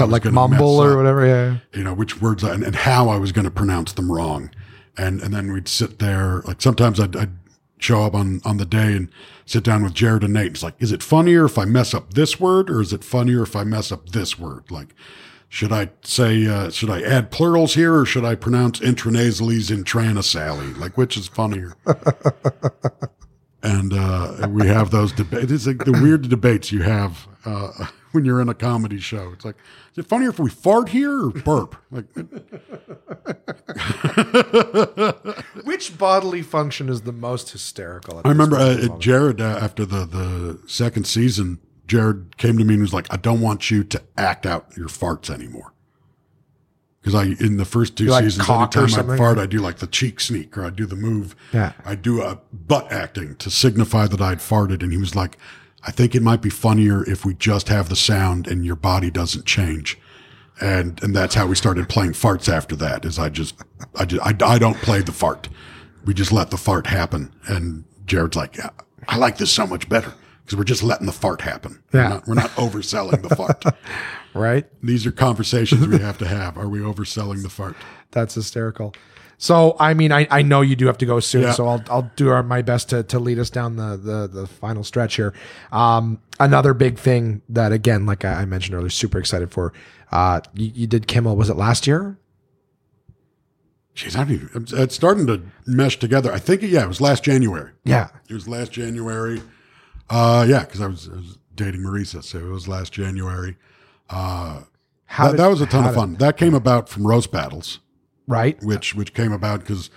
I 0.00 0.04
was 0.04 0.12
like 0.12 0.24
mumble 0.24 0.78
or 0.78 0.92
up 0.92 0.96
whatever. 0.96 1.26
Yeah. 1.26 1.56
you 1.72 1.84
know, 1.84 1.94
which 1.94 2.20
words 2.20 2.44
I, 2.44 2.54
and, 2.54 2.62
and 2.62 2.76
how 2.76 3.08
I 3.08 3.16
was 3.18 3.32
going 3.32 3.44
to 3.44 3.50
pronounce 3.50 3.92
them 3.92 4.10
wrong. 4.10 4.50
And, 4.96 5.20
and 5.20 5.32
then 5.32 5.52
we'd 5.52 5.68
sit 5.68 5.98
there, 5.98 6.42
like 6.46 6.60
sometimes 6.60 7.00
I'd, 7.00 7.16
I'd 7.16 7.32
show 7.78 8.02
up 8.02 8.14
on, 8.14 8.40
on 8.44 8.58
the 8.58 8.66
day 8.66 8.94
and 8.94 9.08
sit 9.46 9.64
down 9.64 9.82
with 9.82 9.94
Jared 9.94 10.24
and 10.24 10.34
Nate. 10.34 10.52
It's 10.52 10.62
like, 10.62 10.74
is 10.78 10.92
it 10.92 11.02
funnier 11.02 11.44
if 11.44 11.58
I 11.58 11.64
mess 11.64 11.94
up 11.94 12.14
this 12.14 12.38
word 12.38 12.70
or 12.70 12.80
is 12.80 12.92
it 12.92 13.04
funnier 13.04 13.42
if 13.42 13.56
I 13.56 13.64
mess 13.64 13.90
up 13.90 14.10
this 14.10 14.38
word? 14.38 14.70
Like, 14.70 14.94
should 15.48 15.72
I 15.72 15.90
say, 16.02 16.46
uh, 16.46 16.70
should 16.70 16.90
I 16.90 17.02
add 17.02 17.32
plurals 17.32 17.74
here 17.74 17.94
or 17.94 18.06
should 18.06 18.24
I 18.24 18.36
pronounce 18.36 18.78
intranasales 18.78 19.70
intranasally? 19.76 20.78
Like, 20.78 20.96
which 20.96 21.16
is 21.16 21.26
funnier? 21.26 21.74
and 23.62 23.92
uh, 23.92 24.48
we 24.48 24.68
have 24.68 24.90
those 24.90 25.12
debates. 25.12 25.50
It's 25.50 25.66
like 25.66 25.84
the 25.84 25.92
weird 25.92 26.28
debates 26.28 26.70
you 26.70 26.82
have 26.82 27.26
uh, 27.44 27.86
when 28.12 28.24
you're 28.24 28.40
in 28.40 28.48
a 28.48 28.54
comedy 28.54 29.00
show. 29.00 29.32
It's 29.32 29.44
like, 29.44 29.56
is 29.92 29.98
it 29.98 30.06
funnier 30.06 30.30
if 30.30 30.38
we 30.38 30.50
fart 30.50 30.90
here 30.90 31.26
or 31.26 31.30
burp? 31.30 31.76
Like, 31.90 32.06
Which 35.64 35.98
bodily 35.98 36.42
function 36.42 36.88
is 36.88 37.02
the 37.02 37.12
most 37.12 37.50
hysterical? 37.50 38.22
I 38.24 38.28
remember 38.28 38.56
uh. 38.56 38.98
Jared 38.98 39.40
uh, 39.40 39.58
after 39.60 39.84
the 39.84 40.04
the 40.04 40.60
second 40.66 41.06
season. 41.06 41.58
Jared 41.86 42.36
came 42.36 42.56
to 42.56 42.64
me 42.64 42.74
and 42.74 42.82
was 42.82 42.94
like, 42.94 43.12
"I 43.12 43.16
don't 43.16 43.40
want 43.40 43.68
you 43.68 43.82
to 43.82 44.00
act 44.16 44.46
out 44.46 44.76
your 44.76 44.86
farts 44.86 45.28
anymore." 45.28 45.72
Because 47.00 47.16
I 47.16 47.44
in 47.44 47.56
the 47.56 47.64
first 47.64 47.96
two 47.96 48.06
like 48.06 48.22
seasons, 48.22 48.48
anytime 48.48 49.10
I 49.10 49.16
fart, 49.16 49.38
I 49.38 49.46
do 49.46 49.58
like 49.58 49.78
the 49.78 49.88
cheek 49.88 50.20
sneak 50.20 50.56
or 50.56 50.64
I 50.64 50.70
do 50.70 50.86
the 50.86 50.94
move. 50.94 51.34
Yeah. 51.52 51.72
I 51.84 51.96
do 51.96 52.22
a 52.22 52.38
butt 52.52 52.92
acting 52.92 53.34
to 53.36 53.50
signify 53.50 54.06
that 54.06 54.20
I'd 54.20 54.38
farted, 54.38 54.84
and 54.84 54.92
he 54.92 54.98
was 54.98 55.16
like, 55.16 55.36
"I 55.82 55.90
think 55.90 56.14
it 56.14 56.22
might 56.22 56.42
be 56.42 56.50
funnier 56.50 57.08
if 57.08 57.24
we 57.24 57.34
just 57.34 57.68
have 57.68 57.88
the 57.88 57.96
sound 57.96 58.46
and 58.46 58.64
your 58.64 58.76
body 58.76 59.10
doesn't 59.10 59.46
change." 59.46 59.98
And 60.60 61.02
and 61.02 61.14
that's 61.16 61.34
how 61.34 61.46
we 61.46 61.54
started 61.54 61.88
playing 61.88 62.12
farts 62.12 62.52
after 62.52 62.76
that. 62.76 63.04
Is 63.04 63.18
I 63.18 63.28
just 63.28 63.56
I 63.98 64.04
just 64.04 64.22
I, 64.24 64.34
I 64.44 64.58
don't 64.58 64.76
play 64.78 65.00
the 65.00 65.12
fart. 65.12 65.48
We 66.04 66.14
just 66.14 66.32
let 66.32 66.50
the 66.50 66.56
fart 66.56 66.86
happen. 66.86 67.32
And 67.46 67.84
Jared's 68.06 68.36
like, 68.36 68.56
yeah, 68.56 68.70
I 69.08 69.16
like 69.16 69.38
this 69.38 69.52
so 69.52 69.66
much 69.66 69.88
better 69.88 70.12
because 70.44 70.58
we're 70.58 70.64
just 70.64 70.82
letting 70.82 71.06
the 71.06 71.12
fart 71.12 71.42
happen. 71.42 71.82
Yeah. 71.92 72.00
We're 72.02 72.08
not, 72.08 72.26
we're 72.26 72.34
not 72.34 72.50
overselling 72.50 73.22
the 73.22 73.36
fart. 73.36 73.64
right? 74.34 74.66
These 74.82 75.06
are 75.06 75.12
conversations 75.12 75.86
we 75.86 75.98
have 75.98 76.18
to 76.18 76.26
have. 76.26 76.56
Are 76.56 76.68
we 76.68 76.80
overselling 76.80 77.42
the 77.42 77.50
fart? 77.50 77.76
That's 78.10 78.34
hysterical. 78.34 78.94
So, 79.42 79.74
I 79.80 79.94
mean, 79.94 80.12
I, 80.12 80.26
I 80.30 80.42
know 80.42 80.60
you 80.60 80.76
do 80.76 80.86
have 80.86 80.98
to 80.98 81.06
go 81.06 81.18
soon, 81.18 81.44
Yeah. 81.44 81.52
so 81.52 81.66
I'll 81.66 81.82
I'll 81.88 82.10
do 82.14 82.28
our, 82.28 82.42
my 82.42 82.60
best 82.60 82.90
to, 82.90 83.02
to 83.04 83.18
lead 83.18 83.38
us 83.38 83.48
down 83.48 83.76
the, 83.76 83.96
the 83.96 84.28
the 84.28 84.46
final 84.46 84.84
stretch 84.84 85.14
here. 85.16 85.32
Um, 85.72 86.20
another 86.38 86.74
big 86.74 86.98
thing 86.98 87.40
that 87.48 87.72
again, 87.72 88.04
like 88.04 88.22
I 88.26 88.42
I 88.42 88.44
mentioned 88.44 88.74
earlier, 88.76 88.90
super 88.90 89.18
excited 89.18 89.50
for. 89.50 89.72
Uh, 90.12 90.40
you, 90.52 90.70
you 90.74 90.86
did 90.86 91.06
Kimmel. 91.06 91.36
Was 91.36 91.48
it 91.48 91.56
last 91.56 91.86
year? 91.86 92.18
Jeez, 93.96 94.14
I 94.14 94.24
don't 94.24 94.32
even, 94.32 94.66
it's 94.82 94.94
starting 94.94 95.26
to 95.26 95.40
mesh 95.66 95.98
together. 95.98 96.30
I 96.32 96.38
think, 96.38 96.60
yeah, 96.62 96.84
it 96.84 96.88
was 96.88 97.00
last 97.00 97.24
January. 97.24 97.72
Yeah. 97.84 98.08
It 98.28 98.34
was 98.34 98.46
last 98.46 98.72
January. 98.72 99.40
Uh, 100.08 100.44
yeah, 100.48 100.60
because 100.64 100.80
I 100.80 100.86
was, 100.86 101.08
I 101.08 101.16
was 101.16 101.38
dating 101.54 101.80
Marisa, 101.80 102.22
so 102.22 102.38
it 102.38 102.44
was 102.50 102.68
last 102.68 102.92
January. 102.92 103.56
How 104.08 104.64
That, 105.08 105.30
did- 105.30 105.40
that 105.40 105.46
was 105.48 105.60
a 105.60 105.66
ton 105.66 105.84
of 105.84 105.90
did- 105.90 105.96
fun. 105.98 106.14
That 106.16 106.36
came 106.36 106.54
about 106.54 106.88
from 106.88 107.06
roast 107.06 107.32
battles. 107.32 107.80
Right? 108.26 108.62
which 108.62 108.94
which 108.94 109.14
came 109.14 109.32
about 109.32 109.60
because 109.60 109.90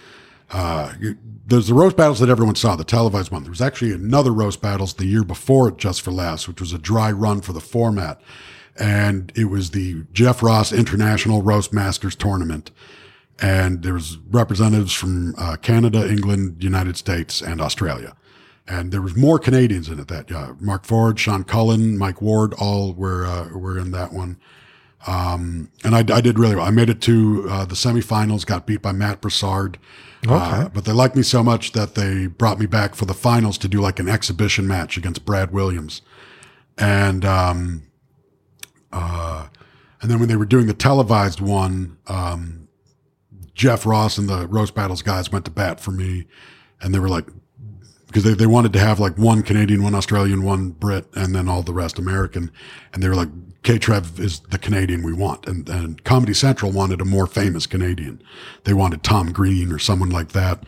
uh, 0.51 0.93
there's 1.47 1.67
the 1.67 1.73
roast 1.73 1.97
battles 1.97 2.19
that 2.19 2.29
everyone 2.29 2.55
saw, 2.55 2.75
the 2.75 2.83
televised 2.83 3.31
one. 3.31 3.43
There 3.43 3.49
was 3.49 3.61
actually 3.61 3.91
another 3.91 4.31
roast 4.31 4.61
battles 4.61 4.93
the 4.93 5.05
year 5.05 5.23
before 5.23 5.71
just 5.71 6.01
for 6.01 6.11
laughs, 6.11 6.47
which 6.47 6.61
was 6.61 6.73
a 6.73 6.77
dry 6.77 7.11
run 7.11 7.41
for 7.41 7.53
the 7.53 7.61
format, 7.61 8.21
and 8.77 9.31
it 9.35 9.45
was 9.45 9.71
the 9.71 10.05
Jeff 10.13 10.43
Ross 10.43 10.71
International 10.71 11.41
Roast 11.41 11.73
Masters 11.73 12.15
Tournament, 12.15 12.71
and 13.39 13.81
there 13.81 13.95
was 13.95 14.17
representatives 14.29 14.93
from 14.93 15.33
uh, 15.37 15.55
Canada, 15.57 16.07
England, 16.07 16.63
United 16.63 16.97
States, 16.97 17.41
and 17.41 17.59
Australia. 17.59 18.15
And 18.67 18.91
there 18.93 19.01
was 19.01 19.15
more 19.15 19.39
Canadians 19.39 19.89
in 19.89 19.99
it. 19.99 20.07
That 20.07 20.31
uh, 20.31 20.53
Mark 20.59 20.85
Forward, 20.85 21.19
Sean 21.19 21.43
Cullen, 21.43 21.97
Mike 21.97 22.21
Ward, 22.21 22.53
all 22.53 22.93
were 22.93 23.25
uh, 23.25 23.49
were 23.49 23.77
in 23.77 23.91
that 23.91 24.13
one. 24.13 24.37
Um, 25.05 25.69
and 25.83 25.95
I, 25.95 25.99
I 25.99 26.21
did 26.21 26.39
really 26.39 26.55
well. 26.55 26.65
I 26.65 26.71
made 26.71 26.89
it 26.89 27.01
to 27.01 27.47
uh, 27.49 27.65
the 27.65 27.75
semifinals, 27.75 28.45
got 28.45 28.65
beat 28.65 28.81
by 28.81 28.91
Matt 28.93 29.21
Broussard. 29.21 29.77
Uh, 30.25 30.69
but 30.69 30.85
they 30.85 30.93
liked 30.93 31.15
me 31.17 31.23
so 31.23 31.43
much 31.43 31.73
that 31.73 31.95
they 31.95 32.27
brought 32.27 32.57
me 32.57 32.65
back 32.65 32.95
for 32.95 33.05
the 33.05 33.13
finals 33.13 33.57
to 33.57 33.67
do 33.67 33.81
like 33.81 33.99
an 33.99 34.07
exhibition 34.07 34.65
match 34.65 34.95
against 34.95 35.25
Brad 35.25 35.51
Williams. 35.51 36.01
And, 36.77 37.25
um, 37.25 37.83
uh, 38.93 39.47
and 40.01 40.09
then 40.09 40.19
when 40.19 40.29
they 40.29 40.37
were 40.37 40.45
doing 40.45 40.67
the 40.67 40.73
televised 40.73 41.41
one, 41.41 41.97
um, 42.07 42.69
Jeff 43.53 43.85
Ross 43.85 44.17
and 44.17 44.29
the 44.29 44.47
roast 44.47 44.73
battles 44.73 45.01
guys 45.01 45.31
went 45.31 45.45
to 45.45 45.51
bat 45.51 45.79
for 45.79 45.91
me 45.91 46.25
and 46.81 46.93
they 46.93 46.99
were 46.99 47.09
like, 47.09 47.27
because 48.07 48.23
they, 48.23 48.33
they 48.33 48.45
wanted 48.45 48.71
to 48.73 48.79
have 48.79 48.99
like 48.99 49.17
one 49.17 49.41
Canadian, 49.41 49.83
one 49.83 49.95
Australian, 49.95 50.43
one 50.43 50.69
Brit, 50.69 51.07
and 51.15 51.35
then 51.35 51.49
all 51.49 51.63
the 51.63 51.73
rest 51.73 51.97
American. 51.97 52.51
And 52.93 53.01
they 53.01 53.09
were 53.09 53.15
like, 53.15 53.29
K 53.63 53.79
Trev 53.79 54.19
is 54.19 54.41
the 54.41 54.57
Canadian 54.57 55.03
we 55.03 55.13
want. 55.13 55.47
And, 55.47 55.67
and 55.69 56.03
Comedy 56.03 56.33
Central 56.33 56.71
wanted 56.71 57.01
a 57.01 57.05
more 57.05 57.27
famous 57.27 57.65
Canadian. 57.65 58.21
They 58.65 58.73
wanted 58.73 59.03
Tom 59.03 59.31
Green 59.31 59.71
or 59.71 59.79
someone 59.79 60.09
like 60.09 60.29
that. 60.33 60.63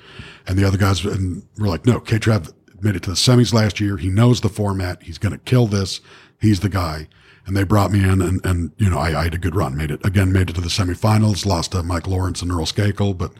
And 0.48 0.58
the 0.58 0.66
other 0.66 0.78
guys 0.78 1.04
and 1.04 1.44
were 1.58 1.68
like, 1.68 1.86
no, 1.86 2.00
K 2.00 2.18
Trev 2.18 2.54
made 2.82 2.96
it 2.96 3.04
to 3.04 3.10
the 3.10 3.16
semis 3.16 3.54
last 3.54 3.80
year. 3.80 3.98
He 3.98 4.10
knows 4.10 4.42
the 4.42 4.50
format. 4.50 5.04
He's 5.04 5.18
going 5.18 5.34
to 5.34 5.40
kill 5.40 5.68
this. 5.68 6.02
He's 6.40 6.62
the 6.62 6.70
guy. 6.70 7.08
And 7.46 7.56
they 7.56 7.64
brought 7.64 7.92
me 7.92 8.00
in 8.00 8.22
and, 8.22 8.44
and, 8.46 8.72
you 8.78 8.90
know, 8.90 8.98
I, 8.98 9.20
I 9.20 9.24
had 9.26 9.36
a 9.36 9.38
good 9.38 9.56
run, 9.56 9.78
made 9.78 9.92
it 9.92 10.04
again, 10.04 10.32
made 10.32 10.50
it 10.50 10.54
to 10.54 10.62
the 10.62 10.68
semifinals, 10.68 11.46
lost 11.46 11.74
to 11.74 11.84
Mike 11.84 12.08
Lawrence 12.08 12.42
and 12.42 12.52
Earl 12.52 12.66
Skakel, 12.66 13.16
but 13.16 13.34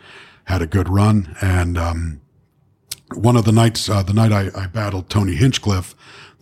had 0.44 0.62
a 0.62 0.68
good 0.68 0.90
run. 0.90 1.36
And, 1.42 1.78
um, 1.78 2.22
one 3.14 3.36
of 3.36 3.46
the 3.46 3.52
nights, 3.52 3.90
uh, 3.90 4.04
the 4.04 4.14
night 4.14 4.32
I, 4.32 4.50
I 4.56 4.68
battled 4.68 5.10
Tony 5.10 5.36
Hinchcliffe, 5.36 5.96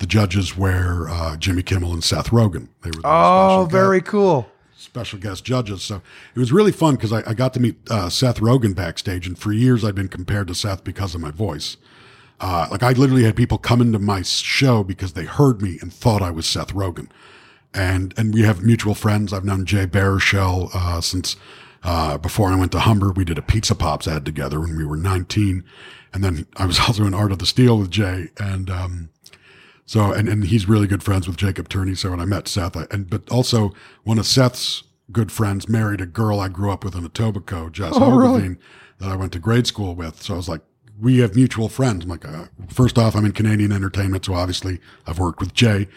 the 0.04 0.08
judges 0.08 0.58
were 0.58 1.08
uh, 1.10 1.38
Jimmy 1.38 1.64
Kimmel 1.64 1.94
and 1.94 2.04
Seth 2.04 2.30
Rogen. 2.32 2.68
They 2.82 2.90
were 2.90 3.02
the 3.02 3.08
Oh, 3.08 3.68
very 3.72 4.02
guest, 4.02 4.12
cool. 4.12 4.50
special 4.76 5.18
guest 5.18 5.46
judges. 5.46 5.82
So 5.82 6.02
it 6.36 6.40
was 6.40 6.52
really 6.52 6.74
fun 6.74 6.96
because 6.96 7.14
I, 7.14 7.24
I 7.26 7.34
got 7.34 7.54
to 7.54 7.62
meet 7.62 7.78
uh, 7.90 8.10
Seth 8.10 8.42
Rogen 8.42 8.76
backstage, 8.76 9.26
and 9.26 9.40
for 9.40 9.54
years 9.54 9.86
I'd 9.86 9.96
been 9.96 10.10
compared 10.10 10.48
to 10.50 10.56
Seth 10.56 10.84
because 10.84 11.16
of 11.16 11.22
my 11.22 11.32
voice. 11.32 11.78
Uh, 12.42 12.68
like 12.70 12.84
I 12.84 12.92
literally 12.92 13.24
had 13.24 13.38
people 13.38 13.58
come 13.58 13.80
into 13.80 13.98
my 13.98 14.24
show 14.24 14.84
because 14.84 15.14
they 15.14 15.24
heard 15.24 15.62
me 15.62 15.78
and 15.82 15.94
thought 15.94 16.22
I 16.22 16.32
was 16.32 16.46
Seth 16.46 16.74
Rogen, 16.74 17.08
and 17.74 18.14
and 18.18 18.34
we 18.34 18.42
have 18.42 18.62
mutual 18.62 18.96
friends. 18.96 19.32
I've 19.32 19.46
known 19.46 19.64
Jay 19.66 19.86
Baruchel 19.88 20.70
uh, 20.76 21.00
since 21.00 21.38
uh, 21.84 22.18
before 22.18 22.50
I 22.50 22.58
went 22.58 22.74
to 22.74 22.82
Humber. 22.82 23.14
We 23.14 23.24
did 23.24 23.38
a 23.38 23.42
Pizza 23.42 23.74
Pops 23.76 24.06
ad 24.08 24.26
together 24.26 24.60
when 24.60 24.76
we 24.76 24.84
were 24.84 24.98
19, 24.98 25.64
and 26.14 26.24
then 26.26 26.46
I 26.58 26.66
was 26.66 26.80
also 26.86 27.06
in 27.06 27.14
Art 27.14 27.32
of 27.32 27.40
the 27.40 27.46
Steal 27.46 27.78
with 27.78 27.90
Jay, 27.92 28.28
and 28.38 28.70
um, 28.70 29.10
so 29.85 30.11
and 30.11 30.27
and 30.30 30.45
he's 30.45 30.68
really 30.68 30.88
good 30.88 31.03
friends 31.03 31.27
with 31.27 31.38
Jacob 31.38 31.69
Tierney. 31.69 31.95
So 31.95 32.11
when 32.11 32.19
I 32.19 32.26
met 32.26 32.47
Seth, 32.47 32.77
I, 32.77 32.85
and 32.91 33.10
but 33.10 33.30
also 33.30 33.72
one 34.03 34.19
of 34.19 34.26
Seth's 34.26 34.84
good 35.11 35.31
friends 35.31 35.68
married 35.69 36.01
a 36.01 36.05
girl 36.05 36.39
I 36.39 36.47
grew 36.47 36.72
up 36.72 36.84
with 36.84 36.95
in 36.95 37.07
Etobicoke, 37.07 37.73
Jess 37.73 37.93
Oh, 37.95 38.18
really? 38.18 38.57
That 38.99 39.10
I 39.10 39.15
went 39.15 39.34
to 39.34 39.39
grade 39.39 39.68
school 39.68 39.95
with. 39.95 40.22
So 40.22 40.34
I 40.34 40.38
was 40.38 40.47
like, 40.47 40.61
we 40.99 41.19
have 41.19 41.35
mutual 41.35 41.68
friends. 41.69 42.05
I'm 42.05 42.10
like, 42.10 42.26
uh, 42.26 42.45
first 42.69 42.97
off, 42.97 43.15
I'm 43.15 43.26
in 43.26 43.34
Canadian 43.34 43.72
entertainment, 43.72 44.26
so 44.26 44.34
obviously 44.34 44.80
I've 45.05 45.19
worked 45.19 45.39
with 45.39 45.53
Jay. 45.53 45.88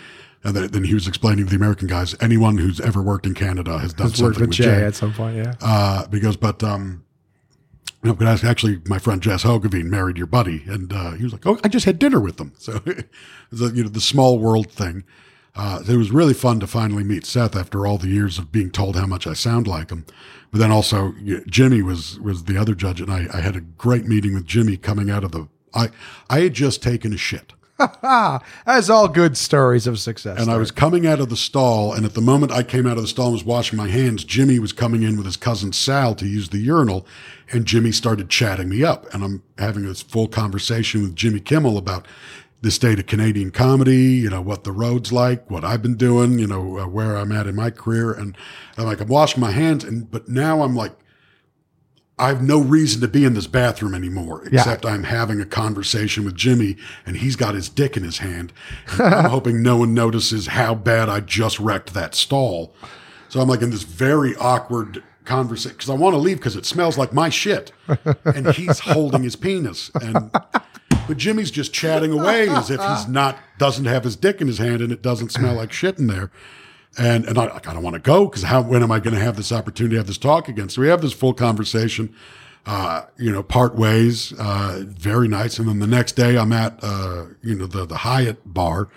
And 0.42 0.54
then, 0.56 0.68
then 0.68 0.84
he 0.84 0.94
was 0.94 1.08
explaining 1.08 1.44
to 1.46 1.50
the 1.50 1.56
American 1.56 1.88
guys, 1.88 2.14
anyone 2.20 2.58
who's 2.58 2.80
ever 2.80 3.02
worked 3.02 3.26
in 3.26 3.34
Canada 3.34 3.78
has 3.78 3.92
done 3.92 4.08
Let's 4.08 4.18
something 4.18 4.40
with 4.40 4.48
with 4.48 4.56
Jay 4.56 4.64
Jay. 4.64 4.84
at 4.84 4.94
some 4.94 5.12
point. 5.12 5.36
Yeah. 5.36 5.54
Uh, 5.60 6.06
because, 6.08 6.36
but, 6.36 6.62
um, 6.62 7.04
no, 8.06 8.14
but 8.14 8.24
that's 8.24 8.44
actually 8.44 8.80
my 8.86 8.98
friend 8.98 9.20
Jess 9.22 9.42
Hogeveen 9.44 9.84
married 9.84 10.16
your 10.16 10.26
buddy, 10.26 10.62
and 10.66 10.92
uh, 10.92 11.12
he 11.12 11.24
was 11.24 11.32
like, 11.32 11.46
"Oh, 11.46 11.58
I 11.64 11.68
just 11.68 11.86
had 11.86 11.98
dinner 11.98 12.20
with 12.20 12.36
them." 12.36 12.52
So, 12.58 12.80
a, 12.86 13.72
you 13.74 13.82
know, 13.84 13.88
the 13.88 14.00
small 14.00 14.38
world 14.38 14.70
thing. 14.70 15.04
Uh, 15.54 15.82
it 15.88 15.96
was 15.96 16.10
really 16.10 16.34
fun 16.34 16.60
to 16.60 16.66
finally 16.66 17.02
meet 17.02 17.24
Seth 17.24 17.56
after 17.56 17.86
all 17.86 17.96
the 17.96 18.08
years 18.08 18.38
of 18.38 18.52
being 18.52 18.70
told 18.70 18.94
how 18.94 19.06
much 19.06 19.26
I 19.26 19.32
sound 19.32 19.66
like 19.66 19.88
him. 19.90 20.04
But 20.50 20.58
then 20.58 20.70
also 20.70 21.14
you- 21.18 21.42
Jimmy 21.46 21.82
was 21.82 22.20
was 22.20 22.44
the 22.44 22.56
other 22.58 22.74
judge, 22.74 23.00
and 23.00 23.10
I, 23.10 23.26
I 23.32 23.40
had 23.40 23.56
a 23.56 23.60
great 23.60 24.04
meeting 24.04 24.34
with 24.34 24.46
Jimmy 24.46 24.76
coming 24.76 25.10
out 25.10 25.24
of 25.24 25.32
the. 25.32 25.48
I 25.74 25.88
I 26.30 26.40
had 26.40 26.54
just 26.54 26.82
taken 26.82 27.12
a 27.12 27.16
shit. 27.16 27.52
As 28.66 28.88
all 28.88 29.08
good 29.08 29.36
stories 29.36 29.86
of 29.86 29.98
success. 29.98 30.40
And 30.40 30.50
I 30.50 30.56
was 30.56 30.70
coming 30.70 31.06
out 31.06 31.20
of 31.20 31.28
the 31.28 31.36
stall, 31.36 31.92
and 31.92 32.06
at 32.06 32.14
the 32.14 32.20
moment 32.20 32.52
I 32.52 32.62
came 32.62 32.86
out 32.86 32.96
of 32.96 33.02
the 33.02 33.08
stall 33.08 33.26
and 33.26 33.34
was 33.34 33.44
washing 33.44 33.76
my 33.76 33.88
hands, 33.88 34.24
Jimmy 34.24 34.58
was 34.58 34.72
coming 34.72 35.02
in 35.02 35.16
with 35.16 35.26
his 35.26 35.36
cousin 35.36 35.72
Sal 35.72 36.14
to 36.14 36.26
use 36.26 36.48
the 36.48 36.58
urinal, 36.58 37.06
and 37.52 37.66
Jimmy 37.66 37.92
started 37.92 38.30
chatting 38.30 38.68
me 38.68 38.82
up. 38.82 39.12
And 39.12 39.22
I'm 39.22 39.42
having 39.58 39.84
this 39.84 40.02
full 40.02 40.28
conversation 40.28 41.02
with 41.02 41.16
Jimmy 41.16 41.40
Kimmel 41.40 41.76
about 41.76 42.06
the 42.62 42.70
state 42.70 42.98
of 42.98 43.06
Canadian 43.06 43.50
comedy, 43.50 43.96
you 43.96 44.30
know, 44.30 44.40
what 44.40 44.64
the 44.64 44.72
road's 44.72 45.12
like, 45.12 45.50
what 45.50 45.62
I've 45.62 45.82
been 45.82 45.96
doing, 45.96 46.38
you 46.38 46.46
know, 46.46 46.78
uh, 46.78 46.86
where 46.86 47.16
I'm 47.16 47.30
at 47.30 47.46
in 47.46 47.54
my 47.54 47.70
career. 47.70 48.12
And 48.12 48.36
I'm 48.78 48.86
like, 48.86 49.00
I'm 49.00 49.08
washing 49.08 49.40
my 49.40 49.50
hands, 49.50 49.84
and 49.84 50.10
but 50.10 50.28
now 50.28 50.62
I'm 50.62 50.74
like, 50.74 50.92
I 52.18 52.28
have 52.28 52.42
no 52.42 52.58
reason 52.58 53.02
to 53.02 53.08
be 53.08 53.24
in 53.24 53.34
this 53.34 53.46
bathroom 53.46 53.94
anymore, 53.94 54.42
except 54.46 54.86
I'm 54.86 55.04
having 55.04 55.38
a 55.40 55.44
conversation 55.44 56.24
with 56.24 56.34
Jimmy 56.34 56.76
and 57.04 57.18
he's 57.18 57.36
got 57.36 57.54
his 57.54 57.68
dick 57.68 57.94
in 57.96 58.04
his 58.04 58.18
hand. 58.18 58.54
I'm 58.98 59.24
hoping 59.30 59.62
no 59.62 59.76
one 59.76 59.92
notices 59.92 60.46
how 60.46 60.74
bad 60.74 61.10
I 61.10 61.20
just 61.20 61.60
wrecked 61.60 61.92
that 61.92 62.14
stall. 62.14 62.74
So 63.28 63.40
I'm 63.40 63.48
like 63.48 63.60
in 63.60 63.70
this 63.70 63.82
very 63.82 64.34
awkward 64.36 65.02
conversation 65.26 65.76
because 65.76 65.90
I 65.90 65.94
want 65.94 66.14
to 66.14 66.18
leave 66.18 66.38
because 66.38 66.56
it 66.56 66.64
smells 66.64 66.96
like 66.96 67.12
my 67.12 67.28
shit. 67.28 67.72
And 68.24 68.48
he's 68.54 68.78
holding 68.78 69.22
his 69.22 69.36
penis. 69.36 69.90
And 70.00 70.30
but 71.06 71.18
Jimmy's 71.18 71.50
just 71.50 71.74
chatting 71.74 72.12
away 72.12 72.48
as 72.48 72.70
if 72.70 72.80
he's 72.80 73.08
not 73.08 73.36
doesn't 73.58 73.84
have 73.84 74.04
his 74.04 74.16
dick 74.16 74.40
in 74.40 74.46
his 74.46 74.58
hand 74.58 74.80
and 74.80 74.90
it 74.90 75.02
doesn't 75.02 75.32
smell 75.32 75.54
like 75.54 75.72
shit 75.72 75.98
in 75.98 76.06
there. 76.06 76.30
And 76.98 77.26
and 77.26 77.38
I, 77.38 77.46
like, 77.52 77.68
I 77.68 77.74
don't 77.74 77.82
want 77.82 77.94
to 77.94 78.00
go 78.00 78.26
because 78.26 78.42
how 78.44 78.62
when 78.62 78.82
am 78.82 78.90
I 78.90 79.00
going 79.00 79.14
to 79.14 79.20
have 79.20 79.36
this 79.36 79.52
opportunity 79.52 79.94
to 79.94 79.98
have 80.00 80.06
this 80.06 80.18
talk 80.18 80.48
again? 80.48 80.68
So 80.68 80.80
we 80.80 80.88
have 80.88 81.02
this 81.02 81.12
full 81.12 81.34
conversation. 81.34 82.14
Uh, 82.64 83.04
you 83.16 83.30
know, 83.30 83.44
part 83.44 83.76
ways, 83.76 84.32
uh, 84.40 84.82
very 84.86 85.28
nice. 85.28 85.58
And 85.60 85.68
then 85.68 85.78
the 85.78 85.86
next 85.86 86.12
day, 86.12 86.36
I'm 86.36 86.52
at 86.52 86.78
uh, 86.82 87.26
you 87.42 87.54
know 87.54 87.66
the 87.66 87.86
the 87.86 87.98
Hyatt 87.98 88.52
bar, 88.52 88.88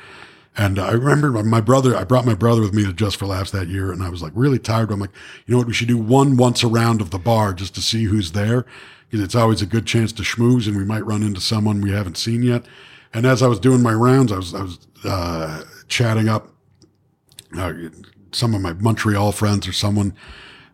and 0.58 0.80
I 0.80 0.92
remember 0.94 1.30
my- 1.32 1.42
my 1.44 1.62
brother. 1.62 1.96
I 1.96 2.04
brought 2.04 2.26
my 2.26 2.34
brother 2.34 2.62
with 2.62 2.74
me 2.74 2.84
to 2.86 2.94
Just 2.94 3.18
for 3.18 3.28
Laughs 3.28 3.52
that 3.52 3.68
year, 3.68 3.92
and 3.92 4.02
I 4.02 4.10
was 4.10 4.24
like 4.24 4.32
really 4.34 4.58
tired. 4.58 4.92
I'm 4.92 5.00
like, 5.00 5.12
you 5.46 5.52
know 5.52 5.60
what? 5.60 5.68
We 5.68 5.74
should 5.74 5.88
do 5.88 6.00
one 6.00 6.36
once 6.36 6.64
around 6.64 7.00
of 7.00 7.12
the 7.12 7.20
bar 7.20 7.54
just 7.54 7.76
to 7.76 7.82
see 7.82 8.06
who's 8.06 8.32
there, 8.32 8.66
because 9.08 9.24
it's 9.24 9.36
always 9.36 9.62
a 9.62 9.68
good 9.68 9.86
chance 9.86 10.12
to 10.14 10.24
schmooze, 10.24 10.68
and 10.68 10.76
we 10.76 10.84
might 10.86 11.06
run 11.06 11.22
into 11.22 11.40
someone 11.42 11.80
we 11.82 11.92
haven't 11.92 12.18
seen 12.18 12.42
yet. 12.42 12.66
And 13.14 13.26
as 13.28 13.44
I 13.44 13.48
was 13.48 13.60
doing 13.60 13.84
my 13.84 13.94
rounds, 13.94 14.32
I 14.32 14.38
was 14.38 14.56
I 14.56 14.64
was 14.64 14.80
uh, 15.04 15.64
chatting 15.88 16.28
up 16.28 16.48
uh, 17.58 17.74
some 18.32 18.54
of 18.54 18.62
my 18.62 18.74
Montreal 18.74 19.32
friends 19.32 19.68
or 19.68 19.74
someone. 19.74 20.14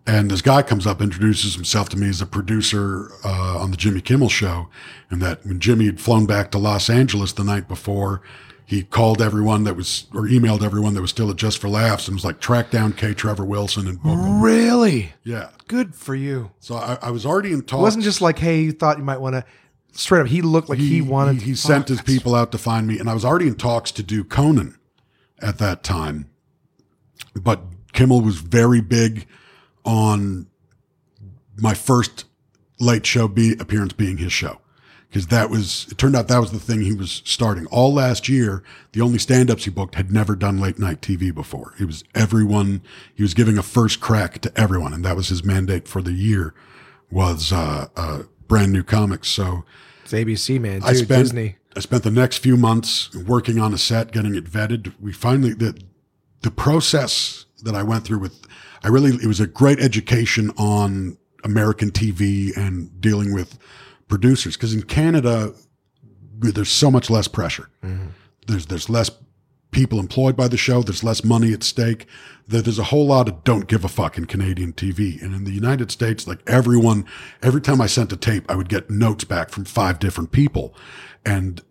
And 0.08 0.30
this 0.30 0.44
guy 0.44 0.62
comes 0.62 0.86
up, 0.86 1.02
introduces 1.02 1.56
himself 1.56 1.90
to 1.90 1.98
me 1.98 2.08
as 2.10 2.22
a 2.22 2.28
producer 2.28 3.12
uh, 3.24 3.58
on 3.60 3.72
the 3.72 3.78
Jimmy 3.78 4.02
Kimmel 4.02 4.30
show. 4.30 4.68
And 5.10 5.20
that 5.22 5.44
when 5.46 5.60
Jimmy 5.60 5.88
had 5.88 6.00
flown 6.00 6.28
back 6.28 6.52
to 6.52 6.60
Los 6.60 6.92
Angeles 6.92 7.34
the 7.34 7.44
night 7.44 7.68
before, 7.68 8.22
he 8.68 8.84
called 8.84 9.20
everyone 9.20 9.64
that 9.64 9.76
was, 9.76 10.06
or 10.14 10.22
emailed 10.24 10.64
everyone 10.64 10.94
that 10.94 11.02
was 11.02 11.10
still 11.10 11.32
at 11.32 11.38
Just 11.38 11.58
for 11.60 11.70
Laughs 11.70 12.08
and 12.08 12.16
was 12.16 12.24
like, 12.24 12.40
track 12.40 12.70
down 12.70 12.94
K. 12.94 13.16
Trevor 13.16 13.46
Wilson 13.46 13.88
and 13.88 14.02
book 14.02 14.18
him. 14.20 14.42
really 14.42 15.14
Yeah. 15.24 15.50
good 15.68 15.96
for 15.96 16.14
you. 16.14 16.52
So 16.60 16.76
I, 16.76 17.00
I 17.02 17.10
was 17.12 17.26
already 17.26 17.52
in 17.52 17.62
talks. 17.64 17.80
It 17.80 17.84
wasn't 17.84 18.04
just 18.04 18.22
like, 18.22 18.38
hey, 18.38 18.62
you 18.62 18.74
thought 18.74 18.98
you 19.00 19.04
might 19.04 19.22
want 19.22 19.34
to. 19.36 19.46
Straight 19.94 20.22
up, 20.22 20.28
he 20.28 20.42
looked 20.44 20.70
like 20.70 20.78
he, 20.78 21.02
wanted. 21.02 21.38
He, 21.38 21.52
he 21.52 21.56
sent 21.56 21.88
his 21.88 22.02
people 22.02 22.36
out 22.36 22.52
to 22.52 22.58
find 22.60 22.86
me, 22.86 23.00
and 23.00 23.10
I 23.10 23.14
was 23.14 23.24
already 23.24 23.48
in 23.48 23.56
talks 23.56 23.92
to 23.94 24.04
do 24.04 24.24
Conan 24.24 24.78
at 25.42 25.58
that 25.60 25.84
time. 25.84 26.30
But 27.36 27.62
Kimmel 27.94 28.22
was 28.22 28.38
very 28.38 28.82
big 28.82 29.28
on 29.84 30.48
my 31.58 31.74
first 31.74 32.26
late 32.80 33.06
show 33.06 33.28
be, 33.28 33.54
appearance 33.60 33.94
being 33.94 34.18
his 34.18 34.34
show. 34.34 34.60
Because 35.08 35.28
that 35.28 35.50
was, 35.50 35.88
it 35.90 35.98
turned 35.98 36.16
out 36.16 36.28
that 36.28 36.40
was 36.40 36.52
the 36.52 36.60
thing 36.60 36.82
he 36.82 36.94
was 36.94 37.22
starting. 37.24 37.68
All 37.68 37.94
last 37.94 38.28
year, 38.28 38.64
the 38.92 39.00
only 39.00 39.18
stand 39.18 39.50
ups 39.50 39.64
he 39.64 39.70
booked 39.70 39.96
had 39.96 40.12
never 40.12 40.36
done 40.36 40.60
late 40.60 40.78
night 40.78 41.00
TV 41.00 41.34
before. 41.34 41.74
It 41.80 41.86
was 41.86 42.04
everyone, 42.14 42.82
he 43.14 43.24
was 43.24 43.34
giving 43.34 43.58
a 43.58 43.64
first 43.64 44.02
crack 44.02 44.40
to 44.42 44.60
everyone. 44.60 44.94
And 44.94 45.06
that 45.06 45.16
was 45.16 45.30
his 45.30 45.44
mandate 45.44 45.88
for 45.88 46.02
the 46.02 46.12
year 46.12 46.54
was, 47.10 47.54
uh, 47.54 47.88
uh, 47.96 48.24
brand 48.48 48.74
new 48.74 48.84
comics. 48.84 49.30
So, 49.30 49.64
It's 50.04 50.12
ABC, 50.12 50.60
man. 50.60 50.82
I 50.84 50.94
spent 50.94 51.24
Disney. 51.24 51.58
I 51.78 51.80
spent 51.80 52.04
the 52.04 52.12
next 52.12 52.40
few 52.40 52.58
months 52.58 53.14
working 53.16 53.60
on 53.60 53.74
a 53.74 53.78
set, 53.78 54.12
getting 54.12 54.36
it 54.36 54.46
vetted. 54.46 54.94
We 55.00 55.14
finally 55.14 55.54
the 55.54 55.78
the 56.42 56.52
process 56.52 57.46
that 57.64 57.76
I 57.76 57.84
went 57.84 58.04
through 58.06 58.20
with 58.20 58.42
I 58.84 58.90
really 58.90 59.12
it 59.16 59.26
was 59.28 59.40
a 59.40 59.48
great 59.48 59.80
education 59.80 60.52
on 60.58 61.18
American 61.44 61.92
TV 61.92 62.56
and 62.56 63.00
dealing 63.02 63.34
with 63.34 63.58
producers 64.08 64.56
because 64.56 64.74
in 64.74 64.84
Canada 64.84 65.54
there's 66.40 66.70
so 66.72 66.92
much 66.92 67.10
less 67.10 67.28
pressure. 67.28 67.70
Mm-hmm. 67.84 68.08
There's 68.48 68.66
there's 68.68 68.90
less 68.90 69.10
people 69.72 70.00
employed 70.00 70.36
by 70.38 70.48
the 70.48 70.58
show. 70.58 70.82
There's 70.84 71.04
less 71.04 71.24
money 71.24 71.52
at 71.54 71.64
stake. 71.64 72.06
There- 72.48 72.62
There's 72.62 72.80
a 72.80 72.84
whole 72.86 73.08
lot 73.08 73.28
of 73.28 73.44
don't 73.44 73.68
give 73.68 73.84
a 73.84 73.90
fuck 73.90 74.18
in 74.18 74.26
Canadian 74.26 74.72
TV. 74.74 75.22
And 75.22 75.34
in 75.36 75.44
the 75.44 75.52
United 75.52 75.92
States, 75.92 76.28
like 76.28 76.40
everyone, 76.48 77.06
every 77.42 77.60
time 77.62 77.82
I 77.82 77.88
sent 77.88 78.14
a 78.14 78.16
tape, 78.18 78.50
I 78.50 78.56
would 78.56 78.70
get 78.70 78.90
notes 78.90 79.24
back 79.26 79.50
from 79.50 79.66
five 79.66 80.00
different 80.00 80.32
people. 80.32 80.74
And 81.26 81.62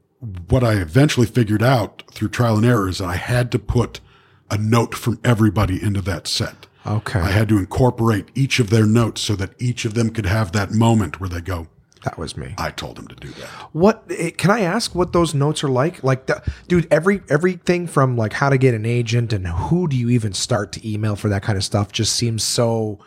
what 0.48 0.62
I 0.64 0.74
eventually 0.74 1.26
figured 1.26 1.62
out 1.62 2.02
through 2.10 2.28
trial 2.28 2.56
and 2.56 2.66
error 2.66 2.88
is 2.88 2.98
that 2.98 3.06
I 3.06 3.16
had 3.16 3.50
to 3.52 3.58
put 3.58 4.00
a 4.50 4.58
note 4.58 4.94
from 4.94 5.18
everybody 5.24 5.82
into 5.82 6.00
that 6.02 6.26
set. 6.26 6.66
Okay. 6.86 7.20
I 7.20 7.30
had 7.30 7.48
to 7.48 7.58
incorporate 7.58 8.26
each 8.34 8.60
of 8.60 8.70
their 8.70 8.86
notes 8.86 9.22
so 9.22 9.34
that 9.36 9.50
each 9.58 9.84
of 9.84 9.94
them 9.94 10.10
could 10.10 10.26
have 10.26 10.52
that 10.52 10.70
moment 10.70 11.18
where 11.18 11.30
they 11.30 11.40
go, 11.40 11.68
That 12.04 12.18
was 12.18 12.36
me. 12.36 12.54
I 12.58 12.70
told 12.70 12.98
him 12.98 13.08
to 13.08 13.14
do 13.14 13.28
that. 13.28 13.48
What 13.72 14.04
eh, 14.10 14.30
can 14.30 14.50
I 14.50 14.60
ask? 14.60 14.94
What 14.94 15.12
those 15.12 15.32
notes 15.32 15.64
are 15.64 15.68
like? 15.68 16.04
Like, 16.04 16.26
the, 16.26 16.42
dude, 16.68 16.86
every 16.90 17.22
everything 17.30 17.86
from 17.86 18.16
like 18.16 18.34
how 18.34 18.50
to 18.50 18.58
get 18.58 18.74
an 18.74 18.84
agent 18.84 19.32
and 19.32 19.46
who 19.46 19.88
do 19.88 19.96
you 19.96 20.10
even 20.10 20.34
start 20.34 20.72
to 20.72 20.88
email 20.88 21.16
for 21.16 21.30
that 21.30 21.42
kind 21.42 21.56
of 21.56 21.64
stuff 21.64 21.90
just 21.90 22.14
seems 22.14 22.42
so 22.42 22.98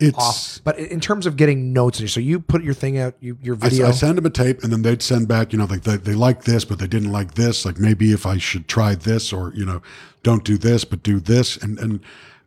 It's, 0.00 0.18
off. 0.18 0.60
But 0.64 0.78
in 0.78 1.00
terms 1.00 1.26
of 1.26 1.36
getting 1.36 1.72
notes, 1.72 2.10
so 2.12 2.18
you 2.20 2.40
put 2.40 2.62
your 2.64 2.74
thing 2.74 2.98
out, 2.98 3.14
you, 3.20 3.38
your 3.42 3.54
video. 3.54 3.88
I 3.88 3.90
send 3.92 4.18
them 4.18 4.26
a 4.26 4.30
tape 4.30 4.62
and 4.64 4.72
then 4.72 4.82
they'd 4.82 5.02
send 5.02 5.28
back, 5.28 5.52
you 5.52 5.58
know, 5.58 5.66
like 5.66 5.82
they, 5.82 5.96
they 5.96 6.14
like 6.14 6.44
this, 6.44 6.64
but 6.64 6.78
they 6.78 6.86
didn't 6.88 7.12
like 7.12 7.34
this. 7.34 7.64
Like 7.64 7.78
maybe 7.78 8.12
if 8.12 8.26
I 8.26 8.38
should 8.38 8.66
try 8.66 8.94
this 8.94 9.32
or, 9.32 9.52
you 9.54 9.64
know, 9.64 9.80
don't 10.22 10.42
do 10.44 10.58
this, 10.58 10.84
but 10.84 11.02
do 11.02 11.20
this. 11.20 11.56
And, 11.56 11.78
and 11.78 12.00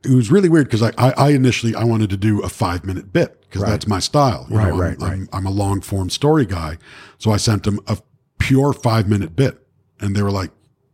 it 0.03 0.11
was 0.11 0.30
really 0.31 0.49
weird 0.49 0.67
because 0.67 0.84
I, 0.84 0.91
I, 0.97 1.11
I 1.11 1.30
initially, 1.30 1.73
I 1.76 1.84
wanted 1.85 2.09
to 2.09 2.17
do 2.17 2.41
a 2.41 2.49
five 2.49 2.84
minute 2.84 3.13
bit 3.13 3.39
because 3.41 3.63
that's 3.63 3.88
my 3.88 3.99
style. 3.99 4.47
You 4.49 4.57
Right, 4.57 4.63
know, 4.67 4.72
I'm- 4.72 4.80
right, 4.81 4.99
right. 4.99 5.11
I'm, 5.13 5.30
I'm 5.31 5.45
a 5.45 5.51
long 5.51 5.80
form 5.81 6.09
story 6.09 6.45
guy. 6.45 6.77
So 7.19 7.31
I 7.31 7.38
sent 7.38 7.63
them 7.63 7.80
a 7.88 7.97
pure 8.38 8.73
five 8.73 9.07
minute 9.07 9.35
bit 9.35 9.65
and 10.01 10.13
they 10.15 10.22
were 10.22 10.31
like, 10.31 10.51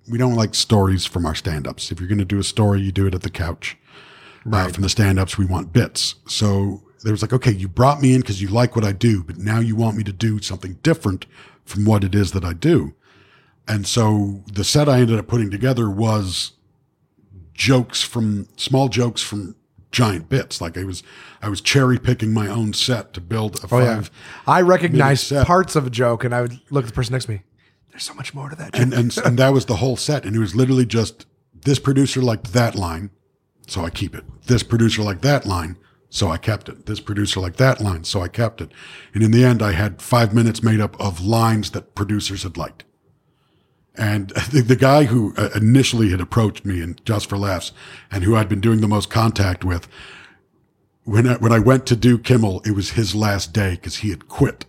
we 0.09 0.17
don't 0.17 0.35
like 0.35 0.53
stories 0.55 1.05
from 1.05 1.25
our 1.25 1.35
stand 1.35 1.67
ups. 1.67 1.91
If 1.91 1.99
you're 1.99 2.09
going 2.09 2.17
to 2.19 2.25
do 2.25 2.39
a 2.39 2.43
story, 2.43 2.81
you 2.81 2.91
do 2.91 3.07
it 3.07 3.15
at 3.15 3.21
the 3.21 3.29
couch. 3.29 3.77
Uh, 4.51 4.69
from 4.69 4.83
the 4.83 4.89
stand 4.89 5.19
ups, 5.19 5.37
we 5.37 5.45
want 5.45 5.71
bits. 5.71 6.15
So 6.27 6.81
there 7.03 7.13
was 7.13 7.21
like, 7.21 7.33
okay, 7.33 7.51
you 7.51 7.67
brought 7.67 8.01
me 8.01 8.13
in 8.13 8.21
because 8.21 8.41
you 8.41 8.47
like 8.47 8.75
what 8.75 8.85
I 8.85 8.91
do, 8.91 9.23
but 9.23 9.37
now 9.37 9.59
you 9.59 9.75
want 9.75 9.97
me 9.97 10.03
to 10.03 10.13
do 10.13 10.41
something 10.41 10.79
different 10.83 11.25
from 11.65 11.85
what 11.85 12.03
it 12.03 12.15
is 12.15 12.31
that 12.31 12.43
I 12.43 12.53
do. 12.53 12.93
And 13.67 13.85
so 13.87 14.43
the 14.51 14.63
set 14.63 14.89
I 14.89 14.99
ended 14.99 15.19
up 15.19 15.27
putting 15.27 15.51
together 15.51 15.89
was 15.89 16.53
jokes 17.53 18.01
from 18.01 18.47
small 18.57 18.89
jokes 18.89 19.21
from 19.21 19.55
giant 19.91 20.29
bits. 20.29 20.59
Like 20.59 20.77
I 20.77 20.83
was, 20.83 21.03
I 21.41 21.49
was 21.49 21.61
cherry 21.61 21.99
picking 21.99 22.33
my 22.33 22.47
own 22.47 22.73
set 22.73 23.13
to 23.13 23.21
build 23.21 23.63
a 23.63 23.67
oh 23.71 23.79
yeah. 23.79 24.03
I 24.47 24.61
recognize 24.61 25.21
set. 25.21 25.45
parts 25.45 25.75
of 25.75 25.85
a 25.85 25.89
joke, 25.89 26.23
and 26.23 26.33
I 26.33 26.41
would 26.41 26.59
look 26.69 26.85
at 26.85 26.87
the 26.87 26.93
person 26.93 27.13
next 27.13 27.25
to 27.25 27.31
me. 27.31 27.43
There's 27.91 28.03
so 28.03 28.13
much 28.13 28.33
more 28.33 28.49
to 28.49 28.55
that. 28.55 28.73
Joke. 28.73 28.81
and, 28.81 28.93
and 28.93 29.17
and 29.17 29.37
that 29.39 29.49
was 29.49 29.65
the 29.65 29.75
whole 29.77 29.97
set. 29.97 30.25
And 30.25 30.35
it 30.35 30.39
was 30.39 30.55
literally 30.55 30.85
just 30.85 31.25
this 31.63 31.77
producer 31.77 32.21
liked 32.21 32.53
that 32.53 32.73
line, 32.73 33.11
so 33.71 33.85
I 33.85 33.89
keep 33.89 34.13
it. 34.13 34.25
This 34.47 34.63
producer 34.63 35.01
liked 35.01 35.21
that 35.21 35.45
line, 35.45 35.77
so 36.09 36.27
I 36.27 36.35
kept 36.35 36.67
it. 36.67 36.87
This 36.87 36.99
producer 36.99 37.39
liked 37.39 37.55
that 37.59 37.79
line, 37.79 38.03
so 38.03 38.21
I 38.21 38.27
kept 38.27 38.59
it. 38.59 38.69
And 39.13 39.23
in 39.23 39.31
the 39.31 39.45
end, 39.45 39.61
I 39.61 39.71
had 39.71 40.01
five 40.01 40.33
minutes 40.33 40.61
made 40.61 40.81
up 40.81 40.99
of 40.99 41.23
lines 41.23 41.71
that 41.71 41.95
producers 41.95 42.43
had 42.43 42.57
liked. 42.57 42.83
And 43.95 44.29
the, 44.51 44.61
the 44.61 44.75
guy 44.75 45.05
who 45.05 45.33
uh, 45.37 45.51
initially 45.55 46.09
had 46.09 46.19
approached 46.19 46.65
me 46.65 46.81
and 46.81 47.03
just 47.05 47.29
for 47.29 47.37
laughs, 47.37 47.71
and 48.11 48.25
who 48.25 48.35
I'd 48.35 48.49
been 48.49 48.59
doing 48.59 48.81
the 48.81 48.89
most 48.89 49.09
contact 49.09 49.63
with, 49.63 49.87
when 51.05 51.25
I, 51.25 51.35
when 51.37 51.53
I 51.53 51.59
went 51.59 51.85
to 51.85 51.95
do 51.95 52.17
Kimmel, 52.17 52.61
it 52.65 52.71
was 52.71 52.91
his 52.91 53.15
last 53.15 53.53
day 53.53 53.71
because 53.71 53.97
he 53.97 54.09
had 54.09 54.27
quit 54.27 54.65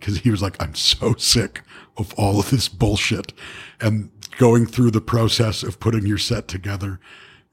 because 0.00 0.20
he 0.20 0.30
was 0.30 0.40
like, 0.40 0.56
I'm 0.58 0.74
so 0.74 1.14
sick 1.18 1.60
of 1.98 2.14
all 2.14 2.40
of 2.40 2.48
this 2.48 2.66
bullshit. 2.66 3.34
And 3.78 4.10
going 4.38 4.64
through 4.64 4.92
the 4.92 5.02
process 5.02 5.62
of 5.62 5.80
putting 5.80 6.06
your 6.06 6.16
set 6.16 6.48
together 6.48 6.98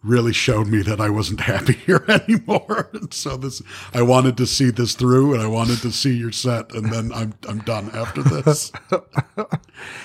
really 0.06 0.34
showed 0.34 0.68
me 0.68 0.82
that 0.84 1.02
I 1.02 1.10
wasn't 1.10 1.42
happy 1.52 1.74
here 1.74 2.06
anymore. 2.10 2.90
And 2.94 3.14
so 3.14 3.38
this, 3.38 3.62
I 3.94 4.02
wanted 4.02 4.38
to 4.38 4.48
see 4.48 4.70
this 4.70 4.94
through 4.94 5.34
and 5.34 5.42
I 5.42 5.48
wanted 5.48 5.82
to 5.82 5.92
see 5.92 6.16
your 6.16 6.32
set 6.32 6.74
and 6.74 6.92
then 6.92 7.12
I'm, 7.14 7.34
I'm 7.48 7.60
done 7.60 7.90
after 7.94 8.24
this. 8.24 8.72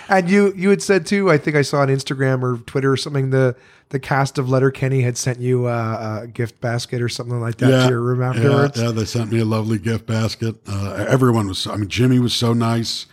And 0.09 0.29
you 0.29 0.53
you 0.57 0.71
had 0.71 0.83
said 0.83 1.07
too. 1.07 1.31
I 1.31 1.39
think 1.39 1.57
I 1.57 1.63
saw 1.63 1.83
on 1.83 1.89
Instagram 1.89 2.43
or 2.43 2.59
Twitter 2.59 2.93
or 2.93 2.97
something. 2.97 3.31
The 3.31 3.55
the 3.91 4.01
cast 4.01 4.39
of 4.39 4.51
Letterkenny 4.51 5.03
had 5.03 5.17
sent 5.17 5.39
you 5.39 5.67
uh, 5.67 6.23
a 6.23 6.27
gift 6.27 6.61
basket 6.61 7.01
or 7.01 7.09
something 7.09 7.41
like 7.41 7.59
that 7.59 7.85
to 7.85 7.89
your 7.89 8.01
room 8.01 8.21
afterwards. 8.21 8.77
Yeah, 8.77 8.87
yeah, 8.87 8.91
they 8.91 9.05
sent 9.05 9.31
me 9.31 9.39
a 9.39 9.45
lovely 9.45 9.79
gift 9.79 10.07
basket. 10.07 10.57
Uh, 10.67 11.07
everyone 11.09 11.47
was, 11.47 11.67
I 11.69 11.77
mean, 11.77 11.89
Jimmy 11.89 12.19
was 12.19 12.35
so 12.35 12.53
nice 12.53 13.07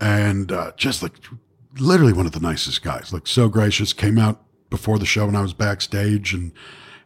and 0.00 0.50
uh, 0.50 0.72
just 0.76 1.02
like 1.02 1.12
literally 1.78 2.12
one 2.12 2.26
of 2.26 2.32
the 2.32 2.40
nicest 2.40 2.82
guys. 2.82 3.12
Like 3.12 3.26
so 3.26 3.48
gracious. 3.48 3.92
Came 3.92 4.18
out 4.18 4.41
before 4.72 4.98
the 4.98 5.06
show 5.06 5.26
when 5.26 5.36
I 5.36 5.42
was 5.42 5.54
backstage 5.54 6.34
and 6.34 6.50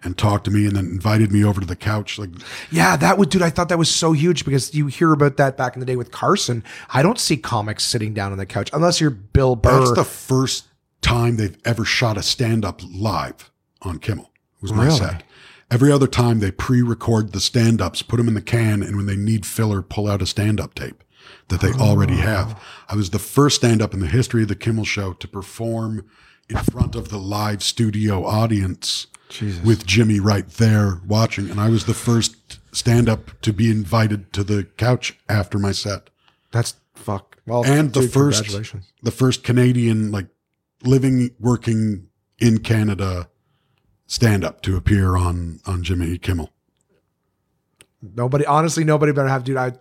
and 0.03 0.17
talked 0.17 0.45
to 0.45 0.51
me 0.51 0.67
and 0.67 0.77
then 0.77 0.87
invited 0.87 1.33
me 1.33 1.45
over 1.45 1.61
to 1.61 1.67
the 1.67 1.77
couch. 1.77 2.19
Like 2.19 2.31
Yeah, 2.71 2.97
that 2.97 3.19
would, 3.19 3.29
dude. 3.29 3.43
I 3.43 3.51
thought 3.51 3.69
that 3.69 3.79
was 3.79 3.93
so 3.93 4.13
huge 4.13 4.45
because 4.45 4.75
you 4.75 4.87
hear 4.87 5.13
about 5.13 5.37
that 5.37 5.57
back 5.57 5.75
in 5.75 5.81
the 5.81 5.87
day 5.87 5.97
with 5.97 6.13
Carson. 6.13 6.63
I 6.91 7.03
don't 7.03 7.19
see 7.19 7.37
comics 7.37 7.85
sitting 7.85 8.15
down 8.15 8.33
on 8.33 8.39
the 8.39 8.47
couch 8.47 8.71
unless 8.73 9.01
you're 9.01 9.11
Bill 9.11 9.57
Burr. 9.57 9.81
that's 9.81 9.95
the 9.95 10.05
first 10.05 10.69
time 11.03 11.37
they've 11.37 11.59
ever 11.65 11.85
shot 11.85 12.17
a 12.17 12.23
stand 12.23 12.65
up 12.65 12.81
live 12.95 13.51
on 13.83 13.99
Kimmel. 13.99 14.31
It 14.57 14.63
was 14.63 14.73
my 14.73 14.87
Really? 14.87 14.99
set. 14.99 15.23
Every 15.69 15.91
other 15.91 16.07
time 16.07 16.39
they 16.39 16.53
pre-record 16.53 17.33
the 17.33 17.41
stand-ups, 17.41 18.03
put 18.03 18.19
them 18.19 18.29
in 18.29 18.35
the 18.35 18.41
can, 18.41 18.85
and 18.85 18.97
when 18.97 19.07
they 19.07 19.17
need 19.17 19.45
filler, 19.45 19.83
pull 19.83 20.07
out 20.07 20.23
a 20.23 20.27
stand-up 20.27 20.75
tape 20.75 21.03
that 21.49 21.61
they 21.61 21.73
already 21.73 22.15
oh. 22.15 22.19
have. 22.19 22.63
I 22.89 22.95
was 22.95 23.11
the 23.11 23.19
first 23.19 23.57
stand-up 23.57 23.93
in 23.93 23.99
the 23.99 24.07
history 24.07 24.43
of 24.43 24.49
the 24.49 24.55
Kimmel 24.55 24.85
Show 24.85 25.15
to 25.15 25.27
perform 25.27 26.05
in 26.49 26.57
front 26.59 26.95
of 26.95 27.09
the 27.09 27.19
live 27.19 27.63
studio 27.63 28.25
audience 28.25 29.07
with 29.65 29.87
Jimmy 29.87 30.21
right 30.21 30.49
there 30.49 31.01
watching, 31.07 31.51
and 31.51 31.61
I 31.61 31.69
was 31.69 31.87
the 31.87 31.95
first 31.95 32.61
stand-up 32.73 33.41
to 33.43 33.53
be 33.53 33.71
invited 33.71 34.33
to 34.35 34.45
the 34.45 34.65
couch 34.77 35.19
after 35.29 35.59
my 35.59 35.73
set 35.73 36.11
that's 36.57 36.77
fuck. 36.95 37.37
Well, 37.47 37.65
and 37.65 37.93
the 37.93 38.03
first 38.03 38.45
congratulations. 38.45 38.93
the 39.03 39.11
first 39.11 39.45
Canadian 39.45 40.11
like 40.11 40.29
living 40.83 41.31
working 41.39 42.09
in 42.39 42.59
Canada 42.59 43.29
stand 44.07 44.45
up 44.45 44.63
to 44.63 44.77
appear 44.77 45.17
on 45.17 45.61
on 45.67 45.83
Jimmy 45.83 46.19
Kimmel. 46.19 46.51
Nobody, 48.03 48.47
honestly, 48.47 48.85
nobody 48.85 49.13
better 49.13 49.29
have, 49.29 49.45
dude. 49.45 49.57
I, 49.57 49.73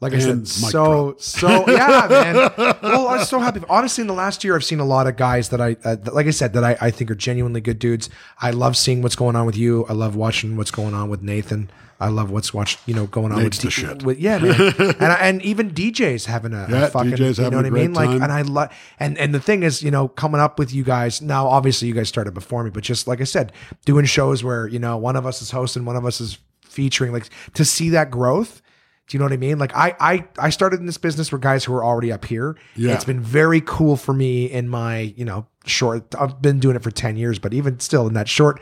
like 0.00 0.14
I 0.14 0.18
said, 0.18 0.38
Mike 0.38 0.46
so, 0.46 1.14
so, 1.18 1.64
yeah, 1.70 2.06
man. 2.10 2.74
Well, 2.82 3.08
I'm 3.08 3.24
so 3.24 3.38
happy. 3.38 3.60
Honestly, 3.68 4.00
in 4.02 4.08
the 4.08 4.14
last 4.14 4.42
year, 4.44 4.54
I've 4.56 4.64
seen 4.64 4.80
a 4.80 4.84
lot 4.84 5.06
of 5.06 5.16
guys 5.16 5.50
that 5.50 5.60
I, 5.60 5.76
uh, 5.84 5.96
that- 5.96 6.14
like 6.14 6.26
I 6.26 6.30
said, 6.30 6.54
that 6.54 6.64
I, 6.64 6.76
I 6.80 6.90
think 6.90 7.10
are 7.10 7.14
genuinely 7.14 7.60
good 7.60 7.78
dudes. 7.78 8.08
I 8.40 8.50
love 8.50 8.76
seeing 8.76 9.02
what's 9.02 9.16
going 9.16 9.36
on 9.36 9.44
with 9.46 9.56
you. 9.56 9.84
I 9.88 9.92
love 9.92 10.16
watching 10.16 10.56
what's 10.56 10.70
going 10.70 10.94
on 10.94 11.08
with 11.10 11.22
Nathan. 11.22 11.70
I 12.02 12.08
love 12.08 12.30
what's 12.30 12.54
watch, 12.54 12.78
you 12.86 12.94
know, 12.94 13.04
going 13.08 13.30
on 13.30 13.42
Nate's 13.42 13.62
with, 13.62 13.74
the 13.74 13.82
D- 13.82 13.86
shit. 13.88 14.02
with 14.04 14.18
yeah, 14.18 14.38
man. 14.38 14.54
and 14.78 15.12
I, 15.12 15.16
and 15.16 15.42
even 15.42 15.70
DJs 15.72 16.24
having 16.24 16.54
a, 16.54 16.64
a 16.70 16.86
fucking, 16.88 17.10
DJs 17.12 17.36
you 17.44 17.50
know 17.50 17.58
what 17.58 17.66
I 17.66 17.68
mean? 17.70 17.92
great 17.92 18.08
Like, 18.08 18.22
and 18.22 18.32
I 18.32 18.40
love, 18.40 18.72
and 18.98 19.18
and 19.18 19.34
the 19.34 19.38
thing 19.40 19.62
is, 19.64 19.82
you 19.82 19.90
know, 19.90 20.08
coming 20.08 20.40
up 20.40 20.58
with 20.58 20.72
you 20.72 20.82
guys 20.82 21.20
now. 21.20 21.46
Obviously, 21.46 21.88
you 21.88 21.94
guys 21.94 22.08
started 22.08 22.32
before 22.32 22.64
me, 22.64 22.70
but 22.70 22.84
just 22.84 23.06
like 23.06 23.20
I 23.20 23.24
said, 23.24 23.52
doing 23.84 24.06
shows 24.06 24.42
where 24.42 24.66
you 24.66 24.78
know 24.78 24.96
one 24.96 25.14
of 25.14 25.26
us 25.26 25.42
is 25.42 25.50
hosting, 25.50 25.84
one 25.84 25.94
of 25.96 26.06
us 26.06 26.22
is 26.22 26.38
featuring, 26.62 27.12
like 27.12 27.28
to 27.52 27.66
see 27.66 27.90
that 27.90 28.10
growth. 28.10 28.62
Do 29.10 29.16
you 29.16 29.18
know 29.18 29.24
what 29.24 29.32
I 29.32 29.38
mean? 29.38 29.58
Like 29.58 29.74
I 29.74 29.96
I 29.98 30.24
I 30.38 30.50
started 30.50 30.78
in 30.78 30.86
this 30.86 30.96
business 30.96 31.32
with 31.32 31.40
guys 31.40 31.64
who 31.64 31.72
were 31.72 31.84
already 31.84 32.12
up 32.12 32.24
here. 32.24 32.56
Yeah. 32.76 32.94
It's 32.94 33.04
been 33.04 33.20
very 33.20 33.60
cool 33.60 33.96
for 33.96 34.14
me 34.14 34.44
in 34.46 34.68
my, 34.68 35.12
you 35.16 35.24
know, 35.24 35.48
short 35.66 36.14
I've 36.14 36.40
been 36.40 36.60
doing 36.60 36.76
it 36.76 36.82
for 36.84 36.92
10 36.92 37.16
years, 37.16 37.40
but 37.40 37.52
even 37.52 37.80
still 37.80 38.06
in 38.06 38.14
that 38.14 38.28
short 38.28 38.60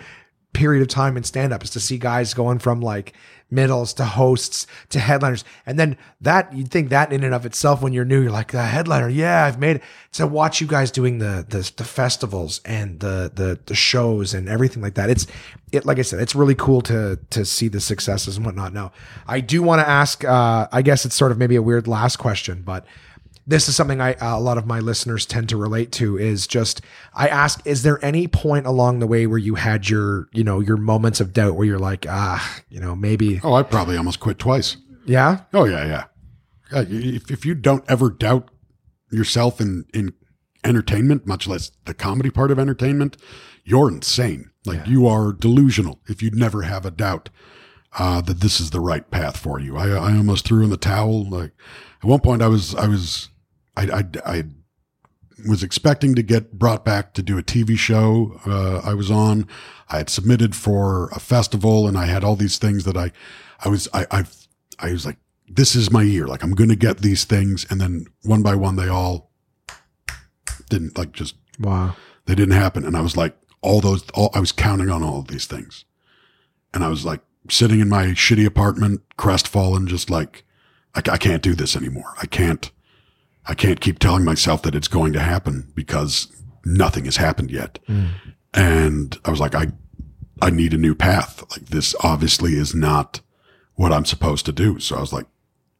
period 0.59 0.83
of 0.83 0.89
time 0.89 1.17
in 1.17 1.23
stand 1.23 1.53
up 1.53 1.63
is 1.63 1.71
to 1.71 1.79
see 1.79 1.99
guys 1.99 2.35
going 2.35 2.59
from 2.59 2.81
like 2.81 3.13
middles 3.49 3.95
to 3.95 4.05
hosts 4.05 4.67
to 4.91 4.99
headliners. 4.99 5.45
And 5.65 5.79
then 5.79 5.97
that 6.21 6.53
you'd 6.53 6.71
think 6.71 6.89
that 6.91 7.13
in 7.13 7.23
and 7.23 7.33
of 7.33 7.47
itself 7.47 7.81
when 7.81 7.93
you're 7.93 8.05
new, 8.05 8.23
you're 8.23 8.33
like 8.33 8.51
the 8.51 8.63
headliner. 8.63 9.09
Yeah, 9.09 9.45
I've 9.45 9.61
made 9.61 9.77
it. 9.77 9.83
To 10.15 10.27
watch 10.27 10.61
you 10.61 10.67
guys 10.67 10.91
doing 10.91 11.19
the 11.19 11.47
the, 11.49 11.71
the 11.77 11.85
festivals 11.85 12.61
and 12.65 12.99
the, 12.99 13.31
the 13.33 13.61
the 13.67 13.75
shows 13.77 14.35
and 14.35 14.49
everything 14.49 14.83
like 14.83 14.95
that. 14.95 15.11
It's 15.11 15.29
it 15.71 15.87
like 15.87 16.01
I 16.01 16.03
said, 16.03 16.21
it's 16.21 16.35
really 16.35 16.57
cool 16.57 16.81
to 16.83 17.21
to 17.31 17.45
see 17.45 17.69
the 17.69 17.81
successes 17.81 18.37
and 18.37 18.45
whatnot. 18.45 18.73
Now, 18.73 18.91
I 19.29 19.39
do 19.39 19.63
want 19.63 19.81
to 19.81 19.89
ask 19.89 20.25
uh 20.25 20.67
I 20.73 20.83
guess 20.83 21.07
it's 21.07 21.15
sort 21.15 21.31
of 21.31 21.39
maybe 21.39 21.55
a 21.55 21.63
weird 21.63 21.87
last 21.87 22.17
question, 22.17 22.63
but 22.65 22.85
this 23.49 23.69
is 23.69 23.75
something 23.75 24.01
I 24.01 24.15
a 24.21 24.39
lot 24.39 24.59
of 24.59 24.67
my 24.67 24.79
listeners 24.79 25.27
tend 25.27 25.49
to 25.49 25.57
relate 25.57 25.91
to 25.93 26.17
is 26.19 26.47
just 26.47 26.81
I 27.15 27.27
ask 27.29 27.61
is 27.67 27.83
there 27.83 27.99
any 28.05 28.29
point 28.29 28.67
along 28.67 28.99
the 29.01 29.07
way 29.07 29.27
where 29.27 29.39
you 29.39 29.55
had 29.57 29.89
your 29.89 30.29
you 30.33 30.45
know 30.45 30.61
your 30.61 30.77
moments 30.77 31.19
of 31.21 31.33
doubt 31.33 31.57
where 31.57 31.67
you're 31.67 31.79
like 31.79 32.07
ah 32.09 32.61
you 32.69 32.79
know 32.79 32.95
maybe 32.95 33.41
Oh, 33.43 33.55
I 33.55 33.63
probably 33.63 33.97
almost 33.97 34.21
quit 34.21 34.39
twice. 34.39 34.77
yeah 35.07 35.41
Oh 35.53 35.65
yeah, 35.65 35.85
yeah. 35.87 36.05
Yeah, 36.73 36.85
If 36.89 37.31
if 37.31 37.47
you 37.47 37.55
don't 37.55 37.85
ever 37.89 38.11
doubt 38.11 38.51
yourself 39.11 39.61
in 39.61 39.87
in 39.95 40.13
entertainment, 40.65 41.27
much 41.27 41.47
less 41.49 41.71
the 41.87 41.95
comedy 41.95 42.31
part 42.31 42.51
of 42.51 42.59
entertainment, 42.59 43.17
you're 43.65 43.89
insane. 43.89 44.51
Like 44.67 44.87
you 44.87 45.07
are 45.07 45.33
delusional 45.33 46.01
if 46.09 46.23
you 46.23 46.31
never 46.31 46.63
have 46.63 46.85
a 46.85 46.91
doubt 46.91 47.31
uh, 47.99 48.21
that 48.21 48.41
this 48.41 48.61
is 48.61 48.69
the 48.71 48.81
right 48.81 49.11
path 49.11 49.39
for 49.39 49.59
you. 49.59 49.79
I 49.79 49.89
I 49.89 50.17
almost 50.17 50.45
threw 50.47 50.63
in 50.63 50.69
the 50.69 50.77
towel. 50.77 51.27
Like 51.27 51.53
at 52.03 52.09
one 52.09 52.21
point, 52.21 52.43
I 52.43 52.49
was 52.49 52.75
I 52.75 52.87
was 52.87 53.31
I 53.79 53.99
I, 53.99 54.05
I 54.27 54.45
was 55.47 55.63
expecting 55.63 56.15
to 56.15 56.23
get 56.23 56.59
brought 56.59 56.85
back 56.85 57.15
to 57.15 57.23
do 57.23 57.39
a 57.39 57.43
TV 57.43 57.79
show 57.79 58.41
uh, 58.45 58.81
I 58.85 58.95
was 58.95 59.11
on. 59.11 59.47
I 59.89 59.99
had 59.99 60.11
submitted 60.11 60.57
for 60.57 61.09
a 61.11 61.21
festival 61.21 61.87
and 61.87 61.97
I 61.97 62.07
had 62.07 62.25
all 62.25 62.35
these 62.35 62.59
things 62.59 62.85
that 62.85 62.97
I, 62.97 63.13
I 63.65 63.69
was, 63.69 63.89
I, 63.95 64.05
I, 64.11 64.25
I 64.81 64.91
was 64.91 65.07
like, 65.07 65.19
this 65.47 65.77
is 65.77 65.93
my 65.93 66.03
year. 66.03 66.27
Like 66.27 66.43
I'm 66.43 66.57
going 66.57 66.71
to 66.71 66.77
get 66.77 66.99
these 66.99 67.25
things. 67.25 67.65
And 67.71 67.81
then 67.81 68.07
one 68.25 68.43
by 68.43 68.57
one, 68.57 68.75
they 68.75 68.89
all 68.89 69.31
didn't 70.69 70.99
like 70.99 71.13
just, 71.13 71.37
wow 71.61 71.95
they 72.29 72.35
didn't 72.35 72.55
happen. 72.55 72.85
And 72.85 72.95
I 72.95 73.01
was 73.01 73.17
like, 73.17 73.35
all 73.63 73.81
those, 73.81 74.09
all, 74.11 74.31
I 74.35 74.41
was 74.41 74.53
counting 74.53 74.91
on 74.91 75.03
all 75.03 75.21
of 75.21 75.29
these 75.29 75.47
things. 75.47 75.87
And 76.75 76.85
I 76.85 76.89
was 76.89 77.05
like 77.05 77.23
sitting 77.49 77.81
in 77.81 77.89
my 77.89 78.09
shitty 78.09 78.45
apartment, 78.45 79.01
crestfallen, 79.17 79.87
just 79.87 80.11
like, 80.11 80.45
I, 80.95 80.99
I 81.11 81.17
can't 81.17 81.43
do 81.43 81.55
this 81.55 81.75
anymore. 81.75 82.15
I 82.21 82.27
can't, 82.27 82.71
I 83.49 83.55
can't 83.55 83.81
keep 83.81 83.99
telling 83.99 84.25
myself 84.25 84.63
that 84.63 84.75
it's 84.75 84.89
going 84.89 85.15
to 85.15 85.21
happen 85.21 85.73
because 85.75 86.29
nothing 86.65 87.07
has 87.07 87.17
happened 87.17 87.51
yet. 87.51 87.79
And 88.55 89.19
I 89.25 89.31
was 89.31 89.41
like, 89.41 89.55
I, 89.55 89.69
I 90.43 90.51
need 90.51 90.75
a 90.75 90.79
new 90.79 90.95
path. 90.95 91.43
Like 91.51 91.67
this 91.67 91.95
obviously 92.01 92.55
is 92.55 92.75
not 92.75 93.21
what 93.75 93.93
I'm 93.93 94.05
supposed 94.05 94.45
to 94.47 94.53
do. 94.53 94.79
So 94.81 94.97
I 94.97 95.01
was 95.01 95.13
like, 95.13 95.27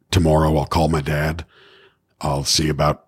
tomorrow 0.09 0.57
I'll 0.57 0.65
call 0.65 0.87
my 0.89 1.01
dad. 1.01 1.45
I'll 2.21 2.43
see 2.43 2.69
about, 2.69 3.07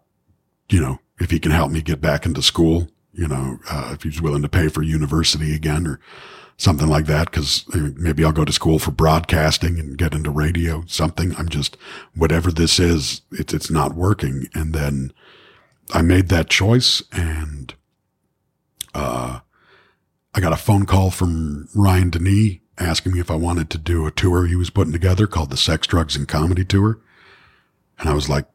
you 0.70 0.80
know, 0.80 1.00
if 1.20 1.32
he 1.32 1.40
can 1.40 1.52
help 1.52 1.72
me 1.72 1.82
get 1.82 2.00
back 2.00 2.26
into 2.26 2.42
school, 2.42 2.88
you 3.14 3.28
know, 3.28 3.58
uh, 3.70 3.92
if 3.94 4.04
he's 4.04 4.22
willing 4.22 4.42
to 4.42 4.50
pay 4.50 4.68
for 4.70 4.84
university 4.84 5.54
again 5.56 5.86
or 5.88 6.00
something 6.58 6.88
like 6.88 7.06
that. 7.06 7.32
Cause 7.32 7.66
uh, 7.74 7.90
maybe 7.96 8.24
I'll 8.24 8.32
go 8.32 8.46
to 8.46 8.54
school 8.54 8.80
for 8.80 8.92
broadcasting 8.92 9.80
and 9.80 9.98
get 9.98 10.14
into 10.14 10.30
radio, 10.30 10.84
something. 10.88 11.36
I'm 11.38 11.50
just, 11.50 11.78
whatever 12.16 12.52
this 12.52 12.80
is, 12.80 13.22
it's, 13.32 13.54
it's 13.54 13.72
not 13.72 13.96
working. 13.96 14.48
And 14.54 14.74
then 14.74 15.14
I 15.92 16.02
made 16.02 16.30
that 16.30 16.50
choice 16.50 17.04
and, 17.12 17.74
uh, 18.94 19.40
I 20.34 20.40
got 20.40 20.54
a 20.54 20.58
phone 20.58 20.86
call 20.86 21.12
from 21.12 21.68
Ryan 21.76 22.10
Denis 22.10 22.58
asking 22.78 23.14
me 23.14 23.20
if 23.20 23.30
I 23.30 23.36
wanted 23.36 23.70
to 23.72 23.78
do 23.78 24.06
a 24.06 24.12
tour 24.12 24.46
he 24.46 24.56
was 24.56 24.70
putting 24.70 24.94
together 24.94 25.28
called 25.28 25.50
the 25.50 25.58
Sex, 25.58 25.88
Drugs, 25.88 26.16
and 26.16 26.28
Comedy 26.28 26.64
Tour. 26.64 27.00
And 28.00 28.10
I 28.10 28.14
was 28.14 28.30
like, 28.30 28.46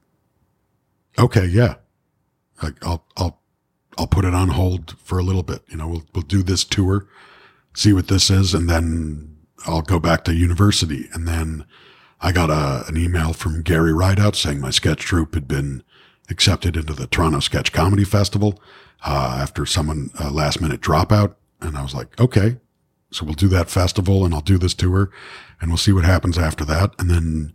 okay, 1.18 1.46
yeah. 1.46 1.76
Like 2.62 2.84
I'll 2.84 3.04
I'll 3.16 3.40
I'll 3.98 4.06
put 4.06 4.24
it 4.24 4.34
on 4.34 4.48
hold 4.48 4.96
for 4.98 5.18
a 5.18 5.22
little 5.22 5.42
bit. 5.42 5.62
You 5.68 5.76
know, 5.76 5.88
we'll 5.88 6.04
we'll 6.14 6.22
do 6.22 6.42
this 6.42 6.64
tour, 6.64 7.06
see 7.76 7.92
what 7.92 8.08
this 8.08 8.30
is, 8.30 8.54
and 8.54 8.68
then 8.68 9.36
I'll 9.66 9.82
go 9.82 10.00
back 10.00 10.24
to 10.24 10.34
university. 10.34 11.08
And 11.12 11.28
then 11.28 11.64
I 12.20 12.32
got 12.32 12.50
a 12.50 12.84
an 12.88 12.96
email 12.96 13.32
from 13.32 13.62
Gary 13.62 13.92
Rideout 13.92 14.34
saying 14.34 14.60
my 14.60 14.70
sketch 14.70 15.00
troupe 15.00 15.34
had 15.34 15.46
been 15.46 15.84
accepted 16.28 16.76
into 16.76 16.94
the 16.94 17.06
Toronto 17.06 17.38
Sketch 17.40 17.72
Comedy 17.72 18.04
Festival 18.04 18.60
uh, 19.04 19.38
after 19.40 19.66
someone 19.66 20.10
uh, 20.18 20.30
last 20.30 20.60
minute 20.60 20.80
dropout. 20.80 21.36
And 21.60 21.76
I 21.76 21.82
was 21.82 21.94
like, 21.94 22.18
okay, 22.20 22.56
so 23.10 23.24
we'll 23.24 23.34
do 23.34 23.48
that 23.48 23.70
festival 23.70 24.24
and 24.24 24.34
I'll 24.34 24.40
do 24.40 24.58
this 24.58 24.74
tour 24.74 25.10
and 25.60 25.70
we'll 25.70 25.78
see 25.78 25.92
what 25.92 26.04
happens 26.04 26.36
after 26.36 26.64
that. 26.64 26.92
And 26.98 27.10
then 27.10 27.54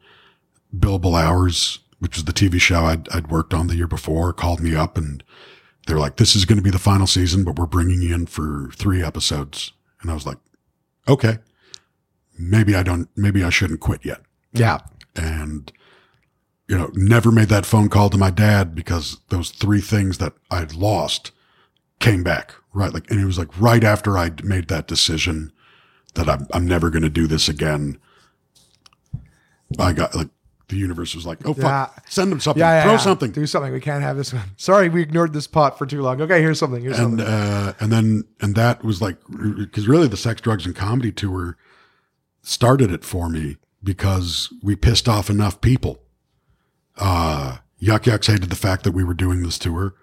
Billable 0.75 1.21
Hours, 1.21 1.79
which 1.99 2.17
is 2.17 2.23
the 2.23 2.31
TV 2.31 2.59
show 2.59 2.85
I'd, 2.85 3.09
I'd 3.09 3.29
worked 3.29 3.53
on 3.53 3.67
the 3.67 3.75
year 3.75 3.87
before, 3.87 4.31
called 4.31 4.61
me 4.61 4.75
up 4.75 4.97
and 4.97 5.23
they're 5.87 5.99
like, 5.99 6.15
this 6.15 6.35
is 6.35 6.45
going 6.45 6.57
to 6.57 6.63
be 6.63 6.69
the 6.69 6.79
final 6.79 7.07
season, 7.07 7.43
but 7.43 7.57
we're 7.57 7.65
bringing 7.65 8.01
you 8.01 8.13
in 8.13 8.27
for 8.27 8.69
three 8.75 9.03
episodes. 9.03 9.73
And 10.01 10.11
I 10.11 10.13
was 10.13 10.25
like, 10.25 10.37
okay, 11.07 11.39
maybe 12.37 12.75
I 12.75 12.83
don't, 12.83 13.09
maybe 13.15 13.43
I 13.43 13.49
shouldn't 13.49 13.79
quit 13.79 14.03
yet. 14.03 14.21
Yeah. 14.53 14.79
And 15.15 15.71
you 16.67 16.77
know 16.77 16.89
never 16.93 17.31
made 17.31 17.49
that 17.49 17.65
phone 17.65 17.89
call 17.89 18.09
to 18.09 18.17
my 18.17 18.29
dad 18.29 18.73
because 18.73 19.17
those 19.27 19.49
three 19.49 19.81
things 19.81 20.19
that 20.19 20.31
i'd 20.51 20.73
lost 20.73 21.31
came 21.99 22.23
back 22.23 22.53
right? 22.73 22.93
Like 22.93 23.09
and 23.11 23.19
it 23.19 23.25
was 23.25 23.37
like 23.37 23.59
right 23.59 23.83
after 23.83 24.17
i'd 24.17 24.43
made 24.43 24.67
that 24.69 24.87
decision 24.87 25.51
that 26.13 26.29
i'm, 26.29 26.47
I'm 26.53 26.67
never 26.67 26.89
going 26.89 27.03
to 27.03 27.09
do 27.09 27.27
this 27.27 27.47
again. 27.49 27.97
I 29.79 29.93
got 29.93 30.15
like 30.15 30.29
the 30.71 30.77
universe 30.77 31.13
was 31.13 31.25
like 31.25 31.37
oh 31.45 31.53
fuck 31.53 31.93
Yeah. 31.95 32.03
send 32.09 32.31
them 32.31 32.39
something. 32.39 32.59
Yeah, 32.59 32.73
yeah 32.73 32.83
throw 32.83 32.97
something. 32.97 33.31
Do 33.31 33.45
something. 33.45 33.71
We 33.71 33.79
can't 33.79 34.01
have 34.01 34.17
this 34.17 34.33
one. 34.33 34.43
Sorry 34.57 34.89
we 34.89 35.01
ignored 35.03 35.33
this 35.33 35.45
pot 35.45 35.77
for 35.77 35.85
too 35.85 36.01
long. 36.01 36.19
Okay 36.21 36.41
here's 36.41 36.57
something 36.57 36.81
here's 36.81 36.97
and 36.97 37.19
something. 37.19 37.27
uh, 37.27 37.73
and 37.79 37.91
then 37.91 38.23
and 38.41 38.55
that 38.55 38.83
was 38.83 39.01
like 39.01 39.17
because 39.29 39.87
really 39.87 40.07
the 40.07 40.17
sex 40.17 40.41
drugs 40.41 40.65
and 40.65 40.75
comedy 40.75 41.11
tour 41.11 41.57
started 42.41 42.91
it 42.91 43.03
for 43.03 43.29
me 43.29 43.57
because 43.83 44.51
we 44.63 44.75
pissed 44.75 45.07
off 45.07 45.29
enough 45.29 45.61
people. 45.61 45.99
Uh 46.97 47.57
yuck 47.81 48.01
yucks 48.01 48.27
hated 48.27 48.49
the 48.49 48.55
fact 48.55 48.83
that 48.83 48.91
we 48.93 49.03
were 49.03 49.13
doing 49.13 49.43
this 49.43 49.59
tour. 49.59 49.93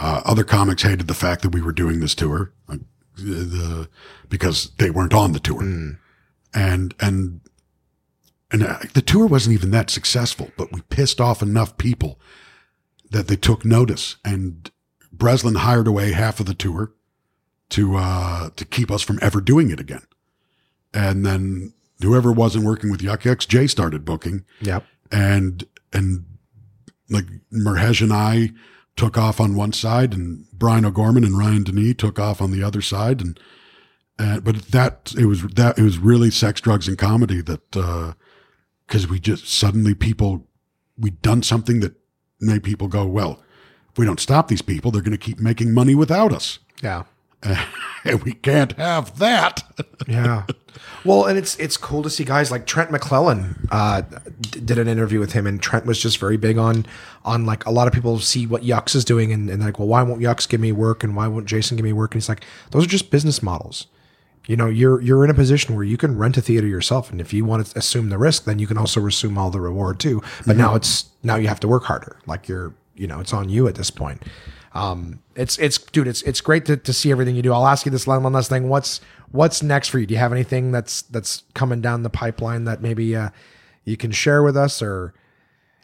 Uh, 0.00 0.22
other 0.24 0.44
comics 0.44 0.84
hated 0.84 1.08
the 1.08 1.14
fact 1.14 1.42
that 1.42 1.52
we 1.52 1.60
were 1.60 1.72
doing 1.72 1.98
this 1.98 2.14
tour 2.14 2.52
like, 2.68 2.78
the, 3.16 3.88
because 4.28 4.70
they 4.78 4.90
weren't 4.90 5.12
on 5.12 5.32
the 5.32 5.40
tour. 5.40 5.60
And, 6.54 6.94
and, 7.00 7.40
and 8.50 8.62
uh, 8.62 8.78
the 8.94 9.02
tour 9.02 9.26
wasn't 9.26 9.54
even 9.54 9.70
that 9.72 9.90
successful, 9.90 10.50
but 10.56 10.72
we 10.72 10.80
pissed 10.82 11.20
off 11.20 11.42
enough 11.42 11.76
people 11.76 12.18
that 13.10 13.28
they 13.28 13.36
took 13.36 13.64
notice. 13.64 14.16
And 14.24 14.70
Breslin 15.12 15.56
hired 15.56 15.86
away 15.86 16.12
half 16.12 16.40
of 16.40 16.46
the 16.46 16.54
tour 16.54 16.92
to, 17.70 17.96
uh, 17.96 18.50
to 18.56 18.64
keep 18.64 18.90
us 18.90 19.02
from 19.02 19.18
ever 19.20 19.40
doing 19.40 19.70
it 19.70 19.80
again. 19.80 20.02
And 20.94 21.26
then 21.26 21.74
whoever 22.00 22.32
wasn't 22.32 22.64
working 22.64 22.90
with 22.90 23.00
Yuck 23.00 23.22
Yucks, 23.22 23.46
Jay 23.46 23.66
started 23.66 24.04
booking 24.04 24.44
Yep. 24.60 24.84
and 25.12 25.64
and 25.92 26.24
like 27.10 27.26
Merhej 27.52 28.02
and 28.02 28.12
I 28.12 28.50
took 28.96 29.16
off 29.16 29.40
on 29.40 29.54
one 29.54 29.72
side, 29.72 30.12
and 30.12 30.44
Brian 30.52 30.84
O'Gorman 30.84 31.24
and 31.24 31.36
Ryan 31.38 31.62
Denis 31.64 31.94
took 31.96 32.18
off 32.18 32.42
on 32.42 32.50
the 32.50 32.62
other 32.62 32.82
side, 32.82 33.20
and 33.20 33.38
and 34.18 34.42
but 34.44 34.56
that 34.72 35.14
it 35.18 35.26
was 35.26 35.42
that 35.42 35.78
it 35.78 35.82
was 35.82 35.98
really 35.98 36.30
sex, 36.30 36.60
drugs, 36.60 36.88
and 36.88 36.98
comedy 36.98 37.40
that 37.42 37.76
because 38.88 39.06
we 39.08 39.20
just 39.20 39.46
suddenly 39.46 39.94
people 39.94 40.46
we'd 40.98 41.22
done 41.22 41.42
something 41.44 41.78
that 41.80 41.94
made 42.40 42.64
people 42.64 42.88
go 42.88 43.06
well. 43.06 43.40
If 43.92 43.98
we 43.98 44.04
don't 44.06 44.18
stop 44.20 44.48
these 44.48 44.62
people, 44.62 44.90
they're 44.90 45.02
going 45.02 45.12
to 45.12 45.18
keep 45.18 45.38
making 45.38 45.72
money 45.72 45.94
without 45.94 46.32
us, 46.32 46.58
Yeah. 46.82 47.04
and 48.04 48.22
we 48.24 48.32
can't 48.32 48.72
have 48.72 49.18
that. 49.20 49.62
Yeah. 50.08 50.44
Well, 51.04 51.26
and 51.26 51.36
it's 51.36 51.56
it's 51.58 51.76
cool 51.76 52.02
to 52.02 52.08
see 52.10 52.24
guys 52.24 52.50
like 52.50 52.66
Trent 52.66 52.90
McClellan 52.90 53.68
uh, 53.70 54.02
d- 54.40 54.60
did 54.60 54.78
an 54.78 54.88
interview 54.88 55.18
with 55.20 55.32
him, 55.32 55.46
and 55.46 55.60
Trent 55.60 55.84
was 55.86 56.00
just 56.00 56.18
very 56.18 56.36
big 56.36 56.56
on 56.56 56.86
on 57.24 57.44
like 57.44 57.66
a 57.66 57.70
lot 57.70 57.86
of 57.88 57.92
people 57.92 58.18
see 58.20 58.46
what 58.46 58.62
Yucks 58.62 58.94
is 58.94 59.04
doing, 59.04 59.32
and, 59.32 59.50
and 59.50 59.62
like, 59.62 59.78
well, 59.78 59.88
why 59.88 60.02
won't 60.02 60.20
Yucks 60.22 60.48
give 60.48 60.60
me 60.60 60.72
work, 60.72 61.02
and 61.04 61.14
why 61.16 61.26
won't 61.28 61.46
Jason 61.46 61.76
give 61.76 61.84
me 61.84 61.92
work? 61.92 62.14
And 62.14 62.22
he's 62.22 62.28
like, 62.28 62.44
those 62.70 62.84
are 62.84 62.88
just 62.88 63.10
business 63.10 63.42
models. 63.42 63.86
You 64.48 64.56
know, 64.56 64.66
you're 64.66 65.00
you're 65.02 65.24
in 65.24 65.30
a 65.30 65.34
position 65.34 65.76
where 65.76 65.84
you 65.84 65.98
can 65.98 66.16
rent 66.16 66.36
a 66.38 66.40
theater 66.40 66.66
yourself, 66.66 67.10
and 67.10 67.20
if 67.20 67.34
you 67.34 67.44
want 67.44 67.66
to 67.66 67.78
assume 67.78 68.08
the 68.08 68.16
risk, 68.16 68.44
then 68.44 68.58
you 68.58 68.66
can 68.66 68.78
also 68.78 69.06
assume 69.06 69.36
all 69.36 69.50
the 69.50 69.60
reward 69.60 70.00
too. 70.00 70.22
But 70.46 70.56
now 70.56 70.74
it's 70.74 71.04
now 71.22 71.36
you 71.36 71.48
have 71.48 71.60
to 71.60 71.68
work 71.68 71.84
harder. 71.84 72.16
Like 72.26 72.48
you're, 72.48 72.74
you 72.96 73.06
know, 73.06 73.20
it's 73.20 73.34
on 73.34 73.50
you 73.50 73.68
at 73.68 73.74
this 73.74 73.90
point. 73.90 74.22
Um, 74.72 75.20
it's 75.34 75.58
it's 75.58 75.76
dude, 75.76 76.08
it's 76.08 76.22
it's 76.22 76.40
great 76.40 76.64
to, 76.64 76.78
to 76.78 76.92
see 76.94 77.10
everything 77.10 77.36
you 77.36 77.42
do. 77.42 77.52
I'll 77.52 77.66
ask 77.66 77.84
you 77.84 77.92
this 77.92 78.06
one 78.06 78.22
last 78.32 78.48
thing. 78.48 78.70
What's 78.70 79.02
what's 79.30 79.62
next 79.62 79.88
for 79.88 79.98
you? 79.98 80.06
Do 80.06 80.14
you 80.14 80.20
have 80.20 80.32
anything 80.32 80.72
that's 80.72 81.02
that's 81.02 81.42
coming 81.54 81.82
down 81.82 82.02
the 82.02 82.10
pipeline 82.10 82.64
that 82.64 82.80
maybe 82.80 83.14
uh, 83.14 83.28
you 83.84 83.98
can 83.98 84.12
share 84.12 84.42
with 84.42 84.56
us, 84.56 84.80
or 84.80 85.12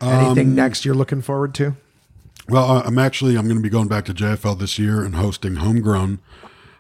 anything 0.01 0.55
next 0.55 0.85
you're 0.85 0.95
looking 0.95 1.21
forward 1.21 1.55
to? 1.57 1.77
Well, 2.49 2.71
uh, 2.71 2.83
I'm 2.85 2.99
actually 2.99 3.37
I'm 3.37 3.45
going 3.45 3.57
to 3.57 3.63
be 3.63 3.71
going 3.71 3.89
back 3.89 4.05
to 4.07 4.15
JFL 4.15 4.59
this 4.59 4.79
year 4.79 5.03
and 5.03 5.17
hosting 5.17 5.57
Homegrown, 5.57 6.21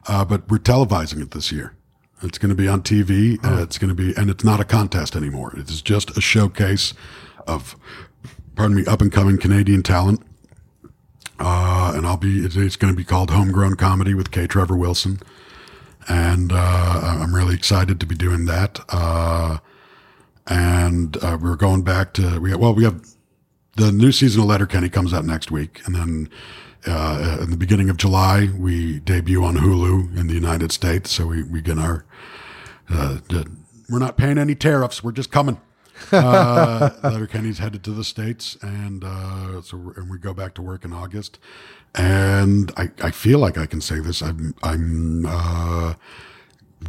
uh, 0.06 0.24
but 0.24 0.50
we're 0.50 0.58
televising 0.58 1.22
it 1.22 1.30
this 1.32 1.50
year. 1.52 1.74
It's 2.22 2.38
going 2.38 2.50
to 2.50 2.54
be 2.54 2.68
on 2.68 2.82
TV. 2.82 3.42
Uh, 3.44 3.62
it's 3.62 3.76
going 3.78 3.88
to 3.88 3.94
be, 3.94 4.16
and 4.16 4.30
it's 4.30 4.44
not 4.44 4.60
a 4.60 4.64
contest 4.64 5.14
anymore. 5.14 5.54
It 5.58 5.68
is 5.68 5.82
just 5.82 6.16
a 6.16 6.20
showcase 6.20 6.94
of, 7.46 7.76
pardon 8.54 8.76
me, 8.76 8.86
up 8.86 9.00
and 9.00 9.12
coming 9.12 9.38
Canadian 9.38 9.82
talent. 9.82 10.22
Uh, 11.38 11.92
and 11.96 12.06
I'll 12.06 12.16
be. 12.16 12.44
It's, 12.44 12.56
it's 12.56 12.76
going 12.76 12.92
to 12.92 12.96
be 12.96 13.04
called 13.04 13.30
Homegrown 13.30 13.74
Comedy 13.74 14.14
with 14.14 14.30
K. 14.30 14.46
Trevor 14.46 14.76
Wilson, 14.76 15.18
and 16.08 16.52
uh, 16.52 17.00
I'm 17.02 17.34
really 17.34 17.54
excited 17.54 17.98
to 17.98 18.06
be 18.06 18.14
doing 18.14 18.44
that. 18.46 18.80
Uh, 18.88 19.58
and 20.46 21.16
uh, 21.22 21.36
we're 21.40 21.56
going 21.56 21.82
back 21.82 22.12
to 22.14 22.38
we 22.38 22.54
well 22.54 22.72
we 22.72 22.84
have 22.84 23.04
the 23.76 23.90
new 23.90 24.12
season 24.12 24.42
of 24.42 24.46
Letterkenny 24.46 24.88
comes 24.88 25.12
out 25.12 25.24
next 25.24 25.50
week, 25.50 25.80
and 25.86 25.94
then 25.94 26.28
uh, 26.86 27.38
in 27.40 27.50
the 27.50 27.56
beginning 27.56 27.90
of 27.90 27.96
July 27.96 28.48
we 28.56 29.00
debut 29.00 29.44
on 29.44 29.56
Hulu 29.56 30.16
in 30.16 30.26
the 30.26 30.34
United 30.34 30.72
States. 30.72 31.10
So 31.10 31.26
we, 31.26 31.42
we 31.42 31.60
get 31.60 31.78
our, 31.78 32.04
uh, 32.88 33.18
we're 33.88 33.98
not 33.98 34.16
paying 34.16 34.38
any 34.38 34.54
tariffs. 34.54 35.02
We're 35.02 35.12
just 35.12 35.30
coming. 35.30 35.60
uh, 36.12 36.90
Letterkenny's 37.02 37.58
headed 37.58 37.84
to 37.84 37.92
the 37.92 38.04
states, 38.04 38.56
and 38.62 39.04
uh, 39.04 39.62
so 39.62 39.92
and 39.96 40.10
we 40.10 40.18
go 40.18 40.34
back 40.34 40.54
to 40.54 40.62
work 40.62 40.84
in 40.84 40.92
August. 40.92 41.38
And 41.94 42.72
I, 42.76 42.90
I 43.00 43.10
feel 43.12 43.38
like 43.38 43.56
I 43.56 43.66
can 43.66 43.80
say 43.80 44.00
this. 44.00 44.20
I'm 44.20 44.54
I'm 44.62 45.24
uh, 45.24 45.94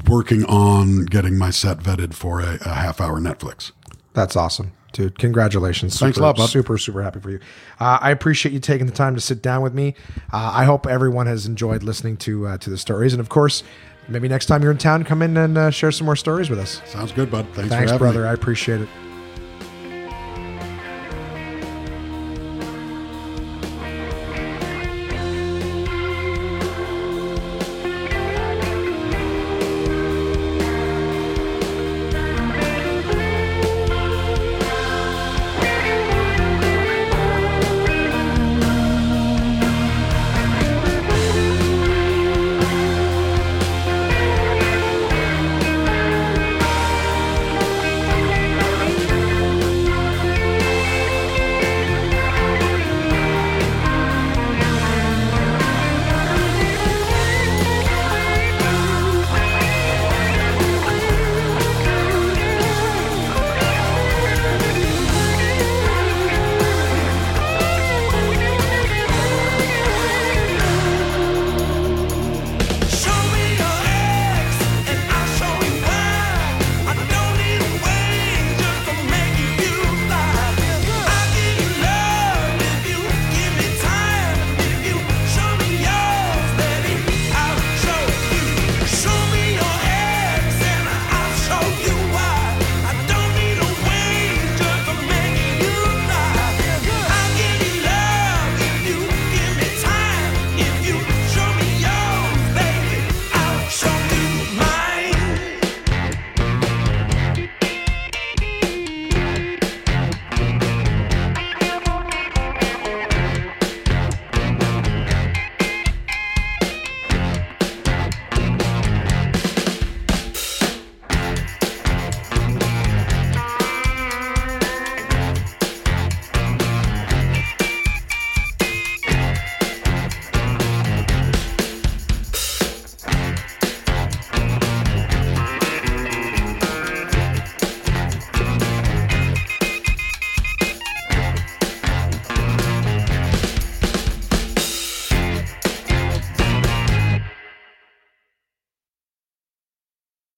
working 0.07 0.43
on 0.45 1.05
getting 1.05 1.38
my 1.38 1.51
set 1.51 1.77
vetted 1.77 2.13
for 2.13 2.39
a, 2.39 2.57
a 2.61 2.73
half 2.73 2.99
hour 2.99 3.19
Netflix. 3.19 3.72
That's 4.13 4.35
awesome, 4.35 4.72
dude. 4.95 5.19
Congratulations. 5.19 5.99
Thanks 5.99 6.15
a 6.17 6.19
super, 6.19 6.26
lot, 6.26 6.38
bud. 6.38 6.47
Super, 6.47 6.77
super 6.77 7.03
happy 7.03 7.19
for 7.19 7.30
you. 7.30 7.39
Uh, 7.80 7.99
I 8.01 8.11
appreciate 8.11 8.53
you 8.53 8.59
taking 8.59 8.88
the 8.88 8.93
time 8.93 9.13
to 9.15 9.22
sit 9.22 9.41
down 9.41 9.61
with 9.61 9.73
me. 9.73 9.93
Uh, 10.34 10.51
I 10.53 10.63
hope 10.63 10.88
everyone 10.88 11.27
has 11.27 11.45
enjoyed 11.45 11.84
listening 11.84 12.17
to 12.17 12.47
uh, 12.47 12.57
to 12.59 12.69
the 12.69 12.77
stories, 12.77 13.13
and 13.13 13.19
of 13.19 13.30
course, 13.30 13.63
maybe 14.07 14.27
next 14.27 14.47
time 14.47 14.63
you're 14.63 14.72
in 14.72 14.77
town, 14.77 15.03
come 15.03 15.22
in 15.22 15.35
and 15.38 15.57
uh, 15.57 15.69
share 15.69 15.91
some 15.91 16.05
more 16.05 16.15
stories 16.15 16.49
with 16.49 16.59
us. 16.59 16.81
Sounds 16.85 17.11
good, 17.11 17.30
bud. 17.30 17.45
Thanks, 17.53 17.69
Thanks, 17.69 17.72
for 17.72 17.77
having 17.77 17.93
me. 17.93 17.97
brother. 17.97 18.27
I 18.27 18.34
appreciate 18.34 18.81
it. 18.81 18.89